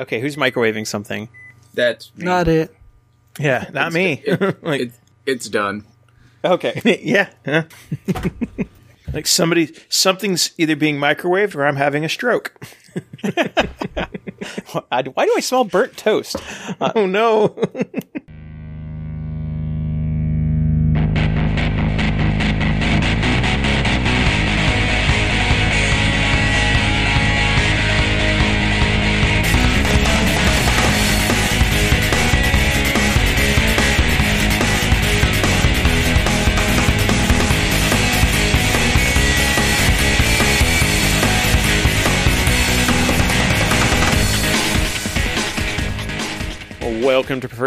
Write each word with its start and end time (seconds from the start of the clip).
Okay, 0.00 0.20
who's 0.20 0.36
microwaving 0.36 0.86
something? 0.86 1.28
That's 1.74 2.10
me. 2.16 2.24
Not 2.24 2.48
it. 2.48 2.74
Yeah, 3.38 3.68
not 3.72 3.92
me. 3.92 4.24
like, 4.62 4.80
It, 4.80 4.92
it's 5.26 5.48
done. 5.48 5.84
Okay. 6.42 6.80
yeah. 7.02 7.30
like 9.12 9.26
somebody, 9.26 9.74
something's 9.90 10.52
either 10.56 10.74
being 10.74 10.96
microwaved 10.96 11.54
or 11.54 11.66
I'm 11.66 11.76
having 11.76 12.04
a 12.04 12.08
stroke. 12.08 12.54
Why 14.88 15.02
do 15.02 15.12
I 15.16 15.40
smell 15.40 15.64
burnt 15.64 15.98
toast? 15.98 16.36
Oh 16.80 17.04
no. 17.06 17.56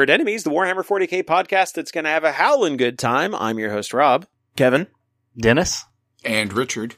Welcome 0.04 0.16
Enemies, 0.16 0.44
the 0.44 0.50
Warhammer 0.50 0.86
40k 0.86 1.24
podcast 1.24 1.76
that's 1.76 1.90
going 1.94 2.04
to 2.04 2.10
have 2.10 2.26
a 2.26 2.34
howling 2.34 2.76
good 2.76 3.00
time. 3.00 3.34
I'm 3.34 3.58
your 3.58 3.72
host, 3.72 3.94
Rob. 3.94 4.26
Kevin. 4.58 4.88
Dennis? 5.38 5.86
And 6.26 6.52
Richard. 6.52 6.96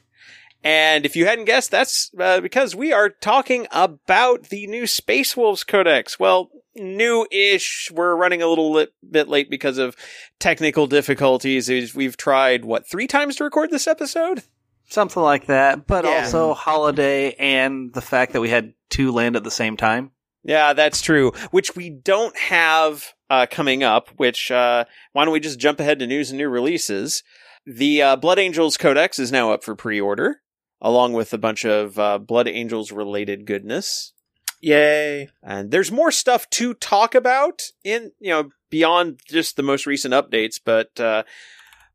And 0.64 1.06
if 1.06 1.14
you 1.14 1.24
hadn't 1.24 1.44
guessed, 1.44 1.70
that's 1.70 2.10
uh, 2.18 2.40
because 2.40 2.74
we 2.74 2.92
are 2.92 3.08
talking 3.08 3.68
about 3.70 4.48
the 4.48 4.66
new 4.66 4.88
Space 4.88 5.36
Wolves 5.36 5.62
Codex. 5.62 6.18
Well, 6.18 6.50
new-ish. 6.74 7.92
We're 7.94 8.16
running 8.16 8.42
a 8.42 8.48
little 8.48 8.72
li- 8.72 8.88
bit 9.08 9.28
late 9.28 9.50
because 9.50 9.78
of 9.78 9.94
technical 10.40 10.88
difficulties. 10.88 11.68
We've- 11.68 11.92
We've 11.94 12.16
tried, 12.16 12.64
what, 12.64 12.90
three 12.90 13.06
times 13.06 13.36
to 13.36 13.44
record 13.44 13.70
this 13.70 13.86
episode? 13.86 14.42
Something 14.88 15.22
like 15.22 15.46
that, 15.46 15.86
but 15.86 16.04
Yeah. 16.04 16.24
also 16.24 16.54
holiday 16.54 17.34
and 17.38 17.92
the 17.94 18.02
fact 18.02 18.32
that 18.32 18.40
we 18.40 18.50
had 18.50 18.74
two 18.90 19.12
land 19.12 19.36
at 19.36 19.44
the 19.44 19.50
same 19.52 19.76
time. 19.76 20.10
Yeah, 20.46 20.74
that's 20.74 21.02
true. 21.02 21.32
Which 21.50 21.74
we 21.74 21.90
don't 21.90 22.36
have 22.38 23.14
uh, 23.28 23.46
coming 23.50 23.82
up. 23.82 24.10
Which 24.16 24.50
uh, 24.52 24.84
why 25.12 25.24
don't 25.24 25.32
we 25.32 25.40
just 25.40 25.58
jump 25.58 25.80
ahead 25.80 25.98
to 25.98 26.06
news 26.06 26.30
and 26.30 26.38
new 26.38 26.48
releases? 26.48 27.24
The 27.66 28.00
uh, 28.00 28.16
Blood 28.16 28.38
Angels 28.38 28.76
Codex 28.76 29.18
is 29.18 29.32
now 29.32 29.52
up 29.52 29.64
for 29.64 29.74
pre-order, 29.74 30.40
along 30.80 31.14
with 31.14 31.34
a 31.34 31.38
bunch 31.38 31.64
of 31.64 31.98
uh, 31.98 32.18
Blood 32.18 32.46
Angels 32.46 32.92
related 32.92 33.44
goodness. 33.44 34.12
Yay. 34.60 35.30
And 35.42 35.72
there's 35.72 35.90
more 35.90 36.12
stuff 36.12 36.48
to 36.50 36.74
talk 36.74 37.16
about 37.16 37.62
in 37.82 38.12
you 38.20 38.30
know 38.30 38.50
beyond 38.70 39.18
just 39.26 39.56
the 39.56 39.64
most 39.64 39.84
recent 39.84 40.14
updates, 40.14 40.60
but 40.64 40.98
uh, 41.00 41.24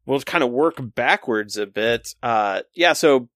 we'll 0.06 0.20
kind 0.22 0.44
of 0.44 0.52
work 0.52 0.76
backwards 0.78 1.56
a 1.56 1.66
bit. 1.66 2.16
Uh, 2.22 2.64
yeah, 2.74 2.92
so 2.92 3.30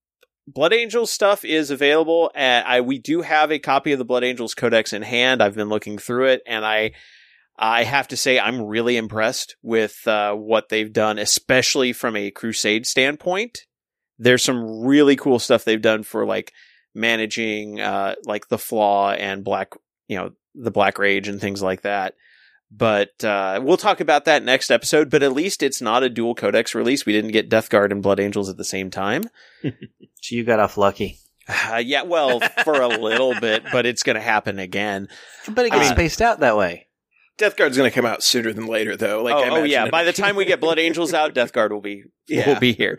Blood 0.46 0.72
Angels 0.72 1.10
stuff 1.10 1.44
is 1.44 1.70
available. 1.70 2.30
And 2.34 2.66
I 2.66 2.80
we 2.80 2.98
do 2.98 3.22
have 3.22 3.50
a 3.50 3.58
copy 3.58 3.92
of 3.92 3.98
the 3.98 4.04
Blood 4.04 4.24
Angels 4.24 4.54
Codex 4.54 4.92
in 4.92 5.02
hand. 5.02 5.42
I've 5.42 5.54
been 5.54 5.68
looking 5.68 5.98
through 5.98 6.26
it, 6.26 6.42
and 6.46 6.64
I 6.64 6.92
I 7.58 7.84
have 7.84 8.08
to 8.08 8.16
say 8.16 8.38
I'm 8.38 8.62
really 8.62 8.96
impressed 8.96 9.56
with 9.62 10.06
uh, 10.06 10.34
what 10.34 10.68
they've 10.68 10.92
done, 10.92 11.18
especially 11.18 11.92
from 11.92 12.16
a 12.16 12.30
Crusade 12.30 12.86
standpoint. 12.86 13.60
There's 14.18 14.42
some 14.42 14.84
really 14.84 15.16
cool 15.16 15.38
stuff 15.38 15.64
they've 15.64 15.80
done 15.80 16.02
for 16.02 16.24
like 16.26 16.52
managing 16.94 17.80
uh, 17.80 18.14
like 18.24 18.48
the 18.48 18.58
Flaw 18.58 19.12
and 19.12 19.44
Black, 19.44 19.72
you 20.08 20.16
know, 20.16 20.30
the 20.54 20.70
Black 20.70 20.98
Rage 20.98 21.28
and 21.28 21.40
things 21.40 21.62
like 21.62 21.82
that. 21.82 22.14
But 22.70 23.22
uh, 23.24 23.60
we'll 23.62 23.76
talk 23.76 24.00
about 24.00 24.24
that 24.24 24.42
next 24.42 24.70
episode. 24.70 25.08
But 25.10 25.22
at 25.22 25.32
least 25.32 25.62
it's 25.62 25.80
not 25.80 26.02
a 26.02 26.08
dual 26.10 26.34
codex 26.34 26.74
release. 26.74 27.06
We 27.06 27.12
didn't 27.12 27.30
get 27.32 27.48
Death 27.48 27.70
Guard 27.70 27.92
and 27.92 28.02
Blood 28.02 28.20
Angels 28.20 28.48
at 28.48 28.56
the 28.56 28.64
same 28.64 28.90
time. 28.90 29.24
So 30.22 30.34
you 30.34 30.42
got 30.42 30.58
off 30.58 30.76
lucky. 30.76 31.18
Uh, 31.48 31.76
yeah, 31.76 32.02
well, 32.02 32.40
for 32.64 32.80
a 32.80 32.88
little 32.88 33.38
bit, 33.38 33.62
but 33.70 33.86
it's 33.86 34.02
going 34.02 34.16
to 34.16 34.20
happen 34.20 34.58
again. 34.58 35.06
But 35.48 35.66
it 35.66 35.70
gets 35.70 35.90
Uh, 35.90 35.94
spaced 35.94 36.20
out 36.20 36.40
that 36.40 36.56
way. 36.56 36.88
Death 37.38 37.56
Guard's 37.56 37.76
going 37.76 37.88
to 37.88 37.94
come 37.94 38.06
out 38.06 38.24
sooner 38.24 38.52
than 38.52 38.66
later, 38.66 38.96
though. 38.96 39.22
Like, 39.22 39.36
I 39.36 39.48
oh, 39.50 39.56
oh, 39.58 39.62
yeah. 39.62 39.88
By 39.88 40.02
the 40.02 40.12
time 40.12 40.34
we 40.34 40.44
get 40.46 40.60
Blood 40.60 40.80
Angels 40.80 41.14
out, 41.14 41.32
Death 41.34 41.52
Guard 41.52 41.70
will 41.72 41.80
be 41.80 42.02
Yeah. 42.28 42.48
will 42.54 42.58
be 42.60 42.72
here. 42.72 42.98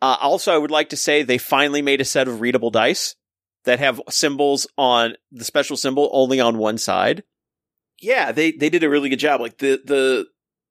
Uh, 0.00 0.16
also, 0.20 0.54
I 0.54 0.58
would 0.58 0.70
like 0.70 0.90
to 0.90 0.96
say 0.96 1.24
they 1.24 1.38
finally 1.38 1.82
made 1.82 2.00
a 2.00 2.04
set 2.04 2.28
of 2.28 2.40
readable 2.40 2.70
dice 2.70 3.16
that 3.64 3.80
have 3.80 4.00
symbols 4.08 4.68
on 4.78 5.14
the 5.32 5.44
special 5.44 5.76
symbol 5.76 6.08
only 6.12 6.38
on 6.38 6.56
one 6.58 6.78
side. 6.78 7.24
Yeah, 8.00 8.32
they 8.32 8.52
they 8.52 8.70
did 8.70 8.82
a 8.84 8.90
really 8.90 9.08
good 9.08 9.18
job. 9.18 9.40
Like 9.40 9.58
the 9.58 9.80
the 9.84 10.26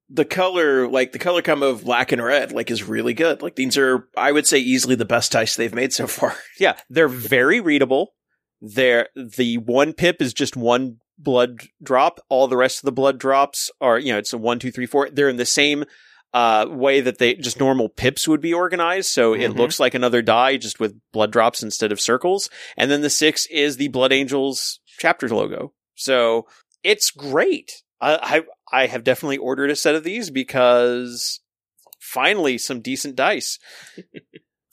the 0.08 0.24
color, 0.24 0.88
like 0.88 1.12
the 1.12 1.18
color 1.20 1.40
combo 1.42 1.68
of 1.70 1.84
black 1.84 2.10
and 2.12 2.22
red, 2.22 2.52
like 2.52 2.70
is 2.70 2.82
really 2.82 3.14
good. 3.14 3.42
Like 3.42 3.54
these 3.56 3.78
are, 3.78 4.08
I 4.16 4.32
would 4.32 4.46
say, 4.46 4.58
easily 4.58 4.96
the 4.96 5.04
best 5.04 5.30
dice 5.32 5.54
they've 5.54 5.74
made 5.74 5.92
so 5.92 6.06
far. 6.08 6.34
Yeah, 6.58 6.76
they're 6.90 7.06
very 7.08 7.60
readable. 7.60 8.14
They're 8.60 9.08
the 9.14 9.58
one 9.58 9.92
pip 9.92 10.20
is 10.20 10.34
just 10.34 10.56
one 10.56 10.96
blood 11.16 11.60
drop. 11.82 12.18
All 12.28 12.48
the 12.48 12.56
rest 12.56 12.78
of 12.78 12.84
the 12.86 12.92
blood 12.92 13.18
drops 13.18 13.70
are, 13.80 13.98
you 13.98 14.12
know, 14.12 14.18
it's 14.18 14.32
a 14.32 14.38
one, 14.38 14.58
two, 14.58 14.70
three, 14.72 14.86
four. 14.86 15.08
They're 15.10 15.28
in 15.28 15.36
the 15.36 15.46
same 15.46 15.84
uh, 16.32 16.66
way 16.68 17.00
that 17.00 17.18
they 17.18 17.34
just 17.34 17.58
normal 17.58 17.88
pips 17.88 18.28
would 18.28 18.40
be 18.40 18.54
organized. 18.54 19.08
So 19.10 19.32
it 19.34 19.50
Mhm. 19.52 19.56
looks 19.56 19.80
like 19.80 19.94
another 19.94 20.22
die 20.22 20.56
just 20.58 20.78
with 20.78 20.94
blood 21.12 21.30
drops 21.32 21.62
instead 21.62 21.90
of 21.92 22.00
circles. 22.00 22.48
And 22.76 22.90
then 22.90 23.00
the 23.00 23.10
six 23.10 23.46
is 23.46 23.76
the 23.78 23.88
Blood 23.88 24.12
Angels 24.12 24.78
chapter 24.98 25.28
logo. 25.28 25.72
So 25.96 26.46
it's 26.82 27.10
great. 27.10 27.82
I, 28.00 28.44
I 28.72 28.82
I 28.82 28.86
have 28.86 29.04
definitely 29.04 29.38
ordered 29.38 29.70
a 29.70 29.76
set 29.76 29.94
of 29.94 30.04
these 30.04 30.30
because 30.30 31.40
finally 32.00 32.58
some 32.58 32.80
decent 32.80 33.16
dice. 33.16 33.58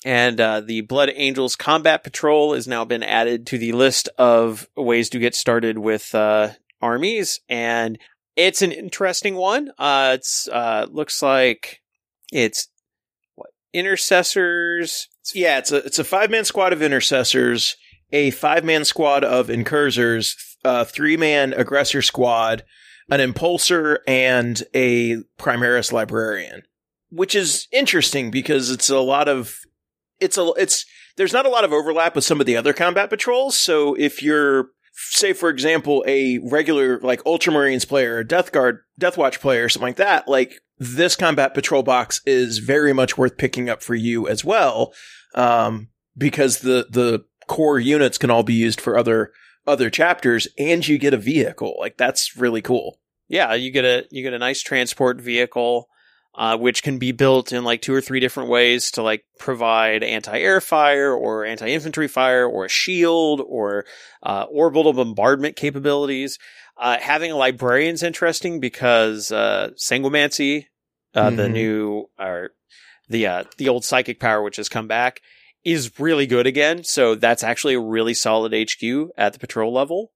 And 0.06 0.40
uh, 0.40 0.62
the 0.62 0.82
Blood 0.82 1.12
Angels 1.16 1.56
Combat 1.56 2.04
Patrol 2.04 2.54
has 2.54 2.68
now 2.68 2.86
been 2.86 3.04
added 3.04 3.48
to 3.48 3.58
the 3.58 3.72
list 3.72 4.10
of 4.18 4.70
ways 4.78 5.10
to 5.10 5.20
get 5.20 5.36
started 5.36 5.80
with 5.80 6.14
uh, 6.14 6.52
armies, 6.82 7.42
and 7.50 7.98
it's 8.36 8.62
an 8.62 8.72
interesting 8.72 9.36
one. 9.36 9.72
Uh, 9.78 10.12
it's 10.14 10.48
uh, 10.48 10.86
looks 10.90 11.22
like 11.22 11.82
it's 12.32 12.70
what 13.36 13.50
intercessors. 13.74 15.10
Yeah, 15.34 15.58
it's 15.58 15.72
a 15.72 15.78
it's 15.78 16.00
a 16.00 16.04
five 16.04 16.30
man 16.30 16.46
squad 16.46 16.74
of 16.74 16.82
intercessors, 16.82 17.76
a 18.12 18.30
five 18.32 18.64
man 18.64 18.86
squad 18.86 19.24
of 19.24 19.50
incursors, 19.50 20.57
a 20.68 20.86
three 20.86 21.18
man 21.18 21.54
aggressor 21.54 22.02
squad, 22.02 22.64
an 23.10 23.20
impulsor, 23.20 24.00
and 24.08 24.62
a 24.74 25.18
primaris 25.40 25.92
librarian. 25.92 26.64
Which 27.10 27.36
is 27.36 27.68
interesting 27.72 28.32
because 28.32 28.70
it's 28.70 28.90
a 28.90 29.00
lot 29.00 29.30
of 29.30 29.56
it's 30.20 30.38
a 30.38 30.52
it's 30.58 30.86
there's 31.16 31.34
not 31.34 31.46
a 31.46 31.50
lot 31.50 31.64
of 31.64 31.72
overlap 31.72 32.16
with 32.16 32.26
some 32.26 32.40
of 32.40 32.46
the 32.46 32.58
other 32.58 32.74
combat 32.74 33.10
patrols. 33.10 33.58
So 33.58 33.96
if 33.96 34.22
you're 34.22 34.70
say 35.00 35.32
for 35.32 35.50
example 35.50 36.04
a 36.08 36.40
regular 36.40 37.00
like 37.02 37.24
ultramarines 37.24 37.88
player 37.88 38.24
death 38.24 38.52
guard 38.52 38.80
death 38.98 39.16
watch 39.16 39.40
player 39.40 39.70
something 39.70 39.90
like 39.90 39.98
that 39.98 40.28
like 40.28 40.60
this 40.80 41.16
combat 41.16 41.54
patrol 41.54 41.84
box 41.84 42.20
is 42.26 42.58
very 42.58 42.94
much 42.94 43.16
worth 43.16 43.38
picking 43.38 43.70
up 43.70 43.84
for 43.84 43.94
you 43.94 44.28
as 44.28 44.44
well 44.44 44.92
um, 45.36 45.90
because 46.18 46.60
the 46.60 46.88
the 46.90 47.24
core 47.48 47.80
units 47.80 48.18
can 48.18 48.32
all 48.32 48.42
be 48.42 48.56
used 48.56 48.82
for 48.82 48.98
other 48.98 49.32
other 49.68 49.90
chapters 49.90 50.48
and 50.58 50.88
you 50.88 50.98
get 50.98 51.14
a 51.14 51.18
vehicle 51.18 51.76
like 51.80 51.98
that's 51.98 52.38
really 52.38 52.62
cool 52.62 52.98
Yeah, 53.30 53.54
you 53.54 53.72
get 53.72 53.84
a 53.86 54.06
you 54.10 54.24
get 54.24 54.34
a 54.34 54.40
nice 54.40 54.62
transport 54.62 55.20
vehicle, 55.20 55.90
uh, 56.34 56.58
which 56.58 56.82
can 56.82 56.98
be 56.98 57.12
built 57.12 57.52
in 57.52 57.66
like 57.66 57.82
two 57.82 57.94
or 57.94 58.00
three 58.00 58.22
different 58.22 58.50
ways 58.50 58.90
to 58.92 59.02
like 59.04 59.26
provide 59.38 60.02
anti-air 60.02 60.62
fire 60.62 61.12
or 61.14 61.44
anti-infantry 61.44 62.08
fire 62.08 62.46
or 62.48 62.64
a 62.66 62.70
shield 62.70 63.42
or 63.46 63.84
uh, 64.24 64.46
orbital 64.50 64.94
bombardment 64.94 65.58
capabilities. 65.58 66.40
Uh, 66.78 66.98
having 67.02 67.32
a 67.32 67.36
librarian's 67.36 68.04
interesting 68.04 68.60
because 68.62 69.32
uh, 69.32 69.72
uh, 71.16 71.30
the 71.32 71.48
Mhm. 71.48 71.52
new 71.52 72.10
or 72.20 72.52
the 73.10 73.28
uh, 73.28 73.44
the 73.58 73.68
old 73.70 73.84
psychic 73.84 74.20
power 74.20 74.42
which 74.42 74.58
has 74.58 74.70
come 74.70 74.88
back, 74.88 75.22
is 75.68 76.00
really 76.00 76.26
good 76.28 76.48
again. 76.48 76.84
So 76.84 77.14
that's 77.16 77.44
actually 77.44 77.74
a 77.74 77.80
really 77.80 78.14
solid 78.14 78.54
HQ 78.54 79.10
at 79.18 79.34
the 79.34 79.40
patrol 79.40 79.74
level. 79.74 80.12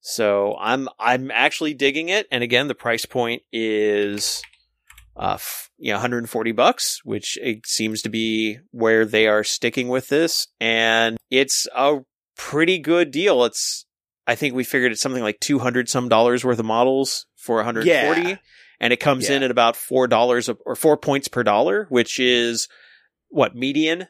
So 0.00 0.56
I'm 0.60 0.88
I'm 0.98 1.30
actually 1.30 1.74
digging 1.74 2.08
it, 2.08 2.26
and 2.30 2.42
again, 2.44 2.68
the 2.68 2.74
price 2.74 3.04
point 3.04 3.42
is, 3.52 4.42
uh, 5.16 5.34
f- 5.34 5.70
you 5.78 5.88
know, 5.90 5.96
140 5.96 6.52
bucks, 6.52 7.00
which 7.04 7.36
it 7.42 7.66
seems 7.66 8.02
to 8.02 8.08
be 8.08 8.58
where 8.70 9.04
they 9.04 9.26
are 9.26 9.42
sticking 9.44 9.88
with 9.88 10.08
this, 10.08 10.46
and 10.60 11.16
it's 11.30 11.66
a 11.74 11.98
pretty 12.36 12.78
good 12.78 13.10
deal. 13.10 13.44
It's 13.44 13.86
I 14.26 14.34
think 14.36 14.54
we 14.54 14.62
figured 14.64 14.92
it's 14.92 15.00
something 15.00 15.22
like 15.22 15.40
200 15.40 15.88
some 15.88 16.08
dollars 16.08 16.44
worth 16.44 16.58
of 16.58 16.64
models 16.66 17.26
for 17.36 17.56
140, 17.56 18.20
Yeah. 18.22 18.36
and 18.80 18.92
it 18.92 19.00
comes 19.00 19.28
in 19.30 19.42
at 19.42 19.50
about 19.50 19.74
four 19.76 20.06
dollars 20.06 20.48
or 20.64 20.76
four 20.76 20.96
points 20.96 21.26
per 21.28 21.42
dollar, 21.42 21.86
which 21.88 22.18
is 22.20 22.68
what 23.28 23.56
median, 23.56 24.06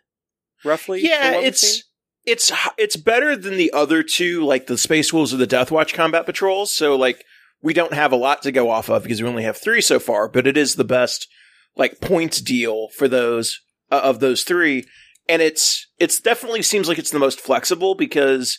roughly. 0.64 1.00
yeah 1.02 1.32
it's 1.34 1.84
it's 2.28 2.52
it's 2.76 2.96
better 2.96 3.34
than 3.36 3.56
the 3.56 3.72
other 3.72 4.02
two, 4.02 4.44
like 4.44 4.66
the 4.66 4.76
Space 4.76 5.12
Wolves 5.12 5.32
or 5.32 5.38
the 5.38 5.46
Death 5.46 5.70
Watch 5.70 5.94
combat 5.94 6.26
patrols. 6.26 6.74
So 6.74 6.94
like 6.94 7.24
we 7.62 7.72
don't 7.72 7.94
have 7.94 8.12
a 8.12 8.16
lot 8.16 8.42
to 8.42 8.52
go 8.52 8.70
off 8.70 8.90
of 8.90 9.02
because 9.02 9.22
we 9.22 9.28
only 9.28 9.44
have 9.44 9.56
three 9.56 9.80
so 9.80 9.98
far, 9.98 10.28
but 10.28 10.46
it 10.46 10.56
is 10.56 10.74
the 10.74 10.84
best 10.84 11.26
like 11.74 12.00
points 12.00 12.40
deal 12.40 12.88
for 12.88 13.08
those 13.08 13.60
uh, 13.90 14.00
of 14.04 14.20
those 14.20 14.44
three, 14.44 14.84
and 15.26 15.40
it's 15.40 15.88
it's 15.98 16.20
definitely 16.20 16.62
seems 16.62 16.86
like 16.86 16.98
it's 16.98 17.10
the 17.10 17.18
most 17.18 17.40
flexible 17.40 17.94
because 17.94 18.58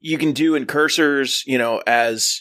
you 0.00 0.16
can 0.16 0.32
do 0.32 0.56
incursors, 0.56 1.44
you 1.46 1.58
know, 1.58 1.82
as 1.86 2.40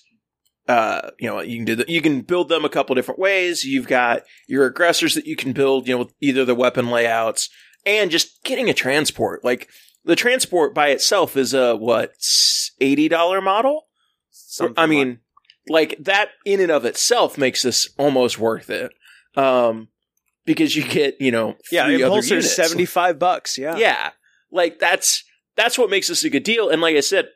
uh, 0.69 1.09
you 1.19 1.27
know, 1.27 1.41
you 1.41 1.57
can 1.57 1.65
do 1.65 1.75
the, 1.75 1.85
you 1.91 2.01
can 2.01 2.21
build 2.21 2.47
them 2.47 2.63
a 2.63 2.69
couple 2.69 2.95
different 2.95 3.19
ways. 3.19 3.65
You've 3.65 3.87
got 3.87 4.23
your 4.47 4.65
aggressors 4.65 5.15
that 5.15 5.25
you 5.25 5.35
can 5.35 5.51
build, 5.51 5.87
you 5.87 5.95
know, 5.95 5.99
with 5.99 6.13
either 6.21 6.45
the 6.45 6.55
weapon 6.55 6.89
layouts 6.89 7.49
and 7.85 8.11
just 8.11 8.43
getting 8.43 8.69
a 8.69 8.73
transport. 8.73 9.43
Like 9.43 9.69
the 10.03 10.15
transport 10.15 10.73
by 10.73 10.89
itself 10.89 11.37
is 11.37 11.53
a 11.53 11.75
what 11.75 12.13
eighty 12.79 13.07
dollar 13.07 13.41
model. 13.41 13.87
Something 14.29 14.75
I 14.77 14.85
mean, 14.85 15.19
like 15.67 15.97
that 15.99 16.29
in 16.45 16.59
and 16.59 16.71
of 16.71 16.85
itself 16.85 17.37
makes 17.37 17.63
this 17.63 17.89
almost 17.97 18.39
worth 18.39 18.69
it. 18.69 18.91
Um, 19.35 19.87
because 20.45 20.75
you 20.75 20.83
get 20.83 21.19
you 21.19 21.31
know 21.31 21.55
yeah, 21.71 21.87
Impulsor's 21.87 22.53
seventy 22.53 22.85
five 22.85 23.19
bucks. 23.19 23.57
Yeah, 23.57 23.77
Yeah. 23.77 24.11
Like 24.51 24.79
that's 24.79 25.23
that's 25.55 25.77
what 25.77 25.89
makes 25.89 26.07
this 26.07 26.23
a 26.23 26.29
good 26.29 26.43
deal. 26.43 26.69
And 26.69 26.81
like 26.81 26.95
I 26.95 27.01
said, 27.01 27.29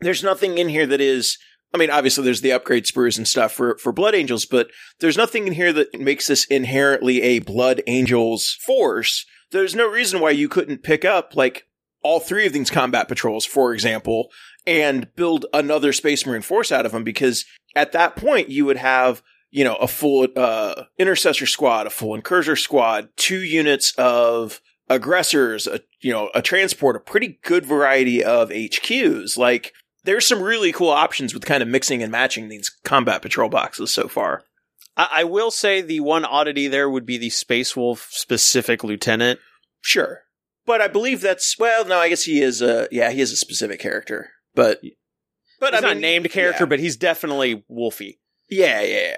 there's 0.00 0.22
nothing 0.22 0.58
in 0.58 0.68
here 0.68 0.86
that 0.86 1.00
is 1.00 1.38
I 1.74 1.78
mean, 1.78 1.90
obviously 1.90 2.24
there's 2.24 2.40
the 2.40 2.52
upgrade 2.52 2.86
sprues 2.86 3.18
and 3.18 3.26
stuff 3.26 3.52
for, 3.52 3.76
for 3.78 3.92
Blood 3.92 4.14
Angels, 4.14 4.46
but 4.46 4.68
there's 5.00 5.16
nothing 5.16 5.46
in 5.46 5.52
here 5.52 5.72
that 5.72 5.98
makes 5.98 6.26
this 6.26 6.44
inherently 6.46 7.20
a 7.22 7.40
Blood 7.40 7.82
Angels 7.86 8.56
force. 8.64 9.26
There's 9.50 9.74
no 9.74 9.88
reason 9.88 10.20
why 10.20 10.30
you 10.30 10.48
couldn't 10.48 10.82
pick 10.82 11.04
up 11.04 11.36
like 11.36 11.66
all 12.02 12.20
three 12.20 12.46
of 12.46 12.52
these 12.52 12.70
combat 12.70 13.08
patrols, 13.08 13.44
for 13.44 13.72
example, 13.72 14.28
and 14.66 15.12
build 15.14 15.46
another 15.52 15.92
Space 15.92 16.26
Marine 16.26 16.42
force 16.42 16.70
out 16.70 16.86
of 16.86 16.92
them 16.92 17.04
because 17.04 17.44
at 17.74 17.92
that 17.92 18.16
point 18.16 18.48
you 18.48 18.64
would 18.64 18.76
have 18.76 19.22
you 19.50 19.64
know, 19.64 19.76
a 19.76 19.88
full 19.88 20.28
uh, 20.36 20.84
intercessor 20.98 21.46
squad, 21.46 21.86
a 21.86 21.90
full 21.90 22.14
incursor 22.14 22.56
squad, 22.56 23.08
two 23.16 23.40
units 23.40 23.94
of 23.96 24.60
aggressors, 24.88 25.66
a, 25.66 25.80
you 26.00 26.12
know, 26.12 26.30
a 26.34 26.42
transport, 26.42 26.96
a 26.96 27.00
pretty 27.00 27.38
good 27.42 27.64
variety 27.64 28.22
of 28.22 28.50
HQs. 28.50 29.38
Like, 29.38 29.72
there's 30.04 30.26
some 30.26 30.42
really 30.42 30.72
cool 30.72 30.90
options 30.90 31.32
with 31.32 31.46
kind 31.46 31.62
of 31.62 31.68
mixing 31.68 32.02
and 32.02 32.12
matching 32.12 32.48
these 32.48 32.68
combat 32.84 33.22
patrol 33.22 33.48
boxes 33.48 33.90
so 33.90 34.08
far. 34.08 34.44
I, 34.96 35.08
I 35.12 35.24
will 35.24 35.50
say 35.50 35.80
the 35.80 36.00
one 36.00 36.24
oddity 36.24 36.68
there 36.68 36.88
would 36.88 37.06
be 37.06 37.18
the 37.18 37.30
Space 37.30 37.76
Wolf 37.76 38.08
specific 38.10 38.82
lieutenant. 38.82 39.40
Sure. 39.80 40.22
But 40.64 40.80
I 40.80 40.88
believe 40.88 41.20
that's, 41.20 41.56
well, 41.58 41.84
no, 41.84 41.98
I 41.98 42.08
guess 42.08 42.24
he 42.24 42.42
is 42.42 42.60
a, 42.62 42.88
yeah, 42.90 43.10
he 43.10 43.20
is 43.20 43.32
a 43.32 43.36
specific 43.36 43.78
character. 43.78 44.30
But, 44.54 44.80
but 45.60 45.74
He's 45.74 45.82
I 45.82 45.86
not 45.86 45.94
mean, 45.96 46.02
named 46.02 46.30
character, 46.30 46.64
yeah. 46.64 46.68
but 46.68 46.80
he's 46.80 46.96
definitely 46.96 47.64
Wolfy. 47.70 48.18
Yeah, 48.48 48.80
yeah, 48.80 49.00
yeah. 49.00 49.16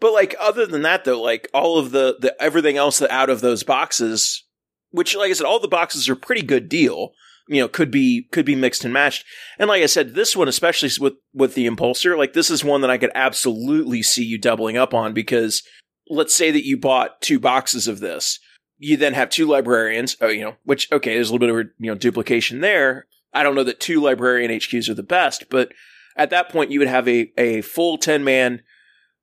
But 0.00 0.12
like 0.12 0.34
other 0.40 0.66
than 0.66 0.82
that 0.82 1.04
though, 1.04 1.22
like 1.22 1.48
all 1.54 1.78
of 1.78 1.92
the 1.92 2.16
the 2.18 2.34
everything 2.42 2.76
else 2.76 2.98
that 2.98 3.12
out 3.12 3.30
of 3.30 3.40
those 3.40 3.62
boxes, 3.62 4.44
which 4.90 5.14
like 5.14 5.30
I 5.30 5.32
said, 5.32 5.46
all 5.46 5.60
the 5.60 5.68
boxes 5.68 6.08
are 6.08 6.16
pretty 6.16 6.42
good 6.42 6.68
deal. 6.68 7.12
You 7.52 7.60
know, 7.60 7.68
could 7.68 7.90
be 7.90 8.28
could 8.32 8.46
be 8.46 8.56
mixed 8.56 8.84
and 8.84 8.92
matched. 8.92 9.26
And 9.58 9.68
like 9.68 9.82
I 9.82 9.86
said, 9.86 10.14
this 10.14 10.34
one 10.34 10.48
especially 10.48 10.90
with 11.00 11.14
with 11.34 11.54
the 11.54 11.68
impulsor, 11.68 12.16
like 12.16 12.32
this 12.32 12.50
is 12.50 12.64
one 12.64 12.80
that 12.80 12.90
I 12.90 12.98
could 12.98 13.12
absolutely 13.14 14.02
see 14.02 14.24
you 14.24 14.38
doubling 14.38 14.76
up 14.76 14.94
on 14.94 15.12
because 15.12 15.62
let's 16.08 16.34
say 16.34 16.50
that 16.50 16.66
you 16.66 16.78
bought 16.78 17.20
two 17.20 17.38
boxes 17.38 17.86
of 17.86 18.00
this. 18.00 18.38
You 18.78 18.96
then 18.96 19.14
have 19.14 19.30
two 19.30 19.46
librarians, 19.46 20.16
oh, 20.20 20.28
you 20.28 20.42
know, 20.42 20.56
which 20.64 20.90
okay, 20.90 21.14
there's 21.14 21.28
a 21.28 21.32
little 21.32 21.46
bit 21.46 21.54
of 21.54 21.70
you 21.78 21.90
know 21.90 21.98
duplication 21.98 22.60
there. 22.60 23.06
I 23.34 23.42
don't 23.42 23.54
know 23.54 23.64
that 23.64 23.80
two 23.80 24.00
librarian 24.00 24.50
HQs 24.50 24.88
are 24.88 24.94
the 24.94 25.02
best, 25.02 25.50
but 25.50 25.72
at 26.16 26.30
that 26.30 26.48
point 26.48 26.70
you 26.70 26.78
would 26.78 26.88
have 26.88 27.08
a 27.08 27.32
a 27.36 27.60
full 27.60 27.98
10 27.98 28.24
man 28.24 28.62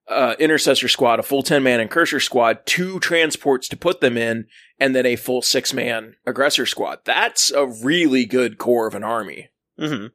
uh, 0.09 0.35
intercessor 0.39 0.88
squad, 0.88 1.19
a 1.19 1.23
full 1.23 1.44
10 1.44 1.61
man 1.63 1.79
incursor 1.79 2.19
squad, 2.19 2.65
two 2.65 3.00
transports 3.00 3.67
to 3.69 3.77
put 3.77 4.01
them 4.01 4.17
in, 4.17 4.47
and 4.79 4.95
then 4.95 5.06
a 5.06 5.15
full 5.15 5.41
six 5.41 5.73
man 5.73 6.15
aggressor 6.25 6.65
squad. 6.65 7.00
That's 7.06 7.51
a 7.51 7.65
really 7.65 8.25
good 8.25 8.57
core 8.57 8.88
of 8.88 8.95
an 8.95 9.03
army. 9.03 9.50
hmm 9.77 10.07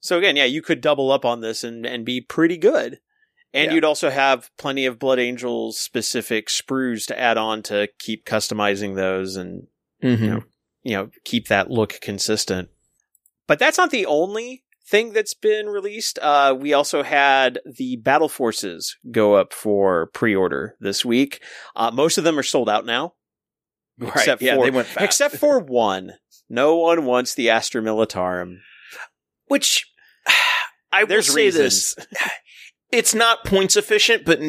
So 0.00 0.18
again, 0.18 0.36
yeah, 0.36 0.44
you 0.44 0.62
could 0.62 0.80
double 0.80 1.10
up 1.12 1.24
on 1.24 1.40
this 1.40 1.64
and, 1.64 1.84
and 1.84 2.04
be 2.04 2.20
pretty 2.20 2.56
good. 2.56 3.00
And 3.52 3.66
Yeah. 3.66 3.74
you'd 3.74 3.84
also 3.84 4.10
have 4.10 4.50
plenty 4.56 4.86
of 4.86 4.98
Blood 5.00 5.18
Angels 5.18 5.76
specific 5.78 6.46
sprues 6.46 7.04
to 7.06 7.18
add 7.18 7.36
on 7.36 7.62
to 7.64 7.88
keep 7.98 8.24
customizing 8.24 8.94
those 8.94 9.36
and 9.36 9.66
Mm-hmm. 10.02 10.26
know, 10.26 10.42
you 10.82 10.92
know, 10.96 11.10
keep 11.24 11.48
that 11.48 11.70
look 11.70 11.98
consistent. 12.00 12.70
But 13.46 13.58
that's 13.58 13.76
not 13.76 13.90
the 13.90 14.06
only 14.06 14.62
thing 14.90 15.12
that's 15.12 15.34
been 15.34 15.66
released. 15.68 16.18
Uh, 16.20 16.54
we 16.58 16.72
also 16.72 17.02
had 17.02 17.60
the 17.64 17.96
Battle 17.96 18.28
Forces 18.28 18.96
go 19.10 19.34
up 19.34 19.52
for 19.52 20.06
pre-order 20.12 20.74
this 20.80 21.04
week. 21.04 21.40
Uh, 21.76 21.90
most 21.92 22.18
of 22.18 22.24
them 22.24 22.38
are 22.38 22.42
sold 22.42 22.68
out 22.68 22.84
now, 22.84 23.14
Right. 23.98 24.12
except 24.16 24.42
yeah, 24.42 24.56
for- 24.56 24.64
they 24.64 24.70
went 24.70 24.88
fast. 24.88 25.04
except 25.04 25.36
for 25.36 25.58
one. 25.64 26.14
No 26.48 26.76
one 26.76 27.04
wants 27.04 27.34
the 27.34 27.50
Astra 27.50 27.80
Militarum. 27.80 28.56
Which 29.46 29.86
I 30.92 31.04
will 31.04 31.22
say 31.22 31.44
reasons. 31.46 31.94
this. 31.94 32.06
It's 32.92 33.14
not 33.14 33.44
points 33.44 33.76
efficient, 33.76 34.24
but 34.24 34.40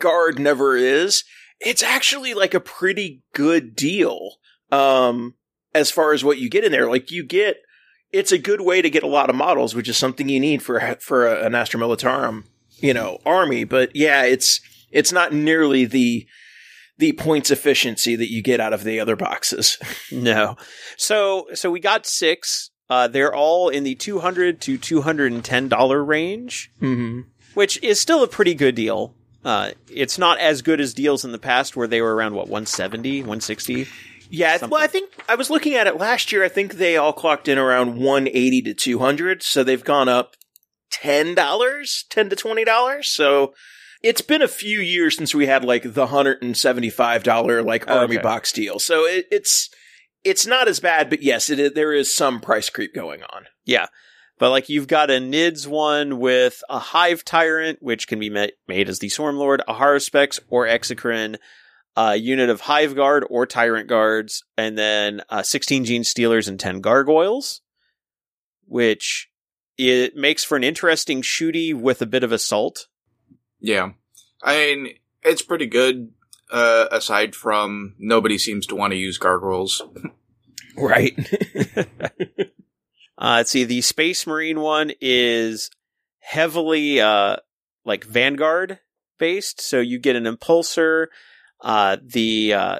guard 0.00 0.40
never 0.40 0.76
is. 0.76 1.22
It's 1.60 1.80
actually 1.80 2.34
like 2.34 2.52
a 2.52 2.58
pretty 2.58 3.22
good 3.34 3.76
deal. 3.76 4.38
Um, 4.72 5.34
as 5.72 5.88
far 5.88 6.12
as 6.12 6.24
what 6.24 6.38
you 6.38 6.50
get 6.50 6.64
in 6.64 6.72
there, 6.72 6.90
like 6.90 7.12
you 7.12 7.24
get, 7.24 7.58
it's 8.12 8.32
a 8.32 8.38
good 8.38 8.60
way 8.60 8.82
to 8.82 8.90
get 8.90 9.02
a 9.02 9.08
lot 9.08 9.30
of 9.30 9.36
models, 9.36 9.74
which 9.74 9.88
is 9.88 9.96
something 9.96 10.28
you 10.28 10.40
need 10.40 10.62
for 10.62 10.96
for 11.00 11.26
a, 11.26 11.44
an 11.44 11.54
Astra 11.54 11.78
Militarum, 11.80 12.44
you 12.78 12.94
know, 12.94 13.18
army. 13.26 13.64
But 13.64 13.94
yeah, 13.94 14.22
it's 14.22 14.60
it's 14.90 15.12
not 15.12 15.32
nearly 15.32 15.84
the 15.84 16.26
the 16.98 17.12
points 17.12 17.50
efficiency 17.50 18.16
that 18.16 18.30
you 18.30 18.42
get 18.42 18.60
out 18.60 18.72
of 18.72 18.84
the 18.84 18.98
other 19.00 19.16
boxes. 19.16 19.78
No. 20.12 20.56
So 20.96 21.46
so 21.54 21.70
we 21.70 21.80
got 21.80 22.06
six. 22.06 22.70
Uh, 22.90 23.06
they're 23.06 23.34
all 23.34 23.68
in 23.68 23.84
the 23.84 23.94
two 23.94 24.20
hundred 24.20 24.60
to 24.62 24.78
two 24.78 25.02
hundred 25.02 25.32
and 25.32 25.44
ten 25.44 25.68
dollar 25.68 26.02
range. 26.02 26.70
Mm-hmm. 26.80 27.20
which 27.54 27.82
is 27.82 28.00
still 28.00 28.22
a 28.22 28.28
pretty 28.28 28.54
good 28.54 28.74
deal. 28.74 29.14
Uh, 29.44 29.70
it's 29.90 30.18
not 30.18 30.38
as 30.38 30.62
good 30.62 30.80
as 30.80 30.94
deals 30.94 31.24
in 31.24 31.32
the 31.32 31.38
past 31.38 31.76
where 31.76 31.86
they 31.86 32.00
were 32.02 32.14
around 32.14 32.34
what 32.34 32.48
170, 32.48 33.20
160. 33.20 33.86
Yeah, 34.30 34.56
th- 34.58 34.70
well, 34.70 34.82
I 34.82 34.86
think 34.86 35.10
I 35.28 35.34
was 35.34 35.50
looking 35.50 35.74
at 35.74 35.86
it 35.86 35.96
last 35.96 36.32
year. 36.32 36.44
I 36.44 36.48
think 36.48 36.74
they 36.74 36.96
all 36.96 37.12
clocked 37.12 37.48
in 37.48 37.58
around 37.58 37.96
180 37.96 38.62
to 38.62 38.74
200, 38.74 39.42
so 39.42 39.64
they've 39.64 39.84
gone 39.84 40.08
up 40.08 40.36
$10, 40.92 41.34
10 42.08 42.28
to 42.30 42.36
$20. 42.36 43.04
So 43.04 43.54
it's 44.02 44.20
been 44.20 44.42
a 44.42 44.48
few 44.48 44.80
years 44.80 45.16
since 45.16 45.34
we 45.34 45.46
had 45.46 45.64
like 45.64 45.82
the 45.82 46.06
$175 46.06 47.64
like 47.64 47.84
oh, 47.88 47.98
army 47.98 48.16
Okay. 48.16 48.22
box 48.22 48.52
deal. 48.52 48.78
So 48.78 49.04
it, 49.06 49.26
it's 49.30 49.70
it's 50.24 50.46
not 50.46 50.68
as 50.68 50.80
bad, 50.80 51.08
but 51.10 51.22
yes, 51.22 51.48
it 51.48 51.74
there 51.74 51.92
is 51.92 52.14
some 52.14 52.40
price 52.40 52.70
creep 52.70 52.94
going 52.94 53.22
on. 53.22 53.46
Yeah. 53.64 53.86
But 54.38 54.50
like 54.50 54.68
you've 54.68 54.86
got 54.86 55.10
a 55.10 55.14
NIDS 55.14 55.66
one 55.66 56.18
with 56.18 56.62
a 56.68 56.78
Hive 56.78 57.24
Tyrant, 57.24 57.78
which 57.80 58.06
can 58.06 58.20
be 58.20 58.30
ma- 58.30 58.46
made 58.68 58.88
as 58.88 59.00
the 59.00 59.08
Swarm 59.08 59.36
Lord, 59.36 59.62
a 59.66 59.74
Haruspex 59.74 60.38
or 60.48 60.66
Exocrine, 60.66 61.36
a 61.98 62.14
unit 62.14 62.48
of 62.48 62.60
Hive 62.60 62.94
Guard 62.94 63.24
or 63.28 63.44
Tyrant 63.44 63.88
Guards, 63.88 64.44
and 64.56 64.78
then 64.78 65.20
uh, 65.28 65.42
16 65.42 65.84
Genestealers 65.84 66.46
and 66.46 66.58
10 66.58 66.80
Gargoyles, 66.80 67.60
which 68.66 69.28
it 69.76 70.14
makes 70.14 70.44
for 70.44 70.56
an 70.56 70.62
interesting 70.62 71.22
shooty 71.22 71.74
with 71.74 72.00
a 72.00 72.06
bit 72.06 72.22
of 72.22 72.30
assault. 72.30 72.86
Yeah. 73.58 73.90
I 74.44 74.54
mean, 74.54 74.94
it's 75.24 75.42
pretty 75.42 75.66
good, 75.66 76.12
uh, 76.52 76.86
aside 76.92 77.34
from 77.34 77.96
nobody 77.98 78.38
seems 78.38 78.64
to 78.66 78.76
want 78.76 78.92
to 78.92 78.98
use 78.98 79.18
gargoyles. 79.18 79.82
Right. 80.80 81.18
Uh, 83.20 83.38
let's 83.38 83.50
see, 83.50 83.64
the 83.64 83.80
Space 83.80 84.28
Marine 84.28 84.60
one 84.60 84.92
is 85.00 85.72
heavily 86.20 87.00
uh, 87.00 87.34
like 87.84 88.04
Vanguard 88.04 88.78
based, 89.18 89.60
so 89.60 89.80
you 89.80 89.98
get 89.98 90.14
an 90.14 90.22
Impulsor, 90.22 91.08
uh, 91.60 91.96
the 92.04 92.52
uh, 92.54 92.78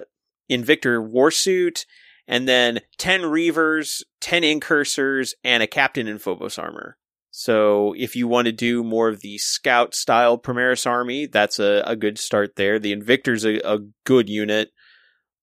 Invictor 0.51 1.07
Warsuit, 1.07 1.85
and 2.27 2.49
then 2.49 2.81
ten 2.99 3.23
Reavers, 3.23 4.03
ten 4.21 4.43
Incursors, 4.45 5.35
and 5.45 5.63
a 5.63 5.67
Captain 5.67 6.07
in 6.09 6.19
Phobos 6.19 6.59
armor. 6.59 6.97
So 7.31 7.95
if 7.97 8.17
you 8.17 8.27
want 8.27 8.47
to 8.47 8.53
do 8.53 8.83
more 8.83 9.09
of 9.09 9.21
the 9.21 9.39
Scout 9.39 9.95
style 9.95 10.39
Primaris 10.39 10.87
army, 10.87 11.27
that's 11.27 11.59
a, 11.59 11.83
a 11.87 11.95
good 11.95 12.19
start 12.19 12.57
there. 12.57 12.79
The 12.79 12.93
Invictor's 12.93 13.45
a, 13.45 13.61
a 13.65 13.79
good 14.05 14.29
unit. 14.29 14.71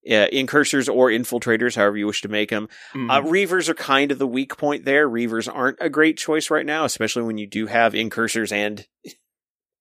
Uh, 0.08 0.27
incursors 0.32 0.88
or 0.88 1.10
infiltrators, 1.10 1.75
however 1.75 1.98
you 1.98 2.06
wish 2.06 2.22
to 2.22 2.27
make 2.27 2.51
them. 2.51 2.68
Uh, 2.94 2.98
Mhm. 3.22 3.27
Reavers 3.32 3.70
are 3.70 3.74
kind 3.74 4.12
of 4.12 4.20
the 4.20 4.27
weak 4.27 4.56
point 4.56 4.86
there. 4.86 5.10
Reavers 5.10 5.51
aren't 5.51 5.77
a 5.82 5.89
great 5.89 6.15
choice 6.15 6.51
right 6.51 6.65
now, 6.65 6.86
especially 6.86 7.24
when 7.24 7.39
you 7.39 7.48
do 7.48 7.65
have 7.65 7.96
incursors 7.96 8.51
and 8.51 8.86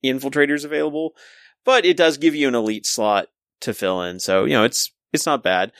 infiltrators 0.04 0.64
available. 0.64 1.14
But 1.64 1.84
it 1.84 1.96
does 1.98 2.16
give 2.16 2.34
you 2.34 2.48
an 2.48 2.54
elite 2.54 2.86
slot 2.86 3.28
to 3.60 3.74
fill 3.74 4.02
in, 4.02 4.18
so 4.20 4.44
you 4.44 4.52
know 4.52 4.64
it's 4.64 4.92
it's 5.12 5.26
not 5.26 5.42
bad. 5.42 5.72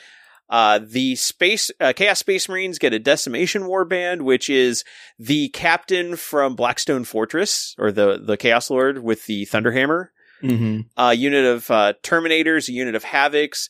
Uh, 0.47 0.79
the 0.83 1.15
space 1.15 1.71
uh, 1.79 1.91
Chaos 1.95 2.19
Space 2.19 2.47
Marines 2.47 2.77
get 2.77 2.93
a 2.93 2.99
Decimation 2.99 3.63
Warband, 3.63 4.21
which 4.21 4.49
is 4.49 4.83
the 5.17 5.49
captain 5.49 6.15
from 6.15 6.55
Blackstone 6.55 7.03
Fortress, 7.03 7.75
or 7.79 7.91
the 7.91 8.19
the 8.23 8.37
Chaos 8.37 8.69
Lord 8.69 9.03
with 9.03 9.25
the 9.25 9.45
Thunderhammer. 9.47 10.09
Mm-hmm. 10.43 10.81
A 10.97 11.13
unit 11.15 11.45
of 11.45 11.71
uh, 11.71 11.93
Terminators, 12.03 12.69
a 12.69 12.73
unit 12.73 12.93
of 12.93 13.03
Havocs. 13.03 13.69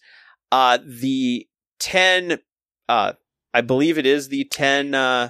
Uh, 0.52 0.80
the 0.86 1.48
ten, 1.80 2.40
uh, 2.90 3.14
I 3.54 3.62
believe 3.62 3.98
it 3.98 4.06
is 4.06 4.28
the 4.28 4.44
ten 4.46 4.94
uh, 4.94 5.30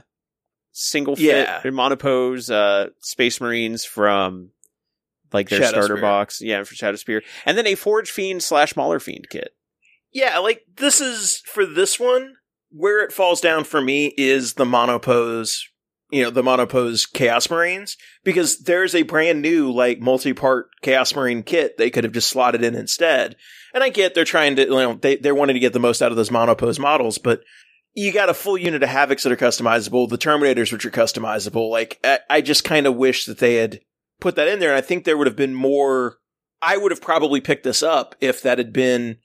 single 0.72 1.16
fit 1.16 1.48
Yeah. 1.64 1.70
monopose 1.70 2.50
uh, 2.50 2.88
Space 3.02 3.40
Marines 3.40 3.86
from 3.86 4.50
like 5.34 5.50
their 5.50 5.60
Shadow 5.60 5.72
starter 5.72 5.96
Spear. 5.98 6.02
box, 6.02 6.42
yeah, 6.42 6.64
for 6.64 6.76
Shadow 6.76 6.98
Spear, 6.98 7.24
and 7.46 7.58
then 7.58 7.68
a 7.68 7.76
Forge 7.76 8.12
Fiend 8.12 8.44
slash 8.44 8.76
Mauler 8.76 9.00
Fiend 9.00 9.28
kit. 9.30 9.50
Yeah, 10.12 10.38
like 10.38 10.64
this 10.78 11.02
is 11.02 11.42
for 11.46 11.66
this 11.66 12.00
one 12.00 12.36
where 12.70 13.04
it 13.04 13.12
falls 13.12 13.42
down 13.42 13.64
for 13.64 13.82
me 13.82 14.14
is 14.18 14.54
the 14.54 14.66
monopose, 14.66 15.68
you 16.10 16.24
know, 16.24 16.30
the 16.30 16.44
monopose 16.44 17.06
Chaos 17.06 17.50
Marines 17.50 17.98
because 18.24 18.60
there's 18.60 18.96
a 18.96 19.04
brand 19.04 19.42
new 19.42 19.72
like 19.72 20.00
multi-part 20.00 20.68
Chaos 20.82 21.16
Marine 21.16 21.44
kit 21.44 21.78
they 21.78 21.90
could 21.90 22.04
have 22.04 22.14
just 22.14 22.30
slotted 22.30 22.64
in 22.64 22.76
instead. 22.76 23.36
And 23.74 23.84
I 23.84 23.90
get 23.90 24.14
they're 24.14 24.26
trying 24.26 24.56
to, 24.56 24.64
you 24.64 24.70
know, 24.70 24.94
they 24.94 25.18
they're 25.18 25.36
wanting 25.36 25.56
to 25.56 25.60
get 25.60 25.74
the 25.74 25.80
most 25.80 26.02
out 26.02 26.12
of 26.12 26.18
those 26.18 26.32
monopose 26.32 26.80
models, 26.80 27.18
but 27.18 27.42
you 27.94 28.12
got 28.12 28.30
a 28.30 28.34
full 28.34 28.58
unit 28.58 28.84
of 28.84 28.90
Havocs 28.90 29.24
that 29.24 29.32
are 29.32 29.38
customizable, 29.38 30.10
the 30.10 30.18
Terminators 30.18 30.72
which 30.72 30.86
are 30.86 30.92
customizable. 30.92 31.70
Like 31.70 32.00
I, 32.04 32.20
I 32.30 32.42
just 32.42 32.64
kind 32.64 32.88
of 32.88 32.96
wish 32.96 33.26
that 33.26 33.40
they 33.40 33.56
had 33.56 33.80
put 34.20 34.36
that 34.36 34.48
in 34.48 34.60
there, 34.60 34.70
and 34.70 34.78
I 34.78 34.82
think 34.82 35.04
there 35.04 35.18
would 35.18 35.28
have 35.28 35.36
been 35.36 35.56
more. 35.56 36.18
I 36.62 36.78
would 36.78 36.92
have 36.92 37.02
probably 37.02 37.42
picked 37.42 37.64
this 37.64 37.84
up 37.84 38.16
if 38.20 38.42
that 38.42 38.58
had 38.58 38.74
been 38.74 39.18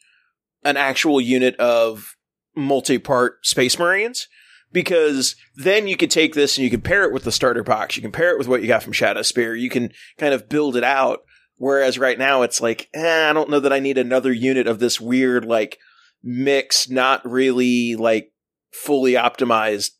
an 0.64 0.76
actual 0.76 1.20
unit 1.20 1.56
of 1.56 2.16
multi-part 2.54 3.47
Space 3.47 3.78
Marines. 3.78 4.28
Because 4.73 5.35
then 5.56 5.88
you 5.88 5.97
could 5.97 6.12
take 6.12 6.35
this 6.35 6.56
and 6.56 6.62
you 6.62 6.70
can 6.70 6.80
pair 6.80 7.02
it 7.02 7.12
with 7.12 7.25
the 7.25 7.32
starter 7.32 7.64
box. 7.64 7.97
You 7.97 8.02
can 8.02 8.12
pair 8.12 8.30
it 8.30 8.38
with 8.38 8.47
what 8.47 8.62
you 8.62 8.68
got 8.68 8.85
from 8.85 8.92
Shadow 8.92 9.23
Spear. 9.23 9.56
You 9.56 9.68
can 9.68 9.90
kind 10.16 10.32
of 10.32 10.49
build 10.49 10.76
it 10.76 10.85
out. 10.85 11.23
Whereas 11.56 11.99
right 11.99 12.16
now 12.16 12.42
it's 12.42 12.61
like, 12.61 12.88
eh, 12.94 13.28
I 13.28 13.32
don't 13.32 13.50
know 13.50 13.59
that 13.59 13.73
I 13.73 13.80
need 13.80 13.99
another 13.99 14.32
unit 14.32 14.68
of 14.68 14.78
this 14.78 15.00
weird, 15.00 15.44
like, 15.44 15.78
mix, 16.23 16.88
not 16.88 17.28
really, 17.28 17.97
like, 17.97 18.32
fully 18.73 19.14
optimized 19.14 19.90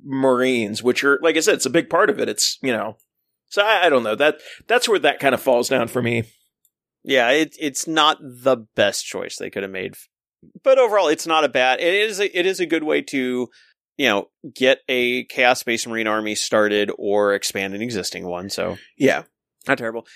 Marines, 0.00 0.80
which 0.80 1.02
are, 1.02 1.18
like 1.20 1.36
I 1.36 1.40
said, 1.40 1.54
it's 1.54 1.66
a 1.66 1.70
big 1.70 1.90
part 1.90 2.08
of 2.08 2.20
it. 2.20 2.28
It's, 2.28 2.56
you 2.62 2.72
know, 2.72 2.98
so 3.50 3.62
I, 3.62 3.86
I 3.86 3.88
don't 3.90 4.02
know. 4.02 4.14
That, 4.14 4.40
that's 4.66 4.88
where 4.88 4.98
that 5.00 5.18
kind 5.20 5.34
of 5.34 5.42
falls 5.42 5.68
down 5.68 5.88
for 5.88 6.00
me. 6.00 6.24
Yeah, 7.04 7.30
it, 7.30 7.54
it's 7.60 7.86
not 7.86 8.18
the 8.20 8.56
best 8.74 9.04
choice 9.04 9.36
they 9.36 9.50
could 9.50 9.62
have 9.62 9.72
made, 9.72 9.94
but 10.64 10.78
overall, 10.78 11.08
it's 11.08 11.26
not 11.26 11.44
a 11.44 11.48
bad. 11.48 11.80
It 11.80 11.92
is 11.94 12.18
a, 12.20 12.38
it 12.38 12.46
is 12.46 12.60
a 12.60 12.66
good 12.66 12.84
way 12.84 13.02
to, 13.02 13.48
you 13.98 14.06
know, 14.08 14.28
get 14.54 14.78
a 14.88 15.24
Chaos 15.24 15.60
Space 15.60 15.86
Marine 15.86 16.06
army 16.06 16.34
started 16.34 16.90
or 16.98 17.34
expand 17.34 17.74
an 17.74 17.82
existing 17.82 18.26
one. 18.26 18.48
So 18.50 18.78
Yeah. 18.96 19.24
not 19.68 19.78
terrible. 19.78 20.06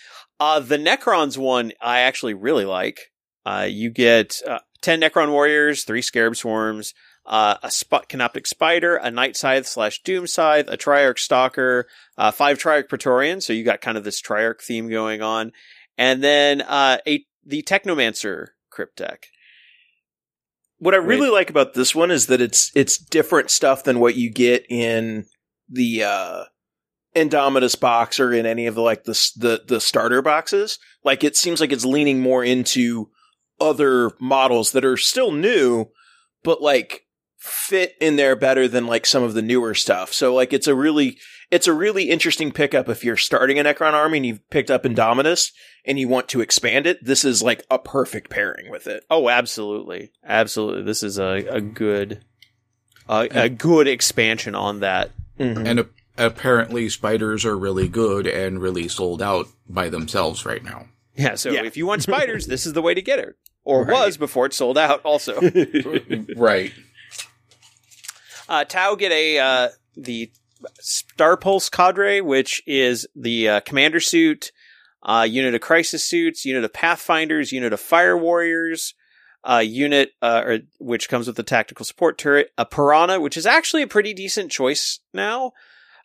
Uh, 0.40 0.60
the 0.60 0.78
Necrons 0.78 1.36
one 1.38 1.72
I 1.80 2.00
actually 2.00 2.34
really 2.34 2.64
like. 2.64 3.12
Uh, 3.46 3.66
you 3.68 3.90
get 3.90 4.40
uh, 4.46 4.60
ten 4.82 5.00
Necron 5.00 5.30
warriors, 5.30 5.84
three 5.84 6.02
Scarab 6.02 6.36
swarms, 6.36 6.94
uh, 7.26 7.56
a 7.62 7.70
spot 7.70 8.08
Canoptek 8.08 8.46
spider, 8.46 8.96
a 8.96 9.10
night 9.10 9.36
scythe 9.36 9.66
slash 9.66 10.02
doom 10.02 10.26
scythe, 10.26 10.68
a 10.68 10.76
triarch 10.76 11.18
stalker, 11.18 11.86
uh, 12.18 12.30
five 12.30 12.58
triarch 12.58 12.88
praetorians. 12.88 13.46
So 13.46 13.52
you 13.52 13.64
got 13.64 13.80
kind 13.80 13.96
of 13.96 14.04
this 14.04 14.20
triarch 14.20 14.62
theme 14.62 14.88
going 14.88 15.22
on, 15.22 15.52
and 15.96 16.22
then 16.22 16.60
uh, 16.62 16.98
a 17.06 17.24
the 17.44 17.62
technomancer 17.62 18.48
Cryptek. 18.72 19.24
What 20.78 20.94
I 20.94 20.98
really 20.98 21.30
like 21.30 21.50
about 21.50 21.74
this 21.74 21.94
one 21.94 22.10
is 22.10 22.26
that 22.26 22.40
it's 22.40 22.70
it's 22.74 22.98
different 22.98 23.50
stuff 23.50 23.84
than 23.84 24.00
what 24.00 24.16
you 24.16 24.30
get 24.30 24.66
in 24.68 25.26
the 25.68 26.02
uh 26.02 26.44
Indomitus 27.14 27.78
box 27.78 28.18
or 28.18 28.32
in 28.32 28.44
any 28.44 28.66
of 28.66 28.74
the 28.74 28.82
like 28.82 29.04
the 29.04 29.12
the 29.36 29.62
the 29.66 29.80
starter 29.80 30.20
boxes. 30.20 30.78
Like 31.04 31.22
it 31.22 31.36
seems 31.36 31.60
like 31.60 31.72
it's 31.72 31.84
leaning 31.84 32.20
more 32.20 32.44
into 32.44 33.10
other 33.60 34.10
models 34.20 34.72
that 34.72 34.84
are 34.84 34.96
still 34.96 35.30
new, 35.30 35.86
but 36.42 36.60
like 36.60 37.03
fit 37.44 37.94
in 38.00 38.16
there 38.16 38.34
better 38.34 38.66
than 38.66 38.86
like 38.86 39.04
some 39.04 39.22
of 39.22 39.34
the 39.34 39.42
newer 39.42 39.74
stuff. 39.74 40.12
So 40.12 40.34
like 40.34 40.52
it's 40.52 40.66
a 40.66 40.74
really 40.74 41.18
it's 41.50 41.66
a 41.66 41.72
really 41.74 42.08
interesting 42.10 42.50
pickup 42.52 42.88
if 42.88 43.04
you're 43.04 43.18
starting 43.18 43.58
a 43.58 43.64
Necron 43.64 43.92
army 43.92 44.18
and 44.18 44.26
you've 44.26 44.48
picked 44.50 44.70
up 44.70 44.84
Indomitus 44.84 45.52
and 45.84 45.98
you 45.98 46.08
want 46.08 46.28
to 46.30 46.40
expand 46.40 46.86
it. 46.86 47.04
This 47.04 47.22
is 47.24 47.42
like 47.42 47.62
a 47.70 47.78
perfect 47.78 48.30
pairing 48.30 48.70
with 48.70 48.86
it. 48.86 49.04
Oh, 49.10 49.28
absolutely, 49.28 50.10
absolutely. 50.24 50.82
This 50.84 51.02
is 51.02 51.18
a 51.18 51.44
a 51.50 51.60
good 51.60 52.24
a, 53.08 53.28
a 53.30 53.48
good 53.50 53.86
expansion 53.88 54.54
on 54.54 54.80
that. 54.80 55.10
Mhm. 55.38 55.66
And 55.66 55.80
a- 55.80 55.88
apparently, 56.16 56.88
spiders 56.88 57.44
are 57.44 57.58
really 57.58 57.88
good 57.88 58.26
and 58.26 58.62
really 58.62 58.88
sold 58.88 59.20
out 59.20 59.48
by 59.68 59.90
themselves 59.90 60.46
right 60.46 60.64
now. 60.64 60.86
Yeah, 61.14 61.34
so 61.34 61.50
Yeah. 61.50 61.64
if 61.64 61.76
you 61.76 61.86
want 61.86 62.02
spiders, 62.02 62.46
this 62.46 62.64
is 62.66 62.72
the 62.72 62.82
way 62.82 62.94
to 62.94 63.02
get 63.02 63.18
it. 63.18 63.36
Or 63.64 63.84
Right. 63.86 64.06
was 64.06 64.16
before 64.16 64.46
it 64.46 64.54
sold 64.54 64.78
out, 64.78 65.02
also. 65.04 65.38
right. 66.36 66.72
Uh, 68.48 68.64
Tau 68.64 68.94
get 68.94 69.12
a, 69.12 69.38
uh, 69.38 69.68
the 69.96 70.30
Star 70.80 71.36
Pulse 71.36 71.68
cadre, 71.68 72.20
which 72.20 72.62
is 72.66 73.06
the 73.14 73.48
uh, 73.48 73.60
commander 73.60 74.00
suit, 74.00 74.52
uh, 75.02 75.26
unit 75.28 75.54
of 75.54 75.60
crisis 75.60 76.04
suits, 76.04 76.44
unit 76.44 76.64
of 76.64 76.72
pathfinders, 76.72 77.52
unit 77.52 77.72
of 77.72 77.80
fire 77.80 78.16
warriors, 78.16 78.94
uh, 79.44 79.62
unit, 79.64 80.12
uh, 80.22 80.42
or, 80.44 80.58
which 80.78 81.08
comes 81.08 81.26
with 81.26 81.36
the 81.36 81.42
tactical 81.42 81.84
support 81.84 82.16
turret, 82.16 82.50
a 82.56 82.64
piranha, 82.64 83.20
which 83.20 83.36
is 83.36 83.46
actually 83.46 83.82
a 83.82 83.86
pretty 83.86 84.14
decent 84.14 84.50
choice 84.50 85.00
now. 85.12 85.52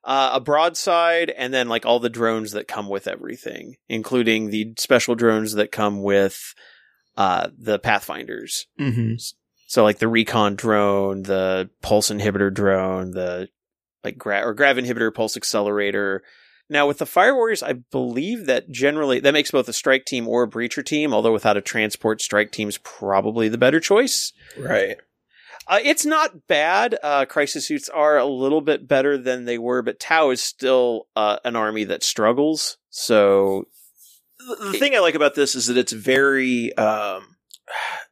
Uh, 0.01 0.31
a 0.35 0.39
broadside, 0.39 1.29
and 1.29 1.53
then 1.53 1.67
like 1.67 1.85
all 1.85 1.99
the 1.99 2.09
drones 2.09 2.53
that 2.53 2.69
come 2.69 2.87
with 2.87 3.05
everything, 3.05 3.75
including 3.89 4.49
the 4.49 4.73
special 4.77 5.13
drones 5.13 5.53
that 5.53 5.73
come 5.73 6.01
with 6.01 6.55
uh, 7.17 7.49
the 7.57 7.77
Pathfinders. 7.77 8.65
Mm-hmm. 8.79 9.15
So 9.69 9.83
like 9.83 9.99
the 9.99 10.07
recon 10.07 10.55
drone, 10.55 11.21
the 11.21 11.69
pulse 11.83 12.09
inhibitor 12.09 12.51
drone, 12.51 13.11
the 13.11 13.49
like 14.03 14.17
gra- 14.17 14.43
or 14.43 14.55
grav 14.55 14.77
inhibitor, 14.77 15.13
pulse 15.13 15.37
accelerator. 15.37 16.23
Now 16.71 16.87
with 16.87 16.97
the 16.97 17.05
fire 17.05 17.35
warriors, 17.35 17.61
I 17.61 17.73
believe 17.73 18.47
that 18.47 18.71
generally 18.71 19.19
that 19.19 19.31
makes 19.31 19.51
both 19.51 19.69
a 19.69 19.73
strike 19.73 20.05
team 20.05 20.27
or 20.27 20.41
a 20.41 20.49
breacher 20.49 20.83
team. 20.83 21.13
Although 21.13 21.33
without 21.33 21.55
a 21.55 21.61
transport, 21.61 22.19
strike 22.19 22.51
team's 22.51 22.79
probably 22.79 23.47
the 23.47 23.59
better 23.59 23.79
choice. 23.79 24.33
Right. 24.57 24.97
Uh, 25.67 25.77
it's 25.83 26.03
not 26.03 26.47
bad. 26.47 26.97
Uh, 27.03 27.25
crisis 27.25 27.67
suits 27.67 27.89
are 27.89 28.17
a 28.17 28.25
little 28.25 28.61
bit 28.61 28.87
better 28.87 29.19
than 29.19 29.45
they 29.45 29.59
were, 29.59 29.83
but 29.83 29.99
Tau 29.99 30.31
is 30.31 30.41
still 30.41 31.05
uh, 31.15 31.37
an 31.45 31.55
army 31.55 31.83
that 31.83 32.01
struggles. 32.01 32.77
So 32.89 33.67
The, 34.39 34.79
thing 34.79 34.95
I 34.95 34.99
like 34.99 35.13
about 35.13 35.35
this 35.35 35.53
is 35.53 35.67
that 35.67 35.77
it's 35.77 35.93
very, 35.93 36.73
um, 36.73 37.35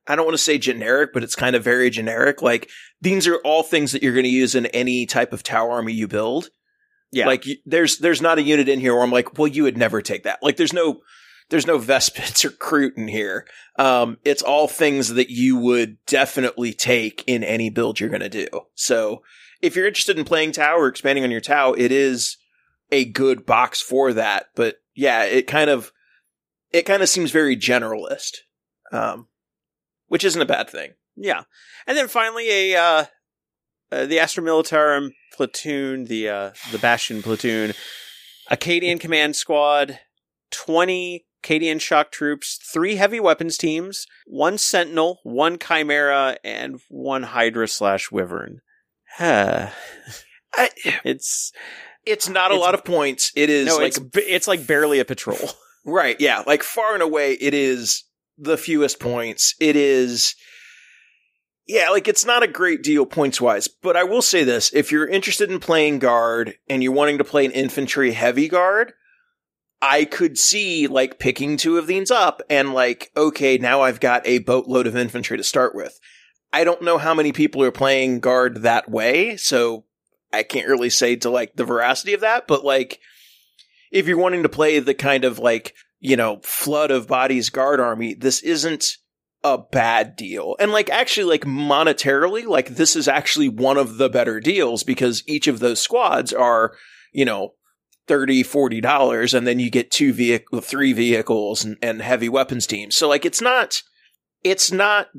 I 0.07 0.15
don't 0.15 0.25
want 0.25 0.35
to 0.35 0.43
say 0.43 0.57
generic, 0.57 1.11
but 1.13 1.23
it's 1.23 1.35
kind 1.35 1.55
of 1.55 1.63
very 1.63 1.89
generic. 1.89 2.41
Like 2.41 2.69
these 3.01 3.27
are 3.27 3.37
all 3.37 3.63
things 3.63 3.91
that 3.91 4.03
you're 4.03 4.13
going 4.13 4.23
to 4.23 4.29
use 4.29 4.55
in 4.55 4.65
any 4.67 5.05
type 5.05 5.33
of 5.33 5.43
Tau 5.43 5.69
army 5.69 5.93
you 5.93 6.07
build. 6.07 6.49
yeah, 7.11 7.27
Like 7.27 7.45
there's 7.65 7.97
there's 7.99 8.21
not 8.21 8.37
a 8.37 8.43
unit 8.43 8.69
in 8.69 8.79
here 8.79 8.93
where 8.93 9.03
I'm 9.03 9.11
like, 9.11 9.37
well, 9.37 9.47
you 9.47 9.63
would 9.63 9.77
never 9.77 10.01
take 10.01 10.23
that. 10.23 10.39
Like 10.41 10.57
there's 10.57 10.73
no 10.73 11.01
there's 11.49 11.67
no 11.67 11.79
Vespids 11.79 12.43
or 12.45 12.49
Kroot 12.49 12.97
in 12.97 13.07
here. 13.07 13.47
Um, 13.77 14.17
it's 14.23 14.41
all 14.41 14.67
things 14.67 15.09
that 15.09 15.29
you 15.29 15.57
would 15.57 15.97
definitely 16.05 16.73
take 16.73 17.23
in 17.27 17.43
any 17.43 17.69
build 17.69 17.99
you're 17.99 18.09
going 18.09 18.21
to 18.21 18.29
do. 18.29 18.47
So 18.75 19.23
if 19.61 19.75
you're 19.75 19.87
interested 19.87 20.17
in 20.17 20.25
playing 20.25 20.53
Tau 20.53 20.77
or 20.77 20.87
expanding 20.87 21.23
on 21.23 21.31
your 21.31 21.41
Tau, 21.41 21.73
it 21.73 21.91
is 21.91 22.37
a 22.91 23.05
good 23.05 23.45
box 23.45 23.81
for 23.81 24.13
that. 24.13 24.47
But 24.55 24.77
yeah, 24.95 25.23
it 25.23 25.47
kind 25.47 25.69
of 25.69 25.91
it 26.71 26.83
kind 26.83 27.01
of 27.01 27.09
seems 27.09 27.31
very 27.31 27.55
generalist, 27.55 28.37
um, 28.91 29.27
which 30.07 30.23
isn't 30.23 30.41
a 30.41 30.45
bad 30.45 30.69
thing. 30.69 30.91
Yeah, 31.15 31.43
and 31.85 31.97
then 31.97 32.07
finally 32.07 32.49
a 32.73 32.75
uh, 32.79 33.05
uh, 33.91 34.05
the 34.05 34.19
Astra 34.19 34.43
Militarum 34.43 35.11
platoon, 35.33 36.05
the 36.05 36.29
uh, 36.29 36.51
the 36.71 36.77
Bastion 36.77 37.21
platoon, 37.23 37.73
a 38.49 38.57
Cadian 38.57 38.99
command 38.99 39.35
squad, 39.35 39.99
twenty 40.51 41.25
Cadian 41.43 41.79
shock 41.79 42.11
troops, 42.11 42.59
three 42.71 42.95
heavy 42.95 43.19
weapons 43.19 43.57
teams, 43.57 44.05
one 44.25 44.57
Sentinel, 44.57 45.19
one 45.23 45.57
Chimera, 45.57 46.37
and 46.43 46.79
one 46.89 47.23
Hydra 47.23 47.67
slash 47.67 48.11
Wyvern. 48.11 48.59
Huh. 49.17 49.69
I, 50.53 50.69
it's 51.03 51.51
it's 52.05 52.29
not 52.29 52.51
a 52.51 52.55
It's- 52.55 52.65
lot 52.65 52.73
of 52.73 52.83
points. 52.83 53.31
It 53.35 53.49
is 53.49 53.67
no, 53.67 53.77
like 53.77 53.87
it's 53.97 53.99
it's 54.15 54.47
like 54.47 54.67
barely 54.67 54.99
a 54.99 55.05
patrol. 55.05 55.37
Right, 55.89 56.19
yeah. 56.19 56.43
Like 56.45 56.63
far 56.63 56.95
and 56.95 57.01
away 57.01 57.37
it 57.39 57.53
is 57.53 58.03
the 58.37 58.57
fewest 58.57 58.99
points. 58.99 59.55
It 59.59 59.75
is 59.75 60.35
Yeah, 61.67 61.89
like 61.89 62.07
it's 62.07 62.25
not 62.25 62.43
a 62.43 62.47
great 62.47 62.83
deal 62.83 63.05
points 63.05 63.41
wise, 63.41 63.67
but 63.67 63.97
I 63.97 64.03
will 64.03 64.21
say 64.21 64.43
this, 64.43 64.71
if 64.73 64.91
you're 64.91 65.07
interested 65.07 65.51
in 65.51 65.59
playing 65.59 65.99
guard 65.99 66.55
and 66.69 66.81
you're 66.81 66.93
wanting 66.93 67.17
to 67.17 67.23
play 67.23 67.45
an 67.45 67.51
infantry 67.51 68.11
heavy 68.11 68.47
guard, 68.47 68.93
I 69.81 70.05
could 70.05 70.37
see 70.37 70.87
like 70.87 71.19
picking 71.19 71.57
two 71.57 71.77
of 71.77 71.87
these 71.87 72.09
up 72.09 72.41
and 72.49 72.73
like 72.73 73.11
okay, 73.15 73.57
now 73.57 73.81
I've 73.81 73.99
got 73.99 74.25
a 74.25 74.39
boatload 74.39 74.87
of 74.87 74.95
infantry 74.95 75.37
to 75.37 75.43
start 75.43 75.75
with. 75.75 75.99
I 76.53 76.63
don't 76.63 76.81
know 76.81 76.97
how 76.97 77.13
many 77.13 77.31
people 77.33 77.61
are 77.63 77.71
playing 77.71 78.21
guard 78.21 78.61
that 78.61 78.89
way, 78.89 79.35
so 79.35 79.83
I 80.31 80.43
can't 80.43 80.67
really 80.67 80.89
say 80.89 81.15
to 81.17 81.29
like 81.29 81.55
the 81.55 81.65
veracity 81.65 82.13
of 82.13 82.21
that, 82.21 82.47
but 82.47 82.63
like 82.63 82.99
if 83.91 84.07
you're 84.07 84.17
wanting 84.17 84.43
to 84.43 84.49
play 84.49 84.79
the 84.79 84.93
kind 84.93 85.23
of 85.25 85.39
like, 85.39 85.73
you 85.99 86.15
know, 86.15 86.39
flood 86.43 86.91
of 86.91 87.07
bodies 87.07 87.49
guard 87.49 87.79
army, 87.79 88.13
this 88.13 88.41
isn't 88.41 88.97
a 89.43 89.57
bad 89.57 90.15
deal. 90.15 90.55
And 90.59 90.71
like 90.71 90.89
actually 90.89 91.25
like 91.25 91.45
monetarily, 91.45 92.45
like 92.45 92.69
this 92.69 92.95
is 92.95 93.07
actually 93.07 93.49
one 93.49 93.77
of 93.77 93.97
the 93.97 94.09
better 94.09 94.39
deals 94.39 94.83
because 94.83 95.23
each 95.27 95.47
of 95.47 95.59
those 95.59 95.79
squads 95.79 96.33
are, 96.33 96.73
you 97.11 97.25
know, 97.25 97.53
30 98.07 98.43
40 98.43 98.79
dollars 98.79 99.33
and 99.33 99.45
then 99.45 99.59
you 99.59 99.69
get 99.69 99.91
two 99.91 100.13
vehicle 100.13 100.61
three 100.61 100.93
vehicles 100.93 101.65
and, 101.65 101.75
and 101.81 102.01
heavy 102.01 102.29
weapons 102.29 102.65
teams. 102.65 102.95
So 102.95 103.07
like 103.07 103.25
it's 103.25 103.41
not 103.41 103.81
it's 104.43 104.71
not 104.71 105.09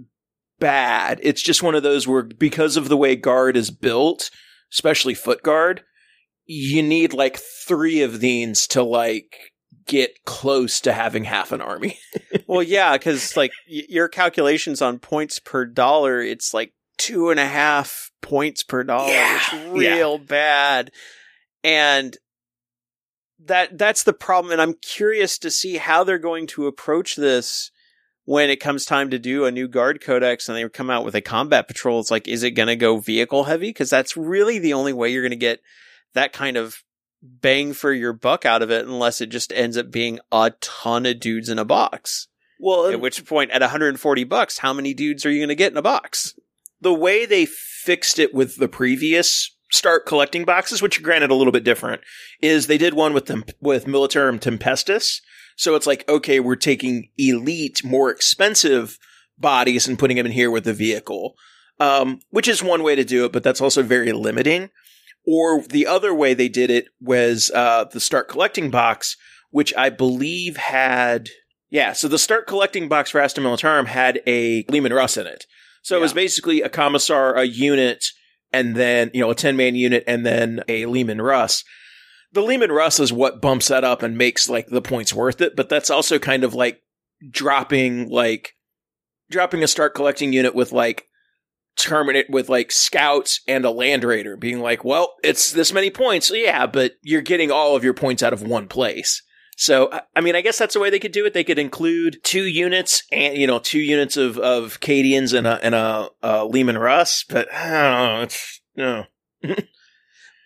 bad. 0.59 1.21
It's 1.23 1.43
just 1.43 1.63
one 1.63 1.75
of 1.75 1.83
those 1.83 2.07
where 2.09 2.23
because 2.23 2.77
of 2.77 2.89
the 2.89 2.97
way 2.97 3.15
guard 3.15 3.57
is 3.57 3.71
built, 3.71 4.31
especially 4.73 5.15
foot 5.15 5.43
guard, 5.43 5.83
you 6.47 6.83
need 6.83 7.13
like 7.13 7.37
three 7.37 8.01
of 8.01 8.21
these 8.21 8.67
to 8.69 8.83
like 8.83 9.53
get 9.89 10.25
close 10.25 10.81
to 10.83 10.93
having 10.93 11.25
half 11.25 11.51
an 11.51 11.61
army. 11.61 11.99
well, 12.47 12.63
yeah, 12.63 12.93
because 12.97 13.37
like 13.37 13.51
y- 13.69 13.87
your 13.89 14.07
calculations 14.07 14.81
on 14.81 15.01
points 15.01 15.41
per 15.41 15.65
dollar, 15.65 16.21
it's 16.21 16.55
like 16.55 16.73
two 16.99 17.31
and 17.31 17.41
a 17.41 17.47
half 17.47 18.13
points 18.23 18.63
per 18.63 18.85
dollar. 18.85 19.11
Yeah, 19.11 19.37
It's 19.37 19.73
real 19.73 20.19
bad. 20.19 20.93
And 21.65 22.17
that 23.45 23.77
that's 23.77 24.05
the 24.05 24.13
problem. 24.13 24.53
And 24.53 24.63
I'm 24.63 24.75
curious 24.75 25.39
to 25.39 25.51
see 25.51 25.79
how 25.79 26.05
they're 26.05 26.19
going 26.19 26.47
to 26.49 26.67
approach 26.67 27.17
this 27.17 27.71
when 28.25 28.51
it 28.51 28.61
comes 28.61 28.85
time 28.85 29.09
to 29.09 29.19
do 29.19 29.47
a 29.47 29.51
new 29.51 29.67
guard 29.67 30.03
codex 30.03 30.49
and 30.49 30.57
they 30.59 30.69
come 30.69 30.91
out 30.91 31.05
with 31.05 31.15
a 31.15 31.23
combat 31.23 31.67
patrol. 31.67 31.99
It's 31.99 32.11
like, 32.11 32.29
is 32.29 32.43
it 32.43 32.51
going 32.51 32.67
to 32.67 32.77
go 32.77 32.99
vehicle 32.99 33.45
heavy? 33.45 33.71
Because 33.71 33.89
that's 33.89 34.17
really 34.19 34.59
the 34.59 34.75
only 34.75 34.93
way 34.93 35.09
you're 35.09 35.23
going 35.23 35.31
to 35.31 35.37
get 35.37 35.61
that 36.13 36.33
kind 36.33 36.59
of 36.59 36.83
bang 37.23 37.73
for 37.73 37.93
your 37.93 38.13
buck 38.13 38.47
out 38.47 38.63
of 38.63 38.71
it, 38.71 38.87
unless 38.87 39.21
it 39.21 39.27
just 39.27 39.53
ends 39.53 39.77
up 39.77 39.91
being 39.91 40.21
a 40.33 40.53
ton 40.61 41.07
of 41.07 41.21
dudes 41.21 41.49
in 41.49 41.59
a 41.59 41.65
box. 41.65 42.29
Well, 42.61 42.87
At 42.87 43.01
which 43.01 43.25
point, 43.25 43.51
at 43.53 43.61
140 43.61 44.25
bucks, 44.25 44.59
how 44.59 44.73
many 44.73 44.93
dudes 44.95 45.25
are 45.25 45.31
you 45.31 45.39
going 45.39 45.49
to 45.49 45.55
get 45.55 45.73
in 45.73 45.79
a 45.79 45.83
box? 45.83 46.35
the 46.81 46.95
way 46.95 47.27
they 47.27 47.47
fixed 47.47 48.19
it 48.19 48.35
with 48.35 48.57
the 48.57 48.69
previous 48.69 49.57
start 49.71 50.07
collecting 50.07 50.45
boxes, 50.45 50.81
which 50.81 51.03
granted 51.03 51.31
a 51.31 51.35
little 51.35 51.53
bit 51.53 51.65
different, 51.65 52.03
is 52.41 52.67
they 52.67 52.79
did 52.79 52.95
one 52.95 53.13
with 53.13 53.27
them 53.27 53.45
with 53.61 53.87
Militarum 53.87 54.41
Tempestus. 54.41 55.21
So 55.57 55.75
it's 55.75 55.87
like, 55.87 56.09
okay, 56.09 56.41
we're 56.41 56.57
taking 56.57 57.11
elite, 57.19 57.85
more 57.85 58.11
expensive 58.11 58.99
bodies 59.37 59.89
and 59.89 59.99
putting 59.99 60.17
them 60.17 60.27
in 60.27 60.33
here 60.33 60.51
with 60.51 60.65
the 60.65 60.73
vehicle. 60.73 61.35
Um, 61.81 62.21
which 62.31 62.49
is 62.49 62.61
one 62.61 62.83
way 62.83 62.97
to 62.97 63.05
do 63.05 63.25
it, 63.25 63.33
but 63.33 63.45
that's 63.45 63.61
also 63.61 63.85
very 63.85 64.11
limiting. 64.11 64.71
Or 65.31 65.63
the 65.63 65.87
other 65.87 66.15
way 66.15 66.33
they 66.33 66.49
did 66.49 66.71
it 66.71 66.87
was 67.03 67.51
uh, 67.55 67.85
the 67.85 68.01
start 68.01 68.31
collecting 68.31 68.71
box, 68.71 69.15
which 69.51 69.75
I 69.77 69.91
believe 69.91 70.57
had 70.57 71.29
yeah. 71.69 71.93
So 71.93 72.09
the 72.09 72.19
start 72.19 72.47
collecting 72.47 72.89
box 72.89 73.11
for 73.11 73.21
Astra 73.21 73.45
Militarum 73.45 73.87
had 73.87 74.23
a 74.27 74.65
Leman 74.71 74.95
Russ 74.95 75.19
in 75.19 75.27
it. 75.27 75.45
So 75.83 75.99
it 75.99 76.01
was 76.01 76.15
basically 76.15 76.63
a 76.63 76.71
commissar, 76.71 77.35
a 77.35 77.45
unit, 77.45 78.07
and 78.55 78.75
then 78.75 79.11
you 79.13 79.21
know 79.21 79.31
a 79.31 79.35
ten 79.35 79.57
man 79.57 79.75
unit, 79.75 80.03
and 80.07 80.25
then 80.25 80.63
a 80.67 80.87
Leman 80.87 81.21
Russ. 81.21 81.63
The 82.33 82.43
Leman 82.43 82.73
Russ 82.73 82.99
is 82.99 83.13
what 83.13 83.43
bumps 83.43 83.69
that 83.69 83.85
up 83.85 84.03
and 84.03 84.17
makes 84.17 84.49
like 84.49 84.69
the 84.69 84.83
points 84.83 85.13
worth 85.13 85.43
it, 85.43 85.57
but 85.57 85.69
that's 85.69 85.91
also 85.91 86.19
kind 86.19 86.43
of 86.43 86.55
like 86.55 86.81
dropping 87.31 88.09
like 88.09 88.55
dropping 89.31 89.63
a 89.63 89.69
start 89.69 89.95
collecting 89.95 90.33
unit 90.33 90.55
with 90.55 90.73
like 90.73 91.08
terminate 91.79 92.29
with 92.29 92.49
like 92.49 92.73
scouts 92.73 93.41
and 93.47 93.65
a 93.65 93.71
land 93.71 94.05
raider 94.05 94.37
being 94.37 94.61
like, 94.61 94.85
well, 94.85 95.15
it's 95.23 95.53
this 95.53 95.73
many 95.73 95.91
points. 95.91 96.31
Yeah, 96.35 96.67
but 96.67 96.93
you're 97.03 97.23
getting 97.23 97.51
all 97.51 97.77
of 97.77 97.85
your 97.85 97.95
points 97.95 98.23
out 98.23 98.33
of 98.33 98.43
one 98.43 98.69
place. 98.69 99.23
So, 99.57 99.91
I- 100.15 100.21
mean, 100.21 100.37
I 100.37 100.41
guess 100.41 100.59
that's 100.59 100.75
the 100.75 100.81
way 100.81 100.91
they 100.91 101.01
could 101.01 101.13
do 101.13 101.27
it. 101.27 101.35
They 101.35 101.45
could 101.45 101.59
include 101.59 102.21
two 102.23 102.45
units 102.45 103.03
and, 103.11 103.37
you 103.37 103.47
know, 103.47 103.59
two 103.59 103.81
units 103.81 104.17
of, 104.17 104.39
of 104.39 104.81
Cadians 104.81 105.37
and 105.37 105.47
a, 105.47 105.59
and 105.65 105.75
a, 105.75 106.11
a 106.23 106.45
Leman 106.45 106.79
Russ, 106.79 107.25
but 107.29 107.53
I 107.53 107.71
don't 107.71 108.15
know. 108.15 108.23
It's, 108.23 108.61
no. 108.77 109.05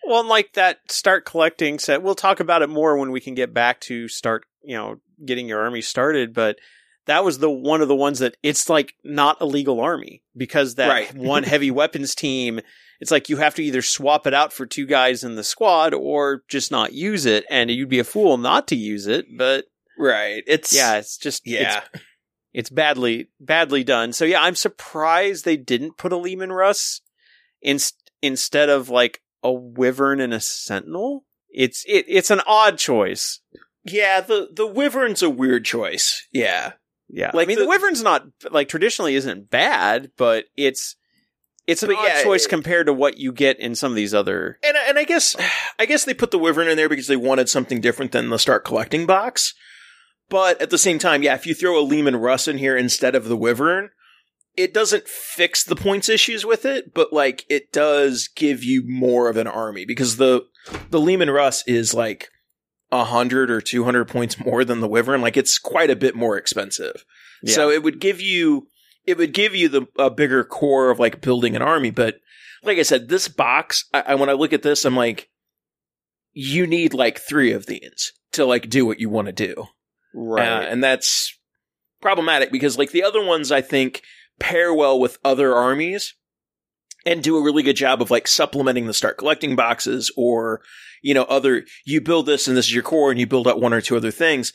Well, 0.05 0.19
and 0.19 0.29
like 0.29 0.53
that 0.53 0.91
start 0.91 1.25
collecting 1.25 1.79
set, 1.79 2.03
we'll 2.03 2.15
talk 2.15 2.39
about 2.39 2.61
it 2.61 2.69
more 2.69 2.97
when 2.97 3.11
we 3.11 3.21
can 3.21 3.35
get 3.35 3.53
back 3.53 3.79
to 3.81 4.07
start, 4.09 4.45
you 4.61 4.75
know, 4.75 4.99
getting 5.25 5.47
your 5.47 5.61
army 5.61 5.81
started. 5.81 6.33
But 6.33 6.57
that 7.05 7.23
was 7.23 7.39
the 7.39 7.49
one 7.49 7.81
of 7.81 7.87
the 7.87 7.95
ones 7.95 8.19
that 8.19 8.37
it's 8.43 8.69
like 8.69 8.93
not 9.03 9.41
a 9.41 9.45
legal 9.45 9.79
army 9.81 10.23
because 10.37 10.75
that 10.75 10.89
Right. 10.89 11.13
one 11.15 11.43
heavy 11.43 11.71
weapons 11.71 12.15
team, 12.15 12.61
it's 12.99 13.11
like 13.11 13.27
you 13.29 13.37
have 13.37 13.55
to 13.55 13.63
either 13.63 13.81
swap 13.81 14.25
it 14.27 14.33
out 14.33 14.53
for 14.53 14.65
two 14.65 14.85
guys 14.85 15.23
in 15.23 15.35
the 15.35 15.43
squad 15.43 15.93
or 15.93 16.43
just 16.47 16.71
not 16.71 16.93
use 16.93 17.25
it. 17.25 17.45
And 17.49 17.69
you'd 17.69 17.89
be 17.89 17.99
a 17.99 18.03
fool 18.05 18.37
not 18.37 18.67
to 18.69 18.75
use 18.75 19.07
it. 19.07 19.25
But 19.37 19.65
Right. 19.97 20.43
It's, 20.47 20.75
yeah, 20.75 20.95
it's 20.97 21.17
just, 21.17 21.45
yeah. 21.45 21.81
it's, 21.93 22.03
it's 22.53 22.69
badly, 22.69 23.29
badly 23.39 23.83
done. 23.83 24.13
So 24.13 24.23
yeah, 24.25 24.41
I'm 24.41 24.55
surprised 24.55 25.43
they 25.43 25.57
didn't 25.57 25.97
put 25.97 26.13
a 26.13 26.17
Leman 26.17 26.51
Russ 26.51 27.01
in, 27.61 27.79
instead 28.21 28.69
of 28.69 28.89
like 28.89 29.21
a 29.43 29.51
Wyvern 29.51 30.21
and 30.21 30.33
a 30.33 30.39
Sentinel. 30.39 31.25
It's, 31.49 31.83
it, 31.87 32.05
it's 32.07 32.31
an 32.31 32.41
odd 32.47 32.77
choice. 32.77 33.41
yeah. 33.83 34.21
The, 34.21 34.47
the 34.53 34.65
Wyvern's 34.65 35.21
a 35.21 35.29
weird 35.29 35.65
choice. 35.65 36.27
Yeah. 36.31 36.73
Yeah. 37.15 37.31
Like 37.33 37.45
I 37.45 37.49
mean, 37.49 37.57
the- 37.57 37.63
the, 37.63 37.69
Wyvern's 37.69 38.01
not, 38.01 38.25
like, 38.51 38.67
traditionally 38.69 39.13
isn't 39.15 39.49
bad, 39.51 40.11
but 40.17 40.45
it's, 40.57 40.95
it's 41.67 41.83
an 41.83 41.89
But 41.89 41.97
odd 41.97 42.07
yeah, 42.07 42.23
choice 42.23 42.45
it- 42.45 42.49
compared 42.49 42.87
to 42.87 42.93
what 42.93 43.17
you 43.17 43.31
get 43.31 43.59
in 43.59 43.75
some 43.75 43.91
of 43.91 43.95
these 43.95 44.13
other. 44.13 44.57
And 44.63 44.75
and 44.75 44.97
I 44.99 45.03
guess 45.05 45.35
I 45.79 45.85
guess 45.85 46.03
they 46.03 46.13
put 46.13 46.31
the 46.31 46.39
wyvern 46.39 46.67
in 46.67 46.75
there 46.75 46.89
because 46.89 47.07
they 47.07 47.15
wanted 47.15 47.47
something 47.47 47.79
different 47.79 48.11
than 48.11 48.29
the 48.29 48.39
start 48.39 48.65
collecting 48.65 49.05
box. 49.05 49.53
But 50.29 50.61
at 50.61 50.71
the 50.71 50.77
same 50.77 50.99
time, 50.99 51.21
yeah, 51.23 51.35
if 51.35 51.45
you 51.45 51.53
throw 51.53 51.79
a 51.79 51.85
Leman 51.85 52.15
Russ 52.17 52.47
in 52.47 52.57
here 52.57 52.75
instead 52.75 53.13
of 53.15 53.25
the 53.29 53.37
wyvern, 53.37 53.91
it 54.57 54.73
doesn't 54.73 55.07
fix 55.07 55.63
the 55.63 55.75
points 55.75 56.09
issues 56.09 56.45
with 56.45 56.65
it, 56.65 56.93
but 56.93 57.13
like 57.13 57.45
it 57.49 57.71
does 57.71 58.27
give 58.35 58.63
you 58.63 58.83
more 58.85 59.29
of 59.29 59.37
an 59.37 59.47
army 59.47 59.85
because 59.85 60.17
the 60.17 60.45
the 60.89 60.99
Leman 60.99 61.29
Russ 61.29 61.63
is 61.67 61.93
like 61.93 62.29
a 62.93 63.05
hundred 63.05 63.49
or 63.49 63.59
two 63.59 63.83
hundred 63.83 64.05
points 64.05 64.39
more 64.39 64.63
than 64.63 64.79
the 64.79 64.87
wyvern. 64.87 65.19
Like 65.19 65.35
it's 65.35 65.57
quite 65.57 65.89
a 65.89 65.95
bit 65.95 66.15
more 66.15 66.37
expensive. 66.37 67.03
So 67.45 67.69
it 67.69 67.83
would 67.83 67.99
give 67.99 68.21
you 68.21 68.67
it 69.05 69.17
would 69.17 69.33
give 69.33 69.55
you 69.55 69.67
the 69.67 69.87
a 69.97 70.11
bigger 70.11 70.43
core 70.43 70.91
of 70.91 70.99
like 70.99 71.19
building 71.19 71.55
an 71.55 71.63
army. 71.63 71.89
But 71.89 72.19
like 72.61 72.77
I 72.77 72.83
said, 72.83 73.09
this 73.09 73.27
box, 73.27 73.85
I, 73.93 74.01
I 74.01 74.15
when 74.15 74.29
I 74.29 74.33
look 74.33 74.53
at 74.53 74.61
this, 74.61 74.85
I'm 74.85 74.95
like, 74.95 75.29
you 76.33 76.67
need 76.67 76.93
like 76.93 77.19
three 77.19 77.51
of 77.51 77.65
these 77.65 78.13
to 78.33 78.45
like 78.45 78.69
do 78.69 78.85
what 78.85 78.99
you 78.99 79.09
want 79.09 79.25
to 79.25 79.33
do, 79.33 79.65
right. 80.13 80.47
Uh, 80.47 80.61
and 80.61 80.83
that's 80.83 81.37
problematic 81.99 82.51
because 82.51 82.77
like 82.77 82.91
the 82.91 83.03
other 83.03 83.25
ones, 83.25 83.51
I 83.51 83.61
think 83.61 84.03
pair 84.39 84.71
well 84.71 84.99
with 84.99 85.17
other 85.25 85.55
armies 85.55 86.13
and 87.05 87.23
do 87.23 87.37
a 87.37 87.43
really 87.43 87.63
good 87.63 87.75
job 87.75 88.03
of 88.03 88.11
like 88.11 88.27
supplementing 88.27 88.85
the 88.85 88.93
start 88.93 89.17
collecting 89.17 89.55
boxes 89.55 90.11
or 90.15 90.61
you 91.03 91.13
know 91.13 91.23
other 91.25 91.63
you 91.85 92.01
build 92.01 92.25
this 92.25 92.47
and 92.47 92.57
this 92.57 92.65
is 92.65 92.73
your 92.73 92.81
core 92.81 93.11
and 93.11 93.19
you 93.19 93.27
build 93.27 93.47
out 93.47 93.61
one 93.61 93.73
or 93.73 93.81
two 93.81 93.95
other 93.95 94.09
things 94.11 94.51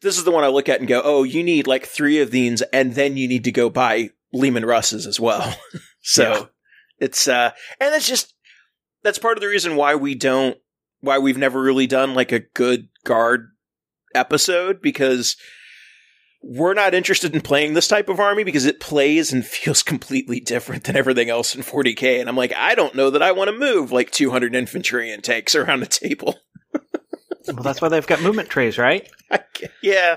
this 0.00 0.16
is 0.16 0.22
the 0.22 0.30
one 0.30 0.44
I 0.44 0.48
look 0.48 0.68
at 0.68 0.78
and 0.78 0.88
go, 0.88 1.02
oh, 1.04 1.24
you 1.24 1.42
need 1.42 1.66
like 1.66 1.84
three 1.84 2.20
of 2.20 2.30
these, 2.30 2.62
and 2.72 2.94
then 2.94 3.16
you 3.16 3.26
need 3.26 3.42
to 3.42 3.50
go 3.50 3.68
buy 3.68 4.10
Leman 4.32 4.64
Russes 4.64 5.08
as 5.08 5.18
well. 5.18 5.56
so 6.02 6.22
Yeah. 6.32 6.44
it's 7.00 7.26
uh, 7.26 7.50
and 7.80 7.92
that's 7.92 8.06
just 8.06 8.32
that's 9.02 9.18
part 9.18 9.36
of 9.36 9.40
the 9.40 9.48
reason 9.48 9.74
why 9.74 9.96
we 9.96 10.14
don't 10.14 10.56
why 11.00 11.18
we've 11.18 11.36
never 11.36 11.60
really 11.60 11.88
done 11.88 12.14
like 12.14 12.30
a 12.30 12.38
good 12.54 12.88
guard 13.04 13.48
episode 14.14 14.80
because 14.80 15.36
we're 16.42 16.74
not 16.74 16.94
interested 16.94 17.34
in 17.34 17.40
playing 17.40 17.74
this 17.74 17.88
type 17.88 18.08
of 18.08 18.20
army 18.20 18.44
because 18.44 18.64
it 18.64 18.80
plays 18.80 19.32
and 19.32 19.44
feels 19.46 19.82
completely 19.82 20.40
different 20.40 20.84
than 20.84 20.96
everything 20.96 21.28
else 21.30 21.54
in 21.54 21.62
40k 21.62 22.20
and 22.20 22.28
I'm 22.28 22.36
like 22.36 22.52
I 22.54 22.74
don't 22.74 22.94
know 22.94 23.10
that 23.10 23.22
I 23.22 23.32
want 23.32 23.48
to 23.48 23.56
move 23.56 23.92
like 23.92 24.10
200 24.10 24.54
infantry 24.54 25.10
and 25.12 25.22
tanks 25.22 25.54
around 25.54 25.82
a 25.82 25.86
table. 25.86 26.36
Well, 27.54 27.62
that's 27.62 27.80
why 27.80 27.88
they've 27.88 28.06
got 28.06 28.20
movement 28.20 28.50
trays, 28.50 28.76
right? 28.76 29.08
yeah. 29.82 30.16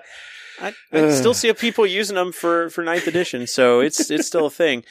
I, 0.60 0.74
I 0.92 1.12
still 1.12 1.34
see 1.34 1.52
people 1.54 1.86
using 1.86 2.16
them 2.16 2.32
for 2.32 2.70
for 2.70 2.84
ninth 2.84 3.08
edition, 3.08 3.48
so 3.48 3.80
it's 3.80 4.12
it's 4.12 4.28
still 4.28 4.48
a 4.48 4.52
thing. 4.52 4.84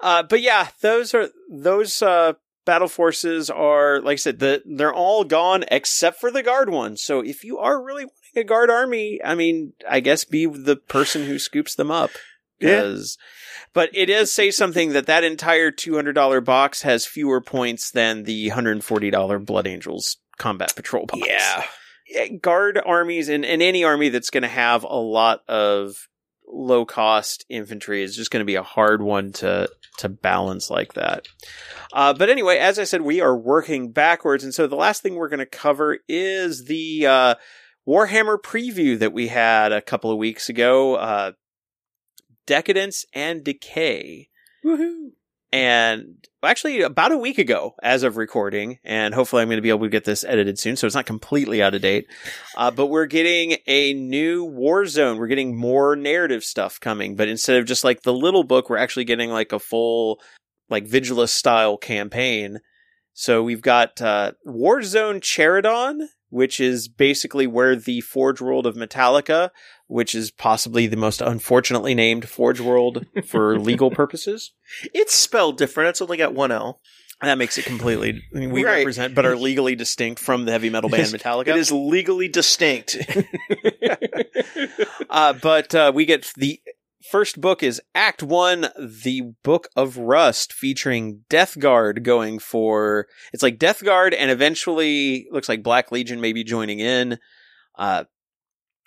Uh, 0.00 0.22
but 0.22 0.40
yeah, 0.40 0.68
those 0.80 1.14
are 1.14 1.28
those 1.50 2.02
uh, 2.02 2.34
battle 2.64 2.88
forces 2.88 3.48
are 3.48 4.00
like 4.00 4.14
I 4.14 4.16
said, 4.16 4.38
the 4.38 4.62
they're 4.66 4.92
all 4.92 5.24
gone 5.24 5.64
except 5.70 6.20
for 6.20 6.30
the 6.30 6.42
guard 6.42 6.70
one. 6.70 6.96
So 6.96 7.20
if 7.20 7.44
you 7.44 7.58
are 7.58 7.82
really 7.82 8.04
wanting 8.04 8.23
a 8.36 8.44
guard 8.44 8.70
army, 8.70 9.20
I 9.24 9.34
mean, 9.34 9.72
I 9.88 10.00
guess 10.00 10.24
be 10.24 10.46
the 10.46 10.76
person 10.76 11.26
who 11.26 11.38
scoops 11.38 11.74
them 11.74 11.90
up. 11.90 12.10
Yeah. 12.60 12.94
But 13.72 13.90
it 13.92 14.06
does 14.06 14.30
say 14.30 14.50
something 14.50 14.92
that 14.92 15.06
that 15.06 15.24
entire 15.24 15.70
two 15.70 15.94
hundred 15.94 16.12
dollar 16.14 16.40
box 16.40 16.82
has 16.82 17.06
fewer 17.06 17.40
points 17.40 17.90
than 17.90 18.24
the 18.24 18.48
hundred 18.50 18.72
and 18.72 18.84
forty 18.84 19.10
dollar 19.10 19.38
Blood 19.38 19.66
Angels 19.66 20.16
combat 20.38 20.74
patrol 20.74 21.06
box 21.06 21.22
Yeah. 21.26 21.64
yeah, 22.08 22.28
guard 22.28 22.80
armies 22.84 23.28
and, 23.28 23.44
and 23.44 23.62
any 23.62 23.84
army 23.84 24.08
that's 24.08 24.30
going 24.30 24.42
to 24.42 24.48
have 24.48 24.84
a 24.84 24.96
lot 24.96 25.42
of 25.48 26.08
low 26.46 26.84
cost 26.84 27.44
infantry 27.48 28.02
is 28.02 28.16
just 28.16 28.30
going 28.30 28.40
to 28.40 28.46
be 28.46 28.54
a 28.54 28.62
hard 28.62 29.02
one 29.02 29.32
to 29.32 29.68
to 29.98 30.08
balance 30.08 30.70
like 30.70 30.94
that. 30.94 31.26
Uh, 31.92 32.12
but 32.12 32.28
anyway, 32.28 32.58
as 32.58 32.78
I 32.78 32.84
said, 32.84 33.02
we 33.02 33.20
are 33.20 33.36
working 33.36 33.92
backwards, 33.92 34.42
and 34.44 34.54
so 34.54 34.66
the 34.66 34.76
last 34.76 35.02
thing 35.02 35.14
we're 35.14 35.28
going 35.28 35.38
to 35.38 35.46
cover 35.46 35.98
is 36.08 36.64
the 36.64 37.06
uh, 37.06 37.34
Warhammer 37.86 38.38
preview 38.38 38.98
that 38.98 39.12
we 39.12 39.28
had 39.28 39.72
a 39.72 39.82
couple 39.82 40.10
of 40.10 40.18
weeks 40.18 40.48
ago. 40.48 40.94
Uh, 40.96 41.32
Decadence 42.46 43.04
and 43.12 43.44
Decay. 43.44 44.28
Woohoo! 44.64 45.10
And 45.52 46.26
actually, 46.42 46.80
about 46.80 47.12
a 47.12 47.16
week 47.16 47.38
ago, 47.38 47.76
as 47.80 48.02
of 48.02 48.16
recording, 48.16 48.78
and 48.82 49.14
hopefully 49.14 49.40
I'm 49.40 49.46
going 49.46 49.58
to 49.58 49.62
be 49.62 49.68
able 49.68 49.86
to 49.86 49.88
get 49.88 50.02
this 50.02 50.24
edited 50.24 50.58
soon, 50.58 50.74
so 50.74 50.84
it's 50.84 50.96
not 50.96 51.06
completely 51.06 51.62
out 51.62 51.76
of 51.76 51.80
date. 51.80 52.08
Uh, 52.56 52.72
but 52.72 52.86
we're 52.86 53.06
getting 53.06 53.58
a 53.68 53.94
new 53.94 54.44
Warzone. 54.44 55.16
We're 55.16 55.28
getting 55.28 55.56
more 55.56 55.94
narrative 55.94 56.42
stuff 56.42 56.80
coming, 56.80 57.14
but 57.14 57.28
instead 57.28 57.58
of 57.58 57.66
just 57.66 57.84
like 57.84 58.02
the 58.02 58.12
little 58.12 58.42
book, 58.42 58.68
we're 58.68 58.78
actually 58.78 59.04
getting 59.04 59.30
like 59.30 59.52
a 59.52 59.60
full, 59.60 60.20
like 60.68 60.88
Vigilus 60.88 61.28
style 61.28 61.76
campaign. 61.76 62.58
So 63.12 63.44
we've 63.44 63.62
got 63.62 64.02
uh, 64.02 64.32
Warzone 64.44 65.20
Charadon, 65.20 66.08
which 66.34 66.58
is 66.58 66.88
basically 66.88 67.46
where 67.46 67.76
the 67.76 68.00
Forge 68.00 68.40
World 68.40 68.66
of 68.66 68.74
Metalica, 68.74 69.50
which 69.86 70.16
is 70.16 70.32
possibly 70.32 70.88
the 70.88 70.96
most 70.96 71.20
unfortunately 71.20 71.94
named 71.94 72.28
Forge 72.28 72.58
World 72.58 73.06
for 73.24 73.56
legal 73.60 73.88
purposes. 73.88 74.50
It's 74.92 75.14
spelled 75.14 75.58
different. 75.58 75.90
It's 75.90 76.02
only 76.02 76.16
got 76.16 76.34
one 76.34 76.50
L. 76.50 76.80
That 77.22 77.38
makes 77.38 77.56
it 77.56 77.64
completely. 77.64 78.20
I 78.34 78.38
mean, 78.38 78.50
we 78.50 78.64
Right. 78.64 78.78
represent, 78.78 79.14
but 79.14 79.24
are 79.24 79.36
legally 79.36 79.76
distinct 79.76 80.20
from 80.20 80.44
the 80.44 80.50
heavy 80.50 80.70
metal 80.70 80.90
band 80.90 81.06
Metallica. 81.06 81.46
It 81.46 81.56
is 81.56 81.70
legally 81.70 82.26
distinct. 82.26 82.96
Uh, 85.10 85.32
but 85.32 85.74
uh, 85.74 85.92
we 85.94 86.04
get 86.04 86.32
the 86.36 86.60
first 87.10 87.40
book 87.40 87.62
is 87.62 87.80
Act 87.94 88.22
One, 88.22 88.68
the 88.78 89.32
Book 89.42 89.68
of 89.76 89.98
Rust, 89.98 90.52
featuring 90.52 91.24
Death 91.28 91.58
Guard 91.58 92.04
going 92.04 92.38
for. 92.38 93.06
It's 93.32 93.42
like 93.42 93.58
Death 93.58 93.84
Guard, 93.84 94.14
and 94.14 94.30
eventually 94.30 95.26
looks 95.30 95.48
like 95.48 95.62
Black 95.62 95.92
Legion 95.92 96.20
may 96.20 96.32
be 96.32 96.44
joining 96.44 96.80
in, 96.80 97.18
uh, 97.76 98.04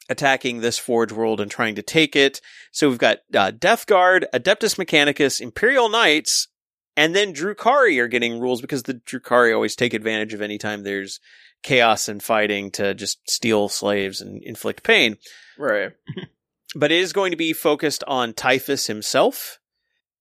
attacking 0.10 0.60
this 0.60 0.78
Forge 0.78 1.12
world 1.12 1.42
and 1.42 1.52
trying 1.52 1.76
to 1.76 1.82
take 1.82 2.16
it. 2.16 2.42
So 2.72 2.90
we've 2.90 2.98
got 2.98 3.20
uh, 3.34 3.52
Death 3.52 3.86
Guard, 3.86 4.26
Adeptus 4.34 4.78
Mechanicus, 4.78 5.42
Imperial 5.42 5.90
Knights, 5.90 6.48
and 6.96 7.16
then 7.16 7.34
Drukhari 7.34 8.00
are 8.00 8.08
getting 8.08 8.40
rules 8.40 8.62
because 8.62 8.84
the 8.84 8.96
Drukhari 8.96 9.54
always 9.54 9.76
take 9.76 9.94
advantage 9.94 10.34
of 10.34 10.42
any 10.42 10.58
time 10.58 10.84
there's 10.84 11.20
chaos 11.64 12.08
and 12.08 12.22
fighting 12.22 12.72
to 12.72 12.94
just 12.94 13.20
steal 13.30 13.68
slaves 13.68 14.22
and 14.22 14.44
inflict 14.44 14.84
pain 14.84 15.18
right. 15.58 15.92
but 16.78 16.92
it 16.92 17.00
is 17.00 17.12
going 17.12 17.32
to 17.32 17.38
be 17.38 17.54
focused 17.54 18.04
on 18.06 18.34
Typhus 18.34 18.88
himself. 18.88 19.60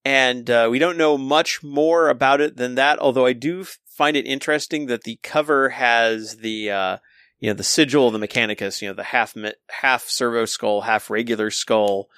And 0.05 0.49
uh, 0.49 0.69
we 0.71 0.79
don't 0.79 0.97
know 0.97 1.19
much 1.19 1.62
more 1.62 2.09
about 2.09 2.40
it 2.40 2.57
than 2.57 2.77
that, 2.77 2.99
although 2.99 3.27
I 3.27 3.33
do 3.33 3.64
find 3.85 4.16
it 4.16 4.27
interesting 4.27 4.87
that 4.87 5.03
the 5.03 5.19
cover 5.23 5.71
has 5.71 6.37
the, 6.37 6.71
uh, 6.71 6.97
you 7.40 7.51
know, 7.51 7.55
the 7.55 7.64
sigil 7.64 8.07
of 8.07 8.12
the 8.12 8.27
Mechanicus, 8.27 8.81
you 8.81 8.88
know, 8.88 8.95
the 8.95 9.03
half, 9.03 9.35
half 9.69 10.05
servo 10.05 10.45
skull, 10.45 10.83
half 10.83 11.11
regular 11.11 11.51
skull. 11.51 12.09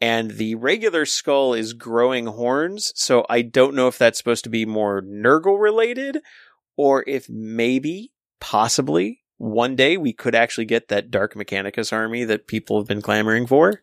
And 0.00 0.32
the 0.32 0.54
regular 0.56 1.06
skull 1.06 1.54
is 1.54 1.72
growing 1.72 2.26
horns, 2.26 2.92
so 2.96 3.24
I 3.28 3.42
don't 3.42 3.74
know 3.74 3.86
if 3.86 3.98
that's 3.98 4.18
supposed 4.18 4.44
to 4.44 4.50
be 4.50 4.64
more 4.64 5.02
Nurgle 5.02 5.60
related, 5.60 6.18
or 6.76 7.04
if 7.06 7.28
maybe, 7.28 8.12
possibly, 8.40 9.20
one 9.40 9.74
day 9.74 9.96
we 9.96 10.12
could 10.12 10.34
actually 10.34 10.66
get 10.66 10.88
that 10.88 11.10
Dark 11.10 11.34
Mechanicus 11.34 11.94
army 11.94 12.24
that 12.24 12.46
people 12.46 12.78
have 12.78 12.86
been 12.86 13.00
clamoring 13.00 13.46
for. 13.46 13.82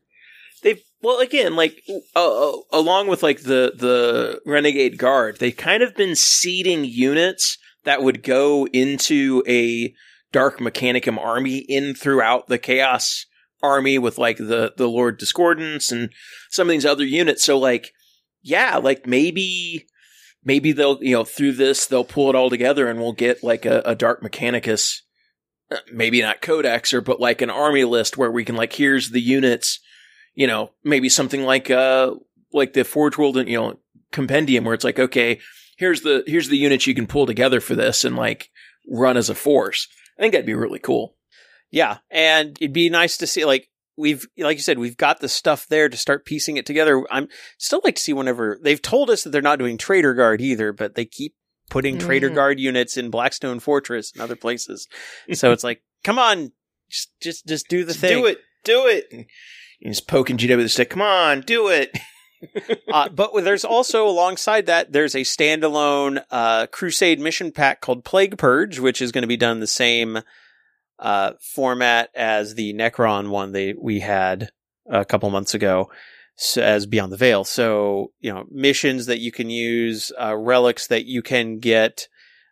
They've 0.62 0.82
well 1.02 1.20
again 1.20 1.56
like 1.56 1.82
uh, 2.16 2.50
uh, 2.50 2.58
along 2.72 3.08
with 3.08 3.24
like 3.24 3.42
the 3.42 3.74
the 3.76 4.40
renegade 4.46 4.98
guard 4.98 5.38
they've 5.38 5.56
kind 5.56 5.84
of 5.84 5.96
been 5.96 6.16
seeding 6.16 6.84
units 6.84 7.58
that 7.84 8.02
would 8.02 8.24
go 8.24 8.68
into 8.74 9.44
a 9.48 9.94
dark 10.32 10.60
mechanicum 10.60 11.18
army 11.18 11.58
in 11.58 11.94
throughout 11.94 12.48
the 12.48 12.58
chaos 12.58 13.28
army 13.62 14.00
with 14.00 14.18
like 14.18 14.38
the 14.38 14.74
the 14.78 14.90
lord 14.90 15.20
discordant 15.20 15.92
and 15.92 16.12
some 16.50 16.68
of 16.68 16.72
these 16.72 16.86
other 16.86 17.06
units 17.06 17.44
so 17.44 17.60
like 17.60 17.94
yeah 18.42 18.78
like 18.78 19.06
maybe 19.06 19.86
maybe 20.44 20.72
they'll 20.72 20.98
you 21.04 21.14
know 21.14 21.24
through 21.24 21.52
this 21.52 21.86
they'll 21.86 22.04
pull 22.04 22.30
it 22.30 22.36
all 22.36 22.50
together 22.50 22.90
and 22.90 23.00
we'll 23.00 23.14
get 23.14 23.44
like 23.44 23.66
a, 23.66 23.84
a 23.86 23.94
dark 23.94 24.24
mechanicus 24.24 25.02
maybe 25.92 26.22
not 26.22 26.42
codexer 26.42 27.04
but 27.04 27.20
like 27.20 27.42
an 27.42 27.50
army 27.50 27.84
list 27.84 28.18
where 28.18 28.32
we 28.32 28.46
can 28.46 28.56
like 28.56 28.74
here's 28.74 29.10
the 29.10 29.22
units 29.22 29.80
you 30.38 30.46
know, 30.46 30.70
maybe 30.84 31.10
something 31.10 31.44
like 31.44 31.70
uh 31.70 32.14
like 32.54 32.72
the 32.74 32.86
Forge 32.86 33.18
World, 33.18 33.36
you 33.36 33.58
know, 33.58 33.78
compendium 34.12 34.64
where 34.64 34.76
it's 34.76 34.86
like, 34.86 35.00
okay, 35.00 35.40
here's 35.78 36.02
the 36.02 36.24
here's 36.28 36.48
the 36.48 36.58
units 36.58 36.88
you 36.88 36.96
can 36.96 37.08
pull 37.08 37.26
together 37.26 37.60
for 37.60 37.76
this 37.76 38.06
and 38.06 38.16
like 38.16 38.50
run 38.88 39.18
as 39.18 39.30
a 39.30 39.36
force. 39.36 39.88
I 40.18 40.22
think 40.22 40.32
that'd 40.32 40.46
be 40.46 40.54
really 40.54 40.80
cool. 40.80 41.16
Yeah, 41.72 41.98
and 42.10 42.56
it'd 42.62 42.72
be 42.72 42.90
nice 42.90 43.18
to 43.18 43.28
see 43.28 43.46
like 43.46 43.70
we've 43.98 44.28
like 44.38 44.58
you 44.58 44.64
said 44.64 44.78
we've 44.78 44.96
got 44.96 45.20
the 45.20 45.28
stuff 45.28 45.68
there 45.68 45.90
to 45.90 45.98
start 45.98 46.24
piecing 46.24 46.56
it 46.58 46.68
together. 46.68 47.04
I'm 47.10 47.28
still 47.58 47.82
like 47.84 47.96
to 47.96 48.02
see 48.02 48.14
whenever 48.14 48.60
they've 48.62 48.82
told 48.82 49.10
us 49.10 49.24
that 49.24 49.32
they're 49.32 49.42
not 49.42 49.60
doing 49.60 49.80
Traitor 49.80 50.14
Guard 50.14 50.40
either, 50.40 50.72
but 50.72 50.94
they 50.94 51.06
keep 51.06 51.34
putting 51.70 51.98
Traitor 51.98 52.30
Mm. 52.30 52.36
Guard 52.36 52.60
units 52.60 52.98
in 52.98 53.10
Blackstone 53.10 53.60
Fortress 53.60 54.12
and 54.12 54.22
other 54.22 54.36
places. 54.36 54.88
So 55.34 55.52
it's 55.52 55.64
like, 55.64 55.82
come 56.04 56.20
on, 56.20 56.52
just 56.90 57.12
just 57.22 57.46
just 57.48 57.68
do 57.68 57.84
the 57.84 57.94
Just 57.94 58.00
thing. 58.00 58.22
Do 58.22 58.26
it, 58.28 58.40
do 58.64 58.88
it. 58.88 59.08
And 59.12 59.26
you 59.80 59.92
just 59.92 60.08
poking 60.08 60.38
GW 60.38 60.56
with 60.56 60.66
the 60.66 60.70
stick. 60.70 60.90
Come 60.90 61.02
on, 61.02 61.42
do 61.42 61.68
it. 61.68 61.98
uh, 62.94 63.10
but 63.10 63.32
there's 63.44 63.66
also 63.66 64.08
alongside 64.08 64.68
that, 64.68 64.92
there's 64.92 65.16
a 65.16 65.20
standalone 65.22 66.24
uh, 66.32 66.68
Crusade 66.68 67.20
mission 67.20 67.52
pack 67.52 67.82
called 67.82 68.04
Plague 68.04 68.38
Purge, 68.38 68.80
which 68.80 69.02
is 69.02 69.12
going 69.12 69.24
to 69.24 69.28
be 69.28 69.38
done 69.38 69.60
the 69.60 69.68
same 69.68 70.20
uh, 71.00 71.34
format 71.40 72.10
as 72.16 72.56
the 72.56 72.74
Necron 72.74 73.30
one 73.30 73.52
they 73.52 73.74
we 73.74 74.00
had 74.00 74.50
a 74.90 75.06
couple 75.06 75.30
months 75.30 75.54
ago, 75.54 75.92
so, 76.38 76.62
as 76.62 76.86
Beyond 76.86 77.12
the 77.12 77.18
Veil. 77.18 77.44
So 77.44 78.12
you 78.20 78.32
know, 78.32 78.46
missions 78.50 79.08
that 79.08 79.20
you 79.20 79.32
can 79.32 79.50
use, 79.50 80.12
uh, 80.20 80.36
relics 80.36 80.88
that 80.88 81.06
you 81.06 81.22
can 81.22 81.60
get. 81.60 82.08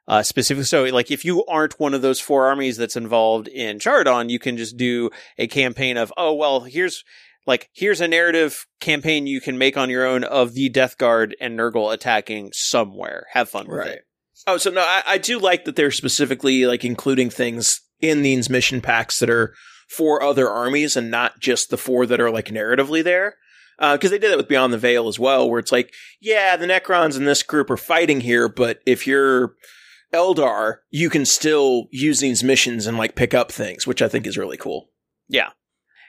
Uh, 0.08 0.22
specific. 0.22 0.66
So, 0.66 0.84
like, 0.84 1.10
if 1.10 1.26
you 1.26 1.44
aren't 1.46 1.80
one 1.80 1.96
of 1.96 2.04
those 2.04 2.20
four 2.20 2.46
armies 2.46 2.78
that's 2.78 2.96
involved 2.96 3.48
in 3.48 3.80
Charadon, 3.80 4.30
you 4.30 4.38
can 4.38 4.56
just 4.56 4.78
do 4.78 5.10
a 5.40 5.48
campaign 5.48 5.98
of, 5.98 6.14
oh, 6.16 6.32
well, 6.36 6.60
here's, 6.60 7.04
like, 7.48 7.72
here's 7.74 8.02
a 8.02 8.08
narrative 8.08 8.68
campaign 8.80 9.26
you 9.26 9.42
can 9.42 9.58
make 9.58 9.78
on 9.78 9.90
your 9.90 10.06
own 10.06 10.24
of 10.24 10.54
the 10.54 10.70
Death 10.70 11.00
Guard 11.00 11.36
and 11.42 11.58
Nurgle 11.58 11.92
attacking 11.92 12.52
somewhere. 12.54 13.26
Have 13.34 13.50
fun 13.50 13.68
with 13.68 13.88
it. 13.88 14.06
Oh, 14.46 14.58
so 14.58 14.70
no, 14.70 14.82
I, 14.82 15.02
I 15.08 15.18
do 15.18 15.40
like 15.40 15.66
that 15.66 15.76
they're 15.76 15.90
specifically 15.90 16.68
like 16.68 16.86
including 16.86 17.32
things 17.32 17.82
in 18.00 18.22
these 18.22 18.48
mission 18.48 18.82
packs 18.82 19.20
that 19.20 19.30
are 19.32 19.56
for 19.90 20.22
other 20.22 20.50
armies 20.50 20.96
and 20.96 21.10
not 21.10 21.40
just 21.40 21.72
the 21.72 21.78
four 21.78 22.06
that 22.06 22.22
are 22.22 22.30
like 22.30 22.50
narratively 22.50 23.04
there. 23.04 23.38
Uh, 23.78 23.96
because 23.96 24.12
they 24.12 24.20
did 24.20 24.32
that 24.32 24.38
with 24.38 24.48
Beyond 24.48 24.72
the 24.72 24.78
Veil 24.78 25.08
as 25.08 25.20
well, 25.20 25.50
where 25.50 25.60
it's 25.60 25.72
like, 25.72 25.94
yeah, 26.22 26.56
the 26.56 26.66
Necrons 26.66 27.18
in 27.18 27.26
this 27.26 27.44
group 27.44 27.70
are 27.70 27.78
fighting 27.78 28.22
here, 28.22 28.48
but 28.48 28.80
if 28.86 29.06
you're 29.06 29.56
Eldar, 30.14 30.78
you 30.92 31.10
can 31.10 31.26
still 31.26 31.88
use 31.92 32.20
these 32.20 32.44
missions 32.44 32.88
and 32.88 32.98
like 32.98 33.16
pick 33.16 33.34
up 33.34 33.52
things, 33.52 33.86
which 33.86 34.02
I 34.02 34.08
think 34.08 34.26
is 34.26 34.38
really 34.38 34.58
cool. 34.58 34.90
Yeah. 35.28 35.50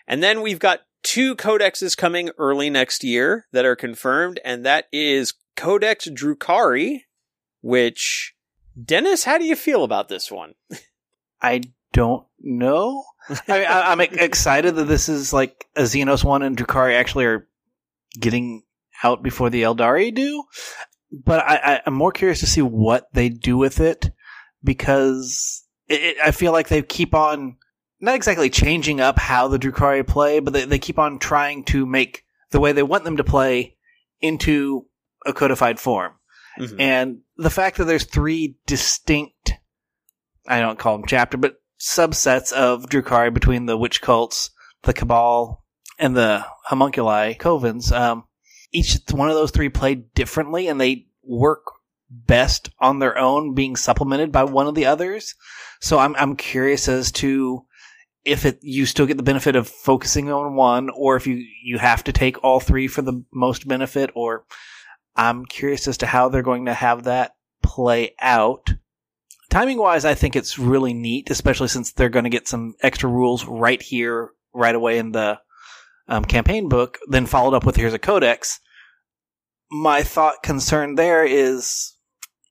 And 0.07 0.22
then 0.22 0.42
we've 0.42 0.61
got 0.61 0.81
two 1.02 1.35
codexes 1.35 1.96
coming 1.96 2.31
early 2.38 2.70
next 2.70 3.02
year 3.02 3.46
that 3.52 3.64
are 3.64 3.76
confirmed, 3.76 4.40
and 4.44 4.64
that 4.64 4.87
is 4.92 5.35
Codex 5.57 6.07
Drukhari, 6.09 7.00
which 7.62 8.35
Dennis, 8.81 9.24
how 9.24 9.38
do 9.38 9.44
you 9.44 9.57
feel 9.57 9.83
about 9.83 10.09
this 10.09 10.31
one? 10.31 10.55
I 11.42 11.62
don't 11.92 12.26
know. 12.40 13.05
I 13.29 13.59
mean, 13.59 13.66
I, 13.66 13.92
I'm 13.92 14.00
excited 14.00 14.76
that 14.76 14.85
this 14.85 15.09
is 15.09 15.33
like 15.33 15.66
a 15.74 15.83
Xenos 15.83 16.22
one 16.22 16.42
and 16.42 16.57
Drukhari 16.57 16.94
actually 16.94 17.24
are 17.24 17.48
getting 18.16 18.62
out 19.02 19.22
before 19.22 19.50
the 19.50 19.62
Eldari 19.62 20.14
do. 20.14 20.44
But 21.12 21.40
I, 21.40 21.57
I, 21.57 21.81
I'm 21.87 21.94
more 21.94 22.12
curious 22.12 22.40
to 22.40 22.46
see 22.46 22.62
what 22.62 23.07
they 23.12 23.29
do 23.29 23.57
with 23.57 23.81
it 23.81 24.11
because 24.62 25.64
it, 25.88 26.02
it, 26.02 26.16
I 26.24 26.31
feel 26.33 26.52
like 26.52 26.68
they 26.68 26.83
keep 26.83 27.14
on 27.14 27.57
not 28.00 28.14
exactly 28.14 28.50
changing 28.50 29.00
up 29.00 29.18
how 29.18 29.48
the 29.48 29.59
Drukhari 29.59 30.07
play, 30.07 30.40
but 30.40 30.52
they, 30.52 30.64
they 30.64 30.79
keep 30.79 30.98
on 30.98 31.18
trying 31.18 31.64
to 31.64 31.87
make 31.87 32.24
the 32.50 32.61
way 32.61 32.72
they 32.72 32.83
want 32.83 33.05
them 33.05 33.16
to 33.16 33.24
play 33.24 33.76
into 34.20 34.87
a 35.24 35.33
codified 35.33 35.79
form. 35.81 36.12
Mhm. 36.59 36.81
And 36.81 37.18
the 37.37 37.50
fact 37.50 37.76
that 37.76 37.85
there's 37.85 38.05
three 38.05 38.57
distinct, 38.66 39.55
I 40.46 40.61
don't 40.61 40.79
call 40.79 40.96
them 40.96 41.07
chapter, 41.07 41.37
but 41.37 41.57
subsets 41.81 42.52
of 42.52 42.87
Drukhari 42.87 43.33
between 43.33 43.66
the 43.66 43.76
witch 43.76 44.00
cults, 44.00 44.50
the 44.83 44.94
Kabal, 44.94 45.62
and 45.98 46.16
the 46.16 46.44
homunculi 46.64 47.35
covens, 47.35 47.92
um, 47.92 48.24
each 48.72 48.98
one 49.11 49.28
of 49.28 49.35
those 49.35 49.50
three 49.50 49.68
play 49.68 49.94
differently 49.94 50.68
and 50.68 50.80
they 50.80 51.06
work 51.22 51.62
best 52.11 52.70
on 52.78 52.98
their 52.98 53.18
own 53.18 53.54
being 53.54 53.76
supplemented 53.76 54.30
by 54.32 54.44
one 54.44 54.66
of 54.66 54.74
the 54.74 54.87
others. 54.87 55.35
So 55.80 55.98
I'm, 55.98 56.14
I'm 56.16 56.37
curious 56.37 56.88
as 56.88 57.12
to 57.12 57.64
if 58.24 58.44
it 58.44 58.59
you 58.61 58.87
still 58.87 59.06
get 59.06 59.16
the 59.16 59.22
benefit 59.22 59.56
of 59.56 59.68
focusing 59.68 60.30
on 60.30 60.56
one, 60.56 60.90
or 60.90 61.16
if 61.16 61.26
you 61.26 61.46
you 61.62 61.78
have 61.78 62.02
to 62.04 62.12
take 62.12 62.42
all 62.42 62.59
three 62.59 62.88
for 62.88 63.00
the 63.00 63.24
most 63.32 63.68
benefit, 63.68 64.11
or 64.14 64.44
I'm 65.14 65.46
curious 65.46 65.87
as 65.87 65.98
to 65.98 66.06
how 66.06 66.28
they're 66.28 66.42
going 66.42 66.66
to 66.66 66.74
have 66.74 67.04
that 67.04 67.37
play 67.62 68.14
out. 68.20 68.74
Timing 69.48 69.78
wise, 69.78 70.04
I 70.04 70.14
think 70.14 70.35
it's 70.35 70.59
really 70.59 70.92
neat, 70.92 71.30
especially 71.30 71.68
since 71.68 71.92
they're 71.92 72.09
going 72.09 72.24
to 72.24 72.30
get 72.30 72.48
some 72.48 72.74
extra 72.82 73.09
rules 73.09 73.44
right 73.44 73.80
here, 73.80 74.30
right 74.52 74.74
away 74.74 74.98
in 74.98 75.12
the 75.12 75.38
um, 76.09 76.25
campaign 76.25 76.69
book, 76.69 76.99
then 77.09 77.27
followed 77.27 77.55
up 77.55 77.64
with 77.64 77.77
here's 77.77 77.95
a 77.95 77.99
codex. 77.99 78.61
My 79.71 80.03
thought 80.03 80.42
concern 80.42 80.95
there 80.95 81.25
is 81.25 81.92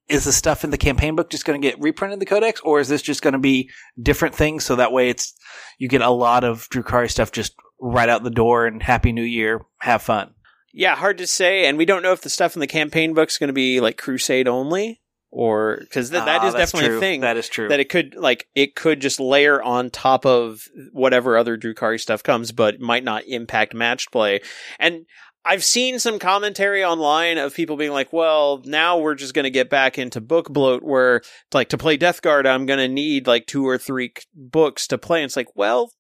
is 0.08 0.26
the 0.26 0.32
stuff 0.32 0.64
in 0.64 0.70
the 0.70 0.78
campaign 0.78 1.16
book 1.16 1.32
just 1.32 1.46
going 1.46 1.60
to 1.60 1.68
get 1.68 1.82
reprinted 1.82 2.14
in 2.14 2.20
the 2.20 2.26
codex, 2.26 2.62
or 2.62 2.80
is 2.80 2.90
this 2.90 3.02
just 3.02 3.22
going 3.22 3.34
to 3.34 3.40
be 3.40 3.70
different 4.00 4.36
things 4.36 4.64
so 4.64 4.76
that 4.76 4.92
way 4.92 5.10
it's 5.10 5.34
you 5.80 5.88
get 5.88 6.02
a 6.02 6.10
lot 6.10 6.44
of 6.44 6.70
Drukhari 6.70 7.10
stuff 7.10 7.32
just 7.32 7.56
right 7.80 8.10
out 8.10 8.24
the 8.24 8.30
door 8.30 8.66
and 8.66 8.84
Happy 8.84 9.12
New 9.12 9.24
Year, 9.24 9.66
have 9.80 10.02
fun. 10.02 10.34
Yeah, 10.74 10.96
hard 10.96 11.18
to 11.20 11.28
say, 11.28 11.66
and 11.66 11.78
we 11.78 11.86
don't 11.86 12.04
know 12.04 12.12
if 12.12 12.22
the 12.22 12.30
stuff 12.30 12.56
in 12.56 12.60
the 12.60 12.68
campaign 12.68 13.14
book's 13.14 13.38
going 13.38 13.48
to 13.48 13.54
be 13.54 13.80
like 13.80 13.98
Crusade 13.98 14.48
only, 14.48 15.02
or 15.38 15.78
because 15.82 16.10
th- 16.12 16.24
that 16.24 16.42
Ah, 16.42 16.48
is 16.48 16.54
definitely 16.54 16.88
true. 16.88 16.98
a 16.98 17.00
thing. 17.02 17.22
That 17.22 17.36
is 17.36 17.50
true. 17.50 17.68
that 17.68 17.82
it 17.82 17.90
could 17.90 18.16
like 18.16 18.48
it 18.56 18.74
could 18.76 19.02
just 19.02 19.20
layer 19.20 19.62
on 19.62 19.90
top 19.90 20.26
of 20.26 20.62
whatever 20.94 21.38
other 21.38 21.58
Drukhari 21.58 22.00
stuff 22.00 22.24
comes, 22.24 22.54
but 22.54 22.80
might 22.80 23.04
not 23.04 23.26
impact 23.28 23.74
matched 23.74 24.12
play. 24.12 24.40
And 24.80 25.06
I've 25.44 25.64
seen 25.64 26.00
some 26.00 26.18
commentary 26.20 26.84
online 26.86 27.38
of 27.38 27.54
people 27.54 27.76
being 27.76 27.92
like, 27.92 28.14
"Well, 28.14 28.62
now 28.66 28.98
we're 28.98 29.14
just 29.16 29.34
going 29.34 29.44
to 29.44 29.50
get 29.52 29.70
back 29.70 29.98
into 30.00 30.22
book 30.22 30.50
bloat, 30.50 30.82
where 30.84 31.22
like 31.54 31.70
to 31.70 31.78
play 31.78 31.98
Death 31.98 32.22
Guard, 32.22 32.48
I'm 32.48 32.66
going 32.66 32.80
to 32.80 32.88
need 32.88 33.28
like 33.28 33.46
two 33.46 33.68
or 33.68 33.78
three 33.78 34.14
c- 34.18 34.24
books 34.34 34.88
to 34.88 34.98
play." 34.98 35.20
And 35.20 35.26
it's 35.26 35.36
like, 35.36 35.54
well, 35.54 35.92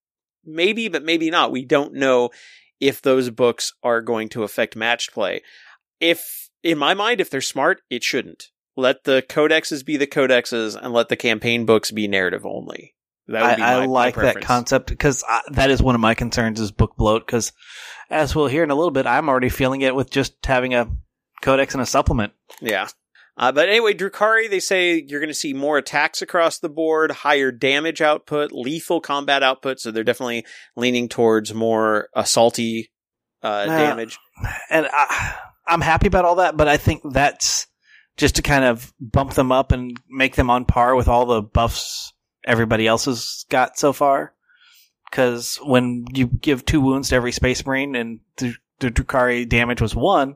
maybe, 0.45 0.88
but 0.88 1.04
maybe 1.04 1.30
not. 1.30 1.52
We 1.52 1.65
don't 1.65 1.93
know 1.93 2.30
if 2.80 3.02
those 3.02 3.30
books 3.30 3.74
are 3.84 4.02
going 4.02 4.30
to 4.30 4.43
affect 4.43 4.76
matched 4.76 5.12
play. 5.13 5.41
If 6.00 6.50
in 6.63 6.78
my 6.78 6.93
mind, 6.93 7.19
if 7.21 7.30
they're 7.30 7.41
smart, 7.41 7.82
it 7.89 8.04
shouldn't. 8.04 8.45
Let 8.76 9.04
the 9.06 9.24
codexes 9.28 9.86
be 9.86 9.98
the 9.98 10.08
codexes 10.08 10.76
and 10.82 10.94
let 10.94 11.10
the 11.10 11.16
campaign 11.16 11.66
books 11.66 11.92
be 11.92 12.08
narrative 12.08 12.46
only. 12.46 12.94
That 13.28 13.42
would 13.42 13.52
I, 13.52 13.56
be 13.56 13.62
I 13.62 13.74
my- 13.80 13.80
my 13.82 13.86
like 13.88 14.16
that 14.16 14.42
concept 14.42 14.88
because 14.88 15.24
that 15.50 15.72
is 15.72 15.82
one 15.82 15.96
of 15.96 16.02
my 16.02 16.14
concerns 16.14 16.60
is 16.60 16.72
book 16.72 16.96
bloat. 16.98 17.26
Because 17.26 17.54
as 18.10 18.36
we'll 18.36 18.48
hear 18.48 18.64
in 18.64 18.72
a 18.72 18.76
little 18.76 18.92
bit, 18.92 19.08
I'm 19.08 19.30
already 19.30 19.50
feeling 19.50 19.82
it 19.82 19.96
with 19.96 20.12
just 20.12 20.34
having 20.46 20.74
a 20.74 20.90
codex 21.42 21.74
and 21.74 21.82
a 21.82 21.86
supplement. 21.86 22.34
Yeah. 22.62 22.88
Uh, 23.38 23.52
but 23.52 23.68
anyway, 23.68 23.94
Drukhari, 23.94 24.50
they 24.50 24.62
say 24.62 25.04
you're 25.08 25.20
going 25.20 25.28
to 25.30 25.34
see 25.34 25.54
more 25.54 25.78
attacks 25.78 26.22
across 26.22 26.60
the 26.60 26.70
board, 26.70 27.12
higher 27.12 27.52
damage 27.52 28.02
output, 28.02 28.52
lethal 28.54 29.02
combat 29.02 29.44
output. 29.44 29.80
So 29.80 29.92
they're 29.92 30.06
definitely 30.06 30.46
leaning 30.78 31.10
towards 31.10 31.54
more 31.54 32.08
assaulty 32.16 32.90
uh, 33.44 33.66
Nah. 33.68 33.78
damage. 33.78 34.18
and 34.70 34.88
I, 34.92 35.36
I'm 35.68 35.82
happy 35.82 36.08
about 36.08 36.24
all 36.26 36.36
that, 36.36 36.56
but 36.56 36.68
I 36.70 36.78
think 36.78 37.02
that's 37.12 37.68
just 38.17 38.36
to 38.38 38.41
kind 38.41 38.63
of 38.63 38.93
bump 38.99 39.34
them 39.34 39.51
up 39.51 39.71
and 39.71 39.97
make 40.10 40.36
them 40.36 40.49
on 40.49 40.65
par 40.65 40.95
with 40.95 41.08
all 41.08 41.25
the 41.25 41.41
buffs 41.41 42.13
everybody 42.45 42.88
else 42.88 43.06
has 43.06 43.45
got 43.49 43.78
so 43.78 43.91
far. 43.93 44.34
Because 45.10 45.58
when 45.58 46.06
you 46.13 46.28
give 46.28 46.65
two 46.65 46.82
wounds 46.82 47.10
to 47.10 47.15
every 47.15 47.32
Space 47.32 47.65
Marine 47.65 47.95
and 47.95 48.19
the, 48.38 48.56
the 48.80 48.89
Drukhari 48.89 49.47
damage 49.47 49.82
was 49.82 49.95
one, 49.95 50.36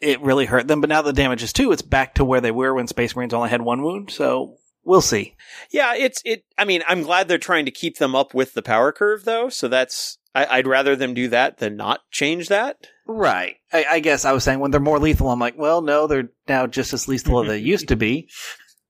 it 0.00 0.20
really 0.22 0.46
hurt 0.46 0.66
them. 0.66 0.80
But 0.80 0.90
now 0.90 1.02
the 1.02 1.12
damage 1.12 1.42
is 1.42 1.52
two, 1.52 1.72
it's 1.72 1.82
back 1.82 2.14
to 2.14 2.24
where 2.24 2.40
they 2.40 2.50
were 2.50 2.74
when 2.74 2.86
Space 2.86 3.14
Marines 3.14 3.34
only 3.34 3.50
had 3.50 3.62
one 3.62 3.82
wound. 3.82 4.10
So 4.10 4.56
we'll 4.84 5.00
see. 5.00 5.36
Yeah, 5.70 5.94
it's 5.94 6.22
it. 6.24 6.44
I 6.56 6.64
mean, 6.64 6.82
I'm 6.88 7.02
glad 7.02 7.28
they're 7.28 7.38
trying 7.38 7.66
to 7.66 7.70
keep 7.70 7.98
them 7.98 8.14
up 8.14 8.34
with 8.34 8.54
the 8.54 8.62
power 8.62 8.92
curve, 8.92 9.24
though. 9.24 9.48
So 9.48 9.68
that's 9.68 10.18
I, 10.34 10.46
I'd 10.58 10.66
rather 10.66 10.94
them 10.96 11.14
do 11.14 11.28
that 11.28 11.58
than 11.58 11.76
not 11.76 12.00
change 12.10 12.48
that. 12.48 12.86
Right. 13.06 13.56
I, 13.72 13.84
I 13.90 14.00
guess 14.00 14.24
I 14.24 14.32
was 14.32 14.44
saying 14.44 14.60
when 14.60 14.70
they're 14.70 14.80
more 14.80 14.98
lethal, 15.00 15.30
I'm 15.30 15.40
like, 15.40 15.58
well, 15.58 15.82
no, 15.82 16.06
they're 16.06 16.30
now 16.48 16.66
just 16.66 16.92
as 16.92 17.08
lethal 17.08 17.42
as 17.42 17.48
they 17.48 17.58
used 17.74 17.88
to 17.88 17.96
be. 17.96 18.28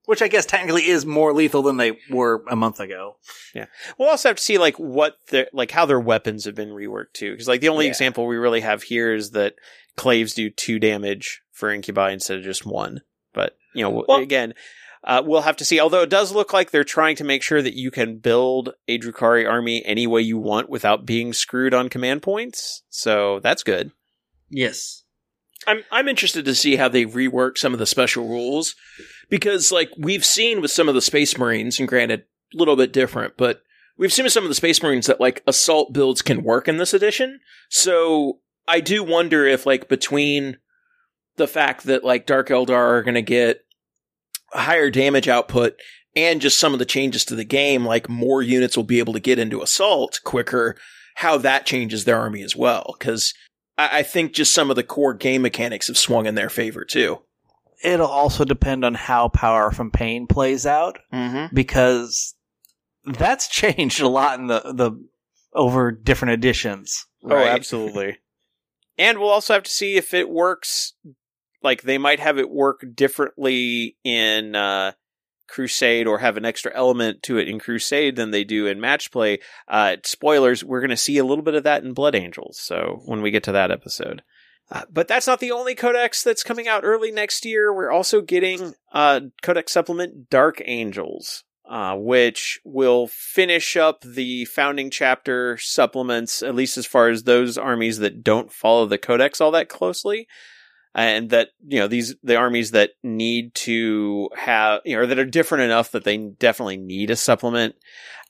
Which 0.06 0.22
I 0.22 0.28
guess 0.28 0.44
technically 0.44 0.86
is 0.88 1.06
more 1.06 1.32
lethal 1.32 1.62
than 1.62 1.76
they 1.76 1.96
were 2.10 2.42
a 2.50 2.56
month 2.56 2.80
ago. 2.80 3.16
Yeah. 3.54 3.66
We'll 3.98 4.08
also 4.08 4.28
have 4.30 4.36
to 4.38 4.42
see 4.42 4.58
like 4.58 4.76
what 4.76 5.14
their 5.28 5.46
like 5.52 5.70
how 5.70 5.86
their 5.86 6.00
weapons 6.00 6.46
have 6.46 6.54
been 6.56 6.70
reworked 6.70 7.12
too, 7.12 7.30
because 7.32 7.46
like 7.48 7.60
the 7.60 7.68
only 7.68 7.84
Yeah. 7.84 7.90
example 7.90 8.26
we 8.26 8.36
really 8.36 8.60
have 8.60 8.82
here 8.82 9.14
is 9.14 9.30
that 9.30 9.54
klaives 9.96 10.34
do 10.34 10.50
two 10.50 10.78
damage 10.80 11.42
for 11.52 11.70
incubi 11.70 12.10
instead 12.10 12.38
of 12.38 12.44
just 12.44 12.66
one. 12.66 13.02
But 13.32 13.56
you 13.74 13.82
know, 13.84 14.04
Well- 14.08 14.18
again, 14.18 14.54
uh, 15.04 15.22
we'll 15.24 15.42
have 15.42 15.56
to 15.56 15.64
see. 15.64 15.80
Although 15.80 16.02
it 16.02 16.10
does 16.10 16.32
look 16.32 16.52
like 16.52 16.70
they're 16.70 16.84
trying 16.84 17.16
to 17.16 17.24
make 17.24 17.42
sure 17.42 17.62
that 17.62 17.74
you 17.74 17.90
can 17.90 18.18
build 18.18 18.74
a 18.86 18.98
Drukhari 18.98 19.48
army 19.48 19.82
any 19.84 20.06
way 20.06 20.20
you 20.20 20.38
want 20.38 20.68
without 20.68 21.06
being 21.06 21.32
screwed 21.32 21.74
on 21.74 21.88
command 21.88 22.22
points, 22.22 22.82
so 22.88 23.40
that's 23.40 23.62
good. 23.62 23.92
Yes. 24.50 25.04
I'm 25.66 25.84
I'm 25.90 26.08
interested 26.08 26.44
to 26.44 26.54
see 26.54 26.76
how 26.76 26.88
they 26.88 27.04
rework 27.04 27.58
some 27.58 27.72
of 27.72 27.78
the 27.78 27.86
special 27.86 28.26
rules 28.26 28.74
because 29.28 29.70
like 29.70 29.90
we've 29.98 30.24
seen 30.24 30.60
with 30.60 30.70
some 30.70 30.88
of 30.88 30.94
the 30.94 31.02
Space 31.02 31.36
Marines, 31.36 31.78
and 31.78 31.88
granted, 31.88 32.24
a 32.54 32.58
little 32.58 32.76
bit 32.76 32.92
different, 32.92 33.36
but 33.36 33.62
we've 33.96 34.12
seen 34.12 34.24
with 34.24 34.32
some 34.32 34.44
of 34.44 34.48
the 34.48 34.54
Space 34.54 34.82
Marines 34.82 35.06
that 35.06 35.20
like 35.20 35.42
assault 35.46 35.92
builds 35.92 36.22
can 36.22 36.42
work 36.42 36.66
in 36.66 36.78
this 36.78 36.94
edition. 36.94 37.40
So 37.68 38.40
I 38.66 38.80
do 38.80 39.04
wonder 39.04 39.46
if 39.46 39.66
like 39.66 39.88
between 39.88 40.58
the 41.36 41.46
fact 41.46 41.84
that 41.84 42.04
like 42.04 42.26
Dark 42.26 42.48
Eldar 42.48 42.72
are 42.72 43.02
going 43.02 43.14
to 43.14 43.22
get 43.22 43.58
a 43.58 43.60
higher 44.52 44.90
damage 44.90 45.28
output 45.28 45.74
and 46.16 46.40
just 46.40 46.58
some 46.58 46.72
of 46.72 46.78
the 46.78 46.84
changes 46.84 47.24
to 47.26 47.34
the 47.36 47.44
game, 47.44 47.84
like 47.84 48.08
more 48.08 48.42
units 48.42 48.76
will 48.76 48.84
be 48.84 48.98
able 48.98 49.12
to 49.12 49.20
get 49.20 49.38
into 49.38 49.62
assault 49.62 50.20
quicker, 50.24 50.76
how 51.16 51.36
that 51.38 51.66
changes 51.66 52.04
their 52.04 52.18
army 52.18 52.42
as 52.42 52.56
well. 52.56 52.94
Because 52.98 53.32
I, 53.78 53.98
I 53.98 54.02
think 54.02 54.32
just 54.32 54.52
some 54.52 54.70
of 54.70 54.76
the 54.76 54.82
core 54.82 55.14
game 55.14 55.42
mechanics 55.42 55.86
have 55.88 55.98
swung 55.98 56.26
in 56.26 56.34
their 56.34 56.50
favor 56.50 56.84
too. 56.84 57.20
It'll 57.82 58.06
also 58.08 58.44
depend 58.44 58.84
on 58.84 58.94
how 58.94 59.28
Power 59.28 59.70
from 59.70 59.90
Pain 59.90 60.26
plays 60.26 60.66
out 60.66 60.98
Mm-hmm. 61.12 61.54
because 61.54 62.34
that's 63.04 63.48
changed 63.50 64.00
a 64.00 64.08
lot 64.08 64.38
in 64.38 64.48
the, 64.48 64.60
the 64.74 64.92
over 65.54 65.90
different 65.90 66.32
editions. 66.34 67.06
Oh, 67.24 67.36
absolutely. 67.36 68.18
and 68.98 69.18
we'll 69.18 69.28
also 69.30 69.54
have 69.54 69.62
to 69.64 69.70
see 69.70 69.96
if 69.96 70.12
it 70.14 70.28
works. 70.28 70.94
Like 71.62 71.82
they 71.82 71.98
might 71.98 72.20
have 72.20 72.38
it 72.38 72.50
work 72.50 72.84
differently 72.94 73.96
in 74.04 74.56
uh, 74.56 74.92
Crusade, 75.48 76.06
or 76.06 76.18
have 76.18 76.36
an 76.36 76.44
extra 76.44 76.72
element 76.74 77.22
to 77.24 77.38
it 77.38 77.48
in 77.48 77.58
Crusade 77.58 78.16
than 78.16 78.30
they 78.30 78.44
do 78.44 78.66
in 78.66 78.80
Match 78.80 79.10
Play. 79.10 79.40
Uh, 79.68 79.96
spoilers: 80.04 80.64
we're 80.64 80.80
going 80.80 80.90
to 80.90 80.96
see 80.96 81.18
a 81.18 81.24
little 81.24 81.44
bit 81.44 81.54
of 81.54 81.64
that 81.64 81.82
in 81.82 81.92
Blood 81.92 82.14
Angels. 82.14 82.58
So 82.58 83.02
when 83.04 83.22
we 83.22 83.30
get 83.30 83.42
to 83.44 83.52
that 83.52 83.70
episode. 83.70 84.22
Uh, 84.70 84.84
but 84.90 85.08
that's 85.08 85.26
not 85.26 85.40
the 85.40 85.50
only 85.50 85.74
codex 85.74 86.22
that's 86.22 86.44
coming 86.44 86.68
out 86.68 86.84
early 86.84 87.10
next 87.10 87.44
year. 87.44 87.74
We're 87.74 87.90
also 87.90 88.20
getting 88.20 88.74
uh, 88.92 89.20
codex 89.42 89.72
supplement 89.72 90.30
Dark 90.30 90.62
Angels, 90.64 91.42
uh, 91.68 91.96
which 91.96 92.60
will 92.64 93.08
finish 93.08 93.76
up 93.76 94.02
the 94.02 94.44
founding 94.44 94.90
chapter 94.90 95.58
supplements, 95.58 96.40
at 96.42 96.54
least 96.54 96.78
as 96.78 96.86
far 96.86 97.08
as 97.08 97.24
those 97.24 97.58
armies 97.58 97.98
that 97.98 98.22
don't 98.22 98.52
follow 98.52 98.86
the 98.86 98.98
codex 98.98 99.40
all 99.40 99.50
that 99.50 99.68
closely. 99.68 100.28
And 100.94 101.30
that, 101.30 101.50
you 101.66 101.78
know, 101.78 101.86
these, 101.86 102.16
the 102.22 102.36
armies 102.36 102.72
that 102.72 102.90
need 103.02 103.54
to 103.56 104.28
have, 104.36 104.80
you 104.84 104.96
know, 104.96 105.06
that 105.06 105.18
are 105.18 105.24
different 105.24 105.62
enough 105.62 105.92
that 105.92 106.04
they 106.04 106.16
definitely 106.16 106.78
need 106.78 107.10
a 107.10 107.16
supplement. 107.16 107.76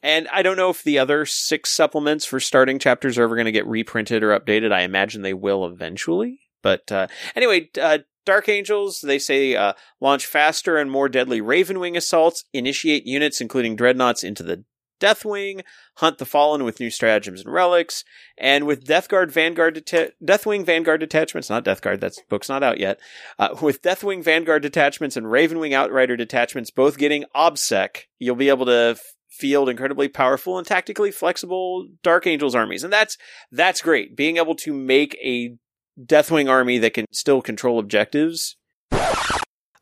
And 0.02 0.28
I 0.28 0.42
don't 0.42 0.56
know 0.56 0.70
if 0.70 0.82
the 0.82 0.98
other 0.98 1.24
six 1.26 1.70
supplements 1.70 2.24
for 2.24 2.40
starting 2.40 2.78
chapters 2.78 3.18
are 3.18 3.22
ever 3.22 3.36
going 3.36 3.46
to 3.46 3.52
get 3.52 3.66
reprinted 3.66 4.22
or 4.22 4.38
updated. 4.38 4.72
I 4.72 4.82
imagine 4.82 5.22
they 5.22 5.34
will 5.34 5.66
eventually. 5.66 6.40
But 6.62 6.90
uh, 6.92 7.06
anyway, 7.34 7.70
uh, 7.80 7.98
Dark 8.26 8.48
Angels, 8.48 9.00
they 9.00 9.18
say 9.18 9.56
uh, 9.56 9.72
launch 10.00 10.26
faster 10.26 10.76
and 10.76 10.90
more 10.90 11.08
deadly 11.08 11.40
Ravenwing 11.40 11.96
assaults, 11.96 12.44
initiate 12.52 13.06
units 13.06 13.40
including 13.40 13.76
dreadnoughts 13.76 14.22
into 14.22 14.42
the 14.42 14.64
Deathwing, 15.00 15.62
hunt 15.96 16.18
the 16.18 16.26
fallen 16.26 16.62
with 16.62 16.78
new 16.78 16.90
stratagems 16.90 17.40
and 17.40 17.52
relics, 17.52 18.04
and 18.38 18.66
with 18.66 18.84
Death 18.84 19.08
Guard 19.08 19.32
Vanguard 19.32 19.74
deta- 19.74 20.12
Deathwing 20.22 20.64
Vanguard 20.64 21.00
detachments, 21.00 21.50
not 21.50 21.64
Death 21.64 21.80
Guard, 21.80 22.00
that's 22.00 22.22
book's 22.28 22.48
not 22.48 22.62
out 22.62 22.78
yet. 22.78 23.00
Uh, 23.38 23.56
with 23.60 23.82
Deathwing 23.82 24.22
Vanguard 24.22 24.62
detachments 24.62 25.16
and 25.16 25.26
Ravenwing 25.26 25.72
Outrider 25.72 26.16
detachments 26.16 26.70
both 26.70 26.98
getting 26.98 27.24
OBSEC, 27.34 28.02
you'll 28.18 28.36
be 28.36 28.48
able 28.48 28.66
to 28.66 28.96
field 29.30 29.68
incredibly 29.68 30.08
powerful 30.08 30.58
and 30.58 30.66
tactically 30.66 31.10
flexible 31.10 31.88
Dark 32.02 32.26
Angels 32.26 32.54
armies, 32.54 32.84
and 32.84 32.92
that's 32.92 33.16
that's 33.50 33.80
great. 33.80 34.16
Being 34.16 34.36
able 34.36 34.54
to 34.56 34.72
make 34.72 35.16
a 35.24 35.56
Deathwing 36.00 36.48
army 36.48 36.78
that 36.78 36.94
can 36.94 37.06
still 37.10 37.42
control 37.42 37.78
objectives. 37.78 38.56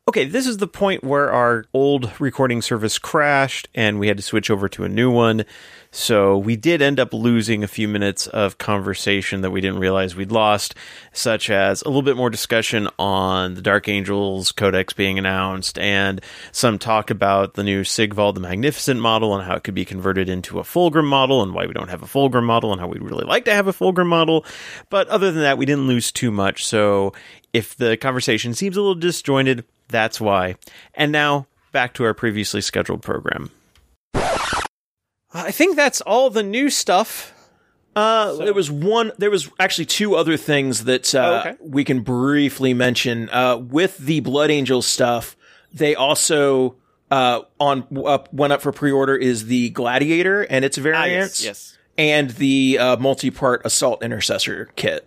Okay, 0.09 0.25
this 0.25 0.47
is 0.47 0.57
the 0.57 0.65
point 0.65 1.03
where 1.03 1.31
our 1.31 1.65
old 1.71 2.11
recording 2.19 2.63
service 2.63 2.97
crashed 2.97 3.67
and 3.75 3.99
we 3.99 4.07
had 4.07 4.17
to 4.17 4.23
switch 4.23 4.49
over 4.49 4.67
to 4.67 4.83
a 4.83 4.89
new 4.89 5.11
one. 5.11 5.45
So 5.91 6.35
we 6.35 6.55
did 6.55 6.81
end 6.81 6.99
up 6.99 7.13
losing 7.13 7.63
a 7.63 7.67
few 7.67 7.87
minutes 7.87 8.25
of 8.25 8.57
conversation 8.57 9.41
that 9.41 9.51
we 9.51 9.61
didn't 9.61 9.79
realize 9.79 10.15
we'd 10.15 10.31
lost, 10.31 10.73
such 11.13 11.51
as 11.51 11.83
a 11.83 11.89
little 11.89 12.01
bit 12.01 12.17
more 12.17 12.31
discussion 12.31 12.87
on 12.97 13.53
the 13.53 13.61
Dark 13.61 13.87
Angels 13.87 14.51
Codex 14.51 14.93
being 14.93 15.19
announced 15.19 15.77
and 15.77 16.21
some 16.51 16.79
talk 16.79 17.11
about 17.11 17.53
the 17.53 17.63
new 17.63 17.83
Sigvald 17.83 18.35
the 18.35 18.41
Magnificent 18.41 18.99
model 18.99 19.35
and 19.35 19.45
how 19.45 19.55
it 19.55 19.63
could 19.63 19.75
be 19.75 19.85
converted 19.85 20.27
into 20.27 20.59
a 20.59 20.63
Fulgrim 20.63 21.05
model 21.05 21.43
and 21.43 21.53
why 21.53 21.67
we 21.67 21.73
don't 21.73 21.89
have 21.89 22.01
a 22.01 22.07
Fulgrim 22.07 22.45
model 22.45 22.71
and 22.71 22.81
how 22.81 22.87
we'd 22.87 23.03
really 23.03 23.25
like 23.25 23.45
to 23.45 23.53
have 23.53 23.67
a 23.67 23.73
Fulgrim 23.73 24.07
model. 24.07 24.43
But 24.89 25.07
other 25.07 25.31
than 25.31 25.41
that, 25.43 25.59
we 25.59 25.67
didn't 25.67 25.87
lose 25.87 26.11
too 26.11 26.31
much. 26.31 26.65
So 26.65 27.13
if 27.53 27.75
the 27.75 27.97
conversation 27.97 28.53
seems 28.53 28.77
a 28.77 28.81
little 28.81 28.95
disjointed, 28.95 29.65
that's 29.87 30.19
why. 30.21 30.55
And 30.93 31.11
now 31.11 31.47
back 31.71 31.93
to 31.95 32.03
our 32.05 32.13
previously 32.13 32.61
scheduled 32.61 33.01
program. 33.01 33.51
I 35.31 35.51
think 35.51 35.75
that's 35.75 36.01
all 36.01 36.29
the 36.29 36.43
new 36.43 36.69
stuff. 36.69 37.33
Uh, 37.95 38.33
there 38.37 38.53
was 38.53 38.71
one. 38.71 39.11
There 39.17 39.29
was 39.31 39.49
actually 39.59 39.85
two 39.85 40.15
other 40.15 40.37
things 40.37 40.85
that 40.85 41.13
uh, 41.13 41.41
Oh, 41.45 41.49
okay. 41.49 41.57
we 41.61 41.83
can 41.83 42.01
briefly 42.01 42.73
mention. 42.73 43.29
Uh, 43.29 43.57
with 43.57 43.97
the 43.97 44.21
Blood 44.21 44.51
Angels 44.51 44.85
stuff, 44.85 45.35
they 45.73 45.95
also 45.95 46.75
uh, 47.11 47.41
on 47.59 47.85
up 48.05 48.31
went 48.33 48.53
up 48.53 48.61
for 48.61 48.71
pre-order 48.71 49.15
is 49.15 49.47
the 49.47 49.69
Gladiator 49.71 50.43
and 50.43 50.63
its 50.63 50.77
variants, 50.77 51.43
Ah, 51.43 51.47
yes. 51.47 51.77
and 51.97 52.29
the 52.31 52.77
uh, 52.79 52.97
multi-part 52.97 53.63
Assault 53.65 54.01
Intercessor 54.03 54.69
kit. 54.75 55.05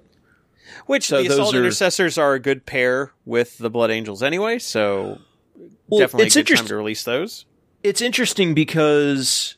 Which 0.87 1.07
So 1.07 1.23
the 1.23 1.29
those 1.29 1.39
Assault 1.39 1.55
are- 1.55 1.59
Intercessors 1.59 2.19
are 2.19 2.35
a 2.35 2.39
good 2.41 2.67
pair 2.67 3.13
with 3.25 3.59
the 3.59 3.71
Blood 3.71 3.91
Angels 3.91 4.23
anyway, 4.23 4.59
so 4.59 5.19
Well, 5.89 6.01
definitely 6.01 6.27
it's 6.27 6.37
a 6.37 6.43
good 6.43 6.57
time 6.57 6.67
to 6.67 6.77
release 6.77 7.05
those. 7.05 7.45
it's 7.83 8.01
interesting 8.01 8.55
because 8.55 9.57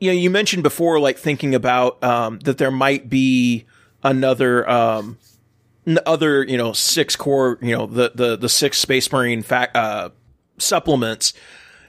you 0.00 0.10
know 0.10 0.14
you 0.18 0.30
mentioned 0.30 0.62
before 0.62 1.00
like 1.00 1.18
thinking 1.18 1.54
about 1.54 2.02
um, 2.04 2.38
that 2.40 2.58
there 2.58 2.70
might 2.70 3.08
be 3.10 3.64
another 4.02 4.68
um, 4.70 5.18
other 6.06 6.44
you 6.44 6.56
know 6.56 6.72
six 6.72 7.16
core 7.16 7.58
you 7.60 7.74
know 7.76 7.86
the 7.86 8.12
the 8.14 8.36
the 8.36 8.48
six 8.48 8.78
space 8.78 9.10
marine 9.10 9.42
fa- 9.42 9.70
uh, 9.76 10.10
supplements 10.58 11.32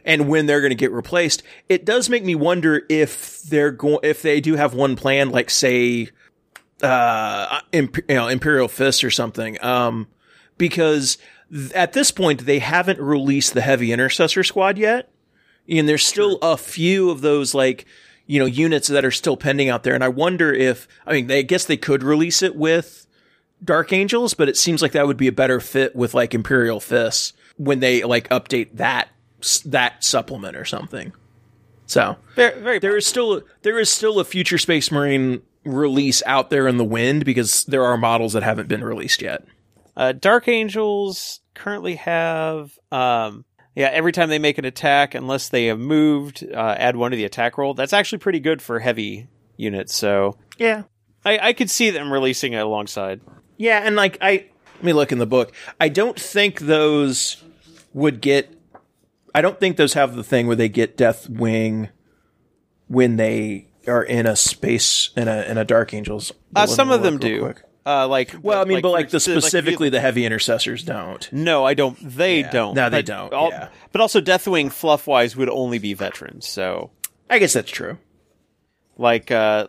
and 0.06 0.28
when 0.30 0.46
they're 0.46 0.62
going 0.62 0.72
to 0.72 0.76
get 0.76 0.92
replaced 0.92 1.44
it 1.68 1.86
does 1.86 2.10
make 2.10 2.24
me 2.24 2.34
wonder 2.36 2.82
if 2.90 3.42
they're 3.44 3.72
going 3.72 4.00
if 4.04 4.22
they 4.22 4.40
do 4.42 4.56
have 4.56 4.74
one 4.74 4.96
plan 4.96 5.30
like 5.30 5.50
say 5.50 6.08
uh 6.84 7.60
imp- 7.72 7.98
you 8.10 8.16
know 8.16 8.28
imperial 8.28 8.68
fist 8.68 9.04
or 9.04 9.12
something 9.12 9.62
um 9.64 10.08
because 10.58 11.18
th- 11.52 11.72
at 11.74 11.94
this 11.94 12.12
point 12.12 12.46
they 12.46 12.60
haven't 12.60 13.00
released 13.00 13.54
the 13.54 13.62
heavy 13.62 13.92
intercessor 13.92 14.44
squad 14.44 14.78
yet 14.78 15.12
and 15.68 15.88
there's 15.88 16.06
still 16.06 16.38
a 16.42 16.58
few 16.58 17.10
of 17.10 17.22
those 17.22 17.54
like 17.54 17.86
you 18.26 18.40
know 18.40 18.46
units 18.46 18.88
that 18.88 19.04
are 19.04 19.12
still 19.12 19.36
pending 19.36 19.70
out 19.70 19.84
there 19.84 19.94
and 19.94 20.04
i 20.04 20.08
wonder 20.08 20.54
if 20.54 20.88
i 21.06 21.14
mean 21.14 21.28
they 21.28 21.40
I 21.40 21.44
guess 21.44 21.66
they 21.66 21.78
could 21.78 22.04
release 22.04 22.42
it 22.42 22.56
with 22.56 23.06
dark 23.64 23.92
angels 23.92 24.34
but 24.34 24.48
it 24.48 24.56
seems 24.56 24.82
like 24.82 24.94
that 24.94 25.06
would 25.06 25.18
be 25.18 25.28
a 25.28 25.34
better 25.34 25.60
fit 25.60 25.96
with 25.96 26.14
like 26.14 26.34
imperial 26.34 26.80
fists 26.80 27.34
when 27.58 27.82
they 27.82 28.04
like 28.04 28.30
update 28.30 28.70
that 28.78 29.10
that 29.66 30.04
supplement 30.04 30.58
or 30.58 30.66
something. 30.66 31.14
So 31.86 32.18
Very, 32.36 32.60
very 32.62 32.80
there 32.80 32.98
is 32.98 33.08
still 33.08 33.42
there 33.62 33.80
is 33.80 33.90
still 33.90 34.20
a 34.20 34.26
future 34.26 34.58
space 34.58 34.92
marine 34.92 35.42
release 35.66 36.24
out 36.26 36.50
there 36.50 36.68
in 36.68 36.78
the 36.78 36.84
wind 36.86 37.26
because 37.26 37.66
there 37.66 37.84
are 37.84 37.98
models 37.98 38.34
that 38.34 38.44
haven't 38.44 38.68
been 38.68 38.84
released 38.84 39.22
yet 39.22 39.44
Uh, 39.98 40.14
Dark 40.14 40.48
Angels 40.48 41.42
currently 41.54 41.96
have, 41.96 42.72
um, 42.92 43.44
yeah, 43.76 43.90
every 43.92 44.14
time 44.14 44.30
they 44.30 44.40
make 44.40 44.58
an 44.58 44.64
attack, 44.66 45.14
unless 45.14 45.50
they 45.50 45.66
have 45.66 45.80
moved, 45.80 46.46
uh, 46.54 46.76
add 46.78 46.96
one 46.96 47.12
to 47.12 47.18
the 47.18 47.26
attack 47.26 47.58
roll. 47.58 47.74
That's 47.74 47.92
actually 47.92 48.20
pretty 48.20 48.40
good 48.40 48.62
for 48.62 48.80
heavy 48.80 49.28
units. 49.58 49.94
So 49.96 50.38
yeah 50.58 50.84
I, 51.26 51.50
I 51.50 51.54
could 51.54 51.70
see 51.70 51.90
them 51.90 52.14
releasing 52.14 52.54
it 52.54 52.60
alongside. 52.60 53.20
Yeah, 53.58 53.80
and 53.84 53.96
like 53.98 54.18
I 54.22 54.46
let 54.76 54.84
me 54.84 54.94
look 54.94 55.12
in 55.12 55.18
the 55.18 55.26
book. 55.26 55.54
I 55.82 55.90
don't 55.90 56.18
think 56.18 56.62
those 56.62 57.44
would 57.94 58.22
get 58.22 58.56
I 59.36 59.42
don't 59.42 59.60
think 59.60 59.76
those 59.76 59.94
have 59.94 60.16
the 60.16 60.24
thing 60.24 60.48
where 60.48 60.56
they 60.56 60.70
get 60.70 60.96
Death 60.96 61.30
Wing 61.30 61.90
when 62.88 63.18
they 63.18 63.69
are 63.90 64.04
in 64.04 64.26
a 64.26 64.36
space 64.36 65.10
in 65.18 65.28
a 65.28 65.42
in 65.44 65.58
a 65.58 65.66
Dark 65.66 65.94
Angels. 65.94 66.32
Uh, 66.56 66.66
some 66.68 66.92
of 66.92 67.02
them 67.04 67.18
do. 67.18 67.42
quick. 67.42 67.64
Uh, 67.86 68.08
like, 68.08 68.36
Well, 68.42 68.62
I 68.62 68.66
mean, 68.66 68.82
but 68.82 68.92
like 68.92 69.10
the 69.10 69.16
instance, 69.16 69.36
like, 69.36 69.42
specifically 69.44 69.90
the 69.90 70.00
heavy 70.00 70.24
intercessors 70.26 70.84
don't. 70.84 71.28
No, 71.34 71.66
I 71.66 71.74
don't. 71.74 71.98
They 72.02 72.42
Yeah. 72.42 72.52
don't. 72.52 72.76
No, 72.76 72.90
they 72.90 73.00
But 73.00 73.06
don't, 73.08 73.34
al- 73.34 73.50
yeah. 73.50 73.70
But 73.92 74.02
also, 74.02 74.22
Deathwing 74.22 74.72
fluff 74.72 75.08
wise 75.08 75.36
would 75.36 75.50
only 75.50 75.80
be 75.80 75.94
veterans. 75.96 76.48
So, 76.48 76.92
I 77.30 77.40
guess 77.40 77.54
that's 77.54 77.72
true. 77.72 77.98
like, 78.98 79.32
uh, 79.32 79.68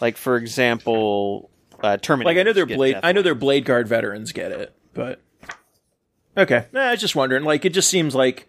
like 0.00 0.16
for 0.16 0.36
example, 0.36 1.50
uh, 1.82 1.96
Terminator. 1.98 2.30
Like 2.34 2.40
I 2.40 2.42
know 2.44 2.52
their 2.54 2.64
blade 2.66 3.00
I 3.02 3.12
know 3.12 3.22
their 3.22 3.34
Blade 3.34 3.64
Guard 3.66 3.86
veterans 3.88 4.32
get 4.32 4.52
it, 4.52 4.74
but 4.94 5.20
okay. 6.36 6.66
Nah, 6.72 6.82
I 6.82 6.90
was 6.92 7.00
just 7.00 7.16
wondering. 7.16 7.44
Like 7.44 7.64
it 7.64 7.70
just 7.74 7.88
seems 7.90 8.14
like 8.14 8.48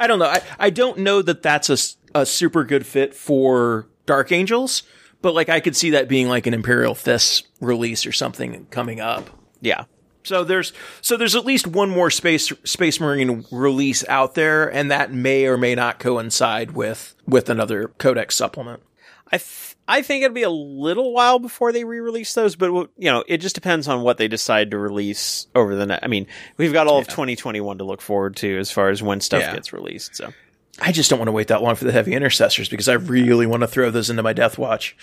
I 0.00 0.06
don't 0.06 0.18
know. 0.18 0.26
I 0.26 0.42
I 0.58 0.70
don't 0.70 0.98
know 0.98 1.22
that 1.22 1.42
that's 1.42 1.70
a 1.70 1.78
a 2.18 2.26
super 2.26 2.64
good 2.64 2.84
fit 2.86 3.14
for 3.14 3.88
Dark 4.08 4.32
Angels, 4.32 4.82
but 5.22 5.34
like 5.34 5.48
I 5.48 5.60
could 5.60 5.76
see 5.76 5.90
that 5.90 6.08
being 6.08 6.28
like 6.28 6.46
an 6.48 6.54
Imperial 6.54 6.96
Fist 6.96 7.46
release 7.60 8.04
or 8.06 8.12
something 8.12 8.66
coming 8.72 9.00
up. 9.00 9.30
Yeah. 9.60 9.84
So 10.24 10.42
there's 10.44 10.72
so 11.00 11.16
there's 11.16 11.36
at 11.36 11.46
least 11.46 11.66
one 11.66 11.88
more 11.90 12.10
space 12.10 12.52
Space 12.64 12.98
Marine 13.00 13.44
release 13.52 14.04
out 14.08 14.34
there, 14.34 14.68
and 14.72 14.90
that 14.90 15.12
may 15.12 15.46
or 15.46 15.56
may 15.56 15.74
not 15.74 15.98
coincide 16.00 16.72
with 16.72 17.14
with 17.26 17.48
another 17.48 17.88
Codex 17.98 18.34
supplement. 18.34 18.82
I 19.30 19.38
th- 19.38 19.76
I 19.90 20.02
think 20.02 20.22
it'll 20.22 20.34
be 20.34 20.42
a 20.42 20.50
little 20.50 21.14
while 21.14 21.38
before 21.38 21.72
they 21.72 21.84
re-release 21.84 22.34
those, 22.34 22.56
but 22.56 22.70
you 22.98 23.10
know, 23.10 23.24
it 23.26 23.38
just 23.38 23.54
depends 23.54 23.88
on 23.88 24.02
what 24.02 24.18
they 24.18 24.28
decide 24.28 24.70
to 24.72 24.78
release 24.78 25.46
over 25.54 25.74
the 25.74 25.86
next. 25.86 26.04
I 26.04 26.08
mean, 26.08 26.26
we've 26.58 26.74
got 26.74 26.86
all 26.88 26.98
of 26.98 27.06
2021 27.08 27.78
to 27.78 27.84
look 27.84 28.02
forward 28.02 28.36
to 28.36 28.58
as 28.58 28.70
far 28.70 28.90
as 28.90 29.02
when 29.02 29.22
stuff 29.22 29.40
Yeah. 29.40 29.54
gets 29.54 29.72
released. 29.72 30.14
So 30.14 30.34
I 30.80 30.92
just 30.92 31.10
don't 31.10 31.18
want 31.18 31.28
to 31.28 31.32
wait 31.32 31.48
that 31.48 31.62
long 31.62 31.74
for 31.74 31.84
the 31.84 31.92
heavy 31.92 32.14
intercessors 32.14 32.68
because 32.68 32.88
I 32.88 32.94
really 32.94 33.46
want 33.46 33.62
to 33.62 33.66
throw 33.66 33.90
those 33.90 34.10
into 34.10 34.22
my 34.22 34.32
Death 34.32 34.58
Watch. 34.58 34.96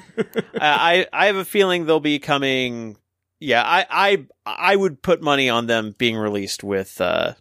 I 0.54 1.06
I 1.12 1.26
have 1.26 1.36
a 1.36 1.44
feeling 1.44 1.86
they'll 1.86 2.00
be 2.00 2.18
coming. 2.18 2.96
Yeah, 3.38 3.62
I 3.64 3.86
I 3.90 4.26
I 4.44 4.76
would 4.76 5.00
put 5.02 5.22
money 5.22 5.48
on 5.48 5.66
them 5.66 5.94
being 5.98 6.16
released 6.16 6.64
with 6.64 7.00
uh, 7.00 7.34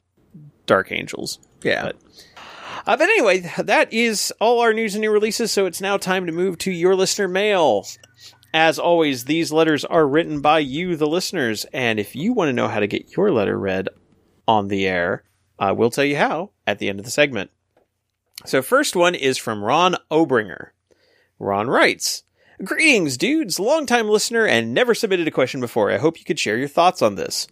Dark 0.66 0.92
Angels. 0.92 1.40
Yeah. 1.64 1.84
But- 1.86 1.96
Uh, 2.88 2.98
but 2.98 3.04
anyway, 3.04 3.40
that 3.60 3.94
is 3.94 4.34
all 4.42 4.60
our 4.62 4.74
news 4.74 4.96
and 4.96 5.02
new 5.02 5.12
releases. 5.12 5.52
So 5.52 5.68
it's 5.68 5.82
now 5.82 5.98
time 5.98 6.26
to 6.26 6.32
move 6.32 6.58
to 6.60 6.72
your 6.72 6.96
listener 6.96 7.28
mail. 7.28 7.86
As 8.56 8.80
always, 8.80 9.26
these 9.26 9.52
letters 9.52 9.86
are 9.86 10.08
written 10.08 10.42
by 10.42 10.60
you, 10.60 10.96
the 10.96 11.06
listeners. 11.06 11.64
And 11.74 12.00
if 12.00 12.16
you 12.16 12.34
want 12.34 12.50
to 12.50 12.54
know 12.54 12.68
how 12.68 12.80
to 12.80 12.88
get 12.88 13.16
your 13.16 13.32
letter 13.32 13.56
read 13.58 13.88
on 14.48 14.68
the 14.68 14.88
air, 14.88 15.24
I 15.60 15.74
will 15.74 15.92
tell 15.92 16.04
you 16.04 16.18
how 16.18 16.50
at 16.66 16.80
the 16.80 16.90
end 16.90 16.98
of 16.98 17.06
the 17.06 17.12
segment. 17.12 17.52
So, 18.46 18.62
first 18.62 18.96
one 18.96 19.16
is 19.16 19.38
from 19.38 19.64
Ron 19.64 19.96
Obringer. 20.10 20.70
Ron 21.40 21.68
writes, 21.68 22.24
Greetings, 22.64 23.18
dudes. 23.18 23.60
Longtime 23.60 24.08
listener 24.08 24.46
and 24.46 24.74
never 24.74 24.94
submitted 24.94 25.28
a 25.28 25.32
question 25.32 25.62
before. 25.62 25.92
I 25.92 25.98
hope 25.98 26.20
you 26.20 26.26
could 26.26 26.40
share 26.40 26.58
your 26.58 26.68
thoughts 26.68 27.02
on 27.02 27.16
this. 27.16 27.48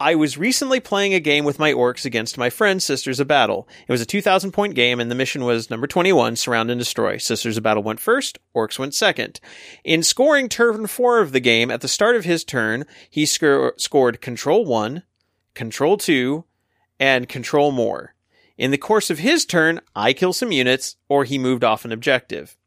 I 0.00 0.14
was 0.14 0.38
recently 0.38 0.80
playing 0.80 1.12
a 1.12 1.20
game 1.20 1.44
with 1.44 1.58
my 1.58 1.72
Orks 1.72 2.06
against 2.06 2.38
my 2.38 2.48
friend 2.48 2.82
Sisters 2.82 3.20
of 3.20 3.28
Battle. 3.28 3.68
It 3.86 3.92
was 3.92 4.00
a 4.00 4.06
2000 4.06 4.50
point 4.50 4.74
game 4.74 4.98
and 4.98 5.10
the 5.10 5.14
mission 5.14 5.44
was 5.44 5.68
number 5.68 5.86
21, 5.86 6.36
surround 6.36 6.70
and 6.70 6.78
destroy. 6.78 7.18
Sisters 7.18 7.58
of 7.58 7.62
Battle 7.62 7.82
went 7.82 8.00
first, 8.00 8.38
Orks 8.56 8.78
went 8.78 8.94
second. 8.94 9.40
In 9.84 10.02
scoring 10.02 10.48
turn 10.48 10.86
4 10.86 11.20
of 11.20 11.32
the 11.32 11.38
game, 11.40 11.70
at 11.70 11.82
the 11.82 11.86
start 11.86 12.16
of 12.16 12.24
his 12.24 12.44
turn, 12.44 12.86
he 13.10 13.26
sco- 13.26 13.72
scored 13.76 14.22
control 14.22 14.64
1, 14.64 15.02
control 15.54 15.98
2, 15.98 16.44
and 16.98 17.28
control 17.28 17.70
more. 17.70 18.14
In 18.60 18.72
the 18.72 18.76
course 18.76 19.08
of 19.08 19.20
his 19.20 19.46
turn, 19.46 19.80
I 19.96 20.12
kill 20.12 20.34
some 20.34 20.52
units 20.52 20.96
or 21.08 21.24
he 21.24 21.38
moved 21.38 21.64
off 21.64 21.86
an 21.86 21.92
objective. 21.92 22.58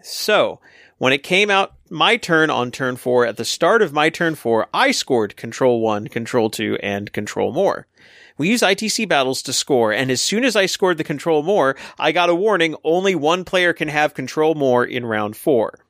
So, 0.00 0.60
when 0.98 1.12
it 1.12 1.24
came 1.24 1.50
out 1.50 1.74
my 1.90 2.16
turn 2.16 2.50
on 2.50 2.70
turn 2.70 2.94
4, 2.94 3.26
at 3.26 3.36
the 3.36 3.44
start 3.44 3.82
of 3.82 3.92
my 3.92 4.10
turn 4.10 4.36
4, 4.36 4.68
I 4.72 4.92
scored 4.92 5.36
Control 5.36 5.80
1, 5.80 6.06
Control 6.06 6.50
2, 6.50 6.78
and 6.84 7.12
Control 7.12 7.52
More. 7.52 7.88
We 8.38 8.48
use 8.48 8.62
ITC 8.62 9.08
battles 9.08 9.42
to 9.42 9.52
score, 9.52 9.92
and 9.92 10.08
as 10.08 10.20
soon 10.20 10.44
as 10.44 10.54
I 10.54 10.66
scored 10.66 10.98
the 10.98 11.02
Control 11.02 11.42
More, 11.42 11.74
I 11.98 12.12
got 12.12 12.30
a 12.30 12.34
warning 12.36 12.76
only 12.84 13.16
one 13.16 13.44
player 13.44 13.72
can 13.72 13.88
have 13.88 14.14
Control 14.14 14.54
More 14.54 14.84
in 14.84 15.04
round 15.04 15.36
4. 15.36 15.80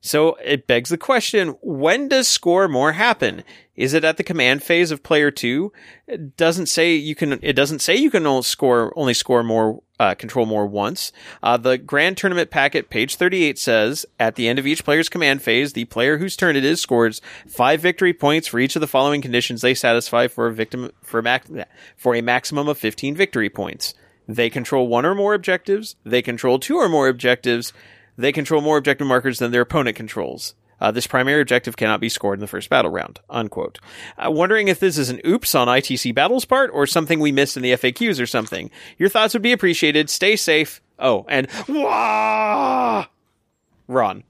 So 0.00 0.34
it 0.44 0.66
begs 0.66 0.90
the 0.90 0.98
question, 0.98 1.56
when 1.60 2.08
does 2.08 2.28
score 2.28 2.68
more 2.68 2.92
happen? 2.92 3.42
Is 3.74 3.92
it 3.92 4.04
at 4.04 4.16
the 4.16 4.24
command 4.24 4.62
phase 4.62 4.90
of 4.90 5.02
player 5.02 5.30
2? 5.30 5.72
It 6.06 6.36
doesn't 6.36 6.66
say 6.66 6.94
you 6.94 7.14
can 7.14 7.38
it 7.42 7.52
doesn't 7.52 7.80
say 7.80 7.96
you 7.96 8.10
can 8.10 8.26
only 8.26 8.42
score 8.42 8.92
only 8.96 9.14
score 9.14 9.42
more 9.42 9.82
uh, 9.98 10.14
control 10.14 10.46
more 10.46 10.66
once. 10.66 11.12
Uh, 11.42 11.56
the 11.56 11.78
Grand 11.78 12.16
Tournament 12.16 12.50
Packet, 12.50 12.90
page 12.90 13.16
38 13.16 13.58
says, 13.58 14.06
at 14.20 14.34
the 14.34 14.48
end 14.48 14.58
of 14.58 14.66
each 14.66 14.84
player's 14.84 15.08
command 15.08 15.42
phase, 15.42 15.72
the 15.72 15.86
player 15.86 16.18
whose 16.18 16.36
turn 16.36 16.56
it 16.56 16.64
is 16.64 16.80
scores 16.80 17.20
five 17.46 17.80
victory 17.80 18.12
points 18.12 18.46
for 18.46 18.58
each 18.58 18.76
of 18.76 18.80
the 18.80 18.86
following 18.86 19.22
conditions 19.22 19.60
they 19.60 19.74
satisfy 19.74 20.26
for 20.28 20.46
a 20.46 20.52
victim 20.52 20.90
for, 21.02 21.22
mac- 21.22 21.46
for 21.96 22.14
a 22.14 22.20
maximum 22.20 22.68
of 22.68 22.78
15 22.78 23.14
victory 23.14 23.50
points. 23.50 23.94
They 24.28 24.50
control 24.50 24.88
one 24.88 25.06
or 25.06 25.14
more 25.14 25.34
objectives. 25.34 25.96
They 26.04 26.22
control 26.22 26.58
two 26.58 26.76
or 26.76 26.88
more 26.88 27.08
objectives. 27.08 27.72
They 28.16 28.32
control 28.32 28.60
more 28.60 28.78
objective 28.78 29.06
markers 29.06 29.38
than 29.38 29.50
their 29.50 29.62
opponent 29.62 29.96
controls. 29.96 30.54
Uh, 30.80 30.90
this 30.90 31.06
primary 31.06 31.40
objective 31.40 31.76
cannot 31.76 32.00
be 32.00 32.08
scored 32.08 32.38
in 32.38 32.40
the 32.40 32.46
first 32.46 32.68
battle 32.68 32.90
round. 32.90 33.20
Unquote. 33.30 33.78
Uh, 34.18 34.30
wondering 34.30 34.68
if 34.68 34.78
this 34.78 34.98
is 34.98 35.08
an 35.08 35.20
oops 35.24 35.54
on 35.54 35.68
ITC 35.68 36.14
Battle's 36.14 36.44
part 36.44 36.70
or 36.72 36.86
something 36.86 37.18
we 37.18 37.32
missed 37.32 37.56
in 37.56 37.62
the 37.62 37.72
FAQs 37.72 38.20
or 38.20 38.26
something. 38.26 38.70
Your 38.98 39.08
thoughts 39.08 39.32
would 39.34 39.42
be 39.42 39.52
appreciated. 39.52 40.10
Stay 40.10 40.36
safe. 40.36 40.82
Oh, 40.98 41.24
and 41.28 41.48
wah! 41.68 43.06
Ron. 43.88 44.24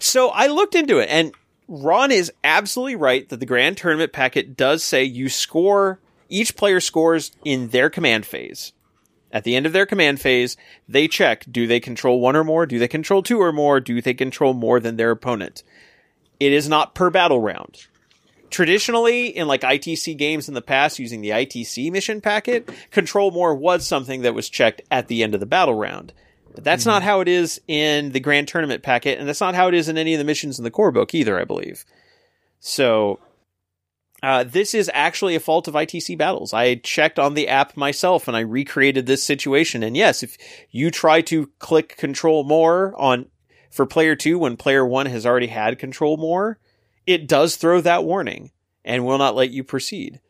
so 0.00 0.28
I 0.30 0.46
looked 0.46 0.74
into 0.74 0.98
it, 0.98 1.08
and 1.10 1.32
Ron 1.68 2.10
is 2.10 2.32
absolutely 2.44 2.96
right 2.96 3.28
that 3.28 3.40
the 3.40 3.46
Grand 3.46 3.76
Tournament 3.76 4.12
packet 4.12 4.56
does 4.56 4.82
say 4.82 5.04
you 5.04 5.28
score, 5.28 6.00
each 6.28 6.56
player 6.56 6.80
scores 6.80 7.32
in 7.44 7.68
their 7.68 7.90
command 7.90 8.26
phase. 8.26 8.72
At 9.32 9.44
the 9.44 9.54
end 9.54 9.66
of 9.66 9.72
their 9.72 9.86
command 9.86 10.20
phase, 10.20 10.56
they 10.88 11.08
check 11.08 11.44
do 11.50 11.66
they 11.66 11.80
control 11.80 12.20
one 12.20 12.36
or 12.36 12.44
more? 12.44 12.66
Do 12.66 12.78
they 12.78 12.88
control 12.88 13.22
two 13.22 13.40
or 13.40 13.52
more? 13.52 13.80
Do 13.80 14.00
they 14.00 14.14
control 14.14 14.54
more 14.54 14.80
than 14.80 14.96
their 14.96 15.10
opponent? 15.10 15.62
It 16.38 16.52
is 16.52 16.68
not 16.68 16.94
per 16.94 17.10
battle 17.10 17.40
round. 17.40 17.86
Traditionally, 18.50 19.28
in 19.28 19.46
like 19.46 19.60
ITC 19.60 20.16
games 20.16 20.48
in 20.48 20.54
the 20.54 20.62
past 20.62 20.98
using 20.98 21.20
the 21.20 21.30
ITC 21.30 21.92
mission 21.92 22.20
packet, 22.20 22.68
control 22.90 23.30
more 23.30 23.54
was 23.54 23.86
something 23.86 24.22
that 24.22 24.34
was 24.34 24.48
checked 24.48 24.82
at 24.90 25.06
the 25.06 25.22
end 25.22 25.34
of 25.34 25.40
the 25.40 25.46
battle 25.46 25.74
round. 25.74 26.12
But 26.54 26.64
that's 26.64 26.82
mm-hmm. 26.82 26.90
not 26.90 27.02
how 27.04 27.20
it 27.20 27.28
is 27.28 27.60
in 27.68 28.10
the 28.10 28.18
Grand 28.18 28.48
Tournament 28.48 28.82
packet, 28.82 29.20
and 29.20 29.28
that's 29.28 29.40
not 29.40 29.54
how 29.54 29.68
it 29.68 29.74
is 29.74 29.88
in 29.88 29.96
any 29.96 30.14
of 30.14 30.18
the 30.18 30.24
missions 30.24 30.58
in 30.58 30.64
the 30.64 30.70
core 30.70 30.90
book 30.90 31.14
either, 31.14 31.38
I 31.38 31.44
believe. 31.44 31.84
So, 32.58 33.20
uh, 34.22 34.44
this 34.44 34.74
is 34.74 34.90
actually 34.92 35.34
a 35.34 35.40
fault 35.40 35.68
of 35.68 35.74
ITC 35.74 36.16
battles. 36.18 36.52
I 36.52 36.76
checked 36.76 37.18
on 37.18 37.34
the 37.34 37.48
app 37.48 37.76
myself 37.76 38.28
and 38.28 38.36
I 38.36 38.40
recreated 38.40 39.06
this 39.06 39.24
situation. 39.24 39.82
And 39.82 39.96
yes, 39.96 40.22
if 40.22 40.36
you 40.70 40.90
try 40.90 41.20
to 41.22 41.50
click 41.58 41.96
control 41.96 42.44
more 42.44 42.94
on 43.00 43.26
for 43.70 43.86
player 43.86 44.16
two 44.16 44.38
when 44.38 44.56
player 44.56 44.84
one 44.84 45.06
has 45.06 45.24
already 45.24 45.46
had 45.46 45.78
control 45.78 46.16
more, 46.16 46.58
it 47.06 47.26
does 47.26 47.56
throw 47.56 47.80
that 47.80 48.04
warning 48.04 48.50
and 48.84 49.04
will 49.04 49.18
not 49.18 49.34
let 49.34 49.50
you 49.50 49.64
proceed. 49.64 50.20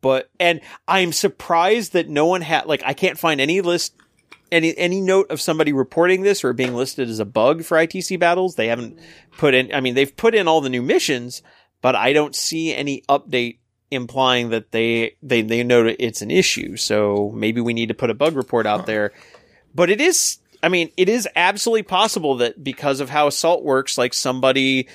But, 0.00 0.30
and 0.38 0.60
I'm 0.86 1.12
surprised 1.12 1.94
that 1.94 2.08
no 2.08 2.26
one 2.26 2.42
had, 2.42 2.66
like, 2.66 2.82
I 2.84 2.92
can't 2.92 3.18
find 3.18 3.40
any 3.40 3.62
list, 3.62 3.94
any, 4.52 4.76
any 4.76 5.00
note 5.00 5.30
of 5.30 5.40
somebody 5.40 5.72
reporting 5.72 6.22
this 6.22 6.44
or 6.44 6.52
being 6.52 6.74
listed 6.74 7.08
as 7.08 7.20
a 7.20 7.24
bug 7.24 7.64
for 7.64 7.78
ITC 7.78 8.20
battles. 8.20 8.56
They 8.56 8.66
haven't 8.66 8.98
put 9.38 9.54
in, 9.54 9.74
I 9.74 9.80
mean, 9.80 9.94
they've 9.94 10.14
put 10.14 10.34
in 10.34 10.46
all 10.46 10.60
the 10.60 10.68
new 10.68 10.82
missions, 10.82 11.42
but 11.84 11.94
I 11.94 12.14
don't 12.14 12.34
see 12.34 12.74
any 12.74 13.02
update 13.10 13.58
implying 13.90 14.48
that 14.48 14.72
they, 14.72 15.16
they, 15.22 15.42
they 15.42 15.62
know 15.62 15.84
it's 15.98 16.22
an 16.22 16.30
issue. 16.30 16.78
So 16.78 17.30
maybe 17.34 17.60
we 17.60 17.74
need 17.74 17.88
to 17.88 17.94
put 17.94 18.08
a 18.08 18.14
bug 18.14 18.36
report 18.36 18.64
out 18.64 18.86
there. 18.86 19.12
But 19.74 19.90
it 19.90 20.00
is, 20.00 20.38
I 20.62 20.70
mean, 20.70 20.92
it 20.96 21.10
is 21.10 21.28
absolutely 21.36 21.82
possible 21.82 22.36
that 22.36 22.64
because 22.64 23.00
of 23.00 23.10
how 23.10 23.26
assault 23.26 23.64
works, 23.64 23.98
like 23.98 24.14
somebody 24.14 24.88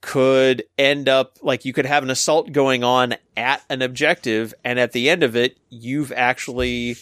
could 0.00 0.64
end 0.78 1.06
up, 1.06 1.36
like 1.42 1.66
you 1.66 1.74
could 1.74 1.84
have 1.84 2.02
an 2.02 2.08
assault 2.08 2.50
going 2.50 2.82
on 2.82 3.16
at 3.36 3.62
an 3.68 3.82
objective 3.82 4.54
and 4.64 4.78
at 4.78 4.92
the 4.92 5.10
end 5.10 5.22
of 5.22 5.36
it, 5.36 5.58
you've 5.68 6.12
actually, 6.12 6.96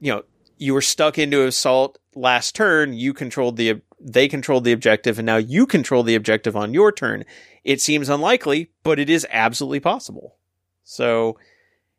you 0.00 0.12
know, 0.12 0.24
you 0.58 0.74
were 0.74 0.82
stuck 0.82 1.18
into 1.18 1.46
assault 1.46 2.00
last 2.16 2.56
turn, 2.56 2.94
you 2.94 3.14
controlled 3.14 3.56
the, 3.56 3.80
they 4.00 4.28
controlled 4.28 4.64
the 4.64 4.72
objective 4.72 5.18
and 5.18 5.26
now 5.26 5.36
you 5.36 5.66
control 5.66 6.02
the 6.02 6.14
objective 6.14 6.56
on 6.56 6.74
your 6.74 6.90
turn. 6.90 7.24
It 7.64 7.80
seems 7.80 8.08
unlikely, 8.08 8.70
but 8.82 8.98
it 8.98 9.10
is 9.10 9.26
absolutely 9.30 9.80
possible. 9.80 10.36
So, 10.84 11.38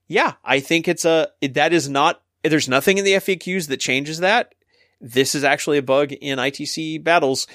yeah, 0.07 0.33
I 0.43 0.59
think 0.59 0.87
it's 0.87 1.05
a, 1.05 1.29
that 1.41 1.73
is 1.73 1.87
not, 1.87 2.21
there's 2.43 2.67
nothing 2.67 2.97
in 2.97 3.05
the 3.05 3.13
FAQs 3.13 3.67
that 3.67 3.79
changes 3.79 4.19
that. 4.19 4.55
This 4.99 5.35
is 5.35 5.43
actually 5.43 5.77
a 5.77 5.83
bug 5.83 6.11
in 6.11 6.39
ITC 6.39 7.03
battles 7.03 7.47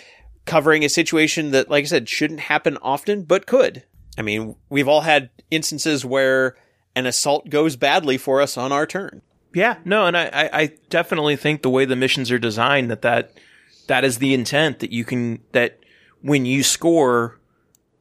covering 0.44 0.84
a 0.84 0.88
situation 0.88 1.50
that, 1.50 1.68
like 1.68 1.84
I 1.84 1.86
said, 1.86 2.08
shouldn't 2.08 2.40
happen 2.40 2.78
often, 2.80 3.24
but 3.24 3.46
could. 3.46 3.82
I 4.16 4.22
mean, 4.22 4.56
we've 4.68 4.88
all 4.88 5.02
had 5.02 5.30
instances 5.50 6.04
where 6.04 6.56
an 6.94 7.06
assault 7.06 7.50
goes 7.50 7.76
badly 7.76 8.16
for 8.16 8.40
us 8.40 8.56
on 8.56 8.72
our 8.72 8.86
turn. 8.86 9.22
Yeah, 9.54 9.76
no, 9.84 10.06
and 10.06 10.16
I, 10.16 10.26
I, 10.26 10.50
I 10.52 10.66
definitely 10.90 11.36
think 11.36 11.62
the 11.62 11.70
way 11.70 11.84
the 11.84 11.96
missions 11.96 12.30
are 12.30 12.38
designed 12.38 12.90
that 12.90 13.02
that 13.02 13.32
that 13.86 14.04
is 14.04 14.18
the 14.18 14.34
intent 14.34 14.80
that 14.80 14.92
you 14.92 15.04
can 15.04 15.40
that 15.52 15.78
when 16.22 16.44
you 16.44 16.62
score, 16.62 17.38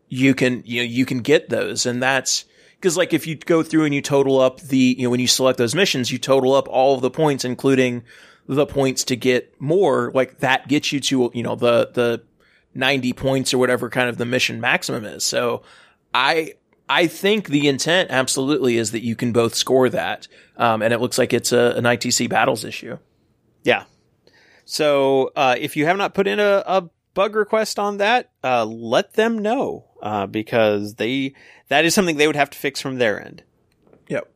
you 0.09 0.33
can 0.33 0.63
you 0.65 0.81
know 0.81 0.85
you 0.85 1.05
can 1.05 1.19
get 1.19 1.49
those, 1.49 1.85
and 1.85 2.01
that's 2.01 2.45
because 2.75 2.97
like 2.97 3.13
if 3.13 3.27
you 3.27 3.35
go 3.35 3.63
through 3.63 3.85
and 3.85 3.93
you 3.93 4.01
total 4.01 4.39
up 4.39 4.61
the 4.61 4.95
you 4.97 5.03
know 5.03 5.09
when 5.09 5.19
you 5.19 5.27
select 5.27 5.57
those 5.57 5.75
missions, 5.75 6.11
you 6.11 6.17
total 6.17 6.53
up 6.53 6.67
all 6.67 6.95
of 6.95 7.01
the 7.01 7.11
points, 7.11 7.45
including 7.45 8.03
the 8.47 8.65
points 8.65 9.03
to 9.05 9.15
get 9.15 9.59
more. 9.59 10.11
Like 10.13 10.39
that 10.39 10.67
gets 10.67 10.91
you 10.91 10.99
to 11.01 11.31
you 11.33 11.43
know 11.43 11.55
the 11.55 11.89
the 11.93 12.23
ninety 12.73 13.13
points 13.13 13.53
or 13.53 13.57
whatever 13.57 13.89
kind 13.89 14.09
of 14.09 14.17
the 14.17 14.25
mission 14.25 14.59
maximum 14.59 15.05
is. 15.05 15.23
So 15.23 15.63
I 16.13 16.53
I 16.87 17.07
think 17.07 17.47
the 17.47 17.67
intent 17.67 18.11
absolutely 18.11 18.77
is 18.77 18.91
that 18.91 19.03
you 19.03 19.15
can 19.15 19.31
both 19.31 19.55
score 19.55 19.89
that, 19.89 20.27
um, 20.57 20.81
and 20.81 20.93
it 20.93 21.01
looks 21.01 21.17
like 21.17 21.33
it's 21.33 21.51
a, 21.51 21.73
an 21.75 21.85
ITC 21.85 22.29
battles 22.29 22.63
issue. 22.63 22.97
Yeah. 23.63 23.85
So 24.65 25.31
uh, 25.35 25.55
if 25.57 25.77
you 25.77 25.85
have 25.85 25.97
not 25.97 26.13
put 26.13 26.27
in 26.27 26.39
a, 26.39 26.63
a 26.65 26.89
bug 27.13 27.35
request 27.35 27.79
on 27.79 27.97
that, 27.97 28.31
uh, 28.43 28.65
let 28.65 29.13
them 29.13 29.39
know 29.39 29.85
uh, 30.01 30.25
because 30.25 30.95
they 30.95 31.33
that 31.69 31.85
is 31.85 31.93
something 31.93 32.17
they 32.17 32.27
would 32.27 32.35
have 32.35 32.49
to 32.49 32.57
fix 32.57 32.81
from 32.81 32.97
their 32.97 33.23
end. 33.23 33.43
Yep. 34.09 34.29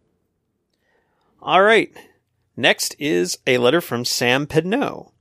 All 1.42 1.62
right. 1.62 1.92
Next 2.56 2.96
is 3.00 3.38
a 3.48 3.58
letter 3.58 3.82
from 3.82 4.06
Sam 4.06 4.46
Pedneau. 4.46 5.12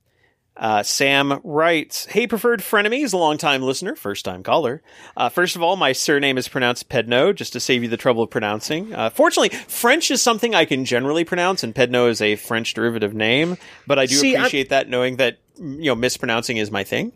Uh, 0.59 0.83
Sam 0.83 1.41
writes, 1.45 2.07
Hey, 2.07 2.27
preferred 2.27 2.61
frenemies, 2.61 3.13
a 3.13 3.17
long-time 3.17 3.63
listener, 3.63 3.95
first-time 3.95 4.43
caller. 4.43 4.83
Uh, 5.17 5.29
first 5.29 5.55
of 5.55 5.63
all, 5.63 5.77
my 5.77 5.93
surname 5.93 6.37
is 6.37 6.49
pronounced 6.49 6.89
Pedno, 6.89 7.33
just 7.35 7.53
to 7.53 7.61
save 7.61 7.83
you 7.85 7.89
the 7.89 7.97
trouble 7.97 8.25
of 8.25 8.31
pronouncing. 8.31 8.93
Uh, 8.93 9.09
fortunately, 9.11 9.57
French 9.69 10.11
is 10.11 10.21
something 10.21 10.55
I 10.57 10.65
can 10.65 10.85
generally 10.85 11.25
pronounce, 11.25 11.63
and 11.63 11.73
Pedno 11.75 12.11
is 12.11 12.21
a 12.21 12.35
French 12.37 12.75
derivative 12.75 13.15
name, 13.15 13.57
but 13.87 13.99
I 14.01 14.07
do 14.07 14.17
See, 14.17 14.35
I'm- 14.35 14.41
appreciate 14.43 14.71
that 14.71 14.89
knowing 14.89 15.17
that, 15.17 15.39
you 15.59 15.85
know, 15.85 15.95
mispronouncing 15.95 16.57
is 16.57 16.73
my 16.73 16.83
thing. 16.83 17.13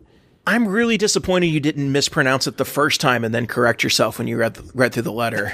I'm 0.46 0.66
really 0.66 0.96
disappointed 0.96 1.46
you 1.46 1.60
didn't 1.60 1.92
mispronounce 1.92 2.48
it 2.48 2.56
the 2.56 2.64
first 2.64 3.00
time 3.00 3.22
and 3.22 3.32
then 3.32 3.46
correct 3.46 3.84
yourself 3.84 4.18
when 4.18 4.26
you 4.26 4.36
read 4.36 4.58
read 4.74 4.92
through 4.92 5.04
the 5.04 5.12
letter. 5.12 5.52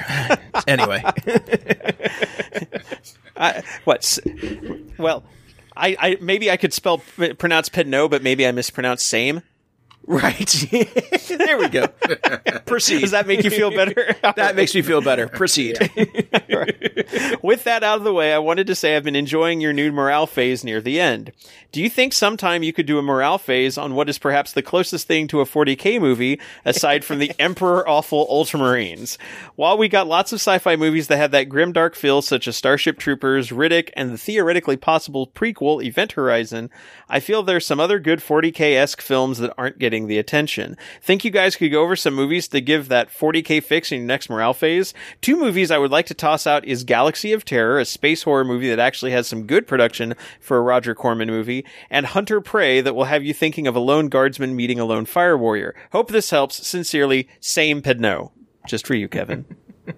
anyway, 0.67 1.03
I, 3.37 3.63
what? 3.85 4.19
Well, 4.97 5.25
I, 5.79 5.97
I 5.99 6.19
maybe 6.21 6.51
I 6.51 6.57
could 6.57 6.75
spell 6.75 6.99
pronounce 7.39 7.69
Pedneau, 7.69 8.11
but 8.11 8.23
maybe 8.23 8.47
I 8.47 8.53
mispronounced 8.53 9.07
same. 9.07 9.43
Right 10.09 10.39
there 11.29 11.59
we 11.59 11.69
go. 11.69 11.87
Proceed. 12.65 13.01
Does 13.01 13.11
that 13.11 13.27
make 13.27 13.45
you 13.45 13.51
feel 13.51 13.71
better? 13.71 14.17
that 14.37 14.57
makes 14.57 14.75
me 14.75 14.83
feel 14.83 15.03
better. 15.03 15.29
Proceed. 15.29 15.79
With 17.43 17.65
that 17.65 17.85
out 17.85 17.99
of 17.99 18.05
the 18.05 18.13
way, 18.13 18.33
I 18.33 18.39
wanted 18.39 18.67
to 18.69 18.75
say 18.75 18.97
I've 18.97 19.05
been 19.05 19.15
enjoying 19.15 19.61
your 19.61 19.73
new 19.73 19.93
morale 19.93 20.27
phase 20.27 20.65
near 20.65 20.81
the 20.81 20.99
end. 20.99 21.33
Do 21.73 21.83
you 21.83 21.91
think 21.91 22.15
sometime 22.15 22.63
you 22.63 22.73
could 22.73 22.87
do 22.87 22.99
a 22.99 23.03
morale 23.03 23.39
phase 23.39 23.77
on 23.77 23.95
what 23.95 24.09
is 24.09 24.19
perhaps 24.19 24.53
the 24.53 24.63
closest 24.63 25.07
thing 25.07 25.29
to 25.29 25.41
a 25.41 25.45
40k 25.45 26.01
movie 26.01 26.41
aside 26.65 27.05
from 27.05 27.19
the 27.19 27.33
Emperor 27.39 27.87
Awful 27.87 28.27
Ultramarines? 28.29 29.19
While 29.57 29.77
we 29.77 29.89
got 29.89 30.07
lots 30.07 30.33
of 30.33 30.37
sci-fi 30.37 30.77
movies 30.77 31.09
that 31.09 31.19
have 31.19 31.31
that 31.33 31.51
grim 31.51 31.73
dark 31.73 31.95
feel 31.95 32.23
such 32.23 32.49
as 32.49 32.57
Starship 32.57 32.99
Troopers, 32.99 33.51
Riddick, 33.51 33.91
and 33.95 34.11
the 34.11 34.19
theoretically 34.19 34.77
possible 34.77 35.27
prequel 35.27 35.85
Event 35.85 36.13
Horizon, 36.13 36.71
I 37.09 37.21
feel 37.21 37.43
there's 37.43 37.67
some 37.67 37.81
other 37.81 37.99
good 37.99 38.21
40k-esque 38.21 39.03
films 39.03 39.39
that 39.39 39.53
aren't 39.59 39.79
getting 39.79 39.98
the 40.07 40.19
attention. 40.19 40.77
Think 41.03 41.25
you 41.25 41.31
guys 41.31 41.57
could 41.57 41.73
go 41.73 41.83
over 41.83 41.97
some 41.97 42.15
movies 42.15 42.49
to 42.49 42.61
give 42.61 42.89
that 42.89 43.11
40k 43.11 43.63
fix 43.63 43.91
in 43.91 43.99
your 43.99 44.07
next 44.07 44.31
morale 44.31 44.55
phase? 44.55 44.95
Two 45.21 45.37
movies 45.37 45.71
I 45.71 45.79
would 45.79 45.91
like 45.91 46.07
to 46.07 46.15
toss 46.15 46.47
out 46.47 46.65
is 46.65 46.85
Galaxy 46.85 47.33
of 47.33 47.45
Terror, 47.45 47.79
a 47.79 47.85
space 47.85 48.23
horror 48.23 48.45
movie 48.45 48.69
that 48.69 48.79
actually 48.79 49.11
has 49.13 49.27
some 49.27 49.47
good 49.47 49.67
production 49.67 50.15
for 50.41 50.57
a 50.57 50.63
Roger 50.63 50.95
Corman 50.95 51.29
movie, 51.29 51.65
and 51.91 52.07
Hunter 52.07 52.41
Prey 52.41 52.81
that 52.81 52.95
will 52.95 53.05
have 53.05 53.25
you 53.25 53.35
thinking 53.35 53.67
of 53.67 53.77
a 53.77 53.81
lone 53.81 54.09
guardsman 54.09 54.55
meeting 54.55 54.79
a 54.79 54.85
lone 54.85 55.07
fire 55.07 55.37
warrior. 55.37 55.75
Hope 55.93 56.11
this 56.11 56.31
helps. 56.31 56.67
Sincerely, 56.67 57.29
same 57.41 57.83
Pedno. 57.83 58.31
Just 58.67 58.87
for 58.87 58.95
you, 58.95 59.09
Kevin. 59.09 59.45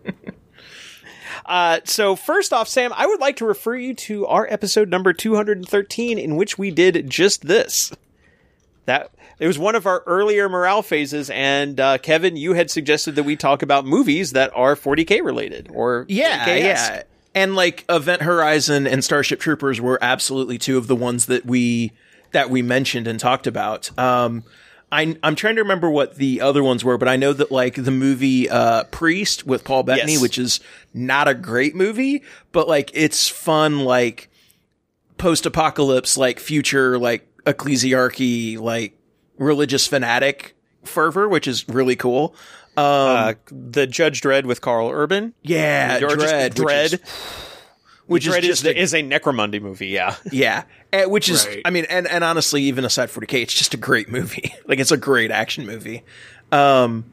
Uh, 1.46 1.80
so 1.84 2.14
first 2.14 2.52
off, 2.52 2.68
Sam, 2.68 2.92
I 2.94 3.06
would 3.06 3.18
like 3.18 3.36
to 3.36 3.44
refer 3.44 3.74
you 3.74 3.94
to 3.94 4.26
our 4.26 4.46
episode 4.50 4.88
number 4.88 5.12
213 5.12 6.18
in 6.18 6.36
which 6.36 6.58
we 6.58 6.70
did 6.70 7.10
just 7.10 7.46
this. 7.46 7.92
That 8.86 9.10
it 9.38 9.46
was 9.46 9.58
one 9.58 9.74
of 9.74 9.86
our 9.86 10.02
earlier 10.06 10.48
morale 10.48 10.82
phases, 10.82 11.30
and 11.30 11.78
uh, 11.78 11.98
Kevin, 11.98 12.36
you 12.36 12.54
had 12.54 12.70
suggested 12.70 13.14
that 13.16 13.22
we 13.24 13.36
talk 13.36 13.62
about 13.62 13.84
movies 13.86 14.32
that 14.32 14.50
are 14.54 14.74
40k 14.74 15.22
related 15.24 15.68
or 15.72 16.06
Yeah, 16.08 16.44
40K-esque. 16.46 16.92
yeah. 16.92 17.02
and 17.34 17.54
like 17.54 17.84
Event 17.88 18.22
Horizon 18.22 18.86
and 18.86 19.04
Starship 19.04 19.38
Troopers 19.40 19.80
were 19.80 19.98
absolutely 20.02 20.58
two 20.58 20.76
of 20.78 20.86
the 20.88 20.96
ones 20.96 21.26
that 21.26 21.44
we 21.46 21.92
that 22.32 22.48
we 22.50 22.62
mentioned 22.62 23.06
and 23.06 23.18
talked 23.20 23.46
about. 23.46 23.96
Um, 23.98 24.44
I, 24.92 25.16
I'm 25.22 25.36
trying 25.36 25.54
to 25.56 25.62
remember 25.62 25.88
what 25.90 26.16
the 26.16 26.40
other 26.40 26.62
ones 26.64 26.82
were, 26.84 26.98
but 26.98 27.06
I 27.08 27.14
know 27.16 27.32
that 27.32 27.52
like 27.52 27.74
the 27.76 27.90
movie 27.92 28.48
uh, 28.50 28.84
Priest 28.84 29.46
with 29.46 29.62
Paul 29.62 29.82
Bettany, 29.84 30.12
Yes. 30.14 30.22
which 30.22 30.38
is 30.38 30.58
not 30.94 31.28
a 31.28 31.34
great 31.34 31.76
movie, 31.76 32.22
but 32.50 32.66
like 32.66 32.90
it's 32.94 33.28
fun, 33.28 33.80
like 33.80 34.30
post-apocalypse, 35.18 36.16
like 36.16 36.40
future, 36.40 36.98
like 36.98 37.26
ecclesiarchy, 37.52 38.58
like 38.58 38.96
religious 39.38 39.86
fanatic 39.86 40.54
fervor, 40.84 41.28
which 41.28 41.46
is 41.48 41.68
really 41.68 41.96
cool. 41.96 42.34
Um, 42.76 42.84
uh, 42.86 43.32
the 43.50 43.86
Judge 43.86 44.20
Dredd 44.20 44.44
with 44.44 44.60
Karl 44.60 44.88
Urban. 44.90 45.34
yeah, 45.42 45.96
Or 45.96 46.16
just 46.16 46.32
Dredd, 46.34 46.50
Dredd. 46.54 46.92
which 46.92 46.92
is, 46.92 47.00
which 48.06 48.26
Dredd 48.26 48.38
is 48.42 48.46
just 48.46 48.64
a- 48.64 48.78
is 48.80 48.94
a 48.94 49.02
Necromunda 49.02 49.60
movie. 49.60 49.88
Yeah. 49.88 50.14
Yeah, 50.32 50.62
Eh, 50.92 51.04
which 51.04 51.28
is, 51.28 51.46
Right. 51.46 51.62
I 51.64 51.70
mean, 51.70 51.86
and 51.90 52.06
and 52.06 52.24
honestly, 52.24 52.62
even 52.62 52.84
aside 52.84 53.08
40k, 53.10 53.42
it's 53.42 53.54
just 53.54 53.74
a 53.74 53.76
great 53.76 54.08
movie. 54.08 54.54
like 54.66 54.78
it's 54.78 54.90
a 54.92 54.96
great 54.96 55.30
action 55.30 55.66
movie. 55.66 56.02
Um, 56.52 57.04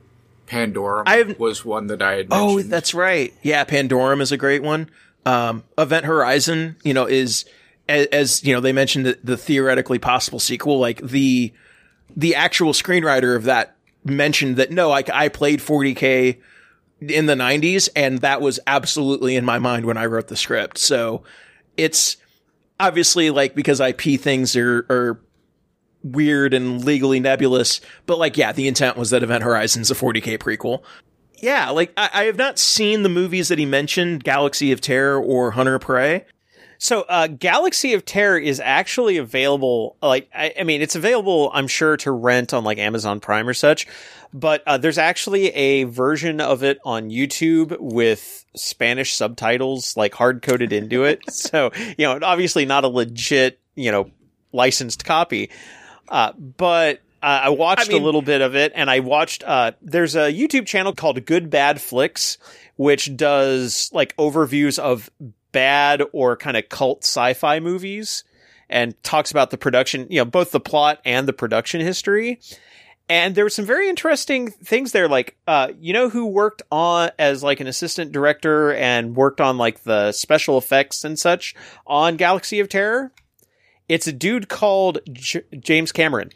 Pandora 0.46 1.04
I 1.06 1.18
have- 1.18 1.40
was 1.40 1.66
one 1.66 1.88
that 1.88 2.02
I 2.02 2.14
had 2.18 2.28
oh, 2.32 2.62
that's 2.62 2.94
right. 2.94 3.34
Yeah, 3.42 3.66
Pandorum 3.66 4.22
is 4.22 4.32
a 4.32 4.38
great 4.38 4.64
one. 4.64 4.90
Um, 5.26 5.64
Event 5.78 6.06
Horizon, 6.06 6.78
you 6.84 6.94
know, 6.94 7.06
is 7.06 7.44
as, 7.90 8.08
as 8.08 8.44
you 8.44 8.54
know 8.54 8.60
they 8.60 8.74
mentioned 8.74 9.06
the, 9.06 9.20
the 9.24 9.38
theoretically 9.38 10.00
possible 10.00 10.40
sequel. 10.40 10.80
Like 10.80 11.02
the 11.02 11.54
the 12.16 12.36
actual 12.36 12.74
screenwriter 12.74 13.36
of 13.36 13.44
that 13.44 13.76
mentioned 14.04 14.58
that 14.58 14.72
no, 14.72 14.92
I, 14.92 15.04
I 15.14 15.30
played 15.30 15.60
40k 15.60 16.38
in 17.02 17.26
the 17.28 17.36
90s, 17.36 17.90
and 17.96 18.20
that 18.20 18.42
was 18.42 18.60
absolutely 18.66 19.36
in 19.36 19.46
my 19.46 19.60
mind 19.60 19.86
when 19.86 19.98
I 19.98 20.06
wrote 20.06 20.28
the 20.28 20.36
script. 20.36 20.78
So 20.78 21.24
it's 21.76 22.18
obviously 22.80 23.30
like 23.30 23.56
because 23.56 23.80
IP 23.80 24.20
things 24.20 24.56
are, 24.56 24.86
are 24.90 25.22
weird 26.04 26.54
and 26.54 26.84
legally 26.84 27.20
nebulous, 27.20 27.82
but 28.06 28.18
like, 28.18 28.38
yeah, 28.38 28.52
the 28.52 28.68
intent 28.68 28.98
was 28.98 29.12
that 29.12 29.24
Event 29.24 29.44
Horizon's 29.44 29.92
a 29.92 29.96
40k 29.96 30.38
prequel. 30.40 30.84
Yeah, 31.40 31.70
like 31.70 31.94
I, 31.98 32.10
I 32.14 32.24
have 32.24 32.38
not 32.38 32.58
seen 32.58 33.04
the 33.04 33.10
movies 33.10 33.50
that 33.50 33.60
he 33.60 33.66
mentioned, 33.66 34.24
Galaxy 34.24 34.72
of 34.72 34.82
Terror 34.82 35.22
or 35.22 35.52
Hunter 35.52 35.78
Prey. 35.78 36.26
So, 36.80 37.02
uh, 37.02 37.28
Galaxy 37.28 37.94
of 37.94 38.06
Terror 38.06 38.38
is 38.38 38.60
actually 38.60 39.18
available. 39.18 39.96
Like, 40.02 40.30
I, 40.34 40.54
I 40.60 40.64
mean, 40.64 40.82
it's 40.82 40.96
available, 40.96 41.52
I'm 41.54 41.68
sure, 41.68 41.98
to 41.98 42.12
rent 42.12 42.54
on 42.54 42.64
like 42.64 42.78
Amazon 42.78 43.20
Prime 43.20 43.48
or 43.48 43.54
such. 43.54 43.88
But 44.34 44.64
uh, 44.68 44.78
there's 44.78 44.98
actually 44.98 45.48
a 45.50 45.86
version 45.86 46.42
of 46.42 46.64
it 46.64 46.80
on 46.84 47.10
YouTube 47.10 47.78
with 47.80 48.46
Spanish 48.56 49.14
subtitles, 49.14 49.96
like 49.98 50.14
hard 50.14 50.42
coded 50.42 50.74
into 50.74 51.04
it. 51.04 51.22
so, 51.32 51.72
you 51.98 52.06
know, 52.06 52.20
obviously 52.22 52.66
not 52.66 52.84
a 52.84 52.88
legit, 52.88 53.60
you 53.76 53.92
know, 53.92 54.12
licensed 54.52 55.06
copy. 55.06 55.50
Uh, 56.10 56.34
but 56.34 57.02
uh, 57.22 57.42
I 57.44 57.50
watched 57.50 57.90
I 57.90 57.94
mean- 57.94 58.02
a 58.02 58.06
little 58.06 58.22
bit 58.22 58.42
of 58.42 58.56
it, 58.56 58.72
and 58.76 58.90
I 58.90 59.00
watched. 59.00 59.44
Uh, 59.44 59.72
there's 59.82 60.16
a 60.16 60.32
YouTube 60.32 60.66
channel 60.66 60.94
called 60.94 61.26
Good 61.26 61.50
Bad 61.50 61.82
Flicks, 61.82 62.38
which 62.76 63.16
does 63.16 63.90
like 63.94 64.16
overviews 64.18 64.78
of 64.78 65.10
bad 65.52 66.02
or 66.12 66.38
kind 66.38 66.58
of 66.58 66.70
cult 66.70 67.04
sci-fi 67.04 67.60
movies, 67.60 68.24
and 68.70 69.02
talks 69.04 69.32
about 69.32 69.50
the 69.50 69.58
production, 69.58 70.08
you 70.10 70.20
know, 70.20 70.26
both 70.26 70.52
the 70.52 70.60
plot 70.60 71.00
and 71.06 71.28
the 71.28 71.34
production 71.34 71.82
history. 71.82 72.40
And 73.10 73.36
there 73.36 73.46
were 73.46 73.50
some 73.50 73.66
very 73.66 73.88
interesting 73.88 74.52
things 74.52 74.92
there. 74.92 75.08
Like, 75.08 75.38
uh, 75.48 75.70
you 75.80 75.94
know, 75.94 76.10
who 76.10 76.26
worked 76.26 76.62
on 76.70 77.12
as 77.18 77.42
like 77.42 77.62
an 77.62 77.68
assistant 77.68 78.12
director 78.12 78.74
and 78.74 79.16
worked 79.16 79.40
on 79.40 79.58
like 79.58 79.84
the 79.84 80.12
special 80.12 80.58
effects 80.58 81.06
and 81.06 81.18
such 81.18 81.56
on 81.86 82.18
Galaxy 82.18 82.60
of 82.60 82.68
Terror? 82.68 83.14
It's 83.88 84.08
a 84.08 84.12
dude 84.12 84.50
called 84.50 85.00
J- 85.14 85.46
James 85.58 85.94
Cameron. 85.94 86.32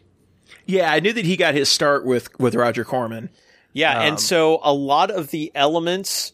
Yeah, 0.66 0.90
I 0.90 1.02
knew 1.02 1.12
that 1.12 1.26
he 1.26 1.36
got 1.36 1.54
his 1.54 1.68
start 1.68 2.06
with 2.06 2.40
with 2.40 2.56
Roger 2.56 2.86
Corman. 2.86 3.30
Yeah, 3.74 4.00
Um, 4.00 4.08
and 4.08 4.20
so 4.20 4.62
a 4.64 4.74
lot 4.74 5.12
of 5.12 5.32
the 5.32 5.52
elements, 5.54 6.32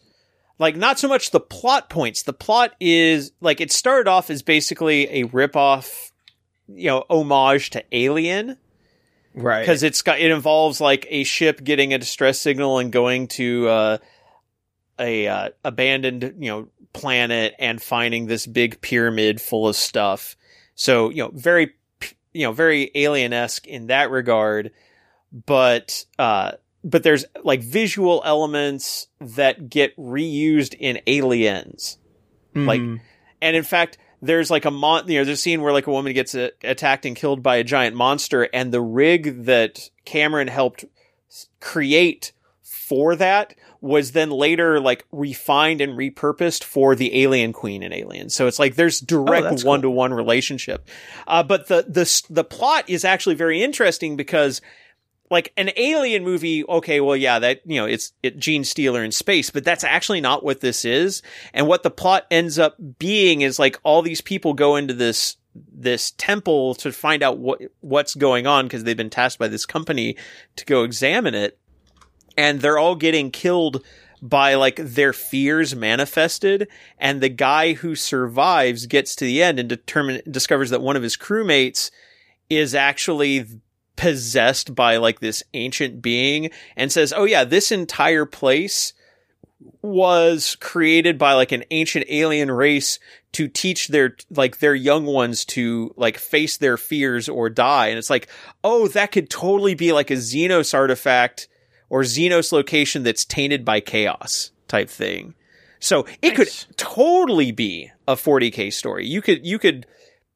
like 0.58 0.76
not 0.76 0.98
so 0.98 1.08
much 1.08 1.30
the 1.30 1.40
plot 1.40 1.88
points. 1.88 2.22
The 2.22 2.32
plot 2.32 2.74
is 2.80 3.32
like 3.40 3.60
it 3.60 3.70
started 3.72 4.08
off 4.08 4.30
as 4.30 4.42
basically 4.42 5.08
a 5.08 5.24
ripoff, 5.28 6.10
you 6.68 6.88
know, 6.88 7.04
homage 7.08 7.70
to 7.70 7.84
Alien 7.92 8.56
Right. 9.34 9.60
because 9.60 9.82
it's 9.82 10.02
got 10.02 10.18
it 10.18 10.30
involves 10.30 10.80
like 10.80 11.06
a 11.10 11.22
ship 11.22 11.62
getting 11.62 11.94
a 11.94 11.98
distress 11.98 12.40
signal 12.40 12.78
and 12.78 12.90
going 12.90 13.28
to 13.28 13.68
uh, 13.68 13.98
a 14.98 15.28
uh, 15.28 15.48
abandoned 15.64 16.34
you 16.38 16.50
know 16.50 16.68
planet 16.92 17.54
and 17.58 17.80
finding 17.80 18.26
this 18.26 18.46
big 18.46 18.80
pyramid 18.80 19.40
full 19.40 19.68
of 19.68 19.76
stuff. 19.76 20.36
So 20.74 21.10
you 21.10 21.22
know 21.22 21.30
very 21.32 21.74
you 22.32 22.46
know 22.46 22.52
very 22.52 22.90
alien 22.96 23.32
esque 23.32 23.66
in 23.66 23.88
that 23.88 24.10
regard, 24.10 24.72
but 25.46 26.04
uh, 26.18 26.52
but 26.88 27.02
there's 27.02 27.24
like 27.44 27.62
visual 27.62 28.22
elements 28.24 29.08
that 29.20 29.68
get 29.68 29.96
reused 29.96 30.74
in 30.78 31.00
Aliens 31.06 31.98
like- 32.54 32.80
Mhm. 32.80 33.00
and 33.42 33.56
in 33.56 33.62
fact 33.64 33.98
there's 34.22 34.50
like 34.50 34.64
a 34.64 34.70
mon 34.70 35.06
you 35.06 35.18
know 35.18 35.24
there's 35.24 35.38
a 35.38 35.42
scene 35.42 35.60
where 35.62 35.72
like 35.72 35.86
a 35.86 35.92
woman 35.92 36.12
gets 36.12 36.34
uh 36.34 36.48
attacked 36.64 37.04
and 37.06 37.14
killed 37.14 37.42
by 37.42 37.56
a 37.56 37.64
giant 37.64 37.94
monster 37.94 38.48
and 38.52 38.72
the 38.72 38.80
rig 38.80 39.44
that 39.44 39.90
cameron 40.04 40.48
helped 40.48 40.84
create 41.60 42.32
for 42.62 43.14
that 43.16 43.54
was 43.80 44.12
then 44.12 44.30
later 44.30 44.80
like 44.80 45.04
refined 45.12 45.80
and 45.80 45.92
repurposed 45.96 46.64
for 46.64 46.94
the 46.96 47.22
alien 47.22 47.52
queen 47.52 47.82
in 47.82 47.92
alien 47.92 48.28
so 48.28 48.46
it's 48.48 48.58
like 48.58 48.74
there's 48.74 48.98
direct 49.00 49.44
that's 49.44 49.62
cool. 49.62 49.70
one-to-one 49.70 50.12
relationship 50.12 50.88
uh, 51.28 51.42
but 51.42 51.68
the 51.68 51.84
the 51.88 52.22
the 52.30 52.44
plot 52.44 52.84
is 52.88 53.04
actually 53.04 53.34
very 53.36 53.62
interesting 53.62 54.16
because 54.16 54.60
like 55.30 55.52
an 55.56 55.70
alien 55.76 56.24
movie 56.24 56.64
okay 56.64 57.00
well 57.00 57.16
yeah 57.16 57.38
that 57.38 57.60
you 57.64 57.80
know 57.80 57.86
it's 57.86 58.12
it 58.22 58.38
Genestealer 58.38 59.04
in 59.04 59.12
space 59.12 59.50
but 59.50 59.64
that's 59.64 59.84
actually 59.84 60.20
not 60.20 60.44
what 60.44 60.60
this 60.60 60.84
is. 60.84 61.22
And 61.52 61.66
what 61.66 61.82
the 61.82 61.90
plot 61.90 62.26
ends 62.30 62.58
up 62.58 62.76
being 62.98 63.42
is 63.42 63.58
like 63.58 63.78
all 63.82 64.02
these 64.02 64.20
people 64.20 64.54
go 64.54 64.76
into 64.76 64.94
this 64.94 65.36
this 65.72 66.12
temple 66.12 66.74
to 66.76 66.92
find 66.92 67.22
out 67.22 67.38
what 67.38 67.60
what's 67.80 68.14
going 68.14 68.46
on 68.46 68.66
because 68.66 68.84
they've 68.84 68.96
been 68.96 69.10
tasked 69.10 69.38
by 69.38 69.48
this 69.48 69.66
company 69.66 70.16
to 70.56 70.64
go 70.64 70.84
examine 70.84 71.34
it. 71.34 71.58
And 72.36 72.60
they're 72.60 72.78
all 72.78 72.94
getting 72.94 73.30
killed 73.30 73.84
by 74.22 74.54
like 74.54 74.76
their 74.76 75.12
fears 75.12 75.74
manifested. 75.74 76.68
And 76.98 77.20
the 77.20 77.28
guy 77.28 77.72
who 77.74 77.94
survives 77.94 78.86
gets 78.86 79.16
to 79.16 79.24
the 79.24 79.42
end 79.42 79.58
and 79.58 79.68
determine 79.68 80.22
discovers 80.30 80.70
that 80.70 80.82
one 80.82 80.96
of 80.96 81.02
his 81.02 81.16
crewmates 81.16 81.90
is 82.48 82.74
actually 82.74 83.46
possessed 83.98 84.74
by 84.74 84.96
like 84.96 85.20
this 85.20 85.42
ancient 85.52 86.00
being 86.00 86.50
and 86.76 86.90
says, 86.90 87.12
"Oh 87.14 87.24
yeah, 87.24 87.44
this 87.44 87.70
entire 87.70 88.24
place 88.24 88.94
was 89.82 90.56
created 90.60 91.18
by 91.18 91.32
like 91.34 91.52
an 91.52 91.64
ancient 91.70 92.06
alien 92.08 92.50
race 92.50 92.98
to 93.32 93.48
teach 93.48 93.88
their 93.88 94.16
like 94.30 94.60
their 94.60 94.74
young 94.74 95.04
ones 95.04 95.44
to 95.44 95.92
like 95.96 96.16
face 96.16 96.56
their 96.56 96.76
fears 96.78 97.28
or 97.28 97.50
die." 97.50 97.88
And 97.88 97.98
it's 97.98 98.08
like, 98.10 98.28
"Oh, 98.64 98.88
that 98.88 99.12
could 99.12 99.28
totally 99.28 99.74
be 99.74 99.92
like 99.92 100.10
a 100.10 100.14
Xenos 100.14 100.72
artifact 100.72 101.48
or 101.90 102.02
Xenos 102.02 102.52
location 102.52 103.02
that's 103.02 103.24
tainted 103.24 103.64
by 103.64 103.80
chaos 103.80 104.52
type 104.68 104.88
thing." 104.88 105.34
So, 105.80 106.06
it 106.22 106.36
Nice. 106.36 106.64
could 106.64 106.76
totally 106.76 107.52
be 107.52 107.90
a 108.06 108.14
40k 108.16 108.72
story. 108.72 109.06
You 109.06 109.22
could 109.22 109.44
you 109.46 109.58
could 109.58 109.86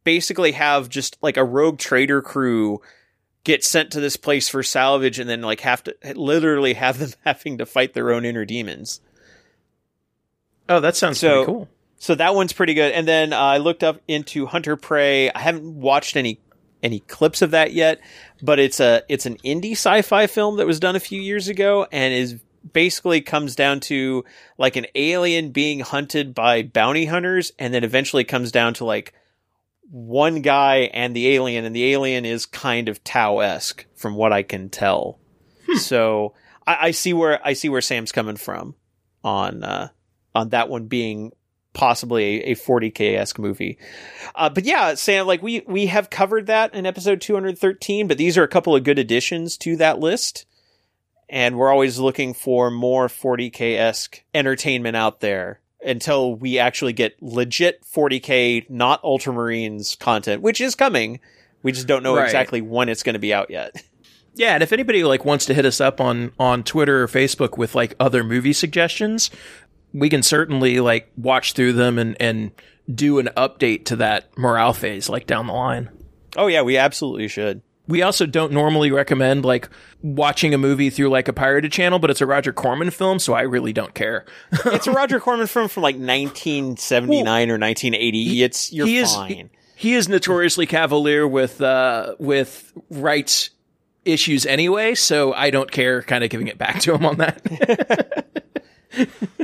basically 0.04 0.52
have 0.52 0.88
just 0.88 1.16
like 1.22 1.36
a 1.36 1.44
rogue 1.44 1.78
trader 1.78 2.20
crew 2.22 2.80
get 3.44 3.64
sent 3.64 3.90
to 3.92 4.00
this 4.00 4.16
place 4.16 4.48
for 4.48 4.62
salvage 4.62 5.18
and 5.18 5.28
then 5.28 5.42
like 5.42 5.60
have 5.60 5.82
to 5.84 5.94
literally 6.14 6.74
have 6.74 6.98
them 6.98 7.10
having 7.24 7.58
to 7.58 7.66
fight 7.66 7.94
their 7.94 8.12
own 8.12 8.24
inner 8.24 8.44
demons. 8.44 9.00
Oh, 10.68 10.80
that 10.80 10.96
sounds 10.96 11.18
So- 11.18 11.44
pretty 11.44 11.46
cool. 11.52 11.68
So 11.98 12.16
that 12.16 12.34
one's 12.34 12.52
pretty 12.52 12.74
good. 12.74 12.90
And 12.90 13.06
then 13.06 13.32
uh, 13.32 13.38
I 13.38 13.58
looked 13.58 13.84
up 13.84 14.00
into 14.08 14.46
Hunter 14.46 14.74
Prey. 14.74 15.30
I 15.30 15.38
haven't 15.38 15.64
watched 15.80 16.16
any 16.16 16.40
any 16.82 16.98
clips 16.98 17.42
of 17.42 17.52
that 17.52 17.72
yet, 17.74 18.00
but 18.42 18.58
it's 18.58 18.80
a 18.80 19.02
it's 19.08 19.24
an 19.24 19.36
indie 19.44 19.72
sci-fi 19.72 20.26
film 20.26 20.56
that 20.56 20.66
was 20.66 20.80
done 20.80 20.96
a 20.96 21.00
few 21.00 21.20
years 21.20 21.46
ago 21.46 21.86
and 21.92 22.12
is 22.12 22.40
basically 22.72 23.20
comes 23.20 23.54
down 23.54 23.78
to 23.80 24.24
like 24.58 24.74
an 24.74 24.86
alien 24.96 25.50
being 25.50 25.78
hunted 25.78 26.34
by 26.34 26.64
bounty 26.64 27.04
hunters 27.06 27.52
and 27.56 27.72
then 27.72 27.84
eventually 27.84 28.24
comes 28.24 28.50
down 28.50 28.74
to 28.74 28.84
like 28.84 29.14
one 29.92 30.40
guy 30.40 30.90
and 30.94 31.14
the 31.14 31.28
alien 31.34 31.66
and 31.66 31.76
the 31.76 31.92
alien 31.92 32.24
is 32.24 32.46
kind 32.46 32.88
of 32.88 33.04
Tau-esque 33.04 33.84
from 33.94 34.14
what 34.14 34.32
I 34.32 34.42
can 34.42 34.70
tell. 34.70 35.18
So 35.76 36.34
I, 36.66 36.88
I 36.88 36.90
see 36.90 37.12
where 37.12 37.40
I 37.46 37.52
see 37.52 37.68
where 37.68 37.80
Sam's 37.80 38.12
coming 38.12 38.36
from 38.36 38.74
on 39.22 39.62
uh 39.62 39.88
on 40.34 40.48
that 40.48 40.68
one 40.68 40.86
being 40.86 41.32
possibly 41.72 42.42
a, 42.42 42.52
a 42.52 42.54
40k 42.54 43.16
esque 43.16 43.38
movie. 43.38 43.78
Uh, 44.34 44.50
but 44.50 44.64
yeah, 44.64 44.94
Sam, 44.94 45.26
like 45.26 45.42
we 45.42 45.62
we 45.66 45.86
have 45.86 46.10
covered 46.10 46.46
that 46.46 46.74
in 46.74 46.86
episode 46.86 47.20
213, 47.20 48.06
but 48.08 48.18
these 48.18 48.36
are 48.36 48.42
a 48.42 48.48
couple 48.48 48.74
of 48.74 48.84
good 48.84 48.98
additions 48.98 49.56
to 49.58 49.76
that 49.76 49.98
list, 49.98 50.46
and 51.28 51.56
we're 51.56 51.70
always 51.70 51.98
looking 51.98 52.34
for 52.34 52.70
more 52.70 53.08
40k 53.08 53.78
esque 53.78 54.22
entertainment 54.34 54.96
out 54.96 55.20
there. 55.20 55.61
Until 55.84 56.34
we 56.34 56.58
actually 56.58 56.92
get 56.92 57.16
legit 57.22 57.82
40k, 57.84 58.68
not 58.70 59.02
Ultramarines 59.02 59.98
content, 59.98 60.42
which 60.42 60.60
is 60.60 60.74
coming. 60.74 61.20
We 61.62 61.72
just 61.72 61.86
don't 61.86 62.02
know 62.02 62.16
Right. 62.16 62.24
exactly 62.24 62.60
when 62.60 62.88
it's 62.88 63.02
going 63.02 63.14
to 63.14 63.18
be 63.20 63.32
out 63.34 63.50
yet. 63.50 63.74
Yeah, 64.34 64.54
and 64.54 64.62
if 64.62 64.72
anybody 64.72 65.04
like 65.04 65.26
wants 65.26 65.44
to 65.44 65.52
hit 65.54 65.66
us 65.66 65.78
up 65.78 66.00
on 66.00 66.32
on 66.38 66.64
Twitter 66.64 67.02
or 67.02 67.06
Facebook 67.06 67.58
with 67.58 67.74
like 67.74 67.94
other 68.00 68.24
movie 68.24 68.54
suggestions, 68.54 69.30
we 69.92 70.08
can 70.08 70.22
certainly 70.22 70.80
like 70.80 71.12
watch 71.18 71.52
through 71.52 71.74
them 71.74 71.98
and 71.98 72.16
and 72.18 72.50
do 72.90 73.18
an 73.18 73.28
update 73.36 73.84
to 73.84 73.96
that 73.96 74.30
morale 74.38 74.72
phase 74.72 75.10
like 75.10 75.26
down 75.26 75.48
the 75.48 75.52
line. 75.52 75.90
Oh 76.34 76.46
yeah, 76.46 76.62
we 76.62 76.78
absolutely 76.78 77.28
should. 77.28 77.60
We 77.88 78.00
also 78.02 78.26
don't 78.26 78.52
normally 78.52 78.90
recommend 78.92 79.44
like 79.44 79.68
watching 80.02 80.54
a 80.54 80.58
movie 80.58 80.88
through 80.88 81.08
like 81.10 81.26
a 81.28 81.32
pirated 81.32 81.72
channel, 81.72 81.98
but 81.98 82.10
it's 82.10 82.20
a 82.20 82.26
Roger 82.26 82.52
Corman 82.52 82.90
film, 82.90 83.18
so 83.18 83.32
I 83.34 83.42
really 83.42 83.72
don't 83.72 83.92
care. 83.94 84.24
It's 84.66 84.86
a 84.86 84.92
Roger 84.92 85.18
Corman 85.18 85.46
film 85.48 85.68
from 85.68 85.82
like 85.82 85.96
1979 85.96 87.50
or 87.50 87.58
1980. 87.58 88.42
It's 88.42 88.72
you're 88.72 88.86
he 88.86 88.98
is- 88.98 89.14
fine. 89.14 89.50
he 89.74 89.94
is 89.94 90.08
notoriously 90.08 90.66
cavalier 90.66 91.26
with 91.26 91.60
uh 91.60 92.14
with 92.18 92.72
rights 92.90 93.50
issues 94.04 94.46
anyway, 94.46 94.94
so 94.94 95.32
I 95.32 95.50
don't 95.50 95.70
care 95.70 96.02
kind 96.02 96.22
of 96.24 96.30
giving 96.30 96.46
it 96.48 96.58
back 96.58 96.80
to 96.82 96.94
him 96.94 97.04
on 97.04 97.18
that. 97.18 98.26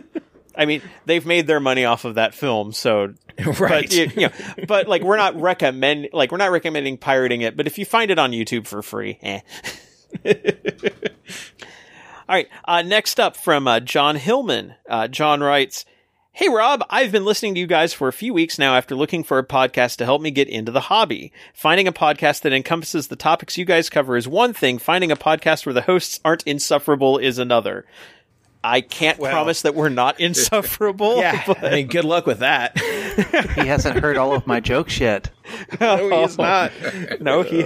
I 0.59 0.67
mean, 0.67 0.83
they've 1.07 1.25
made 1.25 1.47
their 1.47 1.61
money 1.61 1.85
off 1.85 2.05
of 2.05 2.17
that 2.17 2.35
film, 2.35 2.73
so 2.73 3.15
right. 3.47 3.59
but 3.59 3.95
you, 3.95 4.11
you 4.15 4.27
know, 4.27 4.33
but 4.67 4.89
like 4.89 5.03
we're 5.03 5.17
not 5.17 5.41
recommend 5.41 6.09
like 6.13 6.33
we're 6.33 6.39
not 6.39 6.51
recommending 6.51 6.99
pirating 6.99 7.43
it, 7.43 7.57
but 7.57 7.69
if 7.69 7.79
you 7.79 7.85
find 7.85 8.11
it 8.11 8.19
on 8.19 8.33
YouTube 8.33 8.67
for 8.67 8.83
free, 8.83 9.19
eh. 9.23 9.41
All 12.29 12.35
right. 12.35 12.49
Uh, 12.67 12.83
next 12.83 13.19
up 13.19 13.37
from 13.37 13.67
uh, 13.67 13.81
John 13.81 14.17
Hillman. 14.17 14.75
Uh, 14.87 15.09
John 15.09 15.41
writes, 15.41 15.87
Hey 16.33 16.49
Rob, 16.49 16.85
I've 16.91 17.11
been 17.11 17.25
listening 17.25 17.55
to 17.55 17.61
you 17.61 17.67
guys 17.67 17.93
for 17.93 18.07
a 18.07 18.13
few 18.13 18.35
weeks 18.35 18.59
now 18.59 18.77
after 18.77 18.95
looking 18.95 19.25
for 19.25 19.39
a 19.39 19.47
podcast 19.47 19.97
to 19.97 20.05
help 20.05 20.21
me 20.21 20.31
get 20.31 20.47
into 20.47 20.71
the 20.71 20.83
hobby. 20.83 21.33
Finding 21.55 21.89
a 21.89 21.93
podcast 21.93 22.43
that 22.43 22.53
encompasses 22.53 23.09
the 23.09 23.17
topics 23.17 23.57
you 23.57 23.65
guys 23.65 23.89
cover 23.89 24.17
is 24.17 24.29
one 24.29 24.53
thing. 24.53 24.79
Finding 24.79 25.11
a 25.11 25.17
podcast 25.17 25.65
where 25.65 25.73
the 25.73 25.83
hosts 25.83 26.21
aren't 26.25 26.45
insufferable 26.45 27.19
is 27.19 27.39
another. 27.39 27.87
I 28.65 28.81
can't 28.81 29.19
promise 29.19 29.63
that 29.63 29.75
we're 29.75 29.89
not 29.89 30.19
insufferable. 30.21 31.19
yeah, 31.19 31.43
but- 31.47 31.65
I 31.65 31.71
mean, 31.71 31.87
good 31.89 32.05
luck 32.05 32.27
with 32.27 32.41
that. 32.41 32.79
He 33.55 33.67
hasn't 33.67 34.01
heard 34.01 34.17
all 34.17 34.35
of 34.35 34.47
my 34.47 34.61
jokes 34.61 34.99
yet. 35.01 35.31
No, 35.81 36.23
he's 36.23 36.39
oh. 36.39 36.43
not. 36.43 36.73
No, 37.21 37.43
he. 37.43 37.63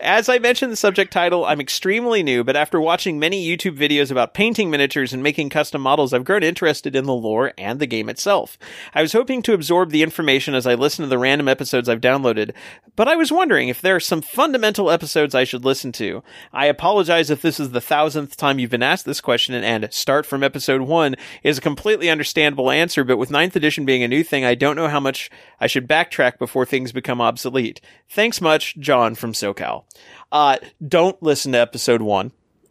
As 0.00 0.28
I 0.28 0.38
mentioned 0.38 0.72
the 0.72 0.76
subject 0.76 1.12
title, 1.12 1.44
I'm 1.44 1.60
extremely 1.60 2.22
new, 2.22 2.44
but 2.44 2.56
after 2.56 2.80
watching 2.80 3.18
many 3.18 3.44
YouTube 3.44 3.76
videos 3.76 4.10
about 4.10 4.34
painting 4.34 4.70
miniatures 4.70 5.12
and 5.12 5.22
making 5.22 5.50
custom 5.50 5.82
models, 5.82 6.12
I've 6.12 6.24
grown 6.24 6.42
interested 6.42 6.94
in 6.94 7.04
the 7.04 7.14
lore 7.14 7.52
and 7.56 7.80
the 7.80 7.86
game 7.86 8.08
itself. 8.08 8.58
I 8.94 9.02
was 9.02 9.12
hoping 9.12 9.42
to 9.42 9.54
absorb 9.54 9.90
the 9.90 10.02
information 10.02 10.54
as 10.54 10.66
I 10.66 10.74
listened 10.74 11.04
to 11.04 11.10
the 11.10 11.18
random 11.18 11.48
episodes 11.48 11.88
I've 11.88 12.00
downloaded, 12.00 12.52
but 12.96 13.08
I 13.08 13.16
was 13.16 13.32
wondering 13.32 13.68
if 13.68 13.80
there 13.80 13.96
are 13.96 14.00
some 14.00 14.22
fundamental 14.22 14.90
episodes 14.90 15.34
I 15.34 15.44
should 15.44 15.64
listen 15.64 15.92
to. 15.92 16.22
I 16.52 16.66
apologize 16.66 17.30
if 17.30 17.42
this 17.42 17.58
is 17.58 17.70
the 17.70 17.80
thousandth 17.80 18.36
time 18.36 18.58
you've 18.58 18.70
been 18.70 18.82
asked 18.82 19.04
this 19.04 19.20
question, 19.20 19.54
and 19.54 19.92
start 19.92 20.26
from 20.26 20.42
episode 20.42 20.82
one 20.82 21.16
is 21.42 21.58
a 21.58 21.62
completely 21.62 22.10
understandable 22.10 22.70
answer, 22.70 23.04
but 23.04 23.18
with 23.18 23.30
ninth 23.30 23.56
edition 23.56 23.84
being 23.84 24.02
a 24.02 24.08
new 24.08 24.22
thing, 24.22 24.44
I 24.44 24.54
don't 24.54 24.76
know 24.76 24.88
how 24.88 25.00
much 25.00 25.30
I 25.60 25.66
should 25.74 25.88
backtrack 25.88 26.38
before 26.38 26.64
things 26.64 26.92
become 26.92 27.20
obsolete. 27.20 27.80
Thanks 28.08 28.40
much, 28.40 28.76
John 28.78 29.16
from 29.16 29.32
SoCal. 29.32 29.84
Uh, 30.30 30.58
don't 30.86 31.20
listen 31.22 31.50
to 31.52 31.58
episode 31.58 32.00
one. 32.00 32.30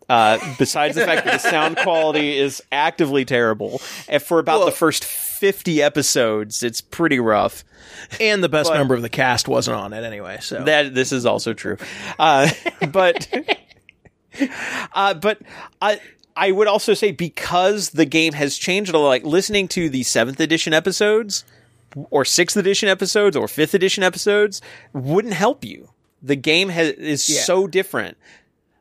Uh, 0.09 0.37
besides 0.57 0.95
the 0.95 1.05
fact 1.05 1.25
that 1.25 1.41
the 1.41 1.49
sound 1.49 1.75
quality 1.77 2.37
is 2.37 2.61
actively 2.71 3.25
terrible, 3.25 3.81
and 4.07 4.21
for 4.23 4.39
about 4.39 4.59
Well- 4.59 4.65
the 4.67 4.71
first 4.75 5.03
50 5.03 5.81
episodes, 5.81 6.63
it's 6.63 6.79
pretty 6.81 7.19
rough. 7.19 7.63
And 8.21 8.41
the 8.43 8.49
best 8.49 8.69
But- 8.69 8.77
member 8.77 8.95
of 8.95 9.01
the 9.01 9.09
cast 9.09 9.47
wasn't 9.49 9.75
on 9.77 9.91
it 9.93 10.03
anyway. 10.03 10.37
So 10.41 10.63
That 10.63 10.93
this 10.95 11.11
is 11.11 11.25
also 11.25 11.53
true, 11.53 11.77
uh, 12.19 12.49
but 12.91 13.27
uh, 14.93 15.13
but 15.15 15.39
I 15.81 15.99
I 16.35 16.51
would 16.51 16.67
also 16.67 16.93
say 16.93 17.11
because 17.11 17.91
the 17.91 18.05
game 18.05 18.33
has 18.33 18.57
changed 18.57 18.93
a 18.93 18.97
lot. 18.97 19.07
Like 19.07 19.23
listening 19.25 19.67
to 19.69 19.89
the 19.89 20.03
seventh 20.03 20.39
edition 20.39 20.73
episodes, 20.73 21.43
or 22.09 22.25
sixth 22.25 22.57
edition 22.57 22.89
episodes, 22.89 23.35
or 23.37 23.47
fifth 23.47 23.73
edition 23.73 24.03
episodes 24.03 24.61
wouldn't 24.93 25.33
help 25.33 25.63
you. 25.65 25.89
The 26.21 26.35
game 26.35 26.69
has 26.69 26.89
is 26.91 27.29
Yeah. 27.29 27.41
so 27.41 27.67
different. 27.67 28.17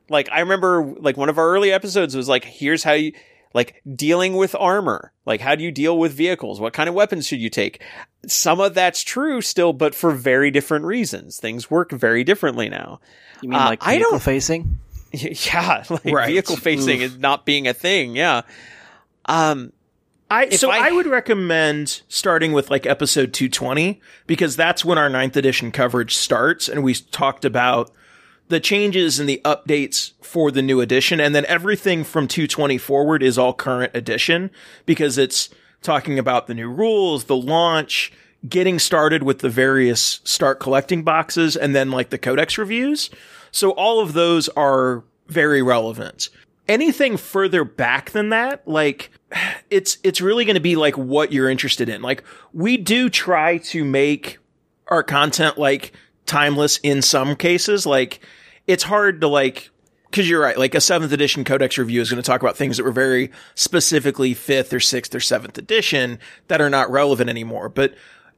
Like 0.09 0.29
I 0.31 0.39
remember, 0.41 0.83
like 0.99 1.17
one 1.17 1.29
of 1.29 1.37
our 1.37 1.47
early 1.49 1.71
episodes 1.71 2.15
was 2.15 2.27
like, 2.29 2.43
here's 2.45 2.83
how 2.83 2.93
you. 2.93 3.13
Like 3.55 3.83
dealing 3.95 4.35
with 4.35 4.55
armor, 4.55 5.11
like 5.27 5.39
how 5.39 5.53
do 5.53 5.63
you 5.63 5.71
deal 5.71 5.95
with 5.99 6.11
vehicles? 6.11 6.59
What 6.59 6.73
kind 6.73 6.89
of 6.89 6.95
weapons 6.95 7.27
should 7.27 7.39
you 7.39 7.51
take? 7.51 7.83
Some 8.25 8.59
of 8.59 8.73
that's 8.73 9.03
true 9.03 9.41
still, 9.41 9.73
but 9.73 9.93
for 9.93 10.09
very 10.09 10.49
different 10.49 10.85
reasons. 10.85 11.37
Things 11.37 11.69
work 11.69 11.91
very 11.91 12.23
differently 12.23 12.67
now. 12.67 12.99
You 13.43 13.49
mean 13.49 13.59
Uh, 13.59 13.65
like 13.65 13.85
I 13.85 13.97
vehicle 13.97 14.11
don't- 14.13 14.23
facing? 14.23 14.79
Yeah, 15.13 15.83
like 15.87 16.03
Right. 16.05 16.29
vehicle 16.29 16.55
facing 16.55 17.01
is 17.01 17.19
not 17.19 17.45
being 17.45 17.67
a 17.67 17.75
thing. 17.75 18.15
Yeah. 18.15 18.41
Um, 19.25 19.71
I 20.33 20.43
If 20.45 20.59
so 20.59 20.71
I- 20.71 20.87
I, 20.87 20.91
would 20.91 21.05
recommend 21.05 22.01
starting 22.07 22.53
with 22.53 22.71
like 22.71 22.87
episode 22.87 23.33
220 23.33 24.01
because 24.25 24.55
that's 24.55 24.83
when 24.83 24.97
our 24.97 25.07
ninth 25.07 25.37
edition 25.37 25.71
coverage 25.71 26.15
starts 26.15 26.67
and 26.67 26.83
we 26.83 26.95
talked 26.95 27.45
about 27.45 27.91
the 28.49 28.59
changes 28.59 29.19
and 29.19 29.29
the 29.29 29.39
updates 29.45 30.13
for 30.21 30.49
the 30.49 30.63
new 30.63 30.81
edition 30.81 31.19
and 31.19 31.35
then 31.35 31.45
everything 31.45 32.03
from 32.03 32.27
220 32.27 32.79
forward 32.79 33.21
is 33.21 33.37
all 33.37 33.53
current 33.53 33.91
edition 33.95 34.49
because 34.87 35.19
it's 35.19 35.49
talking 35.83 36.17
about 36.17 36.47
the 36.47 36.55
new 36.55 36.69
rules, 36.69 37.25
the 37.25 37.35
launch, 37.35 38.11
getting 38.49 38.79
started 38.79 39.21
with 39.21 39.39
the 39.39 39.49
various 39.49 40.19
start 40.23 40.59
collecting 40.59 41.03
boxes 41.03 41.55
and 41.55 41.75
then 41.75 41.91
like 41.91 42.09
the 42.09 42.17
codex 42.17 42.57
reviews. 42.57 43.11
So 43.51 43.69
all 43.71 43.99
of 43.99 44.13
those 44.13 44.49
are 44.49 45.03
very 45.27 45.61
relevant. 45.61 46.29
Anything 46.67 47.17
further 47.17 47.63
back 47.63 48.11
than 48.11 48.29
that, 48.29 48.67
like 48.67 49.11
it's 49.69 49.97
it's 50.03 50.21
really 50.21 50.45
going 50.45 50.55
to 50.55 50.61
be 50.61 50.75
like 50.75 50.97
what 50.97 51.31
you're 51.31 51.49
interested 51.49 51.89
in. 51.89 52.01
Like 52.01 52.23
we 52.53 52.77
do 52.77 53.09
try 53.09 53.57
to 53.57 53.83
make 53.83 54.37
our 54.87 55.03
content 55.03 55.57
like 55.57 55.91
timeless 56.25 56.77
in 56.77 57.01
some 57.01 57.35
cases. 57.35 57.85
Like 57.85 58.25
it's 58.67 58.83
hard 58.83 59.21
to 59.21 59.27
like 59.27 59.71
because 60.13 60.29
you're 60.29 60.41
right. 60.41 60.57
Like 60.57 60.75
a 60.75 60.81
seventh 60.81 61.11
edition 61.11 61.43
codex 61.43 61.77
review 61.77 61.99
is 61.99 62.11
going 62.11 62.21
to 62.21 62.25
talk 62.25 62.41
about 62.41 62.55
things 62.55 62.77
that 62.77 62.83
were 62.83 62.91
very 62.91 63.31
specifically 63.55 64.35
fifth 64.35 64.71
or 64.71 64.79
sixth 64.79 65.15
or 65.15 65.19
seventh 65.19 65.57
edition 65.57 66.19
that 66.49 66.61
are 66.61 66.69
not 66.69 66.91
relevant 66.91 67.31
anymore. 67.31 67.67
But 67.67 67.95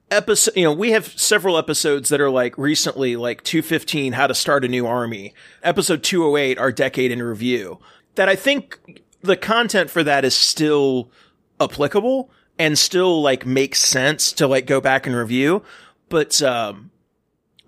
episode, 0.09 0.55
you 0.55 0.63
know, 0.63 0.73
we 0.73 0.91
have 0.91 1.07
several 1.19 1.57
episodes 1.57 2.09
that 2.09 2.21
are 2.21 2.30
like 2.30 2.57
recently, 2.57 3.17
like 3.17 3.43
215, 3.43 4.13
how 4.13 4.28
to 4.28 4.34
start 4.34 4.63
a 4.63 4.69
new 4.69 4.88
army. 4.88 5.34
Episode 5.63 6.01
208, 6.01 6.57
our 6.57 6.71
decade 6.71 7.11
in 7.11 7.21
review. 7.21 7.80
That 8.16 8.30
I 8.30 8.36
think 8.36 9.03
the 9.22 9.38
content 9.38 9.89
for 9.89 10.03
that 10.03 10.26
is 10.26 10.36
still 10.36 11.11
applicable 11.59 12.30
and 12.57 12.78
still 12.78 13.22
like 13.22 13.45
makes 13.45 13.80
sense 13.80 14.32
to 14.34 14.47
like 14.47 14.66
go 14.66 14.80
back 14.82 15.07
and 15.07 15.16
review. 15.16 15.63
But, 16.09 16.41
um, 16.41 16.91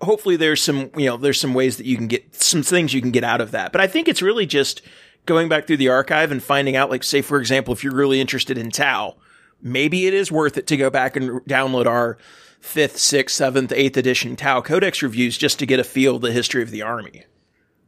hopefully 0.00 0.36
there's 0.36 0.62
some, 0.62 0.90
you 0.96 1.06
know, 1.06 1.16
there's 1.16 1.40
some 1.40 1.54
ways 1.54 1.76
that 1.76 1.86
you 1.86 1.96
can 1.96 2.06
get 2.06 2.34
some 2.34 2.62
things 2.62 2.94
you 2.94 3.00
can 3.00 3.10
get 3.10 3.24
out 3.24 3.40
of 3.40 3.50
that. 3.50 3.72
But 3.72 3.80
I 3.80 3.86
think 3.86 4.08
it's 4.08 4.22
really 4.22 4.46
just 4.46 4.82
going 5.26 5.48
back 5.48 5.66
through 5.66 5.78
the 5.78 5.88
archive 5.88 6.30
and 6.30 6.42
finding 6.42 6.76
out, 6.76 6.88
like, 6.88 7.02
say, 7.02 7.20
for 7.20 7.38
example, 7.38 7.74
if 7.74 7.82
you're 7.82 7.94
really 7.94 8.20
interested 8.20 8.56
in 8.56 8.70
Tau, 8.70 9.16
maybe 9.60 10.06
it 10.06 10.14
is 10.14 10.30
worth 10.30 10.56
it 10.56 10.68
to 10.68 10.76
go 10.76 10.88
back 10.88 11.16
and 11.16 11.40
download 11.42 11.86
our 11.86 12.16
fifth, 12.60 12.98
sixth, 12.98 13.36
seventh, 13.36 13.72
eighth 13.72 13.96
edition 13.96 14.36
Tau 14.36 14.60
Codex 14.60 15.02
reviews 15.02 15.36
just 15.36 15.58
to 15.58 15.66
get 15.66 15.80
a 15.80 15.84
feel 15.84 16.16
of 16.16 16.22
the 16.22 16.32
history 16.32 16.62
of 16.62 16.70
the 16.70 16.82
army. 16.82 17.24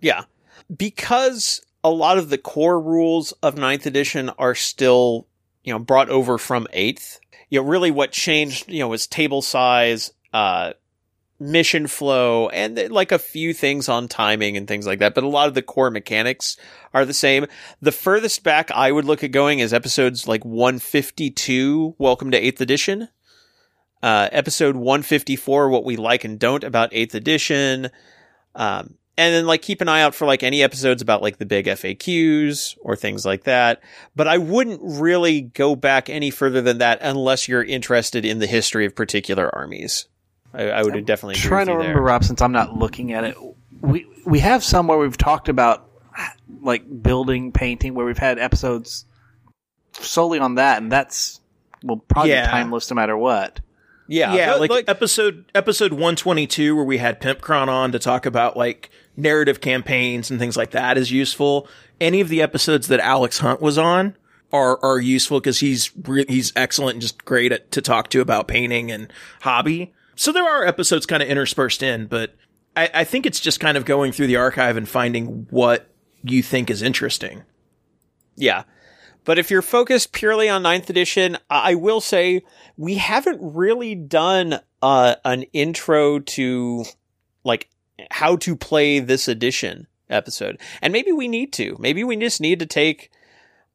yeah, 0.00 0.24
because 0.76 1.62
a 1.82 1.90
lot 1.90 2.18
of 2.18 2.28
the 2.28 2.38
core 2.38 2.80
rules 2.80 3.32
of 3.42 3.56
ninth 3.56 3.86
edition 3.86 4.30
are 4.38 4.54
still, 4.54 5.26
you 5.64 5.72
know, 5.72 5.78
brought 5.78 6.10
over 6.10 6.38
from 6.38 6.66
eighth. 6.72 7.20
You 7.48 7.60
know, 7.60 7.66
really 7.66 7.90
what 7.90 8.12
changed, 8.12 8.70
you 8.70 8.80
know, 8.80 8.88
was 8.88 9.06
table 9.06 9.42
size, 9.42 10.12
uh, 10.32 10.74
mission 11.38 11.86
flow, 11.86 12.48
and 12.50 12.90
like 12.90 13.12
a 13.12 13.18
few 13.18 13.54
things 13.54 13.88
on 13.88 14.08
timing 14.08 14.56
and 14.56 14.68
things 14.68 14.86
like 14.86 14.98
that. 14.98 15.14
But 15.14 15.24
a 15.24 15.28
lot 15.28 15.48
of 15.48 15.54
the 15.54 15.62
core 15.62 15.90
mechanics 15.90 16.56
are 16.92 17.04
the 17.04 17.14
same. 17.14 17.46
The 17.80 17.92
furthest 17.92 18.44
back 18.44 18.70
I 18.70 18.92
would 18.92 19.06
look 19.06 19.24
at 19.24 19.32
going 19.32 19.60
is 19.60 19.72
episodes 19.72 20.28
like 20.28 20.44
152, 20.44 21.96
Welcome 21.98 22.30
to 22.32 22.38
Eighth 22.38 22.60
Edition. 22.60 23.08
Uh, 24.02 24.28
episode 24.32 24.76
154, 24.76 25.68
What 25.70 25.84
We 25.84 25.96
Like 25.96 26.24
and 26.24 26.38
Don't 26.38 26.64
About 26.64 26.90
Eighth 26.92 27.14
Edition. 27.14 27.90
Um, 28.54 28.94
and 29.20 29.34
then 29.34 29.46
like 29.46 29.60
keep 29.62 29.80
an 29.82 29.88
eye 29.88 30.00
out 30.02 30.14
for 30.14 30.26
like 30.26 30.42
any 30.42 30.62
episodes 30.62 31.02
about 31.02 31.20
like 31.20 31.36
the 31.36 31.44
big 31.46 31.66
FAQs 31.66 32.76
or 32.80 32.96
things 32.96 33.26
like 33.26 33.44
that. 33.44 33.82
But 34.16 34.26
I 34.28 34.38
wouldn't 34.38 34.80
really 34.82 35.42
go 35.42 35.76
back 35.76 36.08
any 36.08 36.30
further 36.30 36.62
than 36.62 36.78
that 36.78 36.98
unless 37.02 37.46
you're 37.46 37.62
interested 37.62 38.24
in 38.24 38.38
the 38.38 38.46
history 38.46 38.86
of 38.86 38.94
particular 38.94 39.54
armies. 39.54 40.08
I, 40.54 40.70
I 40.70 40.82
would 40.82 41.04
definitely 41.04 41.34
agree 41.34 41.48
trying 41.48 41.66
to 41.66 41.72
remember, 41.72 41.94
there. 41.94 42.02
Rob, 42.02 42.24
since 42.24 42.40
I'm 42.40 42.52
not 42.52 42.76
looking 42.76 43.12
at 43.12 43.24
it. 43.24 43.36
We 43.82 44.06
we 44.26 44.40
have 44.40 44.64
some 44.64 44.86
where 44.88 44.98
we've 44.98 45.16
talked 45.16 45.48
about 45.48 45.86
like 46.62 46.82
building, 47.02 47.52
painting, 47.52 47.94
where 47.94 48.04
we've 48.06 48.18
had 48.18 48.38
episodes 48.38 49.04
solely 49.92 50.38
on 50.38 50.56
that, 50.56 50.82
and 50.82 50.90
that's 50.90 51.40
will 51.82 51.98
probably 51.98 52.30
Yeah. 52.32 52.46
timeless 52.50 52.90
no 52.90 52.94
matter 52.94 53.16
what. 53.16 53.60
Yeah, 54.12 54.34
yeah, 54.34 54.58
but, 54.58 54.70
like, 54.70 54.88
episode 54.88 55.44
episode 55.54 55.92
one 55.92 56.16
twenty 56.16 56.48
two, 56.48 56.74
where 56.74 56.84
we 56.84 56.98
had 56.98 57.20
Pimp 57.20 57.40
Pimpcron 57.40 57.68
on 57.68 57.92
to 57.92 58.00
talk 58.00 58.26
about 58.26 58.56
like 58.56 58.90
narrative 59.16 59.61
campaigns 59.61 60.32
and 60.32 60.40
things 60.40 60.56
like 60.56 60.72
that 60.72 60.98
is 60.98 61.12
useful. 61.12 61.68
Any 62.00 62.20
of 62.20 62.28
the 62.28 62.42
episodes 62.42 62.88
that 62.88 62.98
Alex 62.98 63.38
Hunt 63.38 63.62
was 63.62 63.78
on 63.78 64.16
are 64.52 64.82
are 64.82 64.98
useful 64.98 65.38
because 65.38 65.61
he's 65.61 65.92
re- 65.96 66.24
he's 66.28 66.52
excellent 66.56 66.94
and 66.94 67.02
just 67.02 67.24
great 67.24 67.52
at, 67.52 67.70
to 67.70 67.80
talk 67.80 68.11
to 68.11 68.20
about 68.20 68.48
painting 68.48 68.90
and 68.90 69.12
hobby. 69.42 69.94
So 70.16 70.32
there 70.32 70.44
are 70.44 70.66
episodes 70.66 71.06
kind 71.06 71.22
of 71.22 71.28
interspersed 71.28 71.80
in, 71.80 72.06
but 72.06 72.34
I, 72.76 72.90
I 72.92 73.04
think 73.04 73.26
it's 73.26 73.38
just 73.38 73.61
kind 73.61 73.76
of 73.76 73.84
going 73.84 74.11
through 74.11 74.26
the 74.26 74.36
archive 74.36 74.76
and 74.76 74.88
finding 74.88 75.46
what 75.50 75.88
you 76.24 76.42
think 76.42 76.68
is 76.68 76.82
interesting. 76.82 77.44
Yeah. 78.34 78.64
But 79.30 79.38
if 79.38 79.48
you're 79.48 79.62
focused 79.62 80.10
purely 80.10 80.48
on 80.48 80.64
ninth 80.64 80.90
edition, 80.90 81.38
I 81.48 81.76
will 81.76 82.00
say 82.00 82.42
we 82.76 82.96
haven't 82.96 83.38
really 83.40 83.94
done 83.94 84.58
uh, 84.82 85.14
an 85.24 85.44
intro 85.52 86.18
to 86.18 86.84
like 87.44 87.68
how 88.10 88.34
to 88.38 88.56
play 88.56 88.98
this 88.98 89.28
edition 89.28 89.86
episode. 90.08 90.58
And 90.82 90.92
maybe 90.92 91.12
we 91.12 91.28
need 91.28 91.52
to. 91.52 91.76
Maybe 91.78 92.02
we 92.02 92.16
just 92.16 92.40
need 92.40 92.58
to 92.58 92.66
take 92.66 93.12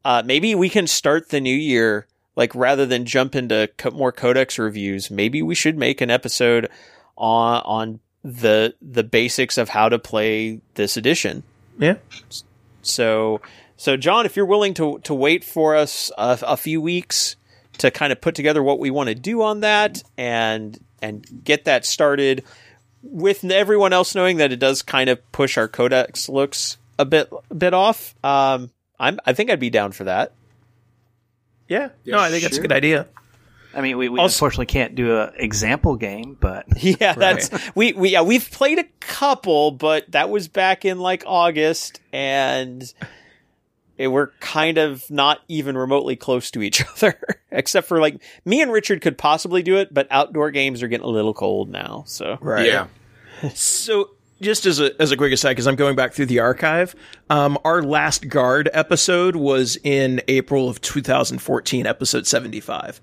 uh, 0.03 0.23
maybe 0.25 0.55
we 0.55 0.67
can 0.67 0.87
start 0.87 1.29
the 1.29 1.39
new 1.39 1.55
year 1.55 2.05
like 2.35 2.53
rather 2.53 2.85
than 2.85 3.05
jump 3.05 3.33
into 3.33 3.69
more 3.93 4.11
codex 4.11 4.59
reviews, 4.59 5.09
maybe 5.09 5.41
we 5.41 5.55
should 5.55 5.77
make 5.77 6.01
an 6.01 6.11
episode 6.11 6.69
on 7.15 7.61
on 7.63 7.99
the 8.25 8.75
the 8.81 9.03
basics 9.03 9.57
of 9.57 9.69
how 9.69 9.87
to 9.87 9.99
play 9.99 10.59
this 10.73 10.97
edition. 10.97 11.43
Yeah. 11.79 11.95
So, 12.81 13.39
so 13.77 13.97
John, 13.97 14.25
if 14.25 14.35
you're 14.35 14.45
willing 14.45 14.73
to 14.75 14.99
to 15.03 15.13
wait 15.13 15.43
for 15.43 15.75
us 15.75 16.11
a, 16.17 16.39
a 16.43 16.57
few 16.57 16.81
weeks 16.81 17.35
to 17.79 17.91
kind 17.91 18.11
of 18.11 18.21
put 18.21 18.35
together 18.35 18.63
what 18.63 18.79
we 18.79 18.89
want 18.89 19.09
to 19.09 19.15
do 19.15 19.41
on 19.41 19.61
that 19.61 20.03
and 20.17 20.79
and 21.01 21.25
get 21.43 21.65
that 21.65 21.85
started, 21.85 22.43
with 23.03 23.43
everyone 23.43 23.93
else 23.93 24.15
knowing 24.15 24.37
that 24.37 24.51
it 24.51 24.59
does 24.59 24.81
kind 24.81 25.09
of 25.09 25.31
push 25.31 25.57
our 25.57 25.67
codex 25.67 26.29
looks 26.29 26.77
a 26.97 27.05
bit 27.05 27.29
a 27.51 27.53
bit 27.55 27.73
off, 27.73 28.15
um, 28.23 28.71
I'm 28.99 29.19
I 29.25 29.33
think 29.33 29.49
I'd 29.49 29.59
be 29.59 29.69
down 29.69 29.91
for 29.91 30.05
that. 30.05 30.33
Yeah. 31.67 31.89
Yeah, 32.03 32.15
no, 32.15 32.21
I 32.21 32.29
think 32.29 32.43
that's 32.43 32.57
a 32.57 32.61
good 32.61 32.71
idea. 32.71 33.07
I 33.73 33.81
mean, 33.81 33.97
we, 33.97 34.07
we 34.07 34.19
Also- 34.19 34.35
unfortunately 34.35 34.67
can't 34.67 34.95
do 34.95 35.19
an 35.19 35.33
example 35.35 35.97
game, 35.97 36.37
but 36.39 36.65
Yeah, 36.81 37.13
that's 37.13 37.49
we 37.75 37.91
we 37.93 38.09
yeah 38.09 38.21
we've 38.21 38.49
played 38.49 38.79
a 38.79 38.85
couple, 39.01 39.71
but 39.71 40.09
that 40.11 40.29
was 40.29 40.47
back 40.47 40.85
in 40.85 40.99
like 40.99 41.23
August, 41.27 41.99
and 42.13 42.81
it, 43.97 44.07
we're 44.07 44.27
kind 44.39 44.77
of 44.77 45.09
not 45.09 45.41
even 45.47 45.77
remotely 45.77 46.15
close 46.15 46.51
to 46.51 46.61
each 46.61 46.83
other, 46.95 47.17
except 47.51 47.87
for 47.87 47.99
like 47.99 48.21
me 48.43 48.61
and 48.61 48.71
Richard 48.71 49.01
could 49.01 49.17
possibly 49.17 49.63
do 49.63 49.77
it, 49.77 49.93
but 49.93 50.07
outdoor 50.11 50.51
games 50.51 50.83
are 50.83 50.87
getting 50.87 51.05
a 51.05 51.09
little 51.09 51.33
cold 51.33 51.69
now. 51.69 52.03
So 52.07 52.37
Right. 52.41 52.67
Yeah. 52.67 52.87
So, 53.53 54.11
just 54.41 54.65
as 54.65 54.79
a 54.79 54.99
as 55.01 55.11
a 55.11 55.17
quick 55.17 55.31
aside, 55.33 55.51
because 55.51 55.67
I'm 55.67 55.75
going 55.75 55.95
back 55.95 56.13
through 56.13 56.27
the 56.27 56.39
archive, 56.39 56.95
um, 57.29 57.57
our 57.63 57.81
last 57.81 58.27
guard 58.27 58.69
episode 58.73 59.35
was 59.35 59.77
in 59.83 60.21
April 60.27 60.69
of 60.69 60.81
2014, 60.81 61.85
episode 61.85 62.27
75. 62.27 63.01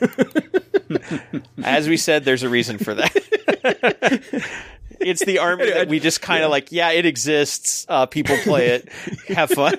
as 1.64 1.88
we 1.88 1.96
said, 1.96 2.24
there's 2.24 2.42
a 2.42 2.48
reason 2.48 2.78
for 2.78 2.94
that. 2.94 3.14
it's 5.00 5.24
the 5.24 5.38
army 5.38 5.70
that 5.70 5.88
we 5.88 6.00
just 6.00 6.20
kind 6.20 6.44
of 6.44 6.50
like, 6.50 6.72
yeah, 6.72 6.90
it 6.90 7.06
exists. 7.06 7.86
Uh, 7.88 8.06
people 8.06 8.36
play 8.38 8.68
it, 8.68 8.88
have 9.28 9.50
fun. 9.50 9.78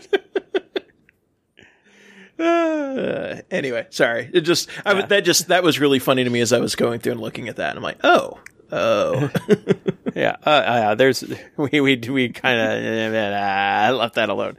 Uh, 2.40 3.42
anyway, 3.52 3.86
sorry. 3.90 4.30
It 4.34 4.42
just 4.42 4.70
I, 4.86 4.90
w- 4.90 5.08
that 5.08 5.22
just 5.26 5.48
that 5.50 5.64
was 5.64 5.80
really 5.80 6.00
funny 6.00 6.24
to 6.24 6.30
me 6.30 6.40
as 6.42 6.54
I 6.54 6.60
was 6.60 6.76
going 6.76 7.00
through 7.00 7.14
and 7.14 7.22
looking 7.22 7.48
at 7.50 7.58
that. 7.58 7.70
And 7.72 7.78
I'm 7.78 7.84
like, 7.84 8.00
oh, 8.04 8.40
oh, 8.72 9.30
Yeah, 10.16 10.36
uh, 10.46 10.50
uh, 10.50 10.96
there's 10.96 11.24
we 11.58 11.82
we 11.82 11.96
we 11.98 12.30
kind 12.30 12.60
of 12.60 13.14
I 13.34 13.92
left 13.92 14.16
that 14.16 14.30
alone. 14.30 14.58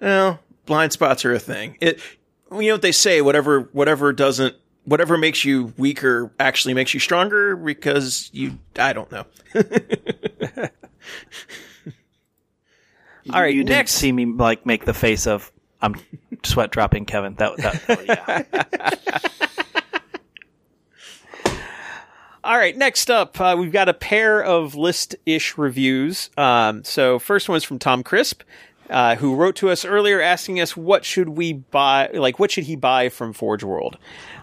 well, 0.00 0.40
blind 0.66 0.92
spots 0.92 1.24
are 1.24 1.32
a 1.34 1.38
thing. 1.38 1.76
It 1.80 2.00
you 2.52 2.68
know 2.68 2.74
what 2.74 2.82
they 2.82 2.92
say, 2.92 3.20
whatever 3.22 3.68
whatever 3.72 4.12
doesn't 4.12 4.54
whatever 4.84 5.18
makes 5.18 5.44
you 5.44 5.72
weaker 5.76 6.32
actually 6.40 6.74
makes 6.74 6.94
you 6.94 7.00
stronger 7.00 7.54
because 7.56 8.30
you 8.32 8.58
I 8.78 8.92
don't 8.92 9.10
know. 9.12 9.24
All 13.32 13.40
right, 13.40 13.54
you 13.54 13.62
next. 13.64 13.76
didn't 13.76 13.88
see 14.00 14.12
me 14.12 14.26
like 14.26 14.64
make 14.66 14.84
the 14.86 14.94
face 14.94 15.26
of 15.26 15.52
I'm 15.82 15.96
sweat 16.44 16.70
dropping, 16.70 17.06
Kevin. 17.06 17.34
That, 17.34 17.56
that 17.58 17.82
oh, 17.88 18.00
yeah. 18.06 19.18
All 22.42 22.56
right, 22.56 22.74
next 22.76 23.10
up, 23.10 23.38
uh, 23.38 23.54
we've 23.58 23.70
got 23.70 23.90
a 23.90 23.94
pair 23.94 24.42
of 24.42 24.74
list-ish 24.74 25.58
reviews. 25.58 26.30
Um, 26.38 26.82
so 26.84 27.18
first 27.18 27.50
one's 27.50 27.64
from 27.64 27.78
Tom 27.78 28.02
Crisp, 28.02 28.42
uh, 28.90 29.16
who 29.16 29.34
wrote 29.34 29.56
to 29.56 29.70
us 29.70 29.84
earlier 29.84 30.20
asking 30.20 30.60
us 30.60 30.76
what 30.76 31.04
should 31.04 31.28
we 31.28 31.52
buy, 31.52 32.10
like 32.12 32.38
what 32.38 32.50
should 32.50 32.64
he 32.64 32.76
buy 32.76 33.08
from 33.08 33.32
Forge 33.32 33.62
World. 33.64 33.96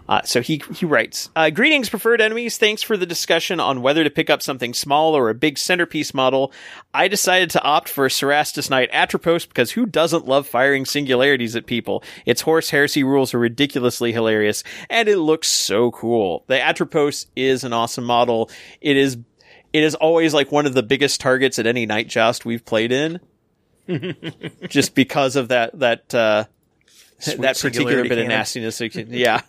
Uh, 0.09 0.21
so 0.21 0.41
he 0.41 0.61
he 0.73 0.85
writes, 0.85 1.29
uh, 1.35 1.49
"Greetings, 1.49 1.89
preferred 1.89 2.21
enemies. 2.21 2.57
Thanks 2.57 2.81
for 2.81 2.95
the 2.95 3.05
discussion 3.05 3.59
on 3.59 3.81
whether 3.81 4.05
to 4.05 4.09
pick 4.09 4.29
up 4.29 4.41
something 4.41 4.73
small 4.73 5.15
or 5.15 5.29
a 5.29 5.35
big 5.35 5.57
centerpiece 5.57 6.13
model. 6.13 6.53
I 6.93 7.09
decided 7.09 7.49
to 7.51 7.61
opt 7.61 7.89
for 7.89 8.05
a 8.05 8.09
Cerastus 8.09 8.69
Knight 8.69 8.89
Atropos 8.93 9.45
because 9.45 9.71
who 9.71 9.85
doesn't 9.85 10.25
love 10.25 10.47
firing 10.47 10.85
singularities 10.85 11.57
at 11.57 11.65
people? 11.65 12.03
Its 12.25 12.41
Horus 12.41 12.69
Heresy 12.69 13.03
rules 13.03 13.33
are 13.33 13.39
ridiculously 13.39 14.13
hilarious, 14.13 14.63
and 14.89 15.09
it 15.09 15.17
looks 15.17 15.49
so 15.49 15.91
cool. 15.91 16.45
The 16.47 16.61
Atropos 16.61 17.27
is 17.35 17.65
an 17.65 17.73
awesome 17.73 18.05
model. 18.05 18.49
It 18.81 18.95
is." 18.97 19.17
It 19.73 19.83
is 19.83 19.95
always 19.95 20.33
like 20.33 20.49
one 20.49 20.65
of 20.65 20.73
the 20.73 20.81
biggest 20.81 21.19
targets 21.19 21.59
at 21.59 21.67
any 21.67 21.85
knight 21.85 22.07
joust 22.07 22.45
we've 22.45 22.63
played 22.63 22.93
in, 22.93 23.19
just 24.67 24.95
because 24.95 25.35
of 25.35 25.49
that 25.49 25.77
that 25.79 26.13
uh, 26.13 26.45
that 27.38 27.59
particular 27.59 28.03
bit 28.03 28.17
of 28.17 28.27
nastiness. 28.27 28.81
Yeah. 28.95 29.41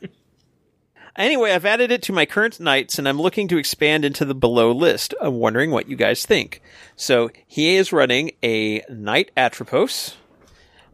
Anyway, 1.17 1.51
I've 1.51 1.67
added 1.67 1.91
it 1.91 2.03
to 2.03 2.13
my 2.13 2.27
current 2.27 2.61
knights 2.61 2.97
and 2.97 3.09
I'm 3.09 3.21
looking 3.21 3.49
to 3.49 3.59
expand 3.59 4.05
into 4.05 4.25
the 4.25 4.37
below 4.37 4.71
list. 4.71 5.15
I'm 5.21 5.35
wondering 5.35 5.73
what 5.73 5.89
you 5.89 5.97
guys 5.97 6.25
think. 6.25 6.63
So 6.95 7.31
he 7.45 7.75
is 7.75 7.93
running 7.93 8.31
a 8.41 8.85
Knight 8.89 9.33
Atropos, 9.37 10.15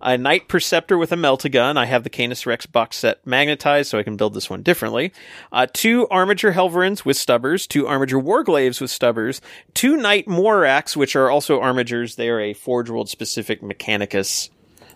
a 0.05 0.19
Knight 0.19 0.49
Perceptor 0.49 0.99
with 0.99 1.11
a 1.13 1.17
Meltagun. 1.17 1.79
I 1.79 1.87
have 1.87 2.05
the 2.05 2.11
Canis 2.11 2.47
Rex 2.47 2.67
box 2.67 2.99
set 2.99 3.27
magnetized 3.27 3.91
so 3.91 3.99
I 3.99 4.03
can 4.03 4.17
build 4.17 4.35
this 4.35 4.51
one 4.51 4.63
differently. 4.63 5.13
Uh, 5.51 5.67
two 5.73 6.07
Armiger 6.11 6.53
Helverins 6.53 7.05
with 7.05 7.17
stubbers, 7.17 7.67
two 7.67 7.87
Armiger 7.87 8.23
Warglaves 8.23 8.81
with 8.81 8.91
stubbers, 8.91 9.41
two 9.73 9.97
Knight 9.97 10.27
Moirax, 10.27 10.95
which 10.95 11.17
are 11.17 11.31
also 11.31 11.61
Armigers. 11.61 12.17
They 12.17 12.29
are 12.29 12.41
a 12.41 12.53
Forge 12.53 12.91
World 12.91 13.09
specific 13.09 13.63
Mechanicus 13.63 14.51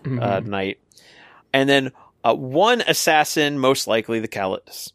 uh, 0.05 0.39
Knight. 0.41 0.79
And 1.51 1.67
then 1.67 1.91
uh, 2.23 2.35
one 2.35 2.81
Assassin, 2.81 3.57
most 3.57 3.87
likely 3.87 4.19
the 4.19 4.27
Callidus. 4.27 4.91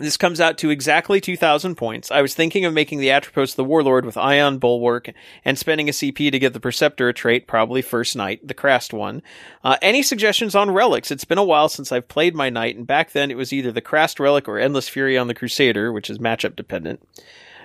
This 0.00 0.16
comes 0.16 0.40
out 0.40 0.56
to 0.58 0.70
exactly 0.70 1.20
2,000 1.20 1.74
points. 1.74 2.10
I 2.10 2.22
was 2.22 2.34
thinking 2.34 2.64
of 2.64 2.72
making 2.72 3.00
the 3.00 3.10
Atropos 3.10 3.54
the 3.54 3.64
Warlord 3.64 4.06
with 4.06 4.16
Ion 4.16 4.58
Bulwark 4.58 5.10
and 5.44 5.58
spending 5.58 5.90
a 5.90 5.92
CP 5.92 6.32
to 6.32 6.38
get 6.38 6.54
the 6.54 6.60
Perceptor 6.60 7.10
a 7.10 7.12
trait, 7.12 7.46
probably 7.46 7.82
first 7.82 8.16
knight, 8.16 8.46
the 8.46 8.54
Crast 8.54 8.94
one. 8.94 9.22
Uh, 9.62 9.76
any 9.82 10.02
suggestions 10.02 10.54
on 10.54 10.70
relics? 10.70 11.10
It's 11.10 11.26
been 11.26 11.36
a 11.36 11.44
while 11.44 11.68
since 11.68 11.92
I've 11.92 12.08
played 12.08 12.34
my 12.34 12.48
knight, 12.48 12.76
and 12.76 12.86
back 12.86 13.12
then 13.12 13.30
it 13.30 13.36
was 13.36 13.52
either 13.52 13.70
the 13.70 13.82
Crast 13.82 14.18
relic 14.18 14.48
or 14.48 14.58
Endless 14.58 14.88
Fury 14.88 15.18
on 15.18 15.28
the 15.28 15.34
Crusader, 15.34 15.92
which 15.92 16.08
is 16.08 16.18
matchup 16.18 16.56
dependent. 16.56 17.06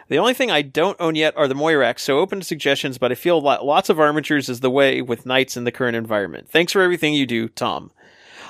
The 0.09 0.19
only 0.19 0.33
thing 0.33 0.51
I 0.51 0.61
don't 0.61 0.99
own 0.99 1.15
yet 1.15 1.35
are 1.37 1.47
the 1.47 1.55
Moirax, 1.55 1.99
so 1.99 2.19
open 2.19 2.41
to 2.41 2.45
suggestions, 2.45 2.97
but 2.97 3.13
I 3.13 3.15
feel 3.15 3.39
lots 3.41 3.89
of 3.89 3.97
armigers 3.97 4.49
is 4.49 4.59
the 4.59 4.69
way 4.69 5.01
with 5.01 5.25
knights 5.25 5.55
in 5.55 5.63
the 5.63 5.71
current 5.71 5.95
environment. 5.95 6.49
Thanks 6.49 6.73
for 6.73 6.81
everything 6.81 7.13
you 7.13 7.25
do, 7.25 7.47
Tom. 7.47 7.91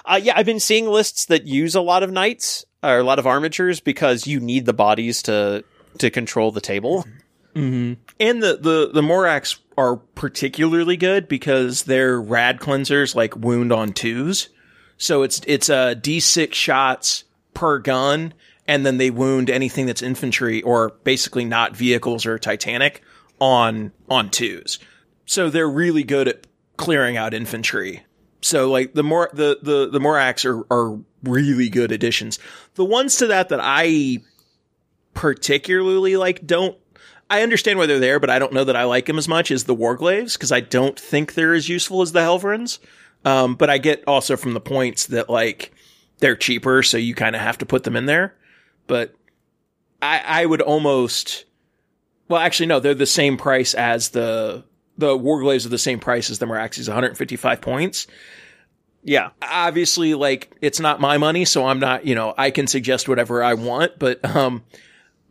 Uh, 0.06 0.20
yeah, 0.22 0.34
I've 0.36 0.45
been 0.45 0.60
seeing 0.60 0.88
lists 0.88 1.26
that 1.26 1.47
use 1.47 1.76
a 1.76 1.82
lot 1.82 2.03
of 2.03 2.12
knights 2.12 2.66
or 2.84 2.99
a 2.99 3.03
lot 3.03 3.20
of 3.20 3.26
armigers 3.26 3.84
because 3.84 4.28
you 4.28 4.39
need 4.39 4.66
the 4.66 4.74
bodies 4.74 5.24
to 5.24 5.64
to 5.97 6.10
control 6.10 6.51
the 6.51 6.62
table. 6.62 7.06
And 8.20 8.43
the, 8.43 8.58
the, 8.58 8.89
the 8.93 9.01
Moirax 9.01 9.60
are 9.78 9.95
particularly 9.95 10.97
good 10.97 11.28
because 11.28 11.84
they're 11.84 12.20
rad 12.22 12.60
cleansers 12.60 13.16
like 13.16 13.36
wound 13.36 13.72
on 13.72 13.93
twos. 13.93 14.49
So 14.97 15.24
it's, 15.24 15.41
it's, 15.47 15.70
uh, 15.70 15.95
D6 15.95 16.53
shots 16.53 17.24
per 17.53 17.80
gun. 17.80 18.34
And 18.68 18.86
then 18.86 18.97
they 18.97 19.10
wound 19.10 19.49
anything 19.49 19.86
that's 19.86 20.01
infantry 20.01 20.62
or 20.64 20.89
basically 21.03 21.45
not 21.45 21.76
vehicles 21.76 22.26
or 22.26 22.39
Titanic 22.39 23.01
on, 23.39 23.91
on 24.10 24.30
twos. 24.32 24.80
So 25.26 25.49
they're 25.49 25.70
really 25.70 26.03
good 26.03 26.28
at 26.28 26.47
clearing 26.76 27.16
out 27.16 27.34
infantry. 27.34 28.03
So 28.46 28.70
like 28.70 28.93
the 28.93 29.02
more, 29.02 29.30
the, 29.34 29.58
the, 29.60 29.89
the 29.89 30.00
Moirax 30.00 30.46
are, 30.46 30.66
are 30.72 31.00
really 31.24 31.68
good 31.68 31.91
additions. 31.91 32.38
The 32.76 32.86
ones 32.86 33.16
to 33.18 33.28
that 33.28 33.50
that 33.50 33.60
I 33.60 34.20
particularly 35.16 36.16
like 36.16 36.46
don't 36.46 36.78
I 37.28 37.41
understand 37.41 37.80
why 37.80 37.88
they're 37.88 38.00
there, 38.00 38.20
but 38.20 38.30
I 38.30 38.38
don't 38.38 38.54
know 38.54 38.64
that 38.64 38.76
I 38.76 38.84
like 38.84 39.08
them 39.08 39.18
as 39.18 39.28
much 39.28 39.50
as 39.50 39.64
the 39.64 39.76
Warglaves 39.76 40.34
because 40.34 40.52
I 40.52 40.60
don't 40.60 41.00
think 41.00 41.34
they're 41.34 41.56
as 41.56 41.68
useful 41.68 42.04
as 42.04 42.12
the 42.12 42.20
Helverins. 42.20 42.78
Um, 43.24 43.56
but 43.56 43.72
I 43.72 43.80
get 43.80 44.04
also 44.06 44.38
from 44.38 44.54
the 44.54 44.62
points 44.62 45.08
that 45.08 45.28
like 45.28 45.74
they're 46.20 46.36
cheaper, 46.36 46.84
so 46.84 46.98
you 46.98 47.16
kind 47.16 47.36
of 47.36 47.41
have 47.41 47.58
to 47.58 47.66
put 47.66 47.84
them 47.84 47.96
in 47.96 48.06
there. 48.06 48.36
But 48.86 49.16
I, 50.04 50.22
I 50.24 50.46
would 50.46 50.62
almost, 50.62 51.46
well, 52.28 52.39
actually, 52.39 52.68
no, 52.68 52.80
they're 52.80 52.93
the 52.93 53.08
same 53.08 53.38
price 53.38 53.74
as 53.74 54.10
the 54.10 54.64
the 54.98 55.18
Warglaves 55.18 55.66
are 55.66 55.70
the 55.70 55.78
same 55.78 56.00
price 56.00 56.30
as 56.30 56.39
the 56.39 56.46
Moiraxes, 56.46 56.88
155 56.88 57.62
points. 57.62 58.08
Yeah. 59.04 59.30
Obviously, 59.41 60.14
like 60.16 60.56
it's 60.62 60.80
not 60.80 61.00
my 61.00 61.18
money, 61.18 61.46
so 61.46 61.66
I'm 61.68 61.80
not, 61.80 62.06
you 62.06 62.16
know, 62.16 62.34
I 62.38 62.52
can 62.52 62.68
suggest 62.68 63.08
whatever 63.08 63.43
I 63.43 63.54
want, 63.54 64.00
but 64.00 64.24
um, 64.36 64.64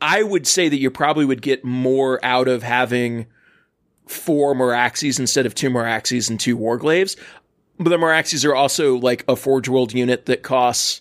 I 0.00 0.22
would 0.22 0.46
say 0.46 0.68
that 0.68 0.78
you 0.78 0.90
probably 0.90 1.24
would 1.24 1.42
get 1.42 1.64
more 1.64 2.24
out 2.24 2.46
of 2.46 2.62
having 2.62 3.26
four 4.06 4.54
Moiraxes 4.54 5.18
instead 5.18 5.46
of 5.46 5.54
two 5.54 5.70
Moiraxes 5.70 6.30
and 6.30 6.38
two 6.38 6.56
Warglaves. 6.56 7.16
But 7.78 7.90
the 7.90 7.98
Moiraxes 7.98 8.44
are 8.44 8.54
also 8.54 8.96
like 8.96 9.24
a 9.26 9.34
Forge 9.34 9.68
World 9.68 9.92
unit 9.92 10.26
that 10.26 10.42
costs 10.42 11.00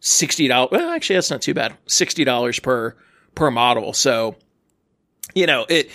sixty 0.00 0.48
dollars. 0.48 0.70
Well, 0.72 0.90
actually, 0.90 1.16
that's 1.16 1.30
not 1.30 1.42
too 1.42 1.54
bad. 1.54 1.76
Sixty 1.86 2.24
dollars 2.24 2.58
per 2.58 2.96
per 3.34 3.50
model. 3.50 3.92
So, 3.92 4.36
you 5.34 5.46
know, 5.46 5.66
it 5.68 5.90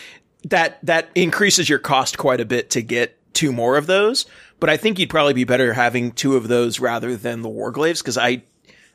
that 0.45 0.79
that 0.85 1.09
increases 1.15 1.69
your 1.69 1.79
cost 1.79 2.17
quite 2.17 2.41
a 2.41 2.45
bit 2.45 2.69
to 2.71 2.81
get 2.81 3.17
two 3.33 3.51
more 3.51 3.77
of 3.77 3.87
those. 3.87 4.25
But 4.59 4.69
I 4.69 4.77
think 4.77 4.99
you'd 4.99 5.09
probably 5.09 5.33
be 5.33 5.43
better 5.43 5.73
having 5.73 6.11
two 6.11 6.35
of 6.35 6.47
those 6.47 6.79
rather 6.79 7.15
than 7.15 7.41
the 7.41 7.49
Warglaves 7.49 7.99
because 7.99 8.17
I 8.17 8.43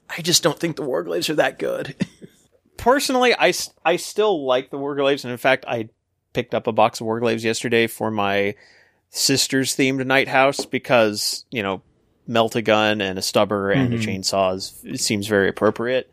I 0.08 0.22
just 0.22 0.42
don't 0.42 0.58
think 0.58 0.76
the 0.76 0.82
Warglaves 0.84 1.28
are 1.30 1.34
that 1.34 1.58
good. 1.58 1.94
Personally, 2.76 3.34
I, 3.36 3.52
I 3.84 3.96
still 3.96 4.44
like 4.46 4.70
the 4.70 4.76
Warglaves, 4.78 5.24
and 5.24 5.32
in 5.32 5.38
fact, 5.38 5.64
I 5.66 5.88
picked 6.34 6.54
up 6.54 6.66
a 6.66 6.72
box 6.72 7.00
of 7.00 7.06
Warglaves 7.06 7.42
yesterday 7.42 7.86
for 7.86 8.10
my 8.10 8.54
sister's 9.10 9.74
themed 9.74 10.04
knight 10.06 10.28
house 10.28 10.66
because 10.66 11.46
you 11.50 11.62
know 11.62 11.80
melt 12.26 12.54
a 12.56 12.62
gun 12.62 13.00
and 13.00 13.18
a 13.18 13.22
stubber 13.22 13.70
and 13.70 13.94
a 13.94 13.98
Mhm. 13.98 14.02
chainsaw 14.20 14.54
is, 14.56 14.80
it 14.84 15.00
seems 15.00 15.26
very 15.26 15.48
appropriate. 15.48 16.10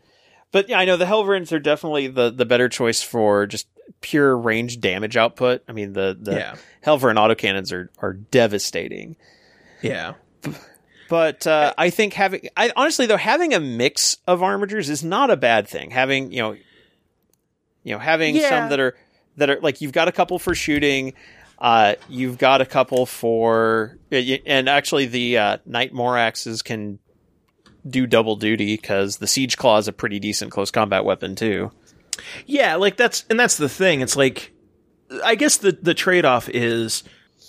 But 0.54 0.68
yeah, 0.68 0.78
I 0.78 0.84
know 0.84 0.96
the 0.96 1.04
Helverins 1.04 1.50
are 1.50 1.58
definitely 1.58 2.06
the 2.06 2.30
the 2.30 2.44
better 2.46 2.68
choice 2.68 3.02
for 3.02 3.44
just 3.44 3.66
pure 4.00 4.38
range 4.38 4.78
damage 4.80 5.16
output. 5.16 5.64
I 5.68 5.72
mean 5.72 5.94
the 5.94 6.16
the 6.18 6.36
yeah, 6.36 6.54
Helverin 6.86 7.16
autocannons 7.16 7.72
are 7.72 7.90
are 7.98 8.12
devastating. 8.12 9.16
yeah. 9.82 10.14
But 11.08 11.44
uh, 11.46 11.74
I 11.76 11.90
think 11.90 12.12
having, 12.14 12.48
I 12.56 12.70
honestly 12.76 13.06
though, 13.06 13.16
having 13.16 13.52
a 13.52 13.58
mix 13.60 14.16
of 14.28 14.40
armigers 14.40 14.88
is 14.88 15.02
not 15.02 15.28
a 15.28 15.36
bad 15.36 15.66
thing. 15.66 15.90
Having 15.90 16.30
you 16.30 16.38
know, 16.40 16.52
you 17.82 17.92
know, 17.92 17.98
having 17.98 18.36
Yeah. 18.36 18.48
some 18.48 18.70
that 18.70 18.78
are 18.78 18.96
that 19.36 19.50
are 19.50 19.58
like 19.60 19.80
you've 19.80 19.92
got 19.92 20.06
a 20.06 20.12
couple 20.12 20.38
for 20.38 20.54
shooting, 20.54 21.14
uh, 21.58 21.96
you've 22.08 22.38
got 22.38 22.60
a 22.60 22.66
couple 22.66 23.06
for, 23.06 23.98
and 24.12 24.68
actually 24.68 25.06
the 25.06 25.36
uh, 25.36 25.58
Knight 25.66 25.92
Moiraxes 25.92 26.62
can 26.64 27.00
do 27.88 28.06
double 28.06 28.36
duty 28.36 28.76
because 28.76 29.18
the 29.18 29.26
Siege 29.26 29.56
Claw 29.56 29.78
is 29.78 29.88
a 29.88 29.92
pretty 29.92 30.18
decent 30.18 30.50
close 30.50 30.70
combat 30.70 31.04
weapon 31.04 31.34
too. 31.34 31.70
Yeah, 32.46 32.76
like 32.76 32.96
that's 32.96 33.24
and 33.28 33.38
that's 33.38 33.56
the 33.56 33.68
thing. 33.68 34.00
It's 34.00 34.16
like 34.16 34.52
I 35.24 35.34
guess 35.34 35.56
the 35.56 35.72
the 35.72 35.94
trade 35.94 36.24
off 36.24 36.48
is 36.48 37.02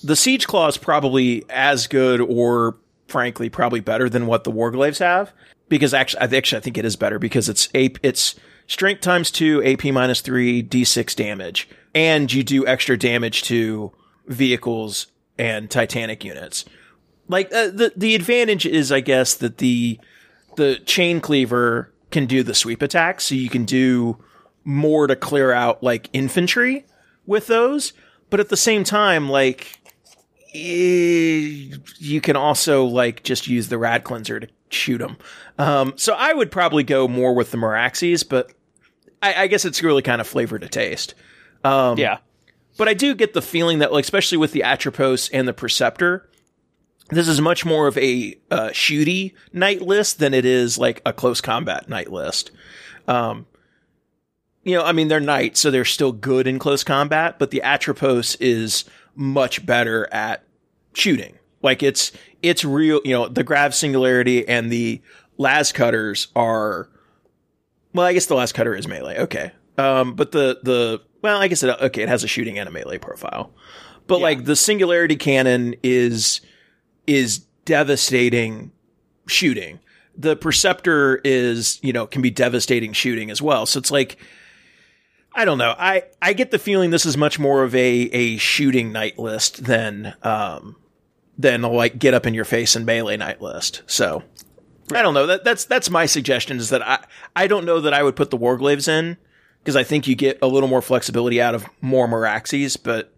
the 0.03 0.15
siege 0.15 0.47
claw 0.47 0.67
is 0.67 0.77
probably 0.77 1.45
as 1.49 1.87
good 1.87 2.21
or 2.21 2.77
frankly 3.07 3.49
probably 3.49 3.79
better 3.79 4.09
than 4.09 4.27
what 4.27 4.43
the 4.43 4.51
warglaves 4.51 4.99
have 4.99 5.31
because 5.69 5.93
actually 5.93 6.21
I 6.21 6.37
actually 6.37 6.57
I 6.57 6.61
think 6.61 6.77
it 6.77 6.85
is 6.85 6.95
better 6.95 7.19
because 7.19 7.49
it's 7.49 7.69
ape 7.73 7.97
it's 8.03 8.35
strength 8.67 9.01
times 9.01 9.31
2 9.31 9.63
AP 9.63 9.85
minus 9.85 10.21
3 10.21 10.63
d6 10.63 11.15
damage 11.15 11.69
and 11.93 12.31
you 12.31 12.43
do 12.43 12.65
extra 12.67 12.97
damage 12.97 13.43
to 13.43 13.91
vehicles 14.27 15.07
and 15.37 15.69
titanic 15.69 16.23
units. 16.23 16.65
Like 17.27 17.53
uh, 17.53 17.67
the 17.67 17.93
the 17.95 18.15
advantage 18.15 18.65
is 18.65 18.91
I 18.91 18.99
guess 18.99 19.33
that 19.35 19.57
the 19.57 19.99
the 20.55 20.77
chain 20.85 21.21
cleaver 21.21 21.91
can 22.11 22.25
do 22.25 22.43
the 22.43 22.53
sweep 22.53 22.81
attack 22.81 23.21
so 23.21 23.35
you 23.35 23.49
can 23.49 23.65
do 23.65 24.17
more 24.63 25.07
to 25.07 25.15
clear 25.15 25.51
out 25.51 25.83
like 25.83 26.09
infantry 26.13 26.85
with 27.25 27.47
those, 27.47 27.93
but 28.29 28.39
at 28.39 28.49
the 28.49 28.57
same 28.57 28.83
time, 28.83 29.29
like 29.29 29.79
eh, 30.53 31.75
you 31.97 32.21
can 32.21 32.35
also 32.35 32.85
like 32.85 33.23
just 33.23 33.47
use 33.47 33.69
the 33.69 33.77
rad 33.77 34.03
cleanser 34.03 34.39
to 34.39 34.47
shoot 34.69 34.97
them. 34.99 35.17
Um, 35.57 35.93
so 35.97 36.13
I 36.13 36.33
would 36.33 36.51
probably 36.51 36.83
go 36.83 37.07
more 37.07 37.33
with 37.33 37.51
the 37.51 37.57
Moiraxes, 37.57 38.27
but 38.27 38.51
I, 39.21 39.43
I 39.43 39.47
guess 39.47 39.65
it's 39.65 39.83
really 39.83 40.01
kind 40.01 40.21
of 40.21 40.27
flavor 40.27 40.59
to 40.59 40.67
taste. 40.67 41.15
Um, 41.63 41.97
Yeah, 41.97 42.19
but 42.77 42.87
I 42.87 42.93
do 42.93 43.15
get 43.15 43.33
the 43.33 43.41
feeling 43.41 43.79
that, 43.79 43.93
like, 43.93 44.03
especially 44.03 44.37
with 44.37 44.51
the 44.51 44.63
Atropos 44.63 45.29
and 45.31 45.47
the 45.47 45.53
Preceptor, 45.53 46.29
this 47.09 47.27
is 47.27 47.39
much 47.39 47.65
more 47.65 47.87
of 47.87 47.97
a 47.97 48.35
uh, 48.49 48.69
shooty 48.69 49.33
knight 49.53 49.81
list 49.81 50.19
than 50.19 50.33
it 50.33 50.45
is 50.45 50.77
like 50.77 51.01
a 51.05 51.13
close 51.13 51.41
combat 51.41 51.87
knight 51.87 52.11
list. 52.11 52.51
Um, 53.07 53.45
you 54.63 54.75
know, 54.75 54.83
I 54.83 54.91
mean, 54.93 55.07
they're 55.07 55.19
knights, 55.19 55.59
so 55.59 55.69
they're 55.69 55.85
still 55.85 56.11
good 56.11 56.47
in 56.47 56.57
close 56.57 56.83
combat, 56.83 57.37
but 57.37 57.51
the 57.51 57.61
Atropos 57.61 58.35
is 58.39 58.85
much 59.15 59.65
better 59.65 60.11
at 60.11 60.43
shooting. 60.93 61.37
Like 61.61 61.83
it's 61.83 62.11
it's 62.41 62.65
real. 62.65 63.01
You 63.05 63.13
know, 63.13 63.27
the 63.27 63.43
Grav 63.43 63.75
Singularity 63.75 64.47
and 64.47 64.71
the 64.71 65.01
Las 65.37 65.71
Cutters 65.71 66.27
are. 66.35 66.89
Well, 67.93 68.05
I 68.05 68.13
guess 68.13 68.25
the 68.25 68.35
Las 68.35 68.51
Cutter 68.51 68.75
is 68.75 68.87
melee. 68.87 69.19
Okay, 69.19 69.51
um, 69.77 70.15
but 70.15 70.31
the 70.31 70.59
the 70.63 71.01
well, 71.21 71.39
I 71.39 71.47
guess 71.47 71.61
it 71.63 71.69
okay. 71.81 72.01
It 72.01 72.09
has 72.09 72.23
a 72.23 72.27
shooting 72.27 72.57
and 72.57 72.67
a 72.67 72.71
melee 72.71 72.97
profile, 72.97 73.51
but 74.07 74.19
like 74.19 74.45
the 74.45 74.55
Singularity 74.55 75.15
cannon 75.15 75.75
is 75.83 76.41
is 77.07 77.39
devastating 77.65 78.71
shooting. 79.27 79.79
The 80.17 80.35
Perceptor 80.35 81.21
is 81.23 81.79
you 81.81 81.93
know 81.93 82.07
can 82.07 82.21
be 82.21 82.29
devastating 82.31 82.93
shooting 82.93 83.29
as 83.31 83.41
well. 83.41 83.65
So 83.65 83.79
it's 83.79 83.91
like. 83.91 84.17
I 85.37 85.43
don't 85.43 85.57
know. 85.57 85.75
I, 85.77 86.03
I 86.21 86.31
get 86.31 86.51
the 86.51 86.57
feeling 86.57 86.91
this 86.91 87.05
is 87.05 87.17
much 87.17 87.37
more 87.39 87.63
of 87.63 87.75
a, 87.75 87.79
a 87.81 88.37
shooting 88.37 88.93
knight 88.93 89.19
list 89.19 89.65
than 89.65 90.15
um 90.23 90.77
than 91.37 91.63
a, 91.63 91.69
like 91.69 91.99
get 91.99 92.13
up 92.13 92.25
in 92.25 92.33
your 92.33 92.45
face 92.45 92.75
and 92.75 92.85
melee 92.85 93.17
knight 93.17 93.41
list. 93.41 93.81
So 93.85 94.23
I 94.93 95.01
don't 95.01 95.13
know. 95.13 95.25
That 95.27 95.43
that's 95.43 95.65
that's 95.65 95.89
my 95.89 96.05
suggestion 96.05 96.57
is 96.57 96.69
that 96.69 96.81
I 96.81 97.03
I 97.35 97.47
don't 97.47 97.65
know 97.65 97.81
that 97.81 97.93
I 97.93 98.03
would 98.03 98.15
put 98.15 98.31
the 98.31 98.37
Warglaves 98.37 98.87
in 98.87 99.17
because 99.59 99.75
I 99.75 99.83
think 99.83 100.07
you 100.07 100.15
get 100.15 100.37
a 100.41 100.47
little 100.47 100.69
more 100.69 100.81
flexibility 100.81 101.41
out 101.41 101.55
of 101.55 101.65
more 101.81 102.07
Moiraxes, 102.07 102.81
but 102.81 103.14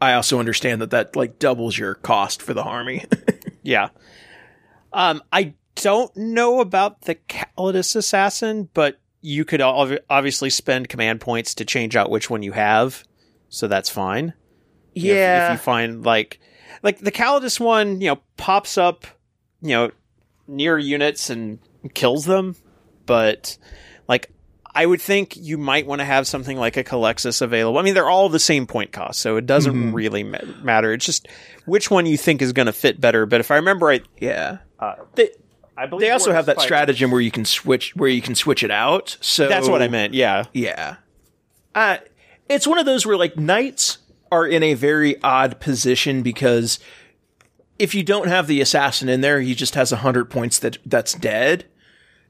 I 0.00 0.14
also 0.14 0.38
understand 0.38 0.80
that 0.80 0.90
that 0.90 1.16
like 1.16 1.38
doubles 1.38 1.76
your 1.76 1.94
cost 1.94 2.40
for 2.42 2.54
the 2.54 2.62
army. 2.62 3.04
yeah. 3.62 3.88
Um, 4.92 5.22
I 5.32 5.54
don't 5.74 6.16
know 6.16 6.60
about 6.60 7.02
the 7.02 7.16
Callidus 7.16 7.94
Assassin, 7.96 8.68
but 8.74 9.00
you 9.20 9.44
could 9.44 9.60
ob- 9.60 9.98
obviously 10.08 10.50
spend 10.50 10.88
command 10.88 11.20
points 11.20 11.54
to 11.56 11.64
change 11.64 11.96
out 11.96 12.10
which 12.10 12.30
one 12.30 12.42
you 12.42 12.52
have, 12.52 13.04
so 13.48 13.66
that's 13.68 13.90
fine. 13.90 14.26
Know, 14.26 14.32
if- 15.46 15.52
if, 15.52 15.52
you 15.52 15.58
find 15.58 16.04
like 16.04 16.40
like 16.82 16.98
the 16.98 17.12
Callidus 17.12 17.58
one, 17.60 18.00
you 18.00 18.08
know, 18.08 18.20
pops 18.36 18.78
up, 18.78 19.06
you 19.60 19.70
know, 19.70 19.90
near 20.46 20.78
units 20.78 21.28
and 21.30 21.58
kills 21.94 22.24
them, 22.24 22.56
but 23.06 23.58
like 24.08 24.30
I 24.78 24.86
would 24.86 25.00
think 25.02 25.36
you 25.36 25.58
might 25.58 25.86
want 25.86 26.00
to 26.00 26.04
have 26.04 26.26
something 26.26 26.56
like 26.56 26.76
a 26.76 26.84
Culexus 26.84 27.42
available. 27.42 27.78
I 27.78 27.82
mean, 27.82 27.94
they're 27.94 28.08
all 28.08 28.28
the 28.28 28.38
same 28.38 28.66
point 28.66 28.92
cost, 28.92 29.18
so 29.20 29.36
it 29.36 29.44
doesn't 29.46 29.74
Mhm. 29.74 29.92
really 29.92 30.22
ma- 30.22 30.38
matter. 30.62 30.92
It's 30.92 31.04
just 31.04 31.26
which 31.66 31.90
one 31.90 32.06
you 32.06 32.16
think 32.16 32.42
is 32.42 32.52
going 32.52 32.66
to 32.66 32.72
fit 32.72 33.00
better. 33.00 33.26
But 33.26 33.40
if 33.40 33.50
I 33.50 33.56
remember 33.56 33.86
right, 33.86 34.04
yeah. 34.20 34.58
uh, 34.78 34.94
They, 35.16 35.30
I 35.76 35.86
believe 35.86 36.02
they 36.06 36.10
also 36.12 36.32
have 36.32 36.46
that 36.46 36.56
Spike- 36.56 36.66
stratagem 36.66 37.10
where 37.10 37.20
you 37.20 37.30
can 37.32 37.44
switch 37.44 37.94
where 37.96 38.08
you 38.08 38.22
can 38.22 38.34
switch 38.36 38.62
it 38.62 38.70
out. 38.70 39.16
So 39.20 39.48
That's 39.48 39.68
what 39.68 39.82
I 39.82 39.88
meant. 39.88 40.14
Yeah, 40.14 40.44
Yeah. 40.52 40.96
Uh, 41.74 41.96
it's 42.48 42.66
one 42.66 42.78
of 42.78 42.86
those 42.86 43.04
where 43.04 43.16
like 43.16 43.36
knights 43.36 43.98
are 44.30 44.46
in 44.46 44.62
a 44.62 44.74
very 44.74 45.20
odd 45.22 45.58
position 45.60 46.22
because 46.22 46.78
if 47.78 47.94
you 47.94 48.02
don't 48.02 48.28
have 48.28 48.46
the 48.46 48.60
assassin 48.60 49.08
in 49.08 49.20
there, 49.22 49.40
he 49.40 49.54
just 49.54 49.74
has 49.74 49.92
a 49.92 49.96
hundred 49.96 50.26
points 50.30 50.58
that 50.60 50.78
that's 50.86 51.14
dead, 51.14 51.64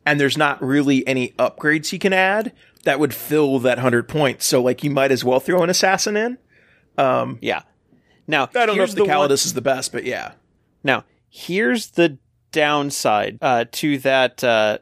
and 0.09 0.19
there's 0.19 0.39
not 0.39 0.63
really 0.63 1.07
any 1.07 1.33
upgrades 1.33 1.91
he 1.91 1.99
can 1.99 2.15
add 2.15 2.53
that 2.85 2.99
would 2.99 3.13
fill 3.13 3.59
that 3.59 3.79
hundred 3.79 4.09
points. 4.09 4.47
So 4.47 4.63
like 4.63 4.83
you 4.83 4.91
might 4.91 5.13
as 5.13 5.23
well 5.23 5.39
throw 5.39 5.63
an 5.63 5.69
assassin 5.69 6.17
in. 6.17 6.39
Um, 6.97 7.39
yeah. 7.43 7.63
Now 8.27 8.45
I 8.45 8.47
don't 8.53 8.69
know 8.69 8.75
here's 8.75 8.91
if 8.91 8.97
the, 8.97 9.05
one- 9.05 9.11
Callidus 9.11 9.45
is 9.45 9.53
the 9.53 9.61
best, 9.61 9.93
but 9.93 10.05
yeah. 10.05 10.33
Now, 10.83 11.05
here's 11.29 11.91
the 11.91 12.17
downside 12.53 13.39
uh, 13.43 13.67
to 13.73 13.99
that 13.99 14.43
uh, 14.43 14.79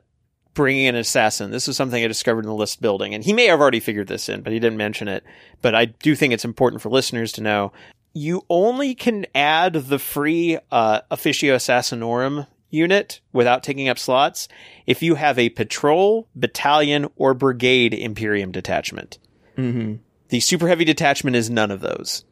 bringing 0.55 0.87
an 0.87 0.95
assassin. 0.95 1.51
This 1.51 1.66
is 1.66 1.77
something 1.77 2.03
I 2.03 2.07
discovered 2.07 2.45
in 2.45 2.49
the 2.49 2.55
list 2.55 2.81
building, 2.81 3.12
and 3.12 3.24
he 3.24 3.33
may 3.33 3.47
have 3.47 3.61
already 3.61 3.81
figured 3.81 4.07
this 4.07 4.29
in, 4.29 4.43
but 4.43 4.53
he 4.53 4.61
didn't 4.61 4.79
mention 4.79 5.09
it. 5.09 5.24
But 5.61 5.74
I 5.74 5.87
do 5.87 6.14
think 6.14 6.35
it's 6.35 6.45
important 6.45 6.83
for 6.83 6.91
listeners 6.91 7.33
to 7.33 7.41
know. 7.41 7.72
You 8.12 8.43
only 8.49 8.95
can 8.95 9.27
add 9.35 9.72
the 9.72 9.99
free 9.99 10.59
uh, 10.70 11.01
Officio 11.11 11.57
Assassinorum 11.57 12.47
unit 12.77 13.20
without 13.33 13.62
taking 13.62 13.89
up 13.89 13.99
slots 13.99 14.47
if 14.87 15.03
you 15.03 15.16
have 15.16 15.39
a 15.39 15.49
patrol, 15.49 16.29
battalion, 16.37 17.09
or 17.16 17.35
brigade 17.35 17.93
Imperium 17.95 18.53
detachment. 18.53 19.18
Mm-hmm. 19.57 19.95
The 20.29 20.41
super 20.41 20.68
heavy 20.68 20.85
detachment 20.85 21.35
is 21.37 21.49
none 21.51 21.70
of 21.70 21.81
those. 21.81 22.24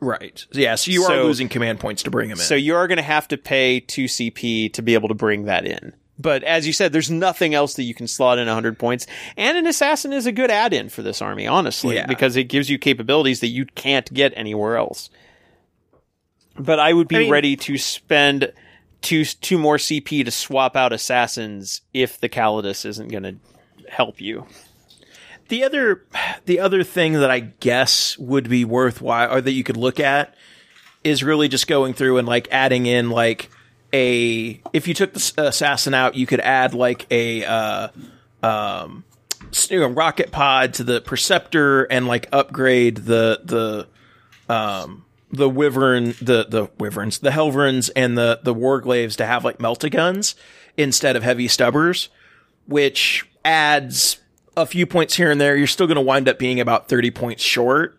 Right. 0.00 0.46
Yeah. 0.52 0.76
So 0.76 0.90
you 0.90 1.04
are 1.04 1.22
losing 1.24 1.48
command 1.48 1.78
points 1.80 2.04
to 2.04 2.10
bring 2.10 2.28
them 2.30 2.38
in. 2.38 2.44
So 2.44 2.54
you 2.54 2.74
are 2.74 2.86
going 2.86 2.96
to 2.96 3.02
have 3.02 3.28
to 3.28 3.36
pay 3.36 3.80
2 3.80 4.04
CP 4.06 4.72
to 4.72 4.82
be 4.82 4.94
able 4.94 5.08
to 5.08 5.14
bring 5.14 5.44
that 5.44 5.66
in. 5.66 5.92
But 6.18 6.42
as 6.44 6.66
you 6.66 6.72
said, 6.72 6.92
there's 6.92 7.10
nothing 7.10 7.54
else 7.54 7.74
that 7.74 7.84
you 7.84 7.94
can 7.94 8.06
slot 8.06 8.38
in 8.38 8.46
100 8.46 8.78
points. 8.78 9.06
And 9.36 9.56
an 9.56 9.66
assassin 9.66 10.12
is 10.12 10.26
a 10.26 10.32
good 10.32 10.50
add-in 10.50 10.88
for 10.90 11.02
this 11.02 11.22
army, 11.22 11.46
honestly, 11.46 11.94
Yeah. 11.96 12.06
because 12.06 12.36
it 12.36 12.44
gives 12.44 12.68
you 12.68 12.78
capabilities 12.78 13.40
that 13.40 13.48
you 13.48 13.64
can't 13.66 14.12
get 14.12 14.32
anywhere 14.36 14.76
else. 14.76 15.08
But 16.58 16.78
I 16.78 16.92
would 16.92 17.08
be 17.08 17.16
I 17.16 17.18
mean- 17.20 17.30
ready 17.30 17.56
to 17.56 17.78
spend 17.78 18.52
two 19.00 19.24
two 19.24 19.58
more 19.58 19.76
CP 19.76 20.24
to 20.24 20.30
swap 20.30 20.76
out 20.76 20.92
assassins 20.92 21.82
if 21.92 22.20
the 22.20 22.28
Calidus 22.28 22.84
isn't 22.84 23.08
going 23.08 23.22
to 23.22 23.36
help 23.90 24.20
you. 24.20 24.46
The 25.48 25.64
other, 25.64 26.04
the 26.46 26.60
other 26.60 26.84
thing 26.84 27.14
that 27.14 27.30
I 27.30 27.40
guess 27.40 28.16
would 28.18 28.48
be 28.48 28.64
worthwhile, 28.64 29.34
or 29.34 29.40
that 29.40 29.50
you 29.50 29.64
could 29.64 29.76
look 29.76 29.98
at, 29.98 30.34
is 31.02 31.24
really 31.24 31.48
just 31.48 31.66
going 31.66 31.92
through 31.92 32.18
and 32.18 32.28
like 32.28 32.46
adding 32.52 32.86
in 32.86 33.10
like 33.10 33.50
a. 33.92 34.60
If 34.72 34.86
you 34.86 34.94
took 34.94 35.12
the 35.12 35.48
assassin 35.48 35.92
out, 35.92 36.14
you 36.14 36.26
could 36.26 36.40
add 36.40 36.72
like 36.72 37.06
a 37.10 37.44
uh, 37.44 37.88
um, 38.44 39.04
rocket 39.72 40.30
pod 40.30 40.74
to 40.74 40.84
the 40.84 41.00
Perceptor 41.00 41.82
and 41.84 42.06
like 42.06 42.28
upgrade 42.32 42.98
the 42.98 43.40
the 43.44 43.88
um 44.52 45.04
the 45.32 45.48
wyvern 45.48 46.14
the 46.20 46.46
the 46.48 46.68
wyverns 46.78 47.20
the 47.20 47.30
helverins 47.30 47.90
and 47.94 48.18
the 48.18 48.40
the 48.42 48.54
warglaves 48.54 49.16
to 49.16 49.24
have 49.24 49.44
like 49.44 49.58
melta 49.58 49.90
guns 49.90 50.34
instead 50.76 51.14
of 51.14 51.22
heavy 51.22 51.46
stubbers 51.46 52.08
which 52.66 53.28
adds 53.44 54.20
a 54.56 54.66
few 54.66 54.86
points 54.86 55.14
here 55.14 55.30
and 55.30 55.40
there. 55.40 55.56
You're 55.56 55.66
still 55.66 55.86
going 55.86 55.96
to 55.96 56.02
wind 56.02 56.28
up 56.28 56.38
being 56.38 56.60
about 56.60 56.88
30 56.88 57.10
points 57.10 57.42
short, 57.42 57.98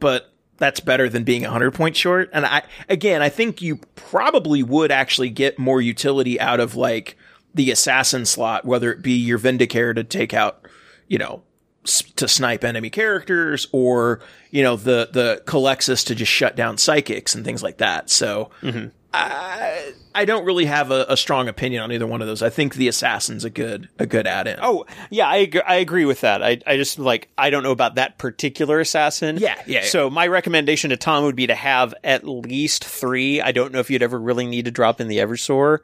but 0.00 0.32
that's 0.56 0.80
better 0.80 1.08
than 1.08 1.24
being 1.24 1.42
100 1.42 1.72
points 1.72 1.98
short. 1.98 2.30
And 2.32 2.44
I, 2.44 2.62
again, 2.88 3.22
I 3.22 3.28
think 3.28 3.62
you 3.62 3.76
probably 3.94 4.62
would 4.62 4.90
actually 4.90 5.30
get 5.30 5.58
more 5.58 5.80
utility 5.80 6.40
out 6.40 6.60
of 6.60 6.74
like 6.74 7.16
the 7.54 7.70
assassin 7.70 8.26
slot, 8.26 8.64
whether 8.64 8.92
it 8.92 9.02
be 9.02 9.12
your 9.12 9.38
Vindicare 9.38 9.94
to 9.94 10.04
take 10.04 10.34
out, 10.34 10.66
you 11.06 11.18
know, 11.18 11.42
to 11.84 12.28
snipe 12.28 12.64
enemy 12.64 12.90
characters 12.90 13.66
or, 13.72 14.20
you 14.50 14.62
know, 14.62 14.76
the, 14.76 15.08
the 15.12 15.42
Culexus 15.46 16.06
to 16.06 16.14
just 16.14 16.30
shut 16.30 16.56
down 16.56 16.76
psychics 16.76 17.34
and 17.34 17.44
things 17.44 17.62
like 17.62 17.78
that. 17.78 18.10
So, 18.10 18.50
mm-hmm. 18.60 18.88
I, 19.14 19.94
I 20.14 20.26
don't 20.26 20.44
really 20.44 20.66
have 20.66 20.90
a, 20.90 21.06
a 21.08 21.16
strong 21.16 21.48
opinion 21.48 21.82
on 21.82 21.90
either 21.92 22.06
one 22.06 22.20
of 22.20 22.28
those. 22.28 22.42
I 22.42 22.50
think 22.50 22.74
the 22.74 22.88
assassin's 22.88 23.42
a 23.42 23.48
good, 23.48 23.88
a 23.98 24.04
good 24.04 24.26
add-in. 24.26 24.58
Oh, 24.60 24.84
yeah, 25.08 25.26
I 25.26 25.36
agree, 25.36 25.62
I 25.62 25.76
agree 25.76 26.04
with 26.04 26.20
that. 26.20 26.42
I, 26.42 26.60
I 26.66 26.76
just 26.76 26.98
like 26.98 27.30
I 27.38 27.48
don't 27.48 27.62
know 27.62 27.70
about 27.70 27.94
that 27.94 28.18
particular 28.18 28.80
assassin. 28.80 29.38
Yeah, 29.38 29.54
yeah, 29.66 29.80
yeah. 29.80 29.84
So 29.84 30.10
my 30.10 30.26
recommendation 30.26 30.90
to 30.90 30.98
Tom 30.98 31.24
would 31.24 31.36
be 31.36 31.46
to 31.46 31.54
have 31.54 31.94
at 32.04 32.28
least 32.28 32.84
three. 32.84 33.40
I 33.40 33.52
don't 33.52 33.72
know 33.72 33.80
if 33.80 33.90
you'd 33.90 34.02
ever 34.02 34.20
really 34.20 34.46
need 34.46 34.66
to 34.66 34.70
drop 34.70 35.00
in 35.00 35.08
the 35.08 35.18
Eversor, 35.18 35.78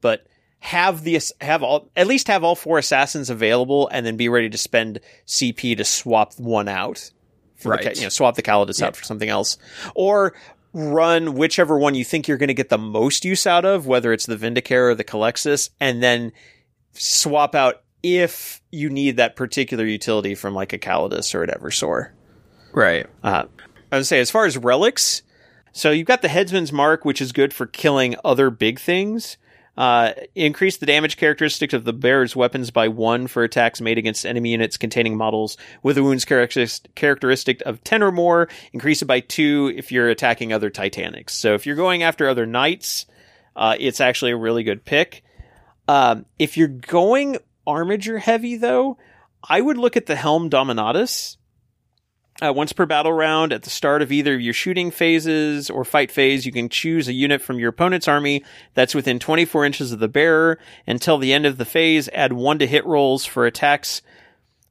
but 0.00 0.24
have 0.60 1.04
the 1.04 1.20
have 1.40 1.62
all 1.62 1.88
at 1.96 2.06
least 2.06 2.28
have 2.28 2.42
all 2.44 2.54
four 2.54 2.78
assassins 2.78 3.30
available, 3.30 3.88
and 3.92 4.04
then 4.04 4.16
be 4.16 4.28
ready 4.28 4.50
to 4.50 4.58
spend 4.58 5.00
CP 5.26 5.76
to 5.76 5.84
swap 5.84 6.34
one 6.38 6.68
out. 6.68 7.10
For 7.56 7.70
Right. 7.70 7.82
The, 7.82 7.94
you 7.94 8.02
know, 8.02 8.08
swap 8.08 8.36
the 8.36 8.42
Callidus 8.42 8.82
out 8.82 8.96
for 8.96 9.04
something 9.04 9.28
else, 9.28 9.58
or 9.94 10.34
run 10.72 11.34
whichever 11.34 11.78
one 11.78 11.94
you 11.94 12.04
think 12.04 12.28
you're 12.28 12.38
going 12.38 12.48
to 12.48 12.54
get 12.54 12.68
the 12.68 12.78
most 12.78 13.24
use 13.24 13.46
out 13.46 13.64
of, 13.64 13.86
whether 13.86 14.12
it's 14.12 14.26
the 14.26 14.36
Vindicare 14.36 14.90
or 14.90 14.94
the 14.94 15.04
Culexus, 15.04 15.70
and 15.80 16.02
then 16.02 16.32
swap 16.92 17.54
out 17.54 17.82
if 18.02 18.60
you 18.70 18.90
need 18.90 19.16
that 19.16 19.34
particular 19.34 19.84
utility 19.84 20.34
from 20.34 20.54
like 20.54 20.72
a 20.72 20.78
Callidus 20.78 21.34
or 21.34 21.42
an 21.42 21.50
Eversor. 21.50 22.10
Right. 22.72 23.06
Uh, 23.24 23.44
I 23.90 23.96
would 23.96 24.06
say 24.06 24.20
as 24.20 24.30
far 24.30 24.46
as 24.46 24.56
relics, 24.56 25.22
so 25.72 25.90
you've 25.90 26.06
got 26.06 26.22
the 26.22 26.28
Headsman's 26.28 26.72
Mark, 26.72 27.04
which 27.04 27.20
is 27.20 27.32
good 27.32 27.52
for 27.52 27.66
killing 27.66 28.16
other 28.24 28.50
big 28.50 28.78
things. 28.78 29.36
Uh, 29.78 30.12
increase 30.34 30.78
the 30.78 30.86
damage 30.86 31.16
characteristic 31.16 31.72
of 31.72 31.84
the 31.84 31.92
bearer's 31.92 32.34
weapons 32.34 32.72
by 32.72 32.88
one 32.88 33.28
for 33.28 33.44
attacks 33.44 33.80
made 33.80 33.96
against 33.96 34.26
enemy 34.26 34.50
units 34.50 34.76
containing 34.76 35.16
models 35.16 35.56
with 35.84 35.96
a 35.96 36.02
wounds 36.02 36.24
characteristic 36.24 37.62
of 37.64 37.84
10 37.84 38.02
or 38.02 38.10
more. 38.10 38.48
Increase 38.72 39.02
it 39.02 39.04
by 39.04 39.20
two 39.20 39.72
if 39.76 39.92
you're 39.92 40.08
attacking 40.08 40.52
other 40.52 40.68
Titanics. 40.68 41.32
So 41.32 41.54
if 41.54 41.64
you're 41.64 41.76
going 41.76 42.02
after 42.02 42.28
other 42.28 42.44
knights, 42.44 43.06
uh, 43.54 43.76
it's 43.78 44.00
actually 44.00 44.32
a 44.32 44.36
really 44.36 44.64
good 44.64 44.84
pick. 44.84 45.22
Um, 45.86 46.26
if 46.40 46.56
you're 46.56 46.66
going 46.66 47.38
armiger 47.64 48.18
heavy, 48.18 48.56
though, 48.56 48.98
I 49.48 49.60
would 49.60 49.78
look 49.78 49.96
at 49.96 50.06
the 50.06 50.16
Helm 50.16 50.50
Dominatus. 50.50 51.36
Uh, 52.40 52.52
once 52.52 52.72
per 52.72 52.86
battle 52.86 53.12
round, 53.12 53.52
at 53.52 53.64
the 53.64 53.70
start 53.70 54.00
of 54.00 54.12
either 54.12 54.38
your 54.38 54.54
shooting 54.54 54.92
phases 54.92 55.68
or 55.68 55.84
fight 55.84 56.10
phase, 56.12 56.46
you 56.46 56.52
can 56.52 56.68
choose 56.68 57.08
a 57.08 57.12
unit 57.12 57.42
from 57.42 57.58
your 57.58 57.70
opponent's 57.70 58.06
army 58.06 58.44
that's 58.74 58.94
within 58.94 59.18
24 59.18 59.64
inches 59.64 59.90
of 59.90 59.98
the 59.98 60.06
bearer. 60.06 60.56
Until 60.86 61.18
the 61.18 61.32
end 61.32 61.46
of 61.46 61.58
the 61.58 61.64
phase, 61.64 62.08
add 62.12 62.32
one 62.32 62.60
to 62.60 62.66
hit 62.66 62.86
rolls 62.86 63.24
for 63.24 63.44
attacks 63.44 64.02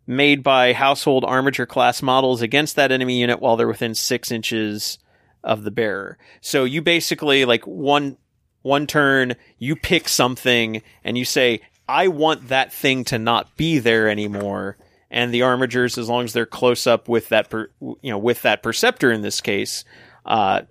made 0.07 0.41
by 0.41 0.71
household 0.71 1.25
armiger 1.25 1.65
class 1.65 2.01
models 2.01 2.41
against 2.41 2.77
that 2.77 2.93
enemy 2.93 3.19
unit 3.19 3.41
while 3.41 3.57
they're 3.57 3.67
within 3.67 3.93
six 3.93 4.31
inches 4.31 4.97
of 5.43 5.63
the 5.63 5.71
bearer. 5.71 6.17
So 6.39 6.63
you 6.63 6.81
basically 6.81 7.43
like 7.43 7.67
one 7.67 8.17
one 8.61 8.87
turn, 8.87 9.35
you 9.59 9.75
pick 9.75 10.09
something 10.09 10.81
and 11.03 11.17
you 11.17 11.25
say, 11.25 11.61
I 11.87 12.07
want 12.07 12.49
that 12.49 12.73
thing 12.73 13.03
to 13.05 13.19
not 13.19 13.55
be 13.55 13.79
there 13.79 14.09
anymore. 14.09 14.77
And 15.09 15.33
the 15.33 15.41
armigers, 15.41 15.97
as 15.97 16.09
long 16.09 16.25
as 16.25 16.33
they're 16.33 16.45
close 16.45 16.85
up 16.85 17.07
with 17.07 17.29
that, 17.29 17.49
per, 17.49 17.69
you 17.79 18.11
know, 18.11 18.17
with 18.17 18.41
that 18.41 18.61
perceptor 18.61 19.11
in 19.11 19.21
this 19.21 19.39
case, 19.39 19.85
uh, 20.25 20.61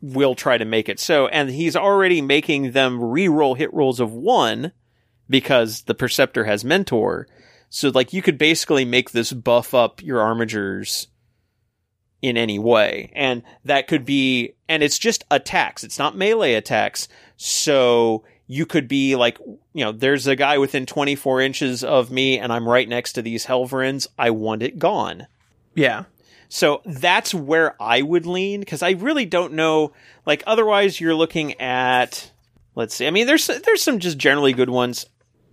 will 0.00 0.34
try 0.34 0.58
to 0.58 0.64
make 0.64 0.88
it 0.88 1.00
so. 1.00 1.28
And 1.28 1.50
he's 1.50 1.76
already 1.76 2.20
making 2.20 2.72
them 2.72 3.02
re-roll 3.02 3.54
hit 3.54 3.72
rolls 3.72 4.00
of 4.00 4.12
one 4.12 4.72
because 5.28 5.82
the 5.82 5.94
perceptor 5.94 6.44
has 6.44 6.64
mentor. 6.64 7.26
So 7.68 7.90
like 7.90 8.12
you 8.12 8.22
could 8.22 8.38
basically 8.38 8.84
make 8.84 9.10
this 9.10 9.32
buff 9.32 9.74
up 9.74 10.02
your 10.02 10.18
armigers 10.18 11.06
in 12.22 12.36
any 12.36 12.58
way. 12.58 13.12
And 13.14 13.42
that 13.64 13.88
could 13.88 14.04
be, 14.04 14.54
and 14.68 14.82
it's 14.82 14.98
just 14.98 15.24
attacks. 15.30 15.84
It's 15.84 15.98
not 15.98 16.16
melee 16.16 16.54
attacks. 16.54 17.08
So 17.36 18.24
you 18.46 18.66
could 18.66 18.86
be 18.88 19.16
like, 19.16 19.38
you 19.72 19.84
know, 19.84 19.92
there's 19.92 20.26
a 20.26 20.36
guy 20.36 20.58
within 20.58 20.86
24 20.86 21.40
inches 21.40 21.82
of 21.82 22.10
me 22.10 22.38
and 22.38 22.52
I'm 22.52 22.68
right 22.68 22.88
next 22.88 23.14
to 23.14 23.22
these 23.22 23.46
Helverins. 23.46 24.06
I 24.18 24.30
want 24.30 24.62
it 24.62 24.78
gone. 24.78 25.26
Yeah. 25.74 26.04
So 26.48 26.80
that's 26.84 27.34
where 27.34 27.80
I 27.82 28.02
would 28.02 28.24
lean 28.24 28.60
because 28.60 28.82
I 28.82 28.90
really 28.90 29.26
don't 29.26 29.54
know. 29.54 29.92
Like 30.24 30.44
otherwise, 30.46 31.00
you're 31.00 31.14
looking 31.14 31.60
at. 31.60 32.30
Let's 32.76 32.94
see. 32.94 33.06
I 33.06 33.10
mean, 33.10 33.26
there's 33.26 33.46
there's 33.46 33.82
some 33.82 33.98
just 33.98 34.18
generally 34.18 34.52
good 34.52 34.70
ones. 34.70 35.06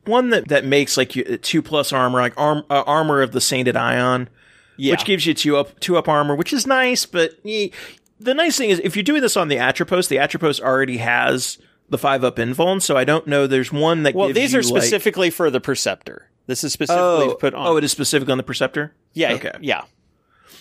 One 0.05 0.29
that, 0.31 0.49
that 0.49 0.65
makes 0.65 0.97
like 0.97 1.15
you, 1.15 1.37
two 1.37 1.61
plus 1.61 1.93
armor, 1.93 2.19
like 2.19 2.37
arm, 2.37 2.63
uh, 2.69 2.83
armor 2.85 3.21
of 3.21 3.31
the 3.31 3.39
Sainted 3.41 3.77
Ion, 3.77 4.29
Yeah. 4.77 4.91
which 4.91 5.05
gives 5.05 5.25
you 5.25 5.33
two 5.33 5.55
up, 5.57 5.79
two 5.79 5.95
up 5.97 6.09
armor, 6.09 6.35
which 6.35 6.51
is 6.51 6.67
nice. 6.67 7.05
But 7.05 7.31
eh, 7.45 7.69
the 8.19 8.33
nice 8.33 8.57
thing 8.57 8.69
is, 8.69 8.81
if 8.83 8.95
you're 8.97 9.03
doing 9.03 9.21
this 9.21 9.37
on 9.37 9.47
the 9.47 9.55
Atrapos, 9.55 10.09
the 10.09 10.17
Atrapos 10.17 10.59
already 10.59 10.97
has 10.97 11.57
the 11.89 11.97
five 11.97 12.23
up 12.23 12.37
invuln. 12.37 12.81
So 12.81 12.97
I 12.97 13.03
don't 13.03 13.27
know. 13.27 13.47
There's 13.47 13.71
one 13.71 14.03
that 14.03 14.15
well, 14.15 14.31
these 14.31 14.55
are 14.55 14.61
like- 14.61 14.65
specifically 14.65 15.29
for 15.29 15.49
the 15.49 15.61
Perceptor. 15.61 16.29
This 16.45 16.63
is 16.63 16.73
specifically 16.73 17.29
oh, 17.29 17.37
put 17.39 17.53
on. 17.53 17.65
oh, 17.65 17.77
it 17.77 17.83
is 17.83 17.91
specific 17.91 18.29
on 18.29 18.37
the 18.37 18.43
Perceptor. 18.43 18.93
yeah. 19.13 19.33
okay. 19.33 19.53
Yeah. 19.61 19.83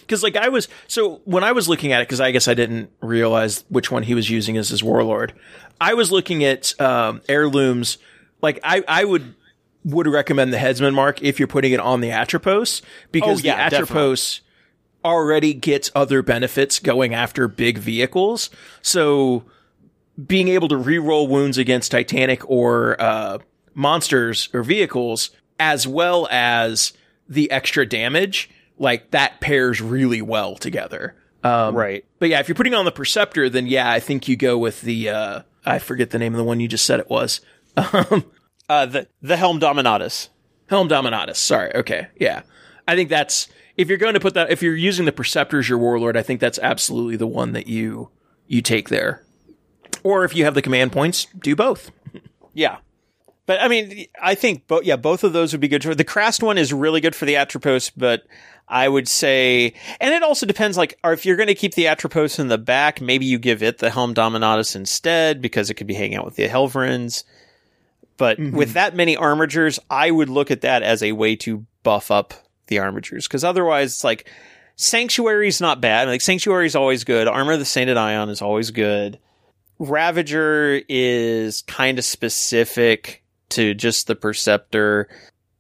Because 0.01 0.23
like 0.23 0.37
I 0.37 0.49
was 0.49 0.69
so 0.89 1.21
when 1.25 1.45
I 1.45 1.53
was 1.53 1.69
looking 1.69 1.93
at 1.93 2.03
it, 2.03 2.09
because 2.09 2.21
I 2.21 2.33
guess 2.33 2.49
I 2.49 2.55
didn't 2.55 2.91
realize 3.01 3.65
which 3.69 3.91
one 3.91 4.03
he 4.03 4.15
was 4.15 4.29
using 4.29 4.57
as 4.57 4.69
his 4.69 4.83
warlord. 4.83 5.33
I 5.81 5.95
was 5.95 6.11
looking 6.13 6.45
at 6.45 6.79
um, 6.81 7.23
heirlooms. 7.29 7.99
Like 8.41 8.59
I, 8.65 8.83
I 8.87 9.05
would 9.05 9.35
would 9.85 10.07
recommend 10.07 10.53
the 10.53 10.59
headsman 10.59 10.95
mark 10.95 11.23
if 11.23 11.39
you're 11.39 11.49
putting 11.49 11.73
it 11.73 11.81
on 11.81 12.01
the 12.01 12.11
Atrapos 12.11 12.83
because 13.11 13.41
Oh, 13.41 13.45
yeah, 13.45 13.69
the 13.69 13.77
Atrapos 13.77 14.41
already 15.05 15.55
gets 15.55 15.91
other 15.95 16.23
benefits 16.23 16.79
going 16.79 17.15
after 17.15 17.49
big 17.49 17.79
vehicles. 17.79 18.51
So 18.83 19.45
being 20.27 20.49
able 20.49 20.69
to 20.69 20.77
re-roll 20.77 21.27
wounds 21.29 21.59
against 21.59 21.91
Titanic 21.91 22.49
or 22.49 23.01
uh, 23.01 23.39
monsters 23.75 24.49
or 24.53 24.63
vehicles, 24.63 25.31
as 25.59 25.87
well 25.87 26.29
as 26.31 26.93
the 27.29 27.51
extra 27.51 27.87
damage, 27.87 28.51
like 28.79 29.11
that 29.13 29.41
pairs 29.41 29.81
really 29.81 30.23
well 30.23 30.57
together. 30.57 31.15
Um, 31.45 31.75
Right. 31.75 32.05
But 32.19 32.29
yeah, 32.29 32.41
if 32.41 32.49
you're 32.49 32.55
putting 32.55 32.75
on 32.75 32.85
the 32.85 32.93
Perceptor, 32.93 33.49
then 33.49 33.67
yeah, 33.67 33.91
I 33.91 34.01
think 34.01 34.29
you 34.29 34.37
go 34.37 34.59
with 34.59 34.83
the 34.83 35.09
uh, 35.09 35.43
I 35.65 35.79
forget 35.79 36.11
the 36.11 36.19
name 36.19 36.35
of 36.35 36.39
the 36.39 36.45
one 36.45 36.61
you 36.61 36.69
just 36.69 36.85
said 36.85 37.01
it 37.01 37.09
was. 37.11 37.41
Um, 37.77 38.25
Uh, 38.69 38.87
the 38.87 39.09
the 39.23 39.37
Helm 39.37 39.59
Dominatus. 39.59 40.29
Helm 40.69 40.89
Dominatus. 40.89 41.37
Sorry. 41.37 41.75
Okay. 41.75 42.07
Yeah. 42.19 42.43
I 42.87 42.95
think 42.97 43.09
that's 43.09 43.49
if 43.77 43.89
you're 43.89 43.99
going 43.99 44.15
to 44.15 44.21
put 44.21 44.35
that 44.35 44.51
if 44.51 44.63
you're 44.63 44.77
using 44.77 45.05
the 45.05 45.13
Perceptor 45.13 45.59
as 45.59 45.69
your 45.69 45.79
warlord, 45.79 46.17
I 46.17 46.23
think 46.23 46.41
that's 46.41 46.59
absolutely 46.59 47.17
the 47.17 47.27
one 47.27 47.53
that 47.53 47.67
you 47.67 48.11
you 48.47 48.63
take 48.63 48.89
there. 48.89 49.25
Or 50.05 50.25
if 50.25 50.35
you 50.35 50.45
have 50.45 50.55
the 50.55 50.63
command 50.63 50.93
points, 50.93 51.27
do 51.43 51.55
both. 51.57 51.91
Yeah. 52.55 52.79
But 53.47 53.61
I 53.61 53.69
mean, 53.69 54.07
I 54.21 54.35
think 54.35 54.67
both. 54.67 54.85
Yeah, 54.85 54.97
both 54.97 55.25
of 55.25 55.33
those 55.33 55.53
would 55.53 55.61
be 55.61 55.69
good. 55.69 55.83
For, 55.83 55.95
the 55.95 56.05
Krast 56.05 56.43
one 56.43 56.59
is 56.59 56.73
really 56.73 57.01
good 57.01 57.15
for 57.15 57.25
the 57.25 57.35
Atrapos, 57.35 57.91
but 57.97 58.23
I 58.69 58.89
would 58.89 59.09
say, 59.09 59.75
and 60.01 60.15
it 60.15 60.23
also 60.23 60.47
depends. 60.47 60.77
Like, 60.77 60.99
or 61.03 61.13
if 61.13 61.27
you're 61.27 61.37
going 61.37 61.49
to 61.49 61.55
keep 61.55 61.75
the 61.75 61.87
Atrapos 61.87 62.39
in 62.39 62.49
the 62.49 62.59
back, 62.59 63.01
maybe 63.01 63.27
you 63.27 63.39
give 63.39 63.63
it 63.63 63.79
the 63.79 63.91
Helm 63.91 64.15
Dominatus 64.15 64.77
instead 64.77 65.43
because 65.43 65.71
it 65.71 65.75
could 65.75 65.87
be 65.89 65.95
hanging 65.95 66.17
out 66.19 66.25
with 66.25 66.37
the 66.37 66.49
Helverins. 66.49 67.25
But 68.17 68.39
Mhm. 68.39 68.53
with 68.53 68.75
that 68.75 68.95
many 68.95 69.17
armigers, 69.17 69.79
I 69.91 70.11
would 70.11 70.29
look 70.29 70.51
at 70.51 70.61
that 70.61 70.83
as 70.85 71.03
a 71.03 71.13
way 71.13 71.35
to 71.37 71.67
buff 71.83 72.11
up 72.11 72.35
the 72.69 72.77
armigers 72.77 73.25
because 73.25 73.43
otherwise, 73.43 73.95
it's 73.95 74.05
like 74.05 74.31
Sanctuary's 74.77 75.61
not 75.61 75.81
bad. 75.81 76.07
Like 76.09 76.21
Sanctuary's 76.21 76.77
always 76.77 77.03
good. 77.05 77.27
Armor 77.27 77.53
of 77.55 77.59
the 77.59 77.65
Sainted 77.65 77.97
Ion 77.97 78.29
is 78.29 78.41
always 78.41 78.71
good. 78.71 79.19
Ravager 79.83 80.81
is 80.89 81.63
kind 81.63 81.99
of 81.99 82.05
specific 82.05 83.25
to 83.49 83.75
just 83.75 84.07
the 84.07 84.15
Perceptor. 84.15 85.09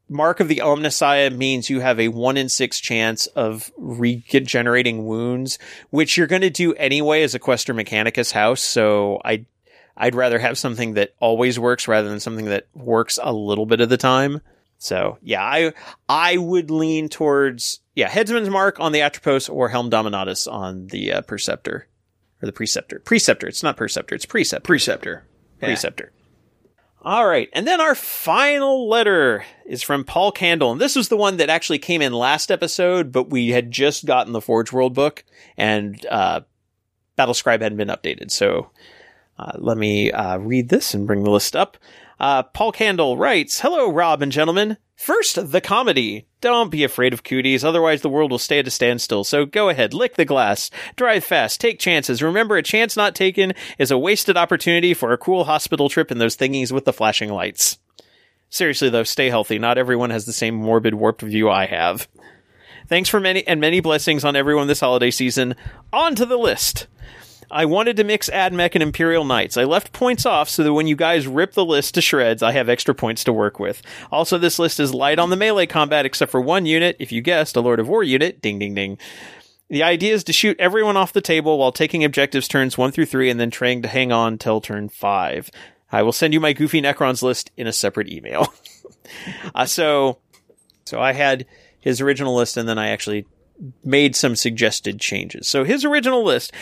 Mark 0.08 0.38
of 0.38 0.46
the 0.46 0.62
Omnissiah 0.64 1.36
means 1.36 1.68
you 1.68 1.80
have 1.80 1.98
a 1.98 2.06
one 2.06 2.36
in 2.36 2.48
six 2.48 2.78
chance 2.78 3.26
of 3.26 3.72
regenerating 3.76 5.06
wounds, 5.06 5.58
which 5.90 6.16
you're 6.16 6.28
going 6.28 6.42
to 6.42 6.50
do 6.50 6.72
anyway 6.74 7.24
as 7.24 7.34
a 7.34 7.40
Questor 7.40 7.74
Mechanicus 7.74 8.30
house. 8.30 8.60
So 8.60 9.20
I, 9.24 9.44
I'd 9.96 10.14
rather 10.14 10.38
have 10.38 10.56
something 10.56 10.94
that 10.94 11.14
always 11.18 11.58
works 11.58 11.88
rather 11.88 12.08
than 12.08 12.20
something 12.20 12.44
that 12.44 12.68
works 12.74 13.18
a 13.20 13.32
little 13.32 13.66
bit 13.66 13.80
of 13.80 13.88
the 13.88 13.96
time. 13.96 14.40
So 14.78 15.18
yeah, 15.20 15.42
I 15.42 15.72
I 16.08 16.36
would 16.36 16.70
lean 16.70 17.08
towards 17.08 17.80
yeah 17.96 18.08
Headsman's 18.08 18.50
Mark 18.50 18.78
on 18.78 18.92
the 18.92 19.00
Atrapos 19.00 19.52
or 19.52 19.68
Helm 19.68 19.90
Dominatus 19.90 20.46
on 20.46 20.86
the 20.86 21.14
uh, 21.14 21.20
Perceptor 21.22 21.88
or 22.42 22.46
the 22.46 22.52
Preceptor. 22.52 22.98
Preceptor. 23.00 23.46
It's 23.46 23.62
not 23.62 23.76
Perceptor. 23.76 24.14
It's 24.14 24.26
Preceptor. 24.26 24.66
Preceptor. 24.66 25.24
Yeah. 25.60 25.66
Preceptor. 25.68 26.12
All 27.04 27.26
right. 27.26 27.48
And 27.52 27.66
then 27.66 27.80
our 27.80 27.94
final 27.94 28.88
letter 28.88 29.44
is 29.66 29.82
from 29.82 30.04
Paul 30.04 30.30
Candle. 30.30 30.72
And 30.72 30.80
this 30.80 30.94
was 30.94 31.08
the 31.08 31.16
one 31.16 31.38
that 31.38 31.50
actually 31.50 31.78
came 31.78 32.00
in 32.00 32.12
last 32.12 32.50
episode, 32.50 33.10
but 33.10 33.30
we 33.30 33.48
had 33.48 33.70
just 33.70 34.04
gotten 34.06 34.32
the 34.32 34.40
Forge 34.40 34.72
World 34.72 34.94
book 34.94 35.24
and, 35.56 36.04
uh, 36.10 36.42
Battlescribe 37.18 37.60
hadn't 37.60 37.78
been 37.78 37.88
updated. 37.88 38.30
So, 38.30 38.70
uh, 39.38 39.52
let 39.58 39.76
me, 39.76 40.12
uh, 40.12 40.38
read 40.38 40.68
this 40.68 40.94
and 40.94 41.06
bring 41.06 41.24
the 41.24 41.30
list 41.30 41.56
up. 41.56 41.76
Uh, 42.22 42.44
Paul 42.44 42.70
Candle 42.70 43.16
writes, 43.16 43.60
Hello, 43.60 43.90
Rob 43.90 44.22
and 44.22 44.30
gentlemen. 44.30 44.76
First, 44.94 45.50
the 45.50 45.60
comedy. 45.60 46.28
Don't 46.40 46.70
be 46.70 46.84
afraid 46.84 47.12
of 47.12 47.24
cooties, 47.24 47.64
otherwise 47.64 48.02
the 48.02 48.08
world 48.08 48.30
will 48.30 48.38
stay 48.38 48.60
at 48.60 48.66
a 48.68 48.70
standstill. 48.70 49.24
So 49.24 49.44
go 49.44 49.68
ahead, 49.68 49.92
lick 49.92 50.14
the 50.14 50.24
glass, 50.24 50.70
drive 50.94 51.24
fast, 51.24 51.60
take 51.60 51.80
chances. 51.80 52.22
Remember, 52.22 52.56
a 52.56 52.62
chance 52.62 52.96
not 52.96 53.16
taken 53.16 53.54
is 53.76 53.90
a 53.90 53.98
wasted 53.98 54.36
opportunity 54.36 54.94
for 54.94 55.12
a 55.12 55.18
cool 55.18 55.44
hospital 55.44 55.88
trip 55.88 56.12
in 56.12 56.18
those 56.18 56.36
thingies 56.36 56.70
with 56.70 56.84
the 56.84 56.92
flashing 56.92 57.32
lights. 57.32 57.80
Seriously 58.48 58.88
though, 58.88 59.02
stay 59.02 59.28
healthy. 59.28 59.58
Not 59.58 59.76
everyone 59.76 60.10
has 60.10 60.24
the 60.24 60.32
same 60.32 60.54
morbid, 60.54 60.94
warped 60.94 61.22
view 61.22 61.50
I 61.50 61.66
have. 61.66 62.06
Thanks 62.86 63.08
for 63.08 63.18
many 63.18 63.44
and 63.48 63.60
many 63.60 63.80
blessings 63.80 64.24
on 64.24 64.36
everyone 64.36 64.68
this 64.68 64.80
holiday 64.80 65.10
season. 65.10 65.56
On 65.92 66.14
to 66.14 66.26
the 66.26 66.36
list. 66.36 66.86
I 67.52 67.66
wanted 67.66 67.98
to 67.98 68.04
mix 68.04 68.30
AdMech 68.30 68.74
and 68.74 68.82
Imperial 68.82 69.24
Knights. 69.24 69.58
I 69.58 69.64
left 69.64 69.92
points 69.92 70.24
off 70.24 70.48
so 70.48 70.64
that 70.64 70.72
when 70.72 70.86
you 70.86 70.96
guys 70.96 71.26
rip 71.26 71.52
the 71.52 71.64
list 71.64 71.94
to 71.94 72.00
shreds, 72.00 72.42
I 72.42 72.52
have 72.52 72.68
extra 72.68 72.94
points 72.94 73.24
to 73.24 73.32
work 73.32 73.60
with. 73.60 73.82
Also, 74.10 74.38
this 74.38 74.58
list 74.58 74.80
is 74.80 74.94
light 74.94 75.18
on 75.18 75.28
the 75.28 75.36
melee 75.36 75.66
combat 75.66 76.06
except 76.06 76.32
for 76.32 76.40
one 76.40 76.64
unit, 76.64 76.96
if 76.98 77.12
you 77.12 77.20
guessed, 77.20 77.56
a 77.56 77.60
Lord 77.60 77.78
of 77.78 77.88
War 77.88 78.02
unit. 78.02 78.40
Ding 78.40 78.58
ding 78.58 78.74
ding. 78.74 78.98
The 79.68 79.82
idea 79.82 80.14
is 80.14 80.24
to 80.24 80.32
shoot 80.32 80.58
everyone 80.58 80.96
off 80.96 81.12
the 81.12 81.20
table 81.20 81.58
while 81.58 81.72
taking 81.72 82.04
objectives 82.04 82.48
turns 82.48 82.76
one 82.76 82.90
through 82.90 83.06
three 83.06 83.30
and 83.30 83.38
then 83.38 83.50
trying 83.50 83.82
to 83.82 83.88
hang 83.88 84.12
on 84.12 84.38
till 84.38 84.60
turn 84.60 84.88
five. 84.88 85.50
I 85.90 86.02
will 86.02 86.12
send 86.12 86.32
you 86.32 86.40
my 86.40 86.54
goofy 86.54 86.80
Necrons 86.80 87.22
list 87.22 87.50
in 87.56 87.66
a 87.66 87.72
separate 87.72 88.08
email. 88.08 88.52
uh, 89.54 89.66
so, 89.66 90.18
so 90.86 91.00
I 91.00 91.12
had 91.12 91.46
his 91.80 92.00
original 92.00 92.34
list 92.34 92.56
and 92.56 92.66
then 92.66 92.78
I 92.78 92.88
actually 92.88 93.26
made 93.84 94.16
some 94.16 94.36
suggested 94.36 95.00
changes. 95.00 95.48
So 95.48 95.64
his 95.64 95.84
original 95.84 96.24
list 96.24 96.52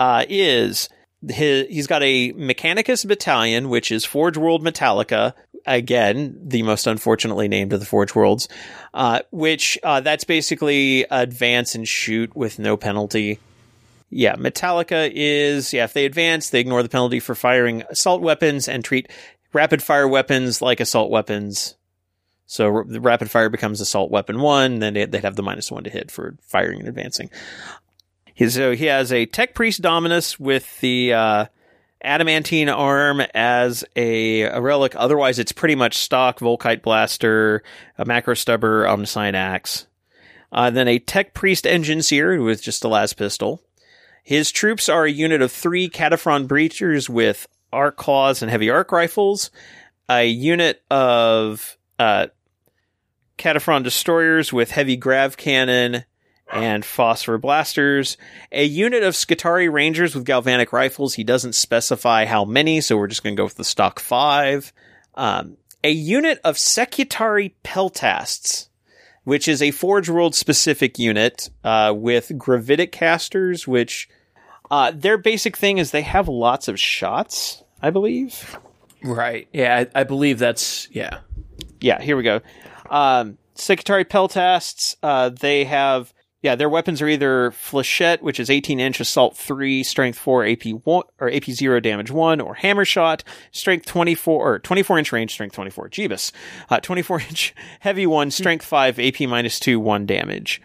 uh, 0.00 0.24
is 0.28 0.88
his, 1.28 1.66
he's 1.68 1.86
got 1.86 2.02
a 2.02 2.32
Mechanicus 2.32 3.06
battalion, 3.06 3.68
which 3.68 3.90
is 3.90 4.04
Forge 4.04 4.36
World 4.36 4.62
Metalica. 4.64 5.34
Again, 5.66 6.38
the 6.44 6.62
most 6.62 6.86
unfortunately 6.86 7.48
named 7.48 7.72
of 7.72 7.80
the 7.80 7.86
Forge 7.86 8.14
Worlds, 8.14 8.48
uh, 8.92 9.20
which 9.30 9.78
uh, 9.82 10.00
that's 10.00 10.24
basically 10.24 11.06
advance 11.10 11.74
and 11.74 11.88
shoot 11.88 12.36
with 12.36 12.58
no 12.58 12.76
penalty. 12.76 13.38
Yeah, 14.10 14.36
Metalica 14.36 15.10
is 15.12 15.72
yeah. 15.72 15.84
If 15.84 15.94
they 15.94 16.04
advance, 16.04 16.50
they 16.50 16.60
ignore 16.60 16.82
the 16.82 16.90
penalty 16.90 17.18
for 17.18 17.34
firing 17.34 17.82
assault 17.88 18.20
weapons 18.20 18.68
and 18.68 18.84
treat 18.84 19.08
rapid 19.54 19.82
fire 19.82 20.06
weapons 20.06 20.60
like 20.60 20.80
assault 20.80 21.10
weapons. 21.10 21.76
So 22.46 22.66
r- 22.66 22.84
the 22.86 23.00
rapid 23.00 23.30
fire 23.30 23.48
becomes 23.48 23.80
assault 23.80 24.10
weapon 24.10 24.40
one, 24.40 24.80
then 24.80 24.92
they- 24.92 25.06
they'd 25.06 25.24
have 25.24 25.36
the 25.36 25.42
minus 25.42 25.72
one 25.72 25.84
to 25.84 25.90
hit 25.90 26.10
for 26.10 26.36
firing 26.42 26.80
and 26.80 26.88
advancing. 26.88 27.30
So 28.36 28.74
he 28.74 28.86
has 28.86 29.12
a 29.12 29.26
Tech 29.26 29.54
Priest 29.54 29.80
Dominus 29.80 30.40
with 30.40 30.80
the 30.80 31.12
uh, 31.12 31.46
adamantine 32.02 32.68
arm 32.68 33.22
as 33.34 33.84
a, 33.96 34.42
a 34.42 34.60
relic. 34.60 34.94
Otherwise, 34.96 35.38
it's 35.38 35.52
pretty 35.52 35.76
much 35.76 35.96
stock 35.98 36.40
Volkite 36.40 36.82
Blaster, 36.82 37.62
a 37.96 38.04
Macro 38.04 38.34
Stubber, 38.34 38.84
Omnissian 38.84 39.34
Axe. 39.34 39.86
Uh, 40.52 40.70
then 40.70 40.88
a 40.88 40.98
Tech 40.98 41.34
Priest 41.34 41.64
Enginseer 41.64 42.44
with 42.44 42.62
just 42.62 42.84
a 42.84 42.88
las 42.88 43.12
pistol. 43.12 43.60
His 44.22 44.50
troops 44.50 44.88
are 44.88 45.04
a 45.04 45.10
unit 45.10 45.42
of 45.42 45.52
three 45.52 45.88
Kataphron 45.88 46.46
Breachers 46.46 47.08
with 47.08 47.46
arc 47.72 47.96
claws 47.96 48.40
and 48.40 48.50
heavy 48.50 48.70
arc 48.70 48.90
rifles, 48.90 49.50
a 50.08 50.24
unit 50.26 50.82
of 50.90 51.76
uh, 51.98 52.28
Kataphron 53.36 53.82
Destroyers 53.82 54.52
with 54.52 54.70
heavy 54.70 54.96
grav 54.96 55.36
cannon 55.36 56.04
and 56.52 56.84
phosphor 56.84 57.38
blasters, 57.38 58.16
a 58.52 58.64
unit 58.64 59.02
of 59.02 59.14
Skitarii 59.14 59.72
Rangers 59.72 60.14
with 60.14 60.24
galvanic 60.24 60.72
rifles. 60.72 61.14
He 61.14 61.24
doesn't 61.24 61.54
specify 61.54 62.26
how 62.26 62.44
many, 62.44 62.80
so 62.80 62.96
we're 62.96 63.08
just 63.08 63.22
going 63.22 63.34
to 63.34 63.40
go 63.40 63.44
with 63.44 63.56
the 63.56 63.64
stock 63.64 63.98
five. 63.98 64.72
Um, 65.14 65.56
a 65.82 65.90
unit 65.90 66.40
of 66.44 66.56
Secutarii 66.56 67.52
Peltasts, 67.62 68.68
which 69.24 69.48
is 69.48 69.62
a 69.62 69.70
Forge 69.70 70.08
World 70.08 70.34
specific 70.34 70.98
unit 70.98 71.50
uh, 71.62 71.92
with 71.96 72.36
gravitic 72.38 72.92
casters, 72.92 73.66
which 73.66 74.08
uh, 74.70 74.92
their 74.94 75.18
basic 75.18 75.56
thing 75.56 75.78
is 75.78 75.90
they 75.90 76.02
have 76.02 76.28
lots 76.28 76.68
of 76.68 76.78
shots, 76.78 77.62
I 77.82 77.90
believe. 77.90 78.58
Right. 79.02 79.48
Yeah, 79.52 79.84
I, 79.94 80.00
I 80.00 80.04
believe 80.04 80.38
that's 80.38 80.88
yeah. 80.90 81.18
Yeah, 81.80 82.00
here 82.00 82.16
we 82.16 82.22
go. 82.22 82.40
Um, 82.88 83.36
Secutarii 83.56 84.06
Peltasts, 84.06 84.96
uh, 85.02 85.28
they 85.28 85.64
have, 85.64 86.12
yeah, 86.44 86.54
their 86.54 86.68
weapons 86.68 87.00
are 87.00 87.08
either 87.08 87.52
Flechette, 87.52 88.20
which 88.20 88.38
is 88.38 88.50
18 88.50 88.78
inch, 88.78 89.00
assault 89.00 89.34
3, 89.34 89.82
strength 89.82 90.18
4, 90.18 90.46
AP 90.46 90.64
1, 90.66 91.04
or 91.18 91.32
AP 91.32 91.44
0, 91.44 91.80
damage 91.80 92.10
1, 92.10 92.38
or 92.38 92.52
Hammer 92.52 92.84
Shot, 92.84 93.24
strength 93.50 93.86
24, 93.86 94.54
or 94.54 94.58
24 94.58 94.98
inch 94.98 95.10
range, 95.10 95.32
strength 95.32 95.54
24, 95.54 95.88
Jeebus. 95.88 96.32
Uh, 96.68 96.80
24 96.80 97.20
inch 97.30 97.54
heavy 97.80 98.06
1, 98.06 98.30
strength 98.30 98.66
5, 98.66 98.98
AP 98.98 99.20
minus 99.22 99.58
2, 99.58 99.80
1 99.80 100.04
damage. 100.04 100.60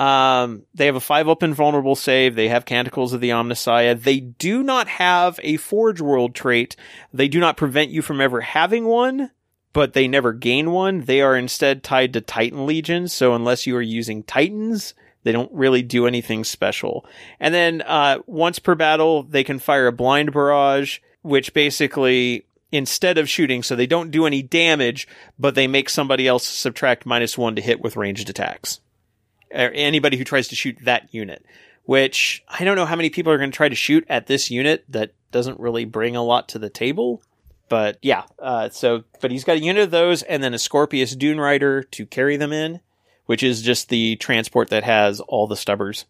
Um, 0.00 0.64
they 0.74 0.86
have 0.86 0.96
a 0.96 1.00
5 1.00 1.28
open 1.28 1.54
vulnerable 1.54 1.94
save. 1.94 2.34
They 2.34 2.48
have 2.48 2.64
Canticles 2.64 3.12
of 3.12 3.20
the 3.20 3.30
Omnissiah. 3.30 4.02
They 4.02 4.18
do 4.18 4.64
not 4.64 4.88
have 4.88 5.38
a 5.44 5.56
Forge 5.56 6.00
World 6.00 6.34
trait. 6.34 6.74
They 7.12 7.28
do 7.28 7.38
not 7.38 7.56
prevent 7.56 7.92
you 7.92 8.02
from 8.02 8.20
ever 8.20 8.40
having 8.40 8.86
one 8.86 9.30
but 9.72 9.94
they 9.94 10.06
never 10.06 10.34
gain 10.34 10.70
one. 10.70 11.00
They 11.02 11.22
are 11.22 11.34
instead 11.34 11.82
tied 11.82 12.12
to 12.12 12.20
Titan 12.20 12.66
Legions, 12.66 13.12
so 13.12 13.34
unless 13.34 13.66
you 13.66 13.74
are 13.76 13.80
using 13.80 14.22
Titans, 14.22 14.92
they 15.24 15.32
don't 15.32 15.52
really 15.52 15.82
do 15.82 16.06
anything 16.06 16.44
special. 16.44 17.06
And 17.40 17.54
then 17.54 17.82
uh, 17.82 18.18
once 18.26 18.58
per 18.58 18.74
battle, 18.74 19.22
they 19.22 19.44
can 19.44 19.58
fire 19.58 19.86
a 19.86 19.92
blind 19.92 20.32
barrage, 20.32 20.98
which 21.22 21.54
basically 21.54 22.46
instead 22.70 23.18
of 23.18 23.28
shooting, 23.28 23.62
so 23.62 23.76
they 23.76 23.86
don't 23.86 24.10
do 24.10 24.26
any 24.26 24.42
damage, 24.42 25.06
but 25.38 25.54
they 25.54 25.66
make 25.66 25.90
somebody 25.90 26.26
else 26.26 26.48
subtract 26.48 27.04
minus 27.04 27.36
one 27.36 27.54
to 27.56 27.62
hit 27.62 27.80
with 27.80 27.96
ranged 27.96 28.30
attacks. 28.30 28.80
Or 29.52 29.70
anybody 29.74 30.16
who 30.16 30.24
tries 30.24 30.48
to 30.48 30.56
shoot 30.56 30.78
that 30.84 31.12
unit. 31.12 31.44
Which 31.84 32.44
I 32.48 32.64
don't 32.64 32.76
know 32.76 32.86
how 32.86 32.96
many 32.96 33.10
people 33.10 33.32
are 33.32 33.38
going 33.38 33.50
to 33.50 33.56
try 33.56 33.68
to 33.68 33.74
shoot 33.74 34.06
at 34.08 34.26
this 34.26 34.50
unit 34.50 34.84
that 34.88 35.12
doesn't 35.32 35.60
really 35.60 35.84
bring 35.84 36.14
a 36.14 36.22
lot 36.22 36.48
to 36.50 36.58
the 36.58 36.70
table 36.70 37.22
but 37.72 37.96
yeah, 38.02 38.24
uh, 38.38 38.68
so 38.68 39.04
but 39.22 39.30
he's 39.30 39.44
got 39.44 39.56
a 39.56 39.60
unit 39.60 39.84
of 39.84 39.90
those, 39.90 40.22
and 40.22 40.44
then 40.44 40.52
a 40.52 40.58
Skorpius 40.58 41.16
Dunerider 41.16 41.90
to 41.92 42.04
carry 42.04 42.36
them 42.36 42.52
in, 42.52 42.80
which 43.26 43.42
is 43.42 43.62
just 43.62 43.88
the 43.88 44.16
transport 44.16 44.70
that 44.70 44.84
has 44.84 45.20
all 45.20 45.46
the 45.46 45.56
stubbers. 45.56 46.04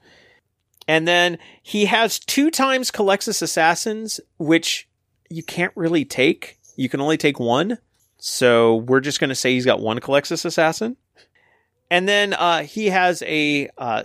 And 0.89 1.07
then 1.07 1.39
he 1.63 1.87
has 1.87 2.19
two 2.19 2.51
times 2.51 2.91
Culexus 2.91 3.43
Assassins, 3.43 4.21
which 4.39 4.89
you 5.31 5.43
can't 5.43 5.73
really 5.77 6.05
take. 6.05 6.59
You 6.77 6.89
can 6.89 7.01
only 7.01 7.17
take 7.17 7.39
one. 7.39 7.79
So 8.19 8.77
we're 8.77 9.01
just 9.01 9.21
going 9.21 9.31
to 9.31 9.35
say 9.35 9.53
he's 9.53 9.65
got 9.65 9.81
one 9.81 10.01
Culexus 10.01 10.45
Assassin. 10.45 10.97
And 11.91 12.09
then 12.09 12.33
uh, 12.33 12.63
he 12.63 12.87
has 12.87 13.23
a 13.27 13.69
uh, 13.77 14.05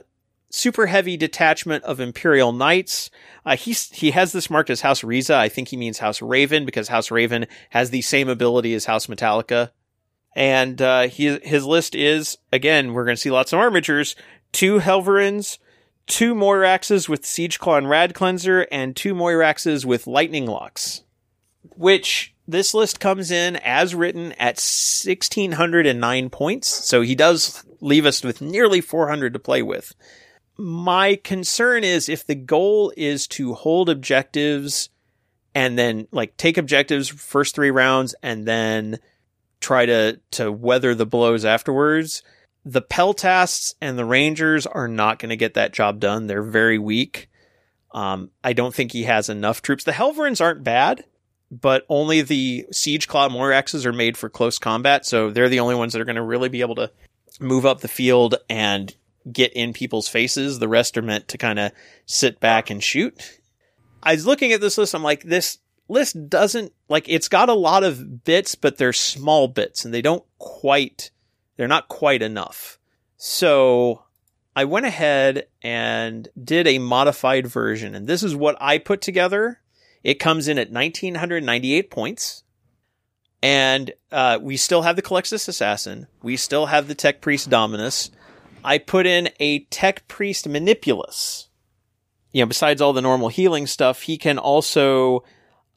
super 0.50 0.88
heavy 0.88 1.18
detachment 1.18 1.84
of 1.84 2.00
Imperial 2.00 2.52
Knights. 2.52 3.10
Uh, 3.46 3.56
he's, 3.56 3.92
he 3.92 4.12
has 4.12 4.32
this 4.32 4.50
marked 4.50 4.70
as 4.70 4.82
House 4.82 5.04
Riza. 5.04 5.36
I 5.36 5.50
think 5.50 5.70
he 5.70 5.78
means 5.78 6.00
House 6.00 6.22
Raven 6.22 6.66
because 6.66 6.88
House 6.88 7.12
Raven 7.12 7.48
has 7.70 7.90
the 7.90 8.02
same 8.02 8.28
ability 8.28 8.74
as 8.74 8.86
House 8.86 9.08
Metalica. 9.08 9.72
And, 10.38 10.80
uh, 10.80 11.08
he, 11.08 11.40
his 11.40 11.66
list 11.66 11.96
is, 11.96 12.38
again, 12.54 12.94
we're 12.94 13.06
going 13.06 13.16
to 13.16 13.22
see 13.22 13.32
lots 13.32 13.54
of 13.54 13.60
armigers, 13.60 14.14
two 14.52 14.80
Helverins, 14.80 15.58
two 16.06 16.36
Moiraxes 16.36 17.10
with 17.10 17.26
Siege 17.26 17.58
Claw 17.58 17.78
and 17.78 17.90
Rad 17.90 18.14
Cleanser, 18.14 18.68
and 18.72 18.96
two 18.96 19.16
Moiraxes 19.16 19.84
with 19.84 20.06
Lightning 20.06 20.46
Locks. 20.46 21.02
Which 21.76 22.36
this 22.48 22.76
list 22.76 23.00
comes 23.00 23.32
in 23.32 23.56
as 23.58 23.96
written 23.96 24.32
at 24.34 24.58
1609 24.58 26.30
points. 26.30 26.68
So 26.68 27.02
he 27.02 27.16
does 27.16 27.64
leave 27.82 28.06
us 28.06 28.24
with 28.24 28.40
nearly 28.40 28.80
400 28.80 29.34
to 29.34 29.40
play 29.40 29.64
with. 29.64 29.96
My 30.56 31.16
concern 31.16 31.84
is 31.84 32.10
if 32.10 32.28
the 32.28 32.36
goal 32.36 32.94
is 32.96 33.28
to 33.30 33.56
hold 33.56 33.90
objectives 33.90 34.90
and 35.56 35.78
then 35.78 36.08
like 36.12 36.38
take 36.38 36.58
objectives 36.58 37.10
first 37.10 37.56
three 37.56 37.72
rounds 37.72 38.16
and 38.22 38.48
then 38.48 39.00
try 39.60 39.86
to, 39.86 40.20
to 40.32 40.52
weather 40.52 40.96
the 40.96 41.06
blows 41.06 41.46
afterwards. 41.46 42.24
The 42.66 42.82
Peltasts 42.82 43.76
and 43.82 43.98
the 43.98 44.06
Rangers 44.06 44.66
are 44.66 44.88
not 44.88 45.20
going 45.20 45.30
to 45.30 45.36
get 45.38 45.54
that 45.54 45.74
job 45.74 46.00
done. 46.00 46.28
They're 46.28 46.44
very 46.44 46.78
weak. 46.78 47.30
Um, 47.92 48.32
I 48.44 48.54
don't 48.54 48.76
think 48.76 48.92
he 48.92 49.04
has 49.04 49.30
enough 49.30 49.62
troops. 49.62 49.84
The 49.84 49.94
Helverins 49.94 50.42
aren't 50.42 50.64
bad 50.64 51.06
but 51.50 51.86
only 51.90 52.22
the 52.22 52.66
Siege 52.72 53.08
Claw 53.08 53.30
Moiraxes 53.30 53.86
are 53.86 53.94
made 53.94 54.18
for 54.18 54.30
close 54.30 54.60
combat, 54.60 55.06
so 55.06 55.30
they're 55.32 55.50
the 55.50 55.60
only 55.60 55.76
ones 55.76 55.94
that 55.94 56.02
are 56.02 56.06
going 56.06 56.18
to 56.18 56.22
really 56.22 56.50
be 56.50 56.62
able 56.62 56.76
to 56.76 56.92
move 57.40 57.66
up 57.66 57.82
the 57.82 57.88
field 57.88 58.36
and 58.50 58.96
get 59.32 59.54
in 59.54 59.74
people's 59.74 60.08
faces. 60.08 60.60
The 60.60 60.68
rest 60.68 60.98
are 60.98 61.02
meant 61.02 61.28
to 61.30 61.38
kind 61.38 61.60
of 61.60 61.72
sit 62.06 62.40
back 62.40 62.70
and 62.70 62.84
shoot. 62.84 63.40
I 64.04 64.14
was 64.14 64.26
looking 64.26 64.52
at 64.52 64.62
this 64.62 64.78
list, 64.78 64.94
I'm 64.94 65.04
like, 65.04 65.24
this 65.24 65.60
list 65.88 66.30
doesn't, 66.30 66.74
like, 66.90 67.08
it's 67.08 67.28
got 67.28 67.50
a 67.50 67.54
lot 67.54 67.84
of 67.84 68.24
bits, 68.24 68.56
but 68.56 68.78
they're 68.78 68.94
small 68.94 69.48
bits 69.48 69.86
and 69.86 69.94
they 69.94 70.02
don't 70.02 70.24
quite, 70.38 71.12
they're 71.56 71.68
not 71.68 71.88
quite 71.88 72.22
enough. 72.22 72.78
So 73.18 74.04
I 74.56 74.66
went 74.66 74.86
ahead 74.86 75.48
and 75.62 76.28
did 76.42 76.68
a 76.68 76.80
modified 76.80 77.48
version, 77.48 77.96
and 77.96 78.08
this 78.08 78.24
is 78.24 78.36
what 78.36 78.58
I 78.60 78.78
put 78.78 79.02
together 79.02 79.62
it 80.04 80.20
comes 80.20 80.48
in 80.48 80.58
at 80.58 80.72
1998 80.72 81.92
points. 81.92 82.44
And 83.44 83.92
uh, 84.12 84.40
we 84.42 84.58
still 84.58 84.84
have 84.84 84.96
the 84.96 85.02
Culexus 85.02 85.48
Assassin. 85.48 86.08
We 86.24 86.38
still 86.38 86.68
have 86.68 86.88
the 86.88 86.96
Tech 86.96 87.22
Priest 87.22 87.50
Dominus. 87.50 88.10
I 88.64 88.78
put 88.78 89.06
in 89.06 89.30
a 89.40 89.60
Tech 89.66 90.08
Priest 90.08 90.48
Manipulus. 90.48 91.50
You 92.32 92.42
know, 92.42 92.48
besides 92.48 92.82
all 92.82 92.94
the 92.94 93.02
normal 93.02 93.28
healing 93.30 93.68
stuff, 93.68 94.04
he 94.04 94.18
can 94.18 94.38
also 94.38 95.24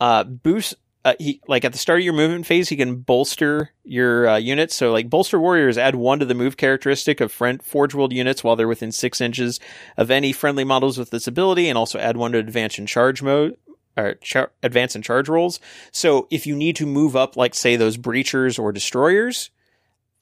uh, 0.00 0.24
boost. 0.24 0.74
Uh, 1.02 1.14
he 1.18 1.40
like 1.48 1.64
at 1.64 1.72
the 1.72 1.78
start 1.78 2.00
of 2.00 2.04
your 2.04 2.12
movement 2.12 2.44
phase, 2.44 2.68
he 2.68 2.76
can 2.76 2.96
bolster 2.96 3.70
your 3.84 4.28
uh, 4.28 4.36
units. 4.36 4.74
So, 4.74 4.92
like 4.92 5.08
bolster 5.08 5.40
warriors, 5.40 5.78
add 5.78 5.94
one 5.94 6.18
to 6.18 6.26
the 6.26 6.34
move 6.34 6.58
characteristic 6.58 7.22
of 7.22 7.32
friend 7.32 7.62
Forge 7.62 7.94
World 7.94 8.12
units 8.12 8.44
while 8.44 8.54
they're 8.54 8.68
within 8.68 8.92
six 8.92 9.18
inches 9.18 9.60
of 9.96 10.10
any 10.10 10.32
friendly 10.32 10.64
models 10.64 10.98
with 10.98 11.08
this 11.08 11.26
ability, 11.26 11.70
and 11.70 11.78
also 11.78 11.98
add 11.98 12.18
one 12.18 12.32
to 12.32 12.38
advance 12.38 12.76
and 12.76 12.86
charge 12.86 13.22
mode 13.22 13.56
or 13.96 14.14
char- 14.16 14.52
advance 14.62 14.94
and 14.94 15.04
charge 15.04 15.28
rolls. 15.28 15.58
So 15.90 16.26
if 16.30 16.46
you 16.46 16.54
need 16.54 16.76
to 16.76 16.86
move 16.86 17.16
up, 17.16 17.36
like 17.36 17.54
say 17.54 17.76
those 17.76 17.96
breachers 17.96 18.58
or 18.58 18.72
destroyers, 18.72 19.50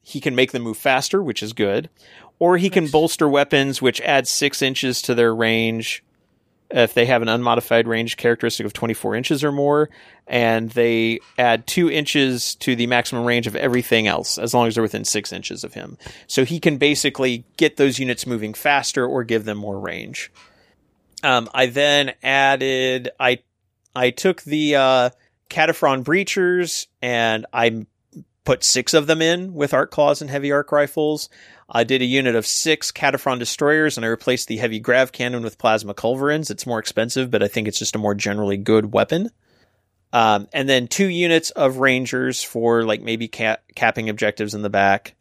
he 0.00 0.20
can 0.20 0.34
make 0.34 0.52
them 0.52 0.62
move 0.62 0.78
faster, 0.78 1.22
which 1.22 1.42
is 1.42 1.52
good. 1.52 1.90
Or 2.38 2.56
he 2.56 2.70
can 2.70 2.86
bolster 2.86 3.28
weapons, 3.28 3.82
which 3.82 4.00
adds 4.02 4.30
six 4.30 4.62
inches 4.62 5.02
to 5.02 5.14
their 5.14 5.34
range 5.34 6.04
if 6.70 6.94
they 6.94 7.06
have 7.06 7.22
an 7.22 7.28
unmodified 7.28 7.86
range 7.86 8.16
characteristic 8.16 8.66
of 8.66 8.72
24 8.72 9.14
inches 9.14 9.42
or 9.42 9.52
more, 9.52 9.88
and 10.26 10.70
they 10.70 11.18
add 11.38 11.66
two 11.66 11.90
inches 11.90 12.54
to 12.56 12.76
the 12.76 12.86
maximum 12.86 13.24
range 13.24 13.46
of 13.46 13.56
everything 13.56 14.06
else, 14.06 14.36
as 14.38 14.52
long 14.52 14.66
as 14.66 14.74
they're 14.74 14.82
within 14.82 15.04
six 15.04 15.32
inches 15.32 15.64
of 15.64 15.74
him. 15.74 15.96
So 16.26 16.44
he 16.44 16.60
can 16.60 16.76
basically 16.76 17.44
get 17.56 17.76
those 17.76 17.98
units 17.98 18.26
moving 18.26 18.52
faster 18.52 19.06
or 19.06 19.24
give 19.24 19.44
them 19.44 19.58
more 19.58 19.78
range. 19.78 20.30
Um, 21.22 21.48
I 21.54 21.66
then 21.66 22.12
added, 22.22 23.10
I 23.18 23.40
I 23.96 24.10
took 24.10 24.42
the 24.42 24.76
uh, 24.76 25.10
Kataphron 25.50 26.04
Breachers 26.04 26.86
and 27.02 27.46
I 27.52 27.86
put 28.48 28.64
six 28.64 28.94
of 28.94 29.06
them 29.06 29.20
in 29.20 29.52
with 29.52 29.74
arc 29.74 29.90
claws 29.90 30.22
and 30.22 30.30
heavy 30.30 30.50
arc 30.50 30.72
rifles. 30.72 31.28
I 31.68 31.84
did 31.84 32.00
a 32.00 32.06
unit 32.06 32.34
of 32.34 32.46
six 32.46 32.90
Kataphron 32.90 33.38
destroyers 33.38 33.98
and 33.98 34.06
I 34.06 34.08
replaced 34.08 34.48
the 34.48 34.56
heavy 34.56 34.80
grav 34.80 35.12
cannon 35.12 35.42
with 35.42 35.58
plasma 35.58 35.92
culverins. 35.92 36.50
It's 36.50 36.66
more 36.66 36.78
expensive, 36.78 37.30
but 37.30 37.42
I 37.42 37.48
think 37.48 37.68
it's 37.68 37.78
just 37.78 37.94
a 37.94 37.98
more 37.98 38.14
generally 38.14 38.56
good 38.56 38.94
weapon. 38.94 39.28
Um, 40.14 40.48
and 40.54 40.66
then 40.66 40.88
two 40.88 41.08
units 41.08 41.50
of 41.50 41.76
rangers 41.76 42.42
for 42.42 42.84
like 42.84 43.02
maybe 43.02 43.28
cap- 43.28 43.64
capping 43.74 44.08
objectives 44.08 44.54
in 44.54 44.62
the 44.62 44.70
back. 44.70 45.14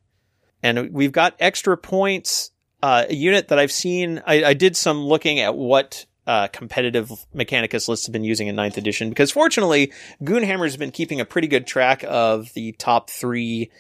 And 0.64 0.94
we've 0.94 1.12
got 1.12 1.36
extra 1.38 1.76
points. 1.76 2.52
Uh, 2.82 3.08
a 3.10 3.14
unit 3.14 3.50
that 3.50 3.60
I've 3.60 3.74
seen, 3.74 4.24
I, 4.26 4.46
I 4.46 4.54
did 4.54 4.78
some 4.78 5.02
looking 5.02 5.42
at 5.42 5.54
what 5.54 6.06
uh, 6.28 6.48
competitive 6.50 7.10
Mechanicus 7.34 7.88
lists 7.88 8.06
have 8.06 8.14
been 8.14 8.26
using 8.26 8.48
in 8.48 8.56
ninth 8.56 8.78
edition 8.78 9.10
because 9.10 9.32
fortunately, 9.32 9.94
Goonhammer's 10.22 10.76
been 10.76 10.92
keeping 10.92 11.22
a 11.22 11.26
pretty 11.26 11.48
good 11.48 11.66
track 11.66 12.04
of 12.06 12.54
the 12.54 12.74
top 12.74 13.10
three 13.10 13.72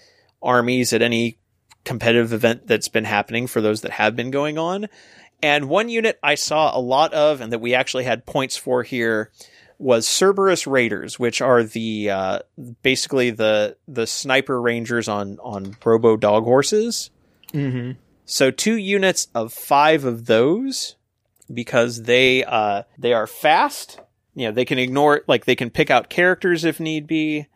armies 0.41 0.93
at 0.93 1.01
any 1.01 1.37
competitive 1.83 2.33
event 2.33 2.65
that's 2.65 2.87
been 2.87 3.03
happening 3.03 3.47
for 3.47 3.61
those 3.61 3.81
that 3.81 3.91
have 3.91 4.15
been 4.15 4.31
going 4.31 4.57
on. 4.57 4.87
And 5.43 5.69
one 5.69 5.89
unit 5.89 6.19
I 6.23 6.35
saw 6.35 6.75
a 6.75 6.79
lot 6.79 7.13
of 7.13 7.41
and 7.41 7.51
that 7.53 7.59
we 7.59 7.75
actually 7.75 8.05
had 8.05 8.25
points 8.25 8.57
for 8.57 8.81
here 8.81 9.31
was 9.77 10.07
Serberys 10.07 10.65
Raiders, 10.65 11.19
which 11.19 11.41
are 11.41 11.63
the 11.63 12.09
uh, 12.09 12.39
basically 12.81 13.29
the 13.31 13.77
the 13.87 14.07
sniper 14.07 14.59
rangers 14.59 15.07
on 15.07 15.37
on 15.39 15.75
Robo 15.83 16.17
dog 16.17 16.43
horses. 16.45 17.11
Mm-hmm. 17.53 17.99
So 18.25 18.51
two 18.51 18.75
units 18.75 19.27
of 19.33 19.53
five 19.53 20.03
of 20.03 20.25
those 20.25 20.96
because 21.53 22.03
they 22.03 22.43
uh, 22.43 22.83
they 22.97 23.13
are 23.13 23.27
fast. 23.27 23.99
You 24.35 24.47
know, 24.47 24.51
they 24.51 24.65
can 24.65 24.77
ignore 24.77 25.23
like 25.27 25.45
they 25.45 25.55
can 25.55 25.69
pick 25.69 25.89
out 25.89 26.09
characters 26.09 26.63
if 26.63 26.79
need 26.79 27.07
be. 27.07 27.47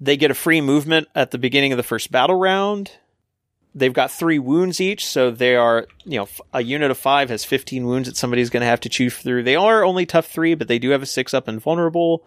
They 0.00 0.16
get 0.16 0.30
a 0.30 0.34
free 0.34 0.60
movement 0.60 1.08
at 1.14 1.30
the 1.30 1.38
beginning 1.38 1.72
of 1.72 1.76
the 1.76 1.82
first 1.82 2.10
battle 2.10 2.36
round. 2.36 2.92
They've 3.74 3.92
got 3.92 4.10
three 4.10 4.38
wounds 4.38 4.80
each, 4.80 5.06
so 5.06 5.30
they 5.30 5.54
are 5.54 5.86
you 6.04 6.18
know 6.18 6.28
a 6.52 6.62
unit 6.62 6.90
of 6.90 6.98
five 6.98 7.30
has 7.30 7.44
fifteen 7.44 7.86
wounds 7.86 8.08
that 8.08 8.16
somebody's 8.16 8.50
going 8.50 8.62
to 8.62 8.66
have 8.66 8.80
to 8.80 8.88
chew 8.88 9.10
through. 9.10 9.44
They 9.44 9.56
are 9.56 9.84
only 9.84 10.06
tough 10.06 10.26
three, 10.26 10.54
but 10.54 10.68
they 10.68 10.78
do 10.78 10.90
have 10.90 11.02
a 11.02 11.06
six 11.06 11.32
up 11.34 11.48
and 11.48 11.60
vulnerable. 11.60 12.24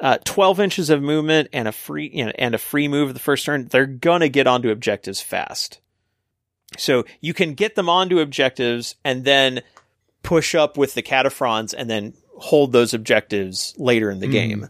Uh, 0.00 0.16
12 0.24 0.60
inches 0.60 0.90
of 0.90 1.02
movement 1.02 1.48
and 1.52 1.66
a 1.66 1.72
free, 1.72 2.08
you 2.14 2.24
know, 2.24 2.30
and 2.38 2.54
a 2.54 2.58
free 2.58 2.86
move 2.86 3.14
the 3.14 3.18
first 3.18 3.44
turn, 3.44 3.66
they're 3.66 3.84
gonna 3.84 4.28
get 4.28 4.46
onto 4.46 4.70
objectives 4.70 5.20
fast. 5.20 5.80
So 6.76 7.04
you 7.20 7.34
can 7.34 7.54
get 7.54 7.74
them 7.74 7.88
onto 7.88 8.20
objectives 8.20 8.94
and 9.04 9.24
then 9.24 9.62
push 10.28 10.54
up 10.54 10.76
with 10.76 10.92
the 10.92 11.02
Kataphrons 11.02 11.72
and 11.72 11.88
then 11.88 12.12
hold 12.36 12.70
those 12.70 12.92
objectives 12.92 13.72
later 13.78 14.10
in 14.10 14.20
the 14.20 14.28
mm. 14.28 14.32
game. 14.32 14.68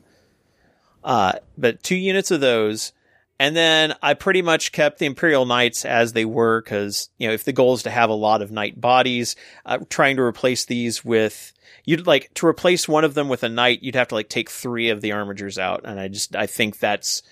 Uh, 1.03 1.33
but 1.57 1.83
two 1.83 1.97
units 1.97 2.31
of 2.31 2.41
those. 2.41 2.93
And 3.41 3.57
then 3.57 3.97
I 4.01 4.15
pretty 4.15 4.41
much 4.41 4.71
kept 4.71 5.01
the 5.01 5.07
Imperial 5.07 5.47
Knights 5.47 5.85
as 5.85 6.13
they 6.13 6.25
were 6.25 6.63
because, 6.63 7.11
you 7.19 7.27
know, 7.27 7.35
if 7.35 7.43
the 7.43 7.53
goal 7.53 7.75
is 7.75 7.83
to 7.83 7.91
have 7.91 8.09
a 8.09 8.15
lot 8.15 8.41
of 8.41 8.53
knight 8.53 8.81
bodies, 8.81 9.35
uh, 9.67 9.79
trying 9.91 10.15
to 10.19 10.23
replace 10.23 10.65
these 10.65 11.05
with, 11.05 11.53
you'd 11.85 12.07
like 12.07 12.33
to 12.35 12.47
replace 12.47 12.87
one 12.87 13.03
of 13.03 13.15
them 13.15 13.29
with 13.29 13.43
a 13.43 13.49
knight, 13.49 13.83
you'd 13.83 13.97
have 13.97 14.09
to 14.09 14.15
like 14.15 14.29
take 14.29 14.51
three 14.51 14.91
of 14.91 15.01
the 15.01 15.11
armigers 15.11 15.59
out. 15.59 15.81
And 15.85 15.99
I 15.99 16.07
just, 16.07 16.37
I 16.37 16.47
think 16.47 16.79
that's 16.79 17.25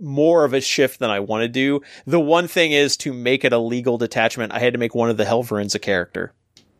more 0.00 0.44
of 0.44 0.54
a 0.54 0.60
shift 0.60 0.98
than 0.98 1.10
I 1.10 1.20
want 1.20 1.42
to 1.42 1.48
do. 1.48 1.82
The 2.04 2.18
one 2.18 2.48
thing 2.48 2.72
is 2.72 2.96
to 2.96 3.12
make 3.12 3.44
it 3.44 3.52
a 3.52 3.58
legal 3.58 3.96
detachment, 3.96 4.52
I 4.52 4.58
had 4.58 4.72
to 4.72 4.80
make 4.80 4.96
one 4.96 5.08
of 5.08 5.18
the 5.18 5.24
Helverins 5.24 5.76
a 5.76 5.78
character. 5.78 6.32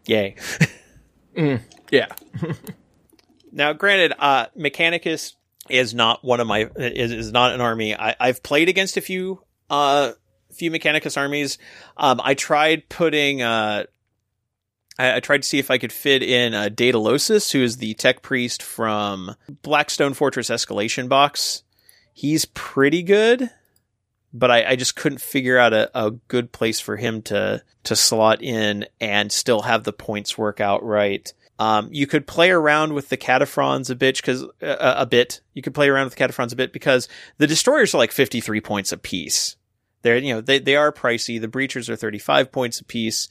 Yay. 0.06 0.34
mm, 1.36 1.60
yeah. 1.90 2.06
now, 3.52 3.72
granted, 3.72 4.14
uh, 4.18 4.46
Mechanicus 4.56 5.34
is 5.68 5.94
not 5.94 6.24
one 6.24 6.40
of 6.40 6.46
my 6.46 6.68
is, 6.76 7.12
is 7.12 7.32
not 7.32 7.52
an 7.54 7.60
army. 7.60 7.94
I, 7.94 8.16
I've 8.18 8.42
played 8.42 8.68
against 8.68 8.96
a 8.96 9.00
few 9.00 9.42
uh 9.68 10.12
few 10.52 10.70
Mechanicus 10.70 11.16
armies. 11.16 11.58
Um, 11.96 12.20
I 12.22 12.34
tried 12.34 12.88
putting 12.88 13.42
uh 13.42 13.84
I, 14.98 15.16
I, 15.16 15.20
tried 15.20 15.42
to 15.42 15.48
see 15.48 15.58
if 15.58 15.70
I 15.70 15.78
could 15.78 15.92
fit 15.92 16.22
in 16.22 16.52
uh, 16.52 16.68
Daedalosus, 16.70 17.52
who 17.52 17.62
is 17.62 17.78
the 17.78 17.94
tech 17.94 18.22
priest 18.22 18.62
from 18.62 19.34
Blackstone 19.62 20.12
Fortress 20.12 20.50
Escalation 20.50 21.08
Box. 21.08 21.62
He's 22.12 22.44
pretty 22.44 23.02
good 23.02 23.50
but 24.32 24.50
I, 24.50 24.70
I, 24.70 24.76
just 24.76 24.96
couldn't 24.96 25.20
figure 25.20 25.58
out 25.58 25.72
a, 25.72 25.90
a, 25.94 26.10
good 26.10 26.52
place 26.52 26.78
for 26.80 26.96
him 26.96 27.22
to 27.22 27.62
to 27.84 27.96
slot 27.96 28.42
in 28.42 28.86
and 29.00 29.32
still 29.32 29.62
have 29.62 29.84
the 29.84 29.92
points 29.92 30.38
work 30.38 30.60
out 30.60 30.84
right. 30.84 31.32
Um, 31.58 31.88
you 31.92 32.06
could 32.06 32.26
play 32.26 32.50
around 32.50 32.94
with 32.94 33.08
the 33.10 33.16
Kataphrons 33.16 33.90
a 33.90 33.94
bit 33.94 34.16
because 34.16 34.44
uh, 34.62 34.94
a 34.96 35.06
bit. 35.06 35.40
You 35.52 35.62
could 35.62 35.74
play 35.74 35.88
around 35.88 36.04
with 36.04 36.14
the 36.14 36.24
Kataphrons 36.24 36.52
a 36.52 36.56
bit 36.56 36.72
because 36.72 37.08
the 37.38 37.46
destroyers 37.46 37.94
are 37.94 37.98
like 37.98 38.12
fifty 38.12 38.40
three 38.40 38.60
points 38.60 38.92
a 38.92 38.96
piece. 38.96 39.56
They're 40.02 40.16
you 40.16 40.34
know 40.34 40.40
they 40.40 40.58
they 40.58 40.76
are 40.76 40.92
pricey. 40.92 41.40
The 41.40 41.48
breachers 41.48 41.88
are 41.88 41.96
thirty 41.96 42.18
five 42.18 42.52
points 42.52 42.80
a 42.80 42.84
piece. 42.84 43.28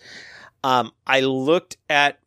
Um, 0.64 0.92
I 1.08 1.22
looked 1.22 1.78
at 1.90 2.20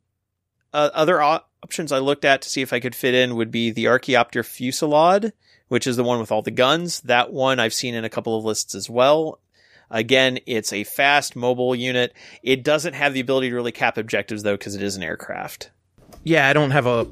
uh, 0.73 0.91
other 0.95 1.21
op- 1.21 1.49
options 1.63 1.93
I 1.93 1.99
looked 1.99 2.25
at 2.25 2.43
to 2.43 2.49
see 2.49 2.63
if 2.63 2.73
I 2.73 2.81
could 2.81 2.95
fit 2.95 3.15
in 3.15 3.37
would 3.37 3.51
be 3.51 3.71
the 3.71 3.89
Archaeopter 3.89 4.43
Fusilave, 4.43 5.33
which 5.73 5.87
is 5.87 5.97
the 5.97 6.05
one 6.05 6.21
with 6.21 6.31
all 6.31 6.43
the 6.43 6.51
guns. 6.51 7.01
That 7.01 7.33
one 7.33 7.59
I've 7.59 7.73
seen 7.73 7.95
in 7.95 8.05
a 8.05 8.11
couple 8.11 8.37
of 8.37 8.45
lists 8.45 8.75
as 8.75 8.91
well. 8.91 9.41
Again, 9.91 10.39
it's 10.45 10.71
a 10.71 10.85
fast 10.85 11.35
mobile 11.35 11.75
unit. 11.75 12.13
It 12.43 12.63
doesn't 12.63 12.93
have 12.93 13.15
the 13.15 13.21
ability 13.21 13.49
to 13.49 13.55
really 13.55 13.73
cap 13.73 13.97
objectives 13.97 14.43
though 14.43 14.53
because 14.53 14.75
it 14.75 14.83
is 14.83 14.97
an 14.97 15.03
aircraft. 15.03 15.71
Yeah, 16.25 16.47
I 16.47 16.53
don't 16.53 16.73
have 16.73 16.87
a 16.87 17.07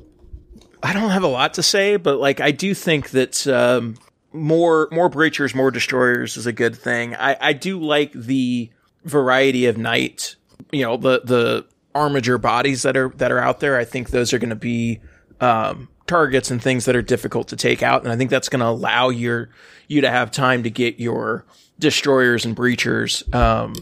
I 0.83 0.93
don't 0.93 1.09
have 1.09 1.23
a 1.23 1.27
lot 1.27 1.55
to 1.55 1.63
say, 1.63 1.97
but 1.97 2.19
like 2.19 2.43
I 2.43 2.51
do 2.51 2.75
think 2.75 3.13
that 3.13 3.47
um, 3.47 3.97
more 4.31 4.89
more 4.93 5.09
breachers, 5.09 5.55
more 5.55 5.71
destroyers 5.71 6.37
is 6.37 6.45
a 6.45 6.53
good 6.53 6.77
thing. 6.77 7.15
I, 7.15 7.39
I 7.41 7.53
do 7.55 7.81
like 7.81 8.13
the 8.13 8.69
variety 9.07 9.65
of 9.65 9.79
night. 9.79 10.37
You 10.71 10.85
know, 10.85 10.99
the 10.99 11.23
the 11.25 11.67
armiger 11.95 12.37
bodies 12.37 12.83
that 12.83 12.95
are 12.95 13.09
that 13.17 13.33
are 13.33 13.41
out 13.41 13.61
there. 13.61 13.79
I 13.79 13.87
think 13.87 14.11
those 14.11 14.35
are 14.35 14.39
going 14.39 14.51
to 14.51 14.55
be 14.55 15.01
um, 15.41 15.89
targets 16.11 16.51
and 16.51 16.61
things 16.61 16.85
that 16.85 16.97
are 16.97 17.03
difficult 17.03 17.49
to 17.49 17.57
take 17.57 17.83
out, 17.83 18.03
and 18.03 18.13
I 18.13 18.17
think 18.17 18.31
that's 18.31 18.49
going 18.49 18.61
to 18.61 18.67
allow 18.67 19.09
your 19.09 19.49
you 19.89 20.01
to 20.03 20.11
have 20.11 20.31
time 20.31 20.65
to 20.65 20.71
get 20.71 20.99
your 20.99 21.45
destroyers 21.79 22.45
and 22.45 22.57
breachers. 22.57 23.33
Um, 23.35 23.75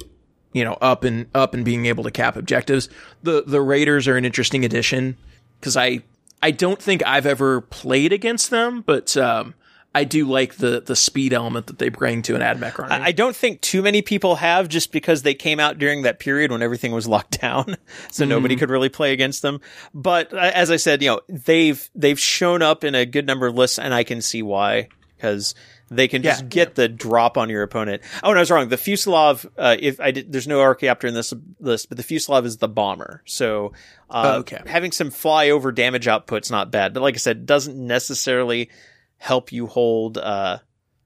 you 0.53 0.65
know, 0.65 0.75
up 0.81 1.05
and 1.05 1.27
up 1.35 1.55
and 1.55 1.65
being 1.65 1.87
able 1.87 2.05
to 2.05 2.11
cap 2.11 2.37
objectives. 2.37 2.89
The 3.23 3.43
the 3.47 3.61
raiders 3.61 4.07
are 4.07 4.17
an 4.17 4.25
interesting 4.25 4.65
addition 4.65 5.17
because 5.59 5.77
I 5.77 6.03
I 6.43 6.51
don't 6.51 6.81
think 6.81 7.03
I've 7.07 7.27
ever 7.27 7.61
played 7.61 8.13
against 8.13 8.51
them, 8.51 8.83
but 8.83 9.17
um, 9.17 9.55
I 9.95 10.05
do 10.05 10.27
like 10.27 10.57
the 10.57 10.81
the 10.81 10.95
speed 10.95 11.33
element 11.33 11.67
that 11.69 11.79
they 11.79 11.89
bring 11.89 12.23
to 12.23 12.35
an 12.35 12.41
AdMech 12.43 12.79
army. 12.79 12.93
I 12.95 13.07
I 13.07 13.13
don't 13.13 13.35
think 13.35 13.61
too 13.63 13.83
many 13.83 14.03
people 14.03 14.37
have 14.37 14.69
just 14.69 14.93
because 14.93 15.23
they 15.23 15.35
came 15.35 15.59
out 15.59 15.79
during 15.79 16.03
that 16.03 16.19
period 16.21 16.53
when 16.53 16.63
everything 16.63 16.93
was 16.93 17.09
locked 17.15 17.41
down. 17.41 17.77
so 18.11 18.25
nobody 18.25 18.55
could 18.57 18.71
really 18.71 18.91
play 18.91 19.13
against 19.13 19.43
them. 19.43 19.61
But 19.95 20.33
uh, 20.33 20.37
as 20.55 20.71
I 20.71 20.77
said, 20.77 21.03
you 21.03 21.09
know, 21.09 21.21
they've, 21.29 21.89
they've 21.95 22.19
shown 22.21 22.63
up 22.63 22.85
in 22.85 22.95
a 22.95 23.07
good 23.07 23.27
number 23.27 23.47
of 23.47 23.55
lists 23.55 23.79
and 23.79 23.93
I 23.95 24.05
can 24.05 24.21
see 24.23 24.43
why 24.43 24.89
because 25.17 25.55
they 25.91 26.07
can 26.07 26.23
just 26.23 26.43
Yeah, 26.43 26.49
get 26.49 26.75
the 26.77 26.87
drop 26.87 27.39
on 27.39 27.49
your 27.49 27.63
opponent. 27.63 28.03
Oh, 28.23 28.29
and 28.29 28.39
I 28.39 28.43
was 28.43 28.51
wrong. 28.51 28.69
The 28.69 28.77
Fusilave, 28.77 29.47
uh, 29.57 29.75
if 29.81 29.99
I 30.01 30.11
did, 30.13 30.31
there's 30.31 30.47
no 30.47 30.61
Archaeopter 30.61 31.07
in 31.09 31.15
this 31.15 31.33
list, 31.59 31.89
but 31.89 31.97
the 31.97 32.05
Fusilave 32.05 32.45
is 32.45 32.59
the 32.59 32.69
bomber. 32.69 33.23
So, 33.25 33.73
uh, 34.11 34.33
Oh, 34.35 34.39
okay. 34.41 34.61
having 34.67 34.93
some 34.93 35.11
flyover 35.11 35.75
damage 35.75 36.07
output's 36.07 36.51
not 36.51 36.71
bad. 36.71 36.93
But 36.95 37.03
like 37.03 37.15
I 37.15 37.19
said, 37.19 37.39
it 37.39 37.47
doesn't 37.47 37.75
necessarily 37.85 38.69
help 39.19 39.53
you 39.53 39.67
hold, 39.67 40.19
uh, 40.19 40.59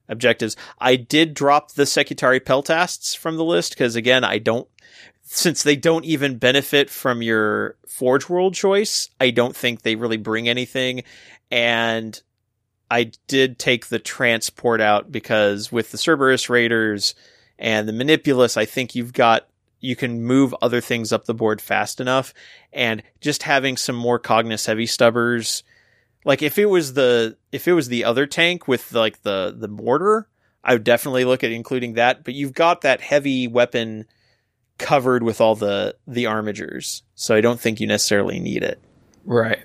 objectives. 0.09 0.55
I 0.79 0.95
did 0.95 1.33
drop 1.33 1.73
the 1.73 1.83
Secutarii 1.83 2.41
Peltasts 2.41 3.15
from 3.15 3.37
the 3.37 3.43
list 3.43 3.73
because 3.73 3.95
again, 3.95 4.23
I 4.23 4.37
don't, 4.37 4.67
since 5.23 5.63
they 5.63 5.75
don't 5.75 6.05
even 6.05 6.37
benefit 6.37 6.89
from 6.89 7.21
your 7.21 7.77
Forge 7.87 8.29
World 8.29 8.53
choice, 8.53 9.09
I 9.19 9.29
don't 9.29 9.55
think 9.55 9.81
they 9.81 9.95
really 9.95 10.17
bring 10.17 10.47
anything. 10.47 11.03
And 11.49 12.21
I 12.91 13.11
did 13.27 13.57
take 13.57 13.87
the 13.87 13.99
transport 13.99 14.81
out 14.81 15.11
because 15.11 15.71
with 15.71 15.91
the 15.91 15.97
Serberys 15.97 16.49
Raiders 16.49 17.15
and 17.57 17.87
the 17.87 17.93
Manipulus, 17.93 18.57
I 18.57 18.65
think 18.65 18.95
you've 18.95 19.13
got, 19.13 19.47
you 19.79 19.95
can 19.95 20.23
move 20.23 20.53
other 20.61 20.81
things 20.81 21.11
up 21.11 21.25
the 21.25 21.33
board 21.33 21.61
fast 21.61 21.99
enough. 21.99 22.33
And 22.71 23.01
just 23.21 23.43
having 23.43 23.77
some 23.77 23.95
more 23.95 24.19
Cognis 24.19 24.67
heavy 24.67 24.85
stubbers, 24.85 25.63
like 26.25 26.41
if 26.41 26.57
it 26.57 26.65
was 26.65 26.93
the, 26.93 27.37
if 27.51 27.67
it 27.67 27.73
was 27.73 27.87
the 27.87 28.05
other 28.05 28.25
tank 28.25 28.67
with 28.67 28.93
like 28.93 29.21
the, 29.23 29.55
the 29.57 29.67
mortar, 29.67 30.27
I 30.63 30.73
would 30.73 30.83
definitely 30.83 31.25
look 31.25 31.43
at 31.43 31.51
including 31.51 31.93
that. 31.93 32.23
But 32.23 32.33
you've 32.33 32.53
got 32.53 32.81
that 32.81 33.01
heavy 33.01 33.47
weapon 33.47 34.05
covered 34.77 35.23
with 35.23 35.41
all 35.41 35.55
the, 35.55 35.95
the 36.07 36.25
armigers. 36.25 37.01
So 37.15 37.35
I 37.35 37.41
don't 37.41 37.59
think 37.59 37.79
you 37.79 37.87
necessarily 37.87 38.39
need 38.39 38.63
it. 38.63 38.81
right. 39.25 39.59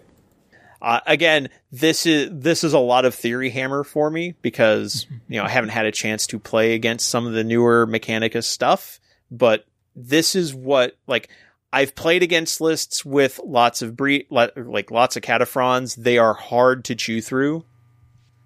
Uh, 0.80 1.01
again, 1.06 1.48
this 1.72 2.06
is 2.06 2.30
this 2.32 2.62
is 2.62 2.72
a 2.72 2.78
lot 2.78 3.05
of 3.05 3.14
theory 3.14 3.51
hammer 3.51 3.82
for 3.82 4.10
me 4.10 4.35
because 4.43 5.06
you 5.28 5.36
know 5.39 5.44
I 5.44 5.48
haven't 5.48 5.70
had 5.70 5.86
a 5.86 5.93
chance 5.93 6.26
to 6.28 6.39
play 6.39 6.74
against 6.74 7.09
some 7.09 7.26
of 7.26 7.32
the 7.32 7.43
newer 7.43 7.86
Mechanicus 7.86 8.44
stuff, 8.44 9.01
but 9.28 9.66
this 9.97 10.36
is 10.36 10.55
what 10.55 10.97
like 11.09 11.30
I've 11.73 11.95
played 11.95 12.23
against 12.23 12.61
lists 12.61 13.05
with 13.05 13.39
lots 13.45 13.82
of 13.82 13.97
bre- 13.97 14.27
like 14.31 14.90
lots 14.90 15.16
of 15.16 15.23
cataphrons. 15.23 15.97
They 15.97 16.19
are 16.19 16.35
hard 16.35 16.85
to 16.86 16.95
chew 16.95 17.20
through. 17.20 17.65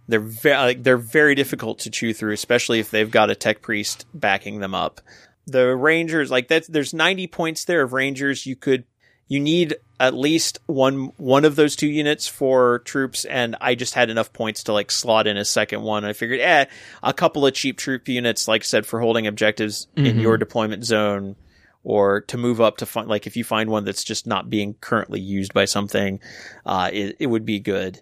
They're 0.09 0.21
very 0.21 0.57
like, 0.57 0.83
they're 0.83 0.97
very 0.97 1.35
difficult 1.35 1.79
to 1.81 1.91
chew 1.91 2.13
through, 2.13 2.33
especially 2.33 2.81
if 2.81 2.91
they've 2.91 3.11
got 3.11 3.31
a 3.31 3.35
tech 3.37 3.63
priest 3.63 4.07
backing 4.13 4.59
them 4.59 4.75
up. 4.75 5.01
The 5.47 5.75
rangers 5.77 6.31
like 6.31 6.49
that. 6.49 6.67
There's 6.69 6.93
90 6.93 7.27
points 7.29 7.65
there 7.65 7.83
of 7.83 7.93
rangers. 7.93 8.45
You 8.47 8.57
could 8.57 8.85
you 9.29 9.39
need 9.41 9.77
at 10.01 10.15
least 10.15 10.59
one 10.67 11.13
one 11.17 11.45
of 11.45 11.55
those 11.57 11.77
two 11.77 11.87
units 11.87 12.27
for 12.27 12.81
troops 12.81 13.25
and 13.25 13.55
i 13.61 13.75
just 13.75 13.95
had 13.95 14.11
enough 14.11 14.33
points 14.33 14.65
to 14.65 14.73
like 14.73 14.91
slot 14.91 15.27
in 15.29 15.37
a 15.39 15.45
second 15.45 15.81
one 15.81 16.05
i 16.05 16.13
figured 16.13 16.41
eh 16.41 16.65
a 17.05 17.15
couple 17.15 17.47
of 17.47 17.55
cheap 17.55 17.79
troop 17.79 18.09
units 18.09 18.47
like 18.49 18.63
i 18.63 18.65
said 18.65 18.85
for 18.85 19.01
holding 19.01 19.27
objectives 19.29 19.87
in 19.97 20.17
Mhm. 20.17 20.21
your 20.23 20.37
deployment 20.37 20.85
zone 20.85 21.37
or 21.85 22.21
to 22.23 22.37
move 22.37 22.61
up 22.61 22.77
to 22.77 22.87
find 22.87 23.09
like 23.09 23.27
if 23.27 23.37
you 23.37 23.45
find 23.45 23.71
one 23.71 23.85
that's 23.85 24.05
just 24.05 24.27
not 24.27 24.51
being 24.51 24.75
currently 24.75 25.21
used 25.21 25.53
by 25.53 25.65
something 25.65 26.21
uh 26.67 26.91
it, 26.93 27.17
it 27.19 27.27
would 27.27 27.45
be 27.45 27.59
good 27.59 28.01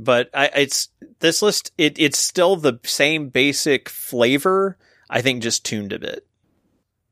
but 0.00 0.30
I, 0.34 0.46
it's 0.56 0.88
this 1.20 1.42
list 1.42 1.72
it, 1.78 1.98
it's 1.98 2.18
still 2.18 2.56
the 2.56 2.78
same 2.84 3.28
basic 3.28 3.88
flavor 3.88 4.76
i 5.10 5.20
think 5.20 5.42
just 5.42 5.64
tuned 5.64 5.92
a 5.92 5.98
bit 5.98 6.26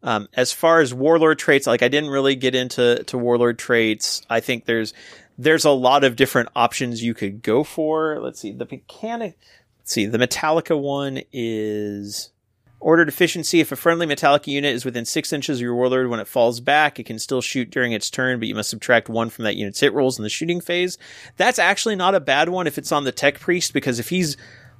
um, 0.02 0.28
as 0.32 0.52
far 0.52 0.81
as 0.81 0.94
warlord 0.94 1.39
traits, 1.39 1.66
like 1.66 1.82
I 1.82 1.89
didn't 1.89 2.10
really 2.10 2.35
get 2.35 2.55
into 2.55 3.02
to 3.05 3.18
warlord 3.18 3.59
traits. 3.59 4.22
I 4.31 4.40
think 4.40 4.64
there's 4.64 4.94
there's 5.36 5.64
a 5.64 5.70
lot 5.70 6.05
of 6.05 6.16
different 6.16 6.51
options 6.56 7.02
you 7.02 7.14
could 7.14 7.43
go 7.43 7.64
for. 7.64 8.18
Let's 8.20 8.40
see 8.40 8.52
the 8.52 8.68
mechanic. 8.70 9.39
Let's 9.78 9.93
see 9.93 10.06
the 10.06 10.18
Metalica 10.18 10.78
one 10.78 11.20
is 11.32 12.31
order 12.81 13.02
efficiency 13.02 13.61
If 13.61 13.73
a 13.73 13.77
friendly 13.77 14.07
Metalica 14.07 14.48
unit 14.48 14.74
is 14.74 14.85
within 14.85 15.05
six 15.05 15.32
inches 15.32 15.59
of 15.59 15.62
your 15.62 15.74
warlord 15.74 16.09
when 16.09 16.20
it 16.20 16.27
falls 16.27 16.61
back, 16.61 16.98
it 16.98 17.05
can 17.05 17.19
still 17.19 17.40
shoot 17.40 17.70
during 17.70 17.93
its 17.93 18.11
turn, 18.11 18.39
but 18.39 18.48
you 18.48 18.55
must 18.55 18.70
subtract 18.70 19.09
one 19.09 19.31
from 19.31 19.44
that 19.44 19.57
unit's 19.57 19.81
hit 19.81 19.93
rolls 19.93 20.19
in 20.19 20.23
the 20.23 20.28
shooting 20.28 20.61
phase. 20.61 20.98
That's 21.36 21.59
actually 21.59 21.97
not 21.97 22.15
a 22.15 22.20
bad 22.20 22.48
one 22.48 22.66
if 22.66 22.78
it's 22.78 22.93
on 22.93 23.05
the 23.05 23.12
tech 23.12 23.39
priest 23.39 23.73
because 23.73 23.98
if 23.98 24.09
he's 24.09 24.36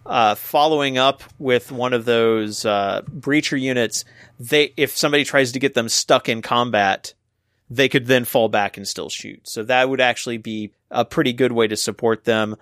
uh, 0.06 0.35
following 0.35 0.98
up 0.98 1.22
with 1.39 1.70
one 1.70 1.93
of 1.93 2.05
those 2.05 2.64
uh, 2.64 3.02
breacher 3.02 3.60
units, 3.60 4.05
they 4.39 4.72
if 4.77 4.97
somebody 4.97 5.24
tries 5.24 5.52
to 5.52 5.59
get 5.59 5.74
them 5.74 5.89
stuck 5.89 6.28
in 6.28 6.43
combat, 6.43 7.14
they 7.68 7.89
could 7.89 8.06
then 8.06 8.24
fall 8.24 8.48
back 8.48 8.77
and 8.77 8.89
still 8.89 9.09
shoot. 9.09 9.47
So 9.48 9.62
that 9.64 9.89
would 9.89 10.01
actually 10.01 10.39
be 10.39 10.72
a 10.90 11.05
pretty 11.05 11.32
good 11.32 11.52
way 11.52 11.68
to 11.68 11.77
support 11.77 12.24
them. 12.24 12.56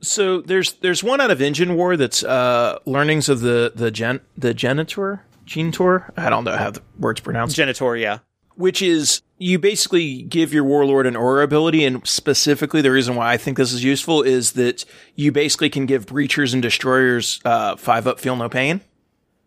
So 0.00 0.40
there's 0.40 0.74
there's 0.74 1.02
one 1.02 1.20
out 1.20 1.30
of 1.30 1.42
Engine 1.42 1.74
War 1.74 1.96
that's 1.96 2.22
uh, 2.22 2.78
learnings 2.86 3.28
of 3.28 3.40
the 3.40 3.72
the 3.74 3.90
gen 3.90 4.20
the 4.36 4.54
genitor 4.54 5.24
genitor. 5.44 6.12
I 6.16 6.30
don't 6.30 6.44
know 6.44 6.56
how 6.56 6.70
the 6.70 6.82
words 6.98 7.20
pronounced. 7.20 7.56
Genitor, 7.56 7.96
yeah. 7.96 8.18
which 8.54 8.82
is 8.82 9.22
you 9.38 9.58
basically 9.58 10.22
give 10.22 10.52
your 10.52 10.64
warlord 10.64 11.06
an 11.06 11.16
aura 11.16 11.42
ability, 11.42 11.84
and 11.84 12.06
specifically 12.06 12.82
the 12.82 12.90
reason 12.92 13.16
why 13.16 13.32
I 13.32 13.36
think 13.36 13.56
this 13.56 13.72
is 13.72 13.82
useful 13.82 14.22
is 14.22 14.52
that 14.52 14.84
you 15.14 15.32
basically 15.32 15.70
can 15.70 15.86
give 15.86 16.06
breachers 16.06 16.52
and 16.52 16.62
destroyers 16.62 17.40
uh, 17.44 17.76
five 17.76 18.06
up, 18.06 18.20
feel 18.20 18.36
no 18.36 18.48
pain, 18.48 18.82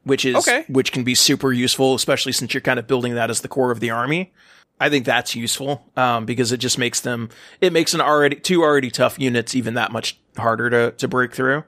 which 0.04 0.26
is 0.26 0.36
Okay. 0.36 0.66
which 0.68 0.92
can 0.92 1.04
be 1.04 1.16
super 1.16 1.54
useful, 1.54 1.94
especially 1.94 2.32
since 2.32 2.54
you're 2.54 2.62
kind 2.62 2.80
of 2.80 2.88
building 2.88 3.16
that 3.16 3.30
as 3.30 3.42
the 3.42 3.48
core 3.48 3.72
of 3.72 3.80
the 3.80 3.90
army. 3.92 4.34
I 4.80 4.90
think 4.90 5.06
that's 5.06 5.36
useful 5.36 5.86
um, 5.96 6.26
because 6.26 6.52
it 6.52 6.58
just 6.58 6.80
makes 6.80 7.02
them 7.02 7.30
it 7.62 7.72
makes 7.72 7.94
an 7.94 8.02
already 8.02 8.38
two 8.38 8.64
already 8.64 8.90
tough 8.90 9.20
units 9.20 9.54
even 9.54 9.76
that 9.76 9.92
much 9.92 10.20
harder 10.38 10.70
to 10.70 10.92
to 10.92 11.08
break 11.08 11.34
through. 11.34 11.64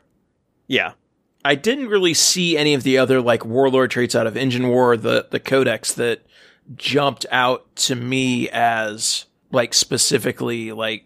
Yeah. 0.67 0.93
I 1.45 1.55
didn't 1.55 1.89
really 1.89 2.13
see 2.13 2.57
any 2.57 2.73
of 2.73 2.83
the 2.83 2.97
other 2.97 3.21
like 3.21 3.45
warlord 3.45 3.91
traits 3.91 4.15
out 4.15 4.27
of 4.27 4.37
Engine 4.37 4.69
War, 4.69 4.95
the 4.95 5.27
the 5.29 5.39
codex 5.39 5.93
that 5.93 6.25
jumped 6.75 7.25
out 7.31 7.75
to 7.75 7.95
me 7.95 8.49
as 8.49 9.25
like 9.51 9.73
specifically 9.73 10.71
like 10.71 11.05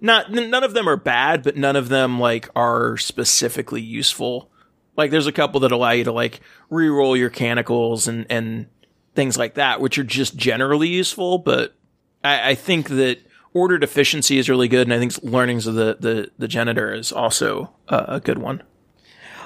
not 0.00 0.36
n- 0.36 0.50
none 0.50 0.64
of 0.64 0.74
them 0.74 0.88
are 0.88 0.96
bad, 0.96 1.42
but 1.42 1.56
none 1.56 1.76
of 1.76 1.88
them 1.88 2.20
like 2.20 2.48
are 2.54 2.96
specifically 2.96 3.82
useful. 3.82 4.50
Like 4.96 5.10
there's 5.10 5.26
a 5.26 5.32
couple 5.32 5.60
that 5.60 5.72
allow 5.72 5.90
you 5.90 6.04
to 6.04 6.12
like 6.12 6.40
re-roll 6.70 7.16
your 7.16 7.30
canicles 7.30 8.06
and 8.06 8.26
and 8.30 8.66
things 9.14 9.36
like 9.36 9.54
that, 9.54 9.80
which 9.80 9.98
are 9.98 10.04
just 10.04 10.36
generally 10.36 10.88
useful. 10.88 11.38
But 11.38 11.74
I, 12.22 12.50
I 12.50 12.54
think 12.54 12.88
that 12.88 13.18
ordered 13.54 13.84
efficiency 13.84 14.38
is 14.38 14.48
really 14.48 14.68
good, 14.68 14.86
and 14.86 14.94
I 14.94 14.98
think 14.98 15.22
learnings 15.22 15.66
of 15.66 15.74
the 15.74 15.96
the 15.98 16.30
the 16.38 16.48
genitor 16.48 16.92
is 16.92 17.12
also 17.12 17.70
a, 17.88 18.04
a 18.08 18.20
good 18.20 18.38
one. 18.38 18.62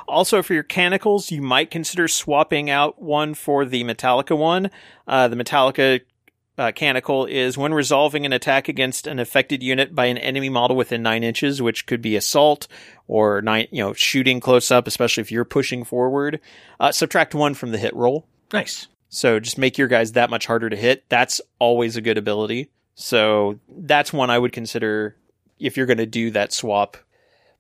Also, 0.09 0.41
for 0.43 0.55
your 0.55 0.65
canicles, 0.65 1.31
you 1.31 1.43
might 1.43 1.71
consider 1.71 2.07
swapping 2.07 2.71
out 2.71 3.03
one 3.03 3.35
for 3.35 3.65
the 3.65 3.83
Metalica 3.83 4.39
one. 4.39 4.71
Uh, 5.07 5.27
the 5.27 5.35
Metalica 5.37 6.01
uh, 6.59 6.73
canicle 6.73 7.29
is 7.29 7.59
when 7.59 7.75
resolving 7.75 8.25
an 8.25 8.33
attack 8.33 8.69
against 8.69 9.07
an 9.07 9.19
affected 9.19 9.63
unit 9.63 9.95
by 9.95 10.07
an 10.07 10.19
enemy 10.19 10.49
model 10.49 10.77
within 10.77 11.03
nine 11.03 11.25
inches, 11.25 11.61
which 11.61 11.87
could 11.87 12.01
be 12.01 12.17
assault 12.17 12.69
or 13.09 13.43
nine, 13.43 13.67
you 13.71 13.83
know, 13.83 13.93
shooting 13.93 14.41
close 14.41 14.71
up, 14.71 14.87
especially 14.87 15.21
if 15.21 15.33
you're 15.33 15.45
pushing 15.45 15.85
forward. 15.85 16.41
Uh, 16.81 16.93
subtract 16.93 17.35
one 17.35 17.55
from 17.55 17.73
the 17.73 17.79
hit 17.79 17.95
roll. 17.95 18.27
Nice. 18.53 18.87
So 19.09 19.41
just 19.41 19.59
make 19.59 19.79
your 19.79 19.89
guys 19.89 20.13
that 20.13 20.31
much 20.31 20.47
harder 20.47 20.71
to 20.71 20.77
hit. 20.77 21.05
That's 21.09 21.41
always 21.59 21.97
a 21.97 22.01
good 22.01 22.19
ability. 22.19 22.71
So 22.97 23.61
that's 23.69 24.13
one 24.13 24.31
I 24.31 24.39
would 24.39 24.53
consider 24.53 25.17
if 25.61 25.77
you're 25.77 25.87
going 25.87 25.99
to 25.99 26.07
do 26.07 26.31
that 26.33 26.53
swap. 26.53 26.97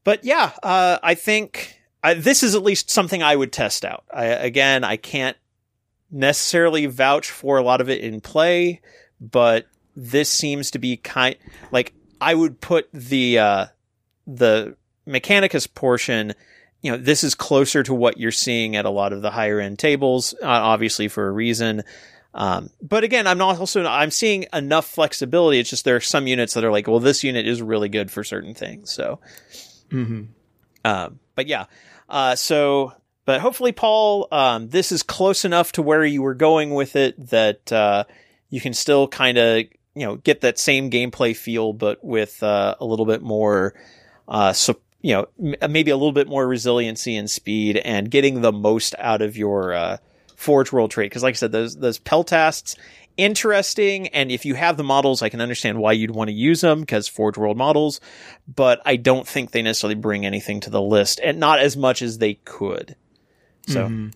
But 0.03 0.25
yeah, 0.25 0.53
uh, 0.63 0.99
I 1.03 1.15
think 1.15 1.79
uh, 2.03 2.15
this 2.17 2.43
is 2.43 2.55
at 2.55 2.63
least 2.63 2.91
something 2.91 3.23
I 3.23 3.37
would 3.37 3.53
test 3.53 3.85
out. 3.85 4.05
I, 4.13 4.25
again, 4.27 4.83
I 4.83 4.97
can't 4.97 5.37
necessarily 6.11 6.87
vouch 6.87 7.31
for 7.31 7.59
a 7.59 7.63
lot 7.63 7.81
of 7.81 7.91
it 7.91 8.01
in 8.01 8.21
play, 8.21 8.81
but 9.21 9.67
this 9.95 10.31
seems 10.31 10.71
to 10.73 10.79
be 10.79 10.97
kind 10.97 11.37
like 11.71 11.93
I 12.21 12.35
would 12.35 12.61
put 12.61 12.89
the 12.93 13.39
uh, 13.39 13.67
the 14.27 14.77
Mechanicus 15.07 15.73
portion. 15.73 16.35
You 16.81 16.93
know, 16.93 16.99
this 16.99 17.25
is 17.25 17.35
closer 17.35 17.83
to 17.83 17.93
what 17.93 18.19
you're 18.19 18.31
seeing 18.31 18.77
at 18.77 18.85
a 18.85 18.91
lot 18.91 19.13
of 19.13 19.21
the 19.23 19.31
higher 19.31 19.61
end 19.61 19.79
tables, 19.79 20.35
uh, 20.43 20.47
obviously 20.47 21.09
for 21.09 21.27
a 21.29 21.33
reason. 21.33 21.83
Um, 22.39 22.69
but 22.83 23.03
again, 23.03 23.27
I'm 23.27 23.39
not 23.39 23.59
also 23.59 23.85
I'm 23.87 24.11
seeing 24.11 24.45
enough 24.53 24.87
flexibility. 24.87 25.59
It's 25.59 25.71
just 25.71 25.87
there 25.87 25.97
are 25.97 26.01
some 26.01 26.27
units 26.27 26.53
that 26.53 26.65
are 26.65 26.71
like, 26.71 26.87
well, 26.87 27.01
this 27.01 27.25
unit 27.25 27.49
is 27.49 27.63
really 27.63 27.89
good 27.89 28.11
for 28.11 28.23
certain 28.23 28.55
things. 28.55 28.93
So, 28.93 29.21
Mm-hmm. 29.91 30.25
um, 30.85 31.19
but 31.35 31.47
yeah, 31.47 31.65
uh, 32.11 32.35
so 32.37 32.93
but 33.25 33.41
hopefully, 33.41 33.73
Paul, 33.73 34.29
um, 34.31 34.69
this 34.69 34.93
is 34.93 35.03
close 35.03 35.45
enough 35.45 35.73
to 35.73 35.83
where 35.83 36.05
you 36.05 36.23
were 36.23 36.35
going 36.35 36.75
with 36.75 36.95
it 36.95 37.29
that 37.31 37.73
uh, 37.73 38.05
you 38.51 38.61
can 38.61 38.75
still 38.75 39.09
kind 39.09 39.39
of 39.39 39.65
you 39.95 40.07
know 40.07 40.17
get 40.17 40.43
that 40.43 40.59
same 40.59 40.91
gameplay 40.91 41.35
feel, 41.35 41.73
but 41.73 42.05
with 42.05 42.43
uh, 42.43 42.75
a 42.79 42.85
little 42.85 43.07
bit 43.07 43.23
more, 43.23 43.75
uh, 44.29 44.53
so 44.53 44.79
you 45.01 45.15
know 45.15 45.27
m- 45.43 45.73
maybe 45.73 45.91
a 45.91 45.97
little 45.97 46.13
bit 46.13 46.29
more 46.29 46.47
resiliency 46.47 47.17
and 47.17 47.31
speed, 47.31 47.79
and 47.79 48.11
getting 48.11 48.43
the 48.43 48.53
most 48.53 48.95
out 48.99 49.23
of 49.23 49.37
your 49.39 49.73
uh, 49.73 49.97
Forge 50.37 50.71
World 50.73 50.91
trait. 50.91 51.11
Because 51.11 51.23
like 51.23 51.35
I 51.35 51.37
said, 51.37 51.53
those 51.53 51.77
those 51.77 51.99
peltasts 51.99 52.77
interesting 53.17 54.09
and 54.09 54.31
if 54.31 54.45
you 54.45 54.55
have 54.55 54.77
the 54.77 54.85
models 54.85 55.23
i 55.23 55.31
can 55.31 55.41
understand 55.41 55.79
why 55.79 55.91
you'd 55.91 56.11
want 56.11 56.29
to 56.29 56.35
use 56.35 56.61
them 56.61 56.81
because 56.81 57.09
forge 57.09 57.39
world 57.39 57.57
models 57.57 57.99
but 58.47 58.79
i 58.85 58.95
don't 58.95 59.27
think 59.27 59.51
they 59.51 59.63
necessarily 59.63 59.95
bring 59.95 60.27
anything 60.27 60.61
to 60.61 60.69
the 60.69 60.83
list 60.83 61.19
and 61.25 61.41
not 61.41 61.59
as 61.59 61.79
much 61.79 62.03
as 62.03 62.19
they 62.19 62.35
could 62.35 62.95
so 63.67 63.87
Mhm. 63.89 64.13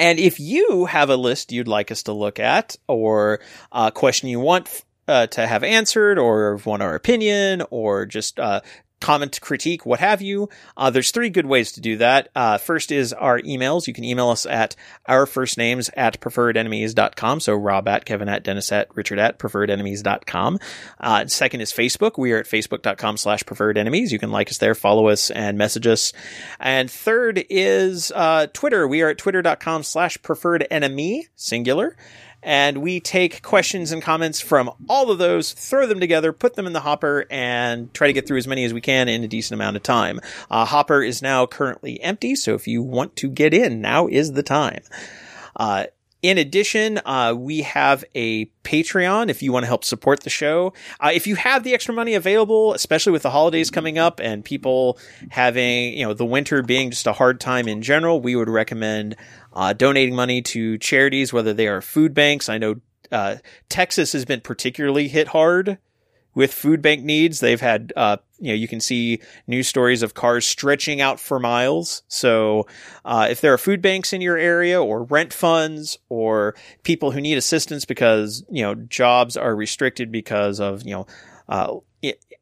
and 0.00 0.18
if 0.18 0.40
you 0.40 0.86
have 0.86 1.10
a 1.10 1.16
list 1.16 1.52
you'd 1.52 1.68
like 1.68 1.92
us 1.92 2.02
to 2.02 2.12
look 2.12 2.40
at, 2.40 2.74
or 2.88 3.38
a 3.70 3.92
question 3.92 4.28
you 4.28 4.40
want 4.40 4.84
uh, 5.06 5.26
to 5.28 5.46
have 5.46 5.64
answered, 5.64 6.18
or 6.18 6.56
want 6.66 6.82
our 6.82 6.94
opinion, 6.94 7.62
or 7.70 8.04
just 8.04 8.38
uh, 8.38 8.60
comment, 9.00 9.40
critique, 9.40 9.86
what 9.86 10.00
have 10.00 10.20
you, 10.20 10.48
uh, 10.76 10.90
there's 10.90 11.10
three 11.10 11.30
good 11.30 11.46
ways 11.46 11.72
to 11.72 11.80
do 11.80 11.96
that. 11.96 12.28
Uh, 12.34 12.58
first 12.58 12.90
is 12.90 13.12
our 13.12 13.40
emails. 13.40 13.86
You 13.86 13.94
can 13.94 14.04
email 14.04 14.30
us 14.30 14.46
at 14.46 14.74
our 15.06 15.26
first 15.26 15.58
names 15.58 15.90
at 15.96 16.20
preferredenemies.com. 16.20 17.40
So 17.40 17.54
Rob 17.54 17.88
at, 17.88 18.04
Kevin 18.04 18.28
at, 18.28 18.42
Dennis 18.42 18.72
at, 18.72 18.94
Richard 18.96 19.18
at 19.18 19.38
preferredenemies.com. 19.38 20.58
Uh, 21.00 21.26
second 21.26 21.60
is 21.60 21.72
Facebook. 21.72 22.18
We 22.18 22.32
are 22.32 22.38
at 22.38 22.46
facebook.com 22.46 23.16
slash 23.16 23.42
preferredenemies. 23.44 24.10
You 24.10 24.18
can 24.18 24.30
like 24.30 24.50
us 24.50 24.58
there, 24.58 24.74
follow 24.74 25.08
us, 25.08 25.30
and 25.30 25.56
message 25.58 25.86
us. 25.86 26.12
And 26.58 26.90
third 26.90 27.44
is 27.48 28.12
uh, 28.14 28.48
Twitter. 28.52 28.86
We 28.86 29.02
are 29.02 29.10
at 29.10 29.18
twitter.com 29.18 29.82
slash 29.82 30.20
preferred 30.22 30.66
enemy, 30.70 31.28
singular. 31.36 31.96
And 32.42 32.78
we 32.78 33.00
take 33.00 33.42
questions 33.42 33.90
and 33.90 34.00
comments 34.00 34.40
from 34.40 34.70
all 34.88 35.10
of 35.10 35.18
those, 35.18 35.52
throw 35.52 35.86
them 35.86 36.00
together, 36.00 36.32
put 36.32 36.54
them 36.54 36.66
in 36.66 36.72
the 36.72 36.80
hopper, 36.80 37.26
and 37.30 37.92
try 37.92 38.06
to 38.06 38.12
get 38.12 38.26
through 38.26 38.38
as 38.38 38.46
many 38.46 38.64
as 38.64 38.72
we 38.72 38.80
can 38.80 39.08
in 39.08 39.24
a 39.24 39.28
decent 39.28 39.58
amount 39.58 39.76
of 39.76 39.82
time. 39.82 40.20
Uh, 40.50 40.64
hopper 40.64 41.02
is 41.02 41.20
now 41.20 41.46
currently 41.46 42.00
empty, 42.00 42.36
so 42.36 42.54
if 42.54 42.68
you 42.68 42.82
want 42.82 43.16
to 43.16 43.28
get 43.28 43.52
in, 43.52 43.80
now 43.80 44.06
is 44.06 44.32
the 44.32 44.42
time. 44.42 44.82
Uh, 45.56 45.86
in 46.22 46.38
addition, 46.38 47.00
uh, 47.04 47.34
we 47.36 47.62
have 47.62 48.04
a 48.14 48.46
Patreon 48.64 49.28
if 49.28 49.42
you 49.42 49.52
want 49.52 49.62
to 49.62 49.68
help 49.68 49.84
support 49.84 50.20
the 50.20 50.30
show. 50.30 50.72
Uh, 51.00 51.10
if 51.12 51.26
you 51.26 51.36
have 51.36 51.62
the 51.62 51.74
extra 51.74 51.94
money 51.94 52.14
available, 52.14 52.74
especially 52.74 53.12
with 53.12 53.22
the 53.22 53.30
holidays 53.30 53.70
coming 53.70 53.98
up 53.98 54.20
and 54.20 54.44
people 54.44 54.98
having, 55.30 55.94
you 55.94 56.04
know, 56.04 56.14
the 56.14 56.26
winter 56.26 56.62
being 56.62 56.90
just 56.90 57.06
a 57.06 57.12
hard 57.12 57.40
time 57.40 57.68
in 57.68 57.82
general, 57.82 58.20
we 58.20 58.34
would 58.34 58.48
recommend 58.48 59.16
uh, 59.52 59.72
donating 59.72 60.14
money 60.14 60.42
to 60.42 60.76
charities, 60.78 61.32
whether 61.32 61.54
they 61.54 61.68
are 61.68 61.80
food 61.80 62.14
banks. 62.14 62.48
I 62.48 62.58
know 62.58 62.76
uh, 63.12 63.36
Texas 63.68 64.12
has 64.12 64.24
been 64.24 64.40
particularly 64.40 65.08
hit 65.08 65.28
hard 65.28 65.78
with 66.38 66.54
food 66.54 66.80
bank 66.80 67.02
needs. 67.02 67.40
They've 67.40 67.60
had, 67.60 67.92
uh, 67.96 68.18
you 68.38 68.52
know, 68.52 68.54
you 68.54 68.68
can 68.68 68.78
see 68.78 69.20
news 69.48 69.66
stories 69.66 70.04
of 70.04 70.14
cars 70.14 70.46
stretching 70.46 71.00
out 71.00 71.18
for 71.18 71.40
miles. 71.40 72.04
So, 72.06 72.68
uh, 73.04 73.26
if 73.28 73.40
there 73.40 73.52
are 73.52 73.58
food 73.58 73.82
banks 73.82 74.12
in 74.12 74.20
your 74.20 74.36
area 74.36 74.80
or 74.80 75.02
rent 75.02 75.32
funds 75.32 75.98
or 76.08 76.54
people 76.84 77.10
who 77.10 77.20
need 77.20 77.38
assistance 77.38 77.84
because, 77.84 78.44
you 78.48 78.62
know, 78.62 78.76
jobs 78.76 79.36
are 79.36 79.56
restricted 79.56 80.12
because 80.12 80.60
of, 80.60 80.84
you 80.84 80.92
know, 80.92 81.06
uh, 81.48 81.74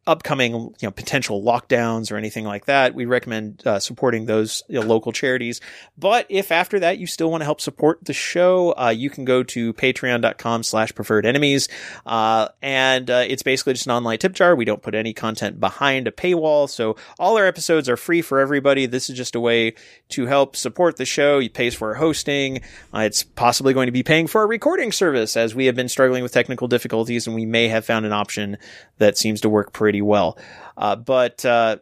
upcoming, 0.07 0.53
you 0.53 0.75
know, 0.83 0.91
potential 0.91 1.43
lockdowns 1.43 2.13
or 2.13 2.17
anything 2.17 2.45
like 2.45 2.67
that, 2.67 2.95
we 2.95 3.05
recommend 3.05 3.63
uh, 3.67 3.79
supporting 3.79 4.27
those 4.27 4.63
you 4.69 4.81
know, 4.81 4.87
local 4.87 5.13
charities. 5.13 5.61
But 5.99 6.27
if 6.29 6.53
after 6.53 6.81
that 6.81 6.99
you 6.99 7.07
still 7.07 7.31
want 7.31 7.41
to 7.41 7.45
help 7.45 7.61
support 7.61 8.05
the 8.05 8.13
show, 8.13 8.75
uh, 8.77 8.91
you 8.91 9.11
can 9.11 9.25
go 9.25 9.43
to 9.43 9.73
patreon.com 9.75 10.63
slash 10.63 10.95
preferred 10.95 11.27
enemies. 11.27 11.69
Uh, 12.05 12.49
and 12.63 13.11
uh, 13.11 13.25
it's 13.27 13.43
basically 13.43 13.73
just 13.73 13.87
an 13.87 13.93
online 13.93 14.19
tip 14.19 14.33
jar. 14.33 14.55
We 14.55 14.65
don't 14.65 14.83
put 14.83 14.95
any 14.95 15.13
content 15.13 15.59
behind 15.59 16.07
a 16.07 16.13
paywall. 16.13 16.69
So 16.69 16.97
all 17.19 17.37
our 17.37 17.47
episodes 17.47 17.89
are 17.89 17.97
free 17.97 18.23
for 18.23 18.39
everybody. 18.39 18.87
This 18.87 19.11
is 19.11 19.17
just 19.17 19.35
a 19.35 19.41
way 19.41 19.75
to 20.11 20.27
help 20.27 20.57
support 20.57 20.97
the 20.97 21.05
show. 21.05 21.41
It 21.41 21.55
pays 21.55 21.75
for 21.75 21.89
our 21.89 21.95
hosting. 21.95 22.61
Uh, 22.95 23.01
it's 23.01 23.23
possibly 23.23 23.75
going 23.75 23.87
to 23.87 23.93
be 23.93 24.03
paying 24.03 24.27
for 24.27 24.41
our 24.41 24.47
recording 24.47 24.93
service 24.93 25.37
as 25.37 25.55
we 25.55 25.67
have 25.67 25.75
been 25.75 25.89
struggling 25.89 26.23
with 26.23 26.33
technical 26.33 26.69
difficulties 26.69 27.27
and 27.27 27.35
we 27.35 27.47
may 27.47 27.69
have 27.69 27.85
found 27.85 28.07
an 28.07 28.13
option 28.13 28.57
that 28.99 29.19
seems 29.19 29.41
to 29.41 29.49
work 29.49 29.73
pretty 29.73 29.96
well. 30.03 30.39
Uh, 30.77 30.97
but, 30.97 31.45
uh, 31.45 31.77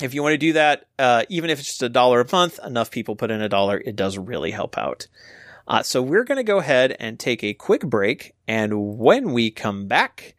if 0.00 0.14
you 0.14 0.22
want 0.22 0.34
to 0.34 0.38
do 0.38 0.52
that, 0.52 0.86
uh, 0.98 1.24
even 1.28 1.50
if 1.50 1.58
it's 1.58 1.68
just 1.68 1.82
a 1.82 1.88
dollar 1.88 2.20
a 2.20 2.26
month, 2.30 2.60
enough 2.64 2.90
people 2.90 3.16
put 3.16 3.30
in 3.30 3.42
a 3.42 3.48
dollar, 3.48 3.82
it 3.84 3.96
does 3.96 4.16
really 4.16 4.52
help 4.52 4.78
out. 4.78 5.08
Uh, 5.66 5.82
so 5.82 6.00
we're 6.00 6.24
going 6.24 6.36
to 6.36 6.44
go 6.44 6.58
ahead 6.58 6.96
and 6.98 7.18
take 7.18 7.44
a 7.44 7.52
quick 7.52 7.82
break. 7.82 8.34
And 8.46 8.98
when 8.98 9.32
we 9.32 9.50
come 9.50 9.86
back, 9.86 10.34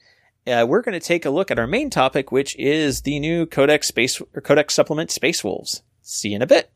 uh, 0.48 0.66
we're 0.68 0.82
going 0.82 1.00
to 1.00 1.06
take 1.06 1.26
a 1.26 1.30
look 1.30 1.52
at 1.52 1.60
our 1.60 1.68
main 1.68 1.90
topic, 1.90 2.32
which 2.32 2.56
is 2.58 3.02
the 3.02 3.20
new 3.20 3.46
Codex 3.46 3.88
Space 3.88 4.20
or 4.34 4.42
Codex 4.42 4.74
Supplement 4.74 5.12
Space 5.12 5.44
Wolves. 5.44 5.84
See 6.02 6.30
you 6.30 6.38
in 6.38 6.42
a 6.42 6.48
bit. 6.48 6.72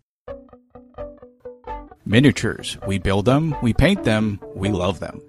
Miniatures. 2.05 2.77
We 2.85 2.99
build 2.99 3.25
them, 3.25 3.55
we 3.63 3.73
paint 3.73 4.03
them, 4.03 4.39
we 4.53 4.69
love 4.69 4.99
them. 4.99 5.21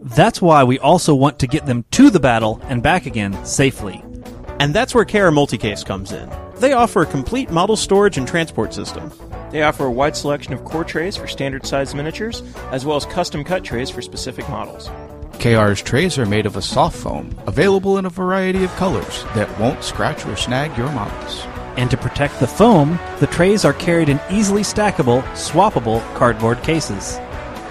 That's 0.00 0.42
why 0.42 0.64
we 0.64 0.78
also 0.78 1.14
want 1.14 1.38
to 1.40 1.46
get 1.46 1.66
them 1.66 1.84
to 1.92 2.10
the 2.10 2.18
battle 2.18 2.60
and 2.64 2.82
back 2.82 3.06
again 3.06 3.44
safely. 3.44 4.02
And 4.62 4.72
that's 4.72 4.94
where 4.94 5.04
KR 5.04 5.32
Multicase 5.34 5.84
comes 5.84 6.12
in. 6.12 6.30
They 6.58 6.72
offer 6.72 7.02
a 7.02 7.06
complete 7.06 7.50
model 7.50 7.74
storage 7.74 8.16
and 8.16 8.28
transport 8.28 8.72
system. 8.72 9.10
They 9.50 9.64
offer 9.64 9.86
a 9.86 9.90
wide 9.90 10.16
selection 10.16 10.52
of 10.52 10.64
core 10.64 10.84
trays 10.84 11.16
for 11.16 11.26
standard 11.26 11.66
size 11.66 11.96
miniatures, 11.96 12.44
as 12.70 12.86
well 12.86 12.96
as 12.96 13.04
custom 13.04 13.42
cut 13.42 13.64
trays 13.64 13.90
for 13.90 14.00
specific 14.02 14.48
models. 14.48 14.88
KR's 15.40 15.82
trays 15.82 16.16
are 16.16 16.26
made 16.26 16.46
of 16.46 16.54
a 16.54 16.62
soft 16.62 16.96
foam, 16.96 17.36
available 17.48 17.98
in 17.98 18.06
a 18.06 18.08
variety 18.08 18.62
of 18.62 18.70
colors 18.76 19.24
that 19.34 19.50
won't 19.58 19.82
scratch 19.82 20.24
or 20.26 20.36
snag 20.36 20.78
your 20.78 20.92
models. 20.92 21.40
And 21.76 21.90
to 21.90 21.96
protect 21.96 22.38
the 22.38 22.46
foam, 22.46 23.00
the 23.18 23.26
trays 23.26 23.64
are 23.64 23.72
carried 23.72 24.08
in 24.08 24.20
easily 24.30 24.62
stackable, 24.62 25.24
swappable 25.32 26.00
cardboard 26.14 26.62
cases. 26.62 27.18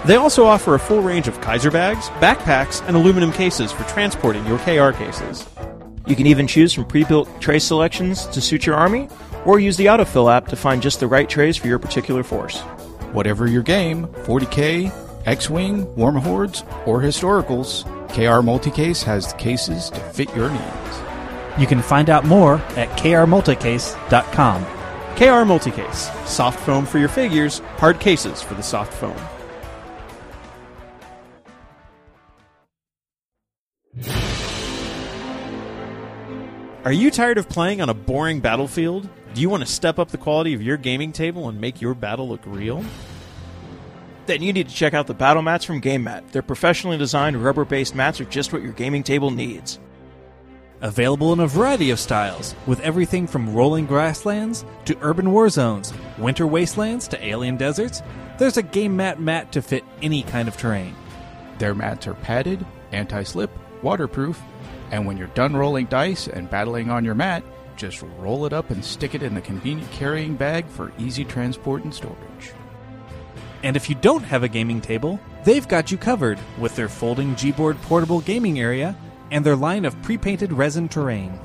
They 0.04 0.16
also 0.16 0.44
offer 0.44 0.74
a 0.74 0.78
full 0.78 1.00
range 1.00 1.26
of 1.26 1.40
Kaiser 1.40 1.70
bags, 1.70 2.10
backpacks, 2.20 2.86
and 2.86 2.96
aluminum 2.96 3.32
cases 3.32 3.72
for 3.72 3.84
transporting 3.84 4.44
your 4.46 4.58
KR 4.58 4.94
cases. 4.94 5.48
You 6.06 6.16
can 6.16 6.26
even 6.26 6.46
choose 6.46 6.72
from 6.72 6.84
pre-built 6.84 7.28
tray 7.40 7.58
selections 7.58 8.26
to 8.26 8.40
suit 8.40 8.66
your 8.66 8.76
army, 8.76 9.08
or 9.44 9.58
use 9.58 9.76
the 9.76 9.86
autofill 9.86 10.32
app 10.32 10.48
to 10.48 10.56
find 10.56 10.82
just 10.82 11.00
the 11.00 11.06
right 11.06 11.28
trays 11.28 11.56
for 11.56 11.66
your 11.68 11.78
particular 11.78 12.22
force. 12.22 12.60
Whatever 13.12 13.46
your 13.46 13.62
game 13.62 14.06
40k, 14.06 14.92
X 15.26 15.50
Wing, 15.50 15.86
Warmahordes, 15.94 16.64
or 16.86 17.00
Historicals 17.00 17.84
KR 18.12 18.42
Multicase 18.42 19.02
has 19.04 19.32
the 19.32 19.38
cases 19.38 19.88
to 19.90 20.00
fit 20.00 20.34
your 20.36 20.50
needs. 20.50 21.02
You 21.58 21.66
can 21.66 21.80
find 21.80 22.10
out 22.10 22.24
more 22.24 22.56
at 22.76 22.88
krmulticase.com. 22.98 24.64
KR 25.16 25.44
Multicase. 25.46 26.26
Soft 26.26 26.60
foam 26.60 26.84
for 26.86 26.98
your 26.98 27.08
figures, 27.08 27.60
hard 27.76 28.00
cases 28.00 28.42
for 28.42 28.54
the 28.54 28.62
soft 28.62 28.92
foam. 28.92 29.16
Are 36.84 36.92
you 36.92 37.12
tired 37.12 37.38
of 37.38 37.48
playing 37.48 37.80
on 37.80 37.90
a 37.90 37.94
boring 37.94 38.40
battlefield? 38.40 39.08
Do 39.34 39.40
you 39.40 39.48
want 39.48 39.62
to 39.62 39.72
step 39.72 40.00
up 40.00 40.08
the 40.08 40.18
quality 40.18 40.52
of 40.52 40.60
your 40.60 40.76
gaming 40.76 41.12
table 41.12 41.48
and 41.48 41.60
make 41.60 41.80
your 41.80 41.94
battle 41.94 42.28
look 42.28 42.40
real? 42.44 42.84
Then 44.26 44.42
you 44.42 44.52
need 44.52 44.68
to 44.68 44.74
check 44.74 44.92
out 44.92 45.06
the 45.06 45.14
battle 45.14 45.42
mats 45.42 45.64
from 45.64 45.78
Game 45.78 46.02
Mat. 46.02 46.32
Their 46.32 46.42
professionally 46.42 46.98
designed 46.98 47.36
rubber-based 47.36 47.94
mats 47.94 48.20
are 48.20 48.24
just 48.24 48.52
what 48.52 48.62
your 48.62 48.72
gaming 48.72 49.04
table 49.04 49.30
needs. 49.30 49.78
Available 50.80 51.32
in 51.32 51.38
a 51.38 51.46
variety 51.46 51.90
of 51.90 52.00
styles, 52.00 52.56
with 52.66 52.80
everything 52.80 53.28
from 53.28 53.54
rolling 53.54 53.86
grasslands 53.86 54.64
to 54.86 54.98
urban 55.02 55.30
war 55.30 55.48
zones, 55.50 55.92
winter 56.18 56.48
wastelands 56.48 57.06
to 57.06 57.24
alien 57.24 57.56
deserts, 57.56 58.02
there's 58.38 58.56
a 58.56 58.62
game 58.62 58.96
mat 58.96 59.20
mat 59.20 59.52
to 59.52 59.62
fit 59.62 59.84
any 60.02 60.24
kind 60.24 60.48
of 60.48 60.56
terrain. 60.56 60.96
Their 61.58 61.76
mats 61.76 62.08
are 62.08 62.14
padded, 62.14 62.66
anti 62.90 63.22
slip, 63.22 63.52
waterproof, 63.82 64.42
and 64.92 65.04
when 65.06 65.16
you're 65.16 65.26
done 65.28 65.56
rolling 65.56 65.86
dice 65.86 66.28
and 66.28 66.48
battling 66.48 66.90
on 66.90 67.04
your 67.04 67.16
mat, 67.16 67.42
just 67.76 68.02
roll 68.18 68.46
it 68.46 68.52
up 68.52 68.70
and 68.70 68.84
stick 68.84 69.14
it 69.14 69.22
in 69.22 69.34
the 69.34 69.40
convenient 69.40 69.90
carrying 69.90 70.36
bag 70.36 70.66
for 70.66 70.92
easy 70.98 71.24
transport 71.24 71.82
and 71.82 71.92
storage. 71.92 72.52
And 73.64 73.74
if 73.74 73.88
you 73.88 73.96
don't 73.96 74.22
have 74.22 74.42
a 74.42 74.48
gaming 74.48 74.82
table, 74.82 75.18
they've 75.44 75.66
got 75.66 75.90
you 75.90 75.96
covered 75.96 76.38
with 76.58 76.76
their 76.76 76.90
folding 76.90 77.34
Gboard 77.34 77.80
portable 77.82 78.20
gaming 78.20 78.60
area 78.60 78.94
and 79.30 79.46
their 79.46 79.56
line 79.56 79.86
of 79.86 80.00
pre-painted 80.02 80.52
resin 80.52 80.88
terrain. 80.88 81.40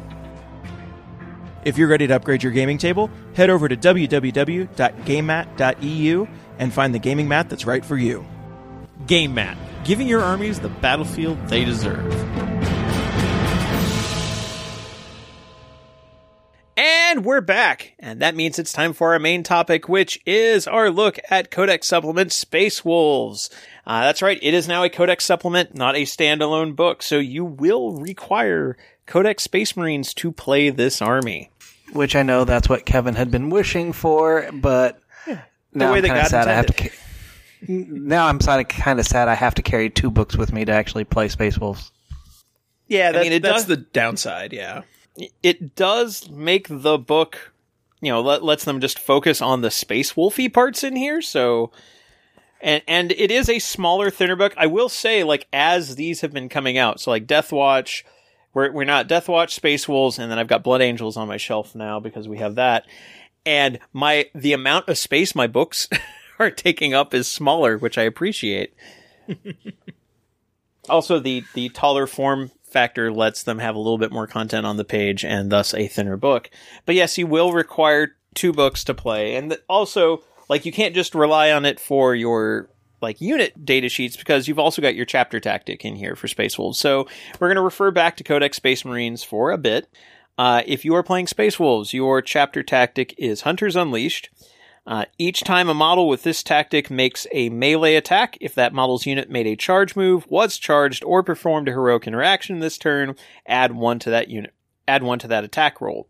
If 1.64 1.78
you're 1.78 1.88
ready 1.88 2.08
to 2.08 2.16
upgrade 2.16 2.44
your 2.44 2.52
gaming 2.52 2.78
table, 2.78 3.10
head 3.34 3.50
over 3.50 3.70
to 3.70 3.78
www.gamemat.eu 3.78 6.28
and 6.60 6.74
find 6.74 6.94
the 6.94 7.00
gaming 7.00 7.28
mat 7.28 7.50
that's 7.50 7.66
right 7.66 7.84
for 7.86 7.98
you. 7.98 8.26
Game 9.06 9.36
Mat, 9.36 9.58
giving 9.84 10.08
your 10.08 10.22
armies 10.22 10.60
the 10.60 10.70
battlefield 10.70 11.38
they 11.48 11.64
deserve. 11.64 12.27
And 17.18 17.26
we're 17.26 17.42
back, 17.42 17.94
and 17.98 18.22
that 18.22 18.36
means 18.36 18.60
it's 18.60 18.72
time 18.72 18.94
for 18.94 19.14
our 19.14 19.18
main 19.18 19.42
topic, 19.42 19.90
which 19.90 20.20
is 20.28 20.68
our 20.68 20.92
look 20.92 21.18
at 21.32 21.50
Codex 21.50 21.88
Supplement 21.88 22.32
Space 22.32 22.86
Wolves. 22.86 23.50
Uh, 23.88 24.02
that's 24.02 24.22
right, 24.22 24.38
it 24.40 24.54
is 24.54 24.68
now 24.68 24.84
a 24.84 24.90
Codex 24.92 25.26
Supplement, 25.26 25.74
not 25.74 25.96
a 25.96 26.04
standalone 26.04 26.76
book, 26.76 27.02
so 27.02 27.18
you 27.18 27.44
will 27.44 27.94
require 28.00 28.78
Codex 29.08 29.42
Space 29.42 29.76
Marines 29.76 30.14
to 30.14 30.32
play 30.32 30.70
this 30.70 31.02
army. 31.02 31.50
Which 31.92 32.16
I 32.16 32.22
know 32.22 32.46
that's 32.46 32.70
what 32.70 32.86
Kevin 32.86 33.16
had 33.16 33.32
been 33.32 33.50
wishing 33.50 33.94
for, 33.94 34.52
but 34.54 35.02
now 35.74 35.94
way 35.94 35.98
I'm 35.98 36.02
that 36.04 36.08
kind 36.10 36.20
God 36.20 36.26
of 36.26 36.28
sad 36.30 36.48
I 36.48 36.54
have 36.54 36.66
to. 36.68 36.74
ca- 36.74 36.96
Now 37.68 38.28
I'm 38.28 38.38
kind 38.38 39.00
of 39.00 39.08
sad 39.08 39.28
I 39.28 39.34
have 39.34 39.56
to 39.56 39.64
carry 39.64 39.90
two 39.90 40.12
books 40.12 40.38
with 40.38 40.54
me 40.54 40.66
to 40.66 40.72
actually 40.72 41.06
play 41.06 41.30
Space 41.30 41.58
Wolves. 41.58 41.92
Yeah, 42.88 43.12
that- 43.12 43.24
mean, 43.24 43.32
it 43.32 43.42
that's 43.42 43.64
that's 43.64 43.66
the 43.66 43.78
downside, 43.78 44.54
yeah. 44.54 44.84
It 45.42 45.76
does 45.76 46.30
make 46.30 46.68
the 46.70 46.98
book, 46.98 47.54
you 48.02 48.12
know, 48.12 48.22
let, 48.22 48.44
lets 48.44 48.66
them 48.66 48.80
just 48.80 49.00
focus 49.00 49.42
on 49.42 49.62
the 49.62 49.72
space 49.72 50.14
wolfy 50.14 50.52
parts 50.52 50.84
in 50.84 50.96
here. 50.96 51.22
So, 51.22 51.72
and 52.62 52.82
and 52.88 53.12
it 53.12 53.32
is 53.32 53.50
a 53.50 53.60
smaller, 53.60 54.10
thinner 54.10 54.36
book. 54.36 54.54
I 54.58 54.68
will 54.68 54.90
say, 54.90 55.24
like 55.24 55.48
as 55.52 55.96
these 55.96 56.22
have 56.22 56.34
been 56.34 56.50
coming 56.50 56.78
out, 56.78 57.00
so 57.00 57.12
like 57.12 57.28
Death 57.28 57.52
Watch, 57.52 58.06
we're 58.54 58.72
we're 58.72 58.84
not 58.84 59.08
Death 59.08 59.28
Watch, 59.28 59.54
Space 59.56 59.88
Wolves, 59.88 60.20
and 60.20 60.32
then 60.32 60.40
I've 60.40 60.48
got 60.48 60.64
Blood 60.64 60.82
Angels 60.82 61.18
on 61.18 61.28
my 61.28 61.38
shelf 61.38 61.76
now 61.76 62.00
because 62.00 62.28
we 62.28 62.38
have 62.38 62.56
that. 62.56 62.86
And 63.46 63.80
my 63.94 64.30
the 64.34 64.54
amount 64.54 64.90
of 64.90 64.98
space 64.98 65.36
my 65.36 65.48
books 65.48 65.88
are 66.40 66.52
taking 66.52 66.94
up 66.94 67.14
is 67.14 67.28
smaller, 67.28 67.78
which 67.78 67.98
I 67.98 68.04
appreciate. 68.04 68.74
Also, 70.90 71.20
the 71.20 71.44
the 71.54 71.70
taller 71.70 72.08
form 72.08 72.52
factor 72.70 73.12
lets 73.12 73.44
them 73.44 73.60
have 73.60 73.76
a 73.76 73.80
little 73.80 73.98
bit 73.98 74.12
more 74.12 74.28
content 74.28 74.66
on 74.66 74.78
the 74.78 74.84
page 74.84 75.24
and 75.24 75.52
thus 75.52 75.74
a 75.74 75.88
thinner 75.88 76.18
book. 76.18 76.50
But 76.86 76.96
yes, 76.96 77.18
you 77.18 77.28
will 77.28 77.54
require 77.54 78.16
two 78.36 78.54
books 78.54 78.84
to 78.86 78.94
play, 78.94 79.36
and 79.36 79.58
also 79.68 80.24
like 80.50 80.66
you 80.66 80.72
can't 80.72 80.96
just 80.96 81.16
rely 81.16 81.52
on 81.52 81.66
it 81.66 81.80
for 81.80 82.14
your 82.16 82.70
like 83.02 83.22
unit 83.22 83.66
data 83.66 83.90
sheets 83.90 84.18
because 84.18 84.48
you've 84.48 84.60
also 84.60 84.82
got 84.82 84.96
your 84.96 85.06
chapter 85.06 85.40
tactic 85.40 85.86
in 85.86 85.96
here 85.96 86.16
for 86.16 86.28
Space 86.28 86.58
Wolves. 86.58 86.80
So 86.80 87.08
we're 87.40 87.48
going 87.48 87.56
to 87.56 87.62
refer 87.62 87.92
back 87.92 88.18
to 88.18 88.24
Codex 88.24 88.58
Space 88.58 88.84
Marines 88.84 89.24
for 89.24 89.52
a 89.52 89.58
bit. 89.58 89.88
Uh, 90.38 90.62
if 90.66 90.86
you 90.86 90.94
are 90.96 91.04
playing 91.04 91.28
Space 91.28 91.60
Wolves, 91.60 91.94
your 91.94 92.22
chapter 92.22 92.64
tactic 92.64 93.14
is 93.18 93.42
Hunters 93.42 93.76
Unleashed. 93.76 94.30
Uh, 94.88 95.04
each 95.18 95.42
time 95.42 95.68
a 95.68 95.74
model 95.74 96.08
with 96.08 96.24
this 96.24 96.42
tactic 96.42 96.90
makes 96.90 97.28
a 97.34 97.50
melee 97.50 97.96
attack, 97.96 98.38
if 98.40 98.56
that 98.56 98.74
model's 98.74 99.06
unit 99.06 99.30
made 99.30 99.46
a 99.46 99.58
charge 99.58 99.98
move, 99.98 100.26
was 100.30 100.58
charged, 100.58 101.04
or 101.04 101.22
performed 101.22 101.68
a 101.68 101.72
heroic 101.72 102.08
interaction 102.08 102.60
this 102.60 102.78
turn, 102.78 103.14
add 103.46 103.74
one 103.74 104.00
to 104.00 104.10
that 104.10 104.30
unit. 104.30 104.54
Add 104.88 105.04
one 105.04 105.20
to 105.20 105.28
that 105.28 105.44
attack 105.44 105.82
roll. 105.82 106.08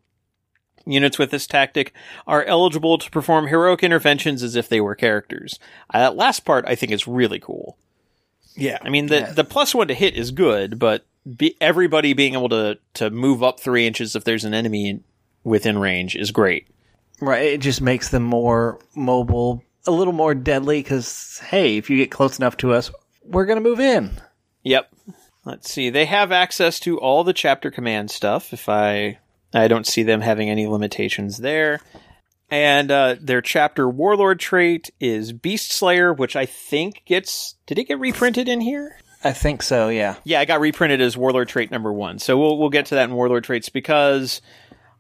Units 0.86 1.18
with 1.18 1.32
this 1.32 1.48
tactic 1.48 1.92
are 2.28 2.44
eligible 2.44 3.00
to 3.00 3.10
perform 3.10 3.48
heroic 3.48 3.84
interventions 3.84 4.44
as 4.44 4.56
if 4.56 4.70
they 4.70 4.80
were 4.80 4.94
characters. 4.94 5.58
Uh, 5.92 5.98
that 5.98 6.16
last 6.16 6.46
part 6.46 6.64
I 6.68 6.76
think 6.76 6.92
is 6.92 7.08
really 7.08 7.40
cool. 7.40 7.78
Yeah. 8.56 8.78
I 8.84 8.90
mean, 8.90 9.08
the 9.08 9.32
the 9.36 9.44
plus 9.44 9.74
one 9.74 9.88
to 9.88 9.94
hit 9.96 10.16
is 10.16 10.32
good, 10.32 10.78
but 10.78 11.06
be, 11.36 11.58
everybody 11.60 12.14
being 12.14 12.34
able 12.34 12.50
to 12.50 12.78
to 12.94 13.10
move 13.10 13.42
up 13.44 13.60
three 13.60 13.88
inches 13.88 14.16
if 14.16 14.24
there's 14.24 14.46
an 14.46 14.54
enemy 14.54 15.02
within 15.44 15.80
range 15.80 16.16
is 16.16 16.32
great. 16.32 16.68
Right. 17.20 17.54
It 17.54 17.62
just 17.62 17.82
makes 17.82 18.10
them 18.10 18.24
more 18.24 18.80
mobile, 18.96 19.64
a 19.86 19.92
little 19.92 20.14
more 20.14 20.36
deadly 20.36 20.82
because, 20.82 21.42
hey, 21.48 21.78
if 21.78 21.90
you 21.90 21.98
get 21.98 22.12
close 22.12 22.38
enough 22.38 22.58
to 22.58 22.74
us, 22.74 22.92
we're 23.24 23.46
going 23.46 23.62
to 23.62 23.70
move 23.70 23.80
in. 23.80 24.12
Yep. 24.64 24.90
Let's 25.46 25.72
see. 25.72 25.90
They 25.90 26.06
have 26.06 26.32
access 26.32 26.80
to 26.82 27.00
all 27.00 27.24
the 27.24 27.34
chapter 27.34 27.72
command 27.72 28.12
stuff. 28.12 28.54
If 28.54 28.68
I, 28.70 29.20
I 29.54 29.68
don't 29.68 29.88
see 29.88 30.04
them 30.04 30.22
having 30.22 30.50
any 30.50 30.68
limitations 30.68 31.38
there. 31.38 31.80
And 32.50 32.92
uh, 32.92 33.16
their 33.20 33.42
chapter 33.42 33.90
warlord 33.90 34.40
trait 34.40 34.90
is 35.00 35.34
Beast 35.34 35.72
Slayer, 35.72 36.14
which 36.14 36.36
I 36.36 36.46
think 36.46 37.04
gets. 37.06 37.56
Did 37.66 37.80
it 37.80 37.86
get 37.90 38.00
reprinted 38.00 38.48
in 38.48 38.62
here? 38.62 39.00
I 39.24 39.34
think 39.34 39.62
so, 39.64 39.90
yeah. 39.90 40.16
Yeah, 40.24 40.40
I 40.40 40.46
got 40.46 40.62
reprinted 40.62 41.02
as 41.02 41.18
warlord 41.18 41.50
trait 41.50 41.72
number 41.72 41.92
one. 41.92 42.20
So 42.20 42.38
we'll 42.38 42.58
we'll 42.58 42.70
get 42.70 42.86
to 42.88 42.96
that 42.96 43.10
in 43.10 43.16
warlord 43.16 43.44
traits 43.44 43.68
because, 43.68 44.42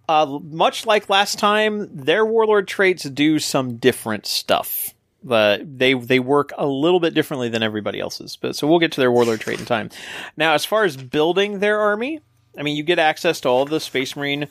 uh, 0.07 0.39
much 0.41 0.85
like 0.85 1.09
last 1.09 1.37
time, 1.37 1.89
their 1.93 2.25
warlord 2.25 2.67
traits 2.67 3.03
do 3.03 3.39
some 3.39 3.77
different 3.77 4.25
stuff. 4.25 4.93
They 5.23 5.93
they 5.93 6.19
work 6.19 6.53
a 6.57 6.65
little 6.65 7.01
bit 7.01 7.13
differently 7.13 7.49
than 7.49 7.63
everybody 7.63 7.99
else's. 7.99 8.37
But 8.37 8.55
so 8.55 8.67
we'll 8.67 8.79
get 8.79 8.93
to 8.93 9.01
their 9.01 9.11
warlord 9.11 9.41
trait 9.41 9.59
in 9.59 9.65
time. 9.65 9.89
Now, 10.37 10.53
as 10.53 10.63
far 10.63 10.85
as 10.85 10.95
building 10.95 11.59
their 11.59 11.79
army, 11.79 12.21
I 12.57 12.63
mean, 12.63 12.77
you 12.77 12.83
get 12.83 12.99
access 12.99 13.41
to 13.41 13.49
all 13.49 13.65
the 13.65 13.79
Space 13.79 14.15
Marine 14.15 14.47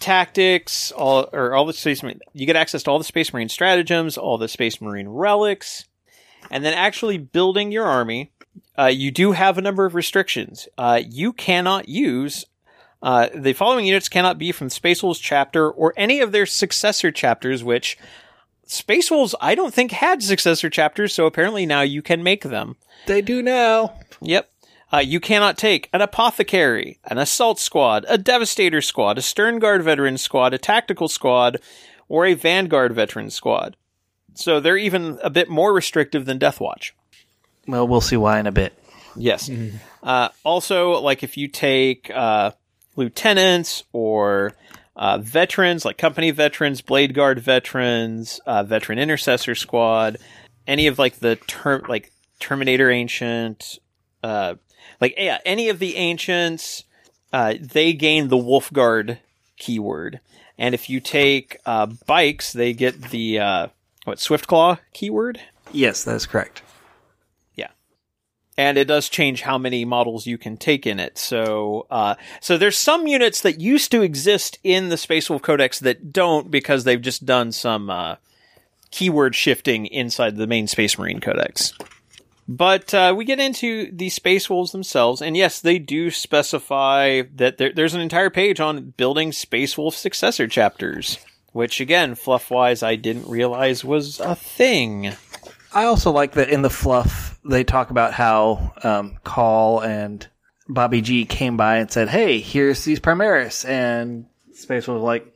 tactics, 0.00 0.90
all 0.92 1.28
or 1.32 1.54
all 1.54 1.66
the 1.66 1.72
Space 1.72 2.02
Marine. 2.02 2.20
You 2.32 2.46
get 2.46 2.56
access 2.56 2.82
to 2.84 2.90
all 2.90 2.98
the 2.98 3.04
Space 3.04 3.32
Marine 3.32 3.48
stratagems, 3.48 4.18
all 4.18 4.38
the 4.38 4.48
Space 4.48 4.80
Marine 4.80 5.08
relics, 5.08 5.84
and 6.50 6.64
then 6.64 6.74
actually 6.74 7.18
building 7.18 7.70
your 7.70 7.84
army. 7.84 8.32
Uh, 8.76 8.86
you 8.86 9.10
do 9.10 9.32
have 9.32 9.58
a 9.58 9.62
number 9.62 9.84
of 9.84 9.94
restrictions. 9.94 10.68
Uh, 10.76 11.00
you 11.08 11.32
cannot 11.32 11.88
use 11.88 12.44
uh, 13.02 13.28
the 13.34 13.52
following 13.52 13.86
units 13.86 14.08
cannot 14.08 14.38
be 14.38 14.52
from 14.52 14.70
Space 14.70 15.02
Wolves 15.02 15.20
chapter 15.20 15.70
or 15.70 15.94
any 15.96 16.20
of 16.20 16.32
their 16.32 16.46
successor 16.46 17.10
chapters, 17.10 17.62
which 17.62 17.96
Space 18.64 19.10
Wolves 19.10 19.34
I 19.40 19.54
don't 19.54 19.72
think 19.72 19.92
had 19.92 20.22
successor 20.22 20.68
chapters, 20.68 21.14
so 21.14 21.26
apparently 21.26 21.64
now 21.64 21.82
you 21.82 22.02
can 22.02 22.22
make 22.22 22.42
them. 22.42 22.76
They 23.06 23.22
do 23.22 23.42
now. 23.42 23.98
Yep. 24.20 24.50
Uh, 24.92 24.98
you 24.98 25.20
cannot 25.20 25.58
take 25.58 25.88
an 25.92 26.00
apothecary, 26.00 26.98
an 27.04 27.18
assault 27.18 27.60
squad, 27.60 28.06
a 28.08 28.16
devastator 28.16 28.80
squad, 28.80 29.18
a 29.18 29.22
stern 29.22 29.58
guard 29.58 29.82
veteran 29.82 30.16
squad, 30.16 30.54
a 30.54 30.58
tactical 30.58 31.08
squad, 31.08 31.60
or 32.08 32.24
a 32.24 32.34
vanguard 32.34 32.94
veteran 32.94 33.30
squad. 33.30 33.76
So 34.34 34.60
they're 34.60 34.78
even 34.78 35.18
a 35.22 35.30
bit 35.30 35.48
more 35.48 35.74
restrictive 35.74 36.24
than 36.24 36.38
Deathwatch. 36.38 36.92
Well, 37.66 37.86
we'll 37.86 38.00
see 38.00 38.16
why 38.16 38.40
in 38.40 38.46
a 38.46 38.52
bit. 38.52 38.72
Yes. 39.14 39.50
Uh, 40.02 40.28
also, 40.44 40.92
like 41.00 41.22
if 41.22 41.36
you 41.36 41.48
take 41.48 42.10
uh, 42.14 42.52
lieutenants 42.98 43.84
or 43.92 44.52
uh, 44.96 45.18
veterans, 45.18 45.84
like 45.84 45.96
company 45.96 46.32
veterans, 46.32 46.82
blade 46.82 47.14
guard 47.14 47.38
veterans, 47.38 48.40
uh, 48.44 48.64
veteran 48.64 48.98
intercessor 48.98 49.54
squad, 49.54 50.18
any 50.66 50.88
of 50.88 50.98
like 50.98 51.20
the 51.20 51.36
term 51.46 51.84
like 51.88 52.12
Terminator 52.40 52.90
ancient, 52.90 53.78
uh, 54.22 54.56
like 55.00 55.14
yeah, 55.16 55.38
any 55.46 55.68
of 55.68 55.78
the 55.78 55.96
ancients, 55.96 56.84
uh, 57.32 57.54
they 57.60 57.92
gain 57.92 58.28
the 58.28 58.36
Wolf 58.36 58.72
Guard 58.72 59.18
keyword, 59.56 60.20
and 60.58 60.74
if 60.74 60.90
you 60.90 61.00
take 61.00 61.56
uh, 61.64 61.86
bikes, 62.06 62.52
they 62.52 62.72
get 62.72 63.00
the 63.10 63.38
uh, 63.38 63.66
what 64.04 64.18
Swiftclaw 64.18 64.78
keyword. 64.92 65.40
Yes, 65.72 66.02
that 66.04 66.16
is 66.16 66.26
correct. 66.26 66.62
And 68.58 68.76
it 68.76 68.86
does 68.86 69.08
change 69.08 69.42
how 69.42 69.56
many 69.56 69.84
models 69.84 70.26
you 70.26 70.36
can 70.36 70.56
take 70.56 70.84
in 70.84 70.98
it. 70.98 71.16
So, 71.16 71.86
uh, 71.92 72.16
so 72.40 72.58
there's 72.58 72.76
some 72.76 73.06
units 73.06 73.40
that 73.42 73.60
used 73.60 73.92
to 73.92 74.02
exist 74.02 74.58
in 74.64 74.88
the 74.88 74.96
Space 74.96 75.30
Wolf 75.30 75.42
Codex 75.42 75.78
that 75.78 76.12
don't 76.12 76.50
because 76.50 76.82
they've 76.82 77.00
just 77.00 77.24
done 77.24 77.52
some 77.52 77.88
uh, 77.88 78.16
keyword 78.90 79.36
shifting 79.36 79.86
inside 79.86 80.36
the 80.36 80.48
main 80.48 80.66
Space 80.66 80.98
Marine 80.98 81.20
Codex. 81.20 81.72
But 82.48 82.92
uh, 82.92 83.14
we 83.16 83.24
get 83.24 83.38
into 83.38 83.92
the 83.92 84.08
Space 84.08 84.50
Wolves 84.50 84.72
themselves, 84.72 85.22
and 85.22 85.36
yes, 85.36 85.60
they 85.60 85.78
do 85.78 86.10
specify 86.10 87.22
that 87.36 87.58
there, 87.58 87.72
there's 87.72 87.94
an 87.94 88.00
entire 88.00 88.30
page 88.30 88.58
on 88.58 88.90
building 88.96 89.30
Space 89.30 89.78
Wolf 89.78 89.94
successor 89.94 90.48
chapters, 90.48 91.18
which 91.52 91.80
again, 91.80 92.16
fluff 92.16 92.50
wise, 92.50 92.82
I 92.82 92.96
didn't 92.96 93.28
realize 93.28 93.84
was 93.84 94.18
a 94.18 94.34
thing. 94.34 95.14
I 95.72 95.84
also 95.84 96.10
like 96.10 96.32
that 96.32 96.48
in 96.48 96.62
the 96.62 96.70
fluff 96.70 97.38
they 97.44 97.64
talk 97.64 97.90
about 97.90 98.14
how 98.14 98.72
um, 98.82 99.18
Cawl 99.24 99.80
and 99.80 100.26
Bobby 100.68 101.00
G 101.00 101.24
came 101.24 101.56
by 101.56 101.76
and 101.78 101.90
said, 101.90 102.08
"Hey, 102.08 102.40
here's 102.40 102.84
these 102.84 103.00
Primaris," 103.00 103.68
and 103.68 104.26
Space 104.52 104.88
was 104.88 105.02
like, 105.02 105.32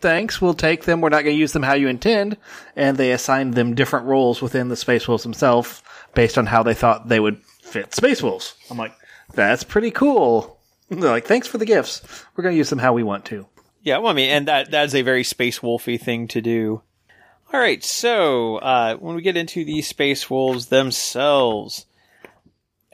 thanks, 0.00 0.40
we'll 0.40 0.54
take 0.54 0.84
them. 0.84 1.00
We're 1.00 1.08
not 1.08 1.24
going 1.24 1.36
to 1.36 1.40
use 1.40 1.52
them 1.52 1.62
how 1.62 1.74
you 1.74 1.88
intend. 1.88 2.36
And 2.76 2.96
they 2.96 3.12
assigned 3.12 3.54
them 3.54 3.74
different 3.74 4.06
roles 4.06 4.40
within 4.40 4.68
the 4.68 4.76
Space 4.76 5.08
Wolves 5.08 5.22
themselves 5.22 5.82
based 6.14 6.38
on 6.38 6.46
how 6.46 6.62
they 6.62 6.74
thought 6.74 7.08
they 7.08 7.20
would 7.20 7.42
fit 7.62 7.94
Space 7.94 8.22
Wolves. 8.22 8.54
I'm 8.70 8.78
like, 8.78 8.94
that's 9.34 9.64
pretty 9.64 9.90
cool. 9.90 10.58
They're 10.88 11.10
like, 11.10 11.26
thanks 11.26 11.46
for 11.46 11.58
the 11.58 11.66
gifts. 11.66 12.02
We're 12.34 12.42
going 12.42 12.54
to 12.54 12.58
use 12.58 12.70
them 12.70 12.78
how 12.78 12.92
we 12.92 13.02
want 13.02 13.24
to. 13.26 13.46
Yeah, 13.82 13.98
well, 13.98 14.10
I 14.10 14.14
mean, 14.14 14.30
and 14.30 14.48
that 14.48 14.72
that 14.72 14.86
is 14.86 14.94
a 14.94 15.02
very 15.02 15.22
space 15.22 15.60
wolfy 15.60 16.00
thing 16.00 16.28
to 16.28 16.40
do. 16.40 16.82
All 17.50 17.58
right, 17.58 17.82
so 17.82 18.56
uh, 18.56 18.96
when 18.96 19.16
we 19.16 19.22
get 19.22 19.38
into 19.38 19.64
the 19.64 19.80
space 19.80 20.28
wolves 20.28 20.66
themselves, 20.66 21.86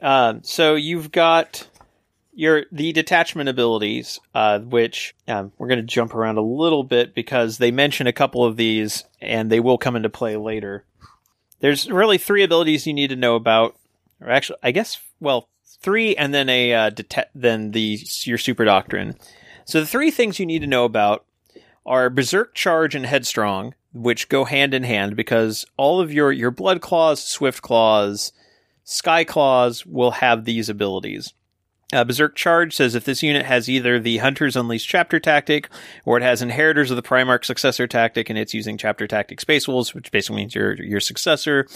uh, 0.01 0.35
so 0.43 0.75
you've 0.75 1.11
got 1.11 1.67
your 2.33 2.63
the 2.71 2.93
detachment 2.93 3.49
abilities, 3.49 4.17
uh, 4.33 4.59
which 4.59 5.13
um, 5.27 5.51
we're 5.57 5.67
going 5.67 5.81
to 5.81 5.83
jump 5.83 6.15
around 6.15 6.37
a 6.37 6.41
little 6.41 6.85
bit 6.85 7.13
because 7.13 7.57
they 7.57 7.69
mention 7.69 8.07
a 8.07 8.13
couple 8.13 8.45
of 8.45 8.55
these, 8.55 9.03
and 9.21 9.51
they 9.51 9.59
will 9.59 9.77
come 9.77 9.97
into 9.97 10.09
play 10.09 10.37
later. 10.37 10.85
There's 11.59 11.91
really 11.91 12.17
three 12.17 12.43
abilities 12.43 12.87
you 12.87 12.93
need 12.93 13.09
to 13.09 13.17
know 13.17 13.35
about, 13.35 13.75
or 14.21 14.29
actually, 14.29 14.59
I 14.63 14.71
guess, 14.71 15.01
well, 15.19 15.49
three, 15.81 16.15
and 16.15 16.33
then 16.33 16.47
a 16.47 16.73
uh, 16.73 16.91
then 17.33 17.71
the 17.71 17.99
your 18.23 18.37
super 18.37 18.63
doctrine. 18.63 19.17
So 19.65 19.81
the 19.81 19.85
three 19.85 20.11
things 20.11 20.39
you 20.39 20.45
need 20.45 20.59
to 20.59 20.67
know 20.67 20.85
about 20.85 21.25
are 21.85 22.09
Berserk 22.09 22.55
Charge 22.55 22.95
and 22.95 23.05
Headstrong, 23.05 23.75
which 23.95 24.29
go 24.29 24.43
hand 24.43 24.73
in 24.73 24.83
hand 24.83 25.15
because 25.15 25.65
all 25.77 25.99
of 25.99 26.13
your 26.13 26.31
your 26.31 26.51
Blood 26.51 26.81
Claws, 26.81 27.23
Swift 27.23 27.61
Claws, 27.61 28.33
Sky 28.83 29.23
Claws 29.23 29.85
will 29.85 30.11
have 30.11 30.45
these 30.45 30.69
abilities. 30.69 31.33
Uh, 31.93 32.03
Berserk 32.03 32.35
Charge 32.35 32.75
says 32.75 32.93
if 32.93 33.05
this 33.05 33.23
unit 33.23 33.45
has 33.45 33.69
either 33.69 33.99
the 33.99 34.17
Hunter's 34.17 34.55
Unleashed 34.55 34.89
Chapter 34.89 35.19
Tactic 35.19 35.69
or 36.03 36.17
it 36.17 36.23
has 36.23 36.41
Inheritors 36.41 36.89
of 36.89 36.97
the 36.97 37.03
Primarch 37.03 37.45
Successor 37.45 37.87
Tactic 37.87 38.29
and 38.29 38.37
it's 38.37 38.53
using 38.53 38.77
Chapter 38.77 39.07
Tactic 39.07 39.39
Space 39.39 39.67
Wolves, 39.67 39.93
which 39.93 40.11
basically 40.11 40.37
means 40.37 40.55
your 40.55 40.73
your 40.73 40.99
successor, 40.99 41.67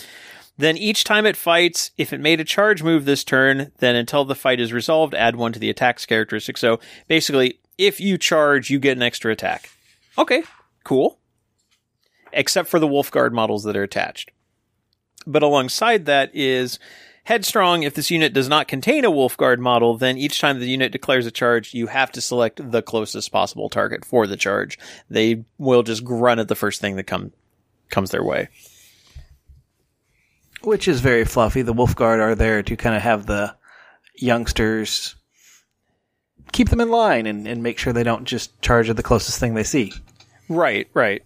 then 0.58 0.76
each 0.76 1.06
time 1.06 1.26
it 1.26 1.38
fights, 1.38 1.92
if 1.98 2.12
it 2.12 2.20
made 2.20 2.42
a 2.42 2.44
charge 2.44 2.84
move 2.84 3.06
this 3.06 3.24
turn, 3.24 3.72
then 3.78 3.96
until 3.96 4.26
the 4.26 4.36
fight 4.36 4.60
is 4.60 4.74
resolved, 4.74 5.16
add 5.16 5.38
one 5.38 5.54
to 5.54 5.60
the 5.60 5.70
attack's 5.70 6.06
characteristic. 6.06 6.58
So 6.58 6.82
basically, 7.08 7.60
if 7.78 8.02
you 8.02 8.18
charge, 8.18 8.70
you 8.70 8.78
get 8.78 8.98
an 8.98 9.04
extra 9.04 9.32
attack. 9.32 9.70
Okay, 10.18 10.44
cool. 10.84 11.18
Except 12.32 12.70
for 12.70 12.80
the 12.80 12.88
Wolf 12.88 13.12
Guard 13.12 13.34
models 13.34 13.64
that 13.64 13.78
are 13.78 13.84
attached. 13.84 14.32
But 15.26 15.44
alongside 15.44 16.06
that 16.06 16.32
is 16.34 16.80
Headstrong. 17.30 17.84
If 17.84 17.94
this 17.94 18.10
unit 18.10 18.34
does 18.34 18.50
not 18.50 18.68
contain 18.68 19.06
a 19.06 19.12
Wolf 19.12 19.38
Guard 19.38 19.60
model, 19.60 19.96
then 19.96 20.18
each 20.18 20.40
time 20.40 20.60
the 20.60 20.68
unit 20.68 20.92
declares 20.92 21.28
a 21.28 21.32
charge, 21.32 21.76
you 21.76 21.86
have 21.86 22.12
to 22.14 22.22
select 22.22 22.72
the 22.72 22.82
closest 22.82 23.32
possible 23.32 23.70
target 23.70 24.04
for 24.04 24.26
the 24.26 24.36
charge. 24.36 24.80
They 25.12 25.46
will 25.60 25.84
just 25.84 26.04
grunt 26.04 26.40
at 26.40 26.48
the 26.48 26.56
first 26.56 26.82
thing 26.82 26.96
that 26.96 27.04
come, 27.04 27.32
comes 27.92 28.10
their 28.10 28.24
way. 28.24 28.50
Which 30.64 30.88
is 30.88 31.02
very 31.02 31.24
fluffy. 31.24 31.62
The 31.62 31.72
Wolf 31.72 31.96
Guard 31.96 32.20
are 32.20 32.34
there 32.34 32.64
to 32.64 32.76
kind 32.76 32.96
of 32.96 33.04
have 33.04 33.28
the 33.28 33.56
youngsters 34.16 35.16
keep 36.52 36.70
them 36.70 36.82
in 36.82 36.90
line 36.90 37.28
and, 37.28 37.48
and 37.48 37.62
make 37.62 37.78
sure 37.78 37.94
they 37.94 38.04
don't 38.04 38.26
just 38.26 38.60
charge 38.62 38.90
at 38.90 38.98
the 38.98 39.04
closest 39.04 39.40
thing 39.40 39.54
they 39.54 39.64
see. 39.64 39.94
Right, 40.50 40.88
right. 40.96 41.24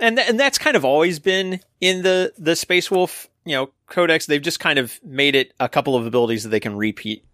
And 0.00 0.16
th- 0.16 0.28
and 0.28 0.40
that's 0.40 0.58
kind 0.58 0.76
of 0.76 0.84
always 0.84 1.18
been 1.18 1.60
in 1.80 2.02
the 2.02 2.32
the 2.38 2.56
Space 2.56 2.90
Wolf, 2.90 3.28
you 3.44 3.54
know, 3.54 3.70
codex. 3.86 4.26
They've 4.26 4.42
just 4.42 4.60
kind 4.60 4.78
of 4.78 4.98
made 5.04 5.34
it 5.34 5.52
a 5.60 5.68
couple 5.68 5.94
of 5.94 6.06
abilities 6.06 6.42
that 6.42 6.48
they 6.48 6.60
can 6.60 6.76
repeat 6.76 7.24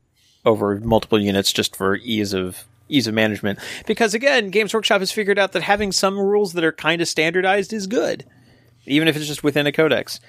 over 0.44 0.80
multiple 0.80 1.20
units 1.20 1.52
just 1.52 1.76
for 1.76 1.97
ease 1.97 2.32
of 2.32 2.64
ease 2.88 3.06
of 3.06 3.14
management. 3.14 3.59
Because 3.86 4.14
again, 4.14 4.51
Games 4.51 4.74
Workshop 4.74 5.01
has 5.01 5.12
figured 5.12 5.38
out 5.38 5.52
that 5.52 5.62
having 5.62 5.93
some 5.93 6.18
rules 6.18 6.52
that 6.52 6.64
are 6.64 6.72
kind 6.72 7.01
of 7.01 7.09
standardized 7.09 7.72
is 7.72 7.86
good, 7.86 8.24
even 8.86 9.09
if 9.09 9.16
it's 9.16 9.26
just 9.26 9.44
within 9.44 9.66
a 9.66 9.72
codex. 9.72 10.20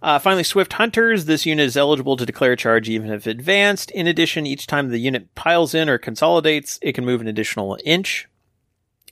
Uh, 0.00 0.18
finally, 0.18 0.44
Swift 0.44 0.74
Hunters. 0.74 1.24
This 1.24 1.44
unit 1.44 1.66
is 1.66 1.76
eligible 1.76 2.16
to 2.16 2.26
declare 2.26 2.54
charge 2.54 2.88
even 2.88 3.10
if 3.10 3.26
advanced. 3.26 3.90
In 3.90 4.06
addition, 4.06 4.46
each 4.46 4.66
time 4.66 4.90
the 4.90 4.98
unit 4.98 5.34
piles 5.34 5.74
in 5.74 5.88
or 5.88 5.98
consolidates, 5.98 6.78
it 6.82 6.92
can 6.92 7.04
move 7.04 7.20
an 7.20 7.26
additional 7.26 7.76
inch. 7.84 8.27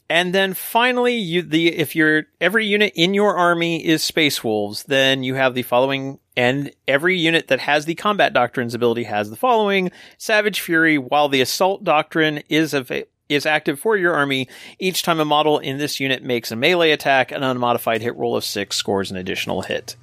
And 0.08 0.32
then 0.34 0.54
finally, 0.54 1.16
you 1.16 1.42
the 1.42 1.68
if 1.68 1.96
your 1.96 2.24
every 2.40 2.64
unit 2.64 2.92
in 2.94 3.12
your 3.12 3.36
army 3.36 3.84
is 3.84 4.04
Space 4.04 4.44
Wolves, 4.44 4.84
then 4.84 5.24
you 5.24 5.34
have 5.34 5.54
the 5.54 5.62
following, 5.62 6.20
and 6.36 6.70
every 6.86 7.18
unit 7.18 7.48
that 7.48 7.60
has 7.60 7.84
the 7.86 7.96
Combat 7.96 8.32
Doctrines 8.32 8.74
ability 8.74 9.04
has 9.04 9.30
the 9.30 9.36
following: 9.36 9.90
Savage 10.16 10.60
Fury. 10.60 10.96
While 10.96 11.28
the 11.28 11.40
Assault 11.40 11.82
Doctrine 11.82 12.42
is 12.48 12.72
of 12.72 12.92
is 13.28 13.46
active 13.46 13.80
for 13.80 13.96
your 13.96 14.14
army, 14.14 14.48
each 14.78 15.02
time 15.02 15.18
a 15.18 15.24
model 15.24 15.58
in 15.58 15.78
this 15.78 15.98
unit 15.98 16.22
makes 16.22 16.52
a 16.52 16.56
melee 16.56 16.92
attack, 16.92 17.32
an 17.32 17.42
unmodified 17.42 18.00
hit 18.00 18.14
roll 18.14 18.36
of 18.36 18.44
six 18.44 18.76
scores 18.76 19.10
an 19.10 19.16
additional 19.16 19.62
hit. 19.62 19.96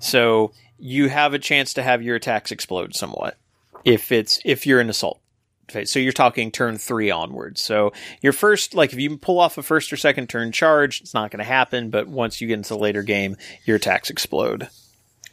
So 0.00 0.52
you 0.78 1.08
have 1.08 1.34
a 1.34 1.38
chance 1.38 1.74
to 1.74 1.82
have 1.82 2.02
your 2.02 2.16
attacks 2.16 2.50
explode 2.50 2.96
somewhat 2.96 3.36
if 3.84 4.10
it's 4.10 4.40
if 4.44 4.66
you're 4.66 4.80
an 4.80 4.90
assault. 4.90 5.20
Okay, 5.68 5.84
so 5.84 5.98
you're 5.98 6.12
talking 6.12 6.52
turn 6.52 6.78
three 6.78 7.10
onwards. 7.10 7.60
So 7.60 7.92
your 8.22 8.32
first, 8.32 8.74
like 8.74 8.92
if 8.92 9.00
you 9.00 9.16
pull 9.16 9.40
off 9.40 9.58
a 9.58 9.62
first 9.62 9.92
or 9.92 9.96
second 9.96 10.28
turn 10.28 10.52
charge, 10.52 11.00
it's 11.00 11.14
not 11.14 11.30
going 11.32 11.38
to 11.38 11.44
happen. 11.44 11.90
But 11.90 12.06
once 12.06 12.40
you 12.40 12.46
get 12.46 12.54
into 12.54 12.68
the 12.70 12.78
later 12.78 13.02
game, 13.02 13.36
your 13.64 13.76
attacks 13.76 14.08
explode. 14.10 14.68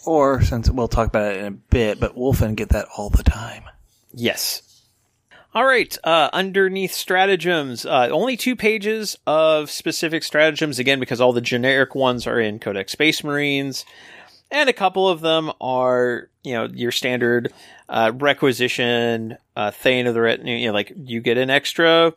Or, 0.05 0.41
since 0.41 0.69
we'll 0.69 0.87
talk 0.87 1.07
about 1.07 1.33
it 1.33 1.39
in 1.39 1.45
a 1.45 1.51
bit, 1.51 1.99
but 1.99 2.15
Wulfen 2.15 2.55
get 2.55 2.69
that 2.69 2.87
all 2.97 3.09
the 3.09 3.23
time. 3.23 3.63
Yes. 4.11 4.61
All 5.53 5.63
right. 5.63 5.95
Uh, 6.03 6.29
underneath 6.33 6.93
stratagems, 6.93 7.85
uh, 7.85 8.09
only 8.11 8.35
two 8.35 8.55
pages 8.55 9.17
of 9.27 9.69
specific 9.69 10.23
stratagems 10.23 10.79
again 10.79 10.99
because 10.99 11.21
all 11.21 11.31
the 11.31 11.41
generic 11.41 11.93
ones 11.93 12.25
are 12.25 12.39
in 12.39 12.57
Codex 12.57 12.91
Space 12.91 13.23
Marines 13.23 13.85
and 14.51 14.69
a 14.69 14.73
couple 14.73 15.07
of 15.09 15.21
them 15.21 15.51
are 15.61 16.29
you 16.43 16.53
know 16.53 16.65
your 16.65 16.91
standard 16.91 17.51
uh, 17.89 18.11
requisition 18.15 19.37
uh, 19.55 19.71
Thane 19.71 20.07
of 20.07 20.13
the 20.13 20.21
Retinue. 20.21 20.55
You 20.57 20.67
know, 20.67 20.73
like 20.73 20.91
you 20.95 21.21
get 21.21 21.37
an 21.37 21.49
extra 21.49 22.13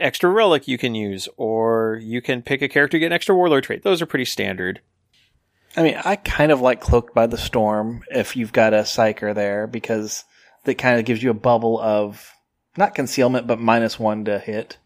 extra 0.00 0.28
relic 0.30 0.66
you 0.66 0.78
can 0.78 0.94
use, 0.94 1.28
or 1.36 2.00
you 2.02 2.20
can 2.20 2.42
pick 2.42 2.62
a 2.62 2.68
character 2.68 2.96
to 2.96 3.00
get 3.00 3.06
an 3.06 3.12
extra 3.12 3.34
warlord 3.34 3.64
trait. 3.64 3.82
Those 3.82 4.02
are 4.02 4.06
pretty 4.06 4.24
standard. 4.24 4.80
I 5.76 5.82
mean, 5.82 5.96
I 6.04 6.16
kind 6.16 6.52
of 6.52 6.60
like 6.60 6.80
Cloaked 6.80 7.14
by 7.14 7.26
the 7.26 7.38
Storm 7.38 8.04
if 8.10 8.36
you've 8.36 8.52
got 8.52 8.72
a 8.74 8.78
Psyker 8.82 9.34
there 9.34 9.66
because 9.66 10.24
that 10.64 10.76
kind 10.76 10.98
of 11.00 11.04
gives 11.04 11.22
you 11.22 11.30
a 11.30 11.34
bubble 11.34 11.80
of 11.80 12.32
not 12.76 12.94
concealment, 12.94 13.46
but 13.46 13.58
minus 13.60 13.98
one 13.98 14.24
to 14.26 14.38
hit 14.38 14.78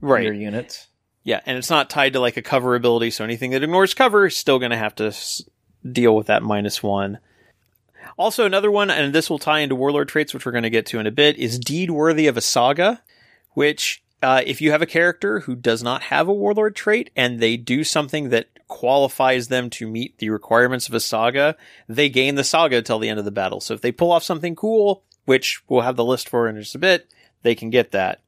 Right. 0.00 0.22
your 0.24 0.32
units. 0.32 0.86
Yeah, 1.24 1.40
and 1.46 1.58
it's 1.58 1.70
not 1.70 1.90
tied 1.90 2.12
to 2.12 2.20
like 2.20 2.36
a 2.36 2.42
cover 2.42 2.76
ability, 2.76 3.10
so 3.10 3.24
anything 3.24 3.50
that 3.50 3.64
ignores 3.64 3.92
cover 3.94 4.26
is 4.26 4.36
still 4.36 4.60
going 4.60 4.70
to 4.70 4.76
have 4.76 4.94
to 4.96 5.12
deal 5.90 6.14
with 6.14 6.26
that 6.26 6.42
minus 6.42 6.82
one. 6.82 7.18
Also, 8.16 8.46
another 8.46 8.70
one, 8.70 8.90
and 8.90 9.14
this 9.14 9.28
will 9.28 9.38
tie 9.38 9.60
into 9.60 9.74
warlord 9.74 10.08
traits, 10.08 10.32
which 10.32 10.46
we're 10.46 10.52
going 10.52 10.62
to 10.62 10.70
get 10.70 10.86
to 10.86 10.98
in 10.98 11.06
a 11.06 11.10
bit, 11.10 11.36
is 11.36 11.58
deed 11.58 11.90
worthy 11.90 12.26
of 12.26 12.36
a 12.36 12.40
saga, 12.40 13.02
which 13.52 14.02
uh, 14.22 14.42
if 14.46 14.60
you 14.60 14.70
have 14.70 14.82
a 14.82 14.86
character 14.86 15.40
who 15.40 15.54
does 15.54 15.82
not 15.82 16.02
have 16.04 16.28
a 16.28 16.32
warlord 16.32 16.74
trait 16.74 17.10
and 17.14 17.40
they 17.40 17.56
do 17.56 17.84
something 17.84 18.30
that 18.30 18.48
qualifies 18.68 19.48
them 19.48 19.70
to 19.70 19.86
meet 19.86 20.18
the 20.18 20.30
requirements 20.30 20.88
of 20.88 20.94
a 20.94 21.00
saga, 21.00 21.56
they 21.88 22.08
gain 22.08 22.34
the 22.34 22.44
saga 22.44 22.80
till 22.82 22.98
the 22.98 23.08
end 23.08 23.18
of 23.18 23.24
the 23.24 23.30
battle. 23.30 23.60
So 23.60 23.74
if 23.74 23.80
they 23.80 23.92
pull 23.92 24.12
off 24.12 24.22
something 24.22 24.56
cool, 24.56 25.02
which 25.24 25.62
we'll 25.68 25.82
have 25.82 25.96
the 25.96 26.04
list 26.04 26.28
for 26.28 26.48
in 26.48 26.56
just 26.56 26.74
a 26.74 26.78
bit, 26.78 27.08
they 27.42 27.54
can 27.54 27.70
get 27.70 27.92
that. 27.92 28.20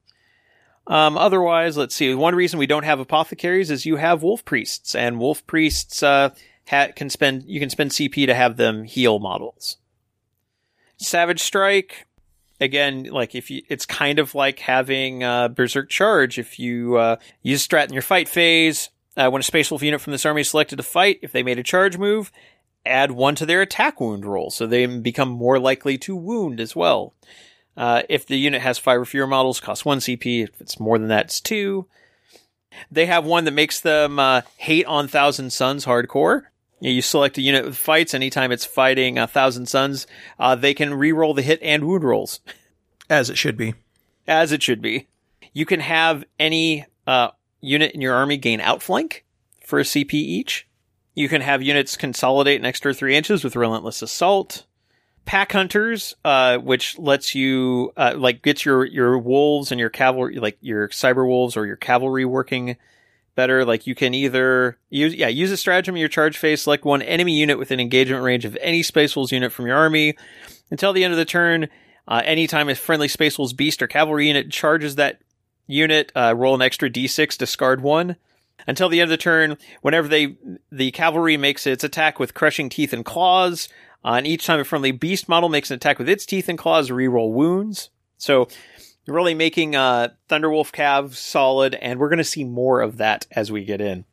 Um, 0.87 1.17
otherwise, 1.17 1.77
let's 1.77 1.93
see. 1.93 2.13
One 2.15 2.35
reason 2.35 2.57
we 2.57 2.65
don't 2.65 2.83
have 2.83 2.99
apothecaries 2.99 3.69
is 3.69 3.85
you 3.85 3.97
have 3.97 4.23
wolf 4.23 4.43
priests, 4.43 4.95
and 4.95 5.19
wolf 5.19 5.45
priests 5.45 6.01
uh, 6.01 6.33
ha- 6.69 6.91
can 6.95 7.09
spend 7.09 7.43
you 7.47 7.59
can 7.59 7.69
spend 7.69 7.91
CP 7.91 8.25
to 8.25 8.33
have 8.33 8.57
them 8.57 8.83
heal 8.83 9.19
models. 9.19 9.77
Savage 10.97 11.41
Strike, 11.41 12.07
again, 12.59 13.03
like 13.03 13.35
if 13.35 13.49
you, 13.49 13.61
it's 13.69 13.85
kind 13.85 14.19
of 14.19 14.35
like 14.35 14.59
having 14.59 15.23
uh, 15.23 15.47
Berserk 15.47 15.89
Charge. 15.89 16.37
If 16.37 16.59
you 16.59 16.97
uh, 16.97 17.15
use 17.41 17.65
strat 17.65 17.87
in 17.87 17.93
your 17.93 18.01
fight 18.01 18.27
phase, 18.27 18.89
uh, 19.15 19.29
when 19.29 19.39
a 19.39 19.43
Space 19.43 19.71
Wolf 19.71 19.81
unit 19.81 20.01
from 20.01 20.11
this 20.11 20.25
army 20.25 20.41
is 20.41 20.49
selected 20.49 20.75
to 20.75 20.83
fight, 20.83 21.19
if 21.21 21.31
they 21.31 21.43
made 21.43 21.57
a 21.59 21.63
charge 21.63 21.97
move, 21.97 22.31
add 22.85 23.11
one 23.11 23.35
to 23.35 23.45
their 23.45 23.61
attack 23.61 23.99
wound 24.01 24.25
roll, 24.25 24.49
so 24.49 24.67
they 24.67 24.85
become 24.85 25.29
more 25.29 25.59
likely 25.59 25.97
to 25.99 26.15
wound 26.15 26.59
as 26.59 26.75
well. 26.75 27.13
Uh, 27.77 28.03
if 28.09 28.25
the 28.25 28.37
unit 28.37 28.61
has 28.61 28.77
five 28.77 28.99
or 28.99 29.05
fewer 29.05 29.27
models, 29.27 29.61
costs 29.61 29.85
one 29.85 29.99
CP. 29.99 30.43
If 30.43 30.59
it's 30.59 30.79
more 30.79 30.99
than 30.99 31.07
that, 31.07 31.25
it's 31.25 31.39
two. 31.39 31.87
They 32.91 33.05
have 33.05 33.25
one 33.25 33.45
that 33.45 33.51
makes 33.51 33.79
them 33.79 34.19
uh, 34.19 34.41
hate 34.57 34.85
on 34.85 35.07
Thousand 35.07 35.51
Suns 35.53 35.85
hardcore. 35.85 36.43
You 36.79 36.91
you 36.91 37.01
select 37.01 37.37
a 37.37 37.41
unit 37.41 37.65
with 37.65 37.77
fights. 37.77 38.13
Anytime 38.13 38.51
it's 38.51 38.65
fighting 38.65 39.17
a 39.17 39.27
Thousand 39.27 39.67
Suns, 39.67 40.07
uh, 40.39 40.55
they 40.55 40.73
can 40.73 40.93
re-roll 40.93 41.33
the 41.33 41.41
hit 41.41 41.59
and 41.61 41.85
wound 41.85 42.03
rolls, 42.03 42.39
as 43.09 43.29
it 43.29 43.37
should 43.37 43.57
be. 43.57 43.73
as 44.27 44.51
it 44.51 44.61
should 44.63 44.81
be. 44.81 45.07
You 45.53 45.65
can 45.65 45.79
have 45.79 46.23
any 46.39 46.85
uh, 47.07 47.29
unit 47.61 47.91
in 47.93 48.01
your 48.01 48.13
army 48.13 48.37
gain 48.37 48.61
outflank 48.61 49.25
for 49.65 49.79
a 49.79 49.83
CP 49.83 50.13
each. 50.13 50.67
You 51.15 51.27
can 51.27 51.41
have 51.41 51.61
units 51.61 51.97
consolidate 51.97 52.59
an 52.59 52.65
extra 52.65 52.93
three 52.93 53.15
inches 53.15 53.43
with 53.43 53.55
Relentless 53.55 54.01
Assault. 54.01 54.65
Pack 55.25 55.51
Hunters, 55.51 56.15
uh, 56.23 56.57
which 56.57 56.97
lets 56.97 57.35
you 57.35 57.91
uh, 57.97 58.13
like 58.17 58.41
get 58.41 58.65
your 58.65 58.85
your 58.85 59.17
wolves 59.17 59.71
and 59.71 59.79
your 59.79 59.89
cavalry, 59.89 60.37
like 60.39 60.57
your 60.61 60.89
cyber 60.89 61.27
wolves 61.27 61.55
or 61.57 61.65
your 61.67 61.75
cavalry 61.75 62.25
working 62.25 62.77
better. 63.39 63.63
Like 63.63 63.87
you 63.87 63.95
can 63.95 64.13
either 64.13 64.77
use 64.89 65.15
yeah 65.15 65.29
use 65.29 65.49
a 65.49 65.55
stratagem 65.55 65.95
in 65.95 66.01
your 66.01 66.09
charge 66.09 66.37
phase, 66.37 66.61
select 66.61 66.83
one 66.83 67.01
enemy 67.01 67.39
unit 67.39 67.57
within 67.57 67.79
engagement 67.79 68.21
range 68.21 68.43
of 68.43 68.57
any 68.59 68.83
Space 68.83 69.15
Wolves 69.15 69.31
unit 69.31 69.53
from 69.53 69.65
your 69.65 69.77
army 69.77 70.17
until 70.69 70.91
the 70.91 71.05
end 71.05 71.13
of 71.13 71.17
the 71.17 71.23
turn. 71.23 71.69
Uh, 72.05 72.21
anytime 72.25 72.67
a 72.67 72.75
friendly 72.75 73.07
Space 73.07 73.37
Wolves 73.37 73.53
beast 73.53 73.81
or 73.81 73.87
cavalry 73.87 74.27
unit 74.27 74.51
charges 74.51 74.95
that 74.95 75.21
unit, 75.67 76.11
uh, 76.17 76.33
roll 76.35 76.53
an 76.53 76.61
extra 76.61 76.89
d6, 76.89 77.37
discard 77.37 77.79
one. 77.81 78.17
Until 78.67 78.89
the 78.89 78.99
end 78.99 79.09
of 79.09 79.17
the 79.17 79.23
turn, 79.23 79.57
whenever 79.81 80.09
they 80.09 80.35
the 80.69 80.91
cavalry 80.91 81.37
makes 81.37 81.65
its 81.65 81.85
attack 81.85 82.19
with 82.19 82.33
crushing 82.33 82.67
teeth 82.67 82.91
and 82.91 83.05
claws, 83.05 83.69
uh, 84.03 84.15
and 84.15 84.27
each 84.27 84.45
time 84.45 84.59
a 84.59 84.65
friendly 84.65 84.91
beast 84.91 85.29
model 85.29 85.47
makes 85.47 85.71
an 85.71 85.75
attack 85.75 85.97
with 85.97 86.09
its 86.09 86.25
teeth 86.25 86.49
and 86.49 86.57
claws, 86.57 86.89
reroll 86.89 87.31
wounds. 87.31 87.89
So 88.17 88.49
really 89.09 89.33
making 89.33 89.75
uh, 89.75 90.09
Thunderwolf 90.29 90.71
Cav 90.71 91.15
solid, 91.15 91.75
and 91.75 91.99
we're 91.99 92.09
going 92.09 92.17
to 92.17 92.23
see 92.23 92.43
more 92.43 92.81
of 92.81 92.97
that 92.97 93.27
as 93.31 93.51
we 93.51 93.63
get 93.65 93.81
in. 93.81 94.05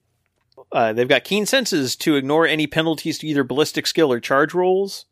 Uh, 0.72 0.92
they've 0.92 1.08
got 1.08 1.24
keen 1.24 1.46
senses 1.46 1.96
to 1.96 2.16
ignore 2.16 2.46
any 2.46 2.66
penalties 2.66 3.18
to 3.18 3.26
either 3.26 3.44
ballistic 3.44 3.86
skill 3.86 4.12
or 4.12 4.20
charge 4.20 4.54
rolls. 4.54 5.06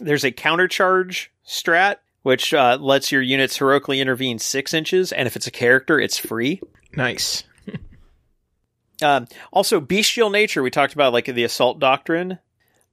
There's 0.00 0.24
a 0.24 0.32
counter 0.32 0.68
charge 0.68 1.32
strat, 1.46 1.96
which 2.22 2.52
uh, 2.52 2.76
lets 2.80 3.10
your 3.12 3.22
units 3.22 3.56
heroically 3.58 4.00
intervene 4.00 4.38
six 4.38 4.74
inches, 4.74 5.12
and 5.12 5.26
if 5.26 5.36
it's 5.36 5.46
a 5.46 5.52
character, 5.52 5.98
it's 5.98 6.18
free. 6.18 6.60
Nice. 6.94 7.44
Um, 9.02 9.26
also, 9.52 9.78
bestial 9.78 10.30
nature. 10.30 10.62
We 10.62 10.70
talked 10.70 10.94
about 10.94 11.12
like 11.12 11.26
the 11.26 11.44
assault 11.44 11.78
doctrine. 11.78 12.38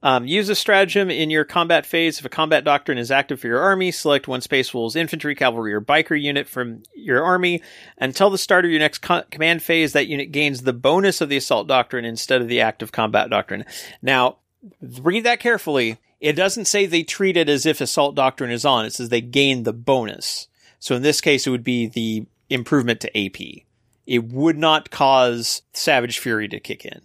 Um, 0.03 0.27
use 0.27 0.49
a 0.49 0.55
stratagem 0.55 1.09
in 1.09 1.29
your 1.29 1.45
combat 1.45 1.85
phase. 1.85 2.19
If 2.19 2.25
a 2.25 2.29
combat 2.29 2.65
doctrine 2.65 2.97
is 2.97 3.09
active 3.09 3.39
for 3.39 3.47
your 3.47 3.61
army, 3.61 3.89
select 3.89 4.27
one 4.27 4.41
Space 4.41 4.73
Wolves 4.73 4.97
infantry, 4.97 5.33
cavalry, 5.33 5.73
or 5.73 5.79
biker 5.79 6.21
unit 6.21 6.49
from 6.49 6.83
your 6.93 7.23
army. 7.23 7.61
Until 7.97 8.29
the 8.29 8.37
start 8.37 8.65
of 8.65 8.71
your 8.71 8.81
next 8.81 8.97
co- 8.97 9.23
command 9.31 9.63
phase, 9.63 9.93
that 9.93 10.07
unit 10.07 10.33
gains 10.33 10.61
the 10.61 10.73
bonus 10.73 11.21
of 11.21 11.29
the 11.29 11.37
assault 11.37 11.69
doctrine 11.69 12.03
instead 12.03 12.41
of 12.41 12.49
the 12.49 12.59
active 12.59 12.91
combat 12.91 13.29
doctrine. 13.29 13.63
Now, 14.01 14.39
read 14.81 15.23
that 15.23 15.39
carefully. 15.39 15.99
It 16.19 16.33
doesn't 16.33 16.65
say 16.65 16.85
they 16.85 17.03
treat 17.03 17.37
it 17.37 17.47
as 17.47 17.65
if 17.65 17.79
assault 17.79 18.13
doctrine 18.13 18.51
is 18.51 18.65
on. 18.65 18.85
It 18.85 18.91
says 18.91 19.07
they 19.07 19.21
gain 19.21 19.63
the 19.63 19.73
bonus. 19.73 20.49
So 20.79 20.95
in 20.95 21.01
this 21.01 21.21
case, 21.21 21.47
it 21.47 21.49
would 21.49 21.63
be 21.63 21.87
the 21.87 22.25
improvement 22.49 22.99
to 23.01 23.17
AP. 23.17 23.63
It 24.05 24.25
would 24.25 24.57
not 24.57 24.89
cause 24.89 25.61
Savage 25.71 26.19
Fury 26.19 26.49
to 26.49 26.59
kick 26.59 26.83
in 26.83 27.01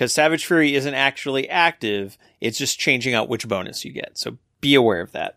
because 0.00 0.14
Savage 0.14 0.46
Fury 0.46 0.74
isn't 0.74 0.94
actually 0.94 1.46
active. 1.50 2.16
It's 2.40 2.56
just 2.56 2.78
changing 2.78 3.12
out 3.12 3.28
which 3.28 3.46
bonus 3.46 3.84
you 3.84 3.92
get. 3.92 4.16
So 4.16 4.38
be 4.62 4.74
aware 4.74 5.02
of 5.02 5.12
that. 5.12 5.36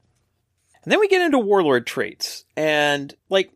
And 0.86 0.90
then 0.90 1.02
we 1.02 1.10
get 1.10 1.22
into 1.22 1.38
Warlord 1.38 1.86
traits. 1.86 2.46
And 2.56 3.14
like 3.28 3.52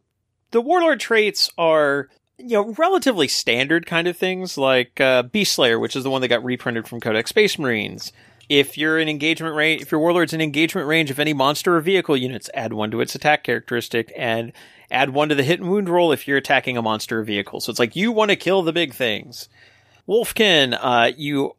the 0.52 0.60
Warlord 0.60 1.00
traits 1.00 1.50
are, 1.58 2.10
you 2.38 2.58
know, 2.58 2.74
relatively 2.78 3.30
standard 3.30 3.86
kind 3.86 4.10
of 4.10 4.18
things 4.18 4.58
like 4.58 5.00
uh, 5.00 5.24
Beast 5.24 5.54
Slayer, 5.54 5.80
which 5.80 5.96
is 5.96 6.04
the 6.04 6.10
one 6.10 6.20
that 6.20 6.28
got 6.28 6.44
reprinted 6.44 6.90
from 6.90 7.00
Codex 7.00 7.30
Space 7.30 7.58
Marines. 7.58 8.12
If 8.50 8.78
you're 8.78 9.00
in 9.00 9.08
engagement 9.08 9.56
range, 9.56 9.84
if 9.84 9.94
your 9.94 10.02
warlord's 10.02 10.34
in 10.34 10.42
engagement 10.42 10.90
range 10.90 11.10
of 11.10 11.20
any 11.22 11.32
monster 11.32 11.78
or 11.78 11.80
vehicle 11.80 12.18
units, 12.18 12.50
add 12.54 12.74
one 12.74 12.92
to 12.92 13.00
its 13.00 13.16
attack 13.16 13.46
characteristic 13.46 14.12
and 14.14 14.52
add 14.92 15.12
one 15.12 15.30
to 15.30 15.36
the 15.36 15.44
hit 15.44 15.62
and 15.62 15.70
wound 15.70 15.88
roll 15.88 16.12
if 16.12 16.28
you're 16.28 16.36
attacking 16.36 16.76
a 16.76 16.82
monster 16.82 17.22
or 17.22 17.24
vehicle. 17.24 17.62
So 17.62 17.70
it's 17.70 17.80
like 17.80 17.96
you 17.96 18.12
want 18.12 18.32
to 18.32 18.36
kill 18.36 18.62
the 18.62 18.74
big 18.74 18.94
things. 18.94 19.48
Wolfkin, 20.08 20.78
uh, 20.80 21.12
you 21.18 21.56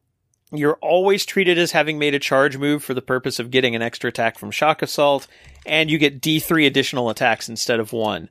you're 0.50 0.78
always 0.80 1.26
treated 1.26 1.58
as 1.58 1.72
having 1.72 1.98
made 1.98 2.14
a 2.14 2.18
charge 2.18 2.56
move 2.56 2.82
for 2.82 2.94
the 2.94 3.02
purpose 3.02 3.38
of 3.38 3.50
getting 3.50 3.74
an 3.74 3.82
extra 3.82 4.08
attack 4.08 4.38
from 4.38 4.50
shock 4.50 4.80
assault, 4.80 5.26
and 5.66 5.90
you 5.90 5.98
get 5.98 6.22
D3 6.22 6.66
additional 6.66 7.10
attacks 7.10 7.48
instead 7.48 7.80
of 7.80 7.92
one. 7.92 8.30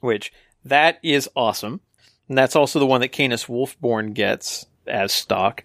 Which 0.00 0.32
that 0.64 0.98
is 1.02 1.28
awesome. 1.34 1.80
And 2.28 2.38
that's 2.38 2.54
also 2.54 2.78
the 2.78 2.86
one 2.86 3.00
that 3.00 3.08
Canis 3.08 3.46
Wolfborn 3.46 4.14
gets 4.14 4.66
as 4.86 5.12
stock. 5.12 5.64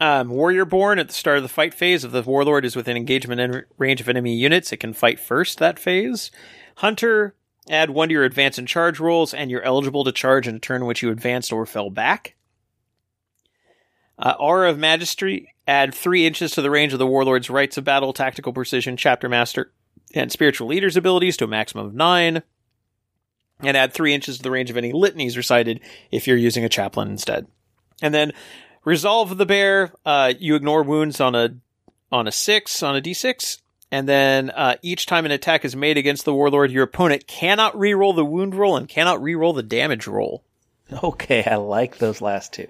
Um, 0.00 0.28
Warrior 0.28 0.64
Born 0.64 0.98
at 1.00 1.08
the 1.08 1.14
start 1.14 1.38
of 1.38 1.42
the 1.42 1.48
fight 1.48 1.74
phase, 1.74 2.04
if 2.04 2.12
the 2.12 2.22
Warlord 2.22 2.64
is 2.64 2.76
within 2.76 2.96
engagement 2.96 3.40
en- 3.40 3.64
range 3.78 4.00
of 4.00 4.08
enemy 4.08 4.36
units, 4.36 4.70
it 4.70 4.76
can 4.76 4.92
fight 4.92 5.18
first 5.18 5.58
that 5.58 5.78
phase. 5.78 6.30
Hunter, 6.76 7.34
add 7.68 7.90
one 7.90 8.08
to 8.08 8.12
your 8.12 8.24
advance 8.24 8.58
and 8.58 8.68
charge 8.68 9.00
rolls, 9.00 9.34
and 9.34 9.50
you're 9.50 9.62
eligible 9.62 10.04
to 10.04 10.12
charge 10.12 10.46
in 10.46 10.54
a 10.54 10.58
turn 10.60 10.82
in 10.82 10.86
which 10.86 11.02
you 11.02 11.10
advanced 11.10 11.52
or 11.52 11.66
fell 11.66 11.90
back. 11.90 12.35
Uh, 14.18 14.34
Aura 14.38 14.70
of 14.70 14.78
Majesty, 14.78 15.52
add 15.66 15.94
three 15.94 16.26
inches 16.26 16.52
to 16.52 16.62
the 16.62 16.70
range 16.70 16.92
of 16.92 16.98
the 16.98 17.06
Warlord's 17.06 17.50
Rites 17.50 17.76
of 17.76 17.84
Battle, 17.84 18.12
Tactical 18.12 18.52
Precision, 18.52 18.96
Chapter 18.96 19.28
Master, 19.28 19.72
and 20.14 20.32
Spiritual 20.32 20.68
Leader's 20.68 20.96
abilities 20.96 21.36
to 21.36 21.44
a 21.44 21.48
maximum 21.48 21.86
of 21.86 21.94
nine. 21.94 22.42
And 23.60 23.76
add 23.76 23.92
three 23.92 24.12
inches 24.14 24.36
to 24.36 24.42
the 24.42 24.50
range 24.50 24.70
of 24.70 24.76
any 24.76 24.92
litanies 24.92 25.36
recited 25.36 25.80
if 26.10 26.26
you're 26.26 26.36
using 26.36 26.64
a 26.64 26.68
chaplain 26.68 27.08
instead. 27.08 27.46
And 28.02 28.12
then 28.12 28.32
Resolve 28.84 29.36
the 29.36 29.46
Bear, 29.46 29.92
uh, 30.04 30.34
you 30.38 30.54
ignore 30.54 30.82
wounds 30.82 31.20
on 31.20 31.34
a 31.34 31.56
on 32.12 32.28
a 32.28 32.32
six, 32.32 32.82
on 32.82 32.94
a 32.94 33.00
d6, 33.00 33.60
and 33.90 34.08
then 34.08 34.50
uh, 34.50 34.76
each 34.82 35.06
time 35.06 35.24
an 35.24 35.32
attack 35.32 35.64
is 35.64 35.74
made 35.74 35.96
against 35.96 36.24
the 36.24 36.32
warlord, 36.34 36.70
your 36.70 36.84
opponent 36.84 37.26
cannot 37.26 37.74
reroll 37.74 38.14
the 38.14 38.24
wound 38.24 38.54
roll 38.54 38.76
and 38.76 38.88
cannot 38.88 39.20
reroll 39.20 39.54
the 39.54 39.62
damage 39.62 40.06
roll. 40.06 40.44
Okay, 41.02 41.42
I 41.44 41.56
like 41.56 41.98
those 41.98 42.20
last 42.20 42.52
two. 42.52 42.68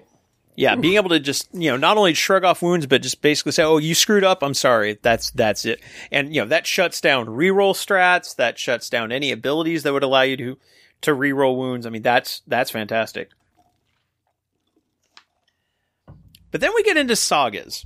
Yeah, 0.57 0.73
being 0.73 0.95
able 0.95 1.09
to 1.09 1.19
just 1.19 1.47
you 1.53 1.69
know 1.69 1.77
not 1.77 1.97
only 1.97 2.15
shrug 2.15 2.43
off 2.43 2.63
wounds, 2.63 2.87
but 2.87 3.03
just 3.03 3.21
basically 3.21 3.51
say, 3.51 3.63
"Oh, 3.63 3.77
you 3.77 3.93
screwed 3.93 4.23
up. 4.23 4.41
I'm 4.41 4.55
sorry. 4.55 4.97
That's 5.03 5.29
that's 5.29 5.65
it." 5.65 5.79
And 6.11 6.33
you 6.33 6.41
know 6.41 6.47
that 6.47 6.65
shuts 6.65 6.99
down 6.99 7.27
reroll 7.27 7.75
strats. 7.75 8.35
That 8.35 8.57
shuts 8.57 8.89
down 8.89 9.11
any 9.11 9.31
abilities 9.31 9.83
that 9.83 9.93
would 9.93 10.01
allow 10.01 10.23
you 10.23 10.35
to 10.37 10.57
to 11.01 11.11
reroll 11.11 11.57
wounds. 11.57 11.85
I 11.85 11.91
mean, 11.91 12.01
that's 12.01 12.41
that's 12.47 12.71
fantastic. 12.71 13.29
But 16.49 16.59
then 16.59 16.71
we 16.73 16.81
get 16.81 16.97
into 16.97 17.15
sagas. 17.15 17.85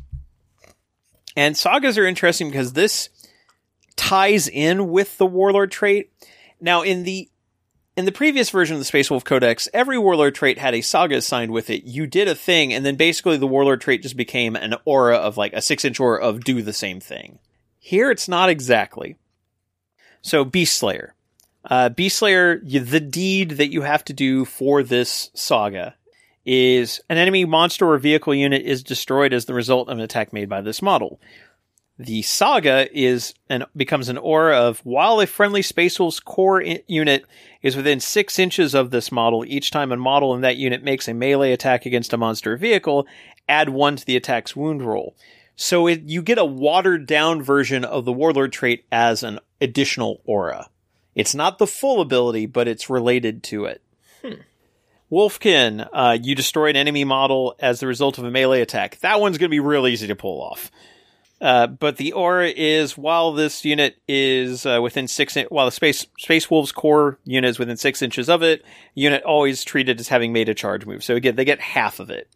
And 1.36 1.58
sagas 1.58 1.98
are 1.98 2.06
interesting 2.06 2.50
because 2.50 2.72
this 2.72 3.10
ties 3.98 4.48
in 4.48 4.90
with 4.90 5.18
the 5.18 5.26
warlord 5.26 5.72
trait. 5.72 6.10
Now 6.62 6.84
in 6.84 7.04
the 7.04 7.30
in 7.98 8.06
the 8.06 8.12
previous 8.12 8.50
version 8.50 8.76
of 8.76 8.80
the 8.80 8.86
Space 8.86 9.10
Wolf 9.10 9.24
Codex, 9.24 9.68
every 9.74 9.98
warlord 9.98 10.36
trait 10.36 10.58
had 10.58 10.74
a 10.74 10.82
saga 10.82 11.18
assigned 11.18 11.52
with 11.52 11.70
it. 11.70 11.84
You 11.84 12.08
did 12.08 12.28
a 12.28 12.36
thing, 12.36 12.74
and 12.74 12.86
then 12.86 12.96
basically 12.96 13.38
the 13.38 13.48
warlord 13.48 13.82
trait 13.82 14.02
just 14.02 14.16
became 14.16 14.56
an 14.56 14.76
aura 14.86 15.18
of 15.18 15.38
like 15.38 15.54
a 15.54 15.62
six 15.62 15.84
inch 15.84 16.00
aura 16.00 16.24
of 16.24 16.44
do 16.44 16.62
the 16.62 16.74
same 16.74 17.00
thing. 17.00 17.40
Here 17.80 18.10
it's 18.10 18.28
not 18.28 18.50
exactly. 18.50 19.18
So 20.22 20.46
Beast 20.46 20.78
Slayer. 20.78 21.16
Uh, 21.66 21.90
Beast 21.90 22.18
Slayer, 22.18 22.60
the 22.60 23.00
deed 23.00 23.52
that 23.52 23.72
you 23.72 23.82
have 23.82 24.06
to 24.06 24.14
do 24.14 24.46
for 24.46 24.84
this 24.84 25.30
saga 25.34 25.96
is 26.46 27.02
an 27.10 27.18
enemy 27.18 27.46
monster 27.46 27.88
or 27.88 27.98
vehicle 27.98 28.34
unit 28.34 28.64
is 28.64 28.84
destroyed 28.84 29.34
as 29.34 29.46
the 29.46 29.54
result 29.54 29.90
of 29.90 29.98
an 29.98 30.04
attack 30.04 30.34
made 30.34 30.50
by 30.50 30.62
this 30.62 30.82
model. 30.82 31.20
The 32.04 32.24
saga 32.24 32.88
is 32.92 33.36
and 33.48 33.64
becomes 33.76 34.10
an 34.10 34.18
aura 34.18 34.58
of 34.58 34.80
while 34.80 35.20
a 35.20 35.28
friendly 35.28 35.62
Space 35.62 36.00
Wolf's 36.00 36.20
core 36.20 36.64
I- 36.64 36.84
unit 36.88 37.26
is 37.62 37.76
within 37.76 38.00
six 38.00 38.40
inches 38.40 38.74
of 38.74 38.90
this 38.90 39.12
model, 39.12 39.46
each 39.46 39.70
time 39.70 39.92
a 39.92 39.98
model 39.98 40.34
in 40.34 40.42
that 40.42 40.58
unit 40.58 40.84
makes 40.84 41.08
a 41.08 41.14
melee 41.14 41.52
attack 41.52 41.86
against 41.86 42.12
a 42.12 42.18
monster 42.18 42.54
or 42.54 42.58
vehicle, 42.58 43.06
add 43.48 43.70
one 43.70 43.98
to 43.98 44.06
the 44.06 44.16
attack's 44.16 44.56
wound 44.56 44.82
roll. 44.82 45.16
So 45.56 45.86
it, 45.86 46.02
you 46.04 46.24
get 46.24 46.40
a 46.40 46.46
watered 46.46 47.06
down 47.06 47.44
version 47.44 47.86
of 47.86 48.04
the 48.04 48.14
Warlord 48.14 48.52
trait 48.52 48.86
as 48.92 49.22
an 49.22 49.40
additional 49.60 50.22
aura. 50.26 50.72
It's 51.14 51.36
not 51.36 51.60
the 51.60 51.68
full 51.68 52.02
ability, 52.02 52.48
but 52.48 52.68
it's 52.68 52.90
related 52.90 53.44
to 53.44 53.66
it. 53.66 53.84
Wolfkin, 55.12 55.88
uh, 55.94 56.18
you 56.20 56.34
destroy 56.34 56.70
an 56.70 56.78
enemy 56.78 57.04
model 57.04 57.56
as 57.60 57.80
the 57.80 57.86
result 57.86 58.18
of 58.18 58.24
a 58.24 58.32
melee 58.32 58.62
attack. 58.62 58.98
That 59.02 59.20
one's 59.20 59.38
going 59.38 59.50
to 59.50 59.54
be 59.54 59.60
real 59.60 59.86
easy 59.86 60.08
to 60.08 60.16
pull 60.16 60.42
off. 60.42 60.72
Uh, 61.42 61.66
but 61.66 61.98
the 61.98 62.14
aura 62.14 62.50
is 62.50 62.96
while 62.96 63.34
this 63.34 63.66
unit 63.66 63.98
is 64.08 64.64
uh, 64.64 64.80
within 64.82 65.08
six, 65.08 65.36
in- 65.36 65.48
while 65.48 65.66
the 65.66 65.72
space 65.72 66.06
space 66.20 66.52
wolves 66.52 66.72
core 66.72 67.18
unit 67.26 67.50
is 67.50 67.58
within 67.58 67.78
six 67.78 68.04
inches 68.04 68.30
of 68.30 68.44
it, 68.44 68.64
unit 68.94 69.24
always 69.24 69.64
treated 69.64 70.00
as 70.00 70.10
having 70.10 70.32
made 70.32 70.50
a 70.50 70.54
charge 70.54 70.86
move. 70.86 71.04
So 71.04 71.16
again, 71.16 71.36
they 71.36 71.46
get 71.46 71.60
half 71.60 72.00
of 72.00 72.12
it. 72.12 72.30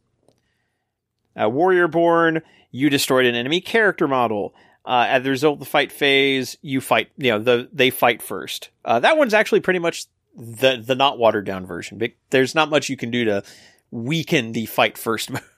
Uh, 1.40 1.50
Warrior 1.50 1.88
Born, 1.88 2.42
you 2.72 2.90
destroyed 2.90 3.28
an 3.28 3.36
enemy 3.36 3.62
character 3.62 4.08
model. 4.08 4.56
Uh, 4.84 5.06
as 5.10 5.24
the 5.24 5.30
result 5.32 5.56
of 5.56 5.60
the 5.60 5.66
fight 5.66 5.92
phase, 5.92 6.58
you 6.62 6.82
fight. 6.82 7.10
You 7.18 7.32
know, 7.32 7.40
the 7.40 7.70
they 7.72 7.92
fight 7.92 8.22
first. 8.22 8.70
Uh, 8.84 9.00
that 9.00 9.18
one's 9.18 9.34
actually 9.34 9.60
pretty 9.60 9.80
much 9.80 10.06
the 10.36 10.82
the 10.84 10.96
not 10.96 11.18
watered 11.20 11.46
down 11.46 11.66
version. 11.66 12.02
There's 12.32 12.56
not 12.56 12.70
much 12.70 12.90
you 12.90 12.98
can 12.98 13.12
do 13.12 13.26
to 13.26 13.44
weaken 13.92 14.52
the 14.52 14.66
fight 14.66 14.98
first. 14.98 15.30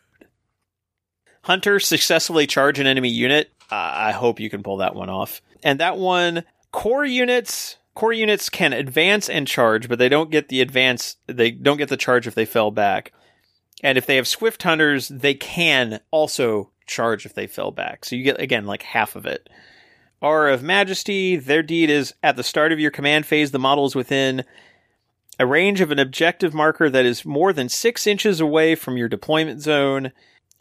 Hunter 1.48 1.80
successfully 1.80 2.46
charge 2.46 2.78
an 2.78 2.88
enemy 2.88 3.08
unit. 3.08 3.54
Uh, 3.72 3.76
I 3.76 4.12
hope 4.12 4.42
you 4.42 4.50
can 4.50 4.64
pull 4.64 4.76
that 4.78 4.96
one 4.96 5.10
off. 5.10 5.42
And 5.64 5.80
that 5.80 5.98
one, 5.98 6.44
core 6.74 7.06
units, 7.06 7.78
core 7.96 8.12
units 8.12 8.50
can 8.50 8.74
advance 8.74 9.30
and 9.30 9.48
charge, 9.48 9.88
but 9.88 9.98
they 9.98 10.10
don't 10.10 10.30
get 10.30 10.50
the 10.50 10.60
advance. 10.60 11.16
They 11.26 11.52
don't 11.52 11.78
get 11.78 11.88
the 11.88 11.96
charge 11.96 12.28
if 12.28 12.36
they 12.36 12.44
fell 12.44 12.70
back. 12.70 13.14
And 13.82 13.98
if 13.98 14.06
they 14.06 14.18
have 14.18 14.28
swift 14.28 14.64
hunters, 14.64 15.08
they 15.08 15.36
can 15.36 16.02
also 16.12 16.72
charge 16.86 17.26
if 17.26 17.34
they 17.34 17.48
fell 17.48 17.72
back. 17.72 18.04
So 18.04 18.18
you 18.18 18.26
get 18.26 18.42
again 18.42 18.66
like 18.66 18.84
half 18.84 19.16
of 19.16 19.26
it. 19.26 19.50
Aura 20.20 20.54
of 20.54 20.64
Majesty, 20.64 21.38
their 21.38 21.64
deed 21.64 21.90
is 21.90 22.14
at 22.22 22.36
the 22.36 22.44
start 22.44 22.74
of 22.74 22.80
your 22.82 22.92
command 22.92 23.26
phase, 23.26 23.52
the 23.52 23.58
model 23.58 23.86
is 23.86 23.96
within 23.96 24.44
a 25.40 25.46
range 25.46 25.80
of 25.80 25.92
an 25.92 26.00
objective 26.00 26.54
marker 26.54 26.90
that 26.90 27.06
is 27.06 27.24
more 27.24 27.54
than 27.54 27.70
six 27.70 28.06
inches 28.06 28.42
away 28.42 28.76
from 28.76 28.98
your 28.98 29.08
deployment 29.08 29.62
zone. 29.62 30.12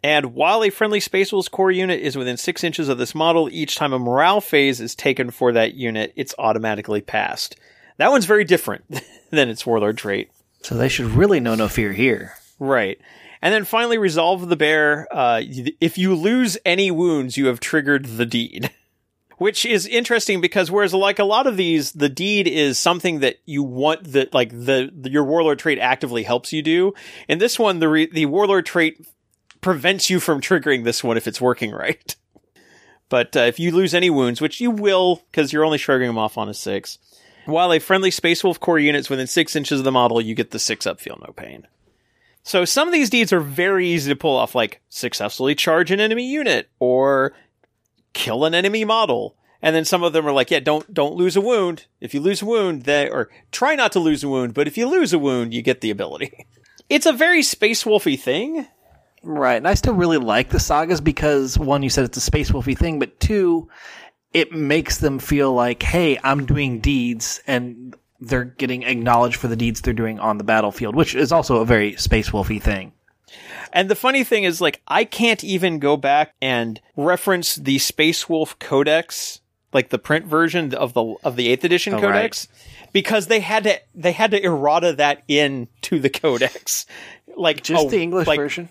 And 0.03 0.35
while 0.35 0.63
a 0.63 0.69
friendly 0.69 0.99
Space 0.99 1.31
Wolves 1.31 1.49
core 1.49 1.71
unit 1.71 1.99
is 2.01 2.15
within 2.15 2.37
six 2.37 2.63
inches 2.63 2.87
of 2.87 2.97
this 2.97 3.15
model, 3.15 3.49
each 3.49 3.75
time 3.75 3.93
a 3.93 3.99
morale 3.99 4.41
phase 4.41 4.79
is 4.79 4.95
taken 4.95 5.31
for 5.31 5.51
that 5.53 5.73
unit, 5.73 6.13
it's 6.15 6.35
automatically 6.37 7.01
passed. 7.01 7.55
That 7.97 8.11
one's 8.11 8.25
very 8.25 8.43
different 8.43 8.85
than 9.31 9.49
its 9.49 9.65
Warlord 9.65 9.97
trait. 9.97 10.29
So 10.61 10.75
they 10.75 10.89
should 10.89 11.07
really 11.07 11.39
know 11.39 11.55
no 11.55 11.67
fear 11.67 11.93
here. 11.93 12.33
Right. 12.59 12.99
And 13.41 13.53
then 13.53 13.65
finally, 13.65 13.97
resolve 13.97 14.49
the 14.49 14.55
bear. 14.55 15.07
Uh, 15.11 15.41
if 15.79 15.97
you 15.97 16.15
lose 16.15 16.57
any 16.65 16.91
wounds, 16.91 17.37
you 17.37 17.47
have 17.47 17.59
triggered 17.59 18.05
the 18.05 18.25
deed. 18.25 18.71
Which 19.37 19.67
is 19.67 19.85
interesting 19.85 20.41
because 20.41 20.71
whereas 20.71 20.95
like 20.95 21.19
a 21.19 21.23
lot 21.23 21.45
of 21.45 21.57
these, 21.57 21.91
the 21.91 22.09
deed 22.09 22.47
is 22.47 22.79
something 22.79 23.19
that 23.19 23.37
you 23.45 23.61
want 23.61 24.13
that 24.13 24.33
like 24.33 24.49
the, 24.49 24.89
the 24.91 25.11
your 25.11 25.25
warlord 25.25 25.59
trait 25.59 25.77
actively 25.77 26.23
helps 26.23 26.51
you 26.51 26.63
do. 26.63 26.95
In 27.27 27.37
this 27.37 27.59
one, 27.59 27.77
the 27.77 27.87
re- 27.87 28.09
the 28.11 28.25
warlord 28.25 28.65
trait 28.65 29.05
prevents 29.67 30.09
you 30.09 30.21
from 30.21 30.39
triggering 30.39 30.85
this 30.85 31.03
one 31.03 31.17
if 31.17 31.27
it's 31.27 31.41
working 31.41 31.71
right. 31.71 32.15
But 33.09 33.37
uh, 33.37 33.41
if 33.41 33.57
you 33.57 33.71
lose 33.71 33.93
any 33.93 34.09
wounds, 34.09 34.41
which 34.41 34.59
you 34.59 34.69
will 34.69 35.23
because 35.31 35.53
you're 35.53 35.63
only 35.63 35.77
shrugging 35.77 36.07
them 36.07 36.17
off 36.17 36.37
on 36.37 36.49
a 36.49 36.53
six, 36.53 36.99
while 37.45 37.71
a 37.71 37.79
friendly 37.79 38.11
Space 38.11 38.43
Wolf 38.43 38.59
core 38.59 38.79
unit's 38.79 39.09
within 39.09 39.27
six 39.27 39.55
inches 39.55 39.79
of 39.79 39.85
the 39.85 39.93
model, 39.93 40.19
you 40.19 40.35
get 40.35 40.51
the 40.51 40.59
six 40.59 40.85
up, 40.85 40.99
feel 40.99 41.17
no 41.25 41.31
pain. 41.31 41.67
So 42.43 42.65
some 42.65 42.85
of 42.85 42.93
these 42.93 43.09
deeds 43.09 43.31
are 43.31 43.39
very 43.39 43.87
easy 43.87 44.11
to 44.11 44.15
pull 44.17 44.35
off, 44.35 44.55
like 44.55 44.81
successfully 44.89 45.55
charge 45.55 45.89
an 45.89 46.01
enemy 46.01 46.29
unit 46.29 46.69
or 46.79 47.31
kill 48.11 48.43
an 48.43 48.53
enemy 48.53 48.83
model. 48.83 49.37
And 49.61 49.73
then 49.73 49.85
some 49.85 50.03
of 50.03 50.11
them 50.11 50.27
are 50.27 50.33
like, 50.33 50.51
yeah, 50.51 50.59
don't 50.59 50.93
don't 50.93 51.15
lose 51.15 51.37
a 51.37 51.41
wound. 51.41 51.85
If 52.01 52.13
you 52.13 52.19
lose 52.19 52.41
a 52.41 52.45
wound, 52.45 52.83
they 52.83 53.09
or 53.09 53.29
try 53.53 53.75
not 53.75 53.93
to 53.93 53.99
lose 53.99 54.21
a 54.21 54.27
wound, 54.27 54.53
but 54.53 54.67
if 54.67 54.77
you 54.77 54.85
lose 54.85 55.13
a 55.13 55.19
wound, 55.19 55.53
you 55.53 55.61
get 55.61 55.79
the 55.79 55.91
ability. 55.91 56.45
It's 56.89 57.05
a 57.05 57.11
very 57.11 57.43
space 57.43 57.83
wolfy 57.83 58.17
thing. 58.17 58.65
Right. 59.27 59.57
And 59.57 59.67
I 59.67 59.73
still 59.73 59.93
really 59.93 60.17
like 60.17 60.49
the 60.49 60.59
sagas 60.59 61.01
because 61.01 61.59
one, 61.59 61.83
you 61.83 61.89
said 61.89 62.05
it's 62.05 62.15
a 62.15 62.21
space 62.21 62.49
wolfy 62.49 62.77
thing, 62.77 62.97
but 62.97 63.19
two, 63.19 63.67
it 64.31 64.53
makes 64.53 64.99
them 64.99 65.19
feel 65.19 65.53
like, 65.53 65.83
hey, 65.83 66.17
I'm 66.23 66.45
doing 66.45 66.79
deeds 66.79 67.41
and 67.45 67.93
they're 68.21 68.45
getting 68.45 68.83
acknowledged 68.83 69.35
for 69.35 69.49
the 69.49 69.57
deeds 69.57 69.81
they're 69.81 69.93
doing 69.93 70.17
on 70.17 70.37
the 70.37 70.45
battlefield, 70.45 70.95
which 70.95 71.13
is 71.13 71.33
also 71.33 71.57
a 71.57 71.65
very 71.65 71.97
space 71.97 72.29
wolfy 72.29 72.61
thing. 72.61 72.93
And 73.73 73.89
the 73.89 73.95
funny 73.95 74.23
thing 74.23 74.45
is, 74.45 74.61
like, 74.61 74.81
I 74.87 75.03
can't 75.03 75.43
even 75.43 75.79
go 75.79 75.97
back 75.97 76.33
and 76.41 76.79
reference 76.95 77.55
the 77.55 77.79
Space 77.79 78.29
Wolf 78.29 78.57
Codex, 78.59 79.41
like 79.73 79.89
the 79.89 79.99
print 79.99 80.25
version 80.25 80.73
of 80.73 80.93
the 80.93 81.15
of 81.25 81.35
the 81.35 81.49
eighth 81.49 81.65
edition 81.65 81.95
Oh, 81.95 81.99
Codex, 81.99 82.47
because 82.93 83.27
they 83.27 83.41
had 83.41 83.65
to 83.65 83.81
they 83.93 84.13
had 84.13 84.31
to 84.31 84.41
errata 84.41 84.93
that 84.93 85.23
in 85.27 85.67
to 85.81 85.99
the 85.99 86.09
Codex, 86.09 86.85
like 87.35 87.61
Just 87.61 87.87
oh, 87.87 87.89
the 87.89 88.01
English 88.01 88.25
like, 88.25 88.39
version? 88.39 88.69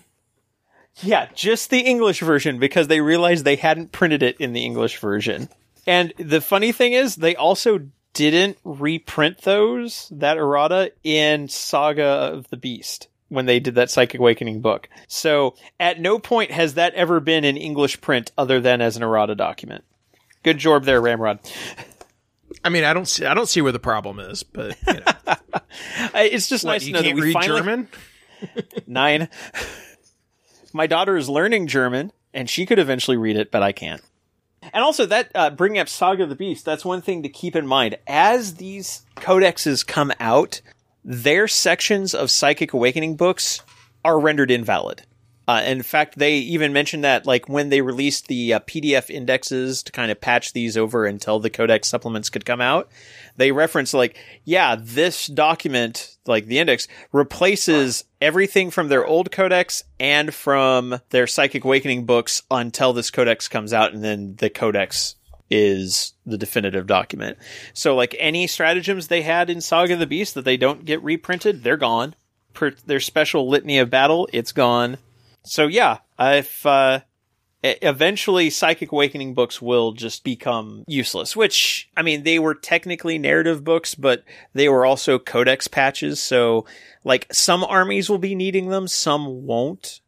Yeah, 1.01 1.27
just 1.33 1.69
the 1.69 1.79
English 1.79 2.21
version 2.21 2.59
because 2.59 2.87
they 2.87 3.01
realized 3.01 3.45
they 3.45 3.55
hadn't 3.55 3.91
printed 3.91 4.23
it 4.23 4.37
in 4.39 4.53
the 4.53 4.65
English 4.65 4.97
version. 4.99 5.49
And 5.85 6.13
the 6.17 6.41
funny 6.41 6.71
thing 6.71 6.93
is, 6.93 7.15
they 7.15 7.35
also 7.35 7.87
didn't 8.13 8.57
reprint 8.63 9.43
those 9.43 10.11
that 10.11 10.37
errata 10.37 10.91
in 11.03 11.47
Saga 11.47 12.03
of 12.03 12.49
the 12.49 12.57
Beast 12.57 13.07
when 13.29 13.45
they 13.45 13.59
did 13.59 13.75
that 13.75 13.91
Psychic 13.91 14.19
Awakening 14.19 14.61
book. 14.61 14.89
So 15.07 15.55
at 15.79 15.99
no 15.99 16.17
point 16.17 16.51
has 16.51 16.73
that 16.75 16.93
ever 16.95 17.19
been 17.19 17.43
in 17.43 17.57
English 17.57 18.01
print 18.01 18.31
other 18.37 18.59
than 18.59 18.81
as 18.81 18.97
an 18.97 19.03
errata 19.03 19.35
document. 19.35 19.83
Good 20.43 20.57
job 20.57 20.85
there, 20.85 21.01
Ramrod. 21.01 21.39
I 22.63 22.69
mean, 22.69 22.83
I 22.83 22.93
don't 22.93 23.07
see 23.07 23.25
I 23.25 23.33
don't 23.33 23.47
see 23.47 23.61
where 23.61 23.71
the 23.71 23.79
problem 23.79 24.19
is, 24.19 24.43
but 24.43 24.75
you 24.87 24.93
know, 24.93 25.35
It's 26.15 26.47
just 26.47 26.63
what, 26.65 26.71
nice 26.71 26.85
to 26.85 26.91
know 26.91 27.01
that 27.01 27.15
we 27.15 27.21
read 27.21 27.33
finally 27.33 27.59
German. 27.59 27.87
nine. 28.87 29.29
My 30.73 30.87
daughter 30.87 31.15
is 31.17 31.29
learning 31.29 31.67
German, 31.67 32.11
and 32.33 32.49
she 32.49 32.65
could 32.65 32.79
eventually 32.79 33.17
read 33.17 33.37
it, 33.37 33.51
but 33.51 33.63
I 33.63 33.71
can't. 33.71 34.01
And 34.73 34.83
also, 34.83 35.05
that 35.05 35.31
uh, 35.33 35.49
bringing 35.51 35.79
up 35.79 35.89
Saga 35.89 36.23
of 36.23 36.29
the 36.29 36.35
Beast, 36.35 36.65
that's 36.65 36.83
one 36.83 37.01
thing 37.01 37.23
to 37.23 37.29
keep 37.29 37.55
in 37.55 37.67
mind. 37.67 37.97
As 38.07 38.55
these 38.55 39.03
codexes 39.15 39.85
come 39.85 40.11
out, 40.19 40.61
their 41.05 41.47
sections 41.47 42.13
of 42.13 42.31
Psychic 42.31 42.73
Awakening 42.73 43.15
books 43.15 43.61
are 44.03 44.19
rendered 44.19 44.51
invalid. 44.51 45.03
Uh, 45.47 45.61
in 45.65 45.81
fact, 45.81 46.17
they 46.17 46.35
even 46.35 46.73
mentioned 46.73 47.05
that, 47.05 47.25
like, 47.25 47.47
when 47.47 47.69
they 47.69 47.79
released 47.79 48.27
the 48.27 48.55
uh, 48.55 48.59
PDF 48.61 49.09
indexes 49.09 49.81
to 49.83 49.93
kind 49.93 50.11
of 50.11 50.19
patch 50.19 50.51
these 50.51 50.75
over 50.75 51.05
until 51.05 51.39
the 51.39 51.49
codex 51.49 51.87
supplements 51.87 52.29
could 52.29 52.45
come 52.45 52.59
out, 52.59 52.89
they 53.37 53.53
reference, 53.53 53.93
like, 53.93 54.17
yeah, 54.43 54.75
this 54.77 55.27
document, 55.27 56.17
like 56.25 56.47
the 56.47 56.59
index, 56.59 56.89
replaces 57.13 58.03
everything 58.21 58.71
from 58.71 58.87
their 58.87 59.05
old 59.05 59.31
codex 59.31 59.83
and 59.99 60.33
from 60.33 60.99
their 61.09 61.27
Psychic 61.27 61.63
Awakening 61.63 62.05
books 62.05 62.43
until 62.49 62.93
this 62.93 63.11
codex 63.11 63.47
comes 63.47 63.73
out, 63.73 63.93
and 63.93 64.03
then 64.03 64.35
the 64.37 64.49
codex 64.49 65.15
is 65.49 66.13
the 66.25 66.37
definitive 66.37 66.87
document. 66.87 67.37
So, 67.73 67.95
like, 67.95 68.15
any 68.19 68.47
stratagems 68.47 69.07
they 69.07 69.21
had 69.21 69.49
in 69.49 69.61
Saga 69.61 69.93
of 69.93 69.99
the 69.99 70.07
Beast 70.07 70.33
that 70.35 70.45
they 70.45 70.57
don't 70.57 70.85
get 70.85 71.01
reprinted, 71.03 71.63
they're 71.63 71.77
gone. 71.77 72.15
Per 72.53 72.71
their 72.85 72.99
special 72.99 73.47
litany 73.47 73.77
of 73.77 73.89
battle, 73.89 74.27
it's 74.33 74.51
gone. 74.51 74.97
So 75.45 75.67
yeah, 75.67 75.99
if 76.19 76.65
uh, 76.65 77.01
eventually 77.63 78.49
Psychic 78.49 78.91
Awakening 78.91 79.33
books 79.33 79.61
will 79.61 79.91
just 79.93 80.23
become 80.23 80.83
useless, 80.87 81.35
which 81.35 81.89
I 81.97 82.01
mean 82.01 82.23
they 82.23 82.39
were 82.39 82.55
technically 82.55 83.17
narrative 83.17 83.63
books, 83.63 83.95
but 83.95 84.23
they 84.53 84.69
were 84.69 84.85
also 84.85 85.19
codex 85.19 85.67
patches. 85.67 86.21
So 86.21 86.65
like 87.03 87.27
some 87.31 87.63
armies 87.63 88.09
will 88.09 88.17
be 88.17 88.35
needing 88.35 88.69
them, 88.69 88.87
some 88.87 89.45
won't, 89.45 90.01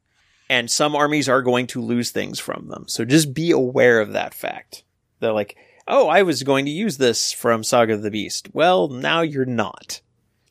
and 0.49 0.69
some 0.69 0.95
armies 0.95 1.29
are 1.29 1.41
going 1.41 1.67
to 1.67 1.81
lose 1.81 2.11
things 2.11 2.39
from 2.39 2.67
them. 2.67 2.85
So 2.87 3.05
just 3.05 3.33
be 3.33 3.51
aware 3.51 3.99
of 3.99 4.13
that 4.13 4.33
fact. 4.33 4.83
They're 5.19 5.33
like, 5.33 5.57
oh, 5.87 6.07
I 6.07 6.21
was 6.21 6.43
going 6.43 6.65
to 6.65 6.71
use 6.71 6.97
this 6.97 7.31
from 7.31 7.63
Saga 7.63 7.93
of 7.93 8.03
the 8.03 8.11
Beast. 8.11 8.49
Well, 8.53 8.87
now 8.87 9.21
you're 9.21 9.45
not 9.45 10.01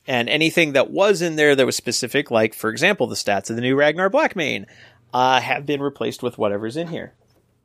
and 0.08 0.30
anything 0.30 0.72
that 0.72 0.90
was 0.90 1.20
in 1.20 1.36
there 1.36 1.54
that 1.54 1.66
was 1.66 1.76
specific, 1.76 2.30
like 2.30 2.54
for 2.54 2.70
example 2.70 3.06
the 3.06 3.14
stats 3.14 3.50
of 3.50 3.56
the 3.56 3.62
new 3.62 3.76
Ragnar 3.76 4.08
Blackmane, 4.08 4.64
uh, 5.12 5.40
have 5.40 5.66
been 5.66 5.80
replaced 5.82 6.22
with 6.22 6.38
whatever's 6.38 6.76
in 6.76 6.88
here. 6.88 7.12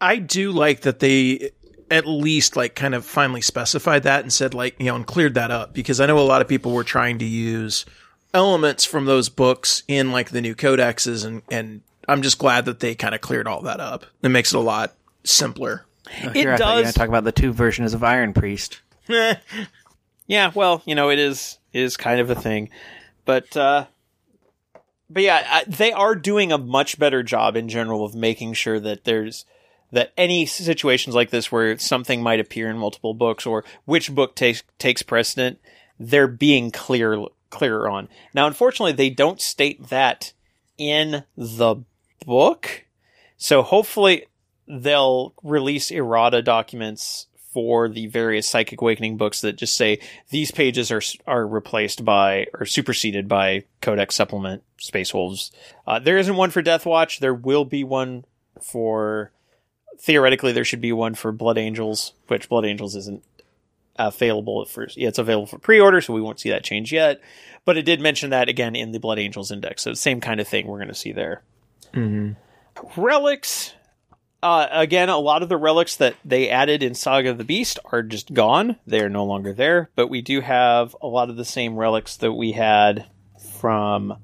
I 0.02 0.18
do 0.18 0.52
like 0.52 0.82
that 0.82 1.00
they 1.00 1.52
at 1.92 2.06
least 2.06 2.56
like 2.56 2.76
kind 2.76 2.96
of 2.96 3.06
finally 3.06 3.42
specified 3.42 4.04
that 4.04 4.22
and 4.22 4.34
said 4.34 4.54
like 4.54 4.76
you 4.80 4.88
know 4.88 4.96
and 4.96 5.06
cleared 5.06 5.36
that 5.36 5.52
up 5.52 5.74
because 5.74 6.00
I 6.00 6.06
know 6.06 6.20
a 6.20 6.22
lot 6.22 6.42
of 6.42 6.48
people 6.48 6.72
were 6.72 6.84
trying 6.84 7.20
to 7.20 7.26
use 7.26 7.86
elements 8.34 8.84
from 8.84 9.06
those 9.06 9.30
books 9.30 9.84
in 9.88 10.12
like 10.12 10.32
the 10.32 10.42
new 10.42 10.56
codexes 10.56 11.26
and 11.26 11.42
and 11.52 11.82
I'm 12.08 12.22
just 12.22 12.38
glad 12.38 12.66
that 12.66 12.80
they 12.80 12.96
kind 12.96 13.16
of 13.16 13.22
cleared 13.22 13.48
all 13.48 13.62
that 13.62 13.80
up. 13.80 14.06
It 14.22 14.30
makes 14.30 14.54
it 14.54 14.58
a 14.58 14.62
lot 14.62 14.94
simpler. 15.24 15.86
It 16.08 16.36
Here, 16.36 16.54
I 16.54 16.58
thought 16.58 16.72
you 16.74 16.78
were 16.80 16.84
does. 16.84 16.94
talk 16.96 17.08
about 17.08 17.24
the 17.24 17.32
two 17.32 17.54
versions 17.54 17.94
of 17.94 18.04
Iron 18.04 18.34
Priest. 18.34 18.82
Yeah, 20.28 20.52
well, 20.56 20.82
you 20.86 20.96
know, 20.96 21.10
it 21.10 21.20
is 21.20 21.58
it 21.74 21.82
is 21.82 21.98
kind 21.98 22.20
of 22.20 22.30
a 22.30 22.36
thing, 22.36 22.70
but 23.26 23.56
uh, 23.58 23.86
but 25.10 25.24
yeah, 25.24 25.46
I, 25.48 25.64
they 25.66 25.92
are 25.92 26.16
doing 26.16 26.52
a 26.52 26.58
much 26.58 26.98
better 26.98 27.24
job 27.24 27.56
in 27.56 27.70
general 27.70 28.06
of 28.06 28.16
making 28.16 28.54
sure 28.54 28.80
that 28.80 29.04
there's 29.04 29.46
that 29.92 30.12
any 30.18 30.46
situations 30.48 31.14
like 31.14 31.30
this 31.30 31.52
where 31.52 31.78
something 31.78 32.24
might 32.24 32.40
appear 32.40 32.68
in 32.70 32.78
multiple 32.80 33.14
books 33.14 33.46
or 33.46 33.64
which 33.86 34.14
book 34.14 34.36
takes 34.36 34.64
takes 34.80 35.04
precedent, 35.04 35.60
they're 36.00 36.28
being 36.28 36.72
clear 36.72 37.26
clearer 37.50 37.88
on. 37.88 38.10
Now, 38.34 38.48
unfortunately, 38.48 38.94
they 38.94 39.12
don't 39.12 39.40
state 39.40 39.90
that 39.90 40.34
in 40.78 41.24
the 41.38 41.84
book, 42.26 42.86
so 43.38 43.62
hopefully 43.62 44.26
they'll 44.68 45.34
release 45.44 45.92
errata 45.92 46.42
documents 46.42 47.28
for 47.54 47.88
the 47.88 48.08
various 48.08 48.50
psychic 48.50 48.82
awakening 48.82 49.16
books 49.18 49.42
that 49.42 49.56
just 49.56 49.78
say 49.78 50.00
these 50.30 50.52
pages 50.52 50.92
are 50.92 51.02
are 51.28 51.46
replaced 51.46 52.04
by 52.04 52.48
or 52.54 52.66
superseded 52.66 53.28
by 53.28 53.64
codex 53.82 54.16
supplement 54.16 54.64
space 54.80 55.14
wolves. 55.14 55.52
Uh, 55.86 56.00
there 56.00 56.18
isn't 56.18 56.36
one 56.36 56.50
for 56.50 56.62
death 56.62 56.86
watch. 56.86 57.20
There 57.20 57.34
will 57.34 57.66
be 57.66 57.84
one 57.84 58.26
for 58.62 59.32
theoretically 60.00 60.52
there 60.52 60.66
should 60.66 60.82
be 60.82 60.92
one 60.92 61.14
for 61.14 61.32
blood 61.32 61.58
angels 61.58 62.14
which 62.28 62.50
blood 62.50 62.66
angels 62.66 62.96
isn't 62.96 63.24
available 63.98 64.60
at 64.62 64.68
first 64.68 64.98
yeah 64.98 65.08
it's 65.08 65.20
available 65.20 65.46
for 65.46 65.60
pre-order 65.60 66.02
so 66.02 66.12
we 66.14 66.22
won't 66.22 66.40
see 66.40 66.50
that 66.50 66.64
change 66.64 66.92
yet. 66.92 67.22
But 67.66 67.78
it 67.78 67.84
did 67.84 68.02
mention 68.02 68.32
that 68.32 68.50
again 68.50 68.76
in 68.76 68.92
the 68.92 69.00
blood 69.00 69.20
angels 69.20 69.52
index 69.52 69.84
so 69.84 69.94
same 69.94 70.20
kind 70.20 70.40
of 70.40 70.48
thing 70.48 70.66
we're 70.66 70.80
going 70.80 70.88
to 70.88 70.96
see 70.96 71.12
there. 71.12 71.44
Relics 72.98 73.74
uh, 74.44 74.68
again, 74.72 75.08
a 75.08 75.18
lot 75.18 75.42
of 75.42 75.48
the 75.48 75.56
relics 75.56 75.96
that 75.96 76.16
they 76.26 76.50
added 76.50 76.84
in 76.84 76.96
Saga 76.96 77.30
of 77.30 77.38
the 77.38 77.46
Beast 77.46 77.80
are 77.86 78.04
just 78.04 78.34
gone. 78.34 78.76
They 78.86 79.00
are 79.00 79.08
no 79.08 79.24
longer 79.24 79.54
there. 79.54 79.90
But 79.96 80.10
we 80.10 80.22
do 80.22 80.42
have 80.42 80.94
a 81.02 81.08
lot 81.08 81.30
of 81.30 81.38
the 81.38 81.46
same 81.46 81.78
relics 81.78 82.18
that 82.18 82.34
we 82.34 82.52
had 82.52 83.06
from 83.58 84.18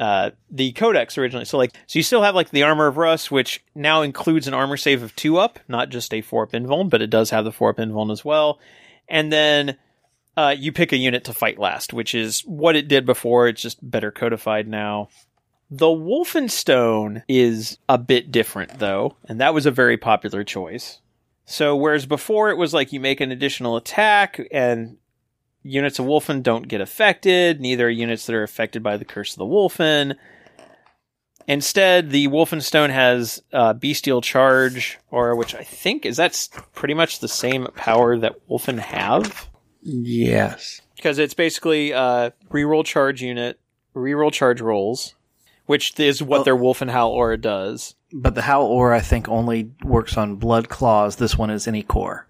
uh, 0.00 0.30
the 0.50 0.72
Codex 0.72 1.16
originally. 1.16 1.44
So, 1.44 1.58
like, 1.58 1.72
so 1.86 1.96
you 1.96 2.02
still 2.02 2.22
have 2.22 2.34
like 2.34 2.50
the 2.50 2.64
Armor 2.64 2.88
of 2.88 2.96
Russ, 2.96 3.30
which 3.30 3.62
now 3.72 4.02
includes 4.02 4.48
an 4.48 4.54
armor 4.54 4.76
save 4.76 5.04
of 5.04 5.14
two 5.14 5.38
up, 5.38 5.60
not 5.68 5.90
just 5.90 6.12
a 6.12 6.20
four 6.20 6.42
up 6.42 6.50
invuln, 6.50 6.90
but 6.90 7.00
it 7.00 7.08
does 7.08 7.30
have 7.30 7.44
the 7.44 7.52
four 7.52 7.70
up 7.70 7.76
invuln 7.76 8.10
as 8.10 8.24
well. 8.24 8.58
And 9.08 9.32
then 9.32 9.76
uh, 10.36 10.56
you 10.58 10.72
pick 10.72 10.90
a 10.90 10.96
unit 10.96 11.22
to 11.24 11.32
fight 11.32 11.60
last, 11.60 11.92
which 11.92 12.16
is 12.16 12.40
what 12.40 12.74
it 12.74 12.88
did 12.88 13.06
before. 13.06 13.46
It's 13.46 13.62
just 13.62 13.78
better 13.88 14.10
codified 14.10 14.66
now. 14.66 15.08
The 15.70 15.86
Wulfen 15.86 16.50
Stone 16.50 17.22
is 17.28 17.78
a 17.88 17.98
bit 17.98 18.30
different, 18.30 18.78
though, 18.78 19.16
and 19.28 19.40
that 19.40 19.54
was 19.54 19.66
a 19.66 19.70
very 19.70 19.96
popular 19.96 20.44
choice. 20.44 21.00
So, 21.46 21.74
whereas 21.76 22.06
before 22.06 22.50
it 22.50 22.56
was 22.56 22.72
like 22.72 22.92
you 22.92 23.00
make 23.00 23.20
an 23.20 23.32
additional 23.32 23.76
attack 23.76 24.40
and 24.50 24.98
units 25.62 25.98
of 25.98 26.06
Wulfen 26.06 26.42
don't 26.42 26.68
get 26.68 26.80
affected, 26.80 27.60
neither 27.60 27.86
are 27.86 27.90
units 27.90 28.26
that 28.26 28.34
are 28.34 28.42
affected 28.42 28.82
by 28.82 28.96
the 28.96 29.04
Curse 29.04 29.32
of 29.32 29.38
the 29.38 29.44
Wulfen. 29.46 30.16
Instead, 31.46 32.10
the 32.10 32.28
Wulfen 32.28 32.62
Stone 32.62 32.90
has 32.90 33.42
uh, 33.52 33.74
Bestial 33.74 34.22
Charge, 34.22 34.98
or 35.10 35.36
which 35.36 35.54
I 35.54 35.62
think 35.62 36.06
is 36.06 36.16
that's 36.16 36.48
pretty 36.72 36.94
much 36.94 37.18
the 37.20 37.28
same 37.28 37.66
power 37.74 38.16
that 38.18 38.48
Wulfen 38.48 38.78
have 38.78 39.48
Yes. 39.82 40.80
because 40.96 41.18
it's 41.18 41.34
basically 41.34 41.92
uh, 41.92 42.30
reroll 42.50 42.84
charge 42.86 43.20
unit, 43.20 43.60
reroll 43.94 44.32
charge 44.32 44.62
rolls, 44.62 45.14
which 45.66 45.98
is 45.98 46.22
what 46.22 46.44
their 46.44 46.56
Wulfen 46.56 46.90
Howl 46.90 47.10
aura 47.10 47.36
does. 47.36 47.94
But 48.12 48.34
the 48.36 48.42
Howl 48.42 48.66
Aura, 48.66 48.98
I 48.98 49.00
think, 49.00 49.28
only 49.28 49.72
works 49.82 50.16
on 50.16 50.36
Blood 50.36 50.68
Claws. 50.68 51.16
This 51.16 51.36
one 51.36 51.50
is 51.50 51.66
any 51.66 51.82
core. 51.82 52.28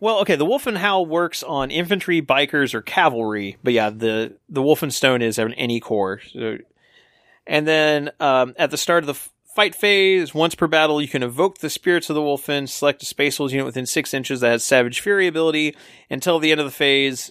Well, 0.00 0.20
okay, 0.20 0.36
the 0.36 0.46
Wulfen 0.46 0.76
Howl 0.76 1.06
works 1.06 1.42
on 1.42 1.70
infantry, 1.70 2.22
bikers, 2.22 2.74
or 2.74 2.82
cavalry, 2.82 3.56
but 3.64 3.72
yeah, 3.72 3.90
the 3.90 4.36
the 4.48 4.62
Wulfen 4.62 4.92
Stone 4.92 5.22
is 5.22 5.38
an 5.38 5.54
any 5.54 5.80
core. 5.80 6.20
So, 6.32 6.58
and 7.46 7.66
then 7.66 8.10
um, 8.20 8.54
at 8.56 8.70
the 8.70 8.76
start 8.76 9.02
of 9.02 9.06
the 9.06 9.14
f- 9.14 9.32
fight 9.54 9.74
phase, 9.74 10.34
once 10.34 10.54
per 10.54 10.66
battle, 10.66 11.00
you 11.00 11.08
can 11.08 11.22
evoke 11.22 11.58
the 11.58 11.70
spirits 11.70 12.08
of 12.10 12.14
the 12.14 12.20
Wulfen, 12.20 12.68
select 12.68 13.02
a 13.02 13.06
Space 13.06 13.38
Wolves 13.38 13.52
unit 13.52 13.66
within 13.66 13.86
six 13.86 14.14
inches 14.14 14.40
that 14.40 14.50
has 14.50 14.64
Savage 14.64 15.00
Fury 15.00 15.26
ability 15.26 15.74
until 16.08 16.38
the 16.38 16.52
end 16.52 16.60
of 16.60 16.66
the 16.66 16.70
phase. 16.70 17.30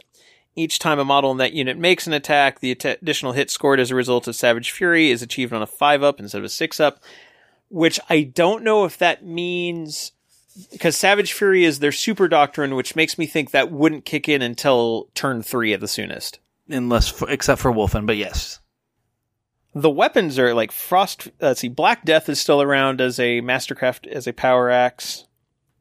Each 0.55 0.79
time 0.79 0.99
a 0.99 1.05
model 1.05 1.31
in 1.31 1.37
that 1.37 1.53
unit 1.53 1.77
makes 1.77 2.07
an 2.07 2.13
attack, 2.13 2.59
the 2.59 2.71
att- 2.71 3.01
additional 3.01 3.33
hit 3.33 3.49
scored 3.49 3.79
as 3.79 3.91
a 3.91 3.95
result 3.95 4.27
of 4.27 4.35
Savage 4.35 4.71
Fury 4.71 5.09
is 5.09 5.21
achieved 5.21 5.53
on 5.53 5.61
a 5.61 5.67
5 5.67 6.03
up 6.03 6.19
instead 6.19 6.39
of 6.39 6.45
a 6.45 6.49
6 6.49 6.79
up, 6.79 7.01
which 7.69 7.99
I 8.09 8.23
don't 8.23 8.63
know 8.63 8.85
if 8.85 8.97
that 8.97 9.25
means 9.25 10.11
because 10.71 10.95
Savage 10.95 11.33
Fury 11.33 11.63
is 11.63 11.79
their 11.79 11.91
super 11.91 12.27
doctrine, 12.27 12.75
which 12.75 12.95
makes 12.95 13.17
me 13.17 13.25
think 13.25 13.51
that 13.51 13.71
wouldn't 13.71 14.05
kick 14.05 14.27
in 14.27 14.41
until 14.41 15.09
turn 15.13 15.41
3 15.41 15.73
at 15.73 15.79
the 15.79 15.87
soonest. 15.87 16.39
Unless, 16.67 17.09
for, 17.09 17.29
except 17.29 17.61
for 17.61 17.71
Wulfen, 17.71 18.05
but 18.05 18.17
yes. 18.17 18.59
The 19.73 19.89
weapons 19.89 20.37
are 20.39 20.53
like 20.53 20.71
Frost. 20.71 21.29
Let's 21.39 21.61
see, 21.61 21.67
Black 21.67 22.03
Death 22.03 22.27
is 22.29 22.39
still 22.39 22.61
around 22.61 23.01
as 23.01 23.19
a 23.19 23.41
Mastercraft 23.41 24.07
as 24.07 24.27
a 24.27 24.33
power 24.33 24.69
axe, 24.69 25.25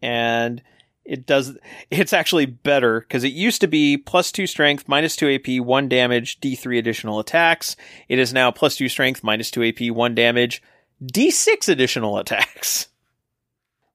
and 0.03 0.63
it 1.09 1.27
does. 1.27 1.57
It's 1.91 2.13
actually 2.13 2.47
better 2.47 3.01
because 3.01 3.25
it 3.25 3.33
used 3.33 3.63
to 3.63 3.67
be 3.67 3.97
plus 3.97 4.31
two 4.31 4.47
strength, 4.47 4.87
minus 4.87 5.17
two 5.17 5.29
AP, 5.29 5.65
one 5.65 5.89
damage, 5.89 6.39
D 6.39 6.55
three 6.55 6.79
additional 6.79 7.19
attacks. 7.19 7.77
It 8.09 8.19
is 8.19 8.33
now 8.33 8.51
plus 8.51 8.77
two 8.77 8.89
strength, 8.89 9.25
minus 9.25 9.51
two 9.51 9.65
AP, 9.65 9.91
one 9.91 10.15
damage, 10.15 10.63
D 11.05 11.31
six 11.31 11.69
additional 11.69 12.19
attacks. 12.19 12.89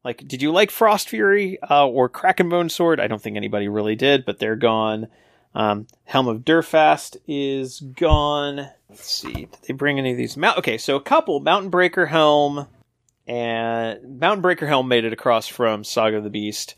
Like, 0.05 0.27
did 0.27 0.41
you 0.41 0.51
like 0.51 0.69
Frost 0.69 1.07
Fury 1.07 1.57
uh, 1.61 1.87
or 1.87 2.09
Krakenbone 2.09 2.69
Sword? 2.69 2.99
I 2.99 3.07
don't 3.07 3.21
think 3.21 3.37
anybody 3.37 3.69
really 3.69 3.95
did, 3.95 4.25
but 4.25 4.37
they're 4.37 4.57
gone. 4.57 5.07
Um, 5.55 5.87
Helm 6.03 6.27
of 6.27 6.43
Durfast 6.43 7.15
is 7.25 7.79
gone. 7.79 8.69
Let's 8.89 9.09
see. 9.09 9.33
Did 9.33 9.57
they 9.65 9.73
bring 9.73 9.99
any 9.99 10.11
of 10.11 10.17
these? 10.17 10.35
Mount- 10.35 10.57
okay, 10.57 10.77
so 10.77 10.97
a 10.97 11.01
couple. 11.01 11.39
Mountain 11.39 11.69
Breaker 11.69 12.05
Helm 12.05 12.67
and 13.27 14.19
Mountain 14.19 14.41
Breaker 14.41 14.67
Helm 14.67 14.87
made 14.89 15.05
it 15.05 15.13
across 15.13 15.47
from 15.47 15.85
Saga 15.85 16.17
of 16.17 16.25
the 16.25 16.29
Beast, 16.29 16.75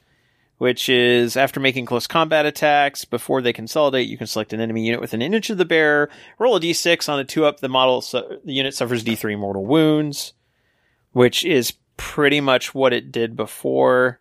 which 0.57 0.87
is 0.89 1.35
after 1.35 1.59
making 1.59 1.85
close 1.85 2.07
combat 2.07 2.45
attacks, 2.45 3.05
before 3.05 3.41
they 3.41 3.53
consolidate, 3.53 4.07
you 4.07 4.17
can 4.17 4.27
select 4.27 4.53
an 4.53 4.59
enemy 4.61 4.85
unit 4.85 5.01
within 5.01 5.21
an 5.21 5.33
inch 5.33 5.49
of 5.49 5.57
the 5.57 5.65
bearer, 5.65 6.09
roll 6.39 6.55
a 6.55 6.59
d6 6.59 7.07
on 7.09 7.19
a 7.19 7.23
2 7.25 7.45
up, 7.45 7.59
the 7.59 7.69
model, 7.69 8.01
su- 8.01 8.39
the 8.43 8.53
unit 8.53 8.73
suffers 8.73 9.03
d3 9.03 9.37
mortal 9.37 9.65
wounds, 9.65 10.33
which 11.11 11.43
is 11.45 11.73
pretty 11.97 12.41
much 12.41 12.73
what 12.75 12.91
it 12.93 13.11
did 13.11 13.35
before 13.35 14.19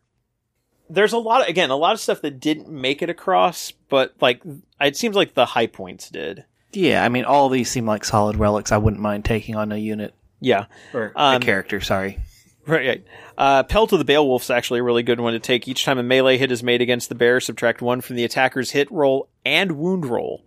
there's 0.91 1.13
a 1.15 1.19
lot 1.19 1.41
of, 1.41 1.49
again 1.49 1.71
a 1.71 1.77
lot 1.77 1.93
of 1.95 1.99
stuff 1.99 2.21
that 2.21 2.39
didn't 2.39 2.69
make 2.69 3.03
it 3.03 3.09
across 3.11 3.73
but 3.89 4.15
like 4.21 4.41
it 4.81 4.97
seems 4.97 5.17
like 5.17 5.35
the 5.35 5.47
high 5.47 5.67
points 5.67 6.09
did 6.11 6.45
Yeah, 6.73 7.03
I 7.05 7.09
mean, 7.09 7.25
all 7.25 7.49
these 7.49 7.71
seem 7.71 7.87
like 7.87 8.05
solid 8.05 8.37
relics. 8.37 8.71
I 8.71 8.77
wouldn't 8.77 9.03
mind 9.03 9.25
taking 9.25 9.57
on 9.57 9.73
a 9.73 9.77
unit 9.77 10.15
yeah 10.41 10.67
or 10.93 11.13
Um, 11.17 11.37
a 11.37 11.41
character. 11.41 11.81
Sorry. 11.81 12.19
Right, 12.67 13.05
uh 13.37 13.63
pelt 13.65 13.93
of 13.93 13.99
the 13.99 14.11
Balewolf's 14.11 14.51
actually 14.51 14.81
a 14.81 14.83
really 14.83 15.03
good 15.03 15.21
one 15.21 15.35
to 15.35 15.39
take 15.39 15.69
each 15.69 15.85
time 15.85 15.99
a 15.99 16.03
melee 16.03 16.39
hit 16.39 16.51
is 16.51 16.63
made 16.63 16.81
against 16.81 17.09
the 17.09 17.15
bear 17.15 17.41
subtract 17.41 17.83
one 17.83 18.01
from 18.01 18.17
the 18.17 18.25
attacker's 18.25 18.71
hit 18.71 18.91
roll 18.91 19.29
and 19.45 19.73
wound 19.73 20.07
roll 20.07 20.43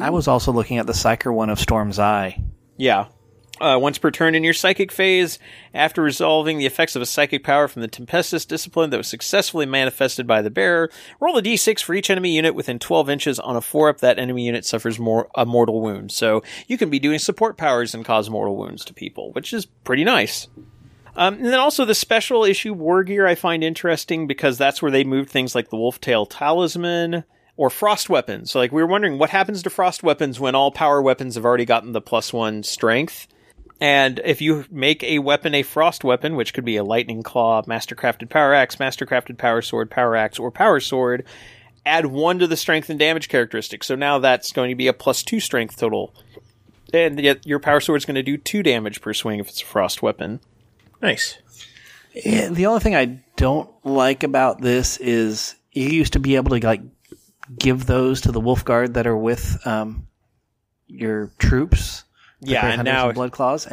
I 0.00 0.10
was 0.10 0.26
also 0.26 0.52
looking 0.52 0.78
at 0.78 0.86
the 0.86 0.94
Psyker 0.94 1.32
one 1.32 1.50
of 1.50 1.60
Storm's 1.60 1.98
Eye. 1.98 2.42
yeah 2.76 3.06
uh, 3.62 3.78
once 3.78 3.96
per 3.96 4.10
turn 4.10 4.34
in 4.34 4.42
your 4.42 4.54
psychic 4.54 4.90
phase, 4.90 5.38
after 5.72 6.02
resolving 6.02 6.58
the 6.58 6.66
effects 6.66 6.96
of 6.96 7.02
a 7.02 7.06
psychic 7.06 7.44
power 7.44 7.68
from 7.68 7.82
the 7.82 7.88
Tempestas 7.88 8.44
discipline 8.44 8.90
that 8.90 8.96
was 8.96 9.06
successfully 9.06 9.66
manifested 9.66 10.26
by 10.26 10.42
the 10.42 10.50
bearer, 10.50 10.90
roll 11.20 11.38
a 11.38 11.42
d6 11.42 11.80
for 11.80 11.94
each 11.94 12.10
enemy 12.10 12.34
unit 12.34 12.56
within 12.56 12.80
12 12.80 13.08
inches. 13.08 13.38
On 13.38 13.54
a 13.54 13.60
4 13.60 13.90
up, 13.90 13.98
that 13.98 14.18
enemy 14.18 14.46
unit 14.46 14.64
suffers 14.64 14.98
more 14.98 15.28
a 15.36 15.46
mortal 15.46 15.80
wound. 15.80 16.10
So 16.10 16.42
you 16.66 16.76
can 16.76 16.90
be 16.90 16.98
doing 16.98 17.20
support 17.20 17.56
powers 17.56 17.94
and 17.94 18.04
cause 18.04 18.28
mortal 18.28 18.56
wounds 18.56 18.84
to 18.86 18.94
people, 18.94 19.32
which 19.32 19.52
is 19.52 19.66
pretty 19.66 20.02
nice. 20.02 20.48
Um, 21.14 21.34
and 21.34 21.46
then 21.46 21.58
also 21.58 21.84
the 21.84 21.94
special 21.94 22.44
issue 22.44 22.72
war 22.72 23.04
gear 23.04 23.26
I 23.26 23.34
find 23.34 23.62
interesting 23.62 24.26
because 24.26 24.56
that's 24.56 24.80
where 24.80 24.90
they 24.90 25.04
moved 25.04 25.30
things 25.30 25.54
like 25.54 25.68
the 25.68 25.76
Wolftail 25.76 26.26
Talisman 26.28 27.24
or 27.56 27.70
frost 27.70 28.08
weapons. 28.08 28.50
So 28.50 28.58
like 28.58 28.72
we 28.72 28.82
were 28.82 28.88
wondering 28.88 29.18
what 29.18 29.30
happens 29.30 29.62
to 29.62 29.70
frost 29.70 30.02
weapons 30.02 30.40
when 30.40 30.54
all 30.54 30.70
power 30.70 31.02
weapons 31.02 31.34
have 31.34 31.44
already 31.44 31.66
gotten 31.66 31.92
the 31.92 32.00
plus 32.00 32.32
one 32.32 32.62
strength. 32.62 33.26
And 33.80 34.20
if 34.24 34.40
you 34.40 34.64
make 34.70 35.02
a 35.02 35.18
weapon 35.18 35.54
a 35.54 35.62
frost 35.62 36.04
weapon, 36.04 36.36
which 36.36 36.54
could 36.54 36.64
be 36.64 36.76
a 36.76 36.84
lightning 36.84 37.22
claw, 37.22 37.62
mastercrafted 37.62 38.30
power 38.30 38.54
axe, 38.54 38.76
mastercrafted 38.76 39.38
power 39.38 39.60
sword, 39.60 39.90
power 39.90 40.14
axe, 40.14 40.38
or 40.38 40.52
power 40.52 40.78
sword, 40.78 41.24
add 41.84 42.06
one 42.06 42.38
to 42.38 42.46
the 42.46 42.56
strength 42.56 42.90
and 42.90 42.98
damage 42.98 43.28
characteristic. 43.28 43.82
So 43.82 43.96
now 43.96 44.20
that's 44.20 44.52
going 44.52 44.70
to 44.70 44.76
be 44.76 44.86
a 44.86 44.92
plus 44.92 45.24
two 45.24 45.40
strength 45.40 45.76
total. 45.76 46.14
And 46.94 47.18
yet 47.18 47.44
your 47.44 47.58
power 47.58 47.78
is 47.78 47.88
going 47.88 48.14
to 48.14 48.22
do 48.22 48.36
two 48.36 48.62
damage 48.62 49.00
per 49.00 49.12
swing 49.12 49.40
if 49.40 49.48
it's 49.48 49.62
a 49.62 49.66
frost 49.66 50.00
weapon. 50.00 50.40
Nice. 51.02 51.36
Yeah, 52.14 52.48
the 52.50 52.66
only 52.66 52.80
thing 52.80 52.94
I 52.94 53.20
don't 53.36 53.68
like 53.84 54.22
about 54.22 54.60
this 54.60 54.96
is 54.98 55.56
you 55.72 55.88
used 55.88 56.12
to 56.12 56.20
be 56.20 56.36
able 56.36 56.56
to 56.58 56.64
like 56.64 56.82
give 57.58 57.86
those 57.86 58.20
to 58.22 58.32
the 58.32 58.40
wolf 58.40 58.64
guard 58.64 58.94
that 58.94 59.06
are 59.06 59.16
with 59.16 59.66
um, 59.66 60.06
your 60.86 61.32
troops. 61.38 62.04
Yeah, 62.40 62.66
and 62.66 62.84
now 62.84 63.12
blood 63.12 63.32
claws, 63.32 63.68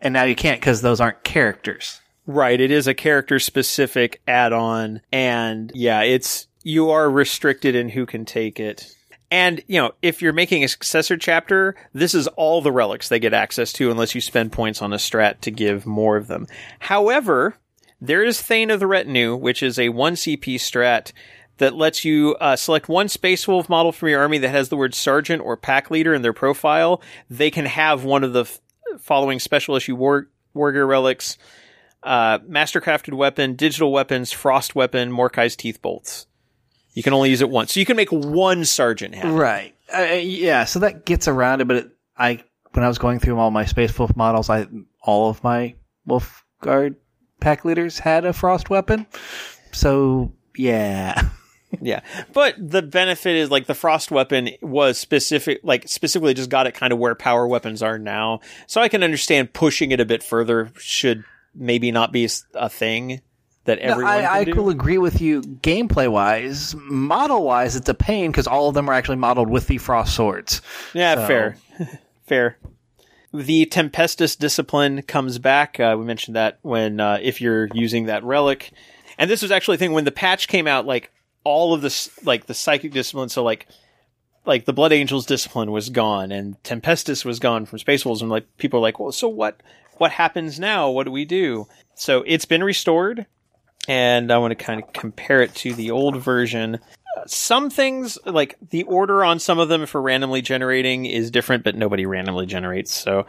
and 0.00 0.14
now 0.14 0.24
you 0.24 0.34
can't 0.34 0.60
because 0.60 0.80
those 0.82 1.00
aren't 1.00 1.24
characters. 1.24 2.00
Right, 2.26 2.60
it 2.60 2.70
is 2.70 2.86
a 2.86 2.94
character 2.94 3.38
specific 3.38 4.20
add-on 4.28 5.00
and 5.10 5.72
yeah, 5.74 6.02
it's 6.02 6.46
you 6.62 6.90
are 6.90 7.10
restricted 7.10 7.74
in 7.74 7.88
who 7.88 8.04
can 8.04 8.26
take 8.26 8.60
it. 8.60 8.94
And, 9.30 9.62
you 9.66 9.80
know, 9.80 9.92
if 10.00 10.22
you're 10.22 10.32
making 10.32 10.64
a 10.64 10.68
successor 10.68 11.16
chapter, 11.16 11.74
this 11.92 12.14
is 12.14 12.26
all 12.28 12.62
the 12.62 12.72
relics 12.72 13.08
they 13.08 13.18
get 13.18 13.34
access 13.34 13.72
to 13.74 13.90
unless 13.90 14.14
you 14.14 14.20
spend 14.20 14.52
points 14.52 14.80
on 14.80 14.92
a 14.92 14.96
strat 14.96 15.40
to 15.40 15.50
give 15.50 15.84
more 15.84 16.16
of 16.16 16.28
them. 16.28 16.46
However, 16.78 17.56
there 18.00 18.24
is 18.24 18.40
Thane 18.40 18.70
of 18.70 18.80
the 18.80 18.86
Retinue, 18.86 19.36
which 19.36 19.62
is 19.62 19.78
a 19.78 19.90
1 19.90 20.14
CP 20.14 20.54
strat 20.54 21.12
that 21.58 21.74
lets 21.74 22.04
you 22.04 22.36
uh, 22.40 22.56
select 22.56 22.88
one 22.88 23.08
Space 23.08 23.46
Wolf 23.46 23.68
model 23.68 23.92
from 23.92 24.08
your 24.08 24.20
army 24.20 24.38
that 24.38 24.48
has 24.48 24.68
the 24.68 24.76
word 24.76 24.94
Sergeant 24.94 25.42
or 25.42 25.56
Pack 25.56 25.90
Leader 25.90 26.14
in 26.14 26.22
their 26.22 26.32
profile. 26.32 27.02
They 27.28 27.50
can 27.50 27.66
have 27.66 28.04
one 28.04 28.24
of 28.24 28.32
the 28.32 28.42
f- 28.42 28.60
following 29.00 29.40
special 29.40 29.76
issue 29.76 29.96
war, 29.96 30.28
relics 30.54 31.36
uh, 32.02 32.38
mastercrafted 32.40 33.14
weapon, 33.14 33.54
digital 33.54 33.92
weapons, 33.92 34.32
frost 34.32 34.74
weapon, 34.74 35.10
Morkai's 35.10 35.56
teeth 35.56 35.82
bolts. 35.82 36.27
You 36.92 37.02
can 37.02 37.12
only 37.12 37.30
use 37.30 37.40
it 37.40 37.50
once, 37.50 37.72
so 37.72 37.80
you 37.80 37.86
can 37.86 37.96
make 37.96 38.10
one 38.10 38.64
sergeant 38.64 39.14
it. 39.14 39.24
Right. 39.24 39.74
Uh, 39.96 40.02
yeah. 40.02 40.64
So 40.64 40.80
that 40.80 41.04
gets 41.04 41.28
around 41.28 41.60
it, 41.60 41.68
but 41.68 41.76
it, 41.76 41.90
I 42.16 42.42
when 42.72 42.84
I 42.84 42.88
was 42.88 42.98
going 42.98 43.18
through 43.20 43.38
all 43.38 43.50
my 43.50 43.64
Space 43.64 43.96
Wolf 43.98 44.16
models, 44.16 44.50
I 44.50 44.66
all 45.02 45.30
of 45.30 45.42
my 45.44 45.74
Wolf 46.06 46.44
Guard 46.60 46.96
pack 47.40 47.64
leaders 47.64 47.98
had 47.98 48.24
a 48.24 48.32
frost 48.32 48.70
weapon. 48.70 49.06
So 49.72 50.32
yeah. 50.56 51.28
Yeah, 51.82 52.00
but 52.32 52.54
the 52.58 52.80
benefit 52.80 53.36
is 53.36 53.50
like 53.50 53.66
the 53.66 53.74
frost 53.74 54.10
weapon 54.10 54.48
was 54.62 54.96
specific, 54.96 55.60
like 55.62 55.86
specifically 55.86 56.32
just 56.32 56.48
got 56.48 56.66
it 56.66 56.72
kind 56.72 56.94
of 56.94 56.98
where 56.98 57.14
power 57.14 57.46
weapons 57.46 57.82
are 57.82 57.98
now. 57.98 58.40
So 58.66 58.80
I 58.80 58.88
can 58.88 59.02
understand 59.02 59.52
pushing 59.52 59.92
it 59.92 60.00
a 60.00 60.06
bit 60.06 60.22
further 60.22 60.72
should 60.78 61.24
maybe 61.54 61.92
not 61.92 62.10
be 62.10 62.26
a 62.54 62.70
thing 62.70 63.20
that 63.68 63.78
No, 63.82 63.92
everyone 63.92 64.12
I, 64.12 64.26
I 64.40 64.44
do. 64.44 64.54
will 64.54 64.68
agree 64.70 64.98
with 64.98 65.20
you. 65.20 65.40
Gameplay 65.42 66.10
wise, 66.10 66.74
model 66.76 67.44
wise, 67.44 67.76
it's 67.76 67.88
a 67.88 67.94
pain 67.94 68.30
because 68.30 68.46
all 68.46 68.68
of 68.68 68.74
them 68.74 68.88
are 68.90 68.92
actually 68.92 69.16
modeled 69.16 69.48
with 69.48 69.68
the 69.68 69.78
frost 69.78 70.14
swords. 70.14 70.60
Yeah, 70.92 71.14
So- 71.14 71.26
fair, 71.26 71.56
fair. 72.26 72.58
The 73.32 73.66
Tempestas 73.66 74.36
discipline 74.38 75.02
comes 75.02 75.38
back. 75.38 75.78
Uh, 75.78 75.94
we 75.98 76.04
mentioned 76.06 76.34
that 76.36 76.58
when 76.62 76.98
uh, 76.98 77.18
if 77.20 77.40
you're 77.42 77.68
using 77.74 78.06
that 78.06 78.24
relic, 78.24 78.72
and 79.18 79.30
this 79.30 79.42
was 79.42 79.50
actually 79.50 79.74
a 79.74 79.78
thing 79.78 79.92
when 79.92 80.04
the 80.04 80.10
patch 80.12 80.48
came 80.48 80.66
out. 80.66 80.86
Like 80.86 81.10
all 81.44 81.74
of 81.74 81.82
this 81.82 82.08
like 82.24 82.46
the 82.46 82.54
psychic 82.54 82.90
discipline. 82.92 83.28
So 83.28 83.42
like 83.42 83.66
like 84.46 84.64
the 84.64 84.72
Blood 84.72 84.92
Angels 84.92 85.26
discipline 85.26 85.70
was 85.72 85.90
gone 85.90 86.32
and 86.32 86.56
Tempestas 86.62 87.22
was 87.26 87.38
gone 87.38 87.66
from 87.66 87.78
Space 87.78 88.02
Wolves, 88.06 88.22
and 88.22 88.30
like 88.30 88.46
people 88.56 88.78
are 88.78 88.82
like, 88.82 88.98
well, 88.98 89.12
so 89.12 89.28
what? 89.28 89.62
What 89.98 90.12
happens 90.12 90.58
now? 90.58 90.88
What 90.90 91.04
do 91.04 91.10
we 91.12 91.26
do? 91.26 91.66
So 91.94 92.24
it's 92.26 92.46
been 92.46 92.64
restored, 92.64 93.26
and 93.88 94.30
I 94.30 94.38
want 94.38 94.56
to 94.56 94.64
kind 94.64 94.82
of 94.82 94.92
compare 94.92 95.40
it 95.40 95.54
to 95.56 95.72
the 95.72 95.90
old 95.90 96.22
version. 96.22 96.78
Some 97.26 97.70
things, 97.70 98.18
like 98.24 98.56
the 98.70 98.84
order 98.84 99.24
on 99.24 99.40
some 99.40 99.58
of 99.58 99.68
them 99.68 99.86
for 99.86 100.00
randomly 100.00 100.42
generating, 100.42 101.06
is 101.06 101.30
different, 101.30 101.64
but 101.64 101.74
nobody 101.74 102.06
randomly 102.06 102.46
generates. 102.46 102.94
So, 102.94 103.26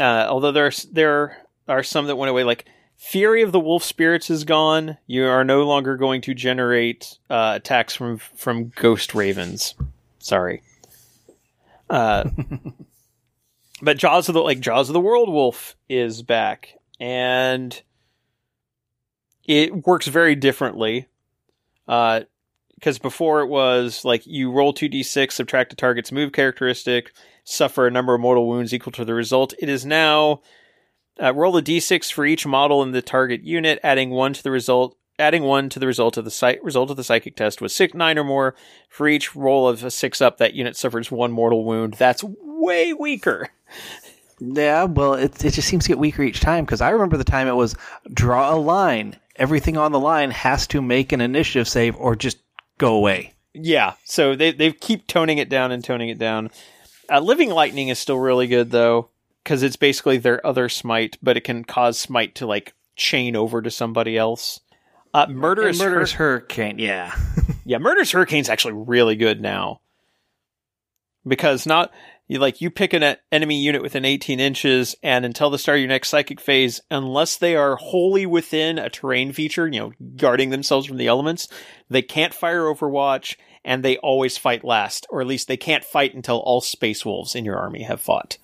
uh, 0.00 0.26
although 0.28 0.52
there's 0.52 0.84
there 0.84 1.36
are 1.68 1.82
some 1.82 2.06
that 2.06 2.16
went 2.16 2.30
away, 2.30 2.42
like 2.42 2.64
Fury 2.96 3.42
of 3.42 3.52
the 3.52 3.60
Wolf 3.60 3.84
Spirits 3.84 4.30
is 4.30 4.44
gone. 4.44 4.96
You 5.06 5.26
are 5.26 5.44
no 5.44 5.64
longer 5.64 5.96
going 5.96 6.22
to 6.22 6.34
generate 6.34 7.18
uh, 7.28 7.52
attacks 7.56 7.94
from 7.94 8.16
from 8.18 8.72
Ghost 8.74 9.14
Ravens. 9.14 9.74
Sorry. 10.18 10.62
Uh, 11.90 12.30
but 13.82 13.98
Jaws 13.98 14.28
of 14.28 14.34
the 14.34 14.40
like 14.40 14.60
Jaws 14.60 14.88
of 14.88 14.94
the 14.94 15.00
World 15.00 15.28
Wolf 15.28 15.76
is 15.88 16.22
back, 16.22 16.78
and 16.98 17.80
it 19.44 19.86
works 19.86 20.06
very 20.06 20.34
differently. 20.34 21.08
Uh, 21.86 22.22
because 22.74 22.98
before 22.98 23.40
it 23.40 23.46
was 23.46 24.04
like 24.04 24.26
you 24.26 24.50
roll 24.50 24.72
two 24.72 24.88
d 24.88 25.02
six, 25.02 25.36
subtract 25.36 25.72
a 25.72 25.76
target's 25.76 26.12
move 26.12 26.32
characteristic, 26.32 27.12
suffer 27.44 27.86
a 27.86 27.90
number 27.90 28.14
of 28.14 28.20
mortal 28.20 28.46
wounds 28.48 28.74
equal 28.74 28.92
to 28.92 29.04
the 29.04 29.14
result. 29.14 29.54
It 29.58 29.68
is 29.68 29.86
now 29.86 30.42
uh, 31.22 31.32
roll 31.32 31.56
a 31.56 31.62
d6 31.62 32.12
for 32.12 32.26
each 32.26 32.46
model 32.46 32.82
in 32.82 32.92
the 32.92 33.02
target 33.02 33.44
unit, 33.44 33.78
adding 33.82 34.10
one 34.10 34.32
to 34.32 34.42
the 34.42 34.50
result. 34.50 34.96
Adding 35.16 35.44
one 35.44 35.68
to 35.68 35.78
the 35.78 35.86
result 35.86 36.16
of 36.16 36.24
the 36.24 36.30
psych- 36.30 36.58
result 36.64 36.90
of 36.90 36.96
the 36.96 37.04
psychic 37.04 37.36
test 37.36 37.60
was 37.60 37.72
six 37.72 37.94
nine 37.94 38.18
or 38.18 38.24
more. 38.24 38.56
For 38.88 39.06
each 39.06 39.36
roll 39.36 39.68
of 39.68 39.84
a 39.84 39.90
six 39.90 40.20
up, 40.20 40.38
that 40.38 40.54
unit 40.54 40.76
suffers 40.76 41.08
one 41.08 41.30
mortal 41.30 41.64
wound. 41.64 41.94
That's 41.94 42.24
way 42.24 42.92
weaker. 42.92 43.50
Yeah, 44.40 44.84
well, 44.84 45.14
it 45.14 45.44
it 45.44 45.52
just 45.52 45.68
seems 45.68 45.84
to 45.84 45.88
get 45.88 46.00
weaker 46.00 46.24
each 46.24 46.40
time 46.40 46.64
because 46.64 46.80
I 46.80 46.90
remember 46.90 47.16
the 47.16 47.22
time 47.22 47.46
it 47.46 47.52
was 47.52 47.76
draw 48.12 48.52
a 48.52 48.56
line. 48.58 49.16
Everything 49.36 49.76
on 49.76 49.92
the 49.92 50.00
line 50.00 50.30
has 50.30 50.66
to 50.68 50.80
make 50.80 51.12
an 51.12 51.20
initiative 51.20 51.68
save 51.68 51.96
or 51.96 52.14
just 52.14 52.38
go 52.78 52.94
away. 52.94 53.34
Yeah, 53.52 53.94
so 54.04 54.34
they 54.34 54.52
they 54.52 54.72
keep 54.72 55.06
toning 55.06 55.38
it 55.38 55.48
down 55.48 55.72
and 55.72 55.84
toning 55.84 56.08
it 56.08 56.18
down. 56.18 56.50
Uh, 57.10 57.20
Living 57.20 57.50
Lightning 57.50 57.88
is 57.88 57.98
still 57.98 58.18
really 58.18 58.46
good 58.46 58.70
though 58.70 59.10
because 59.42 59.62
it's 59.62 59.76
basically 59.76 60.16
their 60.16 60.44
other 60.44 60.68
smite, 60.68 61.18
but 61.22 61.36
it 61.36 61.42
can 61.44 61.64
cause 61.64 61.98
smite 61.98 62.34
to 62.36 62.46
like 62.46 62.74
chain 62.96 63.36
over 63.36 63.62
to 63.62 63.70
somebody 63.70 64.16
else. 64.16 64.60
Uh, 65.12 65.26
Murderous, 65.28 65.78
Murderous 65.78 66.12
Hur- 66.12 66.38
Hurricane, 66.38 66.78
yeah. 66.78 67.14
yeah, 67.64 67.78
Murderous 67.78 68.10
Hurricane's 68.10 68.48
actually 68.48 68.74
really 68.74 69.14
good 69.14 69.40
now 69.40 69.80
because 71.26 71.66
not 71.66 71.92
you 72.26 72.38
like 72.38 72.60
you 72.60 72.70
pick 72.70 72.92
an 72.92 73.16
enemy 73.30 73.62
unit 73.62 73.82
within 73.82 74.04
18 74.04 74.40
inches, 74.40 74.96
and 75.02 75.24
until 75.24 75.50
the 75.50 75.58
start 75.58 75.76
of 75.76 75.80
your 75.80 75.88
next 75.88 76.08
psychic 76.08 76.40
phase, 76.40 76.80
unless 76.90 77.36
they 77.36 77.54
are 77.54 77.76
wholly 77.76 78.24
within 78.24 78.78
a 78.78 78.88
terrain 78.88 79.32
feature, 79.32 79.66
you 79.66 79.80
know, 79.80 79.92
guarding 80.16 80.50
themselves 80.50 80.86
from 80.86 80.96
the 80.96 81.06
elements, 81.06 81.48
they 81.90 82.02
can't 82.02 82.32
fire 82.32 82.62
Overwatch, 82.62 83.36
and 83.64 83.82
they 83.82 83.98
always 83.98 84.38
fight 84.38 84.64
last, 84.64 85.06
or 85.10 85.20
at 85.20 85.26
least 85.26 85.48
they 85.48 85.56
can't 85.56 85.84
fight 85.84 86.14
until 86.14 86.38
all 86.38 86.60
Space 86.60 87.04
Wolves 87.04 87.34
in 87.34 87.44
your 87.44 87.58
army 87.58 87.82
have 87.82 88.00
fought. 88.00 88.38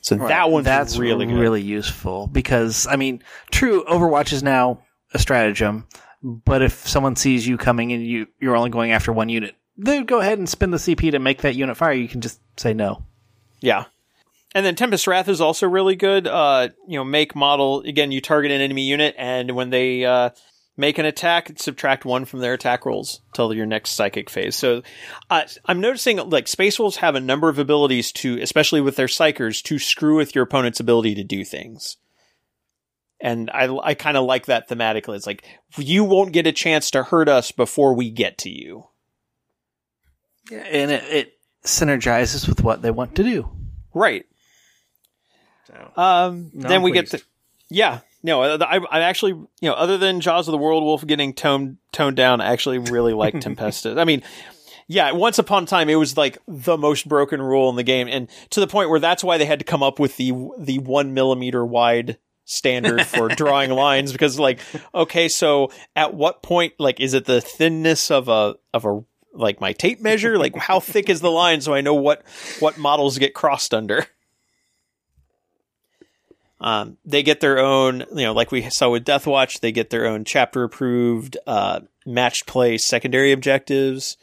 So 0.00 0.14
that 0.14 0.50
one 0.50 0.64
that's 0.64 0.96
really 0.96 1.26
good. 1.26 1.36
really 1.36 1.60
useful 1.60 2.28
because 2.28 2.86
I 2.86 2.96
mean, 2.96 3.22
true, 3.50 3.84
Overwatch 3.84 4.32
is 4.32 4.42
now 4.42 4.82
a 5.12 5.18
stratagem, 5.18 5.86
but 6.22 6.62
if 6.62 6.86
someone 6.86 7.16
sees 7.16 7.46
you 7.46 7.58
coming 7.58 7.92
and 7.92 8.06
you 8.06 8.26
you're 8.40 8.56
only 8.56 8.70
going 8.70 8.92
after 8.92 9.12
one 9.12 9.28
unit, 9.28 9.54
they 9.76 10.02
go 10.02 10.20
ahead 10.20 10.38
and 10.38 10.48
spend 10.48 10.72
the 10.72 10.78
CP 10.78 11.10
to 11.10 11.18
make 11.18 11.42
that 11.42 11.56
unit 11.56 11.76
fire. 11.76 11.92
You 11.92 12.08
can 12.08 12.20
just 12.20 12.40
say 12.56 12.72
no. 12.72 13.02
Yeah. 13.60 13.86
And 14.54 14.64
then 14.64 14.74
Tempest 14.74 15.06
Wrath 15.06 15.28
is 15.28 15.40
also 15.40 15.68
really 15.68 15.96
good. 15.96 16.26
Uh, 16.26 16.68
you 16.86 16.98
know, 16.98 17.04
make 17.04 17.36
model 17.36 17.80
again. 17.82 18.12
You 18.12 18.20
target 18.20 18.50
an 18.50 18.60
enemy 18.60 18.82
unit, 18.82 19.14
and 19.18 19.54
when 19.54 19.70
they 19.70 20.04
uh, 20.04 20.30
make 20.76 20.96
an 20.96 21.04
attack, 21.04 21.52
subtract 21.58 22.06
one 22.06 22.24
from 22.24 22.40
their 22.40 22.54
attack 22.54 22.86
rolls 22.86 23.20
till 23.34 23.52
your 23.52 23.66
next 23.66 23.90
psychic 23.90 24.30
phase. 24.30 24.56
So, 24.56 24.82
uh, 25.28 25.42
I'm 25.66 25.80
noticing 25.80 26.16
like 26.30 26.48
Space 26.48 26.78
Wolves 26.78 26.96
have 26.96 27.14
a 27.14 27.20
number 27.20 27.50
of 27.50 27.58
abilities 27.58 28.10
to, 28.12 28.40
especially 28.40 28.80
with 28.80 28.96
their 28.96 29.06
psykers, 29.06 29.62
to 29.64 29.78
screw 29.78 30.16
with 30.16 30.34
your 30.34 30.44
opponent's 30.44 30.80
ability 30.80 31.16
to 31.16 31.24
do 31.24 31.44
things. 31.44 31.98
And 33.20 33.50
I, 33.50 33.68
I 33.82 33.94
kind 33.94 34.16
of 34.16 34.24
like 34.24 34.46
that 34.46 34.68
thematically. 34.68 35.16
It's 35.16 35.26
like 35.26 35.44
you 35.76 36.04
won't 36.04 36.32
get 36.32 36.46
a 36.46 36.52
chance 36.52 36.90
to 36.92 37.02
hurt 37.02 37.28
us 37.28 37.52
before 37.52 37.94
we 37.94 38.10
get 38.10 38.38
to 38.38 38.50
you. 38.50 38.84
Yeah, 40.50 40.58
And 40.58 40.90
it, 40.92 41.04
it 41.04 41.37
synergizes 41.64 42.48
with 42.48 42.62
what 42.62 42.82
they 42.82 42.90
want 42.90 43.14
to 43.16 43.22
do. 43.22 43.48
Right. 43.94 44.26
Um, 45.96 46.50
No, 46.54 46.68
then 46.68 46.72
I'm 46.78 46.82
we 46.82 46.92
get 46.92 47.08
pleased. 47.08 47.24
to, 47.24 47.28
yeah, 47.70 48.00
no, 48.22 48.42
I, 48.42 48.76
I 48.76 48.80
I 48.90 49.00
actually, 49.00 49.32
you 49.32 49.48
know, 49.68 49.74
other 49.74 49.98
than 49.98 50.20
Jaws 50.20 50.48
of 50.48 50.52
the 50.52 50.58
World 50.58 50.82
Wolf 50.82 51.06
getting 51.06 51.34
toned, 51.34 51.76
toned 51.92 52.16
down, 52.16 52.40
I 52.40 52.52
actually 52.52 52.78
really 52.78 53.12
like 53.12 53.34
Tempestas. 53.40 53.98
I 53.98 54.04
mean, 54.04 54.22
yeah, 54.86 55.12
once 55.12 55.38
upon 55.38 55.64
a 55.64 55.66
time, 55.66 55.88
it 55.88 55.96
was 55.96 56.16
like 56.16 56.38
the 56.48 56.78
most 56.78 57.06
broken 57.06 57.40
rule 57.42 57.68
in 57.68 57.76
the 57.76 57.82
game. 57.82 58.08
And 58.08 58.28
to 58.50 58.60
the 58.60 58.66
point 58.66 58.88
where 58.90 58.98
that's 59.00 59.22
why 59.22 59.36
they 59.38 59.44
had 59.44 59.58
to 59.58 59.64
come 59.64 59.82
up 59.82 59.98
with 59.98 60.16
the, 60.16 60.32
the 60.58 60.78
one 60.78 61.12
millimeter 61.12 61.64
wide 61.64 62.18
standard 62.46 63.06
for 63.06 63.28
drawing 63.36 63.70
lines 63.70 64.10
because 64.12 64.38
like, 64.38 64.60
okay, 64.94 65.28
so 65.28 65.70
at 65.94 66.14
what 66.14 66.42
point, 66.42 66.72
like, 66.78 67.00
is 67.00 67.12
it 67.12 67.26
the 67.26 67.42
thinness 67.42 68.10
of 68.10 68.28
a, 68.28 68.56
of 68.72 68.86
a, 68.86 69.04
like 69.38 69.60
my 69.60 69.72
tape 69.72 70.00
measure? 70.00 70.38
Like 70.38 70.56
how 70.56 70.80
thick 70.80 71.08
is 71.08 71.20
the 71.20 71.30
line 71.30 71.60
so 71.60 71.74
I 71.74 71.80
know 71.80 71.94
what, 71.94 72.22
what 72.58 72.78
models 72.78 73.18
get 73.18 73.34
crossed 73.34 73.72
under? 73.72 74.06
Um, 76.60 76.96
they 77.04 77.22
get 77.22 77.40
their 77.40 77.58
own, 77.58 78.00
you 78.10 78.24
know, 78.24 78.32
like 78.32 78.50
we 78.50 78.68
saw 78.68 78.90
with 78.90 79.04
Death 79.04 79.26
Watch, 79.26 79.60
they 79.60 79.70
get 79.70 79.90
their 79.90 80.06
own 80.06 80.24
chapter 80.24 80.64
approved, 80.64 81.36
uh, 81.46 81.80
matched 82.04 82.46
play 82.46 82.78
secondary 82.78 83.32
objectives. 83.32 84.16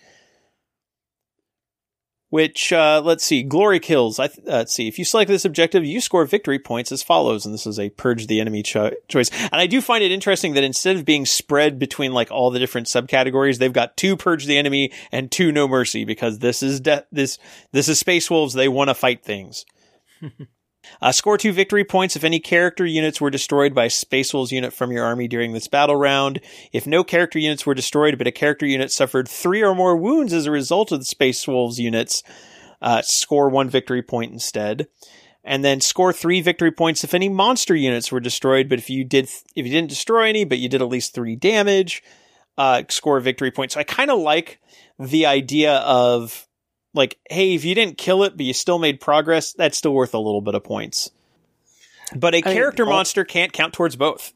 Which, 2.36 2.74
uh, 2.74 3.02
let's 3.02 3.24
see, 3.24 3.44
glory 3.44 3.80
kills. 3.80 4.20
I 4.20 4.28
th- 4.28 4.46
uh, 4.46 4.52
let's 4.52 4.74
see. 4.74 4.90
If 4.90 5.00
you 5.00 5.06
select 5.06 5.30
this 5.30 5.46
objective, 5.46 5.86
you 5.86 6.02
score 6.02 6.26
victory 6.26 6.60
points 6.60 6.92
as 6.92 7.02
follows, 7.02 7.46
and 7.46 7.54
this 7.54 7.66
is 7.66 7.80
a 7.80 7.92
purge 7.92 8.28
the 8.28 8.42
enemy 8.42 8.62
cho- 8.62 8.92
choice. 9.08 9.30
And 9.40 9.56
I 9.56 9.68
do 9.68 9.80
find 9.80 10.04
it 10.04 10.12
interesting 10.12 10.54
that 10.56 10.64
instead 10.66 10.98
of 10.98 11.06
being 11.06 11.26
spread 11.26 11.80
between 11.80 12.12
like 12.12 12.32
all 12.32 12.52
the 12.52 12.60
different 12.60 12.88
subcategories, 12.88 13.58
they've 13.58 13.72
got 13.72 13.96
two 13.96 14.18
purge 14.18 14.48
the 14.48 14.58
enemy 14.58 14.92
and 15.14 15.32
two 15.32 15.54
no 15.54 15.66
mercy 15.66 16.04
because 16.04 16.40
this 16.40 16.62
is 16.62 16.82
de- 16.82 17.06
this 17.10 17.40
this 17.72 17.88
is 17.88 18.00
space 18.00 18.30
wolves. 18.30 18.54
They 18.54 18.68
want 18.68 18.90
to 18.90 18.96
fight 18.96 19.24
things. 19.24 19.66
Uh, 21.02 21.12
score 21.12 21.38
two 21.38 21.52
victory 21.52 21.84
points 21.84 22.16
if 22.16 22.24
any 22.24 22.40
character 22.40 22.86
units 22.86 23.20
were 23.20 23.30
destroyed 23.30 23.74
by 23.74 23.88
Space 23.88 24.34
Wolves 24.34 24.52
unit 24.52 24.74
from 24.74 24.92
your 24.92 25.06
army 25.06 25.28
during 25.28 25.54
this 25.54 25.68
battle 25.68 25.96
round. 25.96 26.40
If 26.72 26.88
no 26.88 27.04
character 27.04 27.40
units 27.40 27.66
were 27.66 27.74
destroyed, 27.74 28.18
but 28.18 28.28
a 28.28 28.32
character 28.32 28.66
unit 28.66 28.92
suffered 28.92 29.28
three 29.28 29.64
or 29.64 29.76
more 29.76 29.96
wounds 29.96 30.34
as 30.34 30.46
a 30.46 30.52
result 30.52 30.92
of 30.92 31.00
the 31.00 31.06
Space 31.06 31.48
Wolves 31.48 31.80
units, 31.80 32.24
uh, 32.82 33.02
score 33.02 33.50
one 33.50 33.70
victory 33.70 34.02
point 34.02 34.32
instead. 34.32 34.88
And 35.44 35.64
then 35.64 35.80
score 35.80 36.12
three 36.12 36.42
victory 36.42 36.72
points 36.72 37.04
if 37.04 37.14
any 37.14 37.30
monster 37.30 37.76
units 37.76 38.12
were 38.12 38.20
destroyed, 38.20 38.68
but 38.68 38.80
if 38.80 38.90
you 38.90 39.04
did, 39.04 39.26
if 39.56 39.66
you 39.66 39.72
didn't 39.72 39.90
destroy 39.90 40.28
any, 40.28 40.44
but 40.44 40.58
you 40.58 40.68
did 40.68 40.82
at 40.82 40.90
least 40.90 41.14
three 41.14 41.36
damage, 41.36 42.02
uh, 42.58 42.84
score 42.90 43.20
victory 43.20 43.52
point. 43.52 43.72
So 43.72 43.80
I 43.80 43.84
kind 43.84 44.10
of 44.10 44.20
like 44.20 44.60
the 45.00 45.26
idea 45.28 45.76
of 45.76 46.48
like, 46.96 47.18
hey, 47.30 47.54
if 47.54 47.64
you 47.64 47.76
didn't 47.76 47.98
kill 47.98 48.24
it, 48.24 48.36
but 48.36 48.46
you 48.46 48.54
still 48.54 48.80
made 48.80 49.00
progress, 49.00 49.54
that's 49.54 49.78
still 49.78 49.94
worth 49.94 50.14
a 50.14 50.20
little 50.20 50.42
bit 50.42 50.56
of 50.56 50.64
points. 50.64 51.12
But 52.16 52.34
a 52.34 52.38
I 52.38 52.42
mean, 52.48 52.56
character 52.56 52.84
all- 52.84 52.92
monster 52.92 53.24
can't 53.24 53.54
count 53.54 53.74
towards 53.74 53.96
both. 53.96 54.34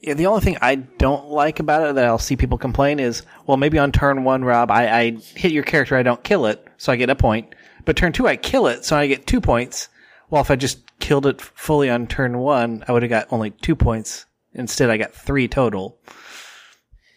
Yeah, 0.00 0.14
the 0.14 0.26
only 0.26 0.42
thing 0.42 0.58
I 0.60 0.74
don't 0.76 1.28
like 1.30 1.58
about 1.58 1.88
it 1.88 1.94
that 1.94 2.04
I'll 2.04 2.18
see 2.18 2.36
people 2.36 2.58
complain 2.58 3.00
is, 3.00 3.22
well, 3.46 3.56
maybe 3.56 3.78
on 3.78 3.92
turn 3.92 4.24
one, 4.24 4.44
Rob, 4.44 4.70
I, 4.70 4.88
I 4.88 5.10
hit 5.34 5.52
your 5.52 5.64
character, 5.64 5.96
I 5.96 6.02
don't 6.02 6.22
kill 6.22 6.46
it, 6.46 6.64
so 6.76 6.92
I 6.92 6.96
get 6.96 7.10
a 7.10 7.16
point. 7.16 7.54
But 7.84 7.96
turn 7.96 8.12
two, 8.12 8.28
I 8.28 8.36
kill 8.36 8.66
it, 8.66 8.84
so 8.84 8.96
I 8.96 9.06
get 9.06 9.26
two 9.26 9.40
points. 9.40 9.88
Well, 10.28 10.42
if 10.42 10.50
I 10.50 10.56
just 10.56 10.80
killed 11.00 11.26
it 11.26 11.40
fully 11.40 11.88
on 11.88 12.06
turn 12.06 12.38
one, 12.38 12.84
I 12.86 12.92
would 12.92 13.02
have 13.02 13.10
got 13.10 13.32
only 13.32 13.50
two 13.50 13.74
points. 13.74 14.26
Instead, 14.54 14.90
I 14.90 14.96
got 14.96 15.14
three 15.14 15.48
total. 15.48 15.98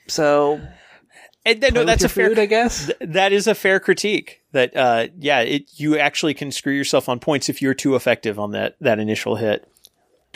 So, 0.08 0.62
And 1.50 1.62
then, 1.62 1.74
no, 1.74 1.84
that's 1.84 2.04
a 2.04 2.10
fair. 2.10 2.30
food, 2.30 2.40
I 2.40 2.46
guess. 2.46 2.86
th- 2.86 2.98
that 3.02 3.34
is 3.34 3.48
a 3.48 3.56
fair 3.56 3.80
critique. 3.80 4.42
That 4.52 4.76
uh, 4.76 5.08
yeah, 5.18 5.40
it 5.42 5.70
you 5.80 5.98
actually 5.98 6.34
can 6.34 6.52
screw 6.52 6.74
yourself 6.74 7.10
on 7.10 7.20
points 7.20 7.50
if 7.50 7.62
you're 7.62 7.74
too 7.74 7.96
effective 7.96 8.40
on 8.40 8.52
that 8.52 8.76
that 8.82 9.00
initial 9.00 9.36
hit. 9.38 9.68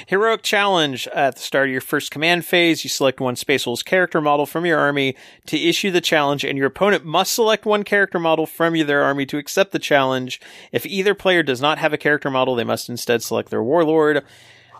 Heroic 0.07 0.41
challenge 0.41 1.07
at 1.09 1.35
the 1.35 1.41
start 1.41 1.67
of 1.67 1.71
your 1.71 1.81
first 1.81 2.09
command 2.09 2.45
phase. 2.45 2.83
You 2.83 2.89
select 2.89 3.19
one 3.19 3.35
Space 3.35 3.65
Wolves 3.65 3.83
character 3.83 4.21
model 4.21 4.47
from 4.47 4.65
your 4.65 4.79
army 4.79 5.15
to 5.45 5.57
issue 5.57 5.91
the 5.91 6.01
challenge, 6.01 6.43
and 6.43 6.57
your 6.57 6.67
opponent 6.67 7.05
must 7.05 7.33
select 7.33 7.65
one 7.65 7.83
character 7.83 8.17
model 8.17 8.47
from 8.47 8.73
their 8.73 9.03
army 9.03 9.25
to 9.27 9.37
accept 9.37 9.71
the 9.71 9.79
challenge. 9.79 10.41
If 10.71 10.85
either 10.87 11.13
player 11.13 11.43
does 11.43 11.61
not 11.61 11.77
have 11.77 11.93
a 11.93 11.97
character 11.97 12.31
model, 12.31 12.55
they 12.55 12.63
must 12.63 12.89
instead 12.89 13.21
select 13.21 13.49
their 13.49 13.63
warlord. 13.63 14.23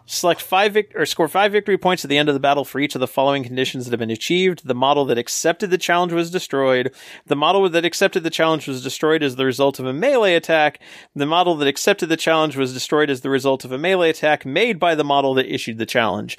Select 0.06 0.42
five 0.42 0.74
vic- 0.74 0.92
or 0.96 1.06
score 1.06 1.30
five 1.30 1.54
victory 1.54 1.78
points 1.78 2.04
at 2.04 2.10
the 2.10 2.18
end 2.18 2.28
of 2.28 2.36
the 2.36 2.40
battle 2.40 2.66
for 2.66 2.80
each 2.80 2.94
of 2.94 3.00
the 3.00 3.08
following 3.08 3.44
conditions 3.44 3.86
that 3.86 3.92
have 3.92 4.00
been 4.00 4.10
achieved. 4.10 4.68
The 4.68 4.76
model 4.76 5.06
that 5.06 5.18
accepted 5.18 5.70
the 5.70 5.78
challenge 5.78 6.12
was 6.12 6.30
destroyed. 6.30 6.94
The 7.28 7.38
model 7.38 7.70
that 7.70 7.86
accepted 7.86 8.24
the 8.24 8.30
challenge 8.30 8.68
was 8.68 8.84
destroyed 8.84 9.24
as 9.24 9.38
the 9.38 9.46
result 9.46 9.80
of 9.80 9.86
a 9.86 9.94
melee 9.94 10.36
attack. 10.36 10.80
The 11.16 11.26
model 11.26 11.56
that 11.56 11.70
accepted 11.70 12.08
the 12.08 12.18
challenge 12.18 12.58
was 12.58 12.74
destroyed 12.74 13.10
as 13.10 13.22
the 13.22 13.30
result 13.30 13.64
of 13.64 13.72
a 13.72 13.78
melee 13.78 14.10
attack 14.10 14.46
made 14.46 14.78
by 14.78 14.94
the 14.94 15.06
model 15.06 15.36
that 15.36 15.54
issued 15.54 15.78
the 15.78 15.86
challenge. 15.86 16.38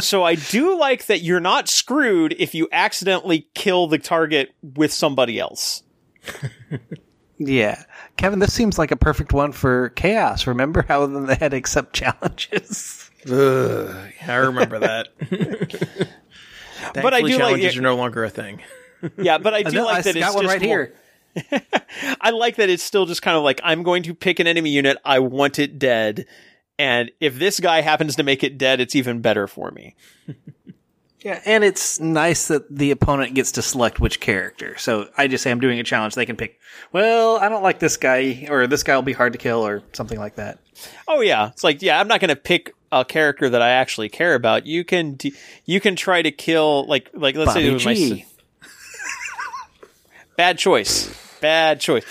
so 0.00 0.22
I 0.22 0.34
do 0.34 0.78
like 0.78 1.06
that 1.06 1.22
you're 1.22 1.40
not 1.40 1.68
screwed 1.68 2.36
if 2.38 2.54
you 2.54 2.68
accidentally 2.72 3.48
kill 3.54 3.86
the 3.86 3.98
target 3.98 4.54
with 4.62 4.92
somebody 4.92 5.38
else. 5.38 5.82
Yeah. 7.38 7.82
Kevin, 8.16 8.38
this 8.38 8.52
seems 8.52 8.78
like 8.78 8.90
a 8.90 8.96
perfect 8.96 9.32
one 9.32 9.52
for 9.52 9.90
chaos. 9.90 10.46
Remember 10.46 10.82
how 10.86 11.06
they 11.26 11.34
had 11.34 11.50
to 11.50 11.56
accept 11.56 11.92
challenges? 11.94 13.10
Ugh, 13.30 13.94
I 14.26 14.34
remember 14.36 14.78
that. 14.80 15.08
But 16.94 17.14
I 17.14 17.20
Thankfully, 17.20 17.30
do 17.32 17.38
challenges 17.38 17.74
it- 17.74 17.78
are 17.78 17.82
no 17.82 17.96
longer 17.96 18.22
a 18.22 18.30
thing. 18.30 18.60
Yeah, 19.16 19.38
but 19.38 19.54
I 19.54 19.62
do 19.64 19.76
No, 19.76 19.84
like 19.86 19.98
I 19.98 20.02
that 20.02 20.16
it's 20.16 20.24
got 20.26 20.34
one 20.34 20.44
just 20.44 20.52
right 20.54 20.62
more- 20.62 20.92
here. 21.50 21.62
I 22.20 22.30
like 22.30 22.56
that 22.56 22.68
it's 22.70 22.82
still 22.82 23.06
just 23.06 23.22
kind 23.22 23.36
of 23.36 23.42
like 23.42 23.60
I'm 23.64 23.82
going 23.82 24.02
to 24.04 24.14
pick 24.14 24.38
an 24.40 24.46
enemy 24.46 24.70
unit. 24.70 24.96
I 25.04 25.18
want 25.18 25.58
it 25.58 25.78
dead, 25.78 26.26
and 26.78 27.10
if 27.18 27.38
this 27.38 27.60
guy 27.60 27.80
happens 27.80 28.16
to 28.16 28.22
make 28.22 28.44
it 28.44 28.56
dead, 28.58 28.80
it's 28.80 28.94
even 28.94 29.20
better 29.20 29.46
for 29.46 29.70
me. 29.70 29.96
Yeah, 31.20 31.40
and 31.44 31.64
it's 31.64 31.98
nice 31.98 32.48
that 32.48 32.64
the 32.70 32.90
opponent 32.92 33.34
gets 33.34 33.52
to 33.52 33.62
select 33.62 33.98
which 33.98 34.20
character. 34.20 34.76
So 34.78 35.08
I 35.16 35.26
just 35.26 35.42
say 35.42 35.50
I'm 35.50 35.60
doing 35.60 35.80
a 35.80 35.82
challenge. 35.82 36.14
They 36.14 36.26
can 36.26 36.36
pick, 36.36 36.60
well, 36.92 37.36
I 37.38 37.48
don't 37.48 37.62
like 37.62 37.78
this 37.80 37.96
guy, 37.96 38.46
or 38.48 38.66
this 38.66 38.82
guy 38.82 38.94
will 38.94 39.02
be 39.02 39.12
hard 39.14 39.32
to 39.32 39.38
kill, 39.38 39.66
or 39.66 39.82
something 39.92 40.18
like 40.18 40.36
that. 40.36 40.58
Oh 41.08 41.22
yeah, 41.22 41.48
it's 41.48 41.64
like 41.64 41.82
yeah, 41.82 41.98
I'm 41.98 42.06
not 42.06 42.20
going 42.20 42.28
to 42.28 42.36
pick 42.36 42.74
a 42.92 43.04
character 43.04 43.48
that 43.50 43.62
I 43.62 43.70
actually 43.70 44.08
care 44.08 44.34
about. 44.34 44.66
You 44.66 44.84
can 44.84 45.18
you 45.64 45.80
can 45.80 45.96
try 45.96 46.22
to 46.22 46.30
kill 46.30 46.86
like 46.86 47.10
like 47.14 47.34
let's 47.34 47.54
say 47.54 47.62
it 47.62 47.64
Bobby 47.64 47.74
was 47.74 47.84
my 47.86 47.94
G. 47.94 48.22
s- 48.22 48.70
bad 50.36 50.58
choice, 50.58 51.38
bad 51.40 51.80
choice. 51.80 52.04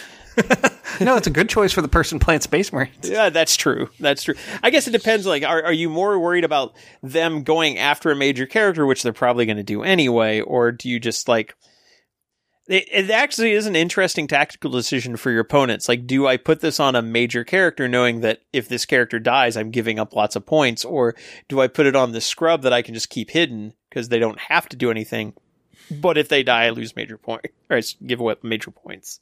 No, 1.01 1.15
it's 1.15 1.27
a 1.27 1.31
good 1.31 1.49
choice 1.49 1.71
for 1.71 1.81
the 1.81 1.87
person 1.87 2.19
playing 2.19 2.41
Space 2.41 2.71
Marines. 2.71 3.09
Yeah, 3.09 3.29
that's 3.29 3.55
true. 3.55 3.89
That's 3.99 4.23
true. 4.23 4.35
I 4.63 4.69
guess 4.69 4.87
it 4.87 4.91
depends. 4.91 5.25
Like, 5.25 5.43
are 5.43 5.63
are 5.63 5.73
you 5.73 5.89
more 5.89 6.19
worried 6.19 6.43
about 6.43 6.75
them 7.01 7.43
going 7.43 7.77
after 7.77 8.11
a 8.11 8.15
major 8.15 8.45
character, 8.45 8.85
which 8.85 9.03
they're 9.03 9.13
probably 9.13 9.45
going 9.45 9.57
to 9.57 9.63
do 9.63 9.83
anyway, 9.83 10.41
or 10.41 10.71
do 10.71 10.89
you 10.89 10.99
just 10.99 11.27
like? 11.27 11.55
It, 12.67 13.11
actually 13.11 13.51
is 13.51 13.67
an 13.67 13.75
interesting 13.75 14.25
tactical 14.25 14.71
decision 14.71 15.17
for 15.17 15.29
your 15.29 15.41
opponents. 15.41 15.87
Like, 15.87 16.07
do 16.07 16.25
I 16.25 16.37
put 16.37 16.61
this 16.61 16.79
on 16.79 16.95
a 16.95 17.01
major 17.03 17.43
character, 17.43 17.87
knowing 17.87 18.21
that 18.21 18.39
if 18.53 18.67
this 18.67 18.87
character 18.87 19.19
dies, 19.19 19.55
I'm 19.55 19.69
giving 19.69 19.99
up 19.99 20.15
lots 20.15 20.35
of 20.35 20.47
points, 20.47 20.83
or 20.83 21.13
do 21.47 21.61
I 21.61 21.67
put 21.67 21.85
it 21.85 21.95
on 21.95 22.11
the 22.11 22.21
scrub 22.21 22.63
that 22.63 22.73
I 22.73 22.81
can 22.81 22.95
just 22.95 23.11
keep 23.11 23.29
hidden 23.29 23.73
because 23.87 24.09
they 24.09 24.17
don't 24.17 24.39
have 24.39 24.67
to 24.69 24.75
do 24.75 24.89
anything, 24.89 25.35
but 25.91 26.17
if 26.17 26.27
they 26.27 26.41
die, 26.41 26.63
I 26.63 26.69
lose 26.71 26.95
major 26.95 27.19
point 27.19 27.45
or 27.69 27.77
I 27.77 27.81
give 28.05 28.19
away 28.19 28.35
major 28.41 28.71
points. 28.71 29.19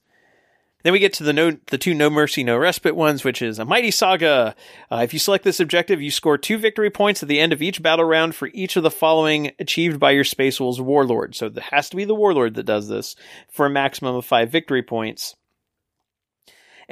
Then 0.84 0.94
we 0.94 1.00
get 1.00 1.14
to 1.14 1.24
the 1.24 1.34
no, 1.34 1.58
the 1.68 1.78
two 1.78 1.94
no 1.94 2.10
mercy, 2.10 2.44
no 2.44 2.58
respite 2.58 2.96
ones, 2.96 3.24
which 3.24 3.42
is 3.42 3.58
a 3.58 3.66
mighty 3.66 3.90
saga. 3.90 4.54
Uh, 4.92 4.98
if 4.98 5.14
you 5.14 5.20
select 5.20 5.46
this 5.46 5.62
objective, 5.62 6.02
you 6.02 6.12
score 6.12 6.38
two 6.38 6.58
victory 6.58 6.90
points 6.90 7.24
at 7.24 7.30
the 7.30 7.40
end 7.40 7.54
of 7.54 7.62
each 7.62 7.82
battle 7.82 8.06
round 8.06 8.36
for 8.36 8.50
each 8.54 8.76
of 8.76 8.84
the 8.84 8.92
following 8.92 9.52
achieved 9.60 10.00
by 10.00 10.12
your 10.12 10.26
Space 10.26 10.60
Wolves 10.60 10.82
warlord. 10.82 11.36
So 11.36 11.48
it 11.48 11.58
has 11.58 11.90
to 11.90 11.96
be 11.96 12.04
the 12.04 12.16
warlord 12.16 12.56
that 12.56 12.66
does 12.66 12.90
this 12.90 13.16
for 13.50 13.66
a 13.66 13.70
maximum 13.70 14.16
of 14.16 14.26
five 14.26 14.52
victory 14.52 14.84
points. 14.84 15.36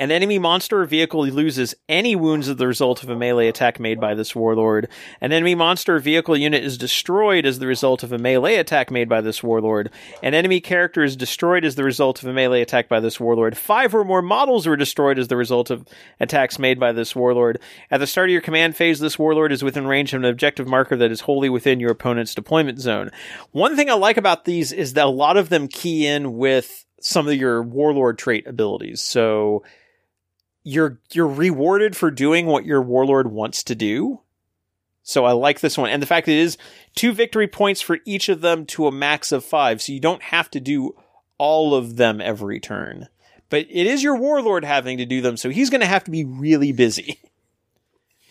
An 0.02 0.10
enemy 0.10 0.40
monster 0.40 0.82
or 0.82 0.86
vehicle 0.86 1.28
loses 1.28 1.76
any 1.88 2.15
wounds 2.15 2.49
as 2.49 2.56
the 2.56 2.65
result 2.65 3.03
of 3.03 3.11
a 3.11 3.15
melee 3.15 3.48
attack 3.48 3.80
made 3.80 4.02
by 4.02 4.15
this 4.15 4.36
warlord. 4.36 4.88
An 5.22 5.32
enemy 5.32 5.53
monster 5.53 5.98
or 5.98 5.99
vehicle 5.99 6.36
unit 6.36 6.64
is 6.64 6.76
destroyed 6.76 7.45
as 7.45 7.60
the 7.60 7.68
result 7.68 8.02
of 8.02 8.11
a 8.11 8.18
melee 8.18 8.56
attack 8.56 8.90
made 8.90 9.07
by 9.07 9.22
this 9.22 9.44
warlord. 9.44 9.91
An 10.23 10.34
enemy 10.34 10.60
character 10.60 11.03
is 11.03 11.15
destroyed 11.15 11.64
as 11.64 11.76
the 11.76 11.84
result 11.84 12.23
of 12.23 12.28
a 12.28 12.34
melee 12.34 12.64
attack 12.64 12.90
by 12.90 12.99
this 12.99 13.19
warlord. 13.19 13.56
Five 13.56 13.94
or 13.94 14.03
more 14.03 14.23
models 14.23 14.65
were 14.65 14.76
destroyed 14.76 15.19
as 15.19 15.28
the 15.28 15.38
result 15.38 15.69
of 15.69 15.86
attacks 16.19 16.57
made 16.57 16.80
by 16.80 16.91
this 16.94 17.15
warlord. 17.15 17.60
At 17.91 17.99
the 17.99 18.07
start 18.07 18.30
of 18.30 18.34
your 18.34 18.41
command 18.41 18.76
phase, 18.76 18.99
this 18.99 19.19
warlord 19.19 19.52
is 19.52 19.64
within 19.64 19.86
range 19.86 20.15
of 20.15 20.23
an 20.23 20.26
objective 20.26 20.68
marker 20.68 20.95
that 20.95 21.11
is 21.11 21.22
wholly 21.22 21.49
within 21.49 21.80
your 21.80 21.91
opponent's 21.91 22.34
deployment 22.34 22.80
zone. 22.80 23.11
One 23.52 23.76
thing 23.76 23.91
I 23.91 23.94
like 23.94 24.18
about 24.18 24.45
these 24.45 24.72
is 24.72 24.94
that 24.94 25.06
a 25.06 25.10
lot 25.10 25.38
of 25.38 25.49
them 25.49 25.68
key 25.68 26.07
in 26.07 26.38
with 26.38 26.88
some 27.02 27.28
of 27.28 27.36
your 27.36 27.61
warlord 27.61 28.18
trait 28.18 28.48
abilities. 28.48 29.02
So 29.02 29.64
you're 30.64 31.00
you're 31.12 31.28
rewarded 31.28 31.96
for 31.96 32.12
doing 32.12 32.46
what 32.46 32.66
your 32.66 32.82
warlord 32.82 33.32
wants 33.32 33.64
to 33.64 33.76
do. 33.76 34.22
So 35.04 35.26
I 35.26 35.32
like 35.32 35.60
this 35.60 35.78
one. 35.78 35.90
And 35.90 36.02
the 36.02 36.08
fact 36.08 36.28
that 36.28 36.34
it 36.34 36.40
is 36.40 36.58
two 36.96 37.12
victory 37.12 37.48
points 37.48 37.82
for 37.82 38.00
each 38.06 38.30
of 38.30 38.42
them 38.42 38.66
to 38.68 38.88
a 38.88 38.92
max 38.92 39.32
of 39.32 39.44
five. 39.44 39.82
So 39.82 39.94
you 39.94 40.00
don't 40.00 40.22
have 40.22 40.50
to 40.52 40.60
do 40.60 40.96
all 41.38 41.74
of 41.74 41.96
them 41.96 42.22
every 42.22 42.60
turn. 42.60 43.08
But 43.50 43.66
it 43.70 43.88
is 43.88 44.04
your 44.04 44.16
warlord 44.16 44.64
having 44.64 45.00
to 45.00 45.06
do 45.06 45.20
them, 45.20 45.36
so 45.36 45.50
he's 45.50 45.70
going 45.70 45.82
to 45.82 45.88
have 45.88 46.06
to 46.06 46.12
be 46.12 46.24
really 46.24 46.72
busy. 46.72 47.20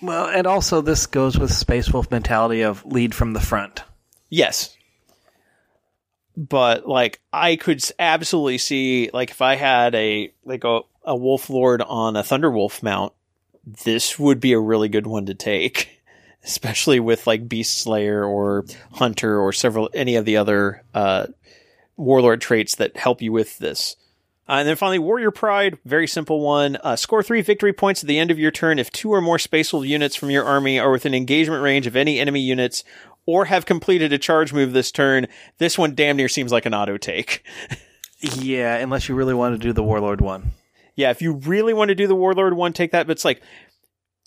Well, 0.03 0.29
and 0.29 0.47
also 0.47 0.81
this 0.81 1.07
goes 1.07 1.39
with 1.39 1.53
Space 1.53 1.91
Wolf 1.91 2.11
mentality 2.11 2.63
of 2.63 2.87
lead 2.87 3.15
from 3.15 3.35
the 3.35 3.41
front. 3.41 3.83
Yes. 4.31 4.75
But 6.37 6.89
like 6.89 7.21
I 7.35 7.57
could 7.57 7.85
absolutely 7.99 8.57
see 8.57 9.11
like 9.13 9.31
if 9.31 9.43
I 9.43 9.57
had 9.57 9.95
a 9.95 10.33
like 10.43 10.65
a, 10.65 10.81
a 11.05 11.17
wolf 11.17 11.51
lord 11.51 11.83
on 11.83 12.17
a 12.17 12.23
thunderwolf 12.23 12.83
mount, 12.83 13.13
this 13.65 14.19
would 14.19 14.41
be 14.41 14.53
a 14.53 14.61
really 14.61 14.89
good 14.89 15.07
one 15.07 15.27
to 15.27 15.35
take. 15.35 15.97
Especially 16.43 17.01
with 17.01 17.27
like 17.27 17.49
Beast 17.49 17.83
Slayer 17.83 18.25
or 18.25 18.65
Hunter 18.93 19.39
or 19.39 19.53
several 19.53 19.91
any 19.93 20.17
of 20.17 20.25
the 20.25 20.39
other 20.39 20.83
uh 20.95 21.27
warlord 21.97 22.41
traits 22.41 22.77
that 22.77 22.97
help 22.97 23.21
you 23.21 23.31
with 23.31 23.59
this. 23.59 23.97
Uh, 24.49 24.55
and 24.55 24.69
then 24.69 24.75
finally, 24.75 24.99
Warrior 24.99 25.31
Pride, 25.31 25.79
very 25.85 26.09
simple 26.09 26.41
one. 26.41 26.77
Uh, 26.83 26.97
score 26.97 27.23
three 27.23 27.41
victory 27.41 27.73
points 27.73 28.03
at 28.03 28.09
the 28.09 28.19
end 28.19 28.33
of 28.33 28.39
your 28.39 28.51
turn 28.51 28.81
if 28.81 28.91
two 28.91 29.13
or 29.13 29.21
more 29.21 29.39
Space 29.39 29.73
Wolf 29.73 29.87
units 29.87 30.17
from 30.17 30.31
your 30.31 30.45
army 30.45 30.77
are 30.77 30.91
within 30.91 31.15
engagement 31.15 31.63
range 31.63 31.87
of 31.87 31.95
any 31.95 32.19
enemy 32.19 32.41
units 32.41 32.83
or 33.27 33.45
have 33.45 33.65
completed 33.65 34.13
a 34.13 34.19
charge 34.19 34.53
move 34.53 34.73
this 34.73 34.91
turn. 34.91 35.29
This 35.59 35.79
one 35.79 35.95
damn 35.95 36.17
near 36.17 36.29
seems 36.29 36.51
like 36.51 36.67
an 36.67 36.75
auto 36.75 36.97
take. 36.97 37.45
Yeah, 38.23 38.77
unless 38.77 39.09
you 39.09 39.15
really 39.15 39.33
want 39.33 39.55
to 39.55 39.67
do 39.67 39.73
the 39.73 39.83
Warlord 39.83 40.21
one. 40.21 40.53
Yeah, 41.01 41.11
if 41.11 41.23
you 41.23 41.33
really 41.33 41.75
want 41.75 41.89
to 41.89 41.95
do 41.95 42.07
the 42.07 42.15
Warlord 42.15 42.55
one, 42.55 42.73
take 42.73 42.93
that. 42.93 43.07
But 43.07 43.13
it's 43.13 43.25
like 43.25 43.43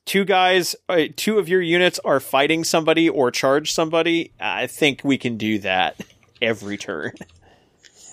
two 0.06 0.26
guys, 0.26 0.76
uh, 0.90 1.04
two 1.16 1.40
of 1.40 1.48
your 1.48 1.62
units 1.62 2.00
are 2.04 2.20
fighting 2.20 2.64
somebody 2.64 3.08
or 3.08 3.32
charge 3.32 3.72
somebody. 3.72 4.34
I 4.40 4.68
think 4.68 5.02
we 5.04 5.18
can 5.18 5.38
do 5.38 5.60
that 5.60 6.00
every 6.41 6.78
turn. 6.78 7.14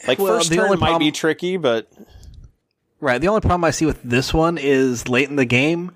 Like 0.08 0.18
Well, 0.18 0.38
first 0.38 0.50
turn 0.50 0.78
might 0.78 0.98
be 0.98 1.12
tricky, 1.12 1.58
but 1.58 1.86
Right. 3.00 3.20
The 3.20 3.28
only 3.28 3.40
problem 3.40 3.64
I 3.64 3.70
see 3.70 3.86
with 3.86 4.02
this 4.02 4.34
one 4.34 4.58
is 4.58 5.08
late 5.08 5.28
in 5.28 5.36
the 5.36 5.46
game. 5.46 5.92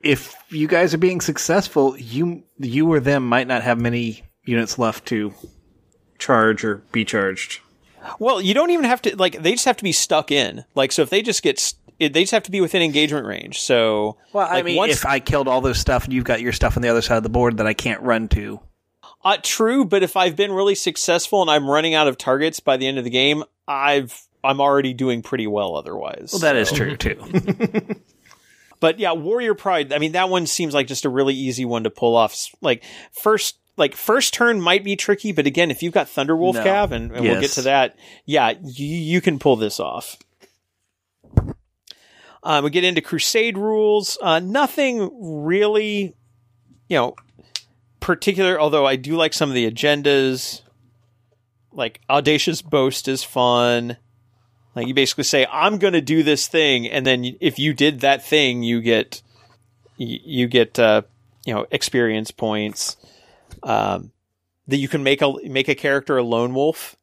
If 0.00 0.34
you 0.50 0.66
guys 0.66 0.92
are 0.92 0.98
being 0.98 1.20
successful, 1.20 1.96
you 1.96 2.44
you 2.58 2.90
or 2.92 3.00
them 3.00 3.26
might 3.26 3.46
not 3.46 3.62
have 3.62 3.80
many 3.80 4.22
units 4.44 4.78
left 4.78 5.06
to 5.06 5.34
charge 6.18 6.64
or 6.64 6.76
be 6.92 7.04
charged. 7.04 7.60
Well, 8.18 8.40
you 8.40 8.54
don't 8.54 8.70
even 8.70 8.84
have 8.84 9.02
to 9.02 9.16
like 9.16 9.40
they 9.40 9.52
just 9.52 9.66
have 9.66 9.76
to 9.76 9.84
be 9.84 9.92
stuck 9.92 10.30
in. 10.32 10.64
Like 10.74 10.90
so 10.90 11.02
if 11.02 11.10
they 11.10 11.22
just 11.22 11.42
get 11.42 11.74
it- 11.98 12.12
they 12.12 12.22
just 12.22 12.32
have 12.32 12.42
to 12.44 12.50
be 12.50 12.60
within 12.60 12.82
engagement 12.82 13.26
range. 13.26 13.60
So 13.60 14.16
Well, 14.32 14.46
I 14.46 14.54
like, 14.56 14.64
mean, 14.64 14.76
once- 14.76 14.92
if 14.94 15.06
I 15.06 15.20
killed 15.20 15.48
all 15.48 15.60
those 15.60 15.78
stuff 15.78 16.04
and 16.04 16.12
you've 16.12 16.24
got 16.24 16.40
your 16.40 16.52
stuff 16.52 16.76
on 16.76 16.82
the 16.82 16.88
other 16.88 17.02
side 17.02 17.16
of 17.16 17.22
the 17.22 17.28
board 17.28 17.56
that 17.58 17.66
I 17.66 17.74
can't 17.74 18.00
run 18.02 18.28
to, 18.28 18.60
uh, 19.24 19.36
true, 19.42 19.84
but 19.84 20.02
if 20.02 20.16
I've 20.16 20.36
been 20.36 20.52
really 20.52 20.74
successful 20.74 21.42
and 21.42 21.50
I'm 21.50 21.68
running 21.68 21.94
out 21.94 22.06
of 22.08 22.16
targets 22.18 22.60
by 22.60 22.76
the 22.76 22.86
end 22.86 22.98
of 22.98 23.04
the 23.04 23.10
game, 23.10 23.44
I've 23.66 24.22
I'm 24.44 24.60
already 24.60 24.94
doing 24.94 25.20
pretty 25.22 25.48
well 25.48 25.74
otherwise. 25.76 26.30
well, 26.32 26.40
that 26.40 26.54
is 26.56 26.68
So- 26.68 26.76
true 26.76 26.96
too. 26.96 27.16
But 28.80 29.00
yeah, 29.00 29.10
Warrior 29.12 29.54
Pride, 29.54 29.92
I 29.92 29.98
mean 29.98 30.12
that 30.12 30.28
one 30.28 30.46
seems 30.46 30.72
like 30.72 30.86
just 30.86 31.04
a 31.04 31.08
really 31.08 31.34
easy 31.34 31.64
one 31.64 31.82
to 31.82 31.90
pull 31.90 32.14
off. 32.16 32.36
Like 32.60 32.84
first 33.10 33.58
like 33.76 33.96
first 33.96 34.32
turn 34.34 34.60
might 34.60 34.84
be 34.84 34.94
tricky, 34.94 35.32
but 35.32 35.46
again, 35.48 35.70
if 35.72 35.82
you've 35.82 35.92
got 35.94 36.06
Thunderwolf 36.06 36.54
No. 36.54 36.64
Cav 36.64 36.92
and, 36.92 37.10
and 37.10 37.24
we'll 37.24 37.40
get 37.40 37.50
to 37.52 37.62
that, 37.62 37.96
yeah, 38.24 38.54
you 38.62 38.86
you 38.86 39.20
can 39.20 39.40
pull 39.40 39.56
this 39.56 39.80
off. 39.80 40.16
Um, 42.48 42.64
we 42.64 42.70
get 42.70 42.82
into 42.82 43.02
Crusade 43.02 43.58
rules. 43.58 44.16
Uh, 44.22 44.38
nothing 44.38 45.10
really, 45.44 46.14
you 46.88 46.96
know, 46.96 47.14
particular. 48.00 48.58
Although 48.58 48.86
I 48.86 48.96
do 48.96 49.16
like 49.16 49.34
some 49.34 49.50
of 49.50 49.54
the 49.54 49.70
agendas. 49.70 50.62
Like 51.70 52.00
Audacious 52.08 52.62
Boast 52.62 53.06
is 53.06 53.22
fun. 53.22 53.98
Like 54.74 54.86
you 54.86 54.94
basically 54.94 55.24
say, 55.24 55.46
"I'm 55.52 55.76
going 55.76 55.92
to 55.92 56.00
do 56.00 56.22
this 56.22 56.48
thing," 56.48 56.88
and 56.88 57.06
then 57.06 57.36
if 57.38 57.58
you 57.58 57.74
did 57.74 58.00
that 58.00 58.24
thing, 58.24 58.62
you 58.62 58.80
get 58.80 59.20
you, 59.98 60.48
get 60.48 60.78
uh, 60.78 61.02
you 61.44 61.52
know 61.52 61.66
experience 61.70 62.30
points. 62.30 62.96
Um, 63.62 64.10
that 64.68 64.78
you 64.78 64.88
can 64.88 65.02
make 65.02 65.20
a 65.20 65.34
make 65.44 65.68
a 65.68 65.74
character 65.74 66.16
a 66.16 66.22
lone 66.22 66.54
wolf. 66.54 66.96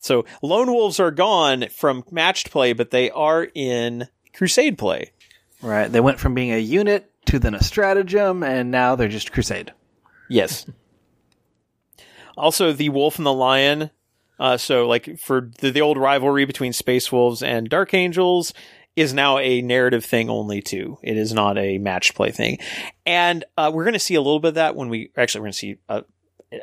So 0.00 0.24
lone 0.42 0.72
wolves 0.72 0.98
are 0.98 1.12
gone 1.12 1.68
from 1.68 2.02
matched 2.10 2.50
play, 2.50 2.72
but 2.72 2.90
they 2.90 3.08
are 3.12 3.46
in 3.54 4.08
crusade 4.40 4.78
play. 4.78 5.12
right. 5.60 5.92
They 5.92 6.00
went 6.00 6.18
from 6.18 6.32
being 6.32 6.50
a 6.50 6.58
unit 6.58 7.12
to 7.26 7.38
then 7.38 7.54
a 7.54 7.62
stratagem, 7.62 8.42
and 8.42 8.70
now 8.70 8.96
they're 8.96 9.06
just 9.06 9.32
Crusade. 9.32 9.74
Yes. 10.30 10.64
also, 12.38 12.72
the 12.72 12.88
Wolf 12.88 13.18
and 13.18 13.26
the 13.26 13.34
Lion. 13.34 13.90
Uh, 14.38 14.56
so, 14.56 14.88
like 14.88 15.18
for 15.18 15.50
the, 15.58 15.70
the 15.70 15.82
old 15.82 15.98
rivalry 15.98 16.46
between 16.46 16.72
Space 16.72 17.12
Wolves 17.12 17.42
and 17.42 17.68
Dark 17.68 17.92
Angels 17.92 18.54
is 18.96 19.12
now 19.12 19.36
a 19.36 19.60
narrative 19.60 20.06
thing 20.06 20.30
only 20.30 20.62
too. 20.62 20.96
It 21.02 21.18
is 21.18 21.34
not 21.34 21.58
a 21.58 21.76
match 21.76 22.14
play 22.14 22.30
thing, 22.30 22.60
and 23.04 23.44
uh, 23.58 23.70
we're 23.74 23.84
going 23.84 23.92
to 23.92 23.98
see 23.98 24.14
a 24.14 24.22
little 24.22 24.40
bit 24.40 24.48
of 24.48 24.54
that 24.54 24.74
when 24.74 24.88
we 24.88 25.10
actually 25.18 25.42
we're 25.42 25.48
going 25.48 25.52
to 25.52 25.58
see 25.58 25.76
uh, 25.90 26.00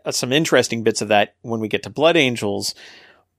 uh, 0.03 0.11
some 0.11 0.33
interesting 0.33 0.81
bits 0.81 1.03
of 1.03 1.09
that 1.09 1.35
when 1.43 1.59
we 1.59 1.67
get 1.67 1.83
to 1.83 1.91
Blood 1.91 2.17
Angels. 2.17 2.73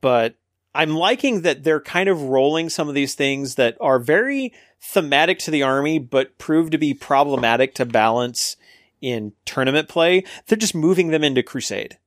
But 0.01 0.37
I'm 0.79 0.95
liking 0.95 1.43
that 1.43 1.65
they're 1.65 1.81
kind 1.81 2.09
of 2.09 2.23
rolling 2.23 2.69
some 2.69 2.89
of 2.89 2.95
these 2.95 3.17
things 3.17 3.57
that 3.57 3.77
are 3.81 3.99
very 3.99 4.53
thematic 4.81 5.41
to 5.41 5.51
the 5.51 5.65
army, 5.65 5.99
but 5.99 6.39
prove 6.39 6.71
to 6.71 6.79
be 6.79 6.95
problematic 6.95 7.75
to 7.75 7.85
balance 7.85 8.57
in 9.01 9.33
tournament 9.45 9.89
play. 9.89 10.23
They're 10.47 10.57
just 10.57 10.77
moving 10.77 11.09
them 11.09 11.25
into 11.25 11.43
Crusade. 11.43 11.99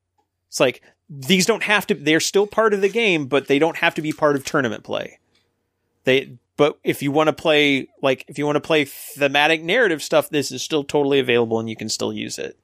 It's 0.47 0.61
like 0.61 0.81
these 1.09 1.45
don't 1.45 1.63
have 1.63 1.85
to, 1.87 1.95
they're 1.95 2.21
still 2.21 2.47
part 2.47 2.73
of 2.73 2.79
the 2.79 2.87
game, 2.87 3.25
but 3.25 3.47
they 3.47 3.59
don't 3.59 3.75
have 3.75 3.93
to 3.95 4.01
be 4.01 4.13
part 4.13 4.37
of 4.37 4.45
tournament 4.45 4.85
play. 4.85 5.19
They, 6.05 6.37
but 6.55 6.79
if 6.81 7.03
you 7.03 7.11
want 7.11 7.27
to 7.27 7.33
play, 7.33 7.89
like, 8.01 8.23
if 8.29 8.37
you 8.39 8.45
want 8.45 8.55
to 8.55 8.61
play 8.61 8.85
thematic 8.85 9.61
narrative 9.61 10.01
stuff, 10.01 10.29
this 10.29 10.49
is 10.49 10.61
still 10.61 10.85
totally 10.85 11.19
available 11.19 11.59
and 11.59 11.69
you 11.69 11.75
can 11.75 11.89
still 11.89 12.13
use 12.13 12.39
it. 12.39 12.57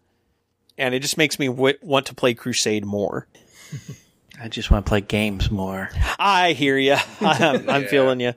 And 0.78 0.96
it 0.96 1.02
just 1.02 1.18
makes 1.18 1.38
me 1.38 1.48
w- 1.48 1.78
want 1.82 2.06
to 2.06 2.16
play 2.16 2.34
Crusade 2.34 2.86
more. 2.86 3.28
I 4.40 4.48
just 4.50 4.70
want 4.70 4.86
to 4.86 4.90
play 4.90 5.02
games 5.02 5.50
more. 5.50 5.90
I 6.20 6.54
hear 6.54 6.78
you. 6.78 6.96
I'm, 7.22 7.70
I'm 7.70 7.82
Yeah. 7.84 7.88
feeling 7.88 8.20
you. 8.20 8.34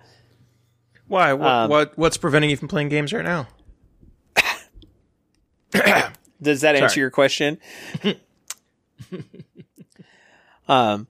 Why? 1.08 1.32
What, 1.34 1.46
Um, 1.48 1.70
what? 1.70 1.98
What's 1.98 2.16
preventing 2.16 2.50
you 2.50 2.56
from 2.56 2.68
playing 2.68 2.88
games 2.88 3.12
right 3.12 3.24
now? 3.24 3.48
Does 6.42 6.62
that 6.62 6.76
answer 6.76 7.00
your 7.00 7.10
question? 7.10 7.58
um, 10.68 11.06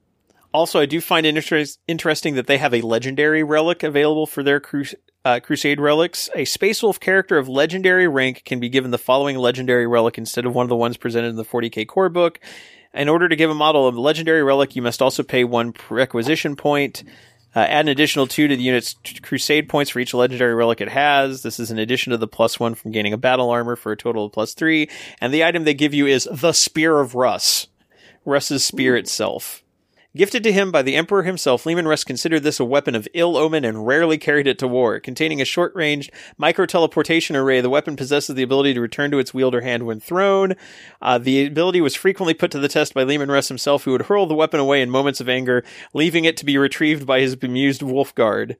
also, 0.53 0.79
I 0.79 0.85
do 0.85 0.99
find 0.99 1.25
it 1.25 1.35
interest- 1.37 1.79
interesting 1.87 2.35
that 2.35 2.47
they 2.47 2.57
have 2.57 2.73
a 2.73 2.81
legendary 2.81 3.43
relic 3.43 3.83
available 3.83 4.25
for 4.27 4.43
their 4.43 4.59
cru- 4.59 4.83
uh, 5.23 5.39
Crusade 5.41 5.79
relics. 5.79 6.29
A 6.35 6.43
Space 6.45 6.83
Wolf 6.83 6.99
character 6.99 7.37
of 7.37 7.47
legendary 7.47 8.07
rank 8.07 8.43
can 8.43 8.59
be 8.59 8.67
given 8.69 8.91
the 8.91 8.97
following 8.97 9.37
legendary 9.37 9.87
relic 9.87 10.17
instead 10.17 10.45
of 10.45 10.53
one 10.53 10.63
of 10.65 10.69
the 10.69 10.75
ones 10.75 10.97
presented 10.97 11.29
in 11.29 11.35
the 11.37 11.45
40k 11.45 11.87
core 11.87 12.09
book. 12.09 12.39
In 12.93 13.07
order 13.07 13.29
to 13.29 13.35
give 13.35 13.49
a 13.49 13.55
model 13.55 13.87
a 13.87 13.91
legendary 13.91 14.43
relic, 14.43 14.75
you 14.75 14.81
must 14.81 15.01
also 15.01 15.23
pay 15.23 15.43
one 15.43 15.73
requisition 15.89 16.55
point. 16.55 17.03
Uh, 17.53 17.59
add 17.59 17.85
an 17.85 17.89
additional 17.89 18.27
two 18.27 18.47
to 18.47 18.55
the 18.55 18.63
unit's 18.63 18.95
crusade 19.21 19.67
points 19.67 19.91
for 19.91 19.99
each 19.99 20.13
legendary 20.13 20.55
relic 20.55 20.79
it 20.79 20.89
has. 20.89 21.43
This 21.43 21.59
is 21.59 21.69
in 21.69 21.79
addition 21.79 22.11
to 22.11 22.17
the 22.17 22.27
plus 22.27 22.59
one 22.59 22.75
from 22.75 22.91
gaining 22.91 23.11
a 23.11 23.17
battle 23.17 23.49
armor 23.49 23.75
for 23.75 23.91
a 23.91 23.97
total 23.97 24.25
of 24.25 24.31
plus 24.31 24.53
three. 24.53 24.89
And 25.19 25.33
the 25.33 25.43
item 25.43 25.63
they 25.63 25.73
give 25.73 25.93
you 25.93 26.05
is 26.05 26.29
the 26.31 26.53
Spear 26.53 26.99
of 26.99 27.15
Russ. 27.15 27.67
Russ's 28.23 28.63
spear 28.63 28.95
itself. 28.95 29.60
Gifted 30.13 30.43
to 30.43 30.51
him 30.51 30.71
by 30.71 30.81
the 30.81 30.97
Emperor 30.97 31.23
himself, 31.23 31.65
Leman 31.65 31.87
Russ 31.87 32.03
considered 32.03 32.43
this 32.43 32.59
a 32.59 32.65
weapon 32.65 32.95
of 32.95 33.07
ill 33.13 33.37
omen 33.37 33.63
and 33.63 33.87
rarely 33.87 34.17
carried 34.17 34.45
it 34.45 34.59
to 34.59 34.67
war. 34.67 34.99
Containing 34.99 35.39
a 35.39 35.45
short 35.45 35.73
range 35.73 36.11
micro 36.37 36.65
teleportation 36.65 37.37
array, 37.37 37.61
the 37.61 37.69
weapon 37.69 37.95
possesses 37.95 38.35
the 38.35 38.43
ability 38.43 38.73
to 38.73 38.81
return 38.81 39.09
to 39.11 39.19
its 39.19 39.33
wielder 39.33 39.61
hand 39.61 39.85
when 39.85 40.01
thrown. 40.01 40.55
Uh, 41.01 41.17
the 41.17 41.45
ability 41.45 41.79
was 41.79 41.95
frequently 41.95 42.33
put 42.33 42.51
to 42.51 42.59
the 42.59 42.67
test 42.67 42.93
by 42.93 43.03
Leman 43.03 43.31
Russ 43.31 43.47
himself, 43.47 43.85
who 43.85 43.93
would 43.93 44.03
hurl 44.03 44.25
the 44.25 44.35
weapon 44.35 44.59
away 44.59 44.81
in 44.81 44.89
moments 44.89 45.21
of 45.21 45.29
anger, 45.29 45.63
leaving 45.93 46.25
it 46.25 46.35
to 46.35 46.45
be 46.45 46.57
retrieved 46.57 47.07
by 47.07 47.21
his 47.21 47.37
bemused 47.37 47.81
wolf 47.81 48.13
guard. 48.13 48.57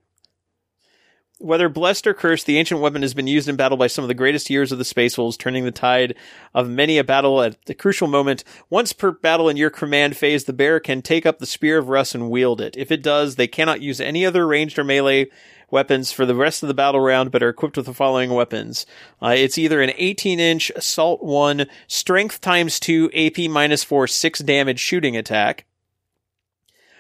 Whether 1.42 1.70
blessed 1.70 2.06
or 2.06 2.14
cursed, 2.14 2.46
the 2.46 2.60
ancient 2.60 2.82
weapon 2.82 3.02
has 3.02 3.16
been 3.16 3.26
used 3.26 3.50
in 3.50 3.56
battle 3.56 3.78
by 3.78 3.88
some 3.88 4.04
of 4.04 4.08
the 4.08 4.14
greatest 4.14 4.50
years 4.52 4.72
of 4.72 4.78
the 4.78 4.86
Space 4.86 5.18
Wolves, 5.18 5.36
turning 5.36 5.66
the 5.66 5.72
tide 5.72 6.16
of 6.54 6.70
many 6.70 7.00
a 7.00 7.04
battle 7.04 7.42
at 7.42 7.66
the 7.66 7.74
crucial 7.74 8.08
moment. 8.08 8.44
Once 8.70 8.94
per 8.94 9.12
battle 9.12 9.50
in 9.50 9.58
your 9.58 9.72
command 9.72 10.16
phase, 10.16 10.44
the 10.44 10.54
bear 10.54 10.80
can 10.80 11.02
take 11.02 11.26
up 11.26 11.40
the 11.40 11.48
Spear 11.48 11.80
of 11.80 11.90
Russ 11.90 12.14
and 12.14 12.30
wield 12.30 12.62
it. 12.62 12.78
If 12.78 12.92
it 12.92 13.02
does, 13.02 13.36
they 13.36 13.48
cannot 13.48 13.82
use 13.82 14.00
any 14.00 14.24
other 14.24 14.46
ranged 14.46 14.78
or 14.78 14.84
melee 14.84 15.30
weapons 15.72 16.12
for 16.12 16.26
the 16.26 16.36
rest 16.36 16.62
of 16.62 16.68
the 16.68 16.76
battle 16.76 17.00
round, 17.00 17.32
but 17.32 17.42
are 17.42 17.50
equipped 17.50 17.78
with 17.78 17.88
the 17.88 17.94
following 17.94 18.32
weapons. 18.32 18.86
Uh, 19.22 19.34
it's 19.36 19.58
either 19.58 19.82
an 19.82 19.94
18 19.96 20.40
inch 20.40 20.72
assault 20.76 21.24
1, 21.24 21.66
strength 21.88 22.40
times 22.42 22.80
2, 22.80 23.10
AP 23.16 23.50
minus 23.50 23.84
4, 23.84 24.06
6 24.06 24.40
damage 24.42 24.80
shooting 24.80 25.18
attack, 25.18 25.66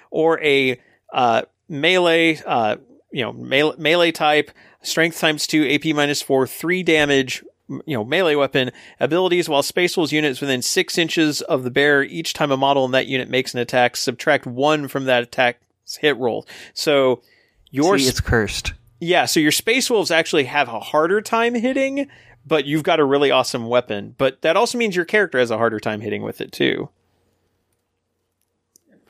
or 0.09 0.41
a 0.41 0.81
uh, 1.13 1.43
melee, 1.69 2.41
uh, 2.45 2.77
you 3.11 3.21
know, 3.23 3.33
melee, 3.33 3.75
melee 3.77 4.11
type, 4.11 4.51
strength 4.81 5.19
times 5.19 5.45
2, 5.47 5.67
AP 5.69 5.95
minus 5.95 6.21
4, 6.21 6.47
3 6.47 6.83
damage, 6.83 7.43
you 7.67 7.95
know, 7.95 8.03
melee 8.03 8.35
weapon 8.35 8.71
abilities 8.99 9.47
while 9.47 9.63
Space 9.63 9.95
Wolves 9.95 10.11
units 10.11 10.41
within 10.41 10.61
6 10.61 10.97
inches 10.97 11.41
of 11.41 11.63
the 11.63 11.71
bear 11.71 12.03
each 12.03 12.33
time 12.33 12.51
a 12.51 12.57
model 12.57 12.85
in 12.85 12.91
that 12.91 13.07
unit 13.07 13.29
makes 13.29 13.53
an 13.53 13.59
attack, 13.59 13.95
subtract 13.97 14.45
1 14.45 14.87
from 14.87 15.05
that 15.05 15.23
attack's 15.23 15.97
hit 15.99 16.17
roll. 16.17 16.45
So, 16.73 17.21
your 17.69 17.97
See, 17.97 18.07
it's 18.07 18.19
cursed. 18.21 18.73
yeah, 18.99 19.25
so 19.25 19.39
your 19.39 19.51
Space 19.51 19.89
Wolves 19.89 20.11
actually 20.11 20.45
have 20.45 20.67
a 20.67 20.79
harder 20.79 21.21
time 21.21 21.55
hitting, 21.55 22.07
but 22.45 22.65
you've 22.65 22.83
got 22.83 22.99
a 22.99 23.05
really 23.05 23.31
awesome 23.31 23.67
weapon. 23.67 24.15
But 24.17 24.41
that 24.41 24.57
also 24.57 24.77
means 24.77 24.95
your 24.95 25.05
character 25.05 25.39
has 25.39 25.51
a 25.51 25.57
harder 25.57 25.79
time 25.79 26.01
hitting 26.01 26.23
with 26.23 26.41
it 26.41 26.51
too. 26.51 26.89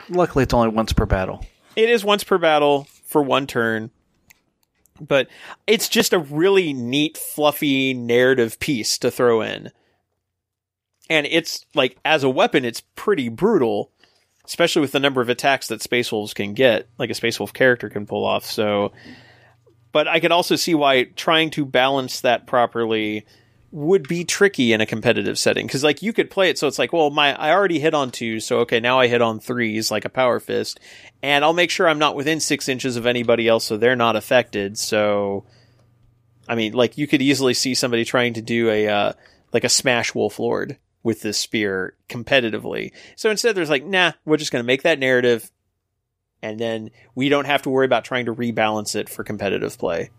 Luckily, 0.09 0.43
it's 0.43 0.53
only 0.53 0.69
once 0.69 0.93
per 0.93 1.05
battle. 1.05 1.45
It 1.75 1.89
is 1.89 2.03
once 2.03 2.23
per 2.23 2.37
battle 2.37 2.87
for 3.11 3.21
one 3.21 3.45
turn, 3.45 3.91
but 4.99 5.27
it's 5.67 5.89
just 5.89 6.13
a 6.13 6.19
really 6.19 6.71
neat, 6.71 7.17
fluffy 7.17 7.93
narrative 7.93 8.57
piece 8.59 8.97
to 8.99 9.11
throw 9.11 9.41
in. 9.41 9.69
And 11.09 11.27
it's 11.27 11.65
like, 11.75 11.97
as 12.05 12.23
a 12.23 12.29
weapon, 12.29 12.63
it's 12.63 12.81
pretty 12.95 13.27
brutal, 13.27 13.91
especially 14.45 14.81
with 14.81 14.93
the 14.93 14.99
number 14.99 15.19
of 15.19 15.27
attacks 15.27 15.67
that 15.67 15.81
Space 15.81 16.09
Wolves 16.09 16.33
can 16.33 16.53
get, 16.53 16.87
like 16.97 17.09
a 17.09 17.13
Space 17.15 17.37
Wolf 17.37 17.51
character 17.51 17.89
can 17.89 18.05
pull 18.05 18.25
off. 18.25 18.45
So, 18.45 18.93
but 19.91 20.07
I 20.07 20.21
could 20.21 20.31
also 20.31 20.55
see 20.55 20.73
why 20.73 21.03
trying 21.03 21.49
to 21.51 21.65
balance 21.65 22.21
that 22.21 22.47
properly 22.47 23.25
would 23.71 24.07
be 24.07 24.25
tricky 24.25 24.73
in 24.73 24.81
a 24.81 24.85
competitive 24.85 25.39
setting. 25.39 25.65
Because 25.65 25.83
like 25.83 26.01
you 26.01 26.13
could 26.13 26.29
play 26.29 26.49
it 26.49 26.57
so 26.57 26.67
it's 26.67 26.79
like 26.79 26.91
well 26.93 27.09
my 27.09 27.33
i 27.35 27.51
already 27.51 27.79
hit 27.79 27.93
on 27.93 28.11
two 28.11 28.39
so 28.39 28.59
okay 28.59 28.79
now 28.79 28.99
i 28.99 29.07
hit 29.07 29.21
on 29.21 29.39
threes 29.39 29.89
like 29.89 30.05
a 30.05 30.09
power 30.09 30.39
fist 30.39 30.79
and 31.23 31.45
i'll 31.45 31.53
make 31.53 31.69
sure 31.69 31.87
i'm 31.87 31.99
not 31.99 32.15
within 32.15 32.39
six 32.39 32.67
inches 32.67 32.97
of 32.97 33.05
anybody 33.05 33.47
else 33.47 33.65
so 33.65 33.77
they're 33.77 33.95
not 33.95 34.15
affected 34.15 34.77
so 34.77 35.45
i 36.49 36.55
mean 36.55 36.73
like 36.73 36.97
you 36.97 37.07
could 37.07 37.21
easily 37.21 37.53
see 37.53 37.73
somebody 37.73 38.03
trying 38.03 38.33
to 38.33 38.41
do 38.41 38.69
a 38.69 38.87
uh, 38.87 39.13
like 39.53 39.63
a 39.63 39.69
smash 39.69 40.13
wolf 40.13 40.37
lord 40.37 40.77
with 41.03 41.21
this 41.21 41.37
spear 41.37 41.95
competitively. 42.09 42.91
So 43.15 43.29
instead 43.29 43.55
there's 43.55 43.69
like 43.69 43.85
nah 43.85 44.11
we're 44.25 44.37
just 44.37 44.51
going 44.51 44.63
to 44.63 44.67
make 44.67 44.83
that 44.83 44.99
narrative 44.99 45.49
and 46.41 46.59
then 46.59 46.91
we 47.15 47.29
don't 47.29 47.45
have 47.45 47.61
to 47.63 47.69
worry 47.69 47.85
about 47.85 48.05
trying 48.05 48.25
to 48.25 48.35
rebalance 48.35 48.95
it 48.95 49.09
for 49.09 49.23
competitive 49.23 49.77
play 49.77 50.09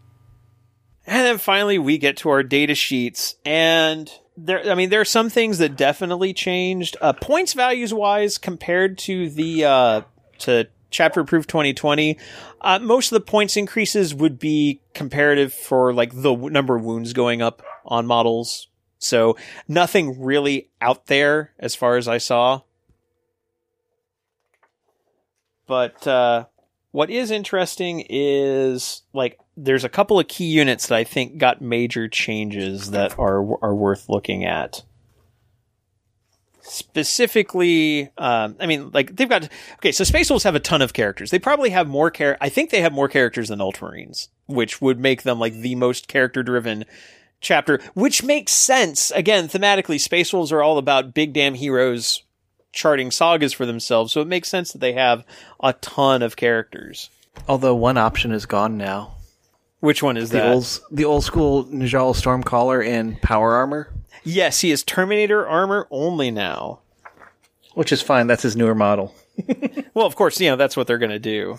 and 1.06 1.26
then 1.26 1.38
finally, 1.38 1.78
we 1.78 1.98
get 1.98 2.16
to 2.18 2.28
our 2.30 2.42
data 2.42 2.74
sheets, 2.74 3.36
and 3.44 4.10
there. 4.36 4.70
I 4.70 4.74
mean, 4.74 4.90
there 4.90 5.00
are 5.00 5.04
some 5.04 5.30
things 5.30 5.58
that 5.58 5.76
definitely 5.76 6.32
changed. 6.32 6.96
Uh, 7.00 7.12
points 7.12 7.52
values 7.52 7.92
wise, 7.92 8.38
compared 8.38 8.98
to 8.98 9.28
the 9.30 9.64
uh, 9.64 10.00
to 10.40 10.68
chapter 10.90 11.20
approved 11.20 11.48
2020, 11.48 12.18
uh, 12.60 12.78
most 12.80 13.10
of 13.10 13.16
the 13.16 13.26
points 13.26 13.56
increases 13.56 14.14
would 14.14 14.38
be 14.38 14.80
comparative 14.94 15.52
for 15.52 15.92
like 15.92 16.12
the 16.12 16.34
w- 16.34 16.50
number 16.50 16.76
of 16.76 16.84
wounds 16.84 17.12
going 17.12 17.42
up 17.42 17.62
on 17.84 18.06
models. 18.06 18.68
So 18.98 19.36
nothing 19.66 20.22
really 20.22 20.70
out 20.80 21.06
there 21.06 21.52
as 21.58 21.74
far 21.74 21.96
as 21.96 22.06
I 22.06 22.18
saw. 22.18 22.60
But 25.66 26.06
uh, 26.06 26.44
what 26.92 27.10
is 27.10 27.30
interesting 27.30 28.04
is 28.08 29.02
like 29.12 29.40
there's 29.56 29.84
a 29.84 29.88
couple 29.88 30.18
of 30.18 30.28
key 30.28 30.46
units 30.46 30.86
that 30.86 30.96
I 30.96 31.04
think 31.04 31.38
got 31.38 31.60
major 31.60 32.08
changes 32.08 32.90
that 32.92 33.18
are 33.18 33.40
are 33.62 33.74
worth 33.74 34.08
looking 34.08 34.44
at. 34.44 34.82
Specifically, 36.62 38.10
um, 38.16 38.56
I 38.60 38.66
mean, 38.66 38.90
like 38.92 39.14
they've 39.16 39.28
got 39.28 39.48
okay. 39.76 39.92
So 39.92 40.04
Space 40.04 40.30
Wolves 40.30 40.44
have 40.44 40.54
a 40.54 40.60
ton 40.60 40.80
of 40.80 40.92
characters. 40.92 41.30
They 41.30 41.38
probably 41.38 41.70
have 41.70 41.88
more 41.88 42.10
char. 42.10 42.38
I 42.40 42.48
think 42.48 42.70
they 42.70 42.80
have 42.80 42.92
more 42.92 43.08
characters 43.08 43.48
than 43.48 43.58
Ultramarines, 43.58 44.28
which 44.46 44.80
would 44.80 44.98
make 44.98 45.22
them 45.22 45.38
like 45.38 45.54
the 45.54 45.74
most 45.74 46.08
character 46.08 46.42
driven 46.42 46.84
chapter. 47.40 47.80
Which 47.94 48.22
makes 48.22 48.52
sense. 48.52 49.10
Again, 49.10 49.48
thematically, 49.48 50.00
Space 50.00 50.32
Wolves 50.32 50.52
are 50.52 50.62
all 50.62 50.78
about 50.78 51.14
big 51.14 51.32
damn 51.32 51.54
heroes 51.54 52.22
charting 52.72 53.10
sagas 53.10 53.52
for 53.52 53.66
themselves. 53.66 54.12
So 54.12 54.20
it 54.20 54.28
makes 54.28 54.48
sense 54.48 54.72
that 54.72 54.78
they 54.78 54.94
have 54.94 55.24
a 55.60 55.74
ton 55.74 56.22
of 56.22 56.36
characters. 56.36 57.10
Although 57.48 57.74
one 57.74 57.98
option 57.98 58.32
is 58.32 58.46
gone 58.46 58.78
now. 58.78 59.16
Which 59.82 60.02
one 60.02 60.16
is 60.16 60.30
The 60.30 60.38
that? 60.38 60.52
old, 60.54 60.80
the 60.92 61.04
old 61.04 61.24
school 61.24 61.64
Njal 61.66 62.14
Stormcaller 62.14 62.86
in 62.86 63.16
power 63.16 63.54
armor, 63.54 63.92
Yes, 64.24 64.60
he 64.60 64.70
is 64.70 64.84
Terminator 64.84 65.44
armor 65.46 65.88
only 65.90 66.30
now. 66.30 66.78
which 67.74 67.90
is 67.90 68.00
fine. 68.00 68.28
That's 68.28 68.42
his 68.44 68.56
newer 68.56 68.74
model. 68.74 69.14
Well, 69.94 70.06
of 70.06 70.14
course, 70.16 70.40
you 70.40 70.48
know 70.48 70.56
that's 70.56 70.76
what 70.76 70.86
they're 70.86 70.96
going 70.98 71.10
to 71.10 71.18
do. 71.18 71.58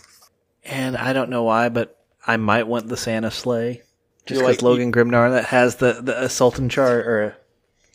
And 0.64 0.96
I 0.98 1.14
don't 1.14 1.30
know 1.30 1.44
why, 1.44 1.70
but 1.70 2.00
I 2.26 2.38
might 2.38 2.66
want 2.66 2.88
the 2.88 2.98
Santa 2.98 3.30
sleigh. 3.30 3.82
Just 4.26 4.40
because 4.42 4.56
like- 4.58 4.62
Logan 4.64 4.92
Grimnar 4.92 5.30
that 5.32 5.46
has 5.46 5.76
the 5.76 6.00
the 6.02 6.24
assault 6.24 6.58
in 6.58 6.70
charge 6.70 7.06
or 7.06 7.38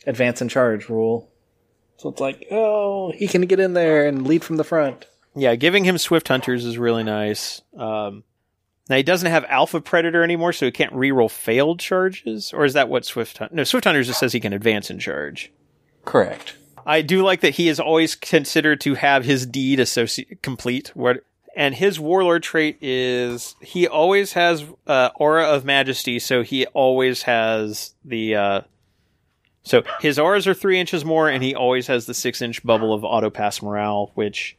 advance 0.07 0.41
in 0.41 0.47
charge 0.47 0.87
rule. 0.89 1.29
So 1.97 2.07
it's 2.09 2.21
like, 2.21 2.47
oh, 2.51 3.11
he 3.13 3.27
can 3.27 3.41
get 3.47 3.59
in 3.59 3.73
there 3.73 4.07
and 4.07 4.25
lead 4.27 4.43
from 4.45 4.55
the 4.57 4.63
front. 4.63 5.07
Yeah, 5.35 5.55
giving 5.55 5.83
him 5.83 5.97
Swift 5.97 6.27
Hunters 6.29 6.63
is 6.65 6.77
really 6.77 7.03
nice. 7.03 7.61
Um, 7.77 8.23
now 8.89 8.95
he 8.95 9.03
doesn't 9.03 9.29
have 9.29 9.45
Alpha 9.45 9.79
Predator 9.79 10.23
anymore, 10.23 10.51
so 10.51 10.65
he 10.65 10.71
can't 10.71 10.93
reroll 10.93 11.29
failed 11.29 11.79
charges. 11.79 12.51
Or 12.51 12.65
is 12.65 12.73
that 12.73 12.89
what 12.89 13.05
Swift 13.05 13.37
Hunt? 13.37 13.53
No, 13.53 13.63
Swift 13.63 13.85
Hunters 13.85 14.07
just 14.07 14.19
says 14.19 14.33
he 14.33 14.39
can 14.39 14.53
advance 14.53 14.89
in 14.89 14.97
charge. 14.97 15.51
Correct. 16.05 16.55
I 16.85 17.03
do 17.03 17.21
like 17.21 17.41
that 17.41 17.55
he 17.55 17.69
is 17.69 17.79
always 17.79 18.15
considered 18.15 18.81
to 18.81 18.95
have 18.95 19.23
his 19.23 19.45
deed 19.45 19.79
associate 19.79 20.41
complete. 20.41 20.91
What 20.95 21.23
and 21.55 21.75
his 21.75 21.99
warlord 21.99 22.41
trait 22.41 22.77
is 22.81 23.55
he 23.61 23.87
always 23.87 24.33
has 24.33 24.65
uh, 24.87 25.09
aura 25.15 25.45
of 25.45 25.65
majesty, 25.65 26.17
so 26.17 26.41
he 26.41 26.65
always 26.67 27.23
has 27.23 27.93
the. 28.03 28.35
Uh, 28.35 28.61
so 29.61 29.83
his 29.99 30.17
auras 30.17 30.47
are 30.47 30.53
three 30.53 30.79
inches 30.79 31.05
more, 31.05 31.29
and 31.29 31.43
he 31.43 31.53
always 31.53 31.87
has 31.87 32.07
the 32.07 32.13
six 32.15 32.41
inch 32.41 32.63
bubble 32.63 32.93
of 32.93 33.03
auto 33.03 33.29
pass 33.29 33.61
morale, 33.61 34.11
which 34.15 34.57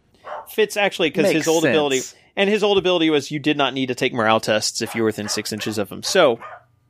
fits 0.48 0.76
actually 0.76 1.10
because 1.10 1.32
his 1.32 1.48
old 1.48 1.62
sense. 1.62 1.72
ability 1.72 2.19
and 2.36 2.50
his 2.50 2.62
old 2.62 2.78
ability 2.78 3.10
was 3.10 3.30
you 3.30 3.38
did 3.38 3.56
not 3.56 3.74
need 3.74 3.86
to 3.86 3.94
take 3.94 4.12
morale 4.12 4.40
tests 4.40 4.82
if 4.82 4.94
you 4.94 5.02
were 5.02 5.06
within 5.06 5.28
six 5.28 5.52
inches 5.52 5.78
of 5.78 5.90
him. 5.90 6.02
So 6.02 6.40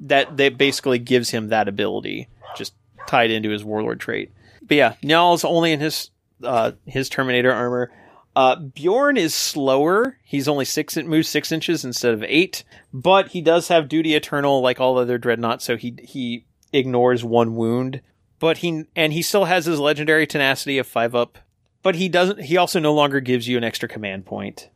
that 0.00 0.36
that 0.36 0.58
basically 0.58 0.98
gives 0.98 1.30
him 1.30 1.48
that 1.48 1.68
ability, 1.68 2.28
just 2.56 2.74
tied 3.06 3.30
into 3.30 3.50
his 3.50 3.64
warlord 3.64 4.00
trait. 4.00 4.32
But 4.62 4.76
yeah, 4.76 4.94
Njal's 5.02 5.44
only 5.44 5.72
in 5.72 5.80
his 5.80 6.10
uh, 6.42 6.72
his 6.86 7.08
Terminator 7.08 7.52
armor. 7.52 7.90
Uh, 8.36 8.56
Bjorn 8.56 9.16
is 9.16 9.34
slower. 9.34 10.16
He's 10.22 10.48
only 10.48 10.64
six 10.64 10.96
it 10.96 11.06
moves 11.06 11.28
six 11.28 11.50
inches 11.50 11.84
instead 11.84 12.14
of 12.14 12.22
eight, 12.22 12.64
but 12.92 13.28
he 13.28 13.40
does 13.40 13.68
have 13.68 13.88
duty 13.88 14.14
eternal 14.14 14.60
like 14.62 14.80
all 14.80 14.98
other 14.98 15.18
dreadnoughts, 15.18 15.64
so 15.64 15.76
he 15.76 15.96
he 16.02 16.46
ignores 16.72 17.24
one 17.24 17.56
wound. 17.56 18.00
But 18.38 18.58
he 18.58 18.84
and 18.96 19.12
he 19.12 19.22
still 19.22 19.46
has 19.46 19.66
his 19.66 19.78
legendary 19.78 20.26
tenacity 20.26 20.78
of 20.78 20.86
five 20.86 21.14
up. 21.14 21.38
But 21.82 21.96
he 21.96 22.08
doesn't. 22.08 22.42
He 22.42 22.56
also 22.56 22.78
no 22.78 22.94
longer 22.94 23.20
gives 23.20 23.48
you 23.48 23.56
an 23.56 23.64
extra 23.64 23.88
command 23.88 24.26
point. 24.26 24.70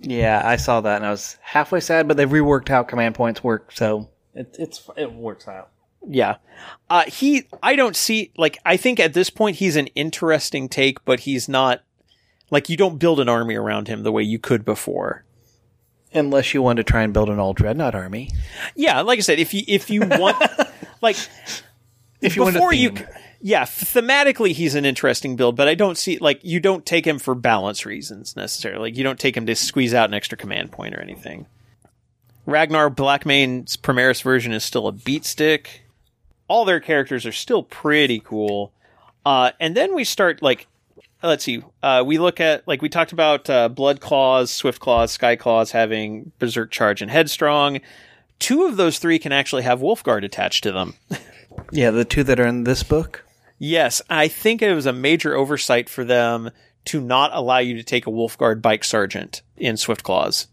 Yeah, 0.00 0.42
I 0.44 0.56
saw 0.56 0.80
that 0.82 0.96
and 0.96 1.06
I 1.06 1.10
was 1.10 1.38
halfway 1.42 1.80
sad, 1.80 2.06
but 2.08 2.16
they've 2.16 2.28
reworked 2.28 2.68
how 2.68 2.82
command 2.82 3.14
points 3.14 3.42
work, 3.42 3.72
so 3.72 4.10
it, 4.34 4.54
it's 4.58 4.88
it 4.96 5.12
works 5.12 5.48
out. 5.48 5.70
Yeah. 6.08 6.36
Uh, 6.88 7.04
he, 7.08 7.48
I 7.62 7.74
don't 7.74 7.96
see, 7.96 8.30
like, 8.36 8.58
I 8.64 8.76
think 8.76 9.00
at 9.00 9.12
this 9.12 9.30
point 9.30 9.56
he's 9.56 9.76
an 9.76 9.88
interesting 9.88 10.68
take, 10.68 11.04
but 11.04 11.20
he's 11.20 11.48
not, 11.48 11.82
like, 12.50 12.68
you 12.68 12.76
don't 12.76 12.98
build 12.98 13.18
an 13.18 13.28
army 13.28 13.56
around 13.56 13.88
him 13.88 14.02
the 14.02 14.12
way 14.12 14.22
you 14.22 14.38
could 14.38 14.64
before. 14.64 15.24
Unless 16.14 16.54
you 16.54 16.62
want 16.62 16.76
to 16.76 16.84
try 16.84 17.02
and 17.02 17.12
build 17.12 17.28
an 17.28 17.40
all 17.40 17.52
dreadnought 17.52 17.94
army. 17.94 18.30
Yeah, 18.76 19.00
like 19.00 19.18
I 19.18 19.22
said, 19.22 19.40
if 19.40 19.52
you, 19.52 19.64
if 19.66 19.90
you 19.90 20.02
want, 20.02 20.40
like, 21.02 21.16
If 22.20 22.36
you 22.36 22.42
want 22.42 22.54
before 22.54 22.72
you. 22.72 22.94
Yeah, 23.40 23.64
thematically 23.64 24.52
he's 24.52 24.74
an 24.74 24.84
interesting 24.84 25.36
build, 25.36 25.56
but 25.56 25.68
I 25.68 25.74
don't 25.74 25.98
see, 25.98 26.18
like, 26.18 26.40
you 26.42 26.60
don't 26.60 26.86
take 26.86 27.06
him 27.06 27.18
for 27.18 27.34
balance 27.34 27.84
reasons 27.84 28.36
necessarily. 28.36 28.90
Like, 28.90 28.96
you 28.96 29.04
don't 29.04 29.18
take 29.18 29.36
him 29.36 29.46
to 29.46 29.54
squeeze 29.54 29.94
out 29.94 30.08
an 30.08 30.14
extra 30.14 30.38
command 30.38 30.72
point 30.72 30.94
or 30.94 31.00
anything. 31.00 31.46
Ragnar 32.46 32.90
Blackmane's 32.90 33.76
Primaris 33.76 34.22
version 34.22 34.52
is 34.52 34.64
still 34.64 34.86
a 34.86 34.92
beat 34.92 35.24
stick. 35.24 35.82
All 36.48 36.64
their 36.64 36.80
characters 36.80 37.26
are 37.26 37.32
still 37.32 37.62
pretty 37.62 38.20
cool. 38.20 38.72
Uh, 39.24 39.50
and 39.58 39.76
then 39.76 39.94
we 39.94 40.04
start 40.04 40.42
like, 40.42 40.68
let's 41.22 41.42
see, 41.42 41.62
uh, 41.82 42.04
we 42.06 42.18
look 42.18 42.40
at 42.40 42.66
like 42.68 42.82
we 42.82 42.88
talked 42.88 43.10
about 43.10 43.50
uh, 43.50 43.68
Blood 43.68 44.00
Claws, 44.00 44.52
Swift 44.52 44.80
Claws, 44.80 45.10
Sky 45.10 45.34
Claws 45.34 45.72
having 45.72 46.30
Berserk 46.38 46.70
Charge 46.70 47.02
and 47.02 47.10
Headstrong. 47.10 47.80
Two 48.38 48.64
of 48.64 48.76
those 48.76 49.00
three 49.00 49.18
can 49.18 49.32
actually 49.32 49.64
have 49.64 49.80
Wolfguard 49.80 50.24
attached 50.24 50.62
to 50.62 50.72
them. 50.72 50.94
Yeah, 51.72 51.90
the 51.90 52.04
two 52.04 52.22
that 52.24 52.40
are 52.40 52.46
in 52.46 52.64
this 52.64 52.82
book. 52.82 53.24
Yes, 53.58 54.02
I 54.10 54.28
think 54.28 54.62
it 54.62 54.74
was 54.74 54.86
a 54.86 54.92
major 54.92 55.34
oversight 55.34 55.88
for 55.88 56.04
them 56.04 56.50
to 56.86 57.00
not 57.00 57.30
allow 57.32 57.58
you 57.58 57.76
to 57.76 57.82
take 57.82 58.06
a 58.06 58.10
Wolfguard 58.10 58.62
Bike 58.62 58.84
Sergeant 58.84 59.42
in 59.56 59.76
Swift 59.76 60.02
Claws. 60.02 60.46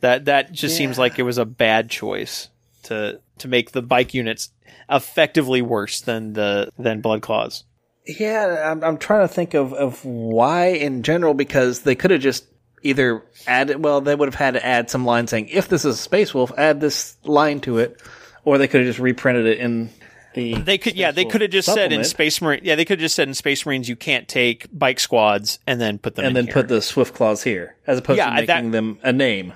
That 0.00 0.26
that 0.26 0.52
just 0.52 0.76
seems 0.76 0.98
like 0.98 1.18
it 1.18 1.24
was 1.24 1.38
a 1.38 1.44
bad 1.44 1.90
choice 1.90 2.48
to 2.84 3.20
to 3.38 3.48
make 3.48 3.72
the 3.72 3.82
bike 3.82 4.14
units 4.14 4.50
effectively 4.88 5.60
worse 5.60 6.00
than 6.00 6.32
the 6.32 6.70
than 6.78 7.00
Blood 7.00 7.22
Claws. 7.22 7.64
Yeah, 8.06 8.70
I'm, 8.70 8.82
I'm 8.82 8.98
trying 8.98 9.28
to 9.28 9.32
think 9.32 9.54
of, 9.54 9.72
of 9.74 10.04
why 10.04 10.68
in 10.68 11.02
general 11.02 11.34
because 11.34 11.80
they 11.80 11.94
could 11.94 12.10
have 12.10 12.20
just 12.20 12.46
either 12.82 13.22
added. 13.46 13.84
Well, 13.84 14.00
they 14.00 14.14
would 14.14 14.28
have 14.28 14.34
had 14.34 14.54
to 14.54 14.64
add 14.64 14.90
some 14.90 15.04
line 15.04 15.26
saying 15.26 15.48
if 15.48 15.68
this 15.68 15.84
is 15.84 15.96
a 15.96 15.98
Space 15.98 16.32
Wolf, 16.32 16.50
add 16.56 16.80
this 16.80 17.16
line 17.24 17.60
to 17.60 17.78
it, 17.78 18.00
or 18.44 18.56
they 18.56 18.68
could 18.68 18.80
have 18.80 18.88
just 18.88 18.98
reprinted 18.98 19.46
it 19.46 19.58
in 19.58 19.90
the. 20.34 20.54
They 20.54 20.78
could 20.78 20.94
yeah, 20.96 21.10
they 21.10 21.24
could 21.24 21.40
have 21.40 21.50
just 21.50 21.72
said 21.72 21.92
in. 21.92 22.04
Space 22.04 22.40
Marine 22.40 22.60
yeah, 22.62 22.74
they 22.76 22.84
could 22.84 22.98
have 22.98 23.04
just 23.04 23.16
said 23.16 23.28
in 23.28 23.34
Space 23.34 23.64
Marines 23.66 23.88
you 23.88 23.96
can't 23.96 24.26
take 24.28 24.66
bike 24.72 25.00
squads 25.00 25.58
and 25.66 25.80
then 25.80 25.98
put 25.98 26.14
them 26.16 26.24
and 26.24 26.36
then 26.36 26.44
here. 26.46 26.54
put 26.54 26.68
the 26.68 26.80
Swift 26.82 27.14
Claws 27.14 27.42
here, 27.42 27.76
as 27.86 27.98
opposed 27.98 28.18
Yeah, 28.18 28.26
to 28.30 28.32
making 28.32 28.46
that- 28.46 28.72
them 28.72 28.98
a 29.02 29.12
name. 29.12 29.52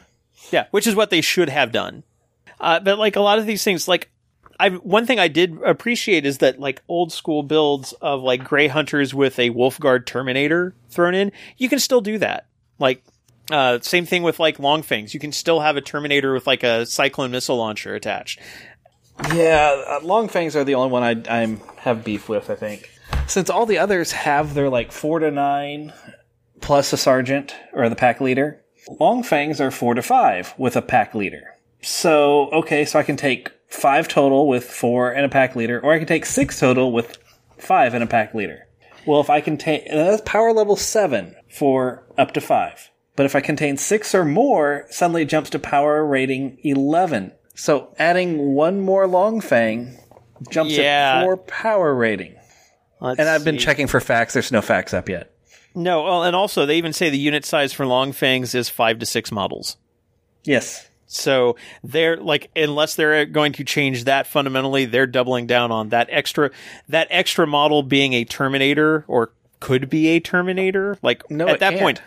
Yeah, 0.51 0.67
which 0.71 0.87
is 0.87 0.95
what 0.95 1.11
they 1.11 1.21
should 1.21 1.49
have 1.49 1.73
done. 1.73 2.03
Uh, 2.61 2.81
but 2.81 2.99
like 2.99 3.17
a 3.17 3.21
lot 3.21 3.39
of 3.39 3.47
these 3.47 3.65
things, 3.65 3.89
like 3.89 4.11
I 4.61 4.71
one 4.71 5.07
thing 5.07 5.19
I 5.19 5.29
did 5.29 5.59
appreciate 5.65 6.25
is 6.27 6.39
that 6.39 6.61
like 6.61 6.83
old 6.89 7.13
school 7.13 7.43
builds 7.43 7.93
of 7.95 8.23
like 8.23 8.45
Grey 8.45 8.69
Hunters 8.69 9.13
with 9.15 9.39
a 9.39 9.51
Wolfguard 9.51 10.07
Terminator 10.07 10.75
thrown 10.91 11.15
in, 11.15 11.33
you 11.57 11.69
can 11.69 11.79
still 11.79 12.01
do 12.01 12.19
that. 12.19 12.47
Like 12.79 13.03
uh, 13.51 13.79
same 13.81 14.07
thing 14.07 14.23
with 14.23 14.39
like 14.39 14.59
Longfangs, 14.59 15.13
you 15.13 15.21
can 15.21 15.33
still 15.33 15.61
have 15.61 15.77
a 15.77 15.81
Terminator 15.81 16.33
with 16.33 16.47
like 16.47 16.63
a 16.63 16.87
Cyclone 16.87 17.31
missile 17.31 17.57
launcher 17.57 17.95
attached. 17.95 18.41
Yeah, 19.33 19.83
uh, 19.87 20.01
long 20.03 20.29
fangs 20.29 20.57
are 20.57 20.65
the 20.65 20.75
only 20.75 20.91
one 20.91 21.03
I 21.03 21.43
I'm 21.43 21.61
have 21.79 22.05
beef 22.05 22.29
with. 22.29 22.51
I 22.51 22.55
think 22.57 22.91
since 23.27 23.49
all 23.49 23.67
the 23.67 23.79
others 23.79 24.13
have 24.13 24.55
their 24.55 24.69
like 24.69 24.93
four 24.93 25.19
to 25.21 25.31
nine 25.31 25.93
plus 26.61 26.93
a 26.93 26.97
sergeant 26.97 27.55
or 27.73 27.89
the 27.89 27.97
pack 27.97 28.21
leader, 28.21 28.63
long 29.01 29.23
fangs 29.23 29.61
are 29.61 29.71
four 29.71 29.95
to 29.95 30.03
five 30.03 30.55
with 30.59 30.77
a 30.77 30.83
pack 30.83 31.15
leader. 31.15 31.55
So 31.83 32.51
okay, 32.51 32.85
so 32.85 32.99
I 32.99 33.03
can 33.03 33.17
take 33.17 33.51
five 33.69 34.09
total 34.09 34.49
with 34.49 34.65
four 34.65 35.13
and 35.13 35.25
a 35.25 35.29
pack 35.29 35.55
leader, 35.57 35.81
or 35.81 35.93
I 35.93 35.99
can 35.99 36.07
take 36.09 36.27
six 36.27 36.59
total 36.59 36.93
with 36.93 37.19
five 37.59 37.95
and 37.95 38.03
a 38.03 38.09
pack 38.09 38.35
leader. 38.35 38.67
Well, 39.07 39.21
if 39.21 39.31
I 39.31 39.41
contain 39.41 39.83
that's 39.91 40.23
power 40.25 40.53
level 40.53 40.77
seven 40.77 41.37
for 41.49 42.05
up 42.19 42.33
to 42.35 42.41
five. 42.41 42.91
But 43.17 43.27
if 43.27 43.37
I 43.37 43.41
contain 43.41 43.77
six 43.77 44.13
or 44.13 44.25
more, 44.25 44.87
suddenly 44.91 45.23
it 45.23 45.29
jumps 45.29 45.51
to 45.51 45.59
power 45.61 46.05
rating 46.05 46.59
eleven. 46.65 47.33
So 47.55 47.95
adding 47.99 48.55
one 48.55 48.81
more 48.81 49.07
long 49.07 49.41
fang 49.41 49.97
jumps 50.51 50.75
Yeah. 50.77 51.21
it 51.21 51.25
four 51.25 51.37
power 51.37 51.95
rating. 51.95 52.35
Let's 53.01 53.19
And 53.21 53.29
I've 53.29 53.45
been 53.45 53.59
checking 53.59 53.87
for 53.87 54.01
facts. 54.01 54.33
There's 54.35 54.51
no 54.53 54.63
facts 54.63 54.95
up 54.95 55.09
yet. 55.09 55.31
No, 55.75 56.03
well, 56.05 56.23
and 56.25 56.37
also 56.37 56.67
they 56.67 56.77
even 56.79 56.93
say 56.93 57.11
the 57.11 57.19
unit 57.19 57.45
size 57.45 57.73
for 57.73 57.85
long 57.87 58.13
fangs 58.13 58.55
is 58.55 58.69
five 58.69 58.99
to 59.01 59.07
six 59.07 59.33
models. 59.33 59.77
Yes. 60.45 60.89
So 61.07 61.57
they're 61.83 62.17
like, 62.17 62.51
unless 62.57 62.95
they're 62.95 63.27
going 63.27 63.53
to 63.55 63.65
change 63.65 64.05
that 64.05 64.27
fundamentally, 64.27 64.85
they're 64.85 65.07
doubling 65.07 65.47
down 65.47 65.71
on 65.71 65.91
that 65.91 66.09
extra, 66.11 66.51
that 66.89 67.09
extra 67.11 67.47
model 67.47 67.83
being 67.83 68.13
a 68.15 68.25
Terminator 68.25 69.05
or 69.07 69.33
could 69.61 69.91
be 69.91 70.09
a 70.09 70.21
Terminator. 70.21 70.97
Like 71.03 71.29
No, 71.31 71.49
at 71.49 71.61
that 71.61 71.71
can't. 71.71 71.83
point, 71.83 72.03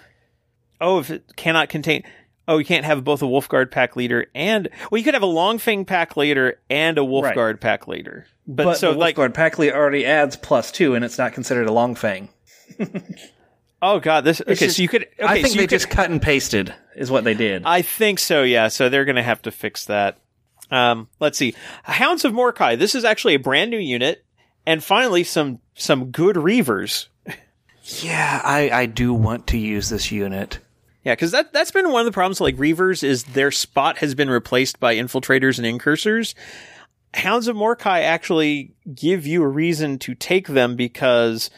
oh, 0.81 0.99
if 0.99 1.09
it 1.09 1.35
cannot 1.35 1.69
contain, 1.69 2.03
oh, 2.47 2.57
you 2.57 2.65
can't 2.65 2.85
have 2.85 3.03
both 3.03 3.21
a 3.21 3.25
Wolfguard 3.25 3.71
pack 3.71 3.95
leader 3.95 4.27
and 4.33 4.69
well, 4.91 4.97
you 4.99 5.03
could 5.03 5.13
have 5.13 5.23
a 5.23 5.27
Longfang 5.27 5.85
pack 5.85 6.15
leader 6.17 6.59
and 6.69 6.97
a 6.97 7.01
Wolfguard 7.01 7.59
pack 7.59 7.87
leader. 7.87 8.25
But, 8.47 8.63
But 8.63 8.77
so 8.77 8.93
the 8.93 8.99
like, 8.99 9.15
Wolfguard 9.17 9.33
pack 9.33 9.59
leader 9.59 9.75
already 9.75 10.05
adds 10.05 10.35
plus 10.37 10.71
two, 10.71 10.95
and 10.95 11.03
it's 11.03 11.17
not 11.17 11.33
considered 11.33 11.67
a 11.67 11.71
long 11.73 11.95
fang. 11.95 12.29
oh 13.81 13.99
god, 13.99 14.23
this 14.23 14.41
okay. 14.41 14.55
just- 14.55 14.77
so 14.77 14.81
you 14.81 14.87
could, 14.87 15.03
okay, 15.19 15.25
I 15.25 15.35
think 15.35 15.47
so 15.47 15.53
they 15.55 15.63
could- 15.63 15.69
just 15.69 15.89
cut 15.89 16.09
and 16.09 16.21
pasted 16.21 16.73
is 16.95 17.11
what 17.11 17.23
they 17.23 17.33
did. 17.33 17.63
I 17.65 17.81
think 17.81 18.19
so, 18.19 18.43
yeah. 18.43 18.69
So 18.69 18.89
they're 18.89 19.05
going 19.05 19.15
to 19.17 19.23
have 19.23 19.41
to 19.43 19.51
fix 19.51 19.85
that. 19.85 20.17
Um, 20.71 21.07
let's 21.19 21.37
see. 21.37 21.53
Hounds 21.83 22.25
of 22.25 22.33
Morkai. 22.33 22.77
This 22.77 22.95
is 22.95 23.05
actually 23.05 23.35
a 23.35 23.39
brand 23.39 23.71
new 23.71 23.77
unit. 23.77 24.23
And 24.65 24.83
finally, 24.83 25.23
some 25.23 25.59
some 25.75 26.11
good 26.11 26.35
Reivers. 26.35 27.07
yeah, 28.01 28.41
I, 28.43 28.69
I 28.69 28.85
do 28.85 29.13
want 29.13 29.47
to 29.47 29.57
use 29.57 29.87
this 29.87 30.11
unit. 30.11 30.59
Yeah, 31.07 31.13
because 31.13 31.31
that 31.31 31.53
that's 31.53 31.71
been 31.71 31.89
one 31.89 32.01
of 32.01 32.05
the 32.05 32.11
problems. 32.11 32.41
Like 32.41 32.59
Reivers 32.59 33.01
is 33.01 33.23
their 33.23 33.49
spot 33.49 33.99
has 33.99 34.13
been 34.13 34.29
replaced 34.29 34.77
by 34.77 34.95
infiltrators 34.95 35.57
and 35.57 35.65
incursors. 35.65 36.35
Hounds 37.13 37.47
of 37.47 37.55
Morkai 37.55 38.01
actually 38.01 38.73
give 38.93 39.25
you 39.25 39.41
a 39.41 39.47
reason 39.47 39.99
to 39.99 40.15
take 40.15 40.49
them 40.49 40.75
because 40.75 41.49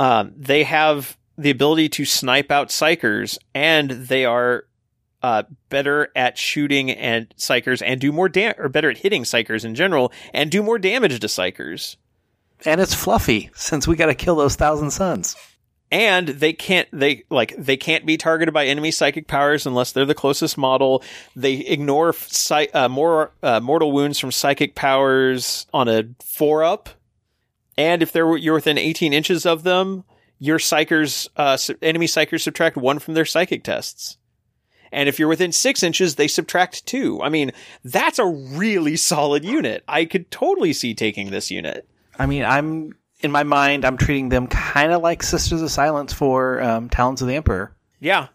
um, 0.00 0.32
they 0.36 0.64
have 0.64 1.16
the 1.36 1.50
ability 1.50 1.88
to 1.90 2.04
snipe 2.04 2.50
out 2.50 2.70
psykers, 2.70 3.38
and 3.54 3.92
they 3.92 4.24
are 4.24 4.64
uh, 5.22 5.44
better 5.68 6.08
at 6.16 6.36
shooting 6.36 6.90
and 6.90 7.32
psykers, 7.36 7.80
and 7.80 8.00
do 8.00 8.10
more 8.10 8.28
dam 8.28 8.54
or 8.58 8.68
better 8.68 8.90
at 8.90 8.98
hitting 8.98 9.22
psykers 9.22 9.64
in 9.64 9.76
general, 9.76 10.12
and 10.34 10.50
do 10.50 10.64
more 10.64 10.80
damage 10.80 11.20
to 11.20 11.28
psykers. 11.28 11.94
And 12.64 12.80
it's 12.80 12.92
fluffy, 12.92 13.50
since 13.54 13.86
we 13.86 13.94
got 13.94 14.06
to 14.06 14.16
kill 14.16 14.34
those 14.34 14.56
thousand 14.56 14.90
suns. 14.90 15.36
And 15.90 16.28
they 16.28 16.52
can't 16.52 16.86
they 16.92 17.24
like 17.30 17.56
they 17.56 17.78
can't 17.78 18.04
be 18.04 18.18
targeted 18.18 18.52
by 18.52 18.66
enemy 18.66 18.90
psychic 18.90 19.26
powers 19.26 19.66
unless 19.66 19.92
they're 19.92 20.04
the 20.04 20.14
closest 20.14 20.58
model. 20.58 21.02
They 21.34 21.54
ignore 21.54 22.14
uh, 22.74 22.88
more 22.90 23.32
uh, 23.42 23.60
mortal 23.60 23.92
wounds 23.92 24.18
from 24.18 24.30
psychic 24.30 24.74
powers 24.74 25.66
on 25.72 25.88
a 25.88 26.04
four 26.22 26.62
up, 26.62 26.90
and 27.78 28.02
if 28.02 28.12
they're 28.12 28.36
you're 28.36 28.54
within 28.54 28.76
18 28.76 29.14
inches 29.14 29.46
of 29.46 29.62
them, 29.62 30.04
your 30.38 30.58
psykers 30.58 31.28
uh, 31.36 31.56
enemy 31.80 32.06
psykers 32.06 32.42
subtract 32.42 32.76
one 32.76 32.98
from 32.98 33.14
their 33.14 33.24
psychic 33.24 33.64
tests. 33.64 34.18
And 34.92 35.08
if 35.08 35.18
you're 35.18 35.28
within 35.28 35.52
six 35.52 35.82
inches, 35.82 36.14
they 36.14 36.28
subtract 36.28 36.86
two. 36.86 37.22
I 37.22 37.28
mean, 37.28 37.52
that's 37.84 38.18
a 38.18 38.26
really 38.26 38.96
solid 38.96 39.44
unit. 39.44 39.84
I 39.88 40.04
could 40.04 40.30
totally 40.30 40.72
see 40.72 40.94
taking 40.94 41.30
this 41.30 41.50
unit. 41.50 41.88
I 42.18 42.26
mean, 42.26 42.44
I'm 42.44 42.94
in 43.20 43.32
my 43.32 43.42
mind, 43.42 43.84
I'm 43.84 43.96
treating 43.96 44.28
them 44.28 44.46
kind 44.46 44.92
of 44.92 45.02
like 45.02 45.22
Sisters 45.22 45.62
of 45.62 45.70
Silence 45.70 46.12
for 46.12 46.62
um, 46.62 46.88
Talons 46.88 47.22
of 47.22 47.28
the 47.28 47.34
Emperor. 47.34 47.72
Yeah. 48.00 48.28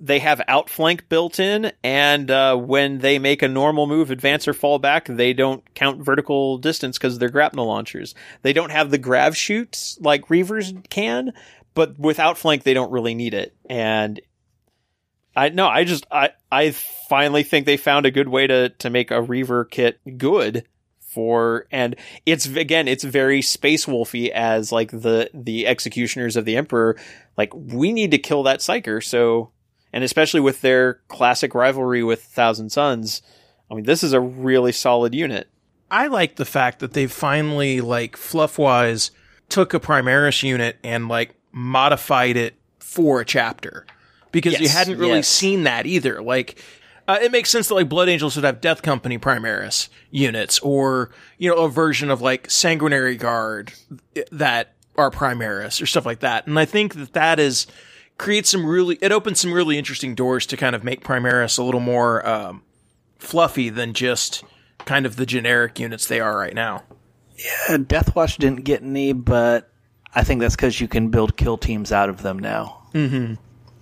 They 0.00 0.18
have 0.18 0.42
outflank 0.48 1.08
built 1.08 1.38
in, 1.38 1.72
and 1.84 2.28
uh, 2.30 2.56
when 2.56 2.98
they 2.98 3.18
make 3.20 3.42
a 3.42 3.48
normal 3.48 3.86
move, 3.86 4.10
advance 4.10 4.48
or 4.48 4.52
fall 4.52 4.80
back, 4.80 5.06
they 5.06 5.32
don't 5.32 5.62
count 5.74 6.02
vertical 6.02 6.58
distance 6.58 6.98
because 6.98 7.18
they're 7.18 7.28
grapnel 7.28 7.66
launchers. 7.66 8.14
They 8.42 8.52
don't 8.52 8.70
have 8.70 8.90
the 8.90 8.98
grav 8.98 9.36
chutes 9.36 9.96
like 10.00 10.30
Reivers 10.30 10.74
can, 10.90 11.32
but 11.74 11.98
with 11.98 12.18
outflank, 12.18 12.64
they 12.64 12.74
don't 12.74 12.90
really 12.90 13.14
need 13.14 13.34
it. 13.34 13.54
And 13.70 14.20
I 15.36 15.50
no, 15.50 15.68
I 15.68 15.84
just 15.84 16.06
I 16.10 16.30
I 16.50 16.72
finally 16.72 17.44
think 17.44 17.64
they 17.64 17.76
found 17.76 18.04
a 18.04 18.10
good 18.10 18.28
way 18.28 18.46
to 18.46 18.70
to 18.70 18.90
make 18.90 19.10
a 19.10 19.22
Reiver 19.22 19.68
kit 19.68 20.00
good 20.18 20.64
for 21.14 21.66
and 21.70 21.96
it's 22.26 22.46
again 22.46 22.88
it's 22.88 23.04
very 23.04 23.40
space 23.40 23.86
wolfy 23.86 24.28
as 24.30 24.72
like 24.72 24.90
the 24.90 25.30
the 25.32 25.66
executioners 25.66 26.36
of 26.36 26.44
the 26.44 26.56
emperor 26.56 26.96
like 27.38 27.54
we 27.54 27.92
need 27.92 28.10
to 28.10 28.18
kill 28.18 28.42
that 28.42 28.60
psyker 28.60 29.02
so 29.02 29.50
and 29.92 30.02
especially 30.02 30.40
with 30.40 30.60
their 30.60 30.94
classic 31.08 31.54
rivalry 31.54 32.02
with 32.02 32.22
Thousand 32.22 32.70
Suns 32.70 33.22
I 33.70 33.74
mean 33.74 33.84
this 33.84 34.02
is 34.02 34.12
a 34.12 34.20
really 34.20 34.72
solid 34.72 35.14
unit 35.14 35.48
I 35.94 36.08
like 36.08 36.34
the 36.34 36.44
fact 36.44 36.80
that 36.80 36.92
they 36.92 37.06
finally, 37.06 37.80
like, 37.80 38.16
fluff 38.16 38.58
wise, 38.58 39.12
took 39.48 39.74
a 39.74 39.80
Primaris 39.80 40.42
unit 40.42 40.76
and, 40.82 41.08
like, 41.08 41.36
modified 41.52 42.36
it 42.36 42.54
for 42.80 43.20
a 43.20 43.24
chapter. 43.24 43.86
Because 44.32 44.58
you 44.58 44.68
hadn't 44.68 44.98
really 44.98 45.16
yes. 45.16 45.28
seen 45.28 45.62
that 45.64 45.86
either. 45.86 46.20
Like, 46.20 46.60
uh, 47.06 47.18
it 47.20 47.32
makes 47.32 47.50
sense 47.50 47.68
that, 47.68 47.74
like, 47.74 47.88
Blood 47.88 48.08
Angels 48.08 48.36
would 48.36 48.44
have 48.44 48.60
Death 48.60 48.82
Company 48.82 49.18
Primaris 49.18 49.88
units, 50.10 50.58
or, 50.60 51.10
you 51.38 51.50
know, 51.50 51.64
a 51.64 51.68
version 51.68 52.10
of, 52.10 52.20
like, 52.20 52.50
Sanguinary 52.50 53.16
Guard 53.16 53.72
that 54.30 54.74
are 54.96 55.10
Primaris, 55.10 55.82
or 55.82 55.86
stuff 55.86 56.06
like 56.06 56.20
that. 56.20 56.46
And 56.46 56.58
I 56.58 56.64
think 56.64 56.94
that 56.94 57.12
that 57.14 57.38
is, 57.40 57.66
creates 58.16 58.50
some 58.50 58.64
really, 58.64 58.98
it 59.00 59.12
opens 59.12 59.40
some 59.40 59.52
really 59.52 59.76
interesting 59.76 60.14
doors 60.14 60.46
to 60.46 60.56
kind 60.56 60.76
of 60.76 60.84
make 60.84 61.02
Primaris 61.02 61.58
a 61.58 61.62
little 61.62 61.80
more, 61.80 62.26
um, 62.26 62.62
fluffy 63.18 63.70
than 63.70 63.94
just 63.94 64.44
kind 64.84 65.06
of 65.06 65.16
the 65.16 65.26
generic 65.26 65.78
units 65.80 66.06
they 66.06 66.20
are 66.20 66.36
right 66.36 66.54
now. 66.54 66.84
Uh, 67.68 67.78
Deathwatch 67.78 68.38
didn't 68.38 68.64
get 68.64 68.82
any, 68.82 69.12
but 69.12 69.70
I 70.14 70.22
think 70.22 70.40
that's 70.40 70.54
because 70.54 70.80
you 70.80 70.86
can 70.86 71.08
build 71.08 71.36
kill 71.36 71.58
teams 71.58 71.90
out 71.90 72.08
of 72.08 72.22
them 72.22 72.38
now. 72.38 72.82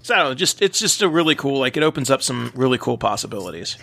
So 0.02 0.14
I 0.14 0.18
don't 0.18 0.28
know, 0.30 0.34
just 0.34 0.60
it's 0.60 0.78
just 0.78 1.00
a 1.02 1.08
really 1.08 1.34
cool 1.34 1.58
like 1.60 1.76
it 1.76 1.82
opens 1.82 2.10
up 2.10 2.22
some 2.22 2.52
really 2.54 2.78
cool 2.78 2.98
possibilities. 2.98 3.76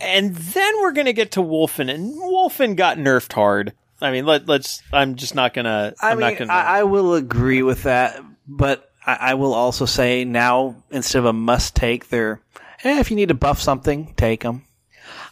and 0.00 0.34
then 0.34 0.74
we're 0.80 0.92
gonna 0.92 1.12
get 1.12 1.32
to 1.32 1.40
Wulfen 1.40 1.92
and 1.92 2.14
Wulfen 2.14 2.76
got 2.76 2.96
nerfed 2.98 3.32
hard 3.32 3.72
I 4.02 4.10
mean 4.12 4.26
let 4.26 4.46
let's 4.48 4.82
I'm 4.92 5.14
just 5.16 5.34
not 5.34 5.52
gonna 5.54 5.94
I 6.00 6.10
I'm 6.10 6.18
mean, 6.18 6.28
not 6.30 6.38
gonna 6.38 6.52
I, 6.52 6.80
I 6.80 6.82
will 6.84 7.14
agree 7.14 7.62
with 7.62 7.82
that, 7.84 8.22
but 8.46 8.90
I, 9.06 9.16
I 9.20 9.34
will 9.34 9.54
also 9.54 9.86
say 9.86 10.24
now 10.24 10.76
instead 10.90 11.18
of 11.20 11.24
a 11.26 11.32
must 11.32 11.74
take, 11.74 12.08
they're 12.08 12.40
eh, 12.84 13.00
if 13.00 13.10
you 13.10 13.16
need 13.16 13.28
to 13.28 13.34
buff 13.34 13.60
something, 13.60 14.12
take 14.16 14.42
them. 14.42 14.64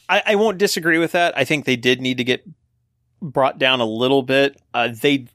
I, 0.08 0.22
I 0.24 0.34
won't 0.36 0.56
disagree 0.58 0.96
with 0.98 1.12
that. 1.12 1.36
I 1.36 1.44
think 1.44 1.64
they 1.66 1.76
did 1.76 2.00
need 2.00 2.16
to 2.16 2.24
get 2.24 2.42
brought 3.20 3.58
down 3.58 3.80
a 3.80 3.84
little 3.84 4.22
bit. 4.22 4.58
Uh, 4.72 4.88
they, 4.88 5.26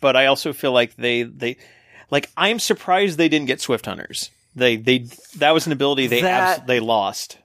but 0.00 0.16
I 0.16 0.26
also 0.26 0.54
feel 0.54 0.72
like 0.72 0.96
they 0.96 1.22
they 1.24 1.58
like 2.12 2.30
I'm 2.36 2.60
surprised 2.60 3.18
they 3.18 3.28
didn't 3.28 3.48
get 3.48 3.60
Swift 3.60 3.86
Hunters. 3.86 4.30
They 4.54 4.76
they 4.76 5.06
that 5.38 5.50
was 5.50 5.66
an 5.66 5.72
ability 5.72 6.06
they 6.06 6.20
That- 6.22 6.58
abs- 6.58 6.66
they 6.68 6.78
lost. 6.78 7.38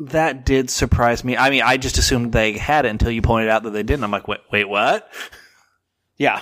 That 0.00 0.44
did 0.44 0.70
surprise 0.70 1.24
me. 1.24 1.36
I 1.36 1.50
mean, 1.50 1.62
I 1.62 1.76
just 1.76 1.98
assumed 1.98 2.30
they 2.32 2.52
had 2.52 2.84
it 2.84 2.90
until 2.90 3.10
you 3.10 3.20
pointed 3.20 3.48
out 3.48 3.64
that 3.64 3.70
they 3.70 3.82
didn't. 3.82 4.04
I'm 4.04 4.12
like, 4.12 4.28
wait, 4.28 4.38
wait, 4.52 4.68
what? 4.68 5.10
Yeah, 6.16 6.40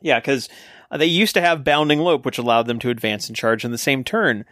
yeah, 0.00 0.20
because 0.20 0.48
they 0.96 1.06
used 1.06 1.34
to 1.34 1.40
have 1.40 1.64
Bounding 1.64 1.98
Lope, 2.00 2.24
which 2.24 2.38
allowed 2.38 2.66
them 2.66 2.78
to 2.80 2.90
advance 2.90 3.26
and 3.26 3.34
charge 3.36 3.64
in 3.64 3.72
the 3.72 3.78
same 3.78 4.04
turn. 4.04 4.44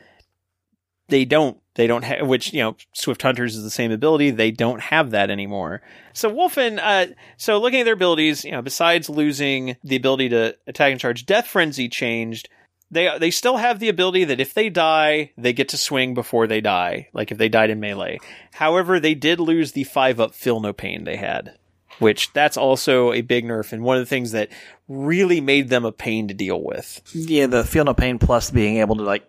They 1.08 1.24
don't. 1.24 1.58
They 1.74 1.86
don't 1.86 2.04
have. 2.04 2.26
Which 2.26 2.52
you 2.52 2.60
know, 2.60 2.76
Swift 2.92 3.22
Hunters 3.22 3.56
is 3.56 3.62
the 3.62 3.70
same 3.70 3.92
ability. 3.92 4.30
They 4.30 4.50
don't 4.50 4.80
have 4.80 5.10
that 5.10 5.30
anymore. 5.30 5.82
So 6.12 6.30
Wulfen. 6.30 6.78
Uh, 6.82 7.14
so 7.36 7.58
looking 7.60 7.80
at 7.80 7.84
their 7.84 7.94
abilities, 7.94 8.44
you 8.44 8.52
know, 8.52 8.62
besides 8.62 9.08
losing 9.08 9.76
the 9.82 9.96
ability 9.96 10.28
to 10.30 10.56
attack 10.66 10.92
and 10.92 11.00
charge, 11.00 11.26
Death 11.26 11.46
Frenzy 11.46 11.88
changed. 11.88 12.48
They 12.90 13.16
they 13.18 13.30
still 13.30 13.56
have 13.56 13.78
the 13.78 13.88
ability 13.88 14.24
that 14.24 14.40
if 14.40 14.52
they 14.52 14.68
die, 14.68 15.32
they 15.38 15.54
get 15.54 15.70
to 15.70 15.78
swing 15.78 16.12
before 16.12 16.46
they 16.46 16.60
die, 16.60 17.08
like 17.14 17.32
if 17.32 17.38
they 17.38 17.48
died 17.48 17.70
in 17.70 17.80
melee. 17.80 18.18
However, 18.52 19.00
they 19.00 19.14
did 19.14 19.40
lose 19.40 19.72
the 19.72 19.84
five 19.84 20.20
up 20.20 20.34
Feel 20.34 20.60
No 20.60 20.74
Pain 20.74 21.04
they 21.04 21.16
had 21.16 21.56
which 21.98 22.32
that's 22.32 22.56
also 22.56 23.12
a 23.12 23.20
big 23.20 23.44
nerf 23.44 23.72
and 23.72 23.82
one 23.82 23.96
of 23.96 24.02
the 24.02 24.06
things 24.06 24.32
that 24.32 24.48
really 24.88 25.40
made 25.40 25.68
them 25.68 25.84
a 25.84 25.92
pain 25.92 26.28
to 26.28 26.34
deal 26.34 26.62
with. 26.62 27.00
Yeah, 27.14 27.46
the 27.46 27.64
feel 27.64 27.84
no 27.84 27.94
pain 27.94 28.18
plus 28.18 28.50
being 28.50 28.78
able 28.78 28.96
to 28.96 29.02
like 29.02 29.24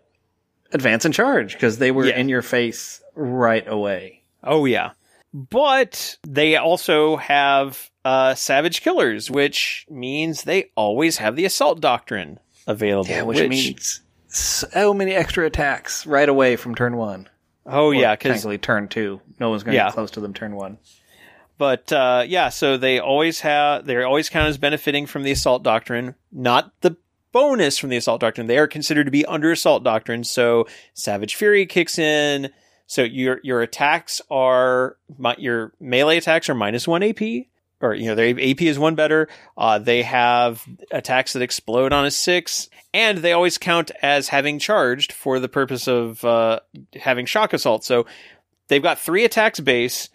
advance 0.74 1.06
and 1.06 1.14
charge 1.14 1.54
because 1.54 1.78
they 1.78 1.92
were 1.92 2.06
Yeah. 2.06 2.18
in 2.18 2.30
your 2.30 2.42
face 2.42 3.02
right 3.16 3.68
away. 3.68 4.24
Oh 4.44 4.66
yeah. 4.66 4.92
But 5.34 6.18
they 6.28 6.58
also 6.58 7.16
have 7.18 7.90
uh, 8.06 8.36
Savage 8.36 8.82
Killers, 8.82 9.32
which 9.32 9.86
means 9.90 10.44
they 10.44 10.70
always 10.76 11.18
have 11.18 11.36
the 11.36 11.46
Assault 11.46 11.80
Doctrine 11.80 12.40
available. 12.68 13.10
Yeah, 13.10 13.24
which, 13.24 13.50
means 13.50 14.02
so 14.28 14.94
many 14.94 15.14
extra 15.14 15.46
attacks 15.46 16.06
right 16.06 16.28
away 16.30 16.56
from 16.56 16.76
turn 16.76 16.98
one. 16.98 17.30
oh 17.66 17.88
Or 17.88 17.94
yeah, 17.96 18.16
because 18.16 18.46
turn 18.62 18.88
two. 18.90 19.22
No 19.40 19.50
one's 19.50 19.64
going 19.64 19.74
to 19.74 19.78
Yeah. 19.78 19.86
get 19.88 19.94
close 19.94 20.12
to 20.12 20.20
them 20.22 20.34
turn 20.34 20.56
one. 20.56 20.78
But 21.58 21.92
uh, 21.94 22.26
yeah, 22.28 22.50
so 22.50 22.78
they 22.78 23.00
always 23.00 23.40
have 23.42 23.86
they're 23.86 24.06
always 24.06 24.30
count 24.30 24.50
as 24.50 24.58
benefiting 24.58 25.06
from 25.06 25.24
the 25.24 25.32
assault 25.32 25.64
doctrine, 25.64 26.16
not 26.32 26.72
the 26.82 26.98
bonus 27.34 27.78
from 27.78 27.90
the 27.90 27.98
assault 27.98 28.22
doctrine. 28.22 28.48
They 28.48 28.58
are 28.58 28.68
considered 28.68 29.06
to 29.06 29.12
be 29.12 29.26
under 29.26 29.52
assault 29.52 29.84
doctrine. 29.84 30.24
So 30.24 30.68
Savage 30.94 31.36
Fury 31.36 31.66
kicks 31.66 32.00
in. 32.00 32.50
So 32.88 33.04
your 33.04 33.42
your 33.44 33.62
attacks 33.62 34.22
are 34.32 34.98
your 35.38 35.74
melee 35.82 36.18
attacks 36.18 36.50
are 36.50 36.56
minus 36.56 36.88
one 36.88 37.04
AP, 37.04 37.22
or 37.82 37.96
you 37.96 38.06
know 38.06 38.16
their 38.16 38.30
AP 38.30 38.62
is 38.62 38.78
one 38.78 38.96
better. 38.96 39.28
Uh, 39.58 39.80
they 39.80 40.04
have 40.04 40.64
attacks 40.92 41.34
that 41.34 41.42
explode 41.42 41.92
on 41.92 42.06
a 42.06 42.12
six, 42.12 42.70
and 42.94 43.18
they 43.18 43.34
always 43.34 43.58
count 43.58 43.92
as 44.02 44.28
having 44.28 44.60
charged 44.60 45.12
for 45.12 45.40
the 45.40 45.50
purpose 45.50 45.88
of 45.88 46.24
uh, 46.24 46.60
having 46.96 47.26
shock 47.26 47.54
assault. 47.54 47.84
So 47.84 48.06
they've 48.68 48.84
got 48.84 49.00
three 49.00 49.26
attacks 49.26 49.60
base. 49.60 50.10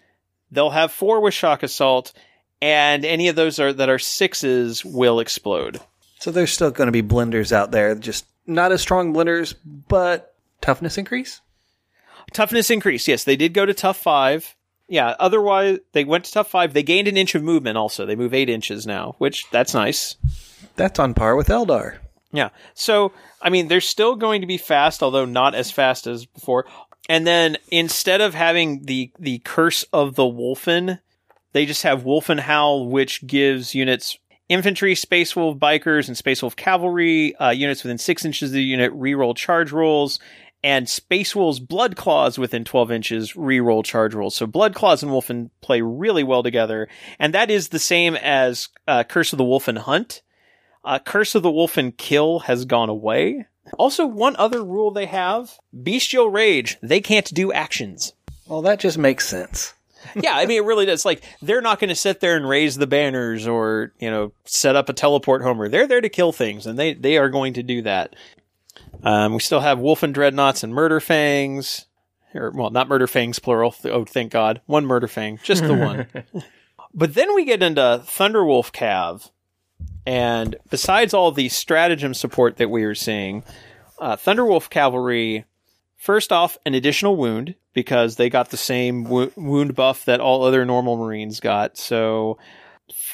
They'll 0.51 0.69
have 0.69 0.91
four 0.91 1.19
with 1.21 1.33
shock 1.33 1.63
assault, 1.63 2.13
and 2.61 3.03
any 3.03 3.27
of 3.27 3.35
those 3.35 3.59
are 3.59 3.73
that 3.73 3.89
are 3.89 3.99
sixes 3.99 4.85
will 4.85 5.19
explode. 5.19 5.79
So 6.19 6.31
there's 6.31 6.51
still 6.51 6.71
going 6.71 6.87
to 6.87 6.91
be 6.91 7.01
blenders 7.01 7.51
out 7.51 7.71
there, 7.71 7.95
just 7.95 8.25
not 8.45 8.71
as 8.71 8.81
strong 8.81 9.13
blenders, 9.13 9.55
but 9.65 10.35
toughness 10.61 10.97
increase. 10.97 11.41
Toughness 12.33 12.69
increase. 12.69 13.07
Yes, 13.07 13.23
they 13.23 13.35
did 13.35 13.53
go 13.53 13.65
to 13.65 13.73
tough 13.73 13.97
five. 13.97 14.55
Yeah. 14.87 15.15
Otherwise, 15.19 15.79
they 15.93 16.03
went 16.03 16.25
to 16.25 16.31
tough 16.31 16.49
five. 16.49 16.73
They 16.73 16.83
gained 16.83 17.07
an 17.07 17.17
inch 17.17 17.35
of 17.35 17.43
movement. 17.43 17.77
Also, 17.77 18.05
they 18.05 18.15
move 18.15 18.33
eight 18.33 18.49
inches 18.49 18.85
now, 18.85 19.15
which 19.17 19.49
that's 19.51 19.73
nice. 19.73 20.17
That's 20.75 20.99
on 20.99 21.13
par 21.13 21.35
with 21.35 21.47
Eldar. 21.47 21.97
Yeah. 22.31 22.49
So, 22.73 23.11
I 23.41 23.49
mean, 23.49 23.67
they're 23.67 23.81
still 23.81 24.15
going 24.15 24.41
to 24.41 24.47
be 24.47 24.57
fast, 24.57 25.01
although 25.01 25.25
not 25.25 25.55
as 25.55 25.71
fast 25.71 26.05
as 26.05 26.25
before. 26.25 26.65
And 27.07 27.25
then 27.25 27.57
instead 27.71 28.21
of 28.21 28.33
having 28.33 28.83
the 28.83 29.11
the 29.17 29.39
curse 29.39 29.83
of 29.93 30.15
the 30.15 30.23
Wulfen, 30.23 30.99
they 31.53 31.65
just 31.65 31.83
have 31.83 32.03
Wulfen 32.03 32.41
Howl, 32.41 32.87
which 32.87 33.25
gives 33.25 33.73
units 33.73 34.17
infantry, 34.49 34.95
Space 34.95 35.35
Wolf 35.35 35.57
bikers, 35.57 36.07
and 36.07 36.17
Space 36.17 36.41
Wolf 36.41 36.55
cavalry 36.55 37.35
uh, 37.37 37.51
units 37.51 37.83
within 37.83 37.97
six 37.97 38.25
inches 38.25 38.49
of 38.49 38.53
the 38.53 38.63
unit 38.63 38.91
reroll 38.91 39.35
charge 39.35 39.71
rolls, 39.71 40.19
and 40.61 40.89
Space 40.89 41.35
Wolves 41.35 41.59
Blood 41.59 41.95
Claws 41.95 42.37
within 42.37 42.65
twelve 42.65 42.91
inches 42.91 43.33
reroll 43.33 43.85
charge 43.85 44.13
rolls. 44.13 44.35
So 44.35 44.45
Blood 44.45 44.75
Claws 44.75 45.03
and 45.03 45.11
Wulfen 45.11 45.51
play 45.61 45.81
really 45.81 46.23
well 46.23 46.43
together, 46.43 46.89
and 47.17 47.33
that 47.33 47.49
is 47.49 47.69
the 47.69 47.79
same 47.79 48.15
as 48.15 48.67
uh, 48.87 49.03
Curse 49.05 49.31
of 49.31 49.37
the 49.37 49.45
Wulfen 49.45 49.77
Hunt. 49.77 50.21
Uh, 50.83 50.99
Curse 50.99 51.35
of 51.35 51.43
the 51.43 51.51
Wulfen 51.51 51.95
Kill 51.95 52.39
has 52.39 52.65
gone 52.65 52.89
away. 52.89 53.45
Also, 53.77 54.05
one 54.05 54.35
other 54.37 54.63
rule 54.63 54.91
they 54.91 55.05
have: 55.05 55.57
Bestial 55.71 56.29
Rage. 56.29 56.77
They 56.81 57.01
can't 57.01 57.33
do 57.33 57.53
actions. 57.53 58.13
Well, 58.47 58.63
that 58.63 58.79
just 58.79 58.97
makes 58.97 59.27
sense. 59.27 59.75
Yeah, 60.15 60.33
I 60.33 60.45
mean, 60.45 60.57
it 60.57 60.65
really 60.65 60.85
does. 60.85 61.05
Like, 61.05 61.23
they're 61.41 61.61
not 61.61 61.79
going 61.79 61.89
to 61.89 61.95
sit 61.95 62.19
there 62.19 62.35
and 62.35 62.47
raise 62.47 62.75
the 62.75 62.87
banners 62.87 63.47
or, 63.47 63.93
you 63.99 64.09
know, 64.09 64.31
set 64.45 64.75
up 64.75 64.89
a 64.89 64.93
teleport 64.93 65.41
homer. 65.41 65.69
They're 65.69 65.87
there 65.87 66.01
to 66.01 66.09
kill 66.09 66.31
things, 66.31 66.65
and 66.65 66.79
they, 66.79 66.93
they 66.93 67.17
are 67.17 67.29
going 67.29 67.53
to 67.53 67.63
do 67.63 67.81
that. 67.83 68.15
Um, 69.03 69.33
we 69.33 69.39
still 69.39 69.59
have 69.59 69.79
Wulfen 69.79 70.13
Dreadnoughts 70.13 70.63
and 70.63 70.73
Murder 70.73 70.99
Fangs. 70.99 71.85
Or, 72.33 72.51
well, 72.51 72.69
not 72.69 72.87
Murder 72.87 73.07
Fangs, 73.07 73.39
plural. 73.39 73.75
Oh, 73.85 74.05
thank 74.05 74.31
God. 74.31 74.61
One 74.65 74.85
Murder 74.85 75.07
Fang. 75.07 75.39
Just 75.43 75.63
the 75.63 75.73
one. 75.73 76.07
but 76.93 77.15
then 77.15 77.33
we 77.33 77.45
get 77.45 77.63
into 77.63 77.81
Thunderwolf 78.05 78.71
Cav. 78.71 79.31
And 80.05 80.55
besides 80.69 81.13
all 81.13 81.31
the 81.31 81.49
stratagem 81.49 82.13
support 82.13 82.57
that 82.57 82.69
we 82.69 82.83
are 82.83 82.95
seeing, 82.95 83.43
uh, 83.99 84.15
Thunderwolf 84.15 84.69
Cavalry, 84.69 85.45
first 85.99 86.31
off, 86.31 86.57
an 86.65 86.73
additional 86.73 87.15
wound 87.15 87.53
because 87.73 88.15
they 88.15 88.29
got 88.29 88.49
the 88.49 88.57
same 88.57 89.03
wo- 89.03 89.31
wound 89.35 89.75
buff 89.75 90.05
that 90.05 90.19
all 90.19 90.43
other 90.43 90.65
normal 90.65 90.97
Marines 90.97 91.39
got. 91.39 91.77
So, 91.77 92.39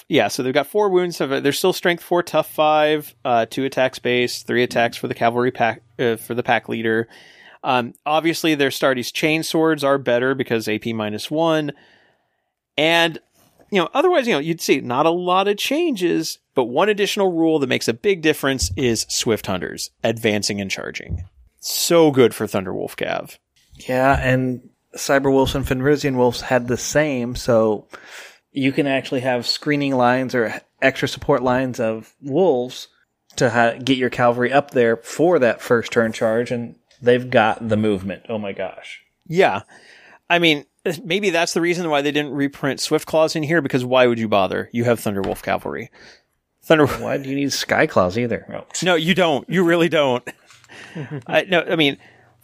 yeah, 0.08 0.30
so 0.30 0.44
they've 0.44 0.54
got 0.54 0.68
four 0.68 0.90
wounds. 0.90 1.18
They're 1.18 1.52
still 1.52 1.74
strength 1.74 2.04
four, 2.04 2.24
tough 2.24 2.50
five, 2.50 3.14
uh, 3.26 3.48
two 3.50 3.66
attacks 3.66 4.00
base, 4.00 4.44
three 4.44 4.64
attacks 4.64 4.96
for 4.96 5.10
the 5.10 5.16
cavalry 5.16 5.52
pack 5.52 5.82
uh, 6.00 6.16
for 6.16 6.34
the 6.34 6.44
pack 6.44 6.70
leader. 6.70 7.10
Um, 7.64 7.94
obviously, 8.06 8.54
their 8.54 8.70
Stardy's 8.70 9.12
chain 9.12 9.42
swords 9.42 9.84
are 9.84 9.98
better 9.98 10.36
because 10.36 10.68
AP 10.68 10.86
minus 10.88 11.32
one, 11.32 11.74
and 12.78 13.18
you 13.72 13.82
know 13.82 13.90
otherwise, 13.92 14.28
you 14.28 14.34
know 14.34 14.40
you'd 14.40 14.62
see 14.62 14.82
not 14.82 15.08
a 15.08 15.10
lot 15.10 15.48
of 15.48 15.58
changes, 15.58 16.38
but 16.54 16.66
one 16.66 16.90
additional 16.90 17.32
rule 17.32 17.58
that 17.58 17.68
makes 17.68 17.88
a 17.88 17.94
big 17.94 18.22
difference 18.22 18.70
is 18.78 19.08
Swift 19.10 19.48
Hunters 19.48 19.90
advancing 20.04 20.62
and 20.62 20.70
charging. 20.70 21.24
So 21.68 22.12
good 22.12 22.36
for 22.36 22.46
Thunderwolf 22.46 22.96
Cav. 22.96 23.40
Yeah, 23.90 24.16
and 24.22 24.70
Cyber 24.96 25.32
Wolves 25.32 25.56
and 25.56 25.66
Fenrisian 25.66 26.16
Wolves 26.16 26.42
had 26.42 26.68
the 26.68 26.78
same, 26.78 27.36
so 27.36 27.88
you 28.52 28.72
can 28.72 28.86
actually 28.86 29.22
have 29.22 29.48
screening 29.48 29.96
lines 29.96 30.36
or 30.36 30.62
extra 30.80 31.08
support 31.08 31.42
lines 31.42 31.80
of 31.80 32.14
wolves 32.22 32.88
to 33.38 33.50
ha- 33.50 33.74
get 33.84 33.98
your 33.98 34.12
cavalry 34.12 34.54
up 34.54 34.72
there 34.72 34.98
for 34.98 35.40
that 35.40 35.60
first 35.60 35.92
turn 35.92 36.14
charge, 36.14 36.52
and 36.52 36.76
they've 37.02 37.32
got 37.32 37.68
the 37.68 37.78
movement. 37.78 38.28
Oh 38.30 38.38
my 38.38 38.54
gosh. 38.54 39.02
Yeah. 39.26 39.64
I 40.30 40.38
mean, 40.38 40.66
maybe 41.04 41.32
that's 41.32 41.56
the 41.56 41.62
reason 41.62 41.90
why 41.90 42.04
they 42.04 42.12
didn't 42.12 42.34
reprint 42.34 42.80
Swift 42.80 43.08
Claws 43.08 43.36
in 43.36 43.42
here 43.42 43.64
because 43.64 43.84
why 43.84 44.06
would 44.06 44.20
you 44.20 44.28
bother? 44.28 44.70
You 44.72 44.84
have 44.84 45.00
Thunderwolf 45.00 45.42
Cavalry. 45.42 45.90
Thunder. 46.62 46.88
Why 46.88 47.18
do 47.18 47.30
you 47.30 47.36
need 47.36 47.54
Sky 47.54 47.86
Claws 47.86 48.18
either? 48.18 48.46
Oh. 48.52 48.66
No, 48.84 48.96
you 48.96 49.14
don't. 49.14 49.48
You 49.50 49.64
really 49.64 49.90
don't. 49.90 50.28
I, 51.28 51.44
no, 51.44 51.62
I 51.62 51.76
mean, 51.76 51.98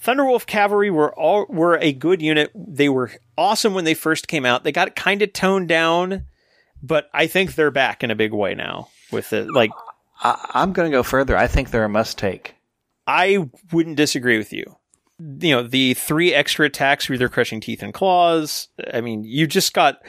Thunderwolf 0.03 0.45
Cavalry 0.45 0.89
were 0.91 1.13
all 1.13 1.45
were 1.49 1.77
a 1.77 1.93
good 1.93 2.21
unit. 2.21 2.51
They 2.55 2.89
were 2.89 3.11
awesome 3.37 3.73
when 3.73 3.85
they 3.85 3.93
first 3.93 4.27
came 4.27 4.45
out. 4.45 4.63
They 4.63 4.71
got 4.71 4.95
kind 4.95 5.21
of 5.21 5.33
toned 5.33 5.67
down, 5.67 6.25
but 6.81 7.09
I 7.13 7.27
think 7.27 7.55
they're 7.55 7.71
back 7.71 8.03
in 8.03 8.11
a 8.11 8.15
big 8.15 8.33
way 8.33 8.55
now 8.55 8.89
with 9.11 9.33
it. 9.33 9.51
Like, 9.51 9.71
I- 10.21 10.49
I'm 10.53 10.73
going 10.73 10.89
to 10.91 10.95
go 10.97 11.03
further. 11.03 11.37
I 11.37 11.47
think 11.47 11.69
they're 11.71 11.83
a 11.85 11.89
must 11.89 12.17
take. 12.17 12.55
I 13.07 13.49
wouldn't 13.71 13.97
disagree 13.97 14.37
with 14.37 14.53
you. 14.53 14.77
You 15.19 15.55
know, 15.55 15.63
the 15.63 15.93
three 15.93 16.33
extra 16.33 16.65
attacks 16.65 17.07
with 17.07 17.19
their 17.19 17.29
crushing 17.29 17.61
teeth 17.61 17.83
and 17.83 17.93
claws. 17.93 18.69
I 18.91 19.01
mean, 19.01 19.23
you 19.23 19.45
just 19.45 19.73
got 19.73 19.99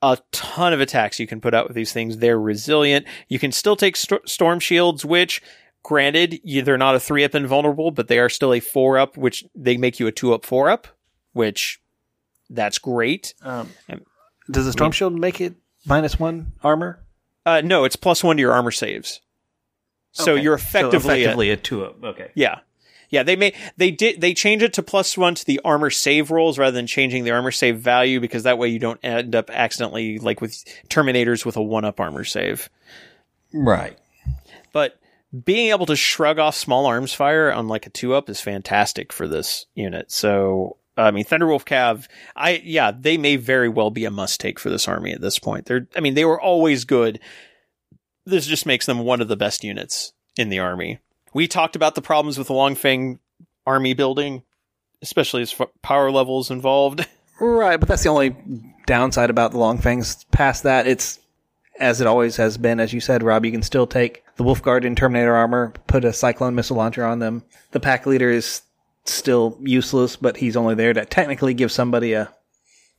a 0.00 0.16
ton 0.32 0.72
of 0.72 0.80
attacks 0.80 1.18
you 1.20 1.26
can 1.26 1.40
put 1.40 1.52
out 1.52 1.66
with 1.68 1.74
these 1.74 1.92
things. 1.92 2.16
They're 2.18 2.40
resilient. 2.40 3.04
You 3.28 3.38
can 3.38 3.52
still 3.52 3.76
take 3.76 3.96
st- 3.96 4.26
storm 4.28 4.58
shields, 4.60 5.04
which, 5.04 5.42
granted, 5.82 6.40
you, 6.44 6.62
they're 6.62 6.78
not 6.78 6.94
a 6.94 7.00
three 7.00 7.24
up 7.24 7.34
invulnerable, 7.34 7.90
but 7.90 8.08
they 8.08 8.18
are 8.18 8.28
still 8.28 8.52
a 8.52 8.60
four 8.60 8.98
up, 8.98 9.16
which 9.16 9.44
they 9.54 9.76
make 9.76 9.98
you 10.00 10.06
a 10.06 10.12
two 10.12 10.34
up, 10.34 10.44
four 10.44 10.68
up, 10.68 10.88
which 11.32 11.80
that's 12.50 12.78
great. 12.78 13.34
Um, 13.42 13.70
does 14.50 14.64
the 14.66 14.72
Storm 14.72 14.92
Shield 14.92 15.14
make 15.18 15.40
it 15.40 15.54
minus 15.86 16.18
one 16.18 16.52
armor? 16.62 17.04
Uh, 17.44 17.60
no, 17.64 17.84
it's 17.84 17.96
plus 17.96 18.22
one 18.24 18.36
to 18.36 18.40
your 18.40 18.52
armor 18.52 18.70
saves. 18.70 19.20
So 20.12 20.32
Okay. 20.34 20.42
you're 20.42 20.54
effectively, 20.54 21.00
so 21.00 21.08
a- 21.10 21.12
effectively 21.14 21.50
a 21.50 21.56
two 21.56 21.84
up. 21.84 22.02
Okay. 22.04 22.30
Yeah. 22.34 22.60
Yeah, 23.10 23.22
they 23.22 23.36
may 23.36 23.54
they 23.78 23.90
did 23.90 24.20
they 24.20 24.34
change 24.34 24.62
it 24.62 24.74
to 24.74 24.82
plus 24.82 25.16
one 25.16 25.34
to 25.34 25.42
the 25.46 25.60
armor 25.64 25.88
save 25.88 26.30
rolls 26.30 26.58
rather 26.58 26.74
than 26.74 26.86
changing 26.86 27.24
the 27.24 27.30
armor 27.30 27.50
save 27.50 27.78
value 27.78 28.20
because 28.20 28.42
that 28.42 28.58
way 28.58 28.68
you 28.68 28.78
don't 28.78 29.00
end 29.02 29.34
up 29.34 29.48
accidentally 29.48 30.18
like 30.18 30.42
with 30.42 30.62
Terminators 30.90 31.46
with 31.46 31.56
a 31.56 31.62
one 31.62 31.86
up 31.86 32.00
armor 32.00 32.24
save. 32.24 32.68
Right. 33.54 33.98
But 34.74 34.98
being 35.44 35.70
able 35.70 35.86
to 35.86 35.96
shrug 35.96 36.38
off 36.38 36.54
small 36.54 36.86
arms 36.86 37.12
fire 37.12 37.52
on 37.52 37.68
like 37.68 37.86
a 37.86 37.90
two 37.90 38.14
up 38.14 38.30
is 38.30 38.40
fantastic 38.40 39.12
for 39.12 39.28
this 39.28 39.66
unit. 39.74 40.10
So 40.10 40.76
I 40.96 41.10
mean 41.10 41.24
Thunderwolf 41.24 41.64
Cav, 41.64 42.08
I 42.34 42.62
yeah, 42.64 42.92
they 42.92 43.18
may 43.18 43.36
very 43.36 43.68
well 43.68 43.90
be 43.90 44.04
a 44.04 44.10
must 44.10 44.40
take 44.40 44.58
for 44.58 44.70
this 44.70 44.88
army 44.88 45.12
at 45.12 45.20
this 45.20 45.38
point. 45.38 45.66
They're 45.66 45.86
I 45.94 46.00
mean 46.00 46.14
they 46.14 46.24
were 46.24 46.40
always 46.40 46.84
good. 46.84 47.20
This 48.24 48.46
just 48.46 48.66
makes 48.66 48.86
them 48.86 49.00
one 49.00 49.20
of 49.20 49.28
the 49.28 49.36
best 49.36 49.64
units 49.64 50.12
in 50.36 50.48
the 50.48 50.58
army. 50.58 50.98
We 51.34 51.46
talked 51.46 51.76
about 51.76 51.94
the 51.94 52.02
problems 52.02 52.38
with 52.38 52.48
the 52.48 52.54
Longfang 52.54 53.18
army 53.66 53.94
building, 53.94 54.42
especially 55.02 55.42
as 55.42 55.54
power 55.82 56.10
levels 56.10 56.50
involved. 56.50 57.06
Right, 57.40 57.78
but 57.78 57.88
that's 57.88 58.02
the 58.02 58.08
only 58.08 58.36
downside 58.88 59.30
about 59.30 59.52
the 59.52 59.58
Long 59.58 59.78
Fangs. 59.78 60.24
Past 60.32 60.64
that, 60.64 60.88
it's 60.88 61.20
as 61.78 62.00
it 62.00 62.06
always 62.06 62.36
has 62.36 62.58
been. 62.58 62.80
As 62.80 62.92
you 62.92 63.00
said, 63.00 63.22
Rob, 63.22 63.44
you 63.44 63.52
can 63.52 63.62
still 63.62 63.86
take 63.86 64.24
the 64.36 64.42
Wolf 64.42 64.62
Guardian 64.62 64.94
Terminator 64.94 65.34
armor, 65.34 65.72
put 65.86 66.04
a 66.04 66.12
Cyclone 66.12 66.54
missile 66.54 66.76
launcher 66.76 67.04
on 67.04 67.18
them. 67.18 67.42
The 67.72 67.80
pack 67.80 68.06
leader 68.06 68.30
is 68.30 68.62
still 69.04 69.56
useless, 69.60 70.16
but 70.16 70.36
he's 70.36 70.56
only 70.56 70.74
there 70.74 70.92
to 70.92 71.04
technically 71.04 71.54
give 71.54 71.72
somebody 71.72 72.12
a 72.12 72.32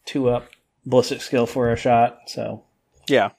two 0.05 0.29
up 0.29 0.49
ballistic 0.85 1.21
skill 1.21 1.45
for 1.45 1.71
a 1.71 1.75
shot. 1.77 2.19
So 2.27 2.63
Yeah. 3.07 3.29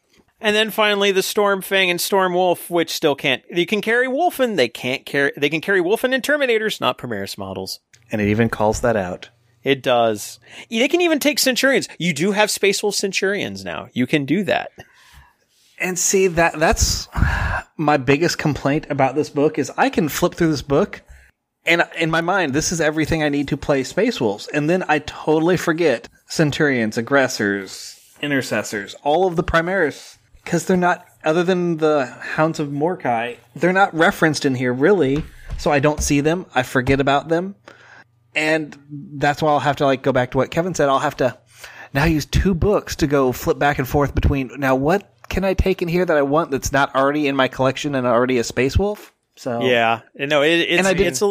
And 0.42 0.56
then 0.56 0.70
finally 0.70 1.12
the 1.12 1.20
Stormfang 1.20 1.90
and 1.90 1.98
Stormwolf, 2.00 2.70
which 2.70 2.90
still 2.90 3.14
can't 3.14 3.42
you 3.50 3.66
can 3.66 3.80
carry 3.82 4.06
Wulfen, 4.06 4.56
they 4.56 4.68
can't 4.68 5.04
carry 5.04 5.32
they 5.36 5.50
can 5.50 5.60
carry 5.60 5.80
Wulfen 5.80 6.14
and 6.14 6.22
Terminators, 6.22 6.80
not 6.80 6.96
Primaris 6.98 7.36
models. 7.36 7.80
and 8.12 8.20
it 8.20 8.28
even 8.28 8.48
calls 8.48 8.80
that 8.80 8.96
out. 8.96 9.30
It 9.62 9.82
does. 9.82 10.40
They 10.70 10.88
can 10.88 11.02
even 11.02 11.18
take 11.18 11.38
Centurions. 11.38 11.86
You 11.98 12.14
do 12.14 12.32
have 12.32 12.50
Space 12.50 12.82
Wolf 12.82 12.94
Centurions 12.94 13.62
now. 13.64 13.88
You 13.92 14.06
can 14.06 14.24
do 14.24 14.42
that. 14.44 14.70
And 15.80 15.98
see 15.98 16.26
that 16.26 16.58
that's 16.58 17.08
my 17.76 17.96
biggest 17.96 18.38
complaint 18.38 18.86
about 18.90 19.14
this 19.14 19.30
book 19.30 19.58
is 19.58 19.72
I 19.78 19.88
can 19.88 20.08
flip 20.10 20.34
through 20.34 20.50
this 20.50 20.62
book 20.62 21.00
and 21.64 21.82
in 21.98 22.10
my 22.10 22.20
mind 22.20 22.52
this 22.52 22.72
is 22.72 22.80
everything 22.80 23.22
I 23.22 23.30
need 23.30 23.48
to 23.48 23.56
play 23.56 23.82
Space 23.84 24.20
Wolves 24.20 24.46
and 24.48 24.68
then 24.68 24.84
I 24.88 24.98
totally 24.98 25.56
forget 25.56 26.06
Centurions, 26.26 26.98
aggressors, 26.98 27.98
intercessors, 28.20 28.94
all 29.02 29.26
of 29.26 29.36
the 29.36 29.42
Primaris 29.42 30.18
cuz 30.44 30.66
they're 30.66 30.76
not 30.76 31.06
other 31.24 31.42
than 31.42 31.78
the 31.78 32.06
Hounds 32.06 32.60
of 32.60 32.68
Morkai, 32.68 33.38
they're 33.56 33.72
not 33.72 33.94
referenced 33.94 34.44
in 34.44 34.54
here 34.54 34.72
really. 34.72 35.24
So 35.56 35.70
I 35.70 35.78
don't 35.78 36.02
see 36.02 36.20
them, 36.20 36.46
I 36.54 36.62
forget 36.62 37.00
about 37.00 37.28
them. 37.28 37.54
And 38.34 38.76
that's 38.88 39.42
why 39.42 39.50
I'll 39.50 39.60
have 39.60 39.76
to 39.76 39.86
like 39.86 40.02
go 40.02 40.12
back 40.12 40.30
to 40.32 40.38
what 40.38 40.50
Kevin 40.50 40.74
said. 40.74 40.88
I'll 40.88 40.98
have 40.98 41.16
to 41.18 41.38
now 41.92 42.04
use 42.04 42.26
two 42.26 42.54
books 42.54 42.96
to 42.96 43.06
go 43.06 43.32
flip 43.32 43.58
back 43.58 43.78
and 43.78 43.88
forth 43.88 44.14
between 44.14 44.50
now 44.58 44.74
what 44.74 45.12
can 45.30 45.44
I 45.44 45.54
take 45.54 45.80
in 45.80 45.88
here 45.88 46.04
that 46.04 46.16
I 46.16 46.22
want 46.22 46.50
that's 46.50 46.72
not 46.72 46.94
already 46.94 47.26
in 47.26 47.34
my 47.36 47.48
collection 47.48 47.94
and 47.94 48.06
already 48.06 48.36
a 48.38 48.44
Space 48.44 48.76
Wolf? 48.76 49.14
So 49.36 49.62
Yeah. 49.62 50.00
No, 50.14 50.42
it, 50.42 50.48
it's 50.50 50.78
And 50.78 50.86
I 50.86 50.92
didn't- 50.92 51.12
it's 51.12 51.22
a 51.22 51.26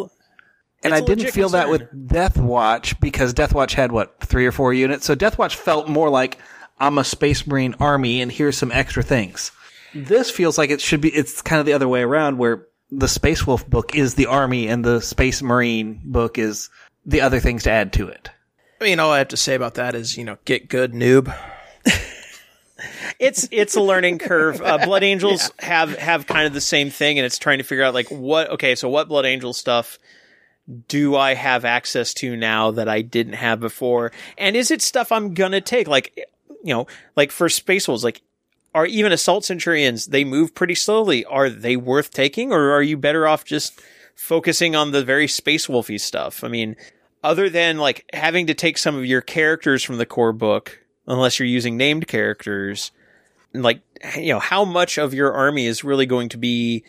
and 0.81 0.93
it's 0.93 0.93
I 0.93 0.97
a 0.97 1.01
didn't 1.01 1.19
legit 1.19 1.33
feel 1.33 1.49
that 1.49 1.69
with 1.69 2.07
Death 2.07 2.37
Watch 2.37 2.99
because 3.01 3.33
Death 3.33 3.53
Watch 3.53 3.73
had 3.75 3.91
what 3.91 4.19
three 4.21 4.45
or 4.47 4.51
four 4.53 4.73
units. 4.73 5.05
So 5.05 5.13
Death 5.13 5.37
Watch 5.37 5.57
felt 5.57 5.87
more 5.89 6.09
like 6.09 6.37
I'm 6.79 6.97
a 6.97 7.03
Space 7.03 7.45
Marine 7.45 7.75
army 7.81 8.21
and 8.21 8.31
here's 8.31 8.57
some 8.57 8.71
extra 8.71 9.03
things. 9.03 9.51
This 9.93 10.31
feels 10.31 10.57
like 10.57 10.69
it 10.69 10.79
should 10.81 11.01
be. 11.01 11.09
It's 11.09 11.41
kind 11.41 11.59
of 11.59 11.65
the 11.65 11.73
other 11.73 11.87
way 11.87 12.01
around 12.01 12.37
where 12.37 12.65
the 12.91 13.07
Space 13.09 13.45
Wolf 13.45 13.67
book 13.69 13.93
is 13.95 14.15
the 14.15 14.27
army 14.27 14.67
and 14.67 14.83
the 14.85 15.01
Space 15.01 15.41
Marine 15.41 15.99
book 16.05 16.37
is 16.37 16.69
the 17.05 17.21
other 17.21 17.39
things 17.39 17.63
to 17.63 17.71
add 17.71 17.91
to 17.93 18.07
it. 18.07 18.29
I 18.79 18.85
mean, 18.85 18.99
all 18.99 19.11
I 19.11 19.17
have 19.17 19.27
to 19.29 19.37
say 19.37 19.55
about 19.55 19.73
that 19.75 19.93
is, 19.95 20.17
you 20.17 20.23
know, 20.23 20.37
get 20.45 20.69
good, 20.69 20.93
noob. 20.93 21.35
It's 23.19 23.48
it's 23.51 23.75
a 23.75 23.81
learning 23.81 24.17
curve. 24.17 24.61
Uh, 24.61 24.77
Blood 24.83 25.03
Angels 25.03 25.51
have 25.59 25.98
have 25.98 26.25
kind 26.25 26.48
of 26.48 26.53
the 26.53 26.61
same 26.61 26.89
thing, 26.89 27.19
and 27.19 27.25
it's 27.25 27.38
trying 27.38 27.57
to 27.57 27.64
figure 27.64 27.83
out 27.83 27.93
like 27.93 28.09
what. 28.09 28.49
Okay, 28.51 28.75
so 28.75 28.89
what 28.89 29.09
Blood 29.09 29.25
Angel 29.25 29.53
stuff 29.53 29.99
do 30.88 31.15
I 31.15 31.33
have 31.33 31.65
access 31.65 32.14
to 32.15 32.35
now 32.38 32.72
that 32.72 32.88
I 32.88 33.01
didn't 33.01 33.33
have 33.33 33.59
before, 33.59 34.14
and 34.38 34.56
is 34.56 34.72
it 34.72 34.81
stuff 34.81 35.11
I'm 35.11 35.33
gonna 35.33 35.61
take? 35.61 35.88
Like, 35.88 36.15
you 36.64 36.73
know, 36.73 36.88
like 37.17 37.31
for 37.31 37.49
Space 37.49 37.88
Wolves, 37.88 38.06
like 38.06 38.22
are 38.73 38.85
even 38.85 39.11
Assault 39.11 39.43
Centurions 39.43 40.07
they 40.07 40.23
move 40.23 40.56
pretty 40.56 40.75
slowly? 40.75 41.25
Are 41.25 41.49
they 41.49 41.75
worth 41.75 42.11
taking, 42.11 42.53
or 42.53 42.72
are 42.72 42.83
you 42.83 42.95
better 42.95 43.27
off 43.27 43.43
just 43.43 43.81
focusing 44.15 44.75
on 44.75 44.91
the 44.91 45.03
very 45.03 45.27
Space 45.27 45.67
Wolfy 45.67 45.99
stuff? 45.99 46.43
I 46.43 46.48
mean. 46.48 46.75
Other 47.22 47.49
than 47.49 47.80
like 47.80 48.09
having 48.14 48.48
to 48.48 48.53
take 48.53 48.77
some 48.77 48.95
of 48.95 49.03
your 49.03 49.19
characters 49.19 49.83
from 49.83 49.98
the 49.98 50.06
core 50.06 50.31
book, 50.31 50.80
unless 51.06 51.38
you're 51.38 51.49
using 51.49 51.75
named 51.75 52.07
characters, 52.07 52.91
like 53.53 53.81
you 54.17 54.33
know 54.33 54.39
how 54.39 54.63
much 54.65 54.97
of 54.97 55.13
your 55.13 55.33
army 55.33 55.65
is 55.65 55.83
really 55.83 56.05
going 56.05 56.29
to 56.29 56.37
be 56.37 56.83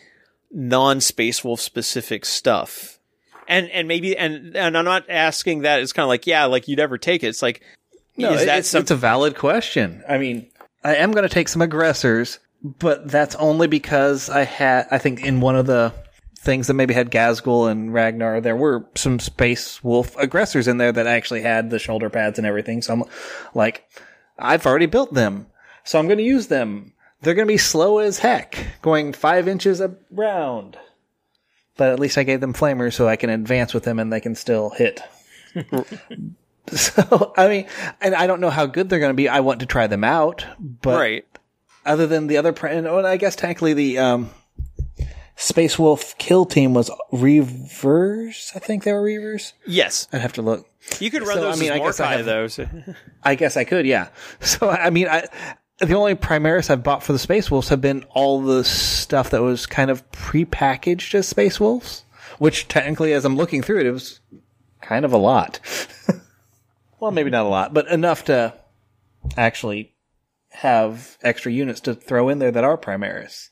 non 0.51 1.01
space 1.01 1.43
wolf 1.43 1.59
specific 1.61 2.25
stuff 2.25 2.99
and 3.47 3.69
and 3.71 3.87
maybe 3.87 4.15
and 4.17 4.55
and 4.55 4.77
i'm 4.77 4.85
not 4.85 5.09
asking 5.09 5.61
that 5.61 5.79
it's 5.81 5.93
kind 5.93 6.03
of 6.03 6.09
like 6.09 6.27
yeah 6.27 6.45
like 6.45 6.67
you'd 6.67 6.79
ever 6.79 6.97
take 6.97 7.23
it 7.23 7.27
it's 7.27 7.41
like 7.41 7.61
No, 8.17 8.33
is 8.33 8.45
that 8.45 8.59
it's, 8.59 8.69
some- 8.69 8.81
it's 8.81 8.91
a 8.91 8.95
valid 8.95 9.35
question. 9.37 10.03
I 10.07 10.17
mean, 10.17 10.49
I 10.83 10.95
am 10.95 11.11
going 11.11 11.23
to 11.23 11.33
take 11.33 11.47
some 11.47 11.61
aggressors, 11.61 12.39
but 12.63 13.07
that's 13.07 13.35
only 13.35 13.67
because 13.67 14.29
I 14.29 14.43
had, 14.43 14.87
I 14.91 14.97
think 14.97 15.23
in 15.23 15.39
one 15.41 15.55
of 15.55 15.65
the 15.65 15.93
things 16.39 16.67
that 16.67 16.73
maybe 16.73 16.93
had 16.93 17.09
Ghazghkull 17.11 17.71
and 17.71 17.93
Ragnar, 17.93 18.41
there 18.41 18.55
were 18.55 18.85
some 18.95 19.19
Space 19.19 19.83
Wolf 19.83 20.15
aggressors 20.17 20.67
in 20.67 20.77
there 20.77 20.91
that 20.91 21.07
actually 21.07 21.41
had 21.41 21.69
the 21.69 21.79
shoulder 21.79 22.09
pads 22.09 22.37
and 22.37 22.45
everything. 22.47 22.81
So 22.81 22.93
I'm 22.93 23.03
like, 23.53 23.87
I've 24.37 24.65
already 24.65 24.87
built 24.87 25.13
them. 25.13 25.47
So 25.83 25.99
I'm 25.99 26.07
going 26.07 26.17
to 26.17 26.23
use 26.23 26.47
them. 26.47 26.93
They're 27.21 27.33
going 27.35 27.47
to 27.47 27.53
be 27.53 27.57
slow 27.57 27.99
as 27.99 28.19
heck, 28.19 28.57
going 28.81 29.13
five 29.13 29.47
inches 29.47 29.81
around. 29.81 30.77
But 31.77 31.89
at 31.89 31.99
least 31.99 32.17
I 32.17 32.23
gave 32.23 32.41
them 32.41 32.53
flamers 32.53 32.93
so 32.93 33.07
I 33.07 33.15
can 33.15 33.29
advance 33.29 33.73
with 33.73 33.83
them 33.83 33.99
and 33.99 34.11
they 34.11 34.19
can 34.21 34.35
still 34.35 34.69
hit. 34.71 35.01
so, 36.67 37.33
I 37.37 37.47
mean, 37.47 37.67
and 38.01 38.15
I 38.15 38.27
don't 38.27 38.41
know 38.41 38.49
how 38.49 38.65
good 38.65 38.89
they're 38.89 38.99
going 38.99 39.11
to 39.11 39.15
be. 39.15 39.29
I 39.29 39.39
want 39.41 39.59
to 39.61 39.65
try 39.65 39.87
them 39.87 40.03
out. 40.03 40.45
But 40.59 40.99
right. 40.99 41.25
other 41.85 42.07
than 42.07 42.27
the 42.27 42.37
other, 42.37 42.53
and 42.67 42.87
oh, 42.87 43.05
I 43.05 43.17
guess 43.17 43.35
technically 43.35 43.73
the 43.73 43.97
um, 43.99 44.29
Space 45.35 45.77
Wolf 45.79 46.17
kill 46.17 46.45
team 46.45 46.73
was 46.73 46.89
reverse. 47.11 48.51
I 48.55 48.59
think 48.59 48.83
they 48.83 48.93
were 48.93 49.01
reivers. 49.03 49.53
Yes. 49.65 50.07
I'd 50.13 50.21
have 50.21 50.33
to 50.33 50.41
look. 50.41 50.67
You 50.99 51.11
could 51.11 51.21
run 51.23 51.35
So, 51.35 51.41
those 51.41 51.57
I 51.57 51.59
mean, 51.59 51.71
as 51.71 51.75
I 51.75 51.79
guess 51.79 51.99
I 51.99 52.11
have- 52.17 52.25
though. 52.25 52.47
so- 52.47 52.67
I 53.23 53.35
guess 53.35 53.57
I 53.57 53.63
could, 53.63 53.85
yeah. 53.85 54.09
So 54.39 54.69
I 54.69 54.89
mean, 54.89 55.07
I 55.07 55.27
the 55.81 55.95
only 55.95 56.15
Primaris 56.15 56.69
I've 56.69 56.83
bought 56.83 57.03
for 57.03 57.13
the 57.13 57.19
Space 57.19 57.49
Wolves 57.51 57.69
have 57.69 57.81
been 57.81 58.03
all 58.11 58.41
the 58.41 58.63
stuff 58.63 59.31
that 59.31 59.41
was 59.41 59.65
kind 59.65 59.89
of 59.91 60.09
pre-packaged 60.11 61.13
as 61.15 61.27
Space 61.27 61.59
Wolves, 61.59 62.03
which 62.39 62.67
technically, 62.67 63.13
as 63.13 63.25
I'm 63.25 63.35
looking 63.35 63.61
through 63.61 63.79
it, 63.81 63.85
it 63.87 63.91
was 63.91 64.19
kind 64.81 65.05
of 65.05 65.13
a 65.13 65.17
lot. 65.17 65.59
well, 66.99 67.11
maybe 67.11 67.29
not 67.29 67.45
a 67.45 67.49
lot, 67.49 67.73
but 67.73 67.87
enough 67.87 68.25
to 68.25 68.53
actually 69.37 69.93
have 70.49 71.17
extra 71.21 71.51
units 71.51 71.79
to 71.81 71.95
throw 71.95 72.29
in 72.29 72.39
there 72.39 72.51
that 72.51 72.63
are 72.63 72.77
Primaris. 72.77 73.49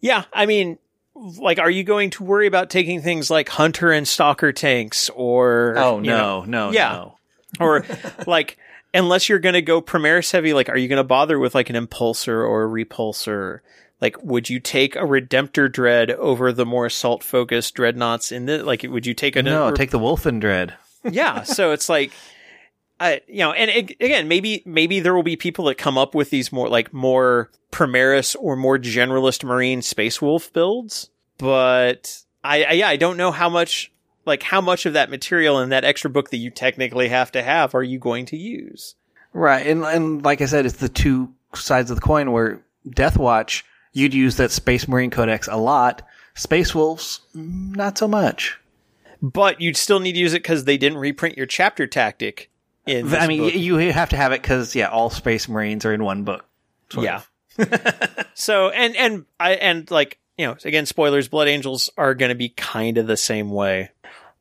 Yeah, 0.00 0.24
I 0.32 0.46
mean, 0.46 0.78
like, 1.14 1.58
are 1.58 1.70
you 1.70 1.84
going 1.84 2.10
to 2.10 2.24
worry 2.24 2.46
about 2.46 2.70
taking 2.70 3.00
things 3.00 3.30
like 3.30 3.48
Hunter 3.48 3.92
and 3.92 4.06
Stalker 4.08 4.52
tanks 4.52 5.10
or? 5.10 5.74
Oh 5.78 5.96
you 5.98 6.02
know, 6.04 6.40
no, 6.44 6.68
no, 6.68 6.72
Yeah. 6.72 6.92
no. 6.92 7.18
or 7.60 7.84
like, 8.26 8.56
unless 8.94 9.28
you're 9.28 9.38
going 9.38 9.54
to 9.54 9.62
go 9.62 9.80
Primaris 9.82 10.32
heavy, 10.32 10.52
like, 10.52 10.68
are 10.68 10.76
you 10.76 10.88
going 10.88 10.98
to 10.98 11.04
bother 11.04 11.38
with 11.38 11.54
like 11.54 11.70
an 11.70 11.76
Impulsor 11.76 12.48
or 12.48 12.64
a 12.64 12.68
Repulsor? 12.68 13.60
Like, 14.00 14.22
would 14.22 14.50
you 14.50 14.58
take 14.58 14.96
a 14.96 15.00
Redemptor 15.00 15.70
Dread 15.72 16.10
over 16.10 16.52
the 16.52 16.66
more 16.66 16.86
assault 16.86 17.22
focused 17.22 17.74
Dreadnoughts 17.74 18.32
in 18.32 18.46
the, 18.46 18.64
like, 18.64 18.82
would 18.82 19.06
you 19.06 19.14
take 19.14 19.36
a, 19.36 19.42
No, 19.42 19.68
uh, 19.68 19.72
take 19.72 19.90
the 19.90 19.98
Wolfendread. 19.98 20.74
yeah 21.10 21.42
so 21.42 21.72
it's 21.72 21.88
like 21.88 22.12
I, 23.00 23.20
you 23.26 23.38
know 23.38 23.52
and 23.52 23.70
it, 23.70 23.90
again 24.00 24.28
maybe 24.28 24.62
maybe 24.64 25.00
there 25.00 25.14
will 25.14 25.22
be 25.22 25.36
people 25.36 25.64
that 25.66 25.76
come 25.76 25.98
up 25.98 26.14
with 26.14 26.30
these 26.30 26.52
more 26.52 26.68
like 26.68 26.92
more 26.92 27.50
primaris 27.72 28.36
or 28.38 28.56
more 28.56 28.78
generalist 28.78 29.42
marine 29.42 29.82
space 29.82 30.22
wolf 30.22 30.52
builds 30.52 31.10
but 31.38 32.22
I, 32.44 32.64
I 32.64 32.72
yeah 32.72 32.88
i 32.88 32.96
don't 32.96 33.16
know 33.16 33.32
how 33.32 33.48
much 33.48 33.92
like 34.24 34.42
how 34.42 34.60
much 34.60 34.86
of 34.86 34.92
that 34.92 35.10
material 35.10 35.58
in 35.60 35.70
that 35.70 35.84
extra 35.84 36.10
book 36.10 36.30
that 36.30 36.36
you 36.38 36.50
technically 36.50 37.08
have 37.08 37.32
to 37.32 37.42
have 37.42 37.74
are 37.74 37.82
you 37.82 37.98
going 37.98 38.26
to 38.26 38.36
use 38.36 38.94
Right, 39.32 39.66
and 39.66 39.82
and 39.84 40.22
like 40.22 40.40
I 40.42 40.46
said, 40.46 40.66
it's 40.66 40.76
the 40.76 40.88
two 40.88 41.32
sides 41.54 41.90
of 41.90 41.96
the 41.96 42.02
coin. 42.02 42.32
Where 42.32 42.62
Death 42.88 43.16
Watch, 43.16 43.64
you'd 43.92 44.14
use 44.14 44.36
that 44.36 44.50
Space 44.50 44.86
Marine 44.86 45.10
Codex 45.10 45.48
a 45.48 45.56
lot. 45.56 46.02
Space 46.34 46.74
Wolves, 46.74 47.20
mm, 47.34 47.74
not 47.74 47.96
so 47.96 48.06
much. 48.06 48.58
but 49.22 49.60
you'd 49.60 49.76
still 49.76 50.00
need 50.00 50.12
to 50.12 50.18
use 50.18 50.34
it 50.34 50.42
because 50.42 50.64
they 50.64 50.76
didn't 50.76 50.98
reprint 50.98 51.36
your 51.36 51.46
chapter 51.46 51.86
tactic 51.86 52.50
in 52.86 53.14
I 53.14 53.26
mean, 53.26 53.42
book. 53.42 53.54
you 53.54 53.76
have 53.76 54.10
to 54.10 54.16
have 54.16 54.32
it 54.32 54.42
because 54.42 54.74
yeah, 54.74 54.88
all 54.88 55.08
Space 55.08 55.48
Marines 55.48 55.86
are 55.86 55.94
in 55.94 56.04
one 56.04 56.24
book. 56.24 56.44
yeah. 56.98 57.22
so 58.34 58.68
and 58.68 58.96
and 58.96 59.24
I 59.40 59.52
and 59.52 59.90
like 59.90 60.18
you 60.36 60.46
know 60.46 60.56
again 60.62 60.84
spoilers, 60.84 61.28
Blood 61.28 61.48
Angels 61.48 61.88
are 61.96 62.14
going 62.14 62.28
to 62.30 62.34
be 62.34 62.50
kind 62.50 62.98
of 62.98 63.06
the 63.06 63.16
same 63.16 63.50
way. 63.50 63.90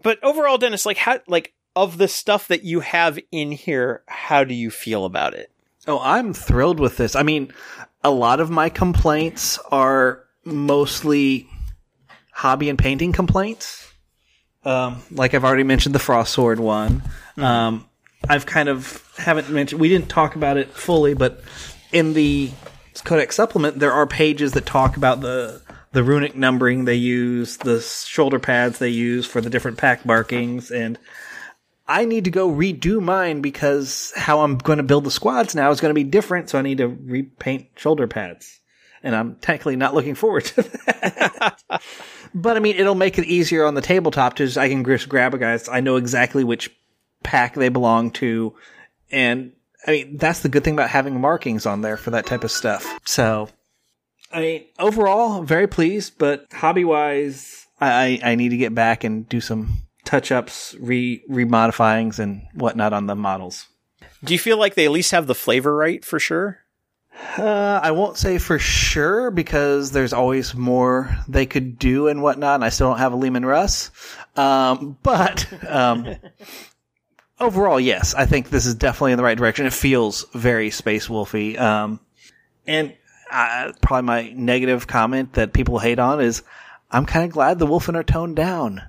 But 0.01 0.23
overall, 0.23 0.57
Dennis, 0.57 0.85
like 0.85 0.97
how 0.97 1.19
like 1.27 1.53
of 1.75 1.97
the 1.97 2.07
stuff 2.07 2.47
that 2.49 2.63
you 2.63 2.81
have 2.81 3.19
in 3.31 3.51
here, 3.51 4.03
how 4.07 4.43
do 4.43 4.53
you 4.53 4.69
feel 4.69 5.05
about 5.05 5.33
it? 5.33 5.51
Oh, 5.87 5.99
I'm 5.99 6.33
thrilled 6.33 6.79
with 6.79 6.97
this. 6.97 7.15
I 7.15 7.23
mean, 7.23 7.53
a 8.03 8.11
lot 8.11 8.39
of 8.39 8.49
my 8.49 8.69
complaints 8.69 9.57
are 9.71 10.23
mostly 10.43 11.47
hobby 12.31 12.69
and 12.69 12.77
painting 12.77 13.13
complaints. 13.13 13.91
Um, 14.63 15.01
like 15.11 15.33
I've 15.33 15.43
already 15.43 15.63
mentioned 15.63 15.95
the 15.95 15.99
Frost 15.99 16.33
Sword 16.33 16.59
one. 16.59 17.01
Um, 17.37 17.87
I've 18.29 18.45
kind 18.45 18.69
of 18.69 19.03
haven't 19.17 19.49
mentioned. 19.49 19.81
We 19.81 19.89
didn't 19.89 20.09
talk 20.09 20.35
about 20.35 20.57
it 20.57 20.69
fully, 20.69 21.13
but 21.13 21.41
in 21.91 22.13
the 22.13 22.51
Codex 23.03 23.35
supplement, 23.35 23.79
there 23.79 23.91
are 23.91 24.05
pages 24.05 24.51
that 24.53 24.65
talk 24.65 24.97
about 24.97 25.21
the 25.21 25.61
the 25.91 26.03
runic 26.03 26.35
numbering 26.35 26.85
they 26.85 26.95
use, 26.95 27.57
the 27.57 27.81
shoulder 27.81 28.39
pads 28.39 28.79
they 28.79 28.89
use 28.89 29.25
for 29.25 29.41
the 29.41 29.49
different 29.49 29.77
pack 29.77 30.05
markings, 30.05 30.71
and 30.71 30.97
I 31.91 32.05
need 32.05 32.23
to 32.23 32.31
go 32.31 32.49
redo 32.49 33.01
mine 33.01 33.41
because 33.41 34.13
how 34.15 34.41
I'm 34.41 34.57
going 34.57 34.77
to 34.77 34.83
build 34.83 35.03
the 35.03 35.11
squads 35.11 35.55
now 35.55 35.71
is 35.71 35.81
going 35.81 35.89
to 35.89 35.93
be 35.93 36.05
different. 36.05 36.49
So 36.49 36.57
I 36.57 36.61
need 36.61 36.77
to 36.77 36.87
repaint 36.87 37.67
shoulder 37.75 38.07
pads. 38.07 38.61
And 39.03 39.13
I'm 39.13 39.35
technically 39.35 39.75
not 39.75 39.93
looking 39.93 40.15
forward 40.15 40.45
to 40.45 40.61
that. 40.85 41.81
but 42.33 42.55
I 42.55 42.61
mean, 42.61 42.77
it'll 42.77 42.95
make 42.95 43.17
it 43.17 43.25
easier 43.25 43.65
on 43.65 43.73
the 43.73 43.81
tabletop 43.81 44.35
to 44.35 44.45
just, 44.45 44.57
I 44.57 44.69
can 44.69 44.85
just 44.85 45.09
grab 45.09 45.33
a 45.33 45.37
guys. 45.37 45.67
I 45.67 45.81
know 45.81 45.97
exactly 45.97 46.45
which 46.45 46.73
pack 47.23 47.55
they 47.55 47.67
belong 47.67 48.11
to. 48.11 48.55
And 49.11 49.51
I 49.85 49.91
mean, 49.91 50.17
that's 50.17 50.41
the 50.41 50.49
good 50.49 50.63
thing 50.63 50.75
about 50.75 50.91
having 50.91 51.19
markings 51.19 51.65
on 51.65 51.81
there 51.81 51.97
for 51.97 52.11
that 52.11 52.25
type 52.25 52.45
of 52.45 52.51
stuff. 52.51 52.99
So, 53.05 53.49
I 54.33 54.39
mean, 54.41 54.65
overall, 54.79 55.43
very 55.43 55.67
pleased, 55.67 56.17
but 56.17 56.47
hobby 56.51 56.85
wise, 56.85 57.67
I, 57.79 58.19
I 58.23 58.31
I 58.31 58.35
need 58.35 58.49
to 58.49 58.57
get 58.57 58.73
back 58.73 59.03
and 59.03 59.27
do 59.27 59.41
some 59.41 59.81
touch 60.05 60.31
ups, 60.31 60.75
re 60.79 61.21
remodifyings 61.29 62.19
and 62.19 62.43
whatnot 62.53 62.93
on 62.93 63.07
the 63.07 63.15
models. 63.15 63.67
Do 64.23 64.33
you 64.33 64.39
feel 64.39 64.57
like 64.57 64.75
they 64.75 64.85
at 64.85 64.91
least 64.91 65.11
have 65.11 65.27
the 65.27 65.35
flavor 65.35 65.75
right 65.75 66.03
for 66.03 66.19
sure? 66.19 66.59
Uh, 67.37 67.79
I 67.81 67.91
won't 67.91 68.17
say 68.17 68.37
for 68.37 68.57
sure 68.57 69.31
because 69.31 69.91
there's 69.91 70.13
always 70.13 70.55
more 70.55 71.15
they 71.27 71.45
could 71.45 71.77
do 71.77 72.07
and 72.07 72.21
whatnot, 72.21 72.55
and 72.55 72.63
I 72.63 72.69
still 72.69 72.89
don't 72.89 72.99
have 72.99 73.13
a 73.13 73.17
Leman 73.17 73.45
Russ. 73.45 73.91
Um, 74.35 74.97
but 75.03 75.47
um, 75.69 76.15
overall, 77.39 77.79
yes, 77.79 78.13
I 78.13 78.25
think 78.25 78.49
this 78.49 78.65
is 78.65 78.75
definitely 78.75 79.11
in 79.13 79.17
the 79.17 79.23
right 79.23 79.37
direction. 79.37 79.65
It 79.65 79.73
feels 79.73 80.25
very 80.33 80.71
Space 80.71 81.07
Wolfy. 81.07 81.59
Um, 81.59 81.99
and 82.65 82.95
uh, 83.31 83.71
probably 83.81 84.05
my 84.05 84.33
negative 84.35 84.87
comment 84.87 85.33
that 85.33 85.53
people 85.53 85.79
hate 85.79 85.99
on 85.99 86.21
is 86.21 86.43
I'm 86.91 87.05
kind 87.05 87.25
of 87.25 87.31
glad 87.31 87.57
the 87.59 87.67
Wulfen 87.67 87.95
are 87.95 88.03
toned 88.03 88.35
down. 88.35 88.81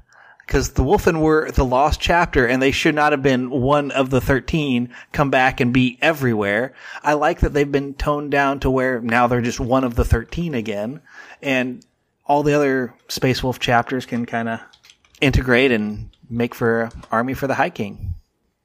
Because 0.46 0.72
the 0.72 0.82
Wulfen 0.82 1.20
were 1.20 1.50
the 1.50 1.64
lost 1.64 2.00
chapter 2.00 2.46
and 2.46 2.60
they 2.60 2.72
should 2.72 2.94
not 2.94 3.12
have 3.12 3.22
been 3.22 3.48
one 3.48 3.90
of 3.90 4.10
the 4.10 4.20
13 4.20 4.92
come 5.12 5.30
back 5.30 5.60
and 5.60 5.72
be 5.72 5.98
everywhere. 6.02 6.74
I 7.02 7.14
like 7.14 7.40
that 7.40 7.54
they've 7.54 7.70
been 7.70 7.94
toned 7.94 8.32
down 8.32 8.60
to 8.60 8.70
where 8.70 9.00
now 9.00 9.28
they're 9.28 9.40
just 9.40 9.60
one 9.60 9.84
of 9.84 9.94
the 9.94 10.04
13 10.04 10.54
again. 10.54 11.00
And 11.40 11.86
all 12.26 12.42
the 12.42 12.54
other 12.54 12.94
Space 13.08 13.42
Wolf 13.42 13.60
chapters 13.60 14.04
can 14.04 14.26
kind 14.26 14.48
of 14.48 14.60
integrate 15.20 15.70
and 15.70 16.10
make 16.28 16.54
for 16.54 16.90
army 17.10 17.34
for 17.34 17.46
the 17.46 17.54
High 17.54 17.70
King. 17.70 18.14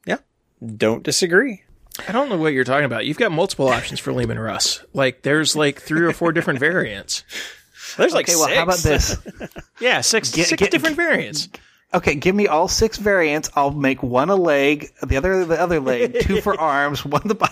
Yeah. 0.05 0.17
Don't 0.65 1.03
disagree. 1.03 1.63
I 2.07 2.11
don't 2.11 2.29
know 2.29 2.37
what 2.37 2.53
you're 2.53 2.63
talking 2.63 2.85
about. 2.85 3.05
You've 3.05 3.17
got 3.17 3.31
multiple 3.31 3.67
options 3.67 3.99
for 3.99 4.13
Leman 4.13 4.39
Russ. 4.39 4.83
Like 4.93 5.21
there's 5.23 5.55
like 5.55 5.81
three 5.81 6.01
or 6.05 6.13
four 6.13 6.31
different 6.31 6.59
variants. 6.59 7.23
There's 7.97 8.13
like 8.13 8.27
Okay, 8.29 8.35
well, 8.35 8.53
how 8.53 8.63
about 8.63 8.79
this? 8.79 9.17
Yeah, 9.79 10.01
six 10.01 10.31
Get- 10.31 10.47
six 10.47 10.59
get- 10.59 10.71
different 10.71 10.95
variants. 10.95 11.49
Okay, 11.93 12.15
give 12.15 12.35
me 12.35 12.47
all 12.47 12.67
six 12.67 12.97
variants. 12.97 13.49
I'll 13.55 13.71
make 13.71 14.03
one 14.03 14.29
a 14.29 14.35
leg, 14.35 14.91
the 15.03 15.15
other 15.15 15.45
the 15.45 15.59
other 15.59 15.79
leg, 15.79 16.19
two 16.19 16.41
for 16.41 16.59
arms, 16.59 17.05
one 17.05 17.21
the. 17.25 17.35
bo- 17.35 17.45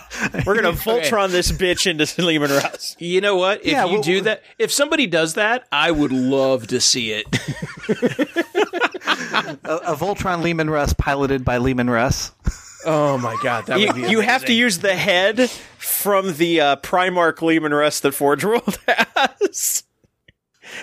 We're 0.46 0.56
gonna 0.56 0.72
Voltron 0.74 1.30
this 1.30 1.52
bitch 1.54 1.88
into 1.88 2.22
Leman 2.22 2.52
Russ. 2.52 2.98
You 3.00 3.22
know 3.22 3.38
what? 3.38 3.62
If 3.62 3.68
Yeah, 3.72 3.86
you 3.86 3.94
well- 3.94 4.02
do 4.02 4.22
that, 4.22 4.44
if 4.60 4.72
somebody 4.74 5.08
does 5.08 5.36
that, 5.36 5.66
I 5.72 5.90
would 5.92 6.12
love 6.12 6.68
to 6.68 6.82
see 6.82 7.12
it. 7.14 7.26
a, 9.64 9.94
a 9.94 9.96
Voltron 9.96 10.44
Leman 10.44 10.70
Russ 10.70 10.94
piloted 10.94 11.46
by 11.46 11.58
Leman 11.58 11.90
Russ. 11.90 12.32
Oh 12.86 13.18
my 13.18 13.36
god, 13.42 13.66
that 13.66 13.80
You, 13.80 13.88
would 13.88 13.96
be 13.96 14.02
you 14.10 14.20
have 14.20 14.46
to 14.46 14.54
use 14.54 14.80
the 14.80 14.96
head 14.96 15.50
from 15.78 16.36
the 16.36 16.62
uh, 16.62 16.76
Primarch 16.78 17.42
Leman 17.42 17.74
Russ 17.74 18.00
that 18.02 18.14
Forge 18.14 18.46
World 18.46 18.78
has. 18.88 19.84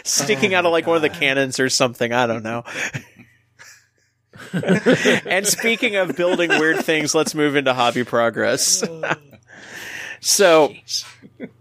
Sticking 0.05 0.55
out 0.55 0.65
of 0.67 0.73
like 0.73 0.87
one 0.87 0.97
of 0.97 1.03
the 1.03 1.11
cannons 1.11 1.61
or 1.61 1.69
something. 1.69 2.13
I 2.13 2.27
don't 2.27 2.43
know. 2.43 2.65
and 5.27 5.47
speaking 5.47 5.97
of 5.97 6.17
building 6.17 6.51
weird 6.51 6.85
things, 6.85 7.15
let's 7.15 7.35
move 7.35 7.57
into 7.57 7.75
hobby 7.75 8.05
progress. 8.05 8.83
so, 10.21 10.75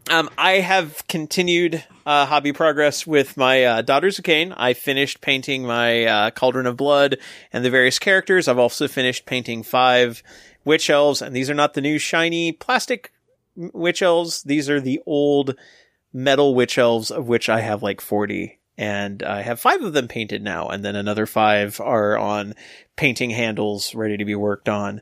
um, 0.09 0.29
I 0.37 0.53
have 0.53 1.05
continued 1.07 1.83
uh, 2.05 2.25
hobby 2.25 2.53
progress 2.53 3.05
with 3.05 3.37
my 3.37 3.63
uh, 3.63 3.81
Daughters 3.81 4.19
of 4.19 4.25
Khaine. 4.25 4.53
I 4.57 4.73
finished 4.73 5.21
painting 5.21 5.63
my 5.63 6.05
uh, 6.05 6.31
Cauldron 6.31 6.67
of 6.67 6.77
Blood 6.77 7.17
and 7.53 7.63
the 7.63 7.69
various 7.69 7.99
characters. 7.99 8.47
I've 8.47 8.59
also 8.59 8.87
finished 8.87 9.25
painting 9.25 9.63
five 9.63 10.23
witch 10.65 10.89
elves, 10.89 11.21
and 11.21 11.35
these 11.35 11.49
are 11.49 11.55
not 11.55 11.73
the 11.73 11.81
new 11.81 11.97
shiny 11.97 12.51
plastic 12.51 13.11
witch 13.55 14.01
elves. 14.01 14.43
These 14.43 14.69
are 14.69 14.81
the 14.81 15.01
old 15.05 15.55
metal 16.13 16.55
witch 16.55 16.77
elves, 16.77 17.11
of 17.11 17.27
which 17.27 17.49
I 17.49 17.61
have 17.61 17.83
like 17.83 18.01
40. 18.01 18.59
And 18.77 19.21
I 19.21 19.41
have 19.41 19.59
five 19.59 19.81
of 19.81 19.93
them 19.93 20.07
painted 20.07 20.43
now, 20.43 20.67
and 20.67 20.83
then 20.83 20.95
another 20.95 21.25
five 21.25 21.79
are 21.79 22.17
on 22.17 22.55
painting 22.95 23.29
handles 23.29 23.93
ready 23.93 24.17
to 24.17 24.25
be 24.25 24.35
worked 24.35 24.69
on. 24.69 25.01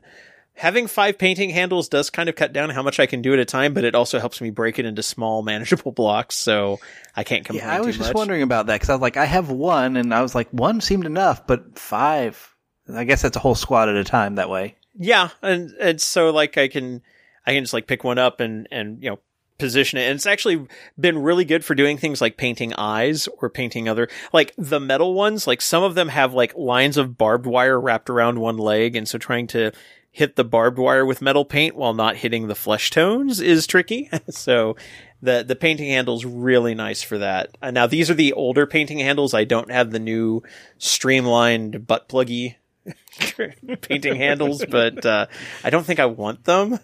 Having 0.60 0.88
five 0.88 1.16
painting 1.16 1.48
handles 1.48 1.88
does 1.88 2.10
kind 2.10 2.28
of 2.28 2.36
cut 2.36 2.52
down 2.52 2.68
how 2.68 2.82
much 2.82 3.00
I 3.00 3.06
can 3.06 3.22
do 3.22 3.32
at 3.32 3.38
a 3.38 3.46
time, 3.46 3.72
but 3.72 3.82
it 3.82 3.94
also 3.94 4.18
helps 4.18 4.42
me 4.42 4.50
break 4.50 4.78
it 4.78 4.84
into 4.84 5.02
small, 5.02 5.40
manageable 5.42 5.90
blocks, 5.96 6.34
so 6.34 6.80
I 7.16 7.24
can't 7.24 7.46
complain 7.46 7.66
Yeah, 7.66 7.74
I 7.74 7.80
was 7.80 7.96
just 7.96 8.10
much. 8.10 8.14
wondering 8.14 8.42
about 8.42 8.66
that 8.66 8.74
because 8.74 8.90
I 8.90 8.92
was 8.92 9.00
like, 9.00 9.16
I 9.16 9.24
have 9.24 9.50
one, 9.50 9.96
and 9.96 10.12
I 10.12 10.20
was 10.20 10.34
like, 10.34 10.50
one 10.50 10.82
seemed 10.82 11.06
enough, 11.06 11.46
but 11.46 11.78
five. 11.78 12.54
I 12.94 13.04
guess 13.04 13.22
that's 13.22 13.38
a 13.38 13.40
whole 13.40 13.54
squad 13.54 13.88
at 13.88 13.96
a 13.96 14.04
time 14.04 14.34
that 14.34 14.50
way. 14.50 14.76
Yeah, 14.98 15.30
and 15.40 15.70
and 15.80 15.98
so 15.98 16.28
like 16.30 16.58
I 16.58 16.68
can 16.68 17.00
I 17.46 17.54
can 17.54 17.64
just 17.64 17.72
like 17.72 17.86
pick 17.86 18.04
one 18.04 18.18
up 18.18 18.40
and 18.40 18.68
and 18.70 19.02
you 19.02 19.08
know 19.08 19.18
position 19.56 19.98
it. 19.98 20.02
And 20.02 20.16
it's 20.16 20.26
actually 20.26 20.66
been 20.98 21.22
really 21.22 21.46
good 21.46 21.64
for 21.64 21.74
doing 21.74 21.96
things 21.96 22.20
like 22.20 22.36
painting 22.36 22.74
eyes 22.74 23.28
or 23.38 23.48
painting 23.48 23.88
other 23.88 24.08
like 24.34 24.52
the 24.58 24.80
metal 24.80 25.14
ones, 25.14 25.46
like 25.46 25.62
some 25.62 25.82
of 25.82 25.94
them 25.94 26.08
have 26.08 26.34
like 26.34 26.54
lines 26.54 26.98
of 26.98 27.16
barbed 27.16 27.46
wire 27.46 27.80
wrapped 27.80 28.10
around 28.10 28.40
one 28.40 28.58
leg 28.58 28.96
and 28.96 29.08
so 29.08 29.16
trying 29.16 29.46
to 29.46 29.72
hit 30.10 30.36
the 30.36 30.44
barbed 30.44 30.78
wire 30.78 31.06
with 31.06 31.22
metal 31.22 31.44
paint 31.44 31.76
while 31.76 31.94
not 31.94 32.16
hitting 32.16 32.48
the 32.48 32.54
flesh 32.54 32.90
tones 32.90 33.40
is 33.40 33.66
tricky. 33.66 34.10
so 34.30 34.76
the 35.22 35.44
the 35.46 35.56
painting 35.56 35.88
handle's 35.90 36.24
really 36.24 36.74
nice 36.74 37.02
for 37.02 37.18
that. 37.18 37.56
Uh, 37.62 37.70
now 37.70 37.86
these 37.86 38.10
are 38.10 38.14
the 38.14 38.32
older 38.32 38.66
painting 38.66 38.98
handles. 38.98 39.34
I 39.34 39.44
don't 39.44 39.70
have 39.70 39.90
the 39.90 39.98
new 39.98 40.42
streamlined 40.78 41.86
butt 41.86 42.08
pluggy 42.08 42.56
painting 43.82 44.16
handles, 44.16 44.64
but 44.64 45.04
uh, 45.04 45.26
I 45.62 45.70
don't 45.70 45.84
think 45.84 46.00
I 46.00 46.06
want 46.06 46.44
them. 46.44 46.78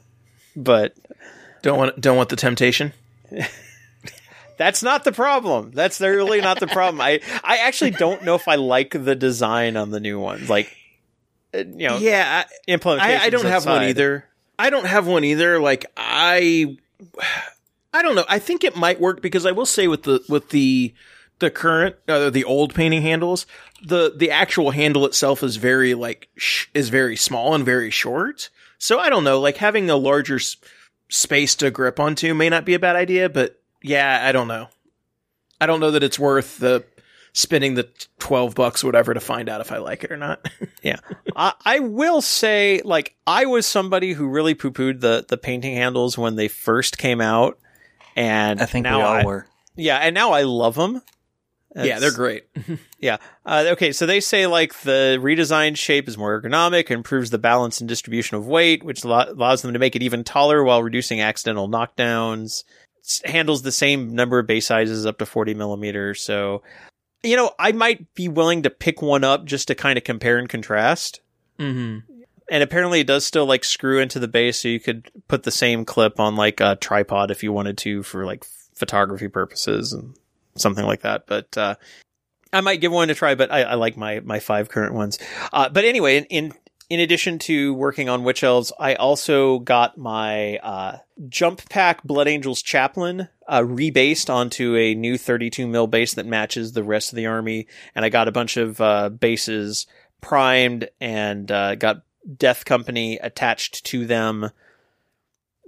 But 0.55 0.95
Don't 1.63 1.79
want 1.79 2.01
don't 2.01 2.17
want 2.17 2.29
the 2.29 2.37
temptation. 2.37 2.93
that's 4.59 4.83
not 4.83 5.05
the 5.05 5.13
problem. 5.13 5.73
That's 5.73 6.01
really 6.01 6.41
not 6.41 6.61
the 6.61 6.67
problem. 6.67 7.01
I 7.01 7.21
I 7.43 7.59
actually 7.59 7.91
don't 7.91 8.25
know 8.25 8.35
if 8.35 8.49
I 8.49 8.55
like 8.55 8.91
the 8.91 9.15
design 9.15 9.77
on 9.77 9.91
the 9.91 10.01
new 10.01 10.19
ones. 10.21 10.49
Like, 10.49 10.75
you 11.65 11.89
know, 11.89 11.99
Yeah, 11.99 12.45
I, 12.47 12.71
implementation. 12.71 13.21
I, 13.21 13.25
I 13.25 13.31
don't 13.31 13.45
have 13.47 13.67
one 13.67 13.83
either. 13.85 14.25
I 14.59 14.71
don't 14.71 14.87
have 14.87 15.07
one 15.07 15.25
either. 15.25 15.61
Like 15.61 15.87
I, 15.97 16.77
I 17.93 18.03
don't 18.03 18.15
know. 18.15 18.25
I 18.29 18.39
think 18.39 18.65
it 18.65 18.77
might 18.77 19.01
work 19.01 19.23
because 19.23 19.47
I 19.47 19.53
will 19.53 19.67
say 19.67 19.89
with 19.89 20.03
the 20.05 20.23
with 20.29 20.51
the 20.51 20.95
the 21.39 21.51
current 21.51 21.97
uh, 22.09 22.31
the 22.31 22.45
old 22.45 22.75
painting 22.75 23.03
handles, 23.03 23.47
the 23.83 24.13
the 24.17 24.31
actual 24.31 24.71
handle 24.71 25.05
itself 25.07 25.43
is 25.43 25.57
very 25.57 25.95
like 25.95 26.29
sh- 26.37 26.67
is 26.75 26.89
very 26.89 27.17
small 27.17 27.55
and 27.55 27.65
very 27.65 27.91
short. 27.91 28.49
So 28.79 28.99
I 28.99 29.09
don't 29.11 29.25
know. 29.25 29.41
Like 29.41 29.59
having 29.59 29.89
a 29.91 29.97
larger 29.97 30.37
s- 30.37 30.57
space 31.09 31.55
to 31.57 31.71
grip 31.71 32.01
onto 32.01 32.33
may 32.35 32.49
not 32.49 32.65
be 32.65 32.75
a 32.75 32.79
bad 32.79 32.97
idea. 32.97 33.29
But 33.29 33.61
yeah, 33.83 34.21
I 34.23 34.33
don't 34.33 34.49
know. 34.49 34.69
I 35.61 35.67
don't 35.67 35.81
know 35.81 35.91
that 35.91 36.03
it's 36.03 36.19
worth 36.19 36.59
the 36.59 36.85
spending 37.37 37.75
the 37.75 37.87
twelve 38.19 38.55
bucks 38.55 38.83
or 38.83 38.87
whatever 38.89 39.13
to 39.13 39.21
find 39.21 39.51
out 39.51 39.61
if 39.61 39.71
I 39.71 39.77
like 39.77 40.03
it 40.05 40.11
or 40.11 40.17
not. 40.17 40.49
Yeah. 40.83 41.01
I, 41.35 41.53
I 41.65 41.79
will 41.81 42.23
say, 42.23 42.81
like, 42.85 43.17
I 43.27 43.47
was 43.47 43.67
somebody 43.67 44.13
who 44.13 44.29
really 44.29 44.55
poo 44.55 44.71
pooed 44.71 45.01
the 45.01 45.25
the 45.29 45.37
painting 45.37 45.75
handles 45.75 46.17
when 46.17 46.37
they 46.37 46.47
first 46.47 46.97
came 46.97 47.21
out, 47.21 47.59
and 48.15 48.61
I 48.61 48.67
think 48.67 48.85
now 48.85 48.99
we 48.99 49.03
all 49.03 49.13
I, 49.15 49.25
were. 49.25 49.47
Yeah, 49.75 49.97
and 49.99 50.15
now 50.15 50.31
I 50.31 50.43
love 50.43 50.77
them. 50.77 51.03
yeah, 51.75 51.99
they're 51.99 52.13
great. 52.13 52.45
Yeah. 52.99 53.19
Uh, 53.45 53.65
okay, 53.73 53.93
so 53.93 54.07
they 54.07 54.21
say 54.21 54.47
like 54.47 54.81
the 54.81 55.19
redesigned 55.21 55.77
shape 55.77 56.09
is 56.09 56.17
more 56.17 56.41
ergonomic, 56.41 56.91
improves 56.91 57.31
the 57.31 57.39
balance 57.39 57.81
and 57.81 57.89
distribution 57.89 58.37
of 58.37 58.47
weight, 58.47 58.83
which 58.83 59.05
allo- 59.05 59.31
allows 59.31 59.61
them 59.63 59.75
to 59.75 59.79
make 59.79 59.95
it 59.95 60.03
even 60.03 60.25
taller 60.25 60.65
while 60.65 60.83
reducing 60.83 61.21
accidental 61.21 61.69
knockdowns. 61.69 62.65
Handles 63.25 63.63
the 63.63 63.71
same 63.73 64.15
number 64.15 64.39
of 64.39 64.47
base 64.47 64.67
sizes 64.67 65.05
up 65.05 65.19
to 65.19 65.27
40 65.27 65.55
millimeters. 65.55 66.23
So, 66.23 66.63
you 67.27 67.37
know, 67.37 67.53
I 67.59 67.73
might 67.73 68.15
be 68.15 68.29
willing 68.29 68.63
to 68.63 68.71
pick 68.71 69.03
one 69.03 69.25
up 69.25 69.45
just 69.45 69.69
to 69.69 69.75
kind 69.75 69.99
of 69.99 70.05
compare 70.05 70.39
and 70.39 70.49
contrast. 70.49 71.21
Mm-hmm. 71.59 72.13
And 72.49 72.63
apparently 72.63 73.01
it 73.01 73.07
does 73.07 73.27
still 73.27 73.47
like 73.47 73.65
screw 73.65 73.99
into 73.99 74.19
the 74.19 74.29
base, 74.29 74.61
so 74.61 74.69
you 74.69 74.79
could 74.79 75.11
put 75.27 75.43
the 75.43 75.51
same 75.51 75.85
clip 75.85 76.21
on 76.21 76.37
like 76.37 76.61
a 76.61 76.77
tripod 76.77 77.31
if 77.31 77.43
you 77.43 77.53
wanted 77.53 77.77
to 77.79 78.03
for 78.03 78.25
like 78.25 78.45
photography 78.75 79.29
purposes 79.29 79.93
and 79.93 80.17
something 80.55 80.85
like 80.85 81.01
that. 81.01 81.27
But 81.27 81.57
uh, 81.59 81.75
I 82.53 82.61
might 82.61 82.81
give 82.81 82.93
one 82.93 83.11
a 83.11 83.15
try, 83.15 83.35
but 83.35 83.51
I, 83.51 83.63
I 83.63 83.75
like 83.75 83.97
my 83.97 84.21
my 84.21 84.39
five 84.39 84.69
current 84.69 84.95
ones. 84.95 85.19
Uh, 85.53 85.69
but 85.69 85.85
anyway, 85.85 86.19
in, 86.19 86.25
in 86.27 86.55
in 86.89 87.01
addition 87.01 87.39
to 87.41 87.75
working 87.75 88.09
on 88.09 88.23
Witch 88.23 88.45
Elves, 88.45 88.73
I 88.79 88.95
also 88.95 89.59
got 89.59 89.99
my 89.99 90.59
uh, 90.59 90.99
Jump 91.29 91.69
Pack 91.69 92.05
Blood 92.05 92.29
Angels 92.29 92.63
Chaplain 92.63 93.29
uh, 93.49 93.61
rebased 93.61 94.33
onto 94.33 94.77
a 94.77 94.95
new 94.95 95.19
32 95.19 95.67
mil 95.67 95.87
base 95.87 96.15
that 96.15 96.27
matches 96.27 96.73
the 96.73 96.85
rest 96.85 97.13
of 97.13 97.17
the 97.17 97.27
army, 97.27 97.67
and 97.95 98.05
I 98.05 98.09
got 98.09 98.29
a 98.29 98.33
bunch 98.33 98.57
of 98.57 98.81
uh, 98.81 99.09
bases 99.09 99.87
primed 100.21 100.89
and 101.01 101.51
uh, 101.51 101.75
got 101.75 102.03
Death 102.37 102.65
Company 102.65 103.19
attached 103.19 103.85
to 103.87 104.07
them. 104.07 104.51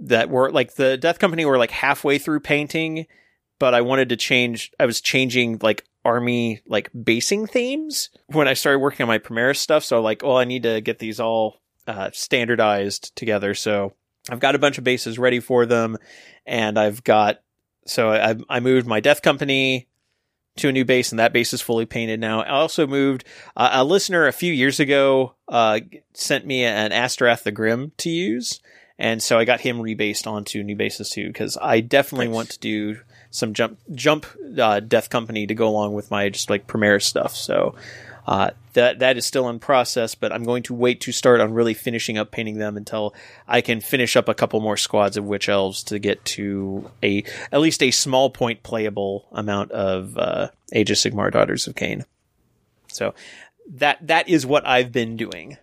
That 0.01 0.31
were 0.31 0.53
like 0.53 0.75
the 0.75 0.97
Death 0.97 1.19
Company 1.19 1.45
were 1.45 1.59
like 1.59 1.73
halfway 1.73 2.19
through 2.19 2.39
painting, 2.39 3.09
but 3.59 3.75
I 3.75 3.81
wanted 3.81 4.11
to 4.11 4.17
change. 4.17 4.71
I 4.79 4.87
was 4.87 5.01
changing 5.01 5.59
like 5.61 5.85
army 6.05 6.61
like 6.67 6.91
basing 7.03 7.47
themes 7.47 8.11
when 8.27 8.49
I 8.49 8.55
started 8.55 8.79
working 8.79 9.05
on 9.05 9.09
my 9.09 9.19
Primaris 9.19 9.57
stuff. 9.57 9.85
So 9.85 10.01
like, 10.01 10.23
oh, 10.25 10.37
I 10.37 10.45
need 10.45 10.63
to 10.63 10.81
get 10.81 10.99
these 10.99 11.21
all 11.21 11.61
uh, 11.87 12.11
standardized 12.13 13.15
together. 13.17 13.55
So 13.55 13.95
I've 14.31 14.41
got 14.41 14.55
a 14.55 14.59
bunch 14.59 14.79
of 14.79 14.85
bases 14.85 15.19
ready 15.19 15.41
for 15.41 15.67
them, 15.67 15.97
and 16.47 16.79
I've 16.79 17.03
got 17.05 17.41
so 17.87 18.11
I, 18.11 18.37
I 18.49 18.61
moved 18.61 18.87
my 18.87 19.01
Death 19.01 19.23
Company 19.23 19.89
to 20.57 20.69
a 20.69 20.73
new 20.73 20.85
base, 20.85 21.13
and 21.13 21.19
that 21.19 21.33
base 21.33 21.53
is 21.53 21.63
fully 21.63 21.87
painted 21.87 22.21
now. 22.21 22.43
I 22.43 22.51
also 22.51 22.87
moved 22.87 23.25
uh, 23.57 23.71
a 23.73 23.85
listener 23.85 24.27
a 24.27 24.33
few 24.33 24.53
years 24.53 24.81
ago 24.81 25.35
uh, 25.49 25.81
sent 26.15 26.45
me 26.47 26.65
an 26.65 26.91
Astorath 26.91 27.45
the 27.45 27.53
Grim 27.53 27.93
to 27.99 28.11
use. 28.11 28.61
And 28.99 29.23
so 29.23 29.39
I 29.39 29.45
got 29.45 29.61
him 29.61 29.79
rebased 29.79 30.27
onto 30.27 30.63
new 30.63 30.75
bases 30.75 31.11
too, 31.11 31.29
because 31.29 31.57
I 31.57 31.81
definitely 31.81 32.29
want 32.29 32.51
to 32.51 32.59
do 32.59 32.99
some 33.31 33.55
jump 33.55 33.79
jump 33.95 34.27
uh, 34.59 34.81
Death 34.81 35.11
Company 35.11 35.47
to 35.47 35.55
go 35.55 35.69
along 35.69 35.95
with 35.95 36.11
my 36.11 36.29
just 36.29 36.51
like 36.51 36.67
Premiere 36.67 37.01
stuff. 37.01 37.35
So 37.35 37.75
uh, 38.27 38.51
that 38.75 38.99
that 38.99 39.17
is 39.17 39.25
still 39.25 39.49
in 39.49 39.59
process, 39.59 40.15
but 40.15 40.33
I'm 40.33 40.45
going 40.45 40.63
to 40.65 40.75
wait 40.75 41.01
to 41.03 41.13
start 41.13 41.41
on 41.41 41.55
really 41.55 41.73
finishing 41.73 42.19
up 42.19 42.31
painting 42.31 42.59
them 42.59 42.77
until 42.77 43.15
I 43.47 43.63
can 43.63 43.81
finish 43.81 44.17
up 44.17 44.29
a 44.29 44.35
couple 44.35 44.61
more 44.61 44.77
squads 44.77 45.17
of 45.17 45.25
Witch 45.25 45.49
Elves 45.49 45.83
to 45.85 45.99
get 45.99 46.23
to 46.27 46.91
a 47.03 47.25
at 47.51 47.61
least 47.61 47.83
a 47.83 47.91
small 47.91 48.29
point 48.29 48.63
playable 48.63 49.27
amount 49.33 49.73
of 49.73 50.19
uh, 50.19 50.49
Age 50.73 50.91
of 50.91 50.99
Sigmar 50.99 51.33
Daughters 51.33 51.67
of 51.67 51.75
Khaine. 51.75 52.05
So 52.89 53.15
that 53.67 54.07
that 54.07 54.29
is 54.29 54.45
what 54.45 54.67
I've 54.67 54.93
been 54.93 55.17
doing. 55.17 55.57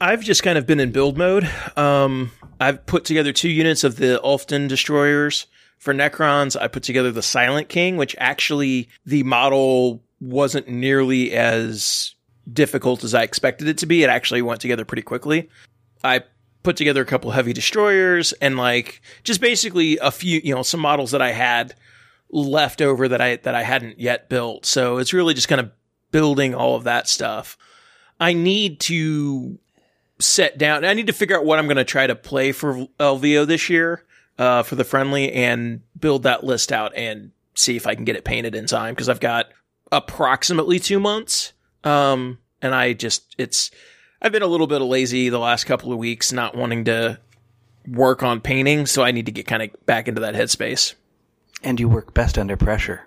I've 0.00 0.22
just 0.22 0.42
kind 0.42 0.56
of 0.56 0.66
been 0.66 0.80
in 0.80 0.92
build 0.92 1.18
mode. 1.18 1.48
Um, 1.76 2.30
I've 2.58 2.86
put 2.86 3.04
together 3.04 3.32
two 3.32 3.50
units 3.50 3.84
of 3.84 3.96
the 3.96 4.20
Ulfton 4.24 4.66
destroyers. 4.66 5.46
For 5.78 5.94
Necrons, 5.94 6.60
I 6.60 6.68
put 6.68 6.82
together 6.82 7.10
the 7.10 7.22
Silent 7.22 7.68
King, 7.68 7.96
which 7.96 8.16
actually 8.18 8.88
the 9.04 9.22
model 9.22 10.02
wasn't 10.20 10.68
nearly 10.68 11.32
as 11.32 12.14
difficult 12.50 13.04
as 13.04 13.14
I 13.14 13.22
expected 13.22 13.68
it 13.68 13.78
to 13.78 13.86
be. 13.86 14.02
It 14.02 14.10
actually 14.10 14.42
went 14.42 14.60
together 14.60 14.84
pretty 14.84 15.02
quickly. 15.02 15.48
I 16.04 16.22
put 16.62 16.76
together 16.76 17.02
a 17.02 17.06
couple 17.06 17.30
heavy 17.30 17.52
destroyers 17.52 18.32
and 18.34 18.56
like 18.56 19.00
just 19.22 19.40
basically 19.40 19.98
a 19.98 20.10
few, 20.10 20.40
you 20.44 20.54
know, 20.54 20.62
some 20.62 20.80
models 20.80 21.10
that 21.12 21.22
I 21.22 21.32
had 21.32 21.74
left 22.30 22.82
over 22.82 23.08
that 23.08 23.20
I 23.20 23.36
that 23.36 23.54
I 23.54 23.62
hadn't 23.62 23.98
yet 23.98 24.28
built. 24.28 24.66
So 24.66 24.98
it's 24.98 25.12
really 25.12 25.34
just 25.34 25.48
kind 25.48 25.60
of 25.60 25.70
building 26.10 26.54
all 26.54 26.76
of 26.76 26.84
that 26.84 27.08
stuff. 27.08 27.56
I 28.18 28.34
need 28.34 28.80
to 28.80 29.58
set 30.20 30.58
down. 30.58 30.84
I 30.84 30.94
need 30.94 31.08
to 31.08 31.12
figure 31.12 31.36
out 31.36 31.44
what 31.44 31.58
I'm 31.58 31.66
going 31.66 31.76
to 31.76 31.84
try 31.84 32.06
to 32.06 32.14
play 32.14 32.52
for 32.52 32.86
LVO 32.98 33.46
this 33.46 33.68
year 33.68 34.04
uh, 34.38 34.62
for 34.62 34.76
the 34.76 34.84
friendly 34.84 35.32
and 35.32 35.82
build 35.98 36.24
that 36.24 36.44
list 36.44 36.72
out 36.72 36.94
and 36.94 37.32
see 37.54 37.76
if 37.76 37.86
I 37.86 37.94
can 37.94 38.04
get 38.04 38.16
it 38.16 38.24
painted 38.24 38.54
in 38.54 38.66
time 38.66 38.94
because 38.94 39.08
I've 39.08 39.20
got 39.20 39.46
approximately 39.90 40.78
two 40.78 41.00
months. 41.00 41.52
Um, 41.84 42.38
and 42.62 42.74
I 42.74 42.92
just 42.92 43.34
it's 43.38 43.70
I've 44.22 44.32
been 44.32 44.42
a 44.42 44.46
little 44.46 44.66
bit 44.66 44.80
lazy 44.80 45.28
the 45.28 45.38
last 45.38 45.64
couple 45.64 45.92
of 45.92 45.98
weeks, 45.98 46.32
not 46.32 46.54
wanting 46.54 46.84
to 46.84 47.18
work 47.86 48.22
on 48.22 48.40
painting, 48.40 48.86
so 48.86 49.02
I 49.02 49.12
need 49.12 49.26
to 49.26 49.32
get 49.32 49.46
kind 49.46 49.62
of 49.62 49.86
back 49.86 50.08
into 50.08 50.20
that 50.20 50.34
headspace. 50.34 50.94
And 51.62 51.80
you 51.80 51.88
work 51.88 52.12
best 52.14 52.38
under 52.38 52.56
pressure. 52.56 53.06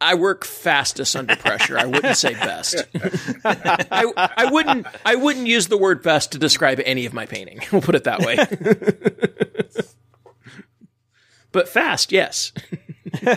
I 0.00 0.14
work 0.14 0.44
fastest 0.44 1.14
under 1.14 1.36
pressure. 1.36 1.78
I 1.78 1.84
wouldn't 1.84 2.16
say 2.16 2.32
best. 2.32 2.76
I, 3.44 4.12
I 4.16 4.50
wouldn't 4.50 4.86
I 5.04 5.16
wouldn't 5.16 5.46
use 5.46 5.68
the 5.68 5.76
word 5.76 6.02
best 6.02 6.32
to 6.32 6.38
describe 6.38 6.80
any 6.84 7.04
of 7.06 7.12
my 7.12 7.26
painting. 7.26 7.60
We'll 7.72 7.82
put 7.82 7.94
it 7.94 8.04
that 8.04 8.20
way. 8.20 8.36
but 11.52 11.68
fast, 11.68 12.12
yes. 12.12 12.52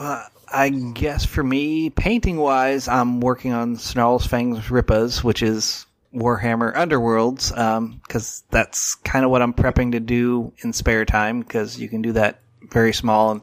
Uh, 0.00 0.22
I 0.52 0.68
guess 0.68 1.24
for 1.24 1.42
me, 1.42 1.90
painting 1.90 2.36
wise, 2.36 2.86
I'm 2.86 3.20
working 3.20 3.52
on 3.52 3.74
Snarl's 3.74 4.28
Fangs 4.28 4.60
Rippas, 4.66 5.24
which 5.24 5.42
is 5.42 5.86
Warhammer 6.14 6.72
Underworlds, 6.72 7.56
um, 7.58 8.00
because 8.06 8.44
that's 8.50 8.94
kind 8.94 9.24
of 9.24 9.32
what 9.32 9.42
I'm 9.42 9.52
prepping 9.52 9.90
to 9.92 10.00
do 10.00 10.52
in 10.62 10.72
spare 10.72 11.04
time, 11.04 11.40
because 11.40 11.80
you 11.80 11.88
can 11.88 12.00
do 12.00 12.12
that 12.12 12.38
very 12.70 12.92
small 12.92 13.32
and 13.32 13.40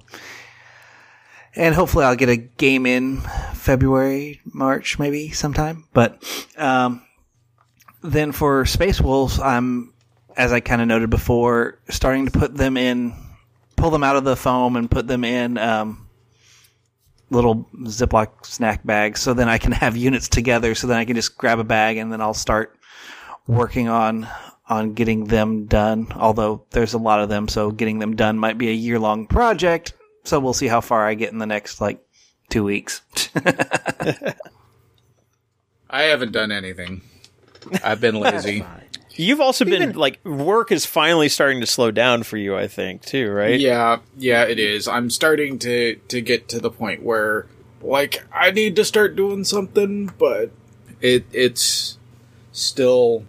and 1.56 1.74
hopefully 1.74 2.06
I'll 2.06 2.16
get 2.16 2.30
a 2.30 2.38
game 2.38 2.85
in 2.85 3.22
February, 3.53 4.42
March, 4.45 5.00
maybe 5.00 5.32
sometime. 5.32 5.85
But 5.93 6.22
um, 6.58 7.03
then 8.03 8.32
for 8.32 8.66
Space 8.66 9.00
Wolves, 9.00 9.40
I'm, 9.40 9.93
as 10.35 10.51
I 10.51 10.59
kind 10.59 10.82
of 10.82 10.88
noted 10.88 11.09
before, 11.09 11.80
starting 11.90 12.25
to 12.25 12.32
put 12.32 12.56
them 12.56 12.77
in, 12.77 13.14
pull 13.75 13.90
them 13.90 14.03
out 14.03 14.17
of 14.17 14.24
the 14.24 14.35
foam 14.35 14.75
and 14.75 14.92
put 14.92 15.08
them 15.08 15.24
in 15.24 15.58
um, 15.58 16.08
little 17.30 17.67
Ziploc 17.84 18.45
snack 18.45 18.85
bags, 18.85 19.22
so 19.22 19.34
then 19.34 19.48
I 19.48 19.58
can 19.58 19.72
have 19.74 19.95
units 19.95 20.27
together. 20.27 20.75
So 20.75 20.88
then 20.88 20.98
I 20.98 21.06
can 21.06 21.16
just 21.16 21.38
grab 21.38 21.59
a 21.59 21.64
bag 21.64 21.98
and 21.98 22.11
then 22.11 22.22
I'll 22.22 22.34
start 22.34 22.77
working 23.48 23.88
on 23.88 24.27
on 24.67 24.93
getting 24.93 25.25
them 25.25 25.67
done. 25.67 26.08
Although 26.16 26.66
there's 26.72 26.93
a 26.93 26.98
lot 26.98 27.22
of 27.22 27.30
them, 27.30 27.48
so 27.48 27.72
getting 27.72 28.00
them 28.00 28.16
done 28.16 28.38
might 28.38 28.58
be 28.58 28.69
a 28.69 28.74
year 28.74 29.00
long 29.00 29.27
project 29.27 29.93
so 30.25 30.39
we'll 30.39 30.53
see 30.53 30.67
how 30.67 30.81
far 30.81 31.07
I 31.07 31.13
get 31.13 31.31
in 31.31 31.39
the 31.39 31.45
next 31.45 31.79
like 31.79 31.99
two 32.49 32.63
weeks. 32.63 33.01
I 35.89 36.03
haven't 36.03 36.31
done 36.31 36.51
anything. 36.51 37.01
I've 37.83 38.01
been 38.01 38.19
lazy. 38.19 38.65
You've 39.15 39.39
also 39.39 39.63
been 39.63 39.93
like 39.93 40.23
work 40.25 40.71
is 40.71 40.85
finally 40.85 41.29
starting 41.29 41.61
to 41.61 41.67
slow 41.67 41.89
down 41.91 42.23
for 42.23 42.37
you, 42.37 42.55
I 42.55 42.67
think, 42.67 43.03
too, 43.03 43.31
right? 43.31 43.59
Yeah, 43.59 43.99
yeah, 44.17 44.43
it 44.43 44.59
is. 44.59 44.87
I'm 44.87 45.09
starting 45.09 45.57
to 45.59 45.95
to 46.09 46.21
get 46.21 46.49
to 46.49 46.59
the 46.59 46.69
point 46.69 47.01
where 47.01 47.47
like 47.81 48.25
I 48.33 48.51
need 48.51 48.75
to 48.75 48.83
start 48.83 49.15
doing 49.15 49.45
something, 49.45 50.11
but 50.17 50.51
it 50.99 51.25
it's 51.31 51.97
still 52.51 53.25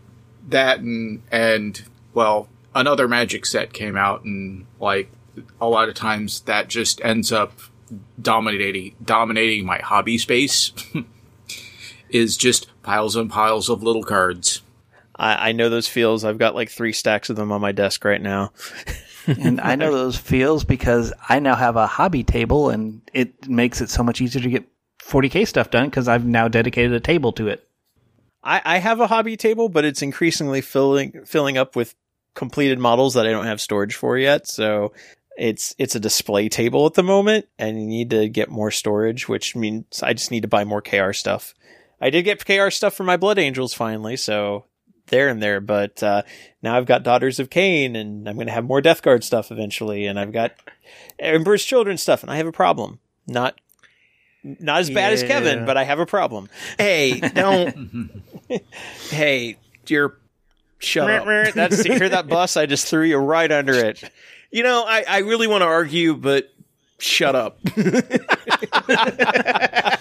that 0.49 0.81
and 0.81 1.23
and 1.31 1.81
well, 2.15 2.49
another 2.75 3.07
magic 3.07 3.47
set 3.47 3.73
came 3.73 3.97
out 3.97 4.25
and 4.25 4.67
like 4.81 5.09
a 5.61 5.69
lot 5.69 5.89
of 5.89 5.95
times 5.95 6.41
that 6.43 6.69
just 6.69 7.01
ends 7.05 7.33
up 7.33 7.53
dominating 8.21 8.95
dominating 9.05 9.65
my 9.65 9.79
hobby 9.79 10.19
space 10.19 10.73
is 12.11 12.37
just 12.37 12.69
piles 12.83 13.17
and 13.17 13.31
piles 13.31 13.69
of 13.69 13.83
little 13.83 14.05
cards. 14.05 14.63
I, 15.15 15.51
I 15.51 15.53
know 15.53 15.69
those 15.69 15.89
feels. 15.89 16.25
I've 16.25 16.39
got 16.39 16.55
like 16.55 16.71
three 16.71 16.93
stacks 16.93 17.31
of 17.31 17.37
them 17.37 17.53
on 17.53 17.61
my 17.61 17.73
desk 17.73 18.05
right 18.05 18.21
now. 18.21 18.53
and 19.27 19.61
I 19.61 19.75
know 19.77 19.93
those 19.93 20.17
feels 20.17 20.65
because 20.65 21.13
I 21.29 21.39
now 21.39 21.55
have 21.55 21.77
a 21.77 21.87
hobby 21.87 22.23
table 22.23 22.71
and 22.71 23.01
it 23.13 23.49
makes 23.49 23.81
it 23.81 23.91
so 23.91 24.03
much 24.03 24.21
easier 24.21 24.43
to 24.43 24.51
get 24.51 24.65
40k 25.03 25.47
stuff 25.47 25.71
done 25.71 25.87
because 25.87 26.09
I've 26.09 26.27
now 26.27 26.49
dedicated 26.49 26.93
a 26.93 27.01
table 27.01 27.33
to 27.33 27.49
it. 27.49 27.67
I, 28.43 28.63
I 28.65 28.79
have 28.79 29.01
a 29.01 29.09
hobby 29.09 29.37
table, 29.37 29.69
but 29.69 29.85
it's 29.85 30.03
increasingly 30.03 30.61
filling 30.61 31.25
filling 31.25 31.59
up 31.59 31.75
with 31.75 31.95
completed 32.35 32.79
models 32.79 33.15
that 33.15 33.27
I 33.27 33.31
don't 33.31 33.47
have 33.47 33.61
storage 33.61 33.97
for 33.97 34.17
yet. 34.17 34.47
So 34.47 34.93
it's 35.37 35.75
it's 35.79 35.95
a 35.95 36.01
display 36.01 36.49
table 36.49 36.87
at 36.87 36.95
the 36.95 37.03
moment, 37.03 37.47
and 37.59 37.81
you 37.81 37.87
need 37.87 38.11
to 38.11 38.29
get 38.29 38.51
more 38.51 38.71
storage, 38.71 39.29
which 39.29 39.55
means 39.55 40.03
I 40.03 40.13
just 40.13 40.31
need 40.31 40.43
to 40.43 40.49
buy 40.49 40.65
more 40.65 40.83
KR 40.83 41.13
stuff. 41.13 41.55
I 42.01 42.11
did 42.11 42.23
get 42.23 42.45
KR 42.45 42.71
stuff 42.71 42.95
for 42.95 43.05
my 43.05 43.17
Blood 43.17 43.39
Angels 43.39 43.75
finally, 43.75 44.17
so 44.17 44.65
there 45.07 45.29
and 45.29 45.43
there. 45.43 45.61
But 45.61 46.03
uh, 46.03 46.23
now 46.63 46.77
I've 46.77 46.87
got 46.87 47.03
Daughters 47.03 47.39
of 47.39 47.51
Khaine, 47.51 47.97
and 47.97 48.29
I'm 48.29 48.37
going 48.37 48.47
to 48.47 48.53
have 48.53 48.65
more 48.65 48.81
Death 48.81 49.03
Guard 49.03 49.25
stuff 49.25 49.51
eventually, 49.51 50.07
and 50.07 50.19
I've 50.19 50.33
got 50.33 50.53
Emperor's 51.19 51.65
Children 51.65 51.99
stuff, 51.99 52.23
and 52.23 52.31
I 52.31 52.37
have 52.37 52.47
a 52.47 52.53
problem. 52.53 52.99
Not 53.27 53.59
not 54.43 54.81
as 54.81 54.91
bad 54.91 55.13
as 55.13 55.23
Kevin, 55.23 55.65
but 55.67 55.77
I 55.77 55.85
have 55.85 55.99
a 55.99 56.07
problem. 56.07 56.49
Hey, 56.79 57.21
don't. 57.21 58.23
hey, 59.11 59.57
you're. 59.87 60.19
Shut 60.79 61.11
up. 61.11 61.55
That's 61.55 61.83
hear 61.83 62.11
that 62.11 62.29
bus? 62.29 62.57
I 62.57 62.67
just 62.67 62.87
threw 62.87 63.03
you 63.03 63.17
right 63.17 63.51
under 63.51 63.73
it. 63.73 64.05
You 64.57 64.63
know, 64.63 64.85
I, 64.87 65.05
I 65.07 65.19
really 65.19 65.47
want 65.47 65.61
to 65.61 65.67
argue, 65.67 66.15
but 66.15 66.51
shut 66.99 67.37
up. 67.37 67.59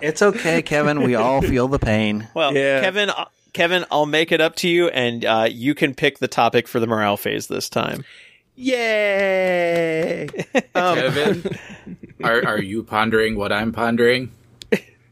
It's 0.00 0.22
okay, 0.22 0.62
Kevin. 0.62 1.02
We 1.02 1.16
all 1.16 1.42
feel 1.42 1.66
the 1.68 1.80
pain. 1.80 2.28
Well, 2.32 2.54
Yeah. 2.54 2.80
Kevin, 2.80 3.10
uh, 3.10 3.26
Kevin, 3.52 3.84
I'll 3.90 4.06
make 4.06 4.30
it 4.32 4.40
up 4.40 4.54
to 4.56 4.68
you, 4.68 4.88
and 4.88 5.24
uh, 5.24 5.48
you 5.50 5.74
can 5.74 5.94
pick 5.94 6.18
the 6.18 6.28
topic 6.28 6.66
for 6.68 6.78
the 6.80 6.86
morale 6.86 7.16
phase 7.16 7.48
this 7.48 7.68
time. 7.68 8.04
Yay! 8.54 10.28
Um, 10.74 10.96
Kevin, 10.96 11.58
are 12.24 12.46
are 12.46 12.62
you 12.62 12.82
pondering 12.84 13.36
what 13.36 13.52
I'm 13.52 13.72
pondering? 13.72 14.30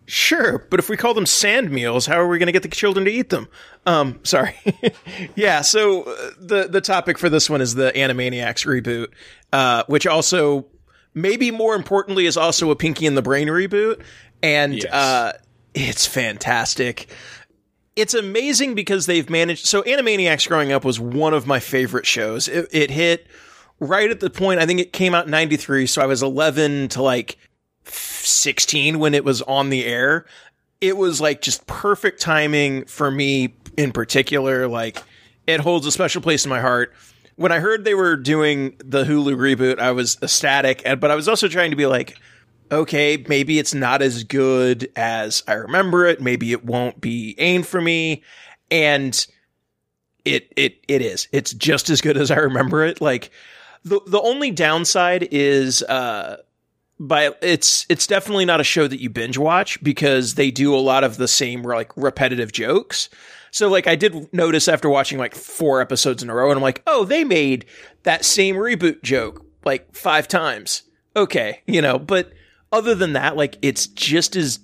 Sure, 0.06 0.58
but 0.70 0.78
if 0.78 0.88
we 0.90 0.96
call 0.98 1.14
them 1.14 1.24
sand 1.24 1.70
meals, 1.70 2.04
how 2.04 2.20
are 2.20 2.28
we 2.28 2.38
going 2.38 2.46
to 2.46 2.52
get 2.52 2.62
the 2.62 2.68
children 2.68 3.06
to 3.06 3.10
eat 3.10 3.30
them? 3.30 3.48
Um, 3.86 4.20
sorry. 4.22 4.54
yeah, 5.34 5.62
so 5.62 6.02
uh, 6.02 6.30
the 6.38 6.68
the 6.68 6.80
topic 6.82 7.18
for 7.18 7.30
this 7.30 7.48
one 7.48 7.62
is 7.62 7.74
the 7.74 7.90
Animaniacs 7.92 8.66
reboot, 8.66 9.08
uh, 9.52 9.84
which 9.86 10.06
also 10.06 10.66
maybe 11.14 11.50
more 11.50 11.74
importantly 11.74 12.26
is 12.26 12.36
also 12.36 12.70
a 12.70 12.76
Pinky 12.76 13.06
and 13.06 13.16
the 13.16 13.22
Brain 13.22 13.48
reboot, 13.48 14.02
and 14.42 14.74
Yes. 14.74 14.92
uh, 14.92 15.32
it's 15.72 16.06
fantastic. 16.06 17.08
It's 17.96 18.12
amazing 18.12 18.74
because 18.74 19.06
they've 19.06 19.30
managed. 19.30 19.64
So 19.64 19.82
Animaniacs 19.84 20.46
growing 20.48 20.70
up 20.72 20.84
was 20.84 21.00
one 21.00 21.32
of 21.32 21.46
my 21.46 21.60
favorite 21.60 22.04
shows. 22.04 22.46
It, 22.48 22.68
it 22.72 22.90
hit 22.90 23.26
right 23.80 24.10
at 24.10 24.20
the 24.20 24.28
point. 24.28 24.60
I 24.60 24.66
think 24.66 24.80
it 24.80 24.92
came 24.92 25.14
out 25.14 25.24
in 25.24 25.30
'93, 25.30 25.86
so 25.86 26.02
I 26.02 26.06
was 26.06 26.22
11 26.22 26.88
to 26.90 27.02
like 27.02 27.38
16 27.84 28.98
when 28.98 29.14
it 29.14 29.24
was 29.24 29.42
on 29.42 29.70
the 29.70 29.84
air. 29.84 30.26
It 30.80 30.96
was 30.96 31.20
like 31.20 31.40
just 31.40 31.66
perfect 31.66 32.20
timing 32.20 32.84
for 32.86 33.10
me 33.10 33.54
in 33.76 33.92
particular. 33.92 34.66
Like 34.68 35.02
it 35.46 35.60
holds 35.60 35.86
a 35.86 35.92
special 35.92 36.22
place 36.22 36.44
in 36.44 36.48
my 36.50 36.60
heart. 36.60 36.92
When 37.36 37.50
I 37.52 37.58
heard 37.58 37.84
they 37.84 37.94
were 37.94 38.16
doing 38.16 38.76
the 38.84 39.04
Hulu 39.04 39.34
reboot, 39.36 39.78
I 39.80 39.90
was 39.90 40.16
ecstatic, 40.22 40.82
and- 40.84 41.00
but 41.00 41.10
I 41.10 41.14
was 41.16 41.28
also 41.28 41.48
trying 41.48 41.70
to 41.70 41.76
be 41.76 41.86
like, 41.86 42.16
okay, 42.70 43.24
maybe 43.28 43.58
it's 43.58 43.74
not 43.74 44.02
as 44.02 44.24
good 44.24 44.88
as 44.96 45.42
I 45.48 45.54
remember 45.54 46.06
it. 46.06 46.20
Maybe 46.20 46.52
it 46.52 46.64
won't 46.64 47.00
be 47.00 47.34
aimed 47.38 47.66
for 47.66 47.80
me. 47.80 48.22
And 48.70 49.26
it 50.24 50.52
it 50.56 50.78
it 50.88 51.02
is. 51.02 51.28
It's 51.32 51.52
just 51.52 51.90
as 51.90 52.00
good 52.00 52.16
as 52.16 52.30
I 52.30 52.36
remember 52.36 52.84
it. 52.84 53.00
Like 53.00 53.30
the 53.84 54.00
the 54.06 54.20
only 54.20 54.50
downside 54.50 55.28
is 55.30 55.82
uh 55.82 56.38
by 56.98 57.30
it's 57.42 57.86
it's 57.88 58.06
definitely 58.06 58.44
not 58.44 58.60
a 58.60 58.64
show 58.64 58.86
that 58.86 59.00
you 59.00 59.10
binge 59.10 59.36
watch 59.36 59.82
because 59.82 60.34
they 60.34 60.50
do 60.50 60.74
a 60.74 60.78
lot 60.78 61.04
of 61.04 61.16
the 61.16 61.28
same 61.28 61.62
like 61.62 61.90
repetitive 61.96 62.52
jokes. 62.52 63.08
So 63.50 63.68
like 63.68 63.86
I 63.86 63.96
did 63.96 64.32
notice 64.32 64.68
after 64.68 64.88
watching 64.88 65.18
like 65.18 65.34
four 65.34 65.80
episodes 65.80 66.22
in 66.22 66.30
a 66.30 66.34
row 66.34 66.50
and 66.50 66.56
I'm 66.58 66.62
like, 66.62 66.82
"Oh, 66.86 67.04
they 67.04 67.24
made 67.24 67.66
that 68.04 68.24
same 68.24 68.56
reboot 68.56 69.02
joke 69.02 69.44
like 69.64 69.94
5 69.94 70.28
times." 70.28 70.82
Okay, 71.16 71.62
you 71.66 71.80
know, 71.80 71.98
but 71.98 72.32
other 72.72 72.94
than 72.94 73.12
that 73.14 73.36
like 73.36 73.58
it's 73.62 73.86
just 73.86 74.36
as 74.36 74.60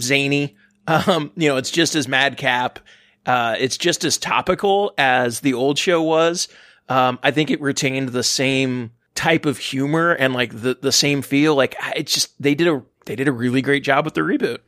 zany. 0.00 0.56
Um, 0.86 1.32
you 1.34 1.48
know, 1.48 1.56
it's 1.56 1.70
just 1.70 1.94
as 1.94 2.06
madcap. 2.08 2.78
Uh, 3.24 3.56
it's 3.58 3.78
just 3.78 4.04
as 4.04 4.18
topical 4.18 4.92
as 4.98 5.40
the 5.40 5.54
old 5.54 5.78
show 5.78 6.02
was. 6.02 6.46
Um, 6.90 7.18
I 7.22 7.30
think 7.30 7.50
it 7.50 7.58
retained 7.62 8.10
the 8.10 8.22
same 8.22 8.90
type 9.14 9.46
of 9.46 9.58
humor 9.58 10.12
and 10.12 10.34
like 10.34 10.60
the, 10.62 10.76
the 10.80 10.92
same 10.92 11.22
feel. 11.22 11.54
Like 11.54 11.74
it's 11.96 12.12
just 12.12 12.40
they 12.42 12.54
did 12.54 12.66
a 12.68 12.82
they 13.06 13.16
did 13.16 13.28
a 13.28 13.32
really 13.32 13.62
great 13.62 13.84
job 13.84 14.04
with 14.04 14.14
the 14.14 14.22
reboot. 14.22 14.58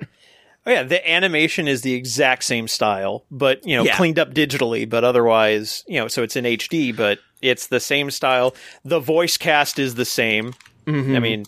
Oh 0.66 0.70
yeah, 0.70 0.82
the 0.82 1.08
animation 1.08 1.68
is 1.68 1.82
the 1.82 1.94
exact 1.94 2.42
same 2.44 2.66
style, 2.66 3.24
but 3.30 3.64
you 3.66 3.76
know, 3.76 3.84
Yeah. 3.84 3.96
cleaned 3.96 4.18
up 4.18 4.34
digitally, 4.34 4.88
but 4.88 5.04
otherwise, 5.04 5.84
you 5.86 5.98
know, 6.00 6.08
so 6.08 6.22
it's 6.24 6.34
in 6.36 6.44
HD, 6.44 6.94
but 6.94 7.20
it's 7.40 7.68
the 7.68 7.78
same 7.80 8.10
style. 8.10 8.54
The 8.84 8.98
voice 8.98 9.36
cast 9.36 9.78
is 9.78 9.94
the 9.94 10.04
same. 10.04 10.54
I 10.88 10.90
mean, 11.20 11.44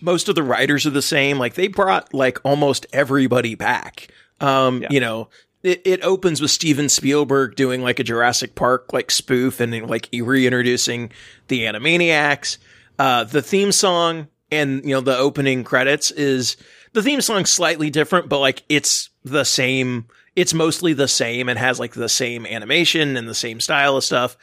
Most 0.00 0.28
of 0.28 0.34
the 0.34 0.42
writers 0.42 0.84
are 0.86 0.90
the 0.90 1.00
same. 1.02 1.38
Like 1.38 1.54
they 1.54 1.68
brought 1.68 2.12
like 2.14 2.38
almost 2.44 2.86
everybody 2.92 3.54
back. 3.54 4.08
Um, 4.40 4.82
Yeah. 4.82 4.88
you 4.90 5.00
know, 5.00 5.28
it, 5.64 5.80
it 5.84 6.02
opens 6.02 6.42
with 6.42 6.50
Steven 6.50 6.88
Spielberg 6.88 7.56
doing 7.56 7.82
like 7.82 7.98
a 7.98 8.04
Jurassic 8.04 8.54
Park 8.54 8.92
like 8.92 9.10
spoof 9.10 9.60
and 9.60 9.88
like 9.88 10.08
reintroducing 10.12 11.10
the 11.48 11.62
Animaniacs. 11.62 12.58
Uh, 12.98 13.24
the 13.24 13.42
theme 13.42 13.72
song 13.72 14.28
and 14.52 14.84
you 14.84 14.90
know 14.90 15.00
the 15.00 15.16
opening 15.16 15.64
credits 15.64 16.10
is 16.12 16.56
the 16.92 17.02
theme 17.02 17.22
song 17.22 17.46
slightly 17.46 17.90
different, 17.90 18.28
but 18.28 18.38
like 18.38 18.62
it's 18.68 19.08
the 19.24 19.44
same. 19.44 20.06
It's 20.36 20.52
mostly 20.52 20.92
the 20.92 21.08
same 21.08 21.48
and 21.48 21.58
has 21.58 21.80
like 21.80 21.94
the 21.94 22.08
same 22.08 22.44
animation 22.44 23.16
and 23.16 23.26
the 23.26 23.34
same 23.34 23.58
style 23.60 23.96
of 23.96 24.04
stuff. 24.04 24.36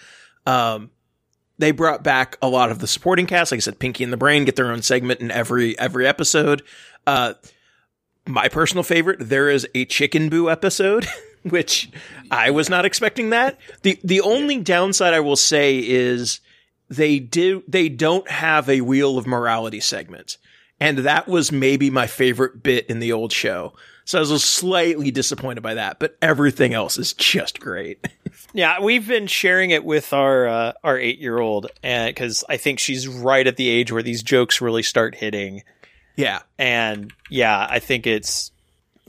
Um, 0.46 0.90
they 1.60 1.72
brought 1.72 2.04
back 2.04 2.38
a 2.42 2.50
lot 2.50 2.72
of 2.72 2.80
the 2.80 2.88
supporting 2.88 3.28
cast. 3.28 3.52
Like 3.52 3.60
I 3.60 3.62
said, 3.62 3.78
Pinky 3.78 4.04
and 4.04 4.12
the 4.12 4.18
Brain 4.18 4.46
get 4.46 4.56
their 4.56 4.72
own 4.72 4.82
segment 4.82 5.20
in 5.20 5.30
every 5.30 5.78
every 5.78 6.08
episode. 6.08 6.64
Uh, 7.06 7.36
my 8.28 8.48
personal 8.48 8.84
favorite, 8.84 9.18
there 9.20 9.50
is 9.50 9.68
a 9.74 9.86
Chicken 9.86 10.30
Boo 10.30 10.50
episode, 10.50 11.08
which 11.44 11.90
I 12.30 12.52
was 12.52 12.70
not 12.70 12.86
expecting 12.86 13.32
that. 13.32 13.58
the 13.82 14.00
The 14.04 14.22
only 14.22 14.60
downside 14.60 15.14
I 15.14 15.20
will 15.20 15.36
say 15.36 15.80
is 15.80 16.40
they 16.90 17.20
do 17.20 17.64
they 17.68 17.90
don't 17.90 18.30
have 18.30 18.70
a 18.70 18.82
Wheel 18.82 19.18
of 19.18 19.26
Morality 19.28 19.80
segment, 19.80 20.38
And 20.80 21.00
that 21.00 21.28
was 21.28 21.52
maybe 21.52 21.90
my 21.90 22.08
favorite 22.08 22.64
bit 22.64 22.88
in 22.88 23.00
the 23.00 23.12
old 23.14 23.32
show. 23.32 23.74
So 24.04 24.18
I 24.18 24.22
was 24.22 24.44
slightly 24.44 25.12
disappointed 25.12 25.62
by 25.62 25.76
that, 25.76 26.00
but 26.00 26.18
everything 26.22 26.74
else 26.74 26.98
is 26.98 27.14
just 27.14 27.60
great. 27.60 28.06
Yeah, 28.54 28.82
we've 28.82 29.08
been 29.08 29.28
sharing 29.28 29.70
it 29.70 29.86
with 29.86 30.12
our 30.12 30.46
uh, 30.48 30.74
our 30.84 30.98
eight 30.98 31.20
year 31.20 31.40
old, 31.40 31.68
and 31.84 32.14
because 32.14 32.44
I 32.50 32.58
think 32.58 32.80
she's 32.80 33.08
right 33.08 33.48
at 33.48 33.56
the 33.56 33.70
age 33.70 33.94
where 33.94 34.04
these 34.04 34.24
jokes 34.24 34.60
really 34.60 34.84
start 34.84 35.16
hitting. 35.16 35.64
Yeah. 36.16 36.40
And 36.58 37.12
yeah, 37.30 37.68
I 37.70 37.80
think 37.80 38.08
it's 38.08 38.52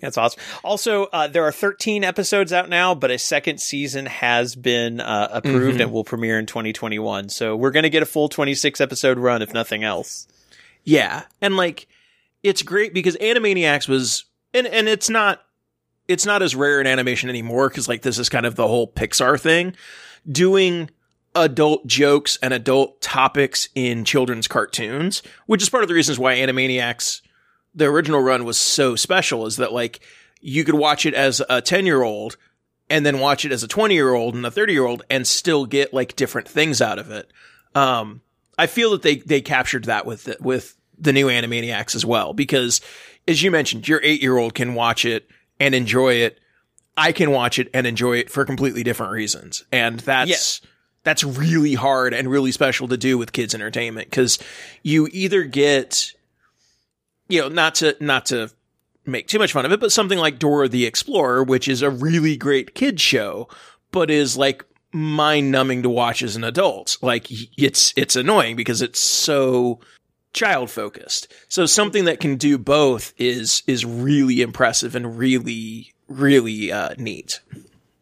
that's 0.01 0.19
awesome. 0.19 0.41
Also, 0.65 1.05
uh, 1.13 1.29
there 1.29 1.45
are 1.45 1.53
13 1.53 2.03
episodes 2.03 2.53
out 2.53 2.69
now, 2.69 2.93
but 2.95 3.11
a 3.13 3.19
second 3.19 3.61
season 3.61 4.07
has 4.07 4.57
been 4.57 5.01
uh, 5.01 5.29
approved 5.31 5.79
Mhm. 5.79 5.83
and 5.83 5.93
will 5.93 6.03
premiere 6.03 6.39
in 6.41 6.47
2021. 6.47 7.29
So 7.29 7.55
we're 7.55 7.71
going 7.71 7.85
to 7.85 7.91
get 7.91 8.03
a 8.03 8.07
full 8.07 8.29
26 8.29 8.81
episode 8.81 9.19
run, 9.19 9.43
if 9.43 9.55
nothing 9.55 9.85
else. 9.85 10.27
Yeah. 10.83 11.23
And 11.41 11.57
like 11.57 11.87
it's 12.43 12.63
great 12.63 12.93
because 12.95 13.17
Animaniacs 13.19 13.87
was 13.89 14.25
and 14.53 14.67
and 14.67 14.89
it's 14.89 15.09
not 15.09 15.43
it's 16.09 16.27
not 16.27 16.43
as 16.43 16.57
rare 16.57 16.81
in 16.81 16.89
animation 16.89 17.29
anymore 17.29 17.71
cuz 17.71 17.87
like 17.89 18.03
this 18.03 18.19
is 18.19 18.29
kind 18.29 18.45
of 18.45 18.57
the 18.57 18.67
whole 18.67 18.89
Pixar 18.91 19.41
thing 19.41 19.77
doing 20.29 20.91
adult 21.35 21.87
jokes 21.87 22.39
and 22.43 22.53
adult 22.53 23.01
topics 23.01 23.69
in 23.75 24.05
children's 24.05 24.47
cartoons, 24.49 25.23
which 25.47 25.63
is 25.63 25.69
part 25.69 25.83
of 25.83 25.89
the 25.89 25.95
reasons 25.95 26.19
why 26.19 26.37
Animaniacs 26.37 27.23
the 27.75 27.87
original 27.87 28.21
run 28.21 28.45
was 28.45 28.59
so 28.59 28.97
special 28.97 29.47
is 29.47 29.57
that 29.57 29.73
like 29.73 30.01
you 30.41 30.65
could 30.65 30.75
watch 30.75 31.07
it 31.07 31.15
as 31.15 31.41
a 31.41 31.63
10-year-old 31.63 32.37
and 32.91 33.07
then 33.07 33.19
watch 33.19 33.45
it 33.45 33.53
as 33.53 33.63
a 33.63 33.69
20-year-old 33.69 34.35
and 34.35 34.45
a 34.45 34.51
30-year-old 34.51 35.03
and 35.09 35.27
still 35.27 35.65
get 35.65 35.95
like 35.95 36.17
different 36.17 36.49
things 36.49 36.81
out 36.83 36.99
of 36.99 37.11
it. 37.11 37.33
Um 37.75 38.21
I 38.59 38.67
feel 38.67 38.91
that 38.91 39.03
they 39.03 39.17
they 39.17 39.41
captured 39.41 39.85
that 39.85 40.05
with 40.05 40.25
the, 40.25 40.37
with 40.41 40.77
the 40.99 41.13
new 41.13 41.29
Animaniacs 41.29 41.95
as 41.95 42.05
well 42.05 42.35
because 42.35 42.81
as 43.27 43.43
you 43.43 43.51
mentioned, 43.51 43.89
your 43.89 44.01
8-year-old 44.01 44.55
can 44.55 44.75
watch 44.75 45.05
it 45.05 45.29
and 45.59 45.75
enjoy 45.75 46.15
it. 46.15 46.39
I 46.97 47.13
can 47.13 47.31
watch 47.31 47.59
it 47.59 47.71
and 47.73 47.87
enjoy 47.87 48.19
it 48.19 48.31
for 48.31 48.45
completely 48.45 48.83
different 48.83 49.13
reasons. 49.13 49.65
And 49.73 50.01
that's 50.01 50.29
Yes. 50.29 50.61
That's 51.05 51.25
really 51.25 51.75
hard 51.75 52.15
and 52.15 52.31
really 52.31 52.53
special 52.53 52.89
to 52.89 52.97
do 52.97 53.19
with 53.19 53.33
kids 53.33 53.55
entertainment 53.55 54.11
cuz 54.11 54.39
you 54.83 55.09
either 55.13 55.45
get 55.45 56.13
you 57.33 57.41
know, 57.41 57.49
not 57.49 57.77
to 57.77 57.97
not 57.99 58.27
to 58.27 58.51
make 59.07 59.27
too 59.27 59.39
much 59.39 59.53
fun 59.53 59.65
of 59.65 59.73
it, 59.73 59.81
but 59.81 59.91
something 59.91 60.19
like 60.19 60.39
Dora 60.39 60.69
the 60.69 60.85
Explorer, 60.85 61.43
which 61.43 61.67
is 61.67 61.81
a 61.81 61.89
really 61.89 62.37
great 62.37 62.75
kids 62.75 63.01
show, 63.01 63.49
but 63.91 64.11
is 64.11 64.37
like 64.37 64.65
mind 64.93 65.51
numbing 65.51 65.83
to 65.83 65.89
watch 65.89 66.23
as 66.23 66.37
an 66.37 66.45
adult. 66.45 66.99
Like 67.01 67.29
it's 67.59 67.95
it's 67.97 68.17
annoying 68.17 68.55
because 68.55 68.83
it's 68.83 69.01
so 69.01 69.81
child 70.35 70.71
focused. 70.71 71.33
So 71.49 71.65
something 71.65 72.05
that 72.05 72.21
can 72.21 72.37
do 72.37 72.59
both 72.59 73.15
is 73.17 73.63
is 73.67 73.87
really 73.87 74.43
impressive 74.43 74.95
and 74.95 75.19
really 75.19 75.95
really 76.09 76.71
uh, 76.71 76.95
neat. 76.99 77.41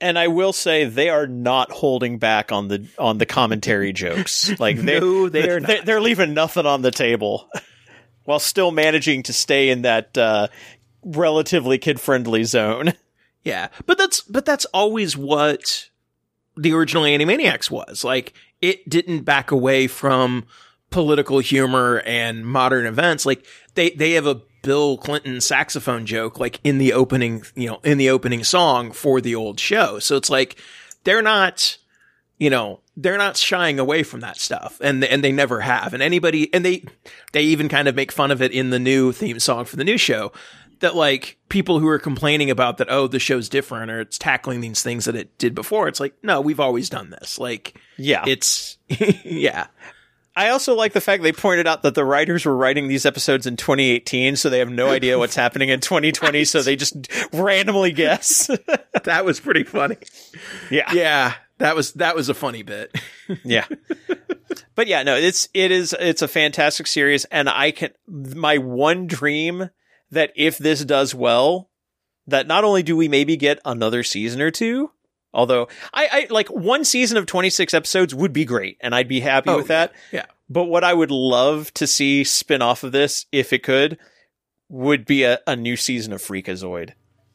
And 0.00 0.18
I 0.18 0.28
will 0.28 0.52
say 0.52 0.84
they 0.84 1.10
are 1.10 1.26
not 1.26 1.70
holding 1.70 2.18
back 2.18 2.52
on 2.52 2.68
the 2.68 2.86
on 2.98 3.18
the 3.18 3.26
commentary 3.26 3.92
jokes. 3.92 4.50
Like 4.58 4.78
they, 4.78 4.98
No, 4.98 5.28
they 5.28 5.42
are 5.42 5.60
They're, 5.60 5.60
not. 5.60 5.84
they're 5.86 6.00
leaving 6.00 6.32
nothing 6.34 6.64
on 6.66 6.82
the 6.82 6.90
table, 6.90 7.48
while 8.24 8.38
still 8.38 8.70
managing 8.70 9.22
to 9.24 9.32
stay 9.32 9.68
in 9.68 9.82
that 9.82 10.16
uh, 10.16 10.48
relatively 11.04 11.78
kid 11.78 12.00
friendly 12.00 12.44
zone. 12.44 12.92
Yeah, 13.42 13.68
but 13.86 13.96
that's 13.96 14.20
but 14.20 14.44
that's 14.44 14.66
always 14.66 15.16
what 15.16 15.88
the 16.58 16.74
original 16.74 17.04
Animaniacs 17.04 17.70
was. 17.70 18.04
Like 18.04 18.34
it 18.60 18.86
didn't 18.86 19.22
back 19.22 19.50
away 19.50 19.86
from 19.86 20.44
political 20.90 21.38
humor 21.38 22.02
and 22.04 22.44
modern 22.44 22.84
events. 22.84 23.24
Like 23.24 23.46
they 23.76 23.90
they 23.92 24.12
have 24.12 24.26
a 24.26 24.42
Bill 24.62 24.96
Clinton 24.98 25.40
saxophone 25.40 26.06
joke 26.06 26.38
like 26.38 26.60
in 26.64 26.78
the 26.78 26.92
opening, 26.92 27.42
you 27.54 27.68
know, 27.68 27.80
in 27.84 27.98
the 27.98 28.10
opening 28.10 28.44
song 28.44 28.92
for 28.92 29.20
the 29.20 29.34
old 29.34 29.58
show. 29.60 29.98
So 29.98 30.16
it's 30.16 30.30
like 30.30 30.56
they're 31.04 31.22
not 31.22 31.78
you 32.38 32.48
know, 32.48 32.80
they're 32.96 33.18
not 33.18 33.36
shying 33.36 33.78
away 33.78 34.02
from 34.02 34.20
that 34.20 34.38
stuff 34.38 34.80
and 34.82 35.04
and 35.04 35.22
they 35.22 35.30
never 35.30 35.60
have. 35.60 35.92
And 35.94 36.02
anybody 36.02 36.52
and 36.54 36.64
they 36.64 36.84
they 37.32 37.42
even 37.42 37.68
kind 37.68 37.86
of 37.86 37.94
make 37.94 38.10
fun 38.10 38.30
of 38.30 38.42
it 38.42 38.52
in 38.52 38.70
the 38.70 38.78
new 38.78 39.12
theme 39.12 39.38
song 39.38 39.66
for 39.66 39.76
the 39.76 39.84
new 39.84 39.98
show 39.98 40.32
that 40.80 40.96
like 40.96 41.38
people 41.48 41.78
who 41.78 41.88
are 41.88 41.98
complaining 41.98 42.50
about 42.50 42.78
that 42.78 42.90
oh 42.90 43.06
the 43.06 43.18
show's 43.18 43.48
different 43.48 43.90
or 43.90 44.00
it's 44.00 44.18
tackling 44.18 44.60
these 44.60 44.82
things 44.82 45.04
that 45.04 45.14
it 45.14 45.36
did 45.38 45.54
before 45.54 45.88
it's 45.88 46.00
like 46.00 46.14
no 46.22 46.40
we've 46.40 46.60
always 46.60 46.88
done 46.88 47.10
this 47.10 47.38
like 47.38 47.78
Yeah, 47.96 48.24
it's 48.26 48.78
yeah 48.88 49.68
I 50.40 50.48
also 50.48 50.74
like 50.74 50.94
the 50.94 51.02
fact 51.02 51.22
they 51.22 51.32
pointed 51.32 51.66
out 51.66 51.82
that 51.82 51.94
the 51.94 52.04
writers 52.04 52.46
were 52.46 52.56
writing 52.56 52.88
these 52.88 53.04
episodes 53.04 53.46
in 53.46 53.58
2018, 53.58 54.36
so 54.36 54.48
they 54.48 54.60
have 54.60 54.70
no 54.70 54.88
idea 54.88 55.18
what's 55.18 55.36
happening 55.36 55.68
in 55.68 55.80
2020, 55.80 56.44
so 56.46 56.62
they 56.62 56.76
just 56.76 56.96
randomly 57.30 57.92
guess. 57.92 58.46
that 59.04 59.26
was 59.26 59.38
pretty 59.38 59.64
funny 59.64 59.96
yeah, 60.70 60.90
yeah 60.94 61.34
that 61.58 61.76
was 61.76 61.92
that 61.94 62.16
was 62.16 62.30
a 62.30 62.34
funny 62.34 62.62
bit 62.62 62.94
yeah. 63.44 63.66
But 64.74 64.86
yeah, 64.86 65.02
no, 65.02 65.14
it's 65.14 65.50
it 65.52 65.70
is 65.70 65.94
it's 66.00 66.22
a 66.22 66.28
fantastic 66.28 66.86
series, 66.86 67.26
and 67.26 67.46
I 67.46 67.70
can 67.70 67.90
my 68.08 68.56
one 68.56 69.06
dream 69.06 69.68
that 70.10 70.32
if 70.36 70.56
this 70.56 70.84
does 70.86 71.14
well, 71.14 71.70
that 72.26 72.46
not 72.46 72.64
only 72.64 72.82
do 72.82 72.96
we 72.96 73.08
maybe 73.08 73.36
get 73.36 73.60
another 73.66 74.02
season 74.02 74.40
or 74.40 74.50
two, 74.50 74.90
although 75.32 75.68
I, 75.92 76.08
I 76.12 76.26
like 76.30 76.48
one 76.48 76.84
season 76.84 77.16
of 77.18 77.26
26 77.26 77.74
episodes 77.74 78.14
would 78.14 78.32
be 78.32 78.44
great, 78.44 78.76
and 78.80 78.94
I'd 78.94 79.08
be 79.08 79.20
happy 79.20 79.50
Oh, 79.50 79.56
with 79.58 79.68
that. 79.68 79.92
yeah. 80.12 80.26
But 80.48 80.64
what 80.64 80.82
I 80.84 80.92
would 80.94 81.10
love 81.12 81.72
to 81.74 81.86
see 81.86 82.24
spin 82.24 82.60
off 82.62 82.82
of 82.82 82.92
this, 82.92 83.26
if 83.30 83.52
it 83.52 83.62
could, 83.62 83.98
would 84.68 85.04
be 85.06 85.22
a, 85.22 85.38
a 85.46 85.54
new 85.56 85.76
season 85.76 86.12
of 86.12 86.20
Freakazoid. 86.20 86.90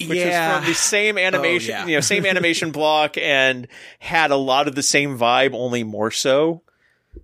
Which 0.00 0.18
is 0.18 0.34
from 0.34 0.64
the 0.64 0.72
same 0.74 1.18
oh, 1.18 1.20
animation, 1.20 1.72
yeah. 1.72 1.86
you 1.86 1.96
know, 1.96 2.00
same 2.00 2.24
animation 2.24 2.70
block 2.72 3.18
and 3.18 3.68
had 3.98 4.30
a 4.30 4.36
lot 4.36 4.66
of 4.66 4.74
the 4.74 4.82
same 4.82 5.18
vibe, 5.18 5.52
only 5.52 5.84
more 5.84 6.10
so. 6.10 6.62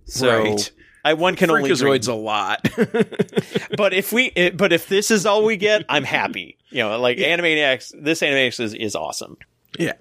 So 0.05 0.43
Right. 0.43 0.71
I 1.03 1.13
one 1.13 1.35
can 1.35 1.49
only 1.49 1.73
dream. 1.73 2.01
A 2.07 2.13
lot 2.13 2.67
But 3.77 3.93
if 3.93 4.11
we, 4.11 4.25
it, 4.35 4.57
but 4.57 4.73
if 4.73 4.87
this 4.87 5.11
is 5.11 5.25
all 5.25 5.43
we 5.43 5.57
get, 5.57 5.85
I'm 5.89 6.03
happy. 6.03 6.57
You 6.69 6.83
know, 6.83 6.99
like 6.99 7.17
Animaniacs, 7.17 7.93
this 8.01 8.21
Animaniacs 8.21 8.59
is, 8.59 8.73
is 8.73 8.95
awesome. 8.95 9.37
yeah 9.79 9.93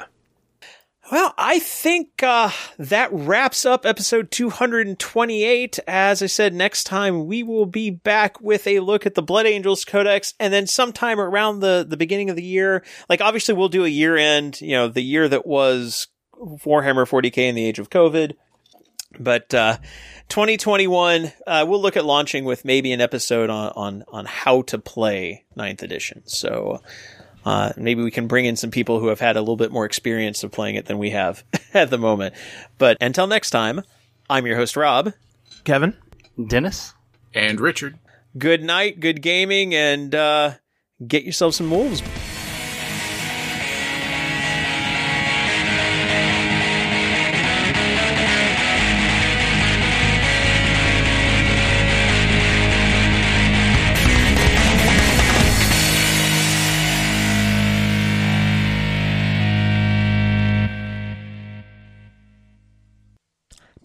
Well, 1.12 1.34
I 1.38 1.60
think 1.60 2.22
uh, 2.22 2.50
that 2.78 3.12
wraps 3.12 3.64
up 3.64 3.86
episode 3.86 4.30
228. 4.30 5.78
As 5.86 6.22
I 6.22 6.26
said, 6.26 6.54
next 6.54 6.84
time 6.84 7.26
we 7.26 7.42
will 7.42 7.66
be 7.66 7.90
back 7.90 8.40
with 8.40 8.66
a 8.66 8.80
look 8.80 9.06
at 9.06 9.14
the 9.14 9.22
Blood 9.22 9.46
Angels 9.46 9.84
Codex, 9.84 10.34
and 10.40 10.52
then 10.52 10.66
sometime 10.66 11.20
around 11.20 11.60
the 11.60 11.86
the 11.88 11.96
beginning 11.96 12.30
of 12.30 12.36
the 12.36 12.42
year, 12.42 12.84
like 13.08 13.20
obviously 13.20 13.54
we'll 13.54 13.68
do 13.68 13.84
a 13.84 13.88
year 13.88 14.16
end. 14.16 14.60
You 14.60 14.72
know, 14.72 14.88
the 14.88 15.02
year 15.02 15.28
that 15.28 15.46
was 15.46 16.08
Warhammer 16.36 17.08
40k 17.08 17.38
in 17.38 17.54
the 17.54 17.64
age 17.64 17.78
of 17.78 17.90
COVID. 17.90 18.34
But 19.18 19.52
uh, 19.54 19.78
2021, 20.28 21.32
uh, 21.46 21.64
we'll 21.68 21.80
look 21.80 21.96
at 21.96 22.04
launching 22.04 22.44
with 22.44 22.64
maybe 22.64 22.92
an 22.92 23.00
episode 23.00 23.50
on 23.50 23.72
on 23.76 24.04
on 24.08 24.26
how 24.26 24.62
to 24.62 24.78
play 24.78 25.44
Ninth 25.54 25.82
Edition. 25.82 26.22
So. 26.26 26.80
Uh, 27.44 27.72
maybe 27.76 28.02
we 28.02 28.10
can 28.10 28.26
bring 28.26 28.44
in 28.44 28.56
some 28.56 28.72
people 28.72 28.98
who 28.98 29.06
have 29.06 29.20
had 29.20 29.36
a 29.36 29.38
little 29.38 29.54
bit 29.54 29.70
more 29.70 29.84
experience 29.84 30.42
of 30.42 30.50
playing 30.50 30.74
it 30.74 30.86
than 30.86 30.98
we 30.98 31.10
have 31.10 31.44
at 31.74 31.90
the 31.90 31.96
moment. 31.96 32.34
But 32.76 32.96
until 33.00 33.28
next 33.28 33.50
time, 33.50 33.82
I'm 34.28 34.46
your 34.46 34.56
host, 34.56 34.76
Rob. 34.76 35.12
Kevin 35.62 35.96
Dennis? 36.48 36.92
And 37.32 37.60
Richard. 37.60 38.00
Good 38.36 38.64
night, 38.64 38.98
good 38.98 39.22
gaming, 39.22 39.76
and 39.76 40.12
uh, 40.12 40.54
get 41.06 41.22
yourself 41.22 41.54
some 41.54 41.70
wolves. 41.70 42.02